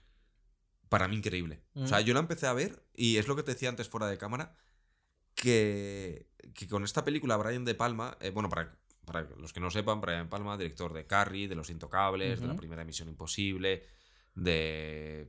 Para 0.90 1.08
mí 1.08 1.16
increíble. 1.18 1.62
O 1.76 1.88
sea, 1.88 2.02
yo 2.02 2.14
la 2.14 2.20
empecé 2.20 2.48
a 2.48 2.54
ver 2.54 2.84
y 2.94 3.18
es 3.18 3.28
lo 3.28 3.36
que 3.36 3.44
te 3.44 3.52
decía 3.52 3.70
antes 3.70 3.88
fuera 3.88 4.08
de 4.08 4.18
cámara, 4.18 4.56
que, 5.42 6.28
que 6.54 6.68
con 6.68 6.84
esta 6.84 7.04
película 7.04 7.36
Brian 7.36 7.66
De 7.66 7.74
Palma, 7.74 8.16
eh, 8.22 8.30
bueno, 8.30 8.48
para, 8.48 8.78
para 9.06 9.24
los 9.38 9.52
que 9.52 9.60
no 9.60 9.72
sepan, 9.72 10.00
Brian 10.00 10.26
De 10.26 10.30
Palma, 10.30 10.56
director 10.56 10.94
de 10.94 11.08
Carrie, 11.08 11.48
de 11.48 11.56
Los 11.56 11.72
Intocables, 11.72 12.40
de 12.40 12.48
la 12.48 12.56
primera 12.56 12.86
Misión 12.86 13.10
Imposible, 13.10 13.84
de 14.36 15.28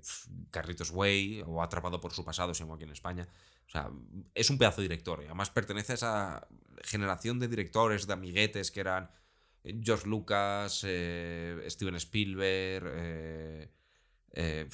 Carritos 0.51 0.91
Way 0.91 1.45
o 1.47 1.63
Atrapado 1.63 1.99
por 1.99 2.13
su 2.13 2.25
pasado, 2.25 2.53
se 2.53 2.63
llama 2.63 2.75
aquí 2.75 2.85
en 2.85 2.91
España. 2.91 3.27
O 3.67 3.71
sea, 3.71 3.91
es 4.35 4.51
un 4.51 4.59
pedazo 4.59 4.83
de 4.83 4.89
director 4.89 5.21
y 5.23 5.25
además 5.25 5.49
pertenece 5.49 5.93
a 5.93 5.95
esa 5.95 6.49
generación 6.83 7.39
de 7.41 7.49
directores, 7.49 8.07
de 8.07 8.13
amiguetes 8.13 8.71
que 8.71 8.81
eran 8.81 9.11
eh, 9.65 9.81
George 9.83 10.07
Lucas, 10.07 10.83
eh, 10.87 11.65
Steven 11.69 11.95
Spielberg, 11.95 12.85
eh, 12.87 13.71
eh, 14.33 14.69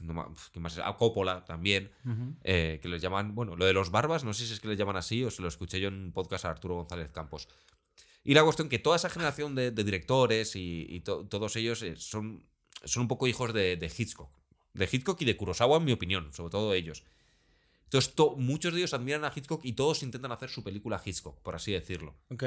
no 0.00 0.34
¿quién 0.52 0.62
más 0.62 0.72
es? 0.74 0.80
A 0.84 0.92
Coppola 0.96 1.44
también, 1.44 1.90
eh, 2.42 2.78
que 2.82 2.88
les 2.88 3.00
llaman, 3.02 3.34
bueno, 3.34 3.56
lo 3.56 3.64
de 3.64 3.72
los 3.72 3.90
barbas, 3.90 4.24
no 4.24 4.32
sé 4.34 4.46
si 4.46 4.52
es 4.52 4.60
que 4.60 4.68
les 4.68 4.78
llaman 4.78 4.96
así 4.96 5.22
o 5.24 5.30
se 5.30 5.42
lo 5.42 5.48
escuché 5.48 5.80
yo 5.80 5.88
en 5.88 5.94
un 5.94 6.12
podcast 6.12 6.44
a 6.44 6.50
Arturo 6.50 6.74
González 6.76 7.10
Campos. 7.10 7.48
Y 8.24 8.34
la 8.34 8.42
cuestión 8.42 8.68
que 8.68 8.78
toda 8.78 8.96
esa 8.96 9.10
generación 9.10 9.54
de, 9.54 9.70
de 9.70 9.84
directores 9.84 10.56
y, 10.56 10.86
y 10.88 11.00
to- 11.00 11.26
todos 11.26 11.56
ellos 11.56 11.82
eh, 11.82 11.94
son, 11.96 12.46
son 12.84 13.02
un 13.02 13.08
poco 13.08 13.26
hijos 13.26 13.52
de, 13.52 13.76
de 13.76 13.86
Hitchcock. 13.96 14.30
De 14.72 14.88
Hitchcock 14.90 15.20
y 15.22 15.24
de 15.26 15.36
Kurosawa, 15.36 15.76
en 15.76 15.84
mi 15.84 15.92
opinión, 15.92 16.32
sobre 16.32 16.50
todo 16.50 16.72
ellos. 16.74 17.04
Entonces, 17.84 18.14
to- 18.14 18.34
muchos 18.36 18.72
de 18.72 18.80
ellos 18.80 18.94
admiran 18.94 19.24
a 19.24 19.32
Hitchcock 19.34 19.64
y 19.64 19.74
todos 19.74 20.02
intentan 20.02 20.32
hacer 20.32 20.48
su 20.48 20.64
película 20.64 21.00
Hitchcock, 21.04 21.38
por 21.42 21.54
así 21.54 21.72
decirlo. 21.72 22.16
Ok. 22.30 22.44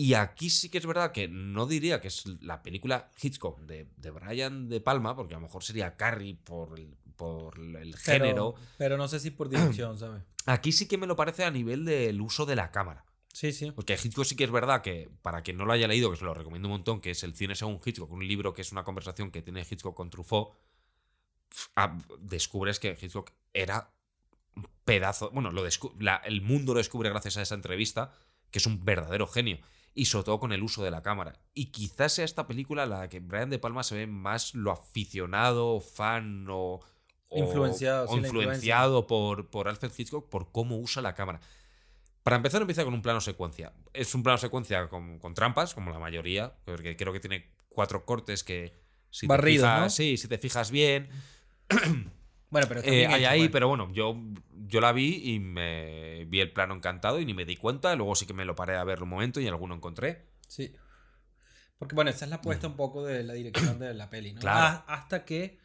Y 0.00 0.14
aquí 0.14 0.48
sí 0.48 0.68
que 0.68 0.78
es 0.78 0.86
verdad 0.86 1.10
que 1.10 1.26
no 1.26 1.66
diría 1.66 2.00
que 2.00 2.06
es 2.06 2.24
la 2.40 2.62
película 2.62 3.10
Hitchcock 3.20 3.58
de, 3.62 3.88
de 3.96 4.10
Brian 4.12 4.68
De 4.68 4.80
Palma, 4.80 5.16
porque 5.16 5.34
a 5.34 5.38
lo 5.38 5.42
mejor 5.42 5.64
sería 5.64 5.96
Carrie 5.96 6.36
por 6.36 6.78
el, 6.78 6.94
por 7.16 7.58
el 7.58 7.96
género. 7.96 8.54
Pero, 8.54 8.68
pero 8.78 8.96
no 8.96 9.08
sé 9.08 9.18
si 9.18 9.32
por 9.32 9.48
dirección, 9.48 9.98
¿sabes? 9.98 10.22
Aquí 10.46 10.70
sí 10.70 10.86
que 10.86 10.98
me 10.98 11.08
lo 11.08 11.16
parece 11.16 11.42
a 11.42 11.50
nivel 11.50 11.84
del 11.84 12.20
uso 12.20 12.46
de 12.46 12.54
la 12.54 12.70
cámara. 12.70 13.04
Sí, 13.32 13.52
sí. 13.52 13.72
Porque 13.72 13.94
Hitchcock 13.94 14.24
sí 14.24 14.36
que 14.36 14.44
es 14.44 14.52
verdad 14.52 14.82
que, 14.82 15.10
para 15.22 15.42
quien 15.42 15.56
no 15.56 15.64
lo 15.66 15.72
haya 15.72 15.88
leído, 15.88 16.10
que 16.12 16.16
se 16.16 16.24
lo 16.24 16.32
recomiendo 16.32 16.68
un 16.68 16.74
montón, 16.74 17.00
que 17.00 17.10
es 17.10 17.24
El 17.24 17.34
cine 17.34 17.56
según 17.56 17.80
Hitchcock, 17.84 18.10
un 18.12 18.26
libro 18.26 18.52
que 18.52 18.62
es 18.62 18.70
una 18.70 18.84
conversación 18.84 19.32
que 19.32 19.42
tiene 19.42 19.66
Hitchcock 19.68 19.96
con 19.96 20.10
Truffaut, 20.10 20.50
ah, 21.76 21.98
descubres 22.20 22.78
que 22.78 22.96
Hitchcock 23.00 23.32
era 23.52 23.90
un 24.54 24.68
pedazo. 24.84 25.30
Bueno, 25.30 25.50
lo 25.50 25.64
la- 25.98 26.16
el 26.24 26.40
mundo 26.40 26.72
lo 26.74 26.78
descubre 26.78 27.10
gracias 27.10 27.36
a 27.36 27.42
esa 27.42 27.54
entrevista, 27.56 28.12
que 28.50 28.58
es 28.58 28.66
un 28.66 28.84
verdadero 28.84 29.26
genio. 29.26 29.58
Y 29.98 30.04
sobre 30.04 30.26
todo 30.26 30.38
con 30.38 30.52
el 30.52 30.62
uso 30.62 30.84
de 30.84 30.92
la 30.92 31.02
cámara. 31.02 31.40
Y 31.54 31.72
quizás 31.72 32.12
sea 32.12 32.24
esta 32.24 32.46
película 32.46 32.86
la 32.86 33.08
que 33.08 33.18
Brian 33.18 33.50
De 33.50 33.58
Palma 33.58 33.82
se 33.82 33.96
ve 33.96 34.06
más 34.06 34.54
lo 34.54 34.70
aficionado, 34.70 35.80
fan 35.80 36.46
o. 36.48 36.80
o- 37.30 37.38
Influenciado, 37.38 38.04
o 38.04 38.14
sí, 38.14 38.20
la 38.20 38.28
influenciado 38.28 39.06
por, 39.08 39.50
por 39.50 39.66
Alfred 39.68 39.90
Hitchcock 39.96 40.28
por 40.28 40.52
cómo 40.52 40.76
usa 40.78 41.02
la 41.02 41.14
cámara. 41.16 41.40
Para 42.22 42.36
empezar, 42.36 42.60
empieza 42.60 42.84
con 42.84 42.94
un 42.94 43.02
plano 43.02 43.20
secuencia. 43.20 43.72
Es 43.92 44.14
un 44.14 44.22
plano 44.22 44.38
secuencia 44.38 44.88
con, 44.88 45.18
con 45.18 45.34
trampas, 45.34 45.74
como 45.74 45.90
la 45.90 45.98
mayoría, 45.98 46.54
porque 46.64 46.96
creo 46.96 47.12
que 47.12 47.20
tiene 47.20 47.50
cuatro 47.68 48.04
cortes 48.04 48.44
que. 48.44 48.72
Si 49.10 49.26
te 49.26 49.28
Barridos, 49.32 49.64
fijas- 49.66 49.80
¿no? 49.82 49.90
Sí, 49.90 50.16
si 50.16 50.28
te 50.28 50.38
fijas 50.38 50.70
bien. 50.70 51.08
Bueno, 52.50 52.66
pero 52.68 52.80
está 52.80 52.90
eh, 52.90 52.96
bien 52.98 53.10
hay 53.12 53.22
hecho, 53.22 53.30
ahí, 53.30 53.40
pues. 53.40 53.50
pero 53.50 53.68
bueno, 53.68 53.92
yo, 53.92 54.16
yo 54.66 54.80
la 54.80 54.92
vi 54.92 55.34
y 55.34 55.38
me 55.38 56.24
vi 56.26 56.40
el 56.40 56.52
plano 56.52 56.74
encantado 56.74 57.20
y 57.20 57.26
ni 57.26 57.34
me 57.34 57.44
di 57.44 57.56
cuenta. 57.56 57.94
Luego 57.94 58.14
sí 58.14 58.26
que 58.26 58.32
me 58.34 58.44
lo 58.44 58.54
paré 58.54 58.76
a 58.76 58.84
ver 58.84 59.02
un 59.02 59.08
momento 59.10 59.40
y 59.40 59.46
alguno 59.46 59.74
encontré. 59.74 60.26
Sí. 60.46 60.74
Porque 61.78 61.94
bueno, 61.94 62.10
esa 62.10 62.24
es 62.24 62.30
la 62.30 62.36
apuesta 62.36 62.66
un 62.66 62.74
poco 62.76 63.04
de 63.04 63.22
la 63.22 63.34
dirección 63.34 63.78
de 63.78 63.92
la 63.94 64.08
peli, 64.10 64.32
¿no? 64.32 64.40
Claro. 64.40 64.82
Ah, 64.88 64.94
Hasta 64.94 65.24
que 65.24 65.58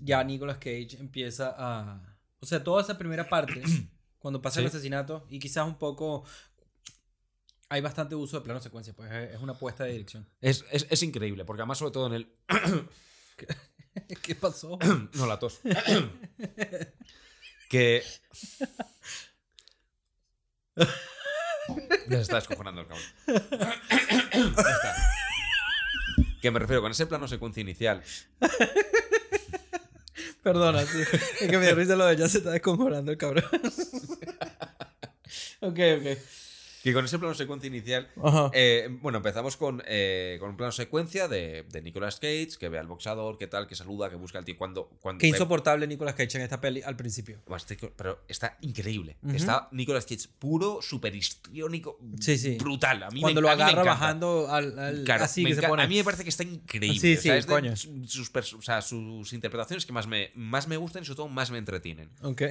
ya 0.00 0.22
Nicolas 0.24 0.58
Cage 0.58 0.96
empieza 0.98 1.54
a... 1.56 2.02
O 2.40 2.46
sea, 2.46 2.62
toda 2.62 2.82
esa 2.82 2.98
primera 2.98 3.28
parte, 3.28 3.62
cuando 4.18 4.42
pasa 4.42 4.60
el 4.60 4.66
asesinato, 4.66 5.24
y 5.30 5.38
quizás 5.38 5.66
un 5.66 5.78
poco... 5.78 6.24
Hay 7.70 7.80
bastante 7.80 8.14
uso 8.14 8.38
de 8.38 8.44
plano 8.44 8.60
secuencia, 8.60 8.92
pues 8.94 9.10
es 9.10 9.34
es 9.36 9.40
una 9.40 9.52
apuesta 9.54 9.84
de 9.84 9.92
dirección. 9.92 10.28
Es, 10.40 10.64
es- 10.70 10.86
es 10.90 11.02
increíble, 11.02 11.44
porque 11.46 11.62
además, 11.62 11.78
sobre 11.78 11.92
todo 11.92 12.08
en 12.08 12.12
el. 12.14 12.32
¿Qué 14.22 14.34
pasó? 14.34 14.78
no, 15.14 15.26
la 15.26 15.38
tos. 15.38 15.60
que. 17.68 18.02
Ya 20.76 22.16
se 22.16 22.22
está 22.22 22.36
descojonando 22.36 22.80
el 22.82 22.86
cabrón. 22.88 23.06
Ya 23.26 23.34
está. 24.46 24.96
Que 26.42 26.50
me 26.50 26.58
refiero 26.58 26.82
con 26.82 26.90
ese 26.90 27.06
plano 27.06 27.28
secuencia 27.28 27.60
inicial. 27.60 28.02
Perdona, 30.42 30.84
sí. 30.84 30.98
Es 31.40 31.50
que 31.50 31.56
me 31.56 31.72
risa 31.72 31.96
lo 31.96 32.04
de 32.04 32.16
ya 32.16 32.28
se 32.28 32.36
está 32.38 32.50
desconjorando 32.50 33.12
el 33.12 33.18
cabrón. 33.18 33.44
ok, 35.60 35.78
ok. 35.98 36.18
Que 36.84 36.92
con 36.92 37.04
ese 37.06 37.18
plano 37.18 37.34
secuencia 37.34 37.66
inicial. 37.66 38.08
Eh, 38.52 38.88
bueno, 39.00 39.16
empezamos 39.18 39.56
con, 39.56 39.82
eh, 39.86 40.36
con 40.38 40.50
un 40.50 40.56
plano 40.58 40.70
secuencia 40.70 41.28
de, 41.28 41.64
de 41.70 41.80
Nicolas 41.82 42.16
Cage, 42.20 42.50
que 42.60 42.68
ve 42.68 42.78
al 42.78 42.86
boxeador, 42.86 43.38
que 43.38 43.46
tal, 43.46 43.66
que 43.66 43.74
saluda, 43.74 44.10
que 44.10 44.16
busca 44.16 44.38
al 44.38 44.44
tío. 44.44 44.56
Cuando, 44.58 44.90
cuando 45.00 45.18
Qué 45.18 45.26
ve- 45.28 45.30
insoportable 45.30 45.86
Nicolas 45.86 46.14
Cage 46.14 46.36
en 46.36 46.42
esta 46.44 46.60
peli 46.60 46.82
al 46.82 46.94
principio. 46.94 47.40
Este 47.56 47.76
Pero 47.96 48.20
está 48.28 48.58
increíble. 48.60 49.16
Ujú. 49.22 49.34
Está 49.34 49.68
Nicolas 49.72 50.04
Cage 50.04 50.28
puro, 50.38 50.80
súper 50.82 51.16
histriónico, 51.16 51.98
Sí, 52.20 52.36
sí. 52.36 52.56
brutal. 52.58 53.02
A 53.02 53.10
mí 53.10 53.22
Cuando 53.22 53.40
me, 53.40 53.46
lo 53.46 53.50
a 53.50 53.56
mí 53.56 53.58
me 53.58 53.62
agarra 53.64 53.80
encanta. 53.82 54.00
bajando 54.00 54.46
al, 54.50 54.78
al- 54.78 55.04
Claro, 55.04 55.24
así 55.24 55.42
me 55.42 55.50
que 55.50 55.56
se 55.62 55.66
pone. 55.66 55.82
a 55.82 55.86
mí 55.88 55.96
me 55.96 56.04
parece 56.04 56.22
que 56.22 56.28
está 56.28 56.42
increíble. 56.42 57.00
Sí, 57.00 57.16
o 57.16 57.20
sea, 57.20 57.36
es 57.38 57.46
coño. 57.46 57.74
sus, 57.76 58.30
o 58.54 58.60
sea, 58.62 58.82
sus 58.82 59.32
interpretaciones 59.32 59.86
que 59.86 59.92
más 59.94 60.06
me, 60.06 60.32
más 60.34 60.68
me 60.68 60.76
gustan 60.76 61.02
y 61.02 61.06
sobre 61.06 61.16
todo 61.16 61.28
más 61.28 61.50
me 61.50 61.56
entretienen. 61.56 62.10
Ok. 62.20 62.42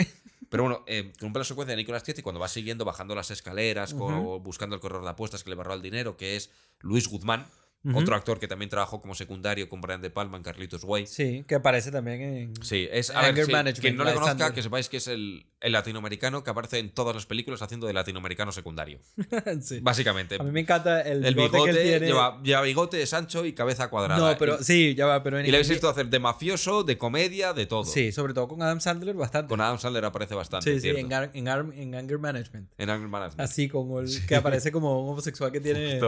Pero 0.50 0.64
bueno, 0.64 0.84
eh, 0.86 1.12
con 1.20 1.28
un 1.28 1.34
plano 1.34 1.44
secuencia 1.46 1.72
de 1.76 1.78
Nicolas 1.82 2.04
Cage 2.04 2.20
y 2.20 2.22
cuando 2.22 2.40
va 2.40 2.48
siguiendo, 2.48 2.86
bajando 2.86 3.16
las 3.16 3.32
escaleras, 3.32 3.96
buscando 4.42 4.76
el 4.76 4.82
corredor 4.82 5.04
de 5.04 5.12
apuestas 5.12 5.44
que 5.44 5.50
le 5.50 5.56
barró 5.56 5.74
el 5.74 5.82
dinero, 5.82 6.18
que 6.18 6.36
es 6.36 6.52
Luis 6.80 7.08
Guzmán, 7.08 7.48
Otro 7.94 8.16
actor 8.16 8.40
que 8.40 8.48
también 8.48 8.70
trabajó 8.70 9.02
como 9.02 9.14
secundario 9.14 9.68
con 9.68 9.82
Brian 9.82 10.02
De 10.02 10.10
Palma 10.10 10.38
en 10.38 10.44
Carlitos 10.44 10.86
Way. 10.86 11.06
Sí, 11.06 11.44
que 11.46 11.56
aparece 11.56 11.92
también 11.92 12.22
en. 12.22 12.54
Sí, 12.64 12.88
es 12.90 13.10
a 13.10 13.20
Anger 13.20 13.36
ver, 13.36 13.46
sí, 13.46 13.52
Management, 13.52 13.80
quien 13.82 13.98
no 13.98 14.04
le 14.06 14.12
de 14.12 14.16
conozca, 14.16 14.38
Sandler. 14.38 14.54
que 14.54 14.64
sepáis 14.64 14.88
que 14.88 14.98
es 14.98 15.08
el, 15.10 15.46
el 15.60 15.72
latinoamericano 15.74 16.44
que 16.46 16.50
aparece 16.50 16.80
en 16.80 16.92
todas 16.92 17.14
las 17.14 17.26
películas 17.26 17.62
haciendo 17.62 17.86
de 17.88 17.92
latinoamericano 17.94 18.54
secundario. 18.54 19.00
sí. 19.62 19.80
Básicamente. 19.82 20.38
A 20.40 20.44
mí 20.44 20.52
me 20.52 20.62
encanta 20.62 21.02
el, 21.02 21.26
El 21.26 21.36
bigote, 21.36 21.58
bigote 21.58 21.74
que 21.74 21.82
él 21.82 21.88
tiene. 21.90 22.06
lleva, 22.08 22.42
lleva 22.42 22.62
bigote, 22.62 23.02
es 23.02 23.14
ancho 23.14 23.46
y 23.46 23.52
cabeza 23.52 23.90
cuadrada. 23.90 24.32
no, 24.32 24.38
pero 24.38 24.58
y, 24.62 24.64
sí, 24.64 24.96
ya 24.96 25.06
va, 25.06 25.22
pero 25.22 25.40
en 25.40 25.46
y 25.46 25.52
le 25.52 25.58
habéis 25.58 25.70
visto 25.70 25.90
hacer 25.90 26.08
de 26.08 26.20
mafioso, 26.20 26.84
de 26.84 26.98
comedia, 26.98 27.52
de 27.52 27.66
todo. 27.66 27.84
Sí, 27.84 28.14
sobre 28.14 28.34
todo 28.34 28.48
con 28.48 28.62
Adam 28.62 28.80
Sandler 28.80 29.16
bastante. 29.16 29.50
Con 29.50 29.60
Adam 29.60 29.78
Sandler 29.78 30.06
aparece 30.06 30.36
bastante. 30.36 30.74
sí, 30.74 30.80
sí, 30.80 30.90
en, 30.90 31.12
en, 31.12 31.74
en 31.74 31.96
Anger 31.96 32.18
Management. 32.20 32.70
En 32.78 32.90
Anger 32.90 33.10
Management. 33.10 33.42
Así 33.42 33.68
como 33.68 34.00
el 34.00 34.26
que 34.26 34.36
aparece 34.38 34.72
como 34.72 35.04
un 35.04 35.10
homosexual 35.10 35.52
que 35.52 35.60
tiene. 35.60 36.00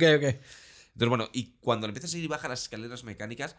Ok, 0.00 0.16
ok. 0.16 0.40
Entonces, 0.94 1.08
bueno, 1.08 1.28
y 1.32 1.56
cuando 1.60 1.86
le 1.86 1.90
empiezas 1.90 2.14
a 2.14 2.18
ir 2.18 2.24
y 2.24 2.28
baja 2.28 2.48
las 2.48 2.62
escaleras 2.62 3.04
mecánicas, 3.04 3.56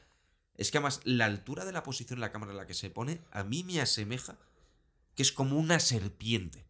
es 0.58 0.72
que 0.72 0.78
además 0.78 1.02
la 1.04 1.26
altura 1.26 1.66
de 1.66 1.72
la 1.72 1.84
posición 1.84 2.20
de 2.20 2.22
la 2.22 2.32
cámara 2.32 2.52
en 2.52 2.58
la 2.58 2.68
que 2.68 2.74
se 2.74 2.90
pone, 2.90 3.22
a 3.32 3.44
mí 3.44 3.64
me 3.64 3.82
asemeja 3.82 4.38
que 5.16 5.24
es 5.24 5.32
como 5.32 5.58
una 5.58 5.80
serpiente. 5.80 6.66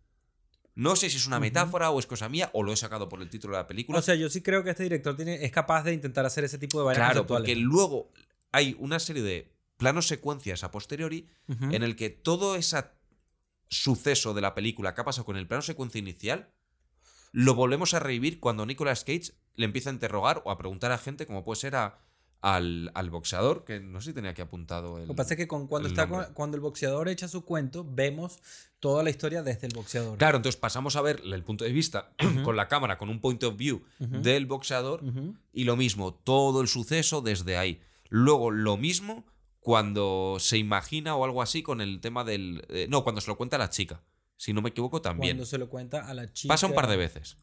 No 0.75 0.95
sé 0.95 1.09
si 1.09 1.17
es 1.17 1.27
una 1.27 1.39
metáfora 1.39 1.91
o 1.91 1.99
es 1.99 2.07
cosa 2.07 2.29
mía 2.29 2.49
o 2.53 2.63
lo 2.63 2.71
he 2.71 2.77
sacado 2.77 3.09
por 3.09 3.21
el 3.21 3.29
título 3.29 3.55
de 3.55 3.63
la 3.63 3.67
película. 3.67 3.99
O 3.99 4.01
sea, 4.01 4.15
yo 4.15 4.29
sí 4.29 4.41
creo 4.41 4.63
que 4.63 4.69
este 4.69 4.83
director 4.83 5.15
tiene, 5.15 5.43
es 5.43 5.51
capaz 5.51 5.83
de 5.83 5.93
intentar 5.93 6.25
hacer 6.25 6.43
ese 6.43 6.57
tipo 6.57 6.79
de 6.79 6.85
vainas 6.85 6.99
claro, 6.99 7.27
conceptuales. 7.27 7.49
porque 7.49 7.55
luego 7.59 8.11
hay 8.51 8.75
una 8.79 8.99
serie 8.99 9.21
de 9.21 9.53
planos 9.77 10.07
secuencias 10.07 10.63
a 10.63 10.71
posteriori 10.71 11.27
en 11.47 11.83
el 11.83 11.95
que 11.95 12.09
todo 12.09 12.55
ese 12.55 12.83
suceso 13.67 14.33
de 14.33 14.41
la 14.41 14.53
película 14.53 14.93
que 14.93 15.01
ha 15.01 15.05
pasado 15.05 15.25
con 15.25 15.37
el 15.37 15.47
plano 15.47 15.61
secuencia 15.61 15.99
inicial 15.99 16.53
lo 17.31 17.55
volvemos 17.55 17.93
a 17.93 17.99
revivir 17.99 18.39
cuando 18.39 18.65
Nicolas 18.65 19.03
Cage 19.03 19.33
le 19.55 19.65
empieza 19.65 19.89
a 19.89 19.93
interrogar 19.93 20.41
o 20.45 20.51
a 20.51 20.57
preguntar 20.57 20.91
a 20.91 20.97
gente 20.97 21.25
como 21.25 21.43
puede 21.43 21.59
ser 21.59 21.75
a- 21.75 21.99
al, 22.43 22.89
al 22.95 23.11
boxeador, 23.11 23.65
que 23.65 23.79
no 23.79 24.01
sé 24.01 24.09
si 24.09 24.13
tenía 24.15 24.31
aquí 24.31 24.41
apuntado 24.41 24.97
el... 24.97 25.03
Lo 25.03 25.13
que 25.13 25.17
pasa 25.17 25.35
es 25.35 25.37
que 25.37 25.47
con- 25.47 25.67
cuando, 25.67 25.87
el 25.87 25.93
está 25.93 26.07
nombre. 26.07 26.29
cuando 26.33 26.55
el 26.57 26.61
boxeador 26.61 27.07
echa 27.07 27.27
su 27.27 27.45
cuento, 27.45 27.85
vemos 27.87 28.39
toda 28.79 29.03
la 29.03 29.11
historia 29.11 29.43
desde 29.43 29.67
el 29.67 29.73
boxeador. 29.75 30.17
Claro, 30.17 30.37
entonces 30.37 30.59
pasamos 30.59 30.95
a 30.95 31.03
ver 31.03 31.21
el 31.23 31.43
punto 31.43 31.65
de 31.65 31.71
vista 31.71 32.13
con 32.43 32.55
la 32.55 32.67
cámara, 32.67 32.97
con 32.97 33.09
un 33.09 33.19
point 33.21 33.43
of 33.43 33.55
view 33.57 33.83
del 33.99 34.47
boxeador 34.47 35.03
y 35.53 35.65
lo 35.65 35.75
mismo, 35.75 36.15
todo 36.15 36.61
el 36.61 36.67
suceso 36.67 37.21
desde 37.21 37.57
ahí. 37.57 37.79
Luego 38.09 38.49
lo 38.49 38.75
mismo 38.75 39.23
cuando 39.59 40.37
se 40.39 40.57
imagina 40.57 41.15
o 41.15 41.23
algo 41.23 41.43
así 41.43 41.61
con 41.61 41.79
el 41.79 42.01
tema 42.01 42.23
del... 42.23 42.65
eh, 42.69 42.87
no, 42.89 43.03
cuando 43.03 43.21
se 43.21 43.27
lo 43.29 43.37
cuenta 43.37 43.57
a 43.57 43.59
la 43.59 43.69
chica. 43.69 44.01
Si 44.35 44.51
no 44.53 44.63
me 44.63 44.69
equivoco 44.69 44.99
también. 45.03 45.33
Cuando 45.37 45.45
se 45.45 45.59
lo 45.59 45.69
cuenta 45.69 46.07
a 46.09 46.13
la 46.15 46.33
chica. 46.33 46.51
Pasa 46.51 46.65
un 46.65 46.73
par 46.73 46.87
de 46.87 46.97
veces. 46.97 47.37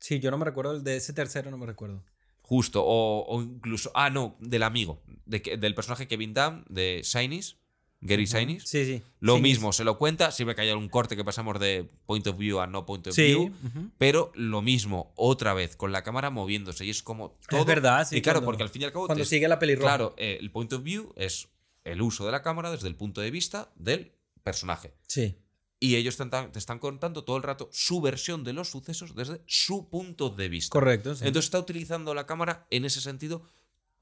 Sí, 0.00 0.18
yo 0.18 0.30
no 0.30 0.38
me 0.38 0.44
recuerdo 0.44 0.72
el 0.72 0.82
de 0.82 0.96
ese 0.96 1.12
tercero, 1.12 1.50
no 1.50 1.58
me 1.58 1.66
recuerdo. 1.66 2.02
Justo. 2.42 2.82
O, 2.84 3.24
o 3.28 3.42
incluso... 3.42 3.92
Ah, 3.94 4.10
no, 4.10 4.36
del 4.40 4.62
amigo. 4.64 5.00
De, 5.26 5.38
del 5.58 5.74
personaje 5.74 6.08
Kevin 6.08 6.34
Dunn, 6.34 6.64
de 6.68 7.02
Shinies. 7.04 7.56
Gary. 8.02 8.24
Shinies. 8.24 8.62
Sí, 8.66 8.86
sí. 8.86 9.02
Lo 9.20 9.38
mismo, 9.38 9.74
se 9.74 9.84
lo 9.84 9.98
cuenta. 9.98 10.32
Siempre 10.32 10.54
que 10.56 10.62
haya 10.62 10.74
un 10.74 10.88
corte 10.88 11.16
que 11.16 11.22
pasamos 11.24 11.60
de 11.60 11.88
point 12.06 12.26
of 12.26 12.38
view 12.38 12.58
a 12.60 12.66
no 12.66 12.86
point 12.86 13.06
of 13.06 13.14
Sí. 13.14 13.24
view. 13.24 13.42
ujú. 13.62 13.90
Pero 13.98 14.32
lo 14.34 14.62
mismo, 14.62 15.12
otra 15.16 15.52
vez, 15.52 15.76
con 15.76 15.92
la 15.92 16.02
cámara 16.02 16.30
moviéndose. 16.30 16.86
Y 16.86 16.90
es 16.90 17.02
como 17.02 17.36
todo. 17.48 17.60
Es 17.60 17.66
verdad, 17.66 18.08
sí. 18.08 18.16
y 18.16 18.22
claro, 18.22 18.38
cuando- 18.38 18.46
porque 18.46 18.62
al 18.62 18.70
fin 18.70 18.82
y 18.82 18.84
al 18.86 18.92
cabo. 18.92 19.04
Cuando 19.06 19.22
te- 19.22 19.28
sigue 19.28 19.46
la 19.48 19.58
pelirroja. 19.58 19.86
Claro, 19.86 20.14
eh, 20.16 20.38
el 20.40 20.50
point 20.50 20.72
of 20.72 20.82
view 20.82 21.12
es 21.14 21.50
el 21.84 22.00
uso 22.00 22.24
de 22.24 22.32
la 22.32 22.40
cámara 22.40 22.70
desde 22.70 22.88
el 22.88 22.96
punto 22.96 23.20
de 23.20 23.30
vista 23.30 23.70
del 23.76 24.12
personaje. 24.42 24.94
Sí. 25.06 25.36
Y 25.82 25.96
ellos 25.96 26.16
te, 26.18 26.24
están- 26.24 26.52
te 26.52 26.58
están 26.58 26.78
contando 26.78 27.24
todo 27.24 27.38
el 27.38 27.42
rato 27.42 27.68
su 27.72 28.00
versión 28.02 28.44
de 28.44 28.52
los 28.52 28.68
sucesos 28.68 29.14
desde 29.14 29.40
su 29.46 29.88
punto 29.88 30.28
de 30.28 30.48
vista. 30.50 30.70
Correcto. 30.72 31.14
sí. 31.14 31.24
Entonces 31.26 31.46
está 31.46 31.58
utilizando 31.58 32.12
la 32.14 32.26
cámara 32.26 32.66
en 32.70 32.84
ese 32.84 33.00
sentido 33.00 33.42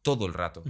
todo 0.02 0.26
el 0.26 0.34
rato. 0.34 0.64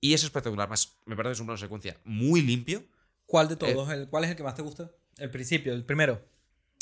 Y 0.00 0.14
es 0.14 0.24
espectacular. 0.24 0.68
Más, 0.68 0.96
me 1.06 1.14
parece 1.14 1.30
que 1.30 1.34
es 1.34 1.40
un 1.40 1.46
plano 1.46 1.56
de 1.58 1.64
secuencia 1.64 1.96
muy 2.04 2.42
limpio. 2.42 2.84
¿Cuál 3.26 3.46
Eh, 3.46 3.50
de 3.50 3.56
todos? 3.56 3.88
El- 3.90 4.08
¿Cuál 4.08 4.24
es 4.24 4.30
el 4.30 4.36
que 4.36 4.42
más 4.42 4.54
te 4.56 4.62
gusta? 4.62 4.90
El 5.18 5.30
principio, 5.30 5.72
el 5.72 5.84
primero. 5.84 6.20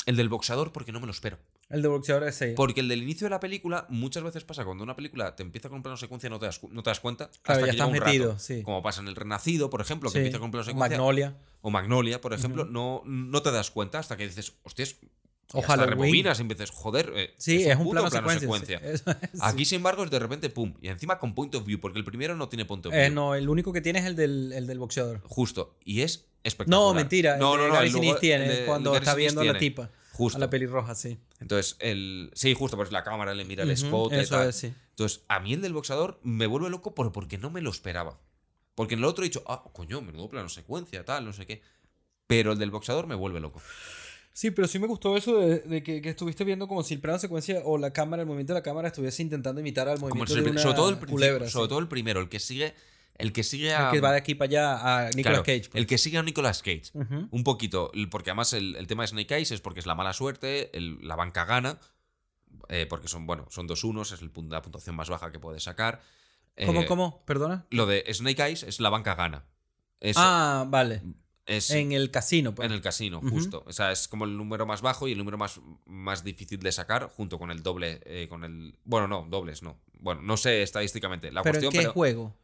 El 0.07 0.15
del 0.17 0.27
boxeador, 0.29 0.71
porque 0.71 0.91
no 0.91 0.99
me 0.99 1.05
lo 1.05 1.11
espero. 1.11 1.37
El 1.71 1.81
de 1.81 1.87
boxeador 1.87 2.27
es 2.27 2.35
sí. 2.35 2.47
Porque 2.55 2.81
el 2.81 2.87
del 2.87 3.01
inicio 3.03 3.25
de 3.25 3.31
la 3.31 3.39
película 3.39 3.85
muchas 3.89 4.23
veces 4.23 4.43
pasa 4.43 4.65
cuando 4.65 4.83
una 4.83 4.95
película 4.95 5.35
te 5.35 5.43
empieza 5.43 5.69
con 5.69 5.77
un 5.77 5.83
plano 5.83 5.97
secuencia 5.97 6.29
no 6.29 6.39
te 6.39 6.45
das, 6.47 6.59
no 6.69 6.83
te 6.83 6.89
das 6.89 6.99
cuenta 6.99 7.29
Claro, 7.29 7.39
hasta 7.41 7.53
ya 7.53 7.59
que 7.59 7.71
llega 7.71 7.71
estás 7.71 7.87
un 7.87 7.93
metido, 8.05 8.27
rato. 8.31 8.39
sí. 8.39 8.61
Como 8.63 8.81
pasa 8.83 9.01
en 9.01 9.07
El 9.07 9.15
Renacido, 9.15 9.69
por 9.69 9.81
ejemplo, 9.81 10.09
que 10.09 10.13
Sí. 10.13 10.17
empieza 10.19 10.39
con 10.39 10.45
un 10.45 10.51
plano 10.51 10.63
secuencia. 10.65 10.97
Magnolia. 10.97 11.35
O 11.61 11.69
Magnolia, 11.69 12.21
por 12.21 12.33
ejemplo, 12.33 12.65
no, 12.65 13.01
no 13.05 13.41
te 13.41 13.51
das 13.51 13.71
cuenta 13.71 13.99
hasta 13.99 14.17
que 14.17 14.27
dices, 14.27 14.53
hostias, 14.63 14.95
O 15.53 15.57
o 15.57 15.61
hasta 15.61 15.73
Halloween. 15.73 15.89
rebobinas 15.99 16.39
y 16.39 16.41
empiezas, 16.43 16.69
joder, 16.71 17.11
eh, 17.13 17.33
Sí, 17.37 17.63
es, 17.63 17.75
un 17.75 17.83
puto 17.83 18.07
plano, 18.09 18.29
secuencia. 18.39 18.79
sí. 18.79 18.85
Eso 18.93 19.11
es, 19.11 19.41
Aquí, 19.41 19.65
sin 19.65 19.77
embargo, 19.77 20.03
es 20.05 20.09
de 20.09 20.17
repente, 20.19 20.49
pum, 20.49 20.73
y 20.81 20.87
encima 20.87 21.19
con 21.19 21.35
point 21.35 21.53
of 21.55 21.65
view, 21.65 21.77
porque 21.79 21.99
el 21.99 22.05
primero 22.05 22.35
no 22.37 22.47
tiene 22.47 22.63
point 22.65 22.85
of 22.85 22.93
view. 22.93 23.01
Eh, 23.03 23.09
no, 23.09 23.35
el 23.35 23.49
único 23.49 23.73
que 23.73 23.81
tiene 23.81 23.99
es 23.99 24.05
el 24.05 24.15
del, 24.15 24.53
el 24.53 24.65
del 24.65 24.79
boxeador. 24.79 25.19
Justo, 25.25 25.75
y 25.83 26.01
es 26.03 26.25
espectacular. 26.43 26.79
No, 26.89 26.93
mentira. 26.93 27.35
No, 27.37 27.55
el 27.55 27.59
no, 27.61 27.67
no. 27.67 27.73
Gary 27.73 27.89
el 27.89 28.19
tiene 28.19 28.45
el 28.45 28.49
de- 28.49 28.59
el 28.61 28.65
cuando 28.65 28.95
está 28.95 29.13
viendo 29.13 29.41
a 29.41 29.43
la 29.45 29.59
tipa. 29.59 29.89
Justo. 30.13 30.37
A 30.37 30.39
la 30.39 30.49
pelirroja, 30.49 30.93
sí. 30.95 31.17
Entonces, 31.39 31.77
el. 31.79 32.31
Sí, 32.33 32.53
justo, 32.53 32.75
pues 32.77 32.91
la 32.91 33.03
cámara 33.03 33.33
le 33.33 33.45
mira 33.45 33.63
el 33.63 33.71
Ujú, 33.71 33.85
escote. 33.85 34.19
eso 34.21 34.35
tal. 34.37 34.49
es, 34.49 34.55
sí. 34.57 34.73
Entonces, 34.89 35.23
a 35.29 35.39
mí 35.39 35.53
el 35.53 35.61
del 35.61 35.73
boxeador 35.73 36.19
me 36.23 36.47
vuelve 36.47 36.69
loco 36.69 36.93
por, 36.93 37.11
porque 37.11 37.37
no 37.37 37.49
me 37.49 37.61
lo 37.61 37.69
esperaba. 37.69 38.19
Porque 38.75 38.93
en 38.95 38.99
el 38.99 39.05
otro 39.05 39.23
he 39.23 39.27
dicho, 39.27 39.43
ah, 39.47 39.63
coño, 39.73 40.01
menudo 40.01 40.29
plano 40.29 40.49
secuencia, 40.49 41.03
tal, 41.05 41.25
no 41.25 41.33
sé 41.33 41.45
qué. 41.45 41.61
Pero 42.27 42.51
el 42.53 42.59
del 42.59 42.71
boxeador 42.71 43.07
me 43.07 43.15
vuelve 43.15 43.39
loco. 43.39 43.61
Sí, 44.33 44.51
pero 44.51 44.67
sí 44.67 44.79
me 44.79 44.87
gustó 44.87 45.17
eso 45.17 45.37
de, 45.39 45.59
de 45.59 45.83
que, 45.83 46.01
que 46.01 46.09
estuviste 46.09 46.43
viendo 46.45 46.67
como 46.67 46.83
si 46.83 46.93
el 46.93 47.01
plano 47.01 47.19
secuencia 47.19 47.61
o 47.65 47.77
la 47.77 47.91
cámara, 47.91 48.21
el 48.21 48.27
movimiento 48.27 48.53
de 48.53 48.59
la 48.59 48.63
cámara 48.63 48.87
estuviese 48.87 49.21
intentando 49.21 49.59
imitar 49.59 49.89
al 49.89 49.95
Como 49.99 50.07
movimiento 50.07 50.35
el- 50.37 50.43
de 50.45 50.51
una 50.51 50.61
sobre 50.61 50.75
todo 50.75 50.89
el 50.89 50.95
principio, 50.97 51.15
culebra. 51.15 51.49
sobre 51.49 51.65
sí. 51.65 51.69
todo 51.69 51.79
el 51.79 51.87
primero, 51.89 52.19
el 52.21 52.29
que 52.29 52.39
sigue. 52.39 52.73
El 53.21 53.33
que 53.33 53.43
sigue 53.43 53.69
El 53.69 53.75
a. 53.75 53.91
que 53.91 54.01
va 54.01 54.11
de 54.11 54.17
aquí 54.17 54.35
para 54.35 54.47
allá 54.49 55.05
a 55.07 55.09
Nicolas 55.11 55.23
claro, 55.23 55.43
Cage. 55.43 55.69
pues. 55.69 55.75
El 55.81 55.87
que 55.87 55.97
sigue 55.97 56.17
a 56.17 56.23
Nicolas 56.23 56.61
Cage. 56.61 56.91
Un 57.31 57.43
poquito, 57.43 57.91
el- 57.93 58.09
porque 58.09 58.31
además 58.31 58.53
el, 58.53 58.75
el 58.75 58.87
tema 58.87 59.03
de 59.03 59.07
Snake 59.07 59.35
Eyes 59.35 59.51
es 59.51 59.61
porque 59.61 59.79
es 59.79 59.85
la 59.85 59.95
mala 59.95 60.13
suerte, 60.13 60.75
el- 60.77 60.99
la 61.07 61.15
banca 61.15 61.45
gana, 61.45 61.79
eh, 62.69 62.85
porque 62.89 63.07
son, 63.07 63.25
bueno, 63.25 63.45
son 63.49 63.67
dos 63.67 63.83
unos, 63.83 64.11
es 64.11 64.21
el, 64.21 64.31
la 64.49 64.61
puntuación 64.61 64.95
más 64.95 65.09
baja 65.09 65.31
que 65.31 65.39
puedes 65.39 65.63
sacar. 65.63 66.01
¿Cómo, 66.65 66.81
Eh, 66.81 66.85
cómo? 66.85 67.23
¿Perdona? 67.25 67.65
Lo 67.69 67.85
de 67.85 68.03
Snake 68.13 68.43
Eyes 68.43 68.63
es 68.63 68.79
la 68.79 68.89
banca 68.89 69.15
gana. 69.15 69.45
Es, 69.99 70.15
ah, 70.19 70.65
vale. 70.67 71.01
es 71.45 71.69
En 71.71 71.91
el 71.91 72.11
casino, 72.11 72.53
pues. 72.55 72.65
en 72.65 72.71
el 72.73 72.81
casino, 72.81 73.21
justo. 73.21 73.63
O 73.67 73.71
sea, 73.73 73.91
es 73.91 74.07
como 74.07 74.25
el 74.25 74.35
número 74.37 74.65
más 74.65 74.81
bajo 74.81 75.07
y 75.07 75.11
el 75.13 75.17
número 75.17 75.37
más, 75.37 75.59
más 75.85 76.23
difícil 76.23 76.59
de 76.59 76.71
sacar, 76.71 77.09
junto 77.15 77.37
con 77.39 77.51
el 77.51 77.61
doble, 77.63 78.01
eh, 78.05 78.27
con 78.29 78.43
el... 78.43 78.77
Bueno, 78.83 79.07
no, 79.07 79.25
dobles, 79.29 79.61
no. 79.63 79.79
Bueno, 79.99 80.21
no 80.21 80.37
sé 80.37 80.61
estadísticamente 80.63 81.31
la 81.31 81.41
¿Pero 81.43 81.55
en 81.57 81.61
cuestión, 81.61 81.71
qué 81.71 81.79
pero 81.87 81.93
juego? 81.93 82.35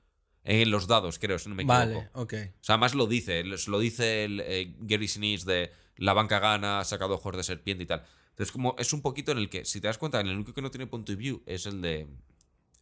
En 0.44 0.72
los 0.72 0.88
dados, 0.88 1.20
creo, 1.20 1.38
si 1.40 1.50
no 1.50 1.56
me 1.56 1.64
equivoco. 1.64 1.80
Vale, 1.80 2.10
ok. 2.14 2.34
O 2.60 2.64
sea, 2.64 2.78
más 2.78 2.96
lo 2.96 3.06
dice, 3.08 3.44
lo 3.44 3.80
dice 3.80 4.24
el 4.26 4.40
eh, 4.46 4.74
Gary 4.80 5.08
Sinise 5.08 5.46
de 5.46 5.72
la 5.98 6.14
banca 6.14 6.40
gana, 6.40 6.80
ha 6.80 6.84
sacado 6.86 7.16
ojos 7.16 7.36
de 7.36 7.44
serpiente 7.44 7.84
y 7.84 7.88
tal. 7.88 8.04
Entonces, 8.30 8.52
como 8.52 8.76
es 8.78 8.94
un 8.94 9.02
poquito 9.02 9.32
en 9.32 9.40
el 9.40 9.50
que, 9.50 9.66
si 9.66 9.82
te 9.82 9.88
das 9.88 9.98
cuenta, 9.98 10.20
en 10.22 10.28
el 10.28 10.36
único 10.36 10.54
que 10.54 10.62
no 10.62 10.70
tiene 10.72 10.88
point 10.88 11.10
of 11.10 11.16
view 11.18 11.42
es 11.46 11.66
el 11.66 11.82
de. 11.82 12.08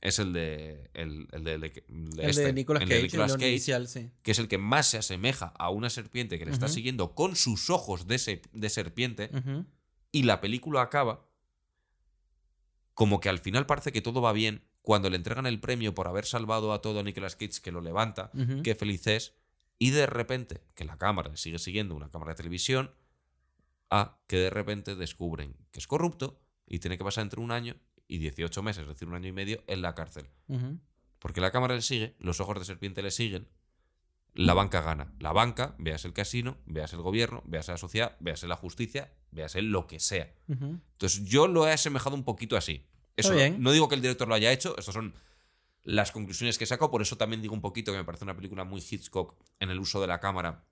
Es 0.02 0.20
el 0.20 0.34
de. 0.34 0.90
El, 0.94 1.28
el 1.32 1.44
de, 1.44 1.54
el 1.54 1.62
de- 1.62 1.70
de 1.88 2.24
El 2.24 2.30
este, 2.30 2.44
de 2.44 2.54
Nicolas 2.54 2.82
Cage, 2.84 2.94
de 2.96 3.02
Nicolas 3.04 3.32
el 3.32 3.38
Cage, 3.38 3.50
inicial, 3.52 3.88
sí. 3.88 4.12
que 4.22 4.32
es 4.32 4.40
el 4.40 4.48
que 4.48 4.58
más 4.60 4.86
se 4.88 4.98
asemeja 4.98 5.54
a 5.58 5.70
una 5.72 5.90
serpiente 5.90 6.38
que 6.38 6.46
le 6.46 6.52
está 6.52 6.68
siguiendo 6.68 7.16
con 7.16 7.36
sus 7.36 7.70
ojos 7.72 8.06
de, 8.06 8.20
se- 8.20 8.42
de 8.52 8.70
serpiente. 8.70 9.32
Y 10.12 10.24
la 10.24 10.42
película 10.42 10.82
acaba 10.82 11.26
como 12.94 13.20
que 13.20 13.30
al 13.30 13.40
final 13.40 13.66
parece 13.66 13.92
que 13.92 14.02
todo 14.02 14.22
va 14.22 14.34
bien. 14.34 14.64
Cuando 14.86 15.10
le 15.10 15.18
entregan 15.18 15.48
el 15.48 15.60
premio 15.60 15.96
por 15.96 16.08
haber 16.08 16.26
salvado 16.26 16.72
a 16.72 16.80
todo 16.80 17.00
a 17.00 17.04
Nicolas 17.04 17.36
Cage, 17.36 17.60
que 17.62 17.72
lo 17.72 17.82
levanta, 17.82 18.32
qué 18.64 18.76
feliz 18.76 19.08
es. 19.08 19.34
Y 19.80 19.90
de 19.90 20.06
repente, 20.06 20.62
que 20.76 20.86
la 20.86 20.98
cámara 20.98 21.30
le 21.30 21.38
sigue 21.38 21.58
siguiendo, 21.58 21.96
una 21.96 22.12
cámara 22.12 22.34
de 22.34 22.38
televisión, 22.38 22.92
a 23.90 24.20
que 24.28 24.38
de 24.38 24.52
repente 24.52 24.96
descubren 24.96 25.56
que 25.72 25.80
es 25.80 25.88
corrupto 25.88 26.40
y 26.68 26.80
tiene 26.80 27.00
que 27.00 27.04
pasar 27.04 27.24
entre 27.24 27.42
un 27.42 27.52
año 27.52 27.76
y 28.08 28.20
18 28.20 28.62
meses, 28.62 28.84
es 28.84 28.88
decir, 28.88 29.08
un 29.08 29.16
año 29.16 29.28
y 29.28 29.32
medio, 29.32 29.64
en 29.66 29.82
la 29.82 29.96
cárcel. 29.96 30.30
Porque 31.18 31.42
la 31.42 31.50
cámara 31.50 31.74
le 31.74 31.82
sigue, 31.82 32.16
los 32.20 32.40
ojos 32.40 32.60
de 32.60 32.66
serpiente 32.66 33.02
le 33.02 33.10
siguen, 33.10 33.48
la 34.36 34.54
banca 34.54 34.82
gana. 34.82 35.12
La 35.20 35.34
banca, 35.34 35.76
veas 35.80 36.06
el 36.06 36.14
casino, 36.14 36.58
veas 36.68 36.94
el 36.94 37.02
gobierno, 37.02 37.42
veas 37.48 37.70
la 37.70 37.78
sociedad, 37.78 38.16
veas 38.20 38.44
la 38.44 38.56
justicia, 38.56 39.12
veas 39.32 39.56
lo 39.56 39.88
que 39.88 40.00
sea. 40.00 40.32
Entonces 40.48 41.26
yo 41.26 41.48
lo 41.48 41.68
he 41.68 41.72
asemejado 41.72 42.16
un 42.16 42.24
poquito 42.24 42.56
así. 42.56 42.86
Eso 43.18 43.34
bien. 43.34 43.62
no 43.62 43.72
digo 43.72 43.88
que 43.90 43.96
el 43.96 44.02
director 44.02 44.28
lo 44.28 44.36
haya 44.36 44.52
hecho, 44.52 44.76
estas 44.78 44.94
son 44.94 45.14
las 45.84 46.12
conclusiones 46.12 46.58
que 46.58 46.66
saco, 46.66 46.90
por 46.92 47.02
eso 47.02 47.16
también 47.18 47.42
digo 47.42 47.54
un 47.54 47.62
poquito 47.62 47.92
que 47.92 47.98
me 48.00 48.04
parece 48.04 48.24
una 48.24 48.36
película 48.36 48.64
muy 48.64 48.82
Hitchcock 48.88 49.36
en 49.60 49.70
el 49.70 49.80
uso 49.80 50.02
de 50.02 50.08
la 50.08 50.20
cámara 50.20 50.66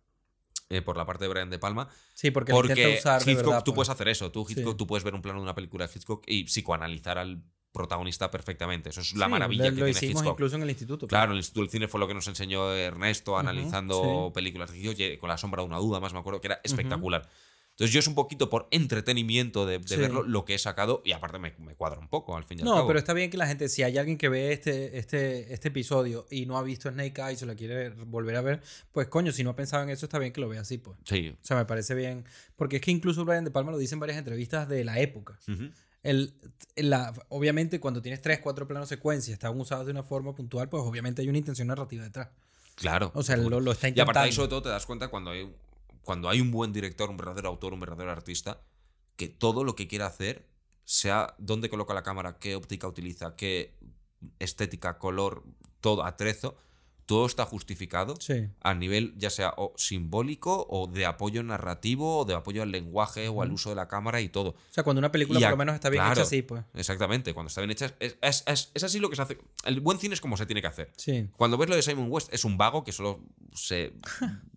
eh, 0.69 0.81
por 0.81 0.97
la 0.97 1.05
parte 1.05 1.25
de 1.25 1.29
Brian 1.29 1.49
De 1.49 1.59
Palma. 1.59 1.87
Sí, 2.15 2.31
porque, 2.31 2.51
Porque 2.51 2.97
usar 2.99 3.21
Hitchcock, 3.21 3.45
verdad, 3.45 3.63
tú 3.63 3.71
pues. 3.73 3.87
puedes 3.87 3.89
hacer 3.89 4.07
eso. 4.07 4.31
Tú, 4.31 4.45
Hitchcock, 4.49 4.71
Sí. 4.73 4.77
tú 4.77 4.87
puedes 4.87 5.03
ver 5.03 5.13
un 5.13 5.21
plano 5.21 5.39
de 5.39 5.43
una 5.43 5.53
película 5.53 5.85
de 5.85 5.93
Hitchcock 5.93 6.23
y 6.25 6.45
psicoanalizar 6.45 7.17
al 7.19 7.43
protagonista 7.71 8.31
perfectamente. 8.31 8.89
Eso 8.89 9.01
es 9.01 9.13
la 9.13 9.25
Sí, 9.25 9.31
maravilla 9.31 9.65
lo, 9.65 9.69
que 9.69 9.79
lo 9.81 9.85
tiene 9.85 9.89
hicimos 9.91 10.21
Hitchcock. 10.23 10.33
incluso 10.35 10.55
en 10.55 10.61
el 10.63 10.69
instituto. 10.69 10.99
pues. 11.01 11.09
Claro, 11.09 11.25
en 11.25 11.31
el 11.33 11.37
Instituto 11.39 11.61
del 11.61 11.69
Cine 11.69 11.87
fue 11.87 11.99
lo 11.99 12.07
que 12.07 12.13
nos 12.15 12.27
enseñó 12.27 12.73
Ernesto 12.73 13.37
analizando 13.37 14.27
sí. 14.29 14.33
películas 14.33 14.71
de 14.71 14.79
Hitchcock, 14.79 15.19
con 15.19 15.29
la 15.29 15.37
sombra 15.37 15.61
de 15.61 15.67
una 15.67 15.77
duda, 15.77 15.99
más 15.99 16.13
me 16.13 16.19
acuerdo 16.19 16.41
que 16.41 16.47
era 16.47 16.59
espectacular. 16.63 17.29
Entonces 17.73 17.91
yo 17.91 17.99
es 17.99 18.07
un 18.07 18.13
poquito 18.13 18.51
por 18.51 18.67
entretenimiento 18.69 19.65
de, 19.65 19.79
de 19.79 19.87
Sí. 19.87 19.95
verlo 19.95 20.21
lo 20.21 20.45
que 20.45 20.53
he 20.53 20.59
sacado 20.59 21.01
y 21.03 21.11
aparte 21.11 21.39
me, 21.39 21.53
me 21.57 21.73
cuadra 21.75 21.99
un 21.99 22.07
poco 22.07 22.37
al 22.37 22.43
fin 22.43 22.59
y 22.59 22.61
al 22.61 22.65
No, 22.65 22.75
cabo. 22.75 22.87
pero 22.87 22.99
está 22.99 23.13
bien 23.13 23.31
que 23.31 23.37
la 23.37 23.47
gente, 23.47 23.67
si 23.67 23.81
hay 23.81 23.97
alguien 23.97 24.17
que 24.19 24.29
ve 24.29 24.53
este, 24.53 24.99
este, 24.99 25.51
este 25.53 25.69
episodio 25.69 26.27
y 26.29 26.45
no 26.45 26.57
ha 26.59 26.61
visto 26.63 26.91
Snake 26.91 27.19
Eyes 27.19 27.41
o 27.41 27.47
la 27.47 27.55
quiere 27.55 27.89
volver 27.89 28.35
a 28.35 28.41
ver, 28.41 28.61
pues 28.91 29.07
coño, 29.07 29.31
si 29.31 29.43
no 29.43 29.49
ha 29.49 29.55
pensado 29.55 29.81
en 29.81 29.89
eso, 29.89 30.05
está 30.05 30.19
bien 30.19 30.31
que 30.31 30.39
lo 30.39 30.49
vea 30.49 30.61
así, 30.61 30.77
pues. 30.77 30.99
Sí. 31.05 31.29
O 31.41 31.45
sea, 31.45 31.57
me 31.57 31.65
parece 31.65 31.95
bien. 31.95 32.25
Porque 32.55 32.75
es 32.75 32.81
que 32.83 32.91
incluso 32.91 33.25
Brian 33.25 33.43
De 33.43 33.49
Palma 33.49 33.71
lo 33.71 33.79
dice 33.79 33.95
en 33.95 33.99
varias 34.01 34.19
entrevistas 34.19 34.69
de 34.69 34.83
la 34.83 34.99
época. 34.99 35.39
El, 36.03 36.33
la, 36.75 37.11
obviamente, 37.29 37.79
cuando 37.79 38.01
tienes 38.03 38.21
tres, 38.21 38.39
cuatro 38.39 38.67
planos 38.67 38.89
secuencia, 38.89 39.33
están 39.33 39.59
usados 39.59 39.85
de 39.85 39.93
una 39.93 40.03
forma 40.03 40.35
puntual, 40.35 40.69
pues 40.69 40.83
obviamente 40.83 41.21
hay 41.23 41.29
una 41.29 41.37
intención 41.39 41.69
narrativa 41.69 42.03
detrás. 42.03 42.27
Claro. 42.75 43.11
O 43.15 43.23
sea, 43.23 43.37
lo, 43.37 43.59
lo 43.59 43.71
está 43.71 43.87
Y 43.87 43.91
intentando. 43.91 44.03
aparte 44.11 44.19
de 44.19 44.25
ahí, 44.25 44.31
sobre 44.31 44.49
todo, 44.49 44.61
te 44.63 44.69
das 44.69 44.85
cuenta 44.85 45.07
cuando 45.07 45.31
hay, 45.31 45.49
cuando 46.03 46.29
hay 46.29 46.41
un 46.41 46.51
buen 46.51 46.73
director, 46.73 47.09
un 47.09 47.17
verdadero 47.17 47.49
autor, 47.49 47.73
un 47.73 47.79
verdadero 47.79 48.11
artista, 48.11 48.61
que 49.15 49.27
todo 49.29 49.63
lo 49.63 49.75
que 49.75 49.87
quiera 49.87 50.05
hacer, 50.07 50.47
sea 50.85 51.33
dónde 51.37 51.69
coloca 51.69 51.93
la 51.93 52.03
cámara, 52.03 52.37
qué 52.39 52.55
óptica 52.55 52.87
utiliza, 52.87 53.35
qué 53.35 53.75
estética, 54.39 54.97
color, 54.97 55.43
todo, 55.81 56.03
atrezo, 56.05 56.57
todo 57.05 57.25
está 57.25 57.45
justificado 57.45 58.15
Sí. 58.21 58.47
a 58.61 58.73
nivel 58.73 59.13
ya 59.17 59.29
sea 59.29 59.53
o 59.57 59.73
simbólico 59.75 60.65
o 60.69 60.87
de 60.87 61.05
apoyo 61.05 61.43
narrativo 61.43 62.19
o 62.19 62.25
de 62.25 62.33
apoyo 62.33 62.63
al 62.63 62.71
lenguaje 62.71 63.27
o 63.27 63.41
al 63.41 63.51
uso 63.51 63.69
de 63.69 63.75
la 63.75 63.89
cámara 63.89 64.21
y 64.21 64.29
todo. 64.29 64.51
O 64.51 64.55
sea, 64.69 64.85
cuando 64.85 64.99
una 64.99 65.11
película 65.11 65.37
Y 65.37 65.43
por 65.43 65.51
lo 65.51 65.57
menos 65.57 65.75
está 65.75 65.89
bien 65.89 65.99
claro. 66.01 66.13
hecha 66.13 66.21
así, 66.21 66.41
pues. 66.43 66.63
Exactamente, 66.73 67.33
cuando 67.33 67.49
está 67.49 67.59
bien 67.59 67.71
hecha, 67.71 67.93
es, 67.99 68.15
es- 68.21 68.43
es- 68.47 68.71
es 68.73 68.83
así 68.83 68.99
lo 68.99 69.09
que 69.09 69.17
se 69.17 69.21
hace. 69.21 69.37
El 69.65 69.81
buen 69.81 69.99
cine 69.99 70.13
es 70.13 70.21
como 70.21 70.37
se 70.37 70.45
tiene 70.45 70.61
que 70.61 70.67
hacer. 70.67 70.93
Sí. 70.95 71.27
Cuando 71.35 71.57
ves 71.57 71.69
lo 71.69 71.75
de 71.75 71.81
Simon 71.81 72.07
West, 72.09 72.33
es 72.33 72.45
un 72.45 72.57
vago 72.57 72.85
que 72.85 72.93
solo 72.93 73.19
se 73.53 73.93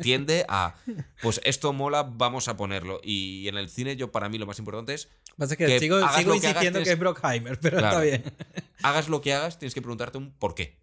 tiende 0.00 0.44
a, 0.48 0.74
pues 1.22 1.40
esto 1.44 1.72
mola, 1.72 2.02
vamos 2.02 2.48
a 2.48 2.56
ponerlo. 2.56 3.00
Y 3.02 3.48
en 3.48 3.56
el 3.56 3.68
cine, 3.68 3.96
yo 3.96 4.10
para 4.12 4.28
mí 4.28 4.38
lo 4.38 4.46
más 4.46 4.58
importante 4.58 4.94
es, 4.94 5.08
Pasa 5.36 5.56
que, 5.56 5.64
Que 5.66 5.80
sigo, 5.80 5.96
hagas 5.96 6.16
sigo 6.16 6.34
lo 6.34 6.40
que 6.40 6.46
hagas, 6.46 6.62
insistiendo 6.62 6.82
que 6.84 6.92
es 6.92 6.98
Brockheimer, 6.98 7.58
pero 7.58 7.78
Claro. 7.78 8.02
está 8.02 8.18
bien. 8.20 8.34
hagas 8.82 9.08
lo 9.08 9.20
que 9.22 9.32
hagas, 9.32 9.58
tienes 9.58 9.72
que 9.74 9.80
preguntarte 9.80 10.18
un 10.18 10.32
por 10.32 10.54
qué. 10.54 10.78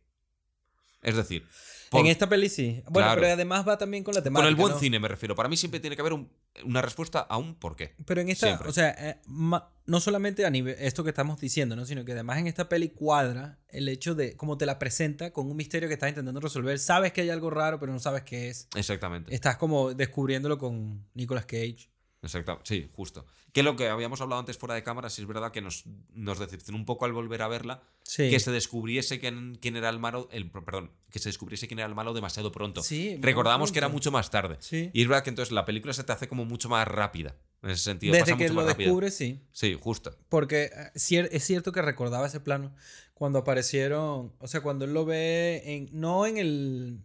Es 1.01 1.15
decir, 1.15 1.47
por- 1.89 2.01
En 2.01 2.07
esta 2.07 2.27
peli 2.29 2.49
sí. 2.49 2.83
Bueno, 2.89 3.07
Claro. 3.07 3.21
pero 3.21 3.33
además 3.33 3.67
va 3.67 3.77
también 3.77 4.03
con 4.03 4.13
la 4.13 4.21
temática. 4.21 4.43
con 4.45 4.49
el 4.49 4.55
buen 4.55 4.73
¿no? 4.73 4.79
cine 4.79 4.99
me 4.99 5.07
refiero. 5.07 5.35
Para 5.35 5.49
mí 5.49 5.57
siempre 5.57 5.79
tiene 5.79 5.95
que 5.95 6.01
haber 6.01 6.13
un- 6.13 6.29
una 6.65 6.81
respuesta 6.81 7.19
a 7.19 7.37
un 7.37 7.55
por 7.55 7.75
qué. 7.75 7.95
Pero 8.05 8.21
en 8.21 8.29
esta, 8.29 8.47
Siempre. 8.47 8.69
o 8.69 8.71
sea, 8.71 8.89
eh, 8.97 9.19
ma- 9.25 9.71
no 9.85 9.99
solamente 9.99 10.45
a 10.45 10.49
nivel 10.49 10.75
esto 10.79 11.03
que 11.03 11.09
estamos 11.09 11.39
diciendo, 11.39 11.75
¿no? 11.75 11.85
Sino 11.85 12.05
que 12.05 12.11
además 12.11 12.37
en 12.37 12.47
esta 12.47 12.69
peli 12.69 12.89
cuadra 12.89 13.57
el 13.69 13.87
hecho 13.89 14.13
de 14.15 14.35
cómo 14.37 14.57
te 14.57 14.65
la 14.65 14.77
presenta 14.77 15.31
con 15.31 15.49
un 15.49 15.57
misterio 15.57 15.87
que 15.89 15.93
estás 15.93 16.09
intentando 16.09 16.39
resolver. 16.39 16.77
Sabes 16.79 17.11
que 17.11 17.21
hay 17.21 17.29
algo 17.31 17.49
raro, 17.49 17.79
pero 17.79 17.91
no 17.91 17.99
sabes 17.99 18.21
qué 18.23 18.49
es. 18.49 18.67
Exactamente. 18.75 19.33
Estás 19.33 19.57
como 19.57 19.93
descubriéndolo 19.93 20.57
con 20.57 21.07
Nicolas 21.15 21.45
Cage. 21.45 21.89
Exacto, 22.21 22.59
sí, 22.63 22.89
justo. 22.93 23.25
Que 23.53 23.63
lo 23.63 23.75
que 23.77 23.87
habíamos 23.87 24.19
hablado 24.19 24.39
antes 24.41 24.57
fuera 24.57 24.75
de 24.75 24.83
cámara, 24.83 25.09
sí 25.09 25.21
es 25.21 25.27
verdad 25.27 25.51
que 25.51 25.61
nos, 25.61 25.85
nos 26.13 26.37
decepcionó 26.37 26.77
un 26.77 26.85
poco 26.85 27.05
al 27.05 27.13
volver 27.13 27.41
a 27.41 27.47
verla, 27.47 27.81
Sí. 28.03 28.29
que 28.29 28.39
se 28.39 28.51
descubriese 28.51 29.19
quién, 29.19 29.57
quién 29.61 29.77
era 29.77 29.89
el 29.89 29.99
malo, 29.99 30.27
el, 30.31 30.49
perdón, 30.51 30.91
que 31.09 31.19
se 31.19 31.29
descubriese 31.29 31.67
quién 31.67 31.79
era 31.79 31.87
el 31.87 31.95
malo 31.95 32.13
demasiado 32.13 32.51
pronto. 32.51 32.83
Sí, 32.83 33.17
Recordábamos 33.21 33.71
que 33.71 33.79
era 33.79 33.87
mucho 33.87 34.11
más 34.11 34.29
tarde. 34.29 34.57
Sí. 34.59 34.91
Y 34.93 35.01
es 35.01 35.07
verdad 35.07 35.23
que 35.23 35.29
entonces 35.29 35.51
la 35.53 35.63
película 35.65 35.93
se 35.93 36.03
te 36.03 36.11
hace 36.11 36.27
como 36.27 36.43
mucho 36.43 36.67
más 36.67 36.87
rápida, 36.87 37.35
en 37.63 37.69
ese 37.69 37.83
sentido. 37.83 38.11
Desde 38.11 38.25
pasa 38.25 38.37
que 38.37 38.43
mucho 38.43 38.53
lo 38.53 38.65
más 38.67 38.77
descubre, 38.77 39.11
sí. 39.11 39.39
Sí, 39.53 39.77
justo. 39.79 40.15
Porque 40.27 40.71
eh, 40.73 41.29
es 41.31 41.43
cierto 41.43 41.71
que 41.71 41.81
recordaba 41.81 42.27
ese 42.27 42.41
plano 42.41 42.75
cuando 43.13 43.39
aparecieron, 43.39 44.33
o 44.39 44.47
sea, 44.47 44.61
cuando 44.61 44.85
él 44.85 44.93
lo 44.93 45.05
ve 45.05 45.61
en, 45.65 45.89
no 45.93 46.25
en 46.25 46.37
el, 46.37 46.99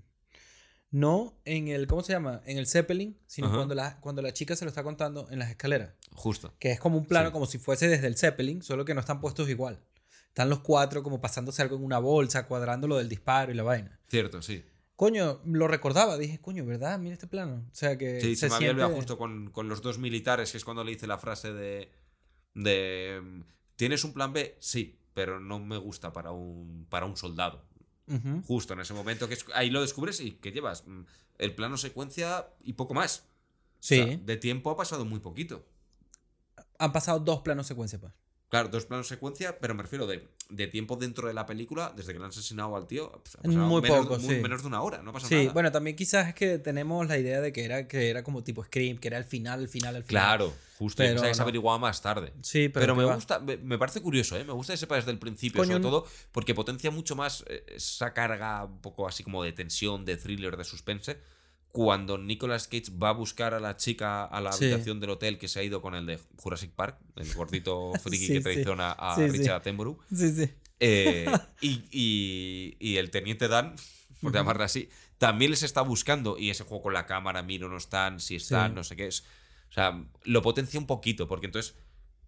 no 0.97 1.41
en 1.45 1.67
el, 1.67 1.89
¿cómo 1.89 2.03
se 2.05 2.13
llama? 2.13 2.41
En 2.47 2.57
el 2.57 2.69
Zeppelin, 2.69 3.19
sino 3.27 3.49
Ajá. 3.49 3.57
cuando 3.57 3.75
la, 3.75 3.99
cuando 4.01 4.23
la 4.23 4.33
chica 4.33 4.55
se 4.55 4.65
lo 4.65 4.69
está 4.69 4.85
contando 4.85 5.29
en 5.31 5.41
las 5.41 5.51
escaleras. 5.51 5.93
Justo. 6.13 6.55
Que 6.61 6.71
es 6.71 6.79
como 6.79 6.97
un 6.99 7.07
plano 7.07 7.29
Sí. 7.29 7.33
como 7.33 7.47
si 7.47 7.59
fuese 7.59 7.89
desde 7.89 8.07
el 8.07 8.17
Zeppelin, 8.17 8.63
solo 8.63 8.85
que 8.85 8.95
no 8.95 9.01
están 9.01 9.21
puestos 9.21 9.49
igual. 9.49 9.81
Están 10.29 10.49
los 10.51 10.61
cuatro 10.61 11.03
como 11.03 11.21
pasándose 11.21 11.63
algo 11.63 11.75
en 11.77 11.83
una 11.85 11.99
bolsa, 11.99 12.47
cuadrando 12.47 12.87
lo 12.87 12.97
del 12.99 13.09
disparo 13.09 13.51
y 13.51 13.57
la 13.57 13.65
vaina. 13.65 13.99
Cierto, 14.09 14.41
sí. 14.41 14.65
Coño, 14.95 15.41
lo 15.45 15.67
recordaba, 15.67 16.17
dije, 16.17 16.41
coño, 16.41 16.65
¿verdad? 16.65 16.97
Mira 17.01 17.15
este 17.15 17.27
plano. 17.27 17.67
O 17.73 17.75
sea 17.75 17.99
que 17.99 18.21
Sí, 18.21 18.37
se, 18.37 18.47
se 18.47 18.49
me 18.51 18.55
había 18.57 18.71
olvidado 18.71 18.91
siente- 18.91 19.01
justo 19.01 19.19
con, 19.19 19.51
con 19.51 19.69
los 19.69 19.83
dos 19.83 19.99
militares, 19.99 20.53
que 20.53 20.59
es 20.59 20.65
cuando 20.65 20.85
le 20.85 20.93
dice 20.93 21.09
la 21.09 21.19
frase 21.19 21.53
de 21.53 21.91
De. 22.55 23.43
¿Tienes 23.75 24.05
un 24.05 24.13
plan 24.13 24.33
B? 24.33 24.57
Sí, 24.61 25.01
pero 25.13 25.41
no 25.41 25.59
me 25.59 25.77
gusta 25.77 26.13
para 26.13 26.31
un, 26.31 26.87
para 26.89 27.07
un 27.07 27.17
soldado. 27.17 27.65
Justo 28.47 28.75
en 28.75 28.81
ese 28.81 28.93
momento 28.95 29.29
que 29.29 29.35
es- 29.35 29.47
ahí 29.55 29.71
lo 29.71 29.81
descubres 29.81 30.21
y 30.21 30.33
que 30.33 30.53
llevas 30.53 30.87
mm, 30.87 31.03
el 31.39 31.55
plano 31.55 31.77
secuencia 31.79 32.49
y 32.63 32.75
poco 32.75 32.95
más. 32.95 33.27
Sí. 33.81 34.01
O 34.01 34.05
sea, 34.07 34.17
de 34.19 34.37
tiempo 34.37 34.71
ha 34.71 34.77
pasado 34.77 35.05
muy 35.05 35.21
poquito. 35.21 35.65
Han 36.79 36.93
pasado 36.93 37.19
dos 37.21 37.41
planos 37.41 37.67
secuencia, 37.67 37.99
pues. 38.01 38.13
Claro, 38.55 38.69
dos 38.69 38.87
planos 38.87 39.09
secuencia, 39.09 39.59
pero 39.59 39.75
me 39.75 39.83
refiero 39.83 40.07
de, 40.07 40.29
de 40.49 40.69
tiempo 40.69 40.95
dentro 40.95 41.27
de 41.27 41.35
la 41.35 41.45
película, 41.45 41.93
desde 41.97 42.13
que 42.13 42.21
le 42.21 42.25
han 42.27 42.31
asesinado 42.31 42.77
al 42.77 42.87
tío, 42.87 43.11
pues, 43.11 43.37
ha 43.37 43.49
Muy 43.49 43.83
menos, 43.83 44.07
poco, 44.07 44.19
muy- 44.21 44.37
sí. 44.37 44.41
menos 44.41 44.63
de 44.63 44.69
una 44.69 44.81
hora, 44.81 45.03
no 45.03 45.13
pasa 45.13 45.27
Sí, 45.27 45.35
nada. 45.35 45.53
bueno, 45.53 45.73
también 45.73 45.97
quizás 45.97 46.29
es 46.29 46.35
que 46.37 46.59
tenemos 46.61 47.09
la 47.09 47.19
idea 47.19 47.41
de 47.41 47.53
que 47.53 47.65
era, 47.65 47.89
que 47.89 48.09
era 48.11 48.23
como 48.23 48.45
tipo 48.45 48.63
Scream, 48.63 48.99
que 48.99 49.09
era 49.09 49.19
el 49.19 49.25
final, 49.25 49.61
el 49.61 49.69
final, 49.69 49.97
el 49.97 50.05
final. 50.05 50.23
Claro, 50.23 50.55
justo, 50.79 51.03
y 51.03 51.07
Pero 51.09 51.23
que 51.23 51.33
se 51.35 51.39
no. 51.39 51.43
averiguaba 51.43 51.79
más 51.81 52.01
tarde. 52.01 52.33
Sí, 52.43 52.69
pero, 52.69 52.85
Pero, 52.85 52.95
me 52.95 53.05
va. 53.05 53.17
gusta, 53.17 53.41
me, 53.41 53.57
me 53.57 53.77
parece 53.77 54.01
curioso, 54.01 54.37
¿eh? 54.37 54.45
Me 54.45 54.53
gusta 54.53 54.73
que 54.73 54.77
sepa 54.77 54.95
desde 54.95 55.11
el 55.11 55.19
principio, 55.19 55.61
Coño, 55.61 55.73
sobre 55.73 55.83
todo 55.83 56.07
porque 56.31 56.55
potencia 56.55 56.93
mucho 56.93 57.17
más 57.17 57.43
eh, 57.49 57.65
esa 57.75 58.13
carga 58.15 58.65
un 58.67 58.81
poco 58.81 59.09
así 59.09 59.25
como 59.25 59.43
de 59.43 59.53
tensión, 59.53 60.05
de 60.05 60.17
thriller, 60.17 60.57
de 60.57 60.63
suspense. 60.63 61.19
Cuando 61.77 62.19
Nicolas 62.19 62.69
Cage 62.69 62.93
va 63.03 63.09
a 63.09 63.13
buscar 63.15 63.53
a 63.53 63.59
la 63.59 63.77
chica 63.77 64.25
a 64.25 64.41
la 64.41 64.53
Sí. 64.53 64.67
habitación 64.67 65.01
del 65.01 65.11
hotel 65.11 65.39
que 65.39 65.49
se 65.49 65.59
ha 65.59 65.65
ido 65.65 65.83
con 65.83 65.97
el 65.97 66.07
de 66.07 66.21
Jurassic 66.37 66.71
Park, 66.71 66.99
el 67.17 67.35
gordito 67.35 67.91
friki 68.01 68.27
Sí, 68.29 68.33
que 68.35 68.41
traiciona 68.43 68.93
a. 68.93 69.17
Richard 69.17 69.57
Attenborough. 69.57 69.99
Sí, 70.15 70.31
sí. 70.33 70.51
Eh, 70.79 71.27
y, 71.61 71.83
y- 71.91 72.77
y 72.79 72.97
el 72.99 73.11
teniente 73.11 73.49
Dan, 73.49 73.75
por 74.21 74.31
Ujú. 74.31 74.35
llamarle 74.39 74.63
así, 74.63 74.89
también 75.19 75.51
les 75.51 75.65
está 75.65 75.81
buscando. 75.83 76.39
Y 76.39 76.51
ese 76.51 76.63
juego 76.63 76.85
con 76.85 76.95
la 76.95 77.07
cámara, 77.07 77.43
miro, 77.43 77.69
no 77.69 77.77
están, 77.77 78.21
si 78.21 78.37
están, 78.37 78.71
Sí. 78.71 78.75
no 78.77 78.85
sé 78.85 78.95
qué 78.95 79.09
es. 79.09 79.23
O 79.71 79.73
sea, 79.73 80.01
lo 80.23 80.43
potencia 80.43 80.79
un 80.79 80.87
poquito, 80.87 81.27
porque 81.27 81.47
entonces, 81.47 81.75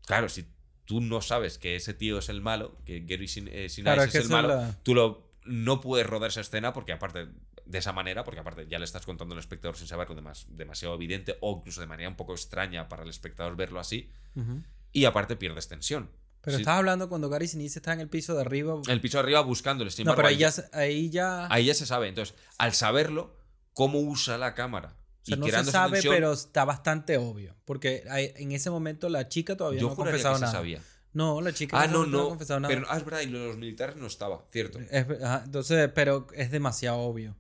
claro, 0.07 0.29
si 0.29 0.45
tú 0.87 1.01
no 1.01 1.21
sabes 1.23 1.59
que 1.59 1.77
ese 1.77 1.95
tío 1.95 2.19
es 2.19 2.29
el 2.31 2.41
malo, 2.41 2.77
que 2.85 2.99
Gary 3.07 3.27
eh, 3.27 3.29
Sinise 3.29 3.83
Claro, 3.83 4.03
es 4.03 4.11
que 4.11 4.19
el 4.19 4.29
malo, 4.29 4.49
la- 4.49 4.77
tú 4.83 4.93
lo, 4.93 5.31
no 5.45 5.81
puedes 5.81 6.05
rodar 6.05 6.31
esa 6.31 6.41
escena 6.41 6.73
porque 6.73 6.91
aparte 6.93 7.29
de 7.67 7.79
esa 7.79 7.93
manera, 7.93 8.25
porque 8.25 8.41
aparte 8.41 8.67
ya 8.69 8.79
le 8.79 8.85
estás 8.85 9.05
contando 9.05 9.35
al 9.35 9.41
espectador 9.41 9.77
sin 9.77 9.87
saberlo 9.89 10.15
demas- 10.15 10.47
demasiado 10.49 10.95
evidente 10.95 11.37
o 11.41 11.57
incluso 11.59 11.81
de 11.81 11.87
manera 11.87 12.09
un 12.09 12.17
poco 12.17 12.33
extraña 12.33 12.89
para 12.89 13.03
el 13.03 13.11
espectador 13.11 13.57
verlo 13.57 13.81
así, 13.81 14.11
Ujú. 14.37 14.63
y 14.93 15.05
aparte 15.05 15.37
pierdes 15.37 15.69
tensión. 15.69 16.11
Pero 16.43 16.59
Si- 16.59 16.63
estás 16.63 16.79
hablando 16.79 17.09
cuando 17.09 17.29
Gary 17.29 17.49
Sinise 17.49 17.81
está 17.81 17.93
en 17.93 18.01
el 18.01 18.09
piso 18.09 18.35
de 18.35 18.43
arriba. 18.43 18.81
el 18.89 19.01
piso 19.01 19.19
de 19.19 19.25
arriba 19.25 19.41
buscándole, 19.41 19.91
sin 19.91 20.05
no, 20.05 20.13
embargo, 20.13 20.29
pero 20.29 20.39
ahí 20.39 20.45
ahí- 20.45 20.51
ya, 20.53 20.79
ahí 20.79 21.11
ya. 21.11 21.47
Ahí 21.53 21.65
ya 21.67 21.75
se 21.75 21.87
sabe. 21.87 22.07
Entonces, 22.09 22.37
al 22.59 22.73
saberlo, 22.73 23.37
cómo 23.73 23.99
usa 24.01 24.39
la 24.39 24.55
cámara. 24.55 24.95
o 25.23 25.27
sea, 25.27 25.37
no 25.39 25.47
se 25.49 25.65
sabe, 25.73 25.93
tensión, 25.95 26.15
pero 26.15 26.33
está 26.33 26.65
bastante 26.65 27.17
obvio. 27.19 27.57
Porque 27.65 28.05
hay- 28.09 28.33
en 28.37 28.53
ese 28.53 28.71
momento 28.71 29.09
la 29.09 29.29
chica 29.29 29.57
todavía 29.57 29.81
yo 29.81 29.89
no 29.89 29.93
ha 29.95 29.97
confesado 29.97 30.37
que 30.37 30.41
nada. 30.43 30.53
se 30.53 30.57
sabía. 30.57 30.81
No, 31.15 31.41
la 31.41 31.53
chica 31.53 31.81
Ah, 31.81 31.85
en 31.87 31.91
ese 31.91 31.93
no, 31.95 31.99
momento 31.99 32.19
ha 32.19 32.23
no. 32.23 32.29
confesado 32.29 32.61
nada. 32.61 32.73
Pero, 32.75 32.87
ah, 32.89 32.97
es 32.97 33.05
verdad, 33.05 33.21
y 33.23 33.27
los 33.27 33.57
militares 33.57 33.97
no 33.97 34.07
estaba, 34.07 34.45
cierto. 34.53 34.79
Es- 34.79 35.07
ajá, 35.21 35.43
entonces, 35.47 35.91
pero 35.93 36.29
es 36.33 36.53
demasiado 36.53 36.99
obvio. 36.99 37.35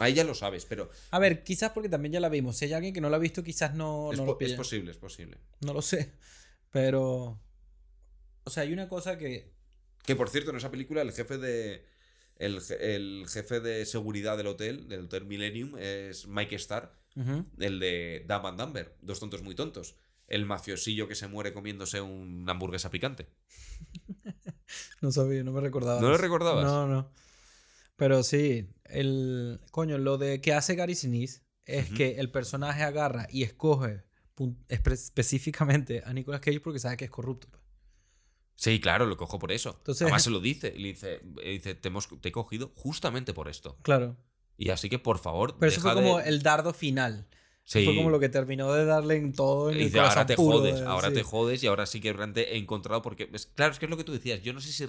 Ahí 0.00 0.14
ya 0.14 0.24
lo 0.24 0.34
sabes, 0.34 0.64
pero 0.66 0.90
A 1.10 1.18
ver, 1.18 1.44
quizás 1.44 1.70
porque 1.72 1.88
también 1.88 2.12
ya 2.12 2.20
la 2.20 2.28
vimos. 2.28 2.56
Si 2.56 2.64
hay 2.64 2.72
alguien 2.72 2.92
que 2.92 3.00
no 3.00 3.10
la 3.10 3.16
ha 3.16 3.20
visto, 3.20 3.44
quizás 3.44 3.74
no, 3.74 4.12
es, 4.12 4.18
no 4.18 4.26
lo 4.26 4.32
es 4.32 4.38
pilla. 4.38 4.56
posible, 4.56 4.90
es 4.90 4.96
posible. 4.96 5.38
No 5.60 5.72
lo 5.72 5.82
sé. 5.82 6.12
Pero. 6.70 7.40
O 8.44 8.50
sea, 8.50 8.64
hay 8.64 8.72
una 8.72 8.88
cosa 8.88 9.16
que. 9.16 9.52
Que 10.04 10.16
por 10.16 10.28
cierto, 10.28 10.50
en 10.50 10.56
esa 10.56 10.70
película, 10.70 11.02
el 11.02 11.12
jefe 11.12 11.38
de. 11.38 11.84
El, 12.36 12.60
el 12.80 13.26
jefe 13.28 13.60
de 13.60 13.86
seguridad 13.86 14.36
del 14.36 14.48
hotel, 14.48 14.88
del 14.88 15.04
Hotel 15.04 15.24
Millennium, 15.24 15.78
es 15.78 16.26
Mike 16.26 16.56
Starr, 16.56 16.92
el 17.60 17.78
de 17.78 18.24
Dumb 18.28 18.46
and 18.46 18.60
Dumber, 18.60 18.96
dos 19.00 19.20
tontos 19.20 19.42
muy 19.42 19.54
tontos. 19.54 19.94
El 20.26 20.44
mafiosillo 20.44 21.06
que 21.06 21.14
se 21.14 21.28
muere 21.28 21.52
comiéndose 21.52 22.00
una 22.00 22.52
hamburguesa 22.52 22.90
picante. 22.90 23.28
No 25.00 25.12
sabía, 25.12 25.44
no 25.44 25.52
me 25.52 25.60
recordaba. 25.60 26.00
¿No 26.00 26.08
lo 26.08 26.16
recordabas? 26.16 26.64
No, 26.64 26.88
no. 26.88 27.10
Pero 27.96 28.22
sí, 28.22 28.68
el. 28.84 29.60
Coño, 29.70 29.98
lo 29.98 30.18
de 30.18 30.40
que 30.40 30.52
hace 30.52 30.74
Gary 30.74 30.94
Sinise 30.94 31.42
es 31.64 31.90
que 31.90 32.16
el 32.18 32.30
personaje 32.30 32.82
agarra 32.82 33.26
y 33.30 33.42
escoge 33.42 34.02
espe- 34.36 34.92
específicamente 34.92 36.02
a 36.04 36.12
Nicolas 36.12 36.40
Cage 36.40 36.60
porque 36.60 36.78
sabe 36.78 36.96
que 36.96 37.04
es 37.06 37.10
corrupto. 37.10 37.48
pues. 37.50 37.62
Sí, 38.56 38.80
claro, 38.80 39.06
lo 39.06 39.16
cojo 39.16 39.38
por 39.38 39.50
eso. 39.52 39.74
Entonces- 39.78 40.02
Además 40.02 40.22
se 40.24 40.30
lo 40.30 40.40
dice. 40.40 40.72
Le 40.76 40.88
dice, 40.88 41.20
le 41.42 41.50
dice 41.50 41.74
te, 41.74 41.88
hemos- 41.88 42.08
te 42.20 42.28
he 42.28 42.32
cogido 42.32 42.72
justamente 42.76 43.32
por 43.34 43.48
esto. 43.48 43.78
Claro. 43.82 44.16
Y 44.56 44.70
así 44.70 44.88
que, 44.88 44.98
por 45.00 45.18
favor, 45.18 45.56
Pero 45.58 45.72
eso 45.72 45.80
fue 45.80 45.94
como 45.94 46.18
de- 46.18 46.28
el 46.28 46.42
dardo 46.42 46.72
final. 46.72 47.26
Sí. 47.66 47.84
Fue 47.86 47.96
como 47.96 48.10
lo 48.10 48.20
que 48.20 48.28
terminó 48.28 48.72
de 48.72 48.84
darle 48.84 49.16
en 49.16 49.32
todo 49.32 49.70
en 49.70 49.76
Y 49.76 49.80
el 49.80 49.84
dice, 49.86 50.00
ahora 50.00 50.26
te 50.26 50.36
puro 50.36 50.58
jodes, 50.58 50.80
de- 50.80 50.86
ahora 50.86 51.08
sí. 51.08 51.14
te 51.14 51.22
jodes 51.22 51.62
y 51.62 51.66
ahora 51.66 51.86
sí 51.86 52.00
que 52.00 52.12
realmente 52.12 52.54
he 52.54 52.58
encontrado 52.58 53.00
porque 53.00 53.28
es, 53.32 53.46
claro, 53.46 53.72
es 53.72 53.78
que 53.78 53.86
es 53.86 53.90
lo 53.90 53.96
que 53.96 54.04
tú 54.04 54.12
decías, 54.12 54.42
yo 54.42 54.52
no 54.52 54.60
sé 54.60 54.70
si 54.70 54.86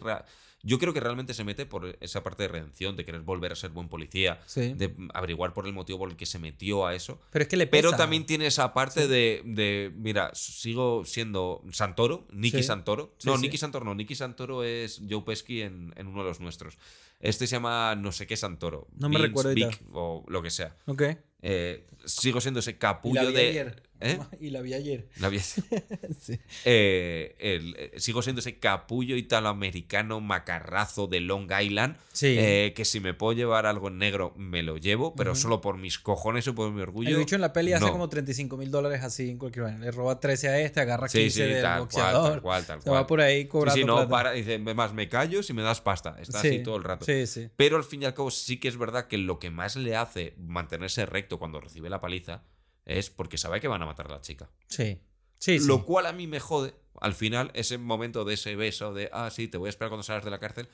yo 0.64 0.80
creo 0.80 0.94
que 0.94 1.00
realmente 1.00 1.34
se 1.36 1.44
mete 1.44 1.66
por 1.68 1.96
esa 2.02 2.24
parte 2.24 2.44
de 2.44 2.50
redención, 2.50 2.96
de 2.96 3.06
querer 3.06 3.22
volver 3.22 3.52
a 3.52 3.56
ser 3.56 3.70
buen 3.70 3.88
policía, 3.88 4.42
Sí. 4.48 4.74
de 4.74 4.96
averiguar 5.14 5.54
por 5.54 5.68
el 5.68 5.74
motivo 5.74 6.00
por 6.00 6.10
el 6.10 6.18
que 6.18 6.26
se 6.26 6.40
metió 6.40 6.86
a 6.88 6.96
eso, 6.96 7.22
Pero 7.32 7.44
es 7.44 7.50
que 7.50 7.56
le 7.56 7.68
pesa. 7.68 7.82
pero 7.84 7.96
también 7.98 8.26
tiene 8.26 8.48
esa 8.48 8.74
parte 8.74 9.08
de, 9.08 9.42
de, 9.46 9.92
mira, 9.96 10.32
sigo 10.34 11.06
siendo 11.06 11.62
Santoro, 11.72 12.26
Nicky. 12.32 12.64
Santoro. 12.64 13.14
No. 13.26 13.38
Nicky 13.38 13.58
Santoro 13.58 13.86
no, 13.86 13.94
Nicky 13.96 14.16
Santoro 14.16 14.64
es 14.64 15.02
Joe 15.10 15.24
en, 15.62 15.94
en 15.96 16.08
uno 16.08 16.24
de 16.24 16.30
los 16.30 16.40
nuestros. 16.40 16.78
Este 17.26 17.48
se 17.48 17.56
llama 17.56 17.96
no 17.96 18.12
sé 18.12 18.28
qué 18.28 18.38
Santoro. 18.38 18.88
No 18.98 19.10
me 19.10 19.18
recuerdo 19.18 19.54
o 19.94 20.24
lo 20.28 20.42
que 20.44 20.52
sea. 20.52 20.76
Ok. 20.86 21.04
Eh, 21.42 21.88
sigo 22.06 22.40
siendo 22.40 22.60
ese 22.60 22.72
Y 22.72 22.74
la 22.74 22.80
capullo 22.80 23.32
de... 23.32 23.50
ayer. 23.50 23.84
¿Eh? 24.02 24.20
Y 24.40 24.50
la 24.50 24.62
vi 24.62 24.74
ayer. 24.74 25.08
La 25.20 25.30
vi- 25.30 25.40
sí. 26.20 26.40
Eh, 26.66 27.36
el- 27.40 27.76
eh, 27.78 27.92
sigo 28.00 28.22
siendo 28.22 28.40
ese 28.42 28.60
capullo 28.60 29.16
italoamericano 29.16 30.20
macarrazo 30.22 31.08
de 31.08 31.20
Long 31.22 31.50
Island. 31.62 31.98
Sí. 32.12 32.36
eh, 32.38 32.74
que 32.76 32.86
si 32.86 33.00
me 33.00 33.14
puedo 33.14 33.34
llevar 33.34 33.66
algo 33.66 33.88
en 33.90 33.98
negro, 33.98 34.34
me 34.38 34.64
lo 34.64 34.78
llevo, 34.78 35.16
pero 35.16 35.36
solo 35.36 35.60
por 35.62 35.78
mis 35.78 36.00
cojones 36.00 36.48
o 36.48 36.56
por 36.56 36.72
mi 36.72 36.82
orgullo. 36.82 37.10
El 37.10 37.18
bicho 37.18 37.36
en 37.36 37.42
la 37.42 37.52
peli 37.54 37.74
hace 37.74 37.90
como 37.92 38.08
35 38.10 38.58
mil 38.58 38.72
dólares 38.72 39.04
así 39.04 39.30
en 39.30 39.38
cualquier 39.38 39.64
vaina. 39.66 39.80
Le 39.80 39.92
roba 39.92 40.20
13 40.20 40.50
a 40.50 40.60
este, 40.62 40.80
agarra 40.80 41.08
15 41.08 41.22
Sí, 41.22 41.30
sí, 41.32 41.42
del 41.42 41.62
tal 41.62 41.72
cual, 41.72 41.80
boxeador. 41.82 42.32
tal 42.32 42.42
cual, 42.42 42.66
tal 42.66 42.82
Se 42.82 42.90
va 42.90 42.96
cual. 42.98 43.06
por 43.08 43.22
ahí 43.22 43.46
cobrando 43.46 43.76
sí, 43.80 43.86
no, 43.86 43.96
plata. 43.96 44.10
para, 44.10 44.32
dice, 44.32 44.58
más 44.60 44.94
me 44.94 45.10
callo 45.10 45.44
si 45.44 45.54
me 45.54 45.62
das 45.62 45.82
pasta. 45.82 46.16
Está 46.20 46.42
Sí, 46.42 46.48
así 46.48 46.60
todo 46.64 46.78
el 46.78 46.84
rato. 46.84 47.06
Sí, 47.06 47.28
sí. 47.28 47.50
Pero 47.56 47.78
al 47.78 47.84
fin 47.84 48.02
y 48.04 48.06
al 48.06 48.14
cabo 48.14 48.32
sí 48.32 48.58
que 48.60 48.68
es 48.68 48.78
verdad 48.78 49.08
que 49.08 49.18
lo 49.18 49.40
que 49.40 49.50
más 49.50 49.76
le 49.76 49.96
hace 49.96 50.36
mantenerse 50.38 51.06
recto 51.06 51.38
cuando 51.40 51.60
recibe 51.60 51.90
la 51.90 52.00
paliza 52.00 52.44
es 52.86 53.10
porque 53.10 53.38
sabe 53.38 53.60
que 53.60 53.68
van 53.68 53.82
a 53.82 53.86
matar 53.86 54.08
a 54.08 54.16
la 54.16 54.22
chica. 54.22 54.50
Sí. 54.68 55.02
Sí, 55.38 55.60
sí. 55.60 55.68
Lo 55.68 55.86
cual 55.86 56.06
a 56.06 56.14
mí 56.14 56.28
me 56.28 56.40
jode, 56.40 56.74
al 57.02 57.14
final, 57.14 57.52
ese 57.54 57.78
momento 57.78 58.24
de 58.26 58.36
ese 58.36 58.56
beso 58.56 58.94
de, 58.94 59.10
ah, 59.12 59.30
sí, 59.32 59.48
te 59.48 59.58
voy 59.58 59.68
a 59.68 59.70
esperar 59.70 59.90
cuando 59.90 60.04
salgas 60.04 60.24
de 60.26 60.32
la 60.32 60.40
cárcel, 60.40 60.70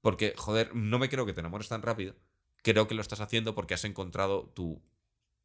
porque, 0.00 0.34
joder, 0.36 0.74
no 0.74 0.98
me 0.98 1.08
creo 1.08 1.24
que 1.26 1.32
te 1.32 1.40
enamores 1.40 1.68
tan 1.68 1.82
rápido. 1.82 2.14
Creo 2.62 2.86
que 2.88 2.94
lo 2.94 3.00
estás 3.02 3.20
haciendo 3.20 3.54
porque 3.54 3.74
has 3.74 3.84
encontrado 3.84 4.50
tu 4.54 4.82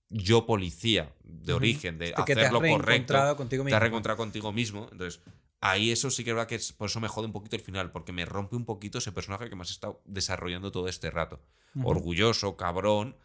yo 0.09 0.45
policía 0.45 1.13
de 1.23 1.53
Ujú. 1.53 1.57
origen, 1.57 1.97
de 1.97 2.11
te 2.13 2.21
hacer 2.21 2.51
lo 2.51 2.61
correcto. 2.61 3.35
contigo 3.35 3.61
Te 3.63 3.65
mismo. 3.65 3.75
has 3.75 3.81
reencontrado 3.81 4.17
contigo 4.17 4.51
mismo. 4.53 4.87
Entonces, 4.91 5.21
ahí 5.59 5.91
eso 5.91 6.09
sí 6.11 6.23
que 6.23 6.29
es 6.31 6.35
verdad 6.35 6.47
que 6.47 6.55
es- 6.55 6.71
por 6.73 6.89
eso 6.89 6.99
me 6.99 7.07
jode 7.07 7.25
un 7.27 7.33
poquito 7.33 7.55
el 7.55 7.61
final, 7.61 7.91
porque 7.91 8.11
me 8.13 8.25
rompe 8.25 8.55
un 8.55 8.65
poquito 8.65 8.99
ese 8.99 9.11
personaje 9.11 9.49
que 9.49 9.55
me 9.55 9.63
has 9.63 9.71
estado 9.71 10.01
desarrollando 10.05 10.71
todo 10.71 10.87
este 10.87 11.09
rato. 11.11 11.41
Orgulloso, 11.83 12.55
cabrón, 12.57 13.15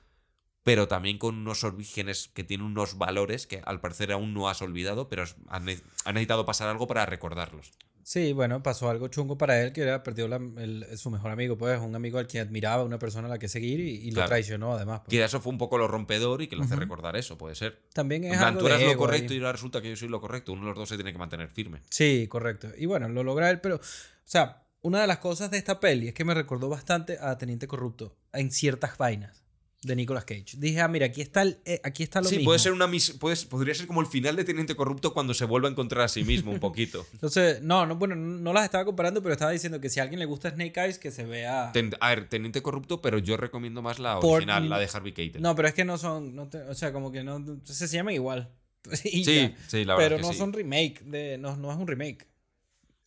pero 0.63 0.89
también 0.89 1.19
con 1.19 1.37
unos 1.39 1.65
orígenes 1.65 2.31
que 2.33 2.45
tienen 2.45 2.67
unos 2.67 2.97
valores 2.99 3.47
que 3.47 3.61
al 3.65 3.81
parecer 3.81 4.13
aún 4.13 4.33
no 4.35 4.49
has 4.49 4.63
olvidado, 4.63 5.09
pero 5.09 5.23
has 5.49 5.63
necesitado 5.63 6.47
pasar 6.47 6.69
algo 6.69 6.87
para 6.87 7.05
recordarlos. 7.07 7.73
Sí, 8.05 8.33
bueno, 8.33 8.65
pasó 8.65 8.91
algo 8.91 9.07
chungo 9.07 9.39
para 9.39 9.63
él, 9.63 9.73
que 9.73 9.83
era 9.83 10.03
perdió 10.03 10.27
la- 10.27 10.37
el- 10.37 10.85
su 10.99 11.09
mejor 11.09 11.31
amigo, 11.31 11.57
pues, 11.57 11.79
un 11.81 11.95
amigo 11.95 12.19
al 12.19 12.27
que 12.27 12.41
admiraba, 12.41 12.83
una 12.83 12.99
persona 12.99 13.29
a 13.29 13.31
la 13.31 13.39
que 13.39 13.47
seguir 13.49 13.79
y, 13.79 14.09
y 14.09 14.11
lo 14.11 14.25
traicionó 14.27 14.73
además. 14.73 15.03
pues. 15.05 15.11
Que 15.11 15.23
eso 15.25 15.41
fue 15.41 15.53
un 15.53 15.59
poco 15.59 15.79
lo 15.79 15.87
rompedor 15.87 16.43
y 16.43 16.49
que 16.49 16.57
lo 16.57 16.65
hace 16.65 16.75
recordar 16.75 17.15
eso, 17.17 17.39
puede 17.39 17.55
ser. 17.55 17.81
También 17.95 18.25
es 18.25 18.37
algo 18.39 18.59
tú 18.59 18.65
de 18.67 18.71
lo 18.73 18.79
ego 18.79 18.97
correcto 18.97 19.33
ahí. 19.33 19.39
y 19.39 19.41
ahora 19.41 19.53
resulta 19.53 19.81
que 19.81 19.89
yo 19.91 19.97
soy 19.97 20.09
lo 20.09 20.21
correcto. 20.21 20.53
Uno 20.53 20.63
de 20.63 20.69
los 20.71 20.79
dos 20.79 20.89
se 20.89 20.97
tiene 20.97 21.13
que 21.13 21.19
mantener 21.19 21.49
firme. 21.49 21.81
Sí, 21.91 22.27
correcto. 22.29 22.71
Y 22.77 22.87
bueno, 22.87 23.09
lo 23.09 23.23
logra 23.23 23.49
él, 23.51 23.61
pero, 23.61 23.77
o 23.77 23.81
sea, 24.25 24.65
una 24.81 25.01
de 25.01 25.07
las 25.07 25.19
cosas 25.19 25.53
de 25.53 25.59
esta 25.59 25.79
peli 25.79 26.09
es 26.09 26.15
que 26.15 26.25
me 26.25 26.35
recordó 26.35 26.69
bastante 26.69 27.19
a 27.21 27.39
Teniente 27.39 27.69
Corrupto 27.69 28.17
en 28.33 28.51
ciertas 28.51 28.99
vainas 28.99 29.42
de 29.85 29.97
Nicolas 29.97 30.25
Cage. 30.25 30.45
Dije, 30.59 30.81
ah, 30.81 30.87
mira, 30.87 31.07
aquí 31.07 31.21
está, 31.21 31.43
el, 31.43 31.59
eh, 31.65 31.81
aquí 31.83 32.05
está 32.05 32.21
lo 32.21 32.29
Sí, 32.29 32.37
mismo. 32.37 32.51
puede 32.51 32.61
ser 32.61 32.73
una 32.73 32.87
mis- 32.87 33.11
puede- 33.19 33.35
podría 33.47 33.75
ser 33.75 33.89
como 33.89 34.01
el 34.01 34.07
final 34.07 34.37
de 34.37 34.45
Teniente 34.45 34.77
Corrupto 34.77 35.13
cuando 35.13 35.35
se 35.35 35.45
vuelve 35.45 35.67
a 35.67 35.71
encontrar 35.73 36.05
a 36.05 36.09
sí 36.09 36.23
mismo 36.23 36.53
un 36.53 36.61
poquito. 36.61 37.05
Entonces, 37.13 37.61
no, 37.63 37.85
no, 37.85 37.97
bueno, 37.97 38.15
no 38.15 38.53
las 38.53 38.65
estaba 38.65 38.85
comparando, 38.85 39.23
pero 39.23 39.33
estaba 39.33 39.51
diciendo 39.51 39.81
que 39.81 39.89
si 39.91 39.99
a 39.99 40.05
alguien 40.05 40.21
le 40.21 40.27
gusta 40.27 40.51
Snake 40.51 40.81
Eyes, 40.81 40.99
que 40.99 41.11
se 41.11 41.25
vea... 41.25 41.71
Ten- 41.73 41.97
a 42.01 42.11
ver, 42.11 42.29
Teniente 42.29 42.63
Corrupto, 42.63 43.03
pero 43.03 43.19
yo 43.19 43.37
recomiendo 43.37 43.83
más 43.83 43.99
la 43.99 44.21
Por- 44.21 44.37
original, 44.37 44.69
la 44.69 44.79
de 44.79 44.89
Harvey 44.93 45.13
Keitel. 45.13 45.43
No, 45.43 45.57
pero 45.57 45.67
es 45.67 45.75
que 45.75 45.85
no 45.85 45.99
son, 45.99 46.37
no 46.37 46.49
te- 46.49 46.59
o 46.63 46.75
sea, 46.75 46.93
como 46.93 47.11
que 47.11 47.25
no, 47.25 47.45
se, 47.65 47.89
se 47.89 47.97
llaman 47.97 48.15
igual. 48.15 48.51
Sí, 48.93 49.23
ya. 49.25 49.55
sí, 49.69 49.85
la 49.85 49.95
verdad 49.95 50.09
pero 50.11 50.17
que 50.17 50.23
no 50.23 50.33
sí. 50.33 50.39
son 50.39 50.53
remake, 50.53 51.03
de, 51.05 51.39
no, 51.39 51.57
no 51.57 51.71
es 51.73 51.77
un 51.79 51.87
remake. 51.89 52.27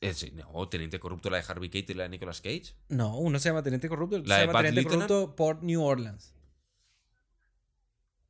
Eh, 0.02 0.14
sí, 0.14 0.32
no, 0.36 0.68
Teniente 0.68 1.00
Corrupto, 1.00 1.30
la 1.30 1.38
de 1.38 1.44
Harvey 1.48 1.70
Keitel 1.70 1.96
y 1.96 1.98
la 1.98 2.04
de 2.04 2.10
Nicolas 2.10 2.42
Cage. 2.42 2.74
No, 2.90 3.18
uno 3.18 3.40
se 3.40 3.48
llama 3.50 3.64
Teniente 3.64 3.88
Corrupto, 3.90 4.18
el 4.18 4.22
otro 4.24 4.30
¿La 4.30 4.36
se 4.36 4.42
de 4.42 4.48
llama 4.48 4.60
Bad 4.62 4.66
Teniente? 4.70 4.90
Corrupto 4.94 5.36
Port 5.38 5.64
New 5.64 5.82
Orleans. 5.82 6.34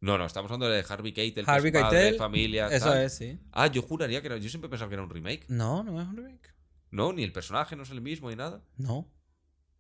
No, 0.05 0.19
no, 0.19 0.25
estamos 0.27 0.51
hablando 0.51 0.69
de 0.69 0.85
Harvey 0.87 1.13
Keitel, 1.13 1.45
Harvey 1.47 1.71
que 1.71 1.79
es 1.79 1.83
padre, 1.83 1.99
Keitel, 2.01 2.17
familia. 2.19 2.67
Eso 2.67 2.89
tal. 2.91 3.01
es, 3.01 3.15
sí. 3.15 3.39
Ah, 3.51 3.65
yo 3.67 3.81
juraría 3.81 4.21
que 4.21 4.27
era. 4.27 4.37
Yo 4.37 4.49
siempre 4.49 4.69
pensaba 4.69 4.87
que 4.87 4.93
era 4.93 5.01
un 5.03 5.09
remake. 5.09 5.45
No, 5.47 5.83
no 5.83 5.99
es 5.99 6.07
un 6.07 6.15
remake. 6.15 6.53
No, 6.91 7.11
ni 7.11 7.23
el 7.23 7.31
personaje 7.31 7.75
no 7.75 7.81
es 7.81 7.89
el 7.89 8.01
mismo 8.01 8.29
ni 8.29 8.35
nada. 8.35 8.61
No. 8.77 9.11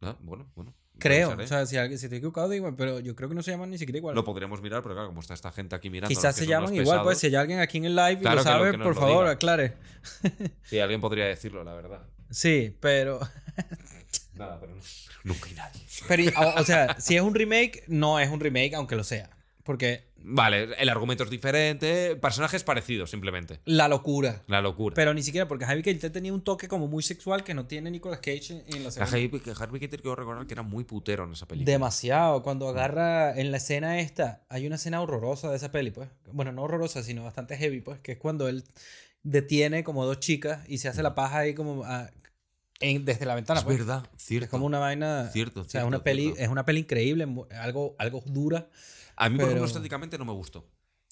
Ah, 0.01 0.17
bueno, 0.21 0.51
bueno. 0.55 0.73
Creo. 0.97 1.29
O 1.37 1.45
sea, 1.47 1.67
si, 1.67 1.75
si 1.75 2.05
estoy 2.05 2.17
equivocado, 2.17 2.49
digo, 2.49 2.75
pero 2.75 2.99
yo 3.01 3.15
creo 3.15 3.29
que 3.29 3.35
no 3.35 3.43
se 3.43 3.51
llaman 3.51 3.69
ni 3.69 3.77
siquiera 3.77 3.99
igual. 3.99 4.15
Lo 4.15 4.23
podríamos 4.23 4.61
mirar, 4.63 4.81
pero 4.81 4.95
claro, 4.95 5.09
como 5.09 5.19
está 5.21 5.35
esta 5.35 5.51
gente 5.51 5.75
aquí 5.75 5.91
mirando. 5.91 6.09
Quizás 6.09 6.35
se 6.35 6.47
llaman 6.47 6.73
igual, 6.73 7.03
pues 7.03 7.19
si 7.19 7.27
hay 7.27 7.35
alguien 7.35 7.59
aquí 7.59 7.77
en 7.77 7.85
el 7.85 7.95
live 7.95 8.13
y 8.13 8.17
Claro 8.21 8.37
lo 8.37 8.43
sabe, 8.43 8.71
por 8.79 8.87
lo 8.87 8.93
favor, 8.95 9.23
diga. 9.25 9.31
aclare. 9.31 9.73
Sí, 10.63 10.79
alguien 10.79 11.01
podría 11.01 11.25
decirlo, 11.25 11.63
la 11.63 11.73
verdad. 11.75 12.01
Sí, 12.31 12.75
pero. 12.79 13.19
Nada, 14.33 14.59
pero 14.59 14.73
no- 14.75 14.81
nunca 15.23 15.45
hay 15.49 15.53
nadie. 15.53 15.81
pero 16.07 16.23
o 16.57 16.63
sea, 16.63 16.99
si 16.99 17.15
es 17.15 17.21
un 17.21 17.35
remake, 17.35 17.83
no 17.87 18.19
es 18.19 18.29
un 18.29 18.39
remake, 18.39 18.73
aunque 18.73 18.95
lo 18.95 19.03
sea. 19.03 19.29
Porque 19.65 20.13
Vale, 20.27 20.69
el 20.79 20.89
argumento 20.89 21.23
es 21.23 21.29
diferente, 21.29 22.15
personajes 22.15 22.63
parecidos, 22.63 23.09
simplemente. 23.11 23.59
la 23.65 23.87
locura. 23.87 24.43
La 24.47 24.61
locura. 24.61 24.93
Pero 24.95 25.13
ni 25.13 25.21
siquiera, 25.23 25.47
porque 25.47 25.65
Harvey 25.65 25.81
Keitel 25.83 26.11
tenía 26.11 26.31
un 26.33 26.43
toque 26.43 26.67
como 26.67 26.87
muy 26.87 27.01
sexual 27.03 27.43
que 27.43 27.53
no 27.55 27.65
tiene 27.65 27.89
Nicolas 27.91 28.19
Cage 28.19 28.53
en, 28.53 28.75
en 28.75 28.83
la 28.83 28.91
segunda. 28.91 29.05
Harvey, 29.11 29.31
Harvey 29.59 29.79
Keitel 29.79 30.01
quiero 30.01 30.15
recordar 30.15 30.45
que 30.47 30.53
era 30.53 30.61
muy 30.63 30.83
putero 30.83 31.23
en 31.25 31.33
esa 31.33 31.47
película. 31.47 31.71
Demasiado. 31.71 32.41
Cuando 32.43 32.69
agarra 32.69 33.35
en 33.39 33.51
la 33.51 33.57
escena 33.57 33.99
esta, 33.99 34.45
hay 34.49 34.65
una 34.67 34.75
escena 34.77 35.01
horrorosa 35.01 35.49
de 35.49 35.57
esa 35.57 35.71
peli, 35.71 35.91
pues. 35.91 36.09
Bueno, 36.31 36.51
no 36.51 36.61
horrorosa, 36.63 37.01
sino 37.03 37.23
bastante 37.23 37.57
heavy, 37.57 37.81
pues. 37.81 37.99
Que 37.99 38.13
es 38.13 38.17
cuando 38.19 38.47
él 38.47 38.63
detiene 39.23 39.83
como 39.83 40.05
dos 40.05 40.19
chicas 40.19 40.63
y 40.67 40.77
se 40.77 40.87
hace 40.87 41.01
la 41.03 41.15
paja 41.15 41.39
ahí 41.39 41.53
como 41.55 41.83
a- 41.83 42.09
en- 42.79 43.05
desde 43.05 43.25
la 43.25 43.35
ventana. 43.35 43.59
es 43.61 43.65
pues. 43.65 43.77
verdad, 43.79 44.03
cierto. 44.17 44.45
Es 44.45 44.49
como 44.51 44.65
una 44.65 44.79
vaina. 44.79 45.29
Cierto, 45.31 45.61
O 45.61 45.63
sea, 45.63 45.69
cierto, 45.81 45.87
una 45.87 46.03
peli, 46.03 46.23
cierto. 46.23 46.41
es 46.41 46.49
una 46.49 46.65
peli 46.65 46.79
increíble, 46.81 47.27
algo, 47.59 47.95
algo 47.99 48.21
dura 48.25 48.69
A 49.15 49.29
mí, 49.29 49.37
por 49.37 49.45
ejemplo, 49.45 49.65
estéticamente 49.67 50.17
no 50.17 50.25
me 50.25 50.33
gustó. 50.33 50.67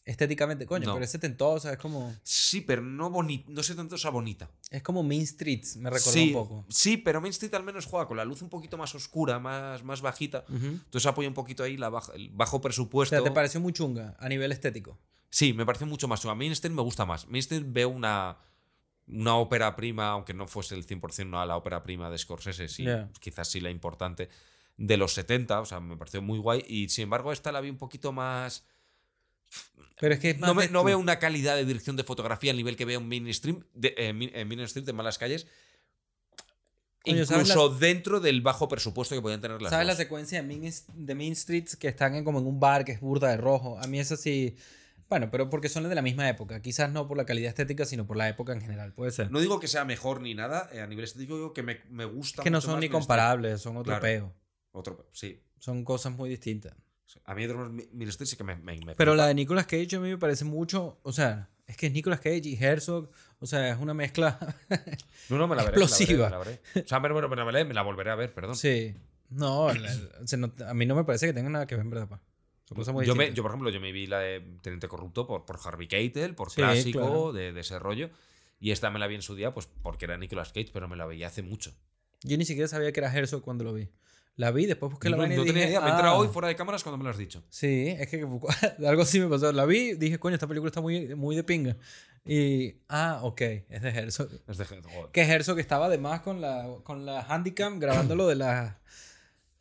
estéticamente, 0.06 0.66
coño, 0.66 0.86
No. 0.88 0.94
pero 0.96 1.06
es 1.06 1.12
setentosa, 1.12 1.72
es 1.72 1.78
como. 1.78 2.14
Sí, 2.24 2.60
pero 2.60 2.82
no, 2.82 3.10
boni 3.10 3.46
no 3.48 3.64
sé 3.64 3.74
tanto 3.74 3.96
esa 3.96 4.10
bonita. 4.10 4.50
Es 4.70 4.84
como 4.84 5.02
Mean 5.02 5.26
Streets, 5.26 5.78
me 5.78 5.90
recordó 5.90 6.12
sí, 6.12 6.28
un 6.28 6.34
poco. 6.34 6.66
Sí, 6.70 6.98
pero 6.98 7.22
Main 7.22 7.32
Street 7.32 7.54
al 7.54 7.64
menos 7.64 7.86
juega 7.86 8.06
con 8.06 8.18
la 8.18 8.26
luz 8.26 8.42
un 8.42 8.50
poquito 8.50 8.78
más 8.78 8.94
oscura, 8.96 9.40
más, 9.40 9.82
más 9.84 10.02
bajita. 10.02 10.44
Entonces 10.50 11.06
apoya 11.06 11.30
un 11.30 11.34
poquito 11.34 11.64
ahí 11.64 11.78
la 11.78 11.88
baja- 11.90 12.12
el 12.16 12.30
bajo 12.32 12.58
O 12.58 12.62
presupuesto. 12.62 13.16
sea, 13.16 13.24
¿te 13.24 13.32
pareció 13.32 13.62
muy 13.62 13.72
chunga 13.72 14.16
a 14.20 14.28
nivel 14.28 14.52
estético? 14.52 15.00
Sí, 15.30 15.54
me 15.54 15.66
parece 15.66 15.86
mucho 15.86 16.08
más. 16.10 16.26
A 16.26 16.36
mí 16.36 16.48
Einstein 16.48 16.76
me 16.76 16.82
gusta 16.82 17.06
más. 17.06 17.26
Einstein 17.32 17.72
veo 17.72 17.88
una, 17.88 18.38
una 19.08 19.36
ópera 19.38 19.74
prima, 19.76 20.10
aunque 20.10 20.34
no 20.34 20.48
fuese 20.48 20.76
el 20.76 20.86
100% 20.86 21.28
no, 21.30 21.46
la 21.46 21.56
ópera 21.56 21.82
prima 21.82 22.10
de 22.10 22.18
Scorsese, 22.18 22.68
sí, 22.68 22.86
quizás 23.22 23.48
sí 23.50 23.62
la 23.62 23.70
importante, 23.70 24.28
de 24.85 24.97
los 24.97 25.14
70, 25.14 25.61
o 25.61 25.65
sea, 25.65 25.80
me 25.80 25.95
pareció 25.97 26.22
muy 26.22 26.39
guay. 26.39 26.64
Y 26.68 26.89
sin 26.89 27.03
embargo, 27.03 27.31
esta 27.31 27.51
la 27.51 27.61
vi 27.61 27.69
un 27.69 27.77
poquito 27.77 28.11
más. 28.11 28.65
Pero 29.99 30.14
es 30.15 30.19
que 30.19 30.31
es 30.31 30.39
más 30.39 30.47
No, 30.49 30.55
me- 30.55 30.68
no 30.68 30.84
veo 30.84 30.97
una 30.97 31.19
calidad 31.19 31.55
de 31.55 31.65
dirección 31.65 31.95
de 31.95 32.03
fotografía 32.03 32.51
al 32.51 32.57
nivel 32.57 32.76
que 32.76 32.85
veo 32.85 32.99
en 32.99 33.07
Mainstream, 33.07 33.64
de, 33.73 33.93
eh, 33.97 34.11
Min- 34.14 34.31
Mainstream 34.47 34.85
de 34.85 34.93
Malas 34.93 35.18
Calles. 35.18 35.47
Coño, 37.05 37.26
¿sabes 37.26 37.49
incluso 37.49 37.69
dentro 37.69 38.19
del 38.22 38.41
bajo 38.41 38.68
presupuesto 38.69 39.14
que 39.14 39.22
podían 39.22 39.41
tener 39.41 39.61
las 39.61 39.72
¿Sabes 39.72 39.85
la 39.88 39.95
secuencia 39.95 40.41
de 40.41 40.47
Mean, 40.47 40.73
de 40.93 41.15
Mean 41.15 41.35
Streets 41.35 41.76
que 41.76 41.89
están 41.89 42.15
en, 42.15 42.23
como 42.23 42.39
en 42.39 42.47
un 42.47 42.60
bar 42.61 42.85
que 42.85 42.93
es 42.93 43.01
burda 43.01 43.30
de 43.30 43.38
rojo? 43.38 43.77
A 43.80 43.88
mí 43.88 43.99
eso 43.99 44.15
sí. 44.15 44.55
Bueno, 45.10 45.30
pero 45.30 45.49
porque 45.49 45.68
son 45.69 45.88
de 45.88 45.93
la 45.95 46.01
misma 46.01 46.27
época. 46.30 46.61
Quizás 46.61 46.89
no 46.91 47.07
por 47.07 47.18
la 47.18 47.26
calidad 47.26 47.49
estética, 47.49 47.85
sino 47.85 48.07
por 48.07 48.15
la 48.18 48.30
época 48.30 48.53
en 48.53 48.61
general. 48.61 48.93
Puede 48.93 49.11
ser. 49.11 49.30
No 49.31 49.39
digo 49.41 49.60
que 49.60 49.68
sea 49.68 49.84
mejor 49.85 50.22
ni 50.22 50.34
nada, 50.34 50.69
eh, 50.72 50.80
a 50.80 50.88
nivel 50.88 51.03
estético 51.03 51.35
digo 51.35 51.53
que 51.53 51.61
me, 51.61 51.81
me 51.89 52.05
gusta 52.05 52.41
es 52.41 52.43
que 52.45 52.49
no 52.49 52.61
son 52.61 52.80
ni 52.80 52.88
comparables, 52.89 53.61
son 53.61 53.76
otro 53.77 53.91
Claro. 53.91 54.01
peo. 54.01 54.34
Otro, 54.74 55.08
sí. 55.14 55.41
Son 55.60 55.84
cosas 55.86 56.14
muy 56.14 56.30
distintas. 56.30 56.76
A 57.26 57.36
mí 57.36 57.48
Mainstream 57.48 58.28
sí 58.28 58.36
que 58.36 58.44
me, 58.44 58.56
me, 58.58 58.76
me 58.78 58.95
Pero 58.95 59.12
flipa. 59.12 59.16
la 59.16 59.28
de 59.28 59.36
Nicolas 59.36 59.66
Cage 59.68 59.95
a 59.95 60.00
mí 60.00 60.10
me 60.10 60.18
parece 60.18 60.45
mucho. 60.45 61.00
O 61.04 61.14
sea, 61.14 61.50
es 61.68 61.78
que 61.78 61.88
es 61.88 61.94
Nicolas 61.94 62.20
Cage 62.20 62.41
y 62.50 62.56
Herzog. 62.62 63.10
O 63.40 63.45
sea, 63.45 63.70
es 63.72 63.80
una 63.80 63.94
mezcla. 63.94 64.38
No, 65.30 65.38
no, 65.38 65.48
me 65.48 65.56
la 65.56 65.64
veré. 65.64 65.78
explosiva. 65.82 66.26
Me 66.26 66.32
la 66.32 66.38
veré, 66.40 66.52
me 66.52 66.58
la 66.58 66.74
veré. 66.76 66.86
O 66.86 66.88
sea, 66.90 67.00
me, 67.00 67.08
la 67.10 67.44
veré, 67.45 67.66
me 67.66 67.74
la 67.74 67.82
volveré 67.82 68.10
a 68.12 68.16
ver, 68.16 68.34
perdón. 68.34 68.56
sí. 68.58 68.94
No, 69.30 69.74
la- 69.74 70.70
a 70.70 70.74
mí 70.76 70.86
no 70.86 70.95
me 70.95 71.04
parece 71.06 71.26
que 71.28 71.34
tenga 71.34 71.50
nada 71.50 71.66
que 71.66 71.76
ver, 71.76 71.84
en 71.86 71.90
verdad. 71.90 72.08
pa. 72.10 72.22
Son 72.66 72.76
cosas 72.76 72.94
muy 72.94 73.06
Yo, 73.06 73.16
me, 73.16 73.24
distintas. 73.26 73.38
yo, 73.38 73.44
por 73.44 73.52
ejemplo, 73.52 73.70
yo 73.70 73.80
me 73.80 73.91
vi 73.91 74.06
la 74.06 74.20
de 74.20 74.41
Teniente 74.62 74.88
Corrupto 74.88 75.26
por, 75.26 75.45
por 75.45 75.60
Harvey 75.64 75.88
Keitel, 75.88 76.36
por 76.36 76.50
Sí, 76.52 76.56
clásico 76.58 77.00
claro. 77.00 77.34
de, 77.34 77.52
de 77.54 77.62
ese 77.62 77.80
rollo. 77.80 78.10
Y 78.60 78.72
esta 78.72 78.90
me 78.91 79.00
la 79.00 79.08
vi 79.08 79.16
en 79.16 79.22
su 79.22 79.36
día, 79.36 79.54
pues 79.54 79.68
porque 79.82 80.06
era 80.06 80.18
Nicolas 80.18 80.50
Cage, 80.52 80.70
pero 80.74 80.88
me 80.88 80.95
la 80.98 81.06
veía 81.06 81.28
hace 81.28 81.41
mucho. 81.41 81.74
Yo 82.24 82.38
ni 82.38 82.45
siquiera 82.45 82.68
sabía 82.68 82.91
que 82.91 83.00
era 83.00 83.14
Herzog 83.16 83.41
cuando 83.44 83.64
lo 83.64 83.74
vi. 83.74 83.90
La 84.35 84.49
vi, 84.51 84.65
después 84.65 84.91
busqué 84.91 85.10
la 85.10 85.15
no, 85.15 85.22
vaina 85.22 85.35
y 85.35 85.38
no 85.38 85.43
tenía 85.43 85.61
dije, 85.61 85.69
idea, 85.77 85.81
me 85.81 85.91
"Ah". 85.91 86.15
hoy 86.15 86.27
fuera 86.27 86.47
de 86.47 86.55
cámaras 86.55 86.81
cuando 86.84 86.97
me 86.97 87.03
lo 87.03 87.11
has 87.11 87.18
dicho. 87.18 87.43
Sí, 87.49 87.89
es 87.99 88.07
que 88.10 88.22
algo 88.88 89.01
así 89.03 89.19
me 89.19 89.27
pasó. 89.27 89.51
La 89.51 89.65
vi, 89.65 89.93
dije, 89.93 90.18
coño, 90.18 90.34
esta 90.35 90.47
película 90.47 90.69
está 90.69 90.81
muy, 90.81 91.14
muy 91.15 91.35
de 91.35 91.43
pinga. 91.43 91.77
Y, 92.26 92.76
ah, 92.89 93.19
ok, 93.22 93.41
es 93.41 93.81
de 93.81 93.89
Herzog. 93.89 94.30
Es 94.47 94.57
de 94.57 94.65
joder. 94.65 94.85
Que 95.11 95.22
Herzog 95.22 95.60
estaba 95.60 95.85
además 95.85 96.22
con 96.22 96.41
la, 96.41 96.68
con 96.84 97.05
la 97.05 97.22
Handicam 97.22 97.80
grabando 97.80 98.15
lo 98.15 98.27
de 98.27 98.35
las. 98.35 98.76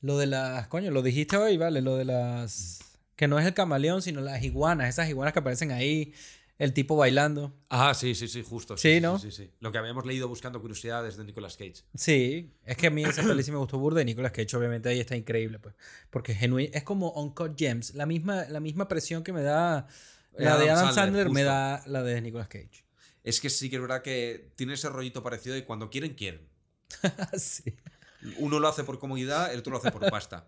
Lo 0.01 0.17
de 0.17 0.27
las. 0.27 0.69
Coño, 0.69 0.91
lo 0.91 1.03
dijiste 1.03 1.37
hoy, 1.37 1.59
¿vale? 1.59 1.83
Lo 1.83 1.97
de 1.97 2.05
las. 2.07 2.79
Que 3.17 3.29
no 3.29 3.39
es 3.39 3.47
el 3.47 3.55
camaleón, 3.55 4.01
sino 4.01 4.21
las 4.21 4.43
iguanas. 4.43 4.89
Esas 4.89 5.09
iguanas 5.09 5.33
que 5.33 5.41
aparecen 5.41 5.71
ahí. 5.71 6.15
El 6.63 6.73
tipo 6.73 6.95
bailando. 6.95 7.53
Ah, 7.71 7.93
sí, 7.93 8.15
sí, 8.15 8.29
sí, 8.29 8.45
justo. 8.49 8.77
Sí, 8.77 9.01
¿no? 9.01 9.19
Sí, 9.19 9.33
sí, 9.33 9.51
Lo 9.59 9.73
que 9.73 9.79
habíamos 9.79 10.07
leído 10.07 10.29
buscando 10.29 10.61
curiosidades 10.61 11.17
de 11.17 11.25
Nicolas 11.25 11.57
Cage. 11.57 11.83
Sí, 11.93 12.53
es 12.65 12.77
que 12.77 12.87
a 12.87 12.91
mí 12.91 13.03
esa 13.03 13.25
peli 13.25 13.43
sí 13.43 13.51
me 13.51 13.57
gustó 13.57 13.79
burda 13.79 14.01
y 14.01 14.05
Nicolas 14.05 14.31
Cage 14.31 14.57
obviamente 14.57 14.89
ahí 14.89 15.01
está 15.01 15.17
increíble, 15.17 15.59
pues. 15.59 15.75
Porque 16.09 16.37
genuino, 16.37 16.71
es 16.73 16.85
como 16.85 17.11
Uncut 17.15 17.59
Gems. 17.59 17.97
La 17.97 18.07
misma, 18.07 18.45
la 18.45 18.61
misma 18.61 18.87
presión 18.87 19.25
que 19.25 19.33
me 19.33 19.43
da 19.43 19.89
la 20.39 20.57
de 20.57 20.71
Adam 20.71 20.95
Sandler, 20.95 20.95
Sandler, 20.95 21.31
me 21.31 21.43
da 21.43 21.83
la 21.87 22.05
de 22.05 22.21
Nicolas 22.21 22.47
Cage. 22.47 22.85
Es 23.25 23.41
que 23.41 23.51
sí 23.51 23.69
que 23.69 23.75
es 23.75 23.83
verdad 23.83 24.03
que 24.03 24.53
tiene 24.55 24.75
ese 24.75 24.89
rollito 24.89 25.21
parecido 25.21 25.57
y 25.57 25.63
cuando 25.63 25.91
quieren, 25.91 26.15
quieren. 26.15 26.43
sí. 27.37 27.75
Uno 28.39 28.61
lo 28.61 28.69
hace 28.69 28.85
por 28.85 29.01
comodidad, 29.01 29.53
el 29.53 29.59
otro 29.59 29.73
lo 29.73 29.79
hace 29.79 29.91
por 29.91 30.09
pasta. 30.09 30.47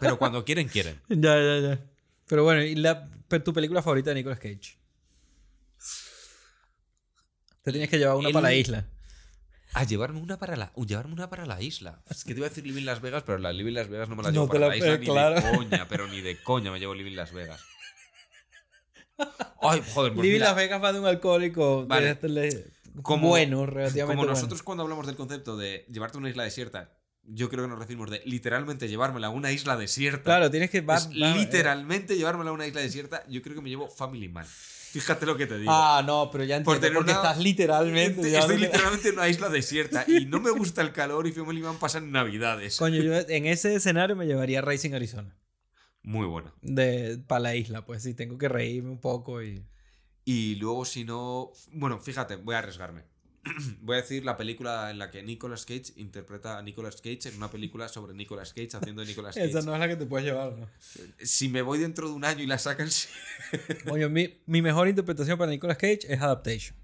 Pero 0.00 0.18
cuando 0.18 0.44
quieren, 0.44 0.66
quieren. 0.66 1.00
Ya, 1.08 1.40
ya, 1.40 1.58
ya. 1.60 1.80
Pero 2.26 2.42
bueno, 2.42 2.64
¿y 2.64 2.74
la, 2.74 3.08
tu 3.44 3.52
película 3.52 3.82
favorita 3.82 4.10
de 4.10 4.16
Nicolas 4.16 4.40
Cage? 4.40 4.82
Te 7.64 7.72
tienes 7.72 7.88
que 7.90 7.98
llevar 7.98 8.16
una 8.16 8.28
El- 8.28 8.34
para 8.34 8.48
la 8.48 8.54
isla. 8.54 8.86
A 9.72 9.82
llevarme 9.82 10.20
una 10.20 10.38
para 10.38 10.54
la, 10.54 10.72
llevarme 10.86 11.14
una 11.14 11.28
para 11.28 11.46
la 11.46 11.60
isla. 11.60 12.00
Es 12.08 12.22
que 12.22 12.32
te 12.32 12.38
iba 12.38 12.46
a 12.46 12.50
decir 12.50 12.64
Living 12.64 12.84
Las 12.84 13.00
Vegas, 13.00 13.24
pero 13.26 13.38
la 13.38 13.52
Living 13.52 13.72
Las 13.72 13.88
Vegas 13.88 14.08
no 14.08 14.14
me 14.14 14.22
la 14.22 14.28
No 14.28 14.32
llevo 14.32 14.44
te 14.46 14.48
para 14.52 14.60
la- 14.60 14.68
la, 14.68 14.76
isla 14.76 14.92
eh, 14.94 14.98
ni 14.98 15.06
claro. 15.06 15.34
de 15.40 15.50
coña, 15.56 15.88
pero 15.88 16.06
ni 16.06 16.20
de 16.20 16.40
coña 16.42 16.70
me 16.70 16.78
llevo 16.78 16.94
Living 16.94 17.16
Las 17.16 17.32
Vegas. 17.32 17.60
Ay, 19.60 19.82
joder, 19.92 20.12
pues 20.12 20.22
Living 20.24 20.34
mira, 20.34 20.46
Las 20.48 20.56
Vegas 20.56 20.82
va 20.82 20.92
de 20.92 21.00
un 21.00 21.06
alcohólico 21.06 21.86
Vale. 21.86 22.10
este 22.10 22.72
Como- 23.02 23.28
bueno, 23.28 23.66
relativamente 23.66 24.14
como 24.16 24.26
bueno. 24.26 24.32
nosotros 24.34 24.62
cuando 24.62 24.82
hablamos 24.84 25.06
del 25.06 25.16
concepto 25.16 25.56
de 25.56 25.86
llevarte 25.90 26.18
a 26.18 26.20
una 26.20 26.30
isla 26.30 26.44
desierta, 26.44 26.92
yo 27.24 27.48
creo 27.48 27.64
que 27.64 27.68
nos 27.70 27.78
referimos 27.78 28.10
de 28.10 28.22
literalmente 28.26 28.86
llevármela 28.88 29.28
a 29.28 29.30
una 29.30 29.50
isla 29.50 29.76
desierta. 29.76 30.22
Claro, 30.24 30.50
tienes 30.50 30.70
que... 30.70 30.82
va- 30.82 30.96
va- 31.00 31.08
literalmente 31.36 32.16
llevármela 32.16 32.50
a 32.50 32.52
una 32.52 32.66
isla 32.66 32.80
desierta, 32.80 33.24
yo 33.28 33.40
creo 33.42 33.56
que 33.56 33.62
me 33.62 33.70
llevo 33.70 33.88
Family 33.88 34.28
Man. 34.28 34.46
Fíjate 35.00 35.26
lo 35.26 35.36
que 35.36 35.46
te 35.46 35.58
digo. 35.58 35.72
Ah, 35.72 36.02
no, 36.06 36.30
pero 36.30 36.44
ya 36.44 36.56
entiendo. 36.56 36.80
Porque 36.80 36.96
una- 36.98 37.12
estás 37.12 37.38
literalmente... 37.38 38.20
Estoy 38.20 38.30
llevándote- 38.30 38.58
literalmente 38.60 39.08
en 39.08 39.14
una 39.14 39.28
isla 39.28 39.48
desierta 39.50 40.04
y 40.06 40.26
no 40.26 40.40
me 40.40 40.50
gusta 40.50 40.82
el 40.82 40.92
calor 40.92 41.26
y 41.26 41.32
Family 41.32 41.60
Man 41.62 41.78
pasan 41.78 42.10
navidades. 42.12 42.76
Coño, 42.76 43.02
yo 43.02 43.12
en 43.28 43.46
ese 43.46 43.74
escenario 43.74 44.14
me 44.16 44.26
llevaría 44.26 44.60
a 44.60 44.62
Racing 44.62 44.92
Arizona. 44.94 45.36
Muy 46.02 46.26
bueno. 46.26 46.52
De, 46.62 47.18
para 47.26 47.40
la 47.40 47.56
isla, 47.56 47.84
pues 47.86 48.02
sí, 48.02 48.14
tengo 48.14 48.38
que 48.38 48.48
reírme 48.48 48.90
un 48.90 49.00
poco 49.00 49.42
y... 49.42 49.66
Y 50.26 50.54
luego, 50.54 50.84
si 50.86 51.04
no. 51.04 51.50
Bueno, 51.72 51.98
fíjate, 51.98 52.36
voy 52.36 52.54
a 52.54 52.58
arriesgarme. 52.60 53.04
Voy 53.82 53.96
a 53.98 54.00
decir 54.00 54.24
la 54.24 54.36
película 54.36 54.90
en 54.90 54.98
la 54.98 55.10
que 55.10 55.22
Nicolas 55.22 55.66
Cage 55.66 55.92
interpreta 55.96 56.58
a 56.58 56.62
Nicolas 56.62 56.96
Cage 56.96 57.28
en 57.28 57.36
una 57.36 57.50
película 57.50 57.88
sobre 57.88 58.14
Nicolas 58.14 58.52
Cage 58.52 58.76
haciendo 58.76 59.02
de 59.02 59.08
Nicolas 59.08 59.34
Cage. 59.36 59.48
Esa 59.48 59.62
no 59.62 59.74
es 59.74 59.80
la 59.80 59.88
que 59.88 59.96
te 59.96 60.06
puedes 60.06 60.26
llevar, 60.26 60.52
¿no? 60.56 60.66
Si 61.18 61.48
me 61.48 61.62
voy 61.62 61.78
dentro 61.78 62.08
de 62.08 62.14
un 62.14 62.24
año 62.24 62.42
y 62.42 62.46
la 62.46 62.58
sacan, 62.58 62.90
sí. 62.90 63.08
Coño, 63.88 64.08
mi, 64.08 64.34
mi 64.46 64.62
mejor 64.62 64.88
interpretación 64.88 65.36
para 65.38 65.50
Nicolas 65.50 65.76
Cage 65.76 66.00
es 66.08 66.20
Adaptation. 66.20 66.76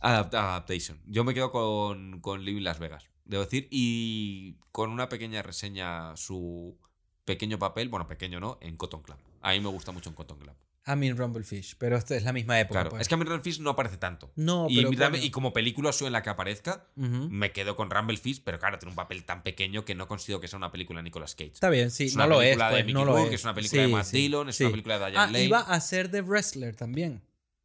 Adapt- 0.00 0.34
Adaptation. 0.34 0.98
Yo 1.06 1.24
me 1.24 1.34
quedo 1.34 1.50
con, 1.50 2.20
con 2.20 2.44
Living 2.44 2.62
Las 2.62 2.78
Vegas, 2.78 3.06
debo 3.24 3.44
decir. 3.44 3.68
Y 3.70 4.56
con 4.72 4.90
una 4.90 5.08
pequeña 5.08 5.42
reseña 5.42 6.16
su 6.16 6.76
pequeño 7.24 7.58
papel, 7.58 7.88
bueno, 7.88 8.06
pequeño 8.08 8.40
no, 8.40 8.58
en 8.60 8.76
Cotton 8.76 9.02
Club. 9.02 9.18
A 9.42 9.52
mí 9.52 9.60
me 9.60 9.68
gusta 9.68 9.92
mucho 9.92 10.08
en 10.08 10.14
Cotton 10.16 10.38
Club. 10.38 10.54
A 10.84 10.96
mí 10.96 11.08
en 11.08 11.16
Rumblefish, 11.16 11.76
pero 11.76 11.96
esto 11.98 12.14
es 12.14 12.24
la 12.24 12.32
misma 12.32 12.58
época. 12.58 12.80
Claro, 12.80 12.90
pues. 12.90 13.02
es 13.02 13.08
que 13.08 13.14
a 13.14 13.18
mí 13.18 13.24
Fish 13.42 13.60
no 13.60 13.70
aparece 13.70 13.98
tanto. 13.98 14.32
No, 14.34 14.66
y, 14.70 14.76
pero... 14.76 14.90
Rumble- 15.10 15.22
y 15.22 15.30
como 15.30 15.52
película 15.52 15.92
su 15.92 16.06
en 16.06 16.12
la 16.14 16.22
que 16.22 16.30
aparezca, 16.30 16.88
me 16.96 17.52
quedo 17.52 17.76
con 17.76 17.90
Rumblefish, 17.90 18.42
pero 18.44 18.58
claro, 18.58 18.78
tiene 18.78 18.90
un 18.92 18.96
papel 18.96 19.24
tan 19.24 19.42
pequeño 19.42 19.84
que 19.84 19.94
no 19.94 20.08
considero 20.08 20.40
que 20.40 20.48
sea 20.48 20.56
una 20.56 20.72
película 20.72 21.00
de 21.00 21.04
Nicolas 21.04 21.34
Cage. 21.34 21.52
Está 21.52 21.68
bien, 21.68 21.90
sí, 21.90 22.04
es 22.06 22.16
no 22.16 22.26
lo 22.26 22.40
es, 22.40 22.56
película 22.56 22.66
de 22.68 22.72
pues, 22.72 22.84
Mickey 22.86 22.94
no 22.94 23.04
lo 23.04 23.18
es. 23.18 23.32
es 23.34 23.44
una 23.44 23.54
película 23.54 23.82
de 23.82 23.88
Matt 23.88 24.06
sí, 24.06 24.16
Dillon, 24.16 24.48
es 24.48 24.56
sí. 24.56 24.64
una 24.64 24.70
película 24.70 24.94
de 24.98 25.10
Diane 25.10 25.18
Ah, 25.18 25.26
Lane. 25.26 25.44
iba 25.44 25.60
a 25.60 25.80
ser 25.80 26.10
de 26.10 26.22
Wrestler 26.22 26.74
también, 26.74 27.22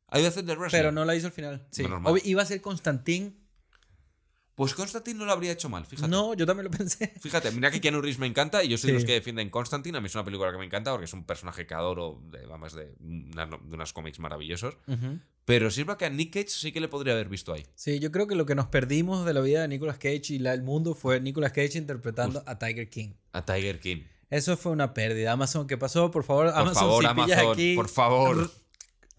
¿Ha 0.10 0.20
ido 0.20 0.28
a 0.28 0.30
hacer 0.30 0.46
The 0.46 0.56
Wrestler? 0.56 0.82
pero 0.82 0.92
no 0.92 1.04
la 1.06 1.16
hizo 1.16 1.28
al 1.28 1.34
final. 1.34 1.66
Sí. 1.72 1.84
Iba 2.26 2.42
a 2.42 2.46
ser 2.46 2.62
Constantine, 2.62 3.34
Pues 4.56 4.74
Constantine 4.74 5.20
no 5.20 5.26
lo 5.26 5.34
habría 5.34 5.52
hecho 5.52 5.68
mal, 5.68 5.86
fíjate. 5.86 6.08
No, 6.10 6.34
yo 6.34 6.46
también 6.46 6.64
lo 6.66 6.72
pensé. 6.72 7.14
Fíjate, 7.20 7.52
mira 7.52 7.70
que 7.72 7.82
Keanu 7.82 8.00
Reeves 8.02 8.20
me 8.20 8.26
encanta 8.26 8.64
y 8.64 8.70
yo 8.70 8.78
soy 8.78 8.92
de 8.92 8.94
los 8.96 9.04
que 9.06 9.12
defienden 9.12 9.50
Constantine. 9.50 9.98
A 9.98 10.02
mí 10.02 10.08
es 10.08 10.16
una 10.16 10.24
película 10.24 10.50
que 10.52 10.58
me 10.58 10.64
encanta 10.66 10.92
porque 10.92 11.06
es 11.06 11.14
un 11.14 11.26
personaje 11.26 11.68
que 11.68 11.74
adoro, 11.74 12.22
de, 12.32 12.40
además 12.40 12.74
de, 12.74 12.94
una- 13.02 13.48
de 13.48 13.76
unos 13.76 13.92
cómics 13.92 14.18
maravillosos. 14.20 14.78
Pero 15.44 15.70
sirva 15.70 15.98
que 15.98 16.06
a 16.06 16.10
Nick 16.10 16.34
Cage 16.34 16.48
sí 16.50 16.72
que 16.72 16.80
le 16.80 16.88
podría 16.88 17.14
haber 17.14 17.28
visto 17.28 17.54
ahí. 17.54 17.66
Sí, 17.76 18.00
yo 18.00 18.12
creo 18.12 18.28
que 18.28 18.36
lo 18.36 18.46
que 18.46 18.56
nos 18.56 18.68
perdimos 18.68 19.26
de 19.26 19.34
la 19.34 19.42
vida 19.42 19.62
de 19.62 19.68
Nicolas 19.68 19.98
Cage 19.98 20.22
y 20.34 20.40
la, 20.40 20.54
el 20.54 20.64
mundo 20.64 20.96
fue 20.96 21.20
Nicolas 21.20 21.52
Cage 21.52 21.78
interpretando 21.78 22.42
a 22.48 22.58
Tiger 22.58 22.90
King. 22.90 23.10
A 23.34 23.46
Tiger 23.46 23.80
King. 23.82 24.04
Eso 24.30 24.56
fue 24.58 24.72
una 24.72 24.94
pérdida. 24.94 25.34
Amazon, 25.34 25.68
¿qué 25.68 25.78
pasó? 25.78 26.10
Por 26.12 26.24
favor, 26.24 26.46
Por 26.48 26.56
Amazon, 26.58 26.76
favor, 26.84 27.04
si 27.04 27.10
Amazon, 27.10 27.52
aquí, 27.52 27.76
por 27.76 27.90
favor. 27.90 28.52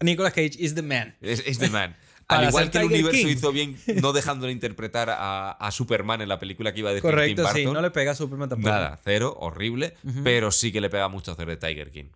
Nicolas 0.01 0.33
Cage 0.33 0.55
is 0.59 0.75
the 0.75 0.81
man. 0.81 1.15
Es 1.21 1.59
The 1.59 1.69
Man. 1.69 1.95
Al 2.29 2.47
igual 2.49 2.69
que 2.71 2.77
el 2.79 2.83
Tiger 2.89 2.99
universo 3.05 3.27
King. 3.27 3.33
hizo 3.35 3.51
bien 3.51 3.79
no 4.01 4.11
dejándole 4.13 4.51
interpretar 4.51 5.09
a, 5.09 5.51
a 5.51 5.71
Superman 5.71 6.21
en 6.21 6.29
la 6.29 6.39
película 6.39 6.73
que 6.73 6.79
iba 6.79 6.89
a 6.89 6.93
decir 6.93 7.03
Tim 7.03 7.11
Correcto, 7.11 7.41
Burton. 7.43 7.57
sí. 7.57 7.65
No 7.65 7.81
le 7.81 7.91
pega 7.91 8.11
a 8.11 8.15
Superman 8.15 8.49
tampoco. 8.49 8.69
Nada, 8.69 8.99
cero, 9.03 9.35
horrible. 9.39 9.95
Pero 10.23 10.51
sí 10.51 10.71
que 10.71 10.81
le 10.81 10.89
pega 10.89 11.07
mucho 11.07 11.31
hacer 11.31 11.47
de 11.47 11.57
Tiger 11.57 11.89
King. 11.91 12.09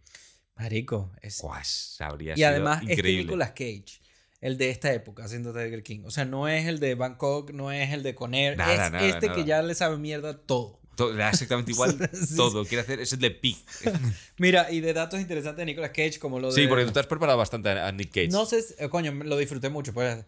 Marico. 0.56 1.12
Es... 1.22 1.40
Guas, 1.42 1.96
habría 2.00 2.34
Y 2.34 2.38
sido 2.38 2.50
además, 2.50 2.84
increíble. 2.84 3.24
Nicolas 3.24 3.52
Cage, 3.52 4.02
el 4.42 4.58
de 4.58 4.70
esta 4.70 4.94
época 4.94 5.24
haciendo 5.24 5.54
Tiger 5.54 5.82
King. 5.82 6.02
O 6.06 6.12
sea, 6.12 6.26
no 6.26 6.48
es 6.48 6.68
el 6.68 6.80
de 6.80 6.96
Bangkok, 6.96 7.52
no 7.52 7.72
es 7.72 7.92
el 7.94 8.04
de 8.04 8.14
Conair. 8.14 8.58
Nada, 8.58 8.74
es 8.74 8.80
nada, 8.92 9.06
este 9.08 9.28
nada. 9.28 9.38
que 9.40 9.46
ya 9.46 9.62
le 9.62 9.74
sabe 9.76 9.98
mierda 9.98 10.38
todo. 10.38 10.81
To- 10.96 11.12
le 11.12 11.18
da 11.20 11.30
exactamente 11.30 11.72
igual 11.76 11.98
Sí, 12.14 12.36
todo. 12.36 12.66
Quiere 12.66 12.82
hacer, 12.84 13.00
es 13.00 13.14
el 13.14 13.20
de 13.20 13.32
Pig. 13.32 13.58
Mira, 14.38 14.72
y 14.72 14.82
de 14.82 14.94
datos 14.94 15.20
interesantes 15.20 15.58
de 15.60 15.66
Nicolas 15.66 15.92
Cage, 15.92 16.20
como 16.20 16.40
lo 16.40 16.50
de. 16.50 16.54
Sí, 16.62 16.68
porque 16.68 16.86
tú 16.86 16.92
te 16.92 17.00
has 17.00 17.08
preparado 17.08 17.38
bastante 17.38 17.70
a 17.70 17.92
Nick 17.92 18.10
Cage. 18.12 18.30
No 18.30 18.46
sé, 18.46 18.64
eh, 18.80 18.90
coño, 18.90 19.12
lo 19.12 19.38
disfruté 19.38 19.70
mucho. 19.70 19.94
Pues, 19.94 20.24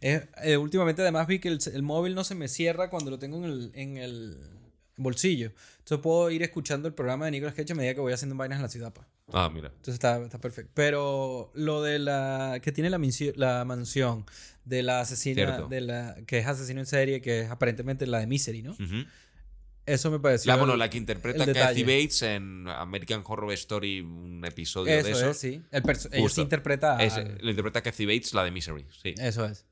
Eh, 0.00 0.26
eh, 0.42 0.56
últimamente, 0.56 1.00
además, 1.02 1.26
vi 1.26 1.38
que 1.38 1.48
el, 1.48 1.58
el 1.72 1.82
móvil 1.82 2.14
no 2.14 2.24
se 2.24 2.34
me 2.34 2.48
cierra 2.48 2.90
cuando 2.90 3.10
lo 3.10 3.18
tengo 3.18 3.38
en 3.38 3.44
el, 3.44 3.70
en 3.74 3.96
el 3.96 4.36
bolsillo. 4.96 5.52
Entonces 5.78 6.02
puedo 6.02 6.30
ir 6.30 6.42
escuchando 6.42 6.88
el 6.88 6.94
programa 6.94 7.24
de 7.26 7.30
Nicolas 7.32 7.54
Cage 7.54 7.72
a 7.72 7.74
medida 7.76 7.94
que 7.94 8.00
voy 8.00 8.12
haciendo 8.12 8.36
vainas 8.36 8.56
en 8.56 8.62
la 8.62 8.68
ciudad. 8.68 8.92
pa. 8.92 9.06
Ah, 9.32 9.50
mira. 9.52 9.68
Entonces 9.68 9.94
está, 9.94 10.18
está 10.22 10.38
perfecto. 10.38 10.70
Pero 10.74 11.50
lo 11.54 11.82
de 11.82 11.98
la. 11.98 12.58
que 12.62 12.70
tiene 12.72 12.90
la, 12.90 13.00
la 13.36 13.64
mansión 13.64 14.26
de 14.64 14.82
la 14.82 15.00
asesina. 15.00 15.34
Cierto. 15.46 15.68
de 15.68 15.80
la 15.80 16.16
que 16.26 16.38
es 16.38 16.46
asesino 16.46 16.80
en 16.80 16.86
serie, 16.86 17.20
que 17.22 17.40
es 17.40 17.50
aparentemente 17.50 18.06
la 18.06 18.18
de 18.18 18.26
Misery, 18.26 18.62
¿no? 18.62 18.72
Ujú. 18.72 19.04
Eso 19.86 20.10
me 20.10 20.18
pareció. 20.18 20.50
La, 20.50 20.56
bueno, 20.56 20.72
el- 20.74 20.78
la 20.78 20.88
que 20.90 20.96
interpreta 20.98 21.44
Kathy. 21.52 21.82
Bates 21.84 22.22
en 22.22 22.66
American 22.68 23.22
Horror 23.26 23.52
Story, 23.52 24.00
un 24.00 24.42
episodio 24.44 24.92
Eso 24.94 25.06
de 25.06 25.12
eso. 25.12 25.30
es, 25.30 25.38
sí. 25.38 25.62
El 25.70 25.82
ella 26.12 26.28
sí 26.28 26.40
interpreta. 26.40 27.02
Es- 27.02 27.14
al- 27.14 27.38
lo 27.42 27.50
interpreta 27.50 27.82
Kathy 27.82 28.06
Bates, 28.06 28.32
la 28.34 28.44
de 28.44 28.50
Misery. 28.50 28.86
Sí. 29.02 29.14
Eso 29.18 29.44
es. 29.44 29.66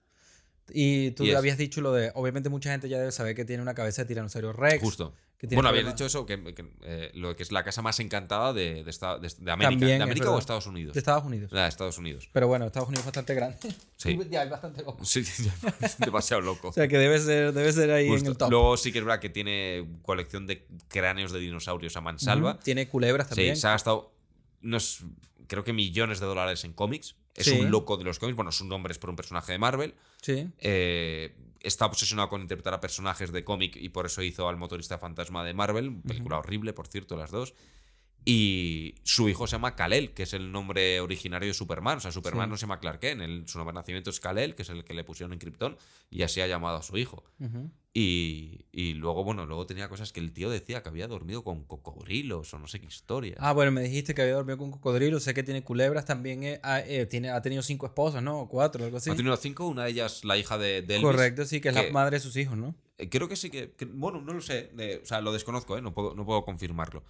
Y 0.73 1.11
tú 1.13 1.25
habías 1.37 1.59
dicho 1.59 1.81
lo 1.81 1.93
de. 1.93 2.13
Obviamente, 2.15 2.49
mucha 2.49 2.71
gente 2.71 2.89
ya 2.89 2.99
debe 2.99 3.13
saber 3.13 3.35
que 3.35 3.45
tiene 3.45 3.63
una 3.63 3.75
cabeza 3.75 4.03
de 4.03 4.09
tiranosaurio 4.09 4.53
Rex. 4.53 4.83
Justo. 4.83 5.15
que 5.37 5.49
tiene 5.49 5.57
Bueno, 5.61 5.71
habías 5.71 5.87
dicho 5.93 6.07
eso, 6.07 6.25
que, 6.25 6.55
que, 6.55 6.65
eh, 6.83 7.11
lo 7.15 7.35
que 7.35 7.43
es 7.43 7.51
la 7.51 7.65
casa 7.65 7.83
más 7.83 7.99
encantada 7.99 8.53
de, 8.53 8.85
de, 8.85 8.91
esta- 8.91 9.19
de- 9.19 9.27
de 9.39 9.51
América. 9.51 9.71
También 9.71 9.89
¿De 9.89 9.97
es 9.97 10.01
América 10.03 10.31
o. 10.31 10.39
Estados 10.39 10.67
Unidos? 10.69 10.95
De 10.95 11.01
Estados 11.01 11.25
Unidos. 11.25 11.51
La 11.51 11.63
de 11.65 11.69
Estados 11.69 11.99
Unidos. 11.99 12.29
Pero 12.33 12.47
bueno, 12.47 12.67
Estados 12.67 12.89
Unidos 12.89 13.01
es 13.03 13.07
bastante 13.07 13.35
grande. 13.35 13.59
Sí. 13.97 14.19
ya 14.31 14.45
es 14.45 14.51
bastante 14.51 14.83
loco. 14.83 15.05
Sí, 15.05 15.23
demasiado 15.99 16.41
loco. 16.43 16.69
O 16.69 16.73
sea 16.73 16.87
que 16.89 16.97
debe 16.99 17.19
ser, 17.19 17.53
debe 17.53 17.73
ser 17.73 17.91
ahí 17.91 18.09
Justo. 18.09 18.27
en 18.27 18.31
el 18.33 18.37
top. 18.39 18.51
Luego 18.51 18.77
sí 18.77 18.93
que 18.93 18.99
es 18.99 19.05
verdad 19.05 19.21
que 19.21 19.31
tiene 19.31 19.87
colección 20.03 20.47
de 20.47 20.67
cráneos 20.89 21.33
de 21.33 21.41
dinosaurios 21.41 21.97
a 21.97 22.01
mansalva. 22.01 22.59
Tiene 22.61 22.89
culebras 22.89 23.29
también. 23.29 23.57
Sí, 23.57 23.63
se 23.63 23.67
ha 23.69 23.71
gastado 23.73 24.13
unos, 24.63 25.05
creo 25.49 25.65
que 25.65 25.73
millones 25.73 26.21
de 26.21 26.27
dólares 26.27 26.65
en 26.65 26.73
cómics. 26.73 27.17
Es 27.35 27.47
Sí. 27.47 27.59
un 27.61 27.71
loco 27.71 27.97
de 27.97 28.05
los 28.05 28.19
cómics. 28.19 28.37
Bueno, 28.37 28.53
su 28.53 28.65
nombre 28.67 28.93
es 28.93 28.99
por 28.99 29.11
un 29.11 29.17
personaje 29.17 29.53
de 29.53 29.59
Marvel. 29.59 29.95
Sí. 30.21 30.49
Eh, 30.59 31.35
está 31.61 31.87
obsesionado 31.87 32.29
con 32.29 32.43
interpretar 32.43 32.75
a 32.75 32.81
personajes 32.81 33.33
de 33.33 33.45
cómic 33.45 33.77
y 33.77 33.89
por 33.91 34.07
eso 34.07 34.23
hizo 34.23 34.49
al 34.49 34.57
motorista 34.57 34.99
fantasma 34.99 35.45
de 35.45 35.55
Marvel. 35.55 36.01
Película 36.07 36.39
horrible, 36.39 36.73
por 36.73 36.89
cierto, 36.89 37.17
las 37.17 37.31
dos. 37.31 37.55
Y 38.24 38.94
su 39.03 39.28
hijo 39.28 39.47
se 39.47 39.53
llama 39.53 39.74
Kal-El, 39.74 40.12
que 40.15 40.23
es 40.23 40.32
el 40.32 40.53
nombre 40.53 41.01
originario 41.01 41.49
de 41.49 41.55
Superman. 41.55 41.99
O 41.99 42.01
sea, 42.01 42.12
Superman 42.12 42.47
Sí. 42.47 42.51
no 42.51 42.57
se 42.57 42.61
llama 42.62 42.78
Clark 42.78 43.01
Kent. 43.01 43.20
el- 43.23 43.49
su 43.49 43.59
nombre 43.59 43.73
de 43.73 43.81
nacimiento 43.81 44.11
es 44.11 44.20
Kal-El, 44.20 44.55
que 44.55 44.62
es 44.62 44.69
el 44.70 44.85
que 44.85 44.94
le 44.94 45.03
pusieron 45.05 45.32
en 45.32 45.39
Krypton. 45.40 45.77
Y 46.11 46.23
así 46.23 46.40
ha 46.40 46.47
llamado 46.47 46.77
a 46.77 46.82
su 46.82 46.97
hijo. 46.99 47.24
Y, 47.94 48.65
y 48.73 48.94
luego, 48.94 49.23
bueno, 49.23 49.44
luego 49.44 49.66
tenía 49.66 49.89
cosas 49.89 50.12
que 50.12 50.20
el 50.20 50.32
tío 50.32 50.49
decía 50.49 50.82
que 50.82 50.89
había 50.89 51.09
dormido 51.09 51.44
con 51.44 51.65
cocodrilos 51.65 52.55
o 52.55 52.59
no 52.59 52.66
sé 52.66 52.81
qué 52.81 52.86
historia. 52.86 53.35
Ah, 53.39 53.53
bueno, 53.53 53.70
me 53.70 53.82
dijiste 53.82 54.15
que 54.15 54.23
había 54.23 54.35
dormido 54.35 54.57
con 54.57 54.70
cocodrilo. 54.70 55.20
Sé 55.20 55.35
que 55.35 55.43
tiene 55.43 55.62
culebras 55.62 56.05
también. 56.07 56.43
eh, 56.44 56.61
eh, 56.86 57.07
tiene, 57.07 57.31
ha 57.31 57.43
tenido 57.43 57.62
cinco 57.62 57.85
esposas, 57.86 58.23
¿no? 58.23 58.40
O 58.40 58.49
cuatro, 58.49 58.85
algo 58.85 58.97
así. 58.97 59.11
Ha 59.11 59.15
tenido 59.16 59.36
cinco, 59.36 59.66
una 59.66 59.85
de 59.85 59.90
ellas 59.90 60.24
la 60.24 60.39
hija 60.39 60.57
de, 60.57 60.81
de 60.82 60.94
Elvis. 60.97 61.03
Correcto, 61.11 61.44
sí, 61.44 61.61
que 61.61 61.69
es 61.69 61.77
que- 61.77 61.86
la 61.89 61.93
madre 61.93 62.16
de 62.16 62.20
sus 62.20 62.36
hijos, 62.36 62.57
¿no? 62.57 62.74
Eh, 62.99 63.11
Creo 63.11 63.28
que 63.28 63.36
sí 63.36 63.51
que, 63.51 63.73
que- 63.73 63.85
Bueno, 63.85 64.20
no 64.23 64.32
lo 64.32 64.40
sé. 64.40 64.70
de- 64.74 65.01
o 65.03 65.07
sea, 65.07 65.20
lo 65.20 65.32
desconozco, 65.32 65.77
¿eh? 65.77 65.82
No 65.82 65.93
puedo, 65.93 66.15
no 66.15 66.24
puedo 66.24 66.44
confirmarlo. 66.44 67.05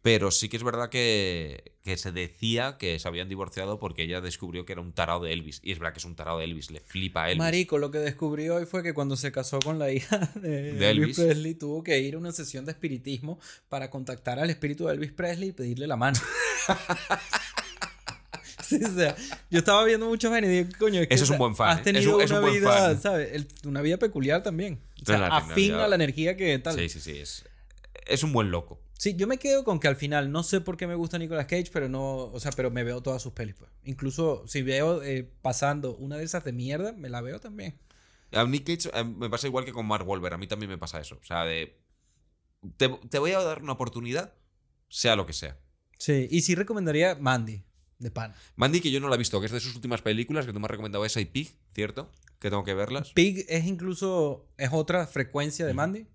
Pero 0.00 0.30
sí 0.30 0.48
que 0.48 0.56
es 0.56 0.62
verdad 0.62 0.90
que, 0.90 1.72
que 1.82 1.96
se 1.96 2.12
decía 2.12 2.76
que 2.78 2.98
se 3.00 3.08
habían 3.08 3.28
divorciado 3.28 3.80
porque 3.80 4.04
ella 4.04 4.20
descubrió 4.20 4.64
que 4.64 4.72
era 4.72 4.80
un 4.80 4.92
tarado 4.92 5.24
de 5.24 5.32
Elvis. 5.32 5.60
Y 5.64 5.72
es 5.72 5.80
verdad 5.80 5.92
que 5.92 5.98
es 5.98 6.04
un 6.04 6.14
tarado 6.14 6.38
de 6.38 6.44
Elvis, 6.44 6.70
le 6.70 6.80
flipa 6.80 7.24
a 7.24 7.26
Elvis. 7.30 7.38
Marico, 7.38 7.78
lo 7.78 7.90
que 7.90 7.98
descubrí 7.98 8.48
hoy 8.48 8.64
fue 8.64 8.82
que 8.84 8.94
cuando 8.94 9.16
se 9.16 9.32
casó 9.32 9.58
con 9.58 9.78
la 9.80 9.90
hija 9.90 10.18
de, 10.36 10.72
De 10.74 10.90
Elvis 10.90 11.18
Elvis. 11.18 11.18
Presley, 11.18 11.54
tuvo 11.54 11.82
que 11.82 11.98
ir 11.98 12.14
a 12.14 12.18
una 12.18 12.30
sesión 12.32 12.64
de 12.64 12.72
espiritismo 12.72 13.40
para 13.68 13.90
contactar 13.90 14.38
al 14.38 14.50
espíritu 14.50 14.86
de 14.86 14.94
Elvis 14.94 15.12
Presley 15.12 15.48
y 15.48 15.52
pedirle 15.52 15.86
la 15.88 15.96
mano. 15.96 16.18
Sí, 18.62 18.78
o 18.84 18.92
sea, 18.94 19.16
yo 19.50 19.60
estaba 19.60 19.82
viendo 19.84 20.06
muchos 20.06 20.30
vainas 20.30 20.50
y 20.50 20.58
dije, 20.64 20.78
coño, 20.78 21.00
es 21.00 21.08
que 21.08 21.14
Eso 21.14 21.24
es 21.24 21.30
un 21.30 21.38
buen 21.38 21.56
fan, 21.56 21.70
Has 21.70 21.76
¿eh? 21.78 21.80
Es 21.80 21.84
tenido 21.84 22.16
un- 22.16 22.22
es 22.22 22.30
un 22.30 22.38
una 22.38 22.48
vida, 22.50 22.68
fan. 22.70 23.00
¿sabes? 23.00 23.30
El- 23.32 23.48
una 23.66 23.80
vida 23.80 23.96
peculiar 23.96 24.42
también. 24.42 24.78
O 25.02 25.06
sea, 25.06 25.26
afín 25.28 25.72
a 25.74 25.88
la 25.88 25.94
energía 25.94 26.36
que 26.36 26.58
tal. 26.58 26.76
Sí, 26.78 26.90
sí, 26.90 27.00
sí. 27.00 27.16
Es, 27.18 27.46
es 28.06 28.22
un 28.22 28.32
buen 28.34 28.50
loco. 28.50 28.78
Sí, 28.98 29.14
yo 29.14 29.28
me 29.28 29.38
quedo 29.38 29.62
con 29.62 29.78
que 29.78 29.86
al 29.86 29.94
final, 29.94 30.32
no 30.32 30.42
sé 30.42 30.60
por 30.60 30.76
qué 30.76 30.88
me 30.88 30.96
gusta 30.96 31.18
Nicolas 31.18 31.46
Cage, 31.46 31.70
pero 31.72 31.88
no, 31.88 32.16
o 32.24 32.40
sea, 32.40 32.50
pero 32.50 32.72
me 32.72 32.82
veo 32.82 33.00
todas 33.00 33.22
sus 33.22 33.32
pelis. 33.32 33.54
pues. 33.54 33.70
Incluso 33.84 34.44
si 34.48 34.62
veo 34.62 35.04
eh, 35.04 35.22
pasando 35.40 35.96
una 35.96 36.16
de 36.16 36.24
esas 36.24 36.42
de 36.42 36.52
mierda, 36.52 36.92
me 36.92 37.08
la 37.08 37.20
veo 37.20 37.38
también. 37.38 37.78
A 38.32 38.44
Nick 38.44 38.66
Cage 38.66 38.90
eh, 38.92 39.04
me 39.04 39.30
pasa 39.30 39.46
igual 39.46 39.64
que 39.64 39.72
con 39.72 39.86
Mark 39.86 40.06
Wahlberg. 40.06 40.34
A 40.34 40.38
mí 40.38 40.48
también 40.48 40.68
me 40.68 40.78
pasa 40.78 41.00
eso. 41.00 41.16
O 41.22 41.24
sea, 41.24 41.44
de. 41.44 41.80
Te, 42.76 42.88
te 42.88 43.20
voy 43.20 43.30
a 43.30 43.40
dar 43.40 43.62
una 43.62 43.72
oportunidad, 43.72 44.34
sea 44.88 45.14
lo 45.14 45.26
que 45.26 45.32
sea. 45.32 45.56
Sí, 45.96 46.26
y 46.28 46.42
sí 46.42 46.56
recomendaría 46.56 47.14
Mandy, 47.14 47.62
de 48.00 48.10
pan. 48.10 48.34
Mandy, 48.56 48.80
que 48.80 48.90
yo 48.90 48.98
no 48.98 49.08
la 49.08 49.14
he 49.14 49.18
visto, 49.18 49.38
que 49.38 49.46
es 49.46 49.52
de 49.52 49.60
sus 49.60 49.76
últimas 49.76 50.02
películas, 50.02 50.44
que 50.44 50.52
tú 50.52 50.58
me 50.58 50.66
has 50.66 50.72
recomendado 50.72 51.04
esa 51.04 51.20
y 51.20 51.24
Pig, 51.24 51.56
¿cierto? 51.72 52.10
Que 52.40 52.50
tengo 52.50 52.64
que 52.64 52.74
verlas. 52.74 53.12
Pig 53.12 53.46
es 53.48 53.64
incluso, 53.64 54.48
es 54.56 54.70
otra 54.72 55.06
frecuencia 55.06 55.66
de. 55.66 55.74
Mandy, 55.74 56.08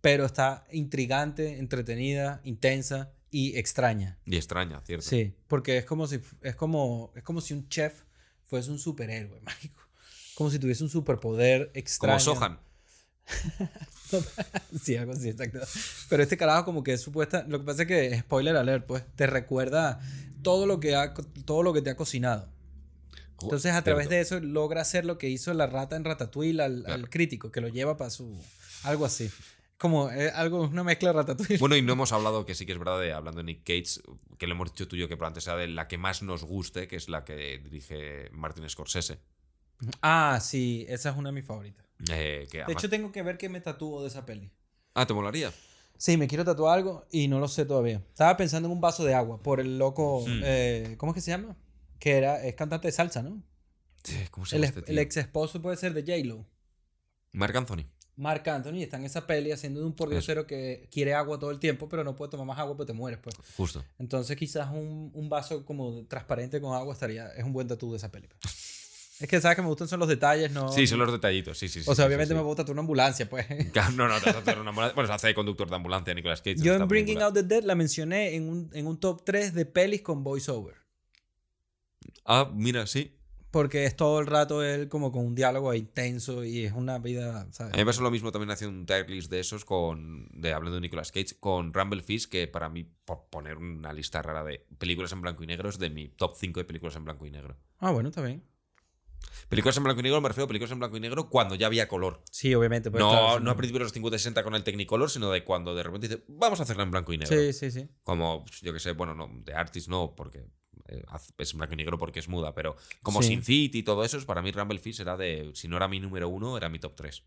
pero 0.00 0.24
está 0.24 0.64
intrigante, 0.70 1.58
entretenida, 1.58 2.40
intensa 2.44 3.12
y 3.30 3.58
extraña. 3.58 4.18
Y 4.24 4.36
extraña, 4.36 4.80
¿cierto? 4.82 5.06
Sí, 5.06 5.34
porque 5.48 5.78
es 5.78 5.84
como 5.84 6.06
si, 6.06 6.20
es 6.42 6.56
como, 6.56 7.12
es 7.14 7.22
como 7.22 7.40
si 7.40 7.54
un 7.54 7.68
chef 7.68 8.02
fuese 8.44 8.70
un 8.70 8.78
superhéroe, 8.78 9.40
mágico. 9.44 9.82
Como 10.34 10.50
si 10.50 10.58
tuviese 10.58 10.84
un 10.84 10.90
superpoder 10.90 11.70
extraño. 11.74 12.24
Como 12.24 12.36
Sohan. 12.36 12.58
Sí, 14.80 14.96
algo 14.96 15.12
así, 15.12 15.30
exacto. 15.30 15.58
Pero 16.08 16.22
este 16.22 16.36
carajo 16.36 16.64
como 16.64 16.84
que 16.84 16.92
es 16.92 17.00
supuesta... 17.00 17.44
Lo 17.48 17.58
que 17.58 17.64
pasa 17.64 17.82
es 17.82 17.88
que, 17.88 18.18
spoiler 18.20 18.56
alert, 18.56 18.86
pues, 18.86 19.02
te 19.16 19.26
recuerda 19.26 19.98
todo 20.42 20.66
lo 20.66 20.78
que, 20.78 20.94
ha, 20.94 21.12
todo 21.44 21.64
lo 21.64 21.72
que 21.72 21.82
te 21.82 21.90
ha 21.90 21.96
cocinado. 21.96 22.48
Entonces, 23.42 23.72
a 23.72 23.82
través 23.82 24.08
de 24.08 24.20
eso, 24.20 24.38
logra 24.38 24.80
hacer 24.80 25.04
lo 25.04 25.18
que 25.18 25.28
hizo 25.28 25.52
la 25.54 25.66
rata 25.66 25.96
en 25.96 26.04
Ratatouille 26.04 26.62
al, 26.62 26.86
al 26.86 27.10
crítico, 27.10 27.50
que 27.50 27.60
lo 27.60 27.68
lleva 27.68 27.96
para 27.96 28.10
su... 28.10 28.40
Algo 28.84 29.04
así. 29.04 29.28
Como 29.78 30.10
eh, 30.10 30.30
algo, 30.30 30.62
una 30.62 30.82
mezcla 30.84 31.10
de 31.10 31.12
Ratatouille. 31.14 31.58
Bueno, 31.58 31.76
y 31.76 31.82
no 31.82 31.92
hemos 31.92 32.10
hablado, 32.12 32.46
que 32.46 32.54
sí 32.54 32.64
que 32.64 32.72
es 32.72 32.78
verdad, 32.78 32.98
de, 33.00 33.12
hablando 33.12 33.38
de 33.38 33.44
Nick 33.44 33.62
Cage, 33.64 34.00
que 34.38 34.46
lo 34.46 34.54
hemos 34.54 34.72
dicho 34.72 34.88
tú 34.88 34.96
y 34.96 35.00
yo, 35.00 35.08
que 35.08 35.16
probablemente 35.16 35.42
sea 35.42 35.56
de 35.56 35.68
la 35.68 35.86
que 35.86 35.98
más 35.98 36.22
nos 36.22 36.44
guste, 36.44 36.88
que 36.88 36.96
es 36.96 37.08
la 37.10 37.24
que 37.24 37.58
dirige 37.58 38.30
Martin 38.32 38.68
Scorsese. 38.70 39.18
Ah, 40.00 40.38
sí, 40.42 40.86
esa 40.88 41.10
es 41.10 41.16
una 41.16 41.28
de 41.28 41.34
mis 41.34 41.44
favoritas. 41.44 41.84
Eh, 42.10 42.46
que 42.50 42.64
De 42.64 42.72
hecho, 42.72 42.88
tengo 42.88 43.12
que 43.12 43.22
ver 43.22 43.36
qué 43.36 43.48
me 43.50 43.60
tatúo 43.60 44.00
de 44.02 44.08
esa 44.08 44.24
peli. 44.24 44.50
Ah, 44.94 45.06
¿te 45.06 45.12
molaría? 45.12 45.52
Sí, 45.98 46.16
me 46.16 46.26
quiero 46.26 46.44
tatuar 46.44 46.78
algo 46.78 47.06
y 47.10 47.28
no 47.28 47.38
lo 47.38 47.48
sé 47.48 47.66
todavía. 47.66 48.02
Estaba 48.08 48.36
pensando 48.38 48.68
en 48.68 48.72
un 48.72 48.80
vaso 48.80 49.04
de 49.04 49.14
agua 49.14 49.42
por 49.42 49.60
el 49.60 49.78
loco... 49.78 50.24
Mm. 50.26 50.40
eh, 50.44 50.94
¿Cómo 50.98 51.12
es 51.12 51.16
que 51.16 51.20
se 51.20 51.30
llama? 51.32 51.54
Que 51.98 52.12
era, 52.16 52.42
es 52.46 52.54
cantante 52.54 52.88
de 52.88 52.92
salsa, 52.92 53.22
¿no? 53.22 53.42
¿Cómo 54.30 54.46
se 54.46 54.56
El, 54.56 54.62
llama 54.62 54.70
es- 54.70 54.76
este 54.76 54.90
el 54.92 54.96
tío? 54.96 55.00
ex 55.02 55.16
esposo 55.18 55.60
puede 55.60 55.76
ser 55.76 55.92
de 55.92 56.00
J-Lo. 56.02 56.46
Marc 57.32 57.54
Anthony. 57.56 57.84
Mark 58.16 58.48
Anthony 58.48 58.82
está 58.82 58.96
en 58.96 59.04
esa 59.04 59.26
peli 59.26 59.52
haciendo 59.52 59.80
de 59.80 59.86
un 59.86 59.92
pordiosero 59.92 60.46
que 60.46 60.88
quiere 60.90 61.14
agua 61.14 61.38
todo 61.38 61.50
el 61.50 61.58
tiempo, 61.58 61.88
pero 61.88 62.02
no 62.02 62.16
puede 62.16 62.30
tomar 62.30 62.46
más 62.46 62.58
agua 62.58 62.76
porque 62.76 62.92
te 62.92 62.96
mueres, 62.96 63.20
pues. 63.22 63.36
Justo. 63.56 63.84
Entonces 63.98 64.36
quizás 64.36 64.70
un, 64.70 65.10
un 65.12 65.28
vaso 65.28 65.64
como 65.64 66.06
transparente 66.06 66.60
con 66.60 66.74
agua 66.74 66.94
estaría... 66.94 67.28
Es 67.28 67.44
un 67.44 67.52
buen 67.52 67.68
tatu 67.68 67.90
de 67.90 67.98
esa 67.98 68.10
peli. 68.10 68.26
pues. 68.28 68.40
es 69.18 69.28
que 69.28 69.40
sabes 69.40 69.56
que 69.56 69.62
me 69.62 69.68
gustan 69.68 69.88
son 69.88 70.00
los 70.00 70.08
detalles, 70.08 70.50
¿no? 70.50 70.70
Sí, 70.70 70.86
son 70.86 70.98
los 70.98 71.10
detallitos, 71.10 71.56
sí, 71.58 71.68
sí. 71.68 71.82
sí 71.82 71.90
O 71.90 71.94
sea, 71.94 72.04
sí, 72.04 72.06
obviamente 72.06 72.34
sí, 72.34 72.40
me 72.40 72.50
a 72.50 72.54
tatuar 72.54 72.72
una 72.72 72.80
ambulancia, 72.80 73.28
pues. 73.28 73.46
No, 73.96 74.08
no, 74.08 74.20
te 74.20 74.26
vas 74.26 74.36
a 74.36 74.38
hacer 74.40 74.58
una 74.58 74.70
ambulancia. 74.70 74.94
Bueno, 74.94 75.08
se 75.08 75.14
hace 75.14 75.26
de 75.28 75.34
conductor 75.34 75.68
de 75.68 75.76
ambulancia 75.76 76.12
Nicolas 76.14 76.42
Cage. 76.42 76.56
Yo 76.58 76.74
en 76.74 76.86
Bringing. 76.86 77.22
Out 77.22 77.34
the 77.34 77.42
Dead 77.42 77.64
la 77.64 77.74
mencioné 77.74 78.34
en 78.34 78.48
un, 78.48 78.70
en 78.74 78.86
un 78.86 78.98
top 78.98 79.24
3 79.24 79.54
de 79.54 79.64
pelis 79.64 80.02
con 80.02 80.22
voiceover. 80.22 80.74
Ah, 82.24 82.50
mira, 82.52 82.86
sí. 82.86 83.15
Porque 83.56 83.86
es 83.86 83.96
todo 83.96 84.20
el 84.20 84.26
rato 84.26 84.62
él 84.62 84.90
como 84.90 85.10
con 85.10 85.24
un 85.24 85.34
diálogo 85.34 85.72
intenso 85.72 86.44
y 86.44 86.66
es 86.66 86.72
una 86.72 86.98
vida, 86.98 87.48
¿sabes? 87.52 87.72
A 87.72 87.76
mí 87.78 87.80
me 87.80 87.86
pasó 87.86 88.02
lo 88.02 88.10
mismo 88.10 88.30
también 88.30 88.50
haciendo 88.50 88.78
un 88.78 88.84
tier 88.84 89.08
list 89.08 89.30
de 89.30 89.40
esos 89.40 89.64
con. 89.64 90.28
de 90.30 90.52
hablando 90.52 90.74
de 90.74 90.82
Nicolas 90.82 91.10
Cage, 91.10 91.38
con 91.40 91.72
Rumble 91.72 92.02
Fish, 92.02 92.28
que 92.28 92.48
para 92.48 92.68
mí, 92.68 92.86
por 93.06 93.30
poner 93.30 93.56
una 93.56 93.94
lista 93.94 94.20
rara 94.20 94.44
de 94.44 94.66
películas 94.76 95.10
en 95.12 95.22
blanco 95.22 95.42
y 95.42 95.46
negro, 95.46 95.70
es 95.70 95.78
de 95.78 95.88
mi 95.88 96.08
top 96.08 96.34
5 96.36 96.60
de 96.60 96.64
películas 96.64 96.96
en 96.96 97.04
blanco 97.04 97.24
y 97.24 97.30
negro. 97.30 97.56
Ah, 97.78 97.92
bueno, 97.92 98.10
está 98.10 98.20
bien. 98.20 98.44
Películas 99.48 99.78
en 99.78 99.84
blanco 99.84 100.00
y 100.00 100.02
negro 100.02 100.20
me 100.20 100.28
refiero 100.28 100.44
a 100.44 100.48
películas 100.48 100.72
en 100.72 100.78
blanco 100.78 100.98
y 100.98 101.00
negro 101.00 101.30
cuando 101.30 101.54
ya 101.54 101.66
había 101.66 101.88
color. 101.88 102.22
Sí, 102.30 102.54
obviamente. 102.54 102.90
pues, 102.90 103.00
no, 103.00 103.08
claro, 103.08 103.40
no 103.40 103.50
a 103.50 103.56
principios 103.56 103.80
de 103.80 103.84
los 103.84 103.92
50 103.92 104.16
y 104.16 104.18
60 104.18 104.44
con 104.44 104.54
el 104.54 104.64
Technicolor, 104.64 105.08
sino 105.08 105.30
de 105.30 105.44
cuando 105.44 105.74
de 105.74 105.82
repente 105.82 106.08
dice, 106.08 106.24
vamos 106.28 106.60
a 106.60 106.64
hacerla 106.64 106.82
en 106.82 106.90
blanco 106.90 107.14
y 107.14 107.16
negro. 107.16 107.34
Sí, 107.34 107.54
sí, 107.54 107.70
sí. 107.70 107.88
Como, 108.02 108.44
yo 108.60 108.74
que 108.74 108.80
sé, 108.80 108.92
bueno, 108.92 109.14
no, 109.14 109.30
de 109.44 109.54
Artist 109.54 109.88
no, 109.88 110.14
porque 110.14 110.44
es 111.38 111.52
en 111.52 111.58
blanco 111.58 111.74
y 111.74 111.76
negro 111.76 111.98
porque 111.98 112.20
es 112.20 112.28
muda, 112.28 112.54
pero 112.54 112.76
como 113.02 113.22
Sí. 113.22 113.28
Sin 113.28 113.42
City 113.42 113.78
y 113.78 113.82
todo 113.82 114.04
eso, 114.04 114.24
para 114.26 114.42
mí 114.42 114.52
Rumble 114.52 114.78
Fish 114.78 115.00
era 115.00 115.16
de, 115.16 115.50
si 115.54 115.68
no 115.68 115.76
era 115.76 115.88
mi 115.88 116.00
número 116.00 116.28
uno, 116.28 116.56
era 116.56 116.68
mi 116.68 116.78
top 116.78 116.94
3. 116.96 117.22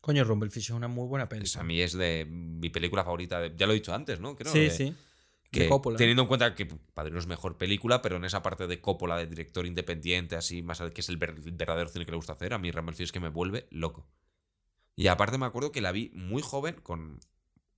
Coño, 0.00 0.22
Rumblefish 0.22 0.64
es 0.64 0.70
una 0.70 0.86
muy 0.86 1.06
buena 1.08 1.28
peli. 1.30 1.40
Pues 1.42 1.56
a 1.56 1.62
mí 1.64 1.80
es 1.80 1.94
de 1.94 2.26
mi 2.28 2.68
película 2.68 3.04
favorita, 3.04 3.40
de- 3.40 3.54
ya 3.56 3.66
lo 3.66 3.72
he 3.72 3.76
dicho 3.76 3.94
antes, 3.94 4.20
¿no? 4.20 4.36
Creo, 4.36 4.52
sí, 4.52 4.58
de- 4.60 4.70
sí. 4.70 4.94
que 5.50 5.70
teniendo 5.96 6.22
en 6.22 6.28
cuenta 6.28 6.54
que 6.54 6.66
Padrino 6.66 7.18
es 7.18 7.26
mejor 7.26 7.56
película, 7.56 8.02
pero 8.02 8.16
en 8.16 8.24
esa 8.26 8.42
parte 8.42 8.66
de 8.66 8.80
Coppola, 8.82 9.16
de 9.16 9.26
director 9.26 9.64
independiente, 9.64 10.36
así, 10.36 10.62
más 10.62 10.82
que 10.92 11.00
es 11.00 11.08
el 11.08 11.16
ver- 11.16 11.36
el 11.42 11.52
verdadero 11.52 11.88
cine 11.88 12.04
que 12.04 12.10
le 12.10 12.16
gusta 12.16 12.34
hacer, 12.34 12.52
a 12.52 12.58
mí 12.58 12.70
Rumble 12.70 12.94
Fish 12.94 13.04
es 13.04 13.12
que 13.12 13.20
me 13.20 13.28
vuelve 13.30 13.66
loco. 13.70 14.06
Y 14.96 15.06
aparte 15.06 15.38
me 15.38 15.46
acuerdo 15.46 15.72
que 15.72 15.80
la 15.80 15.90
vi 15.92 16.10
muy 16.12 16.42
joven, 16.42 16.74
con 16.82 17.18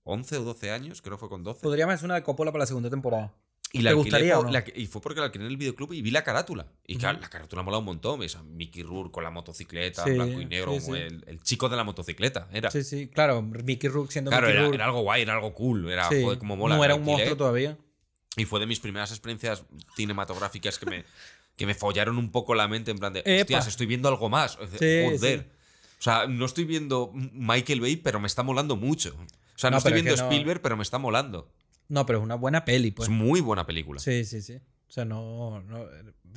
11 0.03 0.37
o 0.37 0.43
12 0.43 0.71
años, 0.71 1.01
creo 1.01 1.15
que 1.17 1.19
fue 1.21 1.29
con 1.29 1.43
12. 1.43 1.61
Podríamos 1.61 1.95
hacer 1.95 2.05
una 2.05 2.15
de 2.15 2.23
Coppola 2.23 2.51
para 2.51 2.63
la 2.63 2.67
segunda 2.67 2.89
temporada. 2.89 3.33
Y, 3.73 3.81
la 3.81 3.89
¿Te 3.91 3.97
alquilé 3.97 4.03
gustaría 4.11 4.35
por- 4.35 4.45
o 4.45 4.47
no? 4.47 4.53
la- 4.53 4.63
y 4.75 4.87
fue 4.87 5.01
porque 5.01 5.19
la 5.19 5.25
alquilé 5.25 5.45
en 5.45 5.51
el 5.51 5.57
videoclub 5.57 5.91
y 5.93 6.01
vi 6.01 6.09
la 6.11 6.23
carátula. 6.23 6.67
Y 6.85 6.95
claro, 6.97 7.19
la 7.19 7.29
carátula 7.29 7.63
mola 7.63 7.77
un 7.79 7.85
montón. 7.85 8.19
Ves 8.19 8.35
a 8.37 8.43
Mickey 8.43 8.81
Rourke 8.81 9.11
con 9.11 9.23
la 9.23 9.29
motocicleta, 9.29 10.03
Sí, 10.05 10.11
blanco 10.11 10.39
y 10.41 10.45
negro, 10.45 10.79
sí. 10.79 10.91
El, 10.93 11.23
el 11.27 11.41
chico 11.43 11.67
de 11.67 11.75
la 11.75 11.83
motocicleta. 11.83 12.47
Era. 12.53 12.71
Sí, 12.71 12.83
sí, 12.83 13.07
claro. 13.07 13.41
Mickey 13.41 13.89
Rourke 13.89 14.11
siendo 14.13 14.31
claro, 14.31 14.47
Mickey 14.47 14.55
era, 14.55 14.61
Rourke. 14.63 14.75
era 14.75 14.85
algo 14.85 15.01
guay, 15.01 15.21
era 15.21 15.33
algo 15.33 15.53
cool. 15.53 15.89
Era, 15.91 16.05
joder, 16.05 16.37
como 16.39 16.55
mola. 16.55 16.77
No 16.77 16.85
era 16.85 16.95
un 16.95 17.01
alquilé. 17.01 17.17
monstruo 17.17 17.37
todavía. 17.37 17.77
Y 18.37 18.45
fue 18.45 18.59
de 18.61 18.67
mis 18.67 18.79
primeras 18.79 19.11
experiencias 19.11 19.63
cinematográficas 19.95 20.79
que 20.79 20.85
me, 20.85 21.03
que 21.57 21.65
me 21.65 21.73
follaron 21.75 22.17
un 22.17 22.31
poco 22.31 22.55
la 22.55 22.67
mente 22.67 22.91
en 22.91 22.97
plan 22.99 23.11
de, 23.13 23.19
Epa. 23.25 23.41
hostias, 23.41 23.67
estoy 23.67 23.85
viendo 23.87 24.07
algo 24.07 24.29
más. 24.29 24.55
Joder. 24.55 25.49
O 25.99 26.03
sea, 26.03 26.27
no 26.27 26.45
estoy 26.45 26.63
viendo 26.65 27.11
Michael 27.13 27.81
Bay, 27.81 27.97
pero 27.97 28.19
me 28.19 28.27
está 28.27 28.43
molando 28.43 28.75
mucho. 28.75 29.15
O 29.55 29.57
sea, 29.59 29.71
no, 29.71 29.75
No, 29.75 29.77
estoy 29.79 29.93
es 29.93 30.03
viendo 30.03 30.15
no- 30.15 30.23
Spielberg, 30.29 30.61
pero 30.61 30.77
me 30.77 30.83
está 30.83 30.99
molando. 30.99 31.51
No, 31.89 32.05
pero 32.05 32.19
es 32.19 32.23
una 32.23 32.35
buena 32.35 32.65
peli, 32.65 32.91
pues. 32.91 33.09
Es 33.09 33.13
muy 33.15 33.41
buena 33.41 33.65
película. 33.65 33.99
Sí, 33.99 34.25
sí, 34.25 34.41
sí. 34.41 34.55
O 34.87 34.91
sea, 34.91 35.05
no, 35.05 35.61
no. 35.63 35.85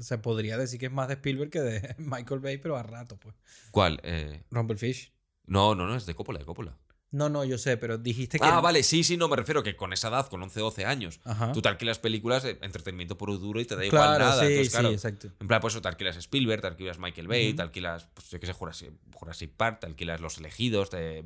Se 0.00 0.18
podría 0.18 0.56
decir 0.58 0.78
que 0.80 0.86
es 0.86 0.92
más 0.92 1.08
de 1.08 1.14
Spielberg 1.14 1.50
que 1.50 1.60
de 1.60 1.94
Michael 1.98 2.40
Bay, 2.40 2.58
pero 2.58 2.76
a 2.76 2.82
rato, 2.82 3.16
pues. 3.18 3.34
¿Cuál? 3.70 4.00
Eh, 4.02 4.42
Rumblefish. 4.50 5.12
no, 5.46 5.74
no, 5.74 5.86
no, 5.86 5.96
es 5.96 6.06
de 6.06 6.14
Coppola, 6.14 6.38
de 6.38 6.44
Coppola. 6.44 6.76
No, 7.12 7.28
no, 7.28 7.44
yo 7.44 7.58
sé, 7.58 7.76
pero 7.76 7.98
dijiste 7.98 8.38
que. 8.38 8.44
Ah, 8.46 8.60
vale, 8.60 8.84
sí, 8.84 9.02
sí, 9.02 9.16
no, 9.16 9.26
me 9.26 9.34
refiero 9.34 9.64
que 9.64 9.74
con 9.74 9.92
esa 9.92 10.08
edad, 10.08 10.28
con 10.28 10.40
11, 10.44 10.60
12 10.60 10.84
años, 10.86 11.18
Ajá. 11.24 11.50
tú 11.50 11.60
te 11.60 11.68
alquilas 11.68 11.98
películas 11.98 12.44
de 12.44 12.56
entretenimiento 12.62 13.18
puro 13.18 13.36
duro 13.36 13.60
y 13.60 13.64
te 13.64 13.74
da 13.74 13.84
igual 13.84 14.16
nada. 14.16 14.42
sí, 14.42 14.46
Entonces, 14.46 14.66
sí, 14.72 14.78
claro, 14.78 14.90
exacto. 14.94 15.32
en 15.40 15.48
plan, 15.48 15.60
pues 15.60 15.74
eso, 15.74 15.82
te 15.82 15.88
alquilas 15.88 16.16
Spielberg, 16.16 16.60
te 16.62 16.68
alquilas 16.68 17.00
Michael 17.00 17.26
Bay, 17.26 17.48
Ujú. 17.48 17.56
te 17.56 17.62
alquilas, 17.62 18.06
pues 18.14 18.30
yo 18.30 18.38
qué 18.38 18.46
sé, 18.46 18.52
Jurassic, 18.52 18.92
Jurassic 19.12 19.50
Park, 19.56 19.80
te 19.80 19.86
alquilas 19.86 20.20
Los 20.20 20.38
Elegidos, 20.38 20.88
te, 20.90 21.24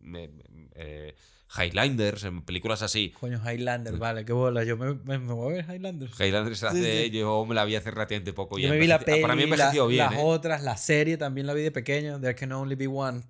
me- 0.00 0.30
eh, 0.74 1.14
Highlanders, 1.54 2.24
en 2.24 2.42
películas 2.42 2.80
así. 2.82 3.10
Coño, 3.10 3.38
Highlander, 3.44 3.98
vale, 3.98 4.24
qué 4.24 4.32
bola. 4.32 4.64
Yo 4.64 4.76
me, 4.78 4.94
me, 4.94 5.18
me 5.18 5.32
voy 5.34 5.52
a 5.52 5.56
ver 5.56 5.66
Highlander. 5.76 6.08
Highlanders 6.18 6.58
se 6.60 6.66
hace, 6.66 7.04
sí. 7.04 7.10
yo 7.10 7.44
me 7.44 7.54
la 7.54 7.64
vi 7.66 7.76
hace 7.76 7.90
relativamente 7.90 8.32
poco. 8.32 8.58
y 8.58 8.62
Yo 8.62 8.70
me 8.70 8.78
vi 8.78 8.86
la 8.86 8.98
peli, 8.98 9.20
Para 9.20 9.34
mí 9.34 9.42
la- 9.42 9.44
envejeció 9.44 9.86
bien, 9.86 10.06
las 10.06 10.14
¿eh? 10.14 10.22
otras, 10.22 10.62
la 10.62 10.76
serie 10.76 11.16
también 11.18 11.46
la 11.46 11.52
vi 11.54 11.62
de 11.62 11.70
pequeño. 11.70 12.18
There 12.20 12.34
can 12.34 12.52
only 12.52 12.74
be 12.74 12.86
one. 12.86 13.20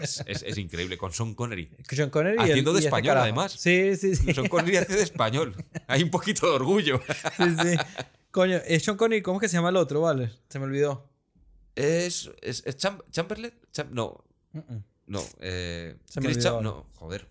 Es, 0.00 0.24
es- 0.26 0.58
increíble, 0.58 0.98
con 0.98 1.12
Sean 1.12 1.34
Connery. 1.34 1.70
Sean 1.88 2.10
Connery 2.10 2.36
y 2.38 2.44
el- 2.44 2.50
Haciendo 2.50 2.72
de 2.72 2.78
y 2.78 2.78
este 2.80 2.88
español, 2.88 3.16
además. 3.18 3.52
Sí, 3.52 3.96
sí, 3.96 4.16
sí. 4.16 4.34
Sean 4.34 4.48
Connery 4.48 4.78
hace 4.78 4.94
de 4.96 5.02
español. 5.02 5.54
Hay 5.86 6.02
un 6.02 6.10
poquito 6.10 6.46
de 6.48 6.52
orgullo. 6.54 7.00
sí, 7.36 7.44
sí. 7.62 7.76
Coño, 8.32 8.56
es 8.66 8.82
Sean 8.82 8.96
Connery, 8.96 9.22
¿cómo 9.22 9.38
es 9.38 9.42
que 9.42 9.48
se 9.48 9.56
llama 9.56 9.68
el 9.68 9.76
otro? 9.76 10.00
Vale, 10.00 10.32
se 10.48 10.58
me 10.58 10.64
olvidó. 10.64 11.08
Es, 11.76 12.30
es, 12.42 12.62
es 12.66 12.76
Cham- 12.76 13.02
Chamberlain? 13.10 13.52
Cham- 13.72 13.90
no, 13.90 14.24
no. 15.06 15.22
Eh, 15.40 15.96
Se 16.06 16.20
me 16.20 16.28
olvidó 16.28 16.40
Cham- 16.58 16.62
no, 16.62 16.86
joder. 16.96 17.28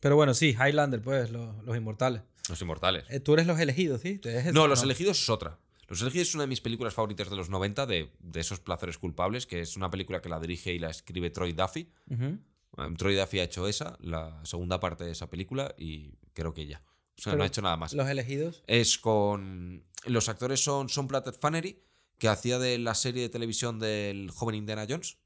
Pero 0.00 0.16
bueno, 0.16 0.34
sí, 0.34 0.56
Highlander, 0.58 1.00
pues, 1.02 1.30
los, 1.30 1.62
los 1.64 1.76
inmortales. 1.76 2.22
Los 2.50 2.60
Inmortales. 2.62 3.04
Eh, 3.08 3.20
tú 3.20 3.34
eres 3.34 3.46
los 3.46 3.58
elegidos, 3.60 4.00
¿sí? 4.00 4.18
¿Te 4.18 4.36
es 4.36 4.52
No? 4.52 4.66
Los 4.66 4.82
Elegidos 4.82 5.22
es 5.22 5.28
otra. 5.28 5.58
Los 5.88 6.02
Elegidos 6.02 6.28
es 6.28 6.34
una 6.34 6.44
de 6.44 6.48
mis 6.48 6.60
películas 6.60 6.94
favoritas 6.94 7.30
de 7.30 7.36
los 7.36 7.48
90, 7.48 7.86
de, 7.86 8.10
de 8.18 8.40
esos 8.40 8.60
placeres 8.60 8.98
culpables, 8.98 9.46
que 9.46 9.60
es 9.60 9.76
una 9.76 9.90
película 9.90 10.20
que 10.20 10.28
la 10.28 10.40
dirige 10.40 10.72
y 10.72 10.78
la 10.78 10.90
escribe 10.90 11.30
Troy 11.30 11.52
Duffy. 11.52 11.88
Ujú. 12.10 12.38
Um, 12.76 12.96
Troy 12.96 13.14
Duffy 13.14 13.38
ha 13.40 13.44
hecho 13.44 13.68
esa, 13.68 13.96
la 14.00 14.44
segunda 14.44 14.80
parte 14.80 15.04
de 15.04 15.12
esa 15.12 15.30
película, 15.30 15.74
y 15.78 16.12
creo 16.32 16.52
que 16.52 16.66
ya. 16.66 16.82
O 17.18 17.22
sea, 17.22 17.32
Pero 17.32 17.38
no 17.38 17.44
ha 17.44 17.46
hecho 17.46 17.62
nada 17.62 17.76
más. 17.76 17.92
Los 17.92 18.08
elegidos. 18.08 18.62
Es 18.66 18.98
con. 18.98 19.84
Los 20.06 20.28
actores 20.28 20.62
son 20.62 20.88
Son 20.88 21.06
Platter 21.06 21.34
Fannery, 21.34 21.82
que 22.18 22.28
hacía 22.28 22.58
de 22.58 22.78
la 22.78 22.94
serie 22.94 23.22
de 23.22 23.28
televisión 23.28 23.78
del 23.78 24.30
joven 24.30 24.54
Indiana 24.54 24.86
Jones, 24.88 25.18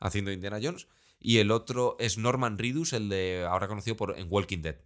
haciendo 0.00 0.32
Indiana 0.32 0.58
Jones. 0.62 0.88
Y 1.22 1.38
el 1.38 1.50
otro 1.50 1.96
es 2.00 2.18
Norman 2.18 2.58
Reedus, 2.58 2.92
el 2.92 3.08
de 3.08 3.46
ahora 3.48 3.68
conocido 3.68 3.96
por 3.96 4.18
en 4.18 4.26
Walking 4.30 4.58
Dead. 4.62 4.76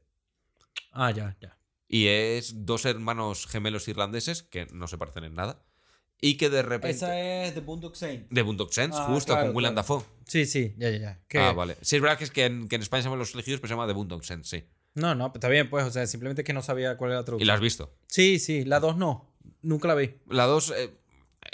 Ah, 0.93 1.11
ya, 1.11 1.37
ya. 1.41 1.59
Y 1.89 2.09
es 2.09 2.67
dos 2.67 2.85
hermanos 2.85 3.47
gemelos 3.47 3.89
irlandeses 3.89 4.43
que 4.43 4.67
no 4.73 4.87
se 4.89 4.99
parecen 4.99 5.25
en 5.25 5.35
nada. 5.35 5.63
Y 6.21 6.37
que 6.37 6.49
de 6.51 6.63
repente. 6.63 6.97
Esa 6.97 7.19
es 7.45 7.55
The 7.55 7.61
Boondock 7.61 7.95
Saint. 7.95 8.27
De 8.31 8.43
Boondock 8.43 8.73
Saints, 8.73 8.97
Ah, 8.99 9.07
justo 9.13 9.33
claro, 9.35 9.49
con 9.49 9.57
Willem 9.57 9.75
claro. 9.75 9.89
Dafoe. 9.99 10.05
Sí, 10.27 10.47
sí, 10.47 10.75
ya, 10.79 10.91
ya, 10.91 10.99
ya. 10.99 11.21
Que- 11.29 11.39
Ah, 11.39 11.53
vale. 11.53 11.77
Sí, 11.83 11.97
es 11.97 12.03
verdad 12.03 12.17
que, 12.19 12.25
es 12.25 12.31
que, 12.31 12.47
en, 12.47 12.69
que 12.69 12.77
en 12.77 12.83
España 12.83 13.03
se 13.03 13.07
llaman 13.07 13.19
los 13.19 13.35
elegidos, 13.35 13.61
pero 13.61 13.69
se 13.69 13.75
llama 13.75 13.87
The 13.87 13.93
Boondock 13.93 14.23
Saints, 14.23 14.49
sí. 14.49 14.65
No, 14.95 15.15
no, 15.15 15.31
está 15.35 15.49
bien, 15.51 15.69
pues, 15.69 15.85
o 15.85 15.91
sea, 15.91 16.07
simplemente 16.07 16.43
que 16.43 16.55
no 16.55 16.63
sabía 16.63 16.97
cuál 16.97 17.11
era 17.11 17.19
la 17.19 17.23
Y 17.23 17.25
traducción. 17.27 17.47
la 17.49 17.55
has 17.55 17.61
visto. 17.61 17.95
Sí, 18.09 18.39
sí, 18.39 18.65
la 18.65 18.81
2 18.81 18.97
no. 18.97 19.31
Nunca 19.61 19.89
la 19.89 19.95
vi. 19.95 20.15
La 20.29 20.47
dos 20.47 20.73
eh, 20.77 20.91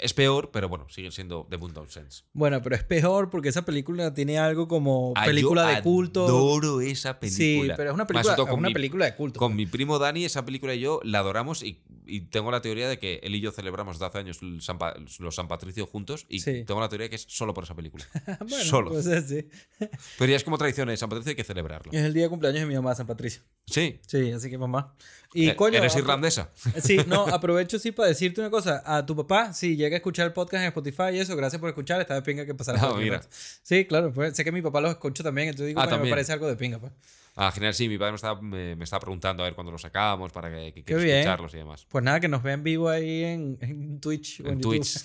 es 0.03 0.13
peor, 0.13 0.51
pero 0.51 0.69
bueno, 0.69 0.85
siguen 0.89 1.11
siendo 1.11 1.47
The 1.49 1.55
Boondock 1.57 1.87
Saints. 1.89 2.25
Bueno, 2.33 2.61
pero 2.61 2.75
es 2.75 2.83
peor 2.83 3.29
porque 3.29 3.49
esa 3.49 3.63
película 3.63 4.13
tiene 4.13 4.37
algo 4.37 4.67
como 4.67 5.13
Ah, 5.15 5.25
película 5.25 5.69
yo 5.69 5.75
de 5.77 5.81
culto. 5.81 6.25
Adoro 6.25 6.81
esa 6.81 7.17
Sí, 7.21 7.29
película. 7.55 7.75
pero 7.75 7.89
es 7.89 7.93
una 7.95 8.05
película, 8.07 8.33
es 8.33 8.39
una 8.39 8.67
mi- 8.67 8.73
película 8.73 9.05
de 9.05 9.15
culto. 9.15 9.39
Con 9.39 9.55
mi 9.55 9.65
primo 9.65 9.99
Dani, 9.99 10.25
esa 10.25 10.45
película 10.45 10.73
y 10.75 10.81
yo 10.81 10.99
la 11.03 11.19
adoramos 11.19 11.63
y, 11.63 11.81
y 12.05 12.21
tengo 12.21 12.51
la 12.51 12.61
teoría 12.61 12.87
de 12.87 12.99
que 12.99 13.19
él 13.23 13.35
y 13.35 13.39
yo 13.41 13.51
celebramos 13.51 13.99
de 13.99 14.05
hace 14.05 14.17
años 14.19 14.39
San 14.59 14.77
los 15.19 15.35
San 15.35 15.47
Patricio 15.47 15.85
juntos 15.85 16.25
y 16.29 16.39
Sí. 16.39 16.63
tengo 16.65 16.79
la 16.81 16.89
teoría 16.89 17.05
de 17.05 17.09
que 17.09 17.15
es 17.15 17.25
solo 17.27 17.53
por 17.53 17.63
esa 17.63 17.75
película. 17.75 18.05
bueno, 18.47 18.63
solo. 18.63 18.91
pues 18.91 19.05
es, 19.05 19.27
sí. 19.27 19.47
Pero 20.19 20.29
ya 20.31 20.35
es 20.37 20.43
como 20.43 20.57
tradición, 20.57 20.89
en 20.89 20.97
San 20.97 21.09
Patricio 21.09 21.31
hay 21.31 21.35
que 21.35 21.43
celebrarlo. 21.43 21.91
Es 21.91 22.01
el 22.03 22.13
día 22.13 22.23
de 22.23 22.29
cumpleaños 22.29 22.61
de 22.61 22.67
mi 22.67 22.75
mamá, 22.75 22.93
San 22.95 23.07
Patricio. 23.07 23.41
Sí. 23.65 23.99
Sí, 24.07 24.31
así 24.31 24.49
que 24.49 24.57
mamá. 24.57 24.93
Y 25.33 25.49
Eh, 25.49 25.55
coño. 25.55 25.77
¿Eres 25.77 25.95
irlandesa? 25.95 26.51
Sí, 26.83 26.97
no, 27.07 27.25
aprovecho 27.27 27.79
sí 27.79 27.91
para 27.91 28.09
decirte 28.09 28.41
una 28.41 28.49
cosa. 28.51 28.83
A 28.85 29.05
tu 29.05 29.15
papá, 29.15 29.53
si 29.53 29.75
llega 29.75 29.95
a 29.95 29.97
escuchar 29.97 30.27
el 30.27 30.33
podcast 30.33 30.61
en 30.61 30.67
Spotify 30.67 31.13
y 31.15 31.19
eso, 31.19 31.35
gracias 31.35 31.59
por 31.59 31.69
escuchar. 31.69 31.99
Está 32.01 32.15
de 32.15 32.21
pinga 32.21 32.45
que 32.45 32.53
pasara. 32.53 32.77
Ah, 32.81 32.87
por 32.89 32.95
aquí, 32.97 33.03
mira. 33.05 33.21
Sí, 33.63 33.85
claro, 33.85 34.11
pues 34.13 34.35
sé 34.35 34.43
que 34.43 34.51
mi 34.51 34.61
papá 34.61 34.81
los 34.81 34.91
escucha 34.91 35.23
también, 35.23 35.47
entonces 35.49 35.67
digo, 35.67 35.79
Ah, 35.81 35.87
coño, 35.89 36.03
me 36.03 36.09
parece 36.09 36.33
algo 36.33 36.47
de 36.47 36.55
pinga, 36.55 36.79
pues. 36.79 36.91
Ah, 37.35 37.51
genial, 37.51 37.73
sí, 37.73 37.89
mi 37.89 37.97
padre 37.97 38.11
me 38.11 38.15
estaba, 38.17 38.39
me, 38.41 38.75
me 38.75 38.83
estaba 38.83 38.99
preguntando 38.99 39.41
a 39.41 39.47
ver 39.47 39.55
cuándo 39.55 39.71
lo 39.71 39.79
sacamos 39.79 40.31
para 40.31 40.49
que, 40.51 40.83
que 40.83 40.93
escucharlos 40.93 41.53
y 41.55 41.57
demás. 41.57 41.85
Pues 41.89 42.03
nada, 42.03 42.19
que 42.19 42.27
nos 42.27 42.43
vean 42.43 42.61
vivo 42.63 42.89
ahí 42.89 43.23
en, 43.23 43.57
en 43.61 43.99
Twitch 43.99 44.41
o 44.41 44.49
en. 44.49 44.61
Twitch. 44.61 45.03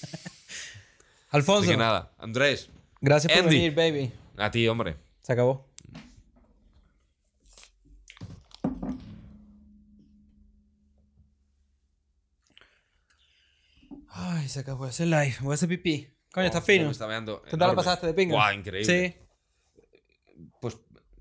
Alfonso, 1.31 1.63
Así 1.63 1.71
que 1.71 1.77
nada, 1.79 2.13
Andrés, 2.19 2.71
gracias 3.01 3.33
por 3.33 3.51
venir, 3.51 3.75
baby. 3.75 4.13
a 4.37 4.51
ti, 4.51 4.67
hombre. 4.69 4.97
Se 5.23 5.33
acabó. 5.33 5.67
Ay, 14.11 14.49
se 14.49 14.61
acabó 14.61 14.87
ese 14.87 15.07
live. 15.07 15.37
Voy 15.41 15.53
a 15.53 15.55
hacer 15.55 15.69
pipí. 15.69 16.09
Coño, 16.33 16.47
está 16.47 16.59
Oh, 16.59 16.63
fino. 16.63 16.85
me 16.87 16.91
está 16.93 17.07
¿Qué 17.07 17.57
tal 17.57 17.69
la 17.69 17.75
pasaste 17.75 18.07
de 18.07 18.15
pinga? 18.15 18.35
Guau, 18.35 18.53
increíble. 18.55 18.85
Sí. 19.11 19.17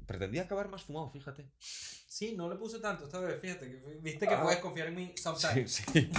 Pretendía 0.07 0.43
acabar 0.43 0.69
más 0.69 0.83
fumado, 0.83 1.11
fíjate. 1.11 1.45
Sí, 1.59 2.33
no 2.35 2.49
le 2.49 2.55
puse 2.55 2.79
tanto 2.79 3.03
esta 3.05 3.19
vez, 3.19 3.39
fíjate. 3.39 3.69
Que, 3.69 3.99
viste 4.01 4.27
que 4.27 4.33
Ah. 4.33 4.41
puedes 4.41 4.59
confiar 4.59 4.87
en 4.87 4.95
mí 4.95 5.13
sometimes. 5.21 5.71
Sí, 5.71 5.83
sí. 5.93 6.09